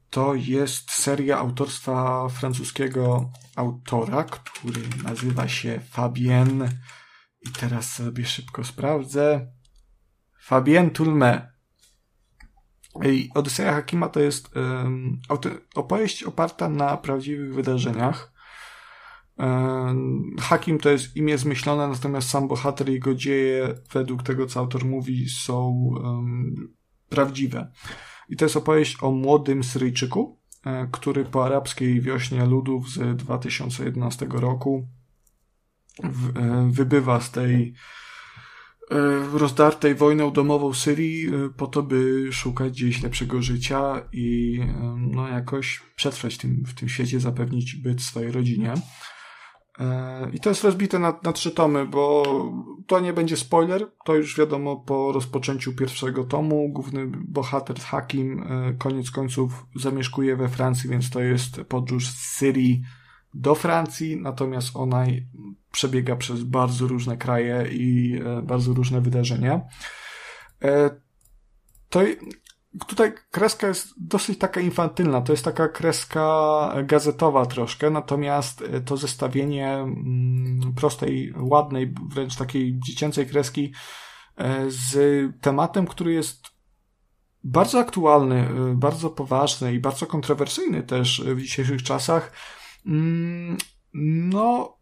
to 0.10 0.36
jest 0.36 0.92
seria 0.92 1.38
autorstwa 1.38 2.30
francuskiego 2.30 3.32
autora, 3.56 4.24
który 4.24 4.82
nazywa 5.03 5.48
się 5.48 5.80
Fabien. 5.90 6.69
I 7.42 7.50
teraz 7.50 7.94
sobie 7.94 8.26
szybko 8.26 8.64
sprawdzę. 8.64 9.52
Fabien 10.40 10.90
Toulme. 10.90 11.52
I 13.06 13.30
Odyseja 13.34 13.74
Hakima 13.74 14.10
to 14.10 14.19
jest 14.19 14.56
um, 14.56 15.19
opowieść 15.76 16.24
oparta 16.24 16.69
na 16.69 16.98
prawdziwych 16.98 17.53
wydarzeniach. 17.53 18.37
Hakim 20.40 20.80
to 20.80 20.90
jest 20.90 21.16
imię 21.16 21.38
zmyślone, 21.38 21.88
natomiast 21.88 22.30
sam 22.30 22.48
bohater 22.48 22.90
i 22.90 22.94
jego 22.94 23.16
dzieje, 23.16 23.76
według 23.94 24.24
tego 24.24 24.46
co 24.46 24.60
autor 24.60 24.86
mówi, 24.86 25.30
są 25.30 25.70
um, 26.04 26.74
prawdziwe. 27.10 27.72
I 28.30 28.36
to 28.36 28.46
jest 28.46 28.58
opowieść 28.58 28.98
o 29.02 29.12
młodym 29.12 29.64
Syryjczyku, 29.64 30.40
e, 30.66 30.88
który 30.92 31.26
po 31.26 31.46
arabskiej 31.46 32.02
wiośnie 32.02 32.46
ludów 32.46 32.90
z 32.90 33.18
2011 33.18 34.28
roku 34.30 34.88
e, 36.04 36.70
wybywa 36.72 37.22
z 37.22 37.32
tej 37.32 37.74
e, 38.92 38.96
rozdartej 39.34 39.96
wojną 39.96 40.32
domową 40.32 40.74
Syrii 40.74 41.28
po 41.58 41.68
to, 41.68 41.84
by 41.84 42.30
szukać 42.32 42.72
gdzieś 42.72 43.04
lepszego 43.04 43.42
życia 43.42 44.02
i 44.12 44.60
no, 44.98 45.28
jakoś 45.28 45.82
przetrwać 45.96 46.36
w 46.36 46.38
tym, 46.38 46.64
w 46.66 46.74
tym 46.74 46.90
świecie, 46.90 47.20
zapewnić 47.20 47.76
byt 47.76 48.02
swojej 48.02 48.32
rodzinie. 48.32 48.74
E, 49.80 50.30
I 50.34 50.40
to 50.40 50.50
jest 50.50 50.64
rozbite 50.64 51.00
na, 51.00 51.20
na 51.24 51.34
trzy 51.34 51.52
tomy, 51.52 51.86
bo 51.86 52.24
to 52.88 53.00
nie 53.00 53.14
będzie 53.14 53.38
spoiler, 53.38 53.92
to 54.06 54.16
już 54.16 54.38
wiadomo 54.38 54.76
po 54.76 55.12
rozpoczęciu 55.12 55.74
pierwszego 55.74 56.24
tomu. 56.24 56.70
Główny 56.70 57.08
bohater 57.08 57.80
Hakim 57.80 58.44
e, 58.44 58.74
koniec 58.74 59.12
końców 59.12 59.66
zamieszkuje 59.76 60.36
we 60.36 60.50
Francji, 60.50 60.90
więc 60.90 61.10
to 61.10 61.20
jest 61.20 61.62
podróż 61.62 62.08
z 62.08 62.38
Syrii 62.38 62.82
do 63.34 63.56
Francji, 63.56 64.22
natomiast 64.22 64.76
ona 64.76 65.06
przebiega 65.72 66.16
przez 66.16 66.44
bardzo 66.44 66.88
różne 66.88 67.18
kraje 67.18 67.68
i 67.72 68.20
e, 68.26 68.42
bardzo 68.42 68.74
różne 68.74 69.02
wydarzenia. 69.02 69.62
To 71.90 72.02
tutaj 72.88 73.14
kreska 73.32 73.68
jest 73.68 73.94
dosyć 73.98 74.40
taka 74.40 74.62
infantylna, 74.62 75.22
to 75.22 75.34
jest 75.34 75.46
taka 75.46 75.68
kreska 75.68 76.74
gazetowa 76.84 77.46
troszkę, 77.46 77.90
natomiast 77.90 78.62
e, 78.62 78.82
to 78.82 78.98
zestawienie 78.98 79.74
mm, 79.74 80.74
prostej, 80.76 81.34
ładnej, 81.38 81.94
wręcz 82.10 82.36
takiej 82.36 82.80
dziecięcej 82.80 83.28
kreski 83.28 83.74
e, 84.38 84.66
z 84.68 84.96
tematem, 85.42 85.88
który 85.88 86.14
jest 86.14 86.48
bardzo 87.44 87.80
aktualny, 87.80 88.36
e, 88.36 88.76
bardzo 88.76 89.10
poważny 89.10 89.74
i 89.74 89.80
bardzo 89.80 90.06
kontrowersyjny 90.06 90.84
też 90.84 91.22
w 91.26 91.42
dzisiejszych 91.42 91.84
czasach, 91.84 92.32
mm, 92.86 93.58
no, 94.30 94.78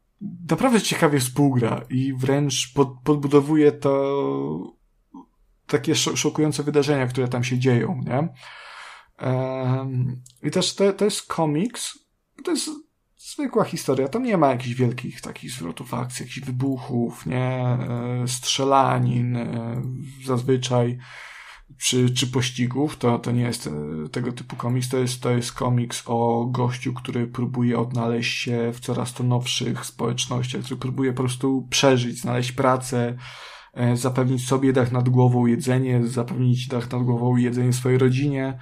naprawdę 0.50 0.82
ciekawie 0.82 1.20
współgra 1.20 1.82
i 1.90 2.14
wręcz 2.14 2.74
pod, 2.74 2.90
podbudowuje 3.04 3.72
to 3.72 4.76
takie 5.68 5.96
szokujące 5.96 6.64
wydarzenia, 6.64 7.08
które 7.08 7.28
tam 7.28 7.44
się 7.44 7.60
dzieją, 7.60 8.02
nie? 8.06 8.30
I 10.44 10.52
też 10.52 10.76
to, 10.76 10.94
to 10.94 11.06
jest 11.06 11.28
komiks, 11.28 12.00
to 12.44 12.52
jest 12.52 12.70
zwykła 13.34 13.64
historia, 13.64 14.08
tam 14.08 14.24
nie 14.24 14.38
ma 14.38 14.50
jakichś 14.50 14.76
wielkich 14.76 15.22
takich 15.22 15.52
zwrotów 15.52 15.94
akcji, 15.94 16.24
jakichś 16.24 16.40
wybuchów, 16.40 17.26
nie, 17.26 17.62
e, 17.62 18.24
strzelanin, 18.28 19.36
e, 19.36 19.82
zazwyczaj, 20.26 20.98
czy, 21.78 22.10
czy 22.10 22.28
pościgów, 22.28 22.98
to, 22.98 23.20
to 23.20 23.32
nie 23.32 23.42
jest 23.42 23.68
e, 23.68 23.72
tego 24.10 24.32
typu 24.32 24.56
komiks, 24.56 24.90
to 24.90 24.98
jest, 24.98 25.22
to 25.22 25.32
jest 25.32 25.52
komiks 25.52 26.04
o 26.06 26.46
gościu, 26.46 26.94
który 26.94 27.28
próbuje 27.28 27.80
odnaleźć 27.80 28.40
się 28.40 28.72
w 28.74 28.80
coraz 28.80 29.14
to 29.14 29.24
nowszych 29.24 29.86
społecznościach, 29.86 30.62
który 30.62 30.80
próbuje 30.80 31.14
po 31.14 31.24
prostu 31.24 31.68
przeżyć, 31.70 32.22
znaleźć 32.22 32.52
pracę, 32.52 33.18
zapewnić 33.94 34.48
sobie 34.48 34.74
dach 34.74 34.92
nad 34.92 35.10
głową, 35.10 35.46
jedzenie, 35.46 36.08
zapewnić 36.08 36.68
dach 36.68 36.92
nad 36.92 37.04
głową 37.04 37.36
jedzenie 37.36 37.74
swojej 37.74 37.98
rodzinie 37.98 38.60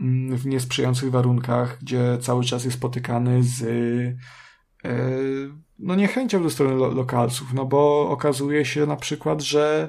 mm, 0.00 0.36
w 0.36 0.46
niesprzyjających 0.46 1.10
warunkach, 1.10 1.78
gdzie 1.82 2.18
cały 2.20 2.44
czas 2.44 2.64
jest 2.64 2.76
spotykany 2.76 3.42
z 3.42 3.62
e, 4.84 4.94
no 5.78 5.94
niechęcią 5.94 6.42
do 6.42 6.50
strony 6.50 6.74
lo 6.74 6.88
lokalców, 6.88 7.52
no 7.52 7.64
bo 7.64 8.08
okazuje 8.10 8.64
się 8.64 8.86
na 8.86 8.96
przykład, 8.96 9.42
że 9.42 9.88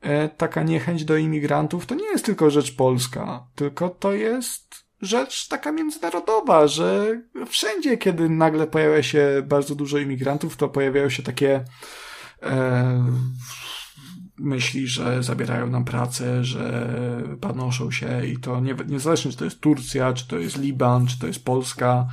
e, 0.00 0.28
taka 0.28 0.62
niechęć 0.62 1.04
do 1.04 1.16
imigrantów 1.16 1.86
to 1.86 1.94
nie 1.94 2.06
jest 2.06 2.24
tylko 2.24 2.50
rzecz 2.50 2.76
polska, 2.76 3.46
tylko 3.54 3.88
to 3.88 4.12
jest 4.12 4.84
rzecz 5.02 5.48
taka 5.48 5.72
międzynarodowa, 5.72 6.66
że 6.66 7.20
wszędzie, 7.46 7.98
kiedy 7.98 8.28
nagle 8.28 8.66
pojawia 8.66 9.02
się 9.02 9.42
bardzo 9.46 9.74
dużo 9.74 9.98
imigrantów, 9.98 10.56
to 10.56 10.68
pojawiają 10.68 11.08
się 11.08 11.22
takie 11.22 11.64
e, 12.42 13.04
myśli, 14.40 14.88
że 14.88 15.22
zabierają 15.22 15.66
nam 15.66 15.84
pracę, 15.84 16.44
że 16.44 16.92
panoszą 17.40 17.90
się 17.90 18.26
i 18.26 18.38
to 18.38 18.60
nie, 18.60 18.74
niezależnie 18.86 19.30
czy 19.30 19.36
to 19.36 19.44
jest 19.44 19.60
Turcja, 19.60 20.12
czy 20.12 20.28
to 20.28 20.38
jest 20.38 20.58
Liban, 20.58 21.06
czy 21.06 21.18
to 21.18 21.26
jest 21.26 21.44
Polska, 21.44 22.06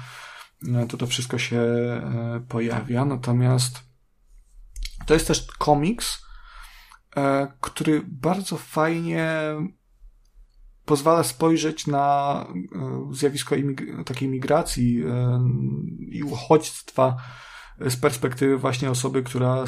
e, 0.75 0.88
to 0.88 0.97
to 0.97 1.07
wszystko 1.07 1.38
się 1.38 1.59
e, 1.59 2.41
pojawia. 2.47 3.06
Natomiast 3.06 3.80
to 5.06 5.14
jest 5.14 5.27
też 5.27 5.47
komiks, 5.57 6.25
e, 7.17 7.47
który 7.61 8.03
bardzo 8.07 8.57
fajnie 8.57 9.31
pozwala 10.85 11.23
spojrzeć 11.23 11.88
na 11.88 12.45
zjawisko 13.11 13.56
takiej 14.06 14.30
migracji 14.30 15.03
i 16.11 16.23
uchodźstwa 16.23 17.17
z 17.89 17.95
perspektywy 17.95 18.57
właśnie 18.57 18.91
osoby, 18.91 19.23
która, 19.23 19.65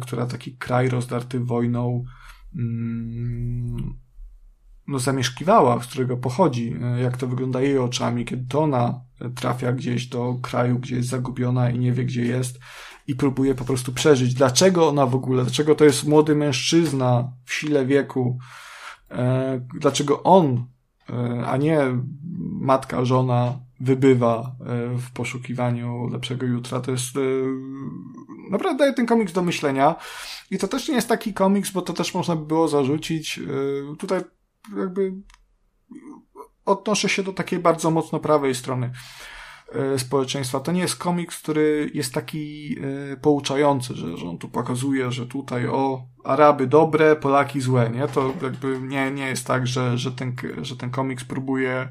która 0.00 0.26
taki 0.26 0.56
kraj 0.56 0.88
rozdarty 0.88 1.40
wojną 1.40 2.04
mm, 2.56 3.94
no, 4.88 4.98
zamieszkiwała, 4.98 5.82
z 5.82 5.86
którego 5.86 6.16
pochodzi, 6.16 6.76
jak 7.02 7.16
to 7.16 7.26
wygląda 7.26 7.60
jej 7.60 7.78
oczami, 7.78 8.24
kiedy 8.24 8.46
to 8.48 8.62
ona 8.62 9.00
trafia 9.34 9.72
gdzieś 9.72 10.06
do 10.06 10.38
kraju, 10.42 10.78
gdzie 10.78 10.96
jest 10.96 11.08
zagubiona 11.08 11.70
i 11.70 11.78
nie 11.78 11.92
wie, 11.92 12.04
gdzie 12.04 12.24
jest 12.24 12.58
i 13.06 13.14
próbuje 13.14 13.54
po 13.54 13.64
prostu 13.64 13.92
przeżyć. 13.92 14.34
Dlaczego 14.34 14.88
ona 14.88 15.06
w 15.06 15.14
ogóle, 15.14 15.42
dlaczego 15.42 15.74
to 15.74 15.84
jest 15.84 16.04
młody 16.04 16.34
mężczyzna 16.34 17.32
w 17.44 17.52
sile 17.52 17.86
wieku, 17.86 18.38
e, 19.10 19.60
dlaczego 19.80 20.22
on, 20.22 20.66
e, 21.10 21.46
a 21.46 21.56
nie 21.56 21.80
matka, 22.60 23.04
żona 23.04 23.58
wybywa 23.80 24.56
e, 24.60 24.98
w 24.98 25.10
poszukiwaniu 25.12 26.08
lepszego 26.08 26.46
jutra. 26.46 26.80
To 26.80 26.90
jest 26.90 27.16
e, 27.16 27.20
naprawdę 28.50 28.78
daje 28.78 28.92
ten 28.92 29.06
komiks 29.06 29.32
do 29.32 29.42
myślenia. 29.42 29.94
I 30.50 30.58
to 30.58 30.68
też 30.68 30.88
nie 30.88 30.94
jest 30.94 31.08
taki 31.08 31.34
komiks, 31.34 31.70
bo 31.70 31.82
to 31.82 31.92
też 31.92 32.14
można 32.14 32.36
by 32.36 32.46
było 32.46 32.68
zarzucić. 32.68 33.38
E, 33.38 33.96
tutaj 33.96 34.20
jakby 34.76 35.12
odnoszę 36.64 37.08
się 37.08 37.22
do 37.22 37.32
takiej 37.32 37.58
bardzo 37.58 37.90
mocno 37.90 38.20
prawej 38.20 38.54
strony 38.54 38.92
społeczeństwa. 39.96 40.60
To 40.60 40.72
nie 40.72 40.80
jest 40.80 40.96
komiks, 40.96 41.42
który 41.42 41.90
jest 41.94 42.14
taki 42.14 42.76
pouczający, 43.22 43.94
że, 43.94 44.16
że 44.16 44.28
on 44.28 44.38
tu 44.38 44.48
pokazuje, 44.48 45.12
że 45.12 45.26
tutaj 45.26 45.66
o 45.66 46.02
Araby 46.24 46.66
dobre, 46.66 47.16
Polaki 47.16 47.60
złe, 47.60 47.90
nie? 47.90 48.08
To 48.08 48.32
jakby 48.42 48.80
nie, 48.80 49.10
nie 49.10 49.28
jest 49.28 49.46
tak, 49.46 49.66
że, 49.66 49.98
że, 49.98 50.12
ten, 50.12 50.36
że 50.62 50.76
ten 50.76 50.90
komiks 50.90 51.24
próbuje 51.24 51.88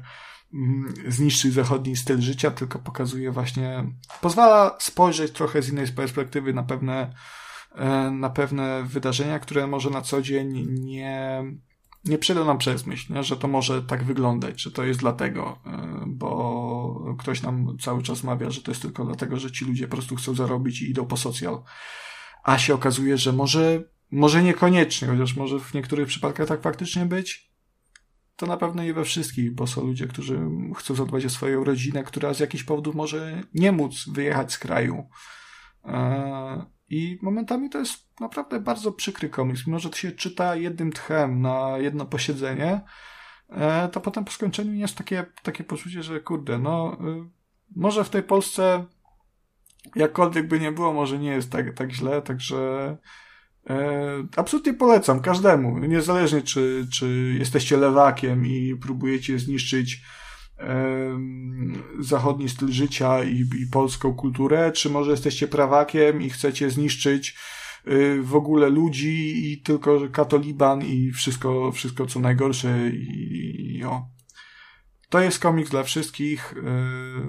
zniszczyć 1.08 1.52
zachodni 1.52 1.96
styl 1.96 2.20
życia, 2.20 2.50
tylko 2.50 2.78
pokazuje 2.78 3.30
właśnie, 3.32 3.84
pozwala 4.20 4.76
spojrzeć 4.80 5.32
trochę 5.32 5.62
z 5.62 5.68
innej 5.68 5.86
perspektywy 5.88 6.54
na 6.54 6.62
pewne, 6.62 7.14
e, 7.74 8.10
na 8.10 8.30
pewne 8.30 8.82
wydarzenia, 8.84 9.38
które 9.38 9.66
może 9.66 9.90
na 9.90 10.00
co 10.00 10.22
dzień 10.22 10.66
nie, 10.70 11.44
nie 12.04 12.18
przejdą 12.18 12.44
nam 12.44 12.58
przez 12.58 12.86
myśl, 12.86 13.14
nie? 13.14 13.24
że 13.24 13.36
to 13.36 13.48
może 13.48 13.82
tak 13.82 14.04
wyglądać, 14.04 14.62
że 14.62 14.70
to 14.70 14.84
jest 14.84 15.00
dlatego, 15.00 15.58
e, 15.66 16.04
bo 16.06 17.16
ktoś 17.18 17.42
nam 17.42 17.76
cały 17.80 18.02
czas 18.02 18.24
mawia, 18.24 18.50
że 18.50 18.62
to 18.62 18.70
jest 18.70 18.82
tylko 18.82 19.04
dlatego, 19.04 19.36
że 19.38 19.52
ci 19.52 19.64
ludzie 19.64 19.88
po 19.88 19.96
prostu 19.96 20.16
chcą 20.16 20.34
zarobić 20.34 20.82
i 20.82 20.90
idą 20.90 21.06
po 21.06 21.16
socjal. 21.16 21.62
A 22.44 22.58
się 22.58 22.74
okazuje, 22.74 23.18
że 23.18 23.32
może, 23.32 23.82
może 24.10 24.42
niekoniecznie, 24.42 25.08
chociaż 25.08 25.36
może 25.36 25.60
w 25.60 25.74
niektórych 25.74 26.08
przypadkach 26.08 26.48
tak 26.48 26.62
faktycznie 26.62 27.06
być, 27.06 27.45
to 28.36 28.46
na 28.46 28.56
pewno 28.56 28.82
nie 28.82 28.94
we 28.94 29.04
wszystkich, 29.04 29.54
bo 29.54 29.66
są 29.66 29.86
ludzie, 29.86 30.06
którzy 30.06 30.40
chcą 30.76 30.94
zadbać 30.94 31.24
o 31.24 31.30
swoją 31.30 31.64
rodzinę, 31.64 32.04
która 32.04 32.34
z 32.34 32.40
jakichś 32.40 32.64
powodów 32.64 32.94
może 32.94 33.42
nie 33.54 33.72
móc 33.72 34.08
wyjechać 34.08 34.52
z 34.52 34.58
kraju. 34.58 35.08
E, 35.84 36.66
I 36.88 37.18
momentami 37.22 37.70
to 37.70 37.78
jest 37.78 38.20
naprawdę 38.20 38.60
bardzo 38.60 38.92
przykry 38.92 39.28
komiks. 39.28 39.66
Mimo, 39.66 39.78
że 39.78 39.90
to 39.90 39.96
się 39.96 40.12
czyta 40.12 40.56
jednym 40.56 40.92
tchem 40.92 41.40
na 41.40 41.78
jedno 41.78 42.06
posiedzenie, 42.06 42.80
e, 43.48 43.88
to 43.88 44.00
potem 44.00 44.24
po 44.24 44.32
skończeniu 44.32 44.74
jest 44.74 44.96
takie, 44.96 45.26
takie 45.42 45.64
poczucie, 45.64 46.02
że 46.02 46.20
kurde, 46.20 46.58
no, 46.58 46.98
y, 47.00 47.30
może 47.76 48.04
w 48.04 48.10
tej 48.10 48.22
Polsce 48.22 48.86
jakkolwiek 49.96 50.48
by 50.48 50.60
nie 50.60 50.72
było, 50.72 50.92
może 50.92 51.18
nie 51.18 51.30
jest 51.30 51.52
tak, 51.52 51.74
tak 51.74 51.92
źle, 51.92 52.22
także 52.22 52.56
E, 52.58 52.96
absolutnie 54.36 54.74
polecam 54.74 55.20
każdemu, 55.20 55.78
niezależnie 55.78 56.42
czy, 56.42 56.86
czy 56.92 57.36
jesteście 57.38 57.76
lewakiem 57.76 58.46
i 58.46 58.76
próbujecie 58.82 59.38
zniszczyć 59.38 60.02
e, 60.58 61.18
zachodni 62.00 62.48
styl 62.48 62.68
życia 62.72 63.24
i, 63.24 63.40
i 63.40 63.66
polską 63.72 64.14
kulturę, 64.14 64.72
czy 64.72 64.90
może 64.90 65.10
jesteście 65.10 65.48
prawakiem 65.48 66.22
i 66.22 66.30
chcecie 66.30 66.70
zniszczyć 66.70 67.36
e, 67.84 68.22
w 68.22 68.34
ogóle 68.34 68.70
ludzi 68.70 69.52
i 69.52 69.62
tylko 69.62 70.00
katoliban 70.12 70.82
i 70.82 71.12
wszystko, 71.12 71.72
wszystko 71.72 72.06
co 72.06 72.20
najgorsze 72.20 72.90
i, 72.90 73.76
i 73.76 73.84
o. 73.84 74.16
To 75.08 75.20
jest 75.20 75.38
komiks 75.38 75.70
dla 75.70 75.82
wszystkich, 75.82 76.54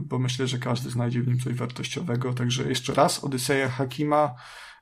bo 0.01 0.19
myślę, 0.19 0.47
że 0.47 0.57
każdy 0.57 0.89
znajdzie 0.89 1.21
w 1.21 1.27
nim 1.27 1.39
coś 1.39 1.53
wartościowego. 1.53 2.33
Także 2.33 2.69
jeszcze 2.69 2.93
raz, 2.93 3.23
Odyseja 3.23 3.69
Hakima, 3.69 4.35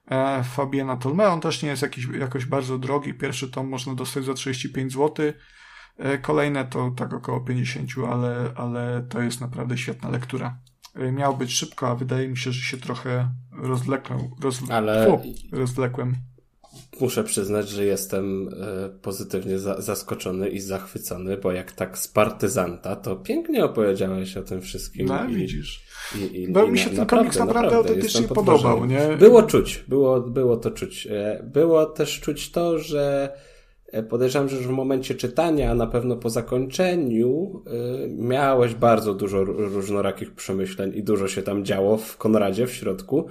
e, 0.07 0.43
Fabiana 0.43 0.97
Tolme. 0.97 1.27
On 1.27 1.41
też 1.41 1.63
nie 1.63 1.69
jest 1.69 1.81
jakiś, 1.81 2.07
jakoś 2.19 2.45
bardzo 2.45 2.77
drogi. 2.77 3.13
Pierwszy 3.13 3.51
tom 3.51 3.69
można 3.69 3.95
dostać 3.95 4.25
za 4.25 4.33
35 4.33 4.93
zł. 4.93 5.25
E, 5.97 6.17
kolejne 6.17 6.65
to 6.65 6.91
tak 6.97 7.13
około 7.13 7.41
50, 7.41 7.89
ale, 8.11 8.51
ale 8.55 9.05
to 9.09 9.21
jest 9.21 9.41
naprawdę 9.41 9.77
świetna 9.77 10.09
lektura. 10.09 10.57
E, 10.95 11.11
miał 11.11 11.37
być 11.37 11.53
szybko, 11.53 11.87
a 11.87 11.95
wydaje 11.95 12.27
mi 12.27 12.37
się, 12.37 12.51
że 12.51 12.61
się 12.61 12.77
trochę 12.77 13.29
rozwlekłem. 13.51 14.19
Rozw... 14.41 14.71
Ale... 14.71 15.05
Fu, 15.05 15.21
rozwlekłem. 15.51 16.15
Muszę 16.99 17.23
przyznać, 17.23 17.69
że 17.69 17.85
jestem 17.85 18.49
e, 18.49 18.89
pozytywnie 19.01 19.59
za 19.59 19.81
zaskoczony 19.81 20.49
i 20.49 20.59
zachwycony, 20.59 21.37
bo 21.37 21.51
jak 21.51 21.71
tak 21.71 21.97
z 21.97 22.07
partyzanta, 22.07 22.95
to 22.95 23.15
pięknie 23.15 23.65
opowiedziałeś 23.65 24.37
o 24.37 24.43
tym 24.43 24.61
wszystkim. 24.61 25.07
No, 25.07 25.25
i, 25.29 25.35
widzisz. 25.35 25.85
I, 26.15 26.41
i, 26.41 26.47
bo 26.47 26.67
mi 26.67 26.79
się 26.79 26.89
ten 26.89 26.97
naprawdę, 26.97 27.23
komiks 27.23 27.39
naprawdę, 27.39 27.61
naprawdę 27.61 27.89
autentycznie 27.89 28.27
podobał, 28.27 28.85
nie? 28.85 29.17
Było 29.19 29.43
czuć, 29.43 29.83
było, 29.87 30.21
było 30.21 30.57
to 30.57 30.71
czuć. 30.71 31.07
E, 31.11 31.43
było 31.53 31.85
też 31.85 32.19
czuć 32.19 32.51
to, 32.51 32.79
że 32.79 33.33
e, 33.87 34.03
podejrzewam, 34.03 34.49
że 34.49 34.57
już 34.57 34.67
w 34.67 34.69
momencie 34.69 35.15
czytania, 35.15 35.71
a 35.71 35.75
na 35.75 35.87
pewno 35.87 36.15
po 36.15 36.29
zakończeniu, 36.29 37.63
miałeś 38.17 38.73
bardzo 38.73 39.13
dużo 39.13 39.43
różnorakich 39.43 40.35
przemyśleń 40.35 40.91
i 40.95 41.03
dużo 41.03 41.27
się 41.27 41.41
tam 41.41 41.65
działo 41.65 41.97
w 41.97 42.17
Konradzie 42.17 42.67
w 42.67 42.73
środku. 42.73 43.27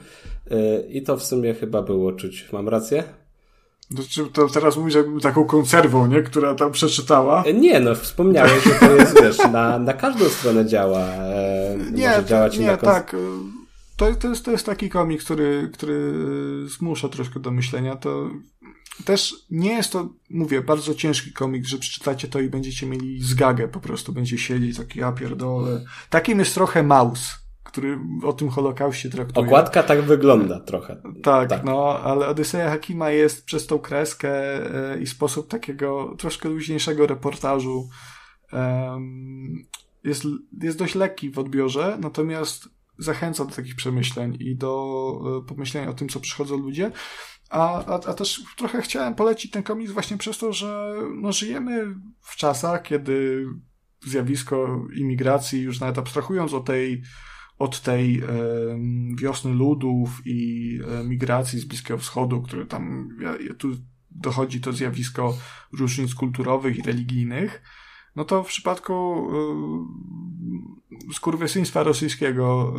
I 0.89 1.02
to 1.02 1.16
w 1.16 1.24
sumie 1.24 1.55
chyba 1.55 1.82
było 1.82 2.12
czuć. 2.12 2.48
Mam 2.52 2.68
rację? 2.68 3.05
Znaczy, 3.90 4.26
to 4.32 4.48
teraz 4.48 4.76
mówisz 4.76 4.94
jakbym 4.94 5.20
taką 5.20 5.44
konserwą, 5.44 6.06
nie? 6.06 6.22
Która 6.22 6.54
tam 6.54 6.72
przeczytała. 6.72 7.44
E, 7.44 7.52
nie, 7.52 7.80
no 7.80 7.94
wspomniałeś, 7.94 8.64
że 8.64 8.70
to 8.70 8.96
jest, 8.96 9.22
wiesz, 9.22 9.38
na, 9.52 9.78
na 9.78 9.92
każdą 9.92 10.24
stronę 10.24 10.66
działa. 10.66 11.00
E, 11.00 11.76
nie, 11.92 12.08
może 12.08 12.24
działać 12.24 12.58
nie, 12.58 12.76
tak. 12.76 13.16
To, 13.96 14.14
to, 14.14 14.28
jest, 14.28 14.44
to 14.44 14.50
jest 14.50 14.66
taki 14.66 14.88
komik, 14.88 15.24
który, 15.24 15.70
który 15.72 16.12
zmusza 16.68 17.08
troszkę 17.08 17.40
do 17.40 17.50
myślenia. 17.50 17.96
To 17.96 18.30
też 19.04 19.34
nie 19.50 19.72
jest 19.72 19.92
to, 19.92 20.08
mówię, 20.30 20.60
bardzo 20.60 20.94
ciężki 20.94 21.32
komik, 21.32 21.66
że 21.66 21.78
przeczytacie 21.78 22.28
to 22.28 22.40
i 22.40 22.48
będziecie 22.48 22.86
mieli 22.86 23.22
zgagę 23.22 23.68
po 23.68 23.80
prostu. 23.80 24.12
Będzie 24.12 24.38
siedzieć 24.38 24.76
taki, 24.76 24.98
ja 24.98 25.12
pierdolę. 25.12 25.84
Takim 26.10 26.38
jest 26.38 26.54
trochę 26.54 26.82
Maus 26.82 27.43
który 27.74 27.98
o 28.22 28.32
tym 28.32 28.48
Holokauście 28.48 29.10
traktuje. 29.10 29.46
Okładka 29.46 29.82
tak 29.82 30.02
wygląda 30.02 30.60
trochę. 30.60 31.02
Tak, 31.22 31.48
tak. 31.48 31.64
no, 31.64 31.98
ale 31.98 32.26
Odyseja 32.26 32.70
Hakima 32.70 33.10
jest 33.10 33.44
przez 33.44 33.66
tą 33.66 33.78
kreskę 33.78 34.30
e, 34.92 35.00
i 35.00 35.06
sposób 35.06 35.48
takiego 35.48 36.14
troszkę 36.18 36.48
luźniejszego 36.48 37.06
reportażu 37.06 37.88
jest, 40.04 40.24
jest 40.62 40.78
dość 40.78 40.94
lekki 40.94 41.30
w 41.30 41.38
odbiorze, 41.38 41.98
natomiast 42.00 42.68
zachęca 42.98 43.44
do 43.44 43.54
takich 43.54 43.76
przemyśleń 43.76 44.36
i 44.40 44.56
do 44.56 45.14
e, 45.42 45.48
pomyślenia 45.48 45.90
o 45.90 45.94
tym, 45.94 46.08
co 46.08 46.20
przychodzą 46.20 46.56
ludzie. 46.56 46.92
A, 47.50 47.84
a, 47.84 47.94
a 47.94 48.14
też 48.14 48.42
trochę 48.56 48.82
chciałem 48.82 49.14
polecić 49.14 49.50
ten 49.50 49.62
komiks 49.62 49.92
właśnie 49.92 50.18
przez 50.18 50.38
to, 50.38 50.52
że 50.52 50.94
no, 51.14 51.32
żyjemy 51.32 51.94
w 52.20 52.36
czasach, 52.36 52.82
kiedy 52.82 53.46
zjawisko 54.06 54.86
imigracji, 54.96 55.60
już 55.62 55.80
nawet 55.80 55.98
abstrahując 55.98 56.54
o 56.54 56.60
tej 56.60 57.02
od 57.58 57.81
tej 57.81 58.20
e, 58.20 58.26
wiosny 59.16 59.52
ludów 59.52 60.23
i 60.24 60.78
e, 61.00 61.05
migracji 61.05 61.58
z 61.58 61.65
Bliskiego 61.65 61.99
Wschodu, 61.99 62.42
które 62.42 62.66
tam 62.66 63.08
tu 63.58 63.68
dochodzi 64.10 64.60
to 64.60 64.73
zjawisko 64.73 65.36
różnic 65.73 66.15
kulturowych 66.15 66.78
i 66.78 66.83
religijnych, 66.83 67.62
no 68.16 68.24
to 68.24 68.44
w 68.44 68.47
przypadku 68.47 68.94
e, 71.10 71.15
skurwysyństwa 71.15 71.83
rosyjskiego 71.83 72.74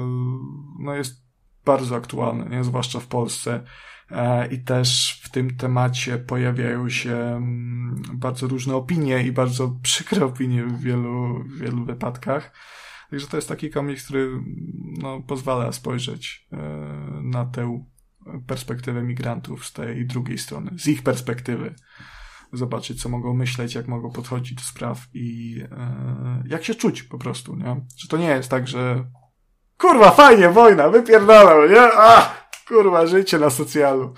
no 0.80 0.96
jest 0.96 1.26
bardzo 1.66 1.96
aktualne, 1.96 2.50
nie? 2.50 2.64
zwłaszcza 2.64 3.00
w 3.00 3.08
Polsce. 3.08 3.64
I 4.52 4.60
też 4.60 5.22
w 5.24 5.30
tym 5.30 5.58
temacie 5.58 6.18
pojawiają 6.18 6.90
się 6.90 7.16
mm, 7.16 8.04
bardzo 8.14 8.48
różne 8.48 8.76
opinie 8.76 9.24
i 9.24 9.32
bardzo 9.32 9.76
przykre 9.82 10.26
opinie 10.26 10.64
w 10.64 10.80
wielu, 10.80 11.44
w 11.44 11.60
wielu 11.60 11.86
wypadkach. 11.86 12.52
Także 13.16 13.28
to 13.28 13.38
jest 13.38 13.50
taki 13.50 13.70
komiks, 13.70 14.06
który 14.06 14.30
no, 15.02 15.22
pozwala 15.22 15.72
spojrzeć 15.72 16.48
e, 16.52 16.58
na 17.24 17.46
tę 17.46 17.86
perspektywę 18.48 19.04
migrantów 19.04 19.66
z 19.66 19.74
tej 19.74 20.06
drugiej 20.06 20.38
strony, 20.38 20.72
z 20.78 20.88
ich 20.88 21.04
perspektywy. 21.04 21.76
Zobaczyć, 22.54 23.02
co 23.02 23.10
mogą 23.10 23.34
myśleć, 23.34 23.76
jak 23.76 23.88
mogą 23.88 24.12
podchodzić 24.12 24.54
do 24.54 24.62
spraw 24.62 25.08
i 25.14 25.60
e, 25.72 26.44
jak 26.48 26.64
się 26.64 26.76
czuć 26.76 27.04
po 27.04 27.18
prostu, 27.18 27.56
nie? 27.56 27.86
Że 27.98 28.08
to 28.08 28.18
nie 28.18 28.28
jest 28.28 28.50
tak, 28.50 28.68
że 28.68 29.06
kurwa, 29.78 30.12
fajnie, 30.12 30.50
wojna, 30.50 30.90
wypierdalał, 30.90 31.70
nie? 31.70 31.82
Ach, 31.98 32.50
kurwa, 32.68 33.08
życie 33.08 33.40
na 33.40 33.50
socjalu. 33.50 34.14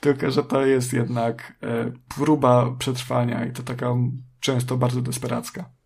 Tylko, 0.00 0.30
że 0.30 0.42
to 0.42 0.66
jest 0.66 0.92
jednak 0.92 1.58
e, 1.62 1.92
próba 2.16 2.74
przetrwania 2.78 3.44
i 3.44 3.52
to 3.52 3.62
taka 3.62 3.94
często 4.40 4.76
bardzo 4.76 5.02
desperacka. 5.02 5.81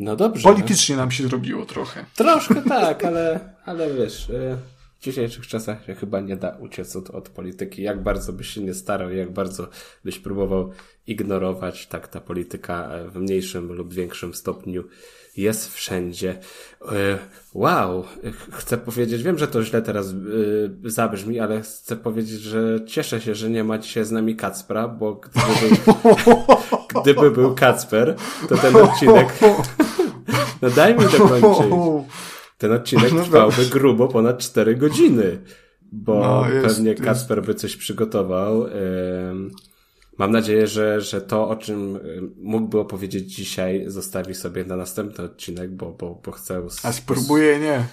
No 0.00 0.16
dobrze. 0.16 0.42
Politycznie 0.42 0.96
nam 0.96 1.10
się 1.10 1.28
zrobiło 1.28 1.66
trochę. 1.66 2.04
Troszkę 2.16 2.62
tak, 2.68 3.04
ale, 3.04 3.54
ale 3.64 3.94
wiesz, 3.94 4.30
e, 4.30 4.56
w 4.98 5.02
dzisiejszych 5.02 5.46
czasach 5.46 5.84
się 5.84 5.94
chyba 5.94 6.20
nie 6.20 6.36
da 6.36 6.56
uciec 6.60 6.96
od, 6.96 7.10
od 7.10 7.28
polityki. 7.28 7.82
Jak 7.82 8.02
bardzo 8.02 8.32
byś 8.32 8.48
się 8.48 8.60
nie 8.60 8.74
starał, 8.74 9.10
jak 9.10 9.32
bardzo 9.32 9.68
byś 10.04 10.18
próbował 10.18 10.72
ignorować, 11.06 11.86
tak 11.86 12.08
ta 12.08 12.20
polityka 12.20 12.90
w 13.08 13.16
mniejszym 13.16 13.72
lub 13.72 13.94
większym 13.94 14.34
stopniu 14.34 14.84
jest 15.36 15.74
wszędzie. 15.74 16.38
E, 16.82 17.18
wow, 17.54 18.04
chcę 18.52 18.78
powiedzieć, 18.78 19.22
wiem, 19.22 19.38
że 19.38 19.48
to 19.48 19.64
źle 19.64 19.82
teraz 19.82 20.08
e, 20.08 20.14
zabrzmi, 20.84 21.40
ale 21.40 21.60
chcę 21.60 21.96
powiedzieć, 21.96 22.40
że 22.40 22.78
cieszę 22.86 23.20
się, 23.20 23.34
że 23.34 23.50
nie 23.50 23.64
ma 23.64 23.78
dzisiaj 23.78 24.04
z 24.04 24.10
nami 24.10 24.36
Kacpra, 24.36 24.88
bo 24.88 25.14
gdyby 25.14 25.76
był, 25.84 26.36
gdyby 27.02 27.30
był 27.30 27.54
Kacper, 27.54 28.16
to 28.48 28.56
ten 28.56 28.76
odcinek, 28.76 29.38
no 30.62 30.70
daj 30.70 30.94
mi 30.94 31.04
dokończyć. 31.04 31.74
Ten 32.58 32.72
odcinek 32.72 33.12
no 33.12 33.22
trwałby 33.22 33.66
grubo 33.66 34.08
ponad 34.08 34.38
4 34.38 34.76
godziny, 34.76 35.38
bo 35.92 36.20
no, 36.20 36.50
jest, 36.50 36.66
pewnie 36.66 36.94
Kacper 36.94 37.42
by 37.42 37.54
coś 37.54 37.76
przygotował. 37.76 38.66
Mam 40.20 40.32
nadzieję, 40.32 40.66
że, 40.66 41.00
że 41.00 41.20
to, 41.20 41.48
o 41.48 41.56
czym 41.56 41.96
y, 41.96 42.22
mógłby 42.36 42.78
opowiedzieć 42.78 43.34
dzisiaj, 43.34 43.84
zostawi 43.86 44.34
sobie 44.34 44.64
na 44.64 44.76
następny 44.76 45.24
odcinek, 45.24 45.70
bo, 45.70 45.92
bo, 45.92 46.20
bo 46.24 46.32
chcę. 46.32 46.62
A 46.82 46.92
spróbuję 46.92 47.58
nie. 47.58 47.86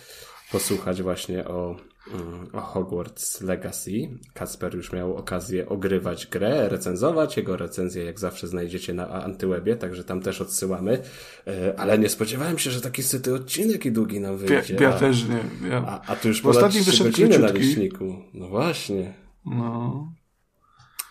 Posłuchać 0.51 1.01
właśnie 1.01 1.47
o, 1.47 1.75
mm, 2.13 2.47
o 2.53 2.61
Hogwarts 2.61 3.41
Legacy. 3.41 3.91
Kasper 4.33 4.75
już 4.75 4.91
miał 4.91 5.15
okazję 5.15 5.69
ogrywać 5.69 6.27
grę, 6.27 6.69
recenzować. 6.69 7.37
Jego 7.37 7.57
recenzję 7.57 8.03
jak 8.03 8.19
zawsze 8.19 8.47
znajdziecie 8.47 8.93
na 8.93 9.09
Antywebie, 9.09 9.75
także 9.75 10.03
tam 10.03 10.21
też 10.21 10.41
odsyłamy. 10.41 11.01
Y, 11.47 11.77
ale 11.77 11.99
nie 11.99 12.09
spodziewałem 12.09 12.57
się, 12.57 12.71
że 12.71 12.81
taki 12.81 13.03
syty 13.03 13.33
odcinek 13.33 13.85
i 13.85 13.91
długi 13.91 14.19
nam 14.19 14.37
wyjdzie. 14.37 14.75
Ja, 14.79 14.89
ja 14.89 14.99
też 14.99 15.25
nie. 15.27 15.69
Ja... 15.69 15.85
A, 15.87 16.11
a 16.11 16.15
tu 16.15 16.27
już 16.27 16.41
ponad 16.41 16.71
3 16.71 17.03
godziny 17.03 17.39
na 17.39 17.51
liczniku. 17.51 18.15
No 18.33 18.47
właśnie. 18.47 19.13
No. 19.45 20.16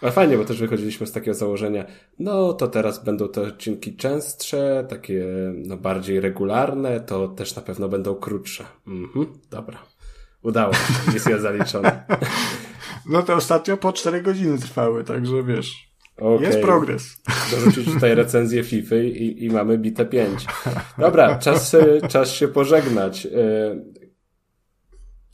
Ale 0.03 0.13
fajnie, 0.13 0.39
bo 0.39 0.45
też 0.45 0.61
wychodziliśmy 0.61 1.07
z 1.07 1.13
takiego 1.13 1.35
założenia, 1.35 1.85
no 2.19 2.53
to 2.53 2.69
teraz 2.69 3.05
będą 3.05 3.29
te 3.29 3.43
odcinki 3.43 3.97
częstsze, 3.97 4.87
takie 4.89 5.27
no, 5.55 5.77
bardziej 5.77 6.21
regularne, 6.21 7.01
to 7.01 7.29
też 7.29 7.57
na 7.57 7.63
pewno 7.63 7.89
będą 7.89 8.15
krótsze. 8.15 8.65
Mhm, 8.87 9.27
dobra. 9.51 9.79
Udało 10.43 10.73
się, 10.73 10.93
misja 11.15 11.39
zaliczona. 11.39 11.93
No 13.09 13.23
to 13.23 13.35
ostatnio 13.35 13.77
po 13.77 13.93
4 13.93 14.23
godziny 14.23 14.59
trwały, 14.59 15.05
także 15.05 15.43
wiesz. 15.43 15.91
Okay. 16.17 16.47
Jest 16.47 16.61
progres. 16.61 17.23
Dorzucić 17.51 17.93
tutaj 17.95 18.15
recenzję 18.15 18.65
FIFA 18.65 18.97
i, 18.97 19.45
i 19.45 19.51
mamy 19.51 19.79
bite 19.79 20.07
5. 20.07 20.47
Dobra, 20.99 21.39
czas, 21.39 21.77
czas 22.09 22.31
się 22.31 22.49
pożegnać. 22.49 23.29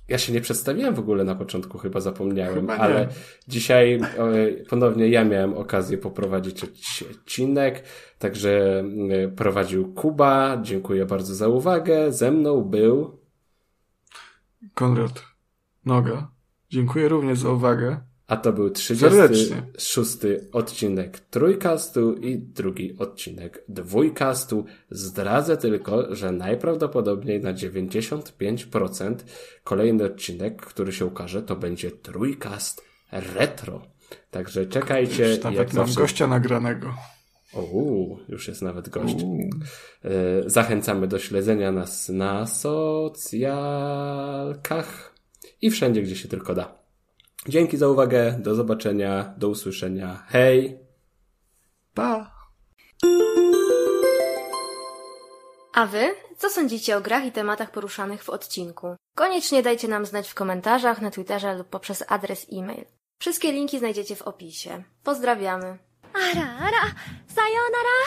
Ja 0.08 0.18
się 0.18 0.32
nie 0.32 0.40
przedstawiłem 0.40 0.94
w 0.94 0.98
ogóle 0.98 1.24
na 1.24 1.34
początku, 1.34 1.78
chyba 1.78 2.00
zapomniałem, 2.00 2.54
chyba 2.54 2.76
ale 2.76 3.08
dzisiaj 3.48 4.00
ponownie 4.70 5.08
ja 5.08 5.24
miałem 5.24 5.54
okazję 5.54 5.98
poprowadzić 5.98 6.64
odcinek, 7.10 7.84
także 8.18 8.84
e, 9.10 9.28
prowadził 9.28 9.94
Kuba. 9.94 10.58
Dziękuję 10.62 11.06
bardzo 11.06 11.34
za 11.34 11.48
uwagę. 11.48 12.12
Ze 12.12 12.30
mną 12.30 12.62
był 12.62 13.20
Konrad 14.74 15.24
Noga. 15.84 16.30
Dziękuję 16.70 17.08
również 17.08 17.38
za 17.38 17.50
uwagę. 17.50 18.00
A 18.26 18.36
to 18.36 18.52
był 18.52 18.70
36 18.70 20.18
odcinek 20.52 21.20
trójkastu 21.20 22.14
i 22.14 22.38
drugi 22.38 22.98
odcinek 22.98 23.64
dwójkastu. 23.68 24.64
Zdradzę 24.90 25.56
tylko, 25.56 26.14
że 26.14 26.32
najprawdopodobniej 26.32 27.40
na 27.40 27.54
95% 27.54 29.14
kolejny 29.64 30.04
odcinek, 30.04 30.62
który 30.62 30.92
się 30.92 31.06
ukaże, 31.06 31.42
to 31.42 31.56
będzie 31.56 31.90
trójkast 31.90 32.82
retro. 33.12 33.82
Także 34.30 34.66
czekajcie. 34.66 35.28
Już 35.28 35.42
nawet 35.42 35.72
mam 35.72 35.86
zawsze... 35.86 36.00
gościa 36.00 36.26
nagranego. 36.26 36.94
Uuu, 37.54 38.18
już 38.28 38.48
jest 38.48 38.62
nawet 38.62 38.88
gość. 38.88 39.16
E, 40.04 40.08
zachęcamy 40.46 41.06
do 41.06 41.18
śledzenia 41.18 41.72
nas 41.72 42.08
na 42.08 42.46
socjalkach 42.46 43.82
i 45.62 45.70
wszędzie, 45.70 46.02
gdzie 46.02 46.16
się 46.16 46.28
tylko 46.28 46.54
da. 46.54 46.81
Dzięki 47.48 47.76
za 47.76 47.88
uwagę, 47.88 48.32
do 48.32 48.54
zobaczenia, 48.54 49.34
do 49.36 49.48
usłyszenia. 49.48 50.22
Hej! 50.28 50.78
Pa! 51.94 52.32
A 55.74 55.86
wy? 55.86 56.14
Co 56.38 56.50
sądzicie 56.50 56.96
o 56.96 57.00
grach 57.00 57.24
i 57.24 57.32
tematach 57.32 57.70
poruszanych 57.70 58.24
w 58.24 58.30
odcinku? 58.30 58.96
Koniecznie 59.14 59.62
dajcie 59.62 59.88
nam 59.88 60.06
znać 60.06 60.28
w 60.28 60.34
komentarzach, 60.34 61.00
na 61.00 61.10
Twitterze 61.10 61.54
lub 61.54 61.68
poprzez 61.68 62.04
adres 62.08 62.46
e-mail. 62.52 62.84
Wszystkie 63.18 63.52
linki 63.52 63.78
znajdziecie 63.78 64.16
w 64.16 64.22
opisie. 64.22 64.82
Pozdrawiamy. 65.04 65.78
Ara, 66.14 66.48
ara, 66.58 66.94
sayonara! 67.26 68.02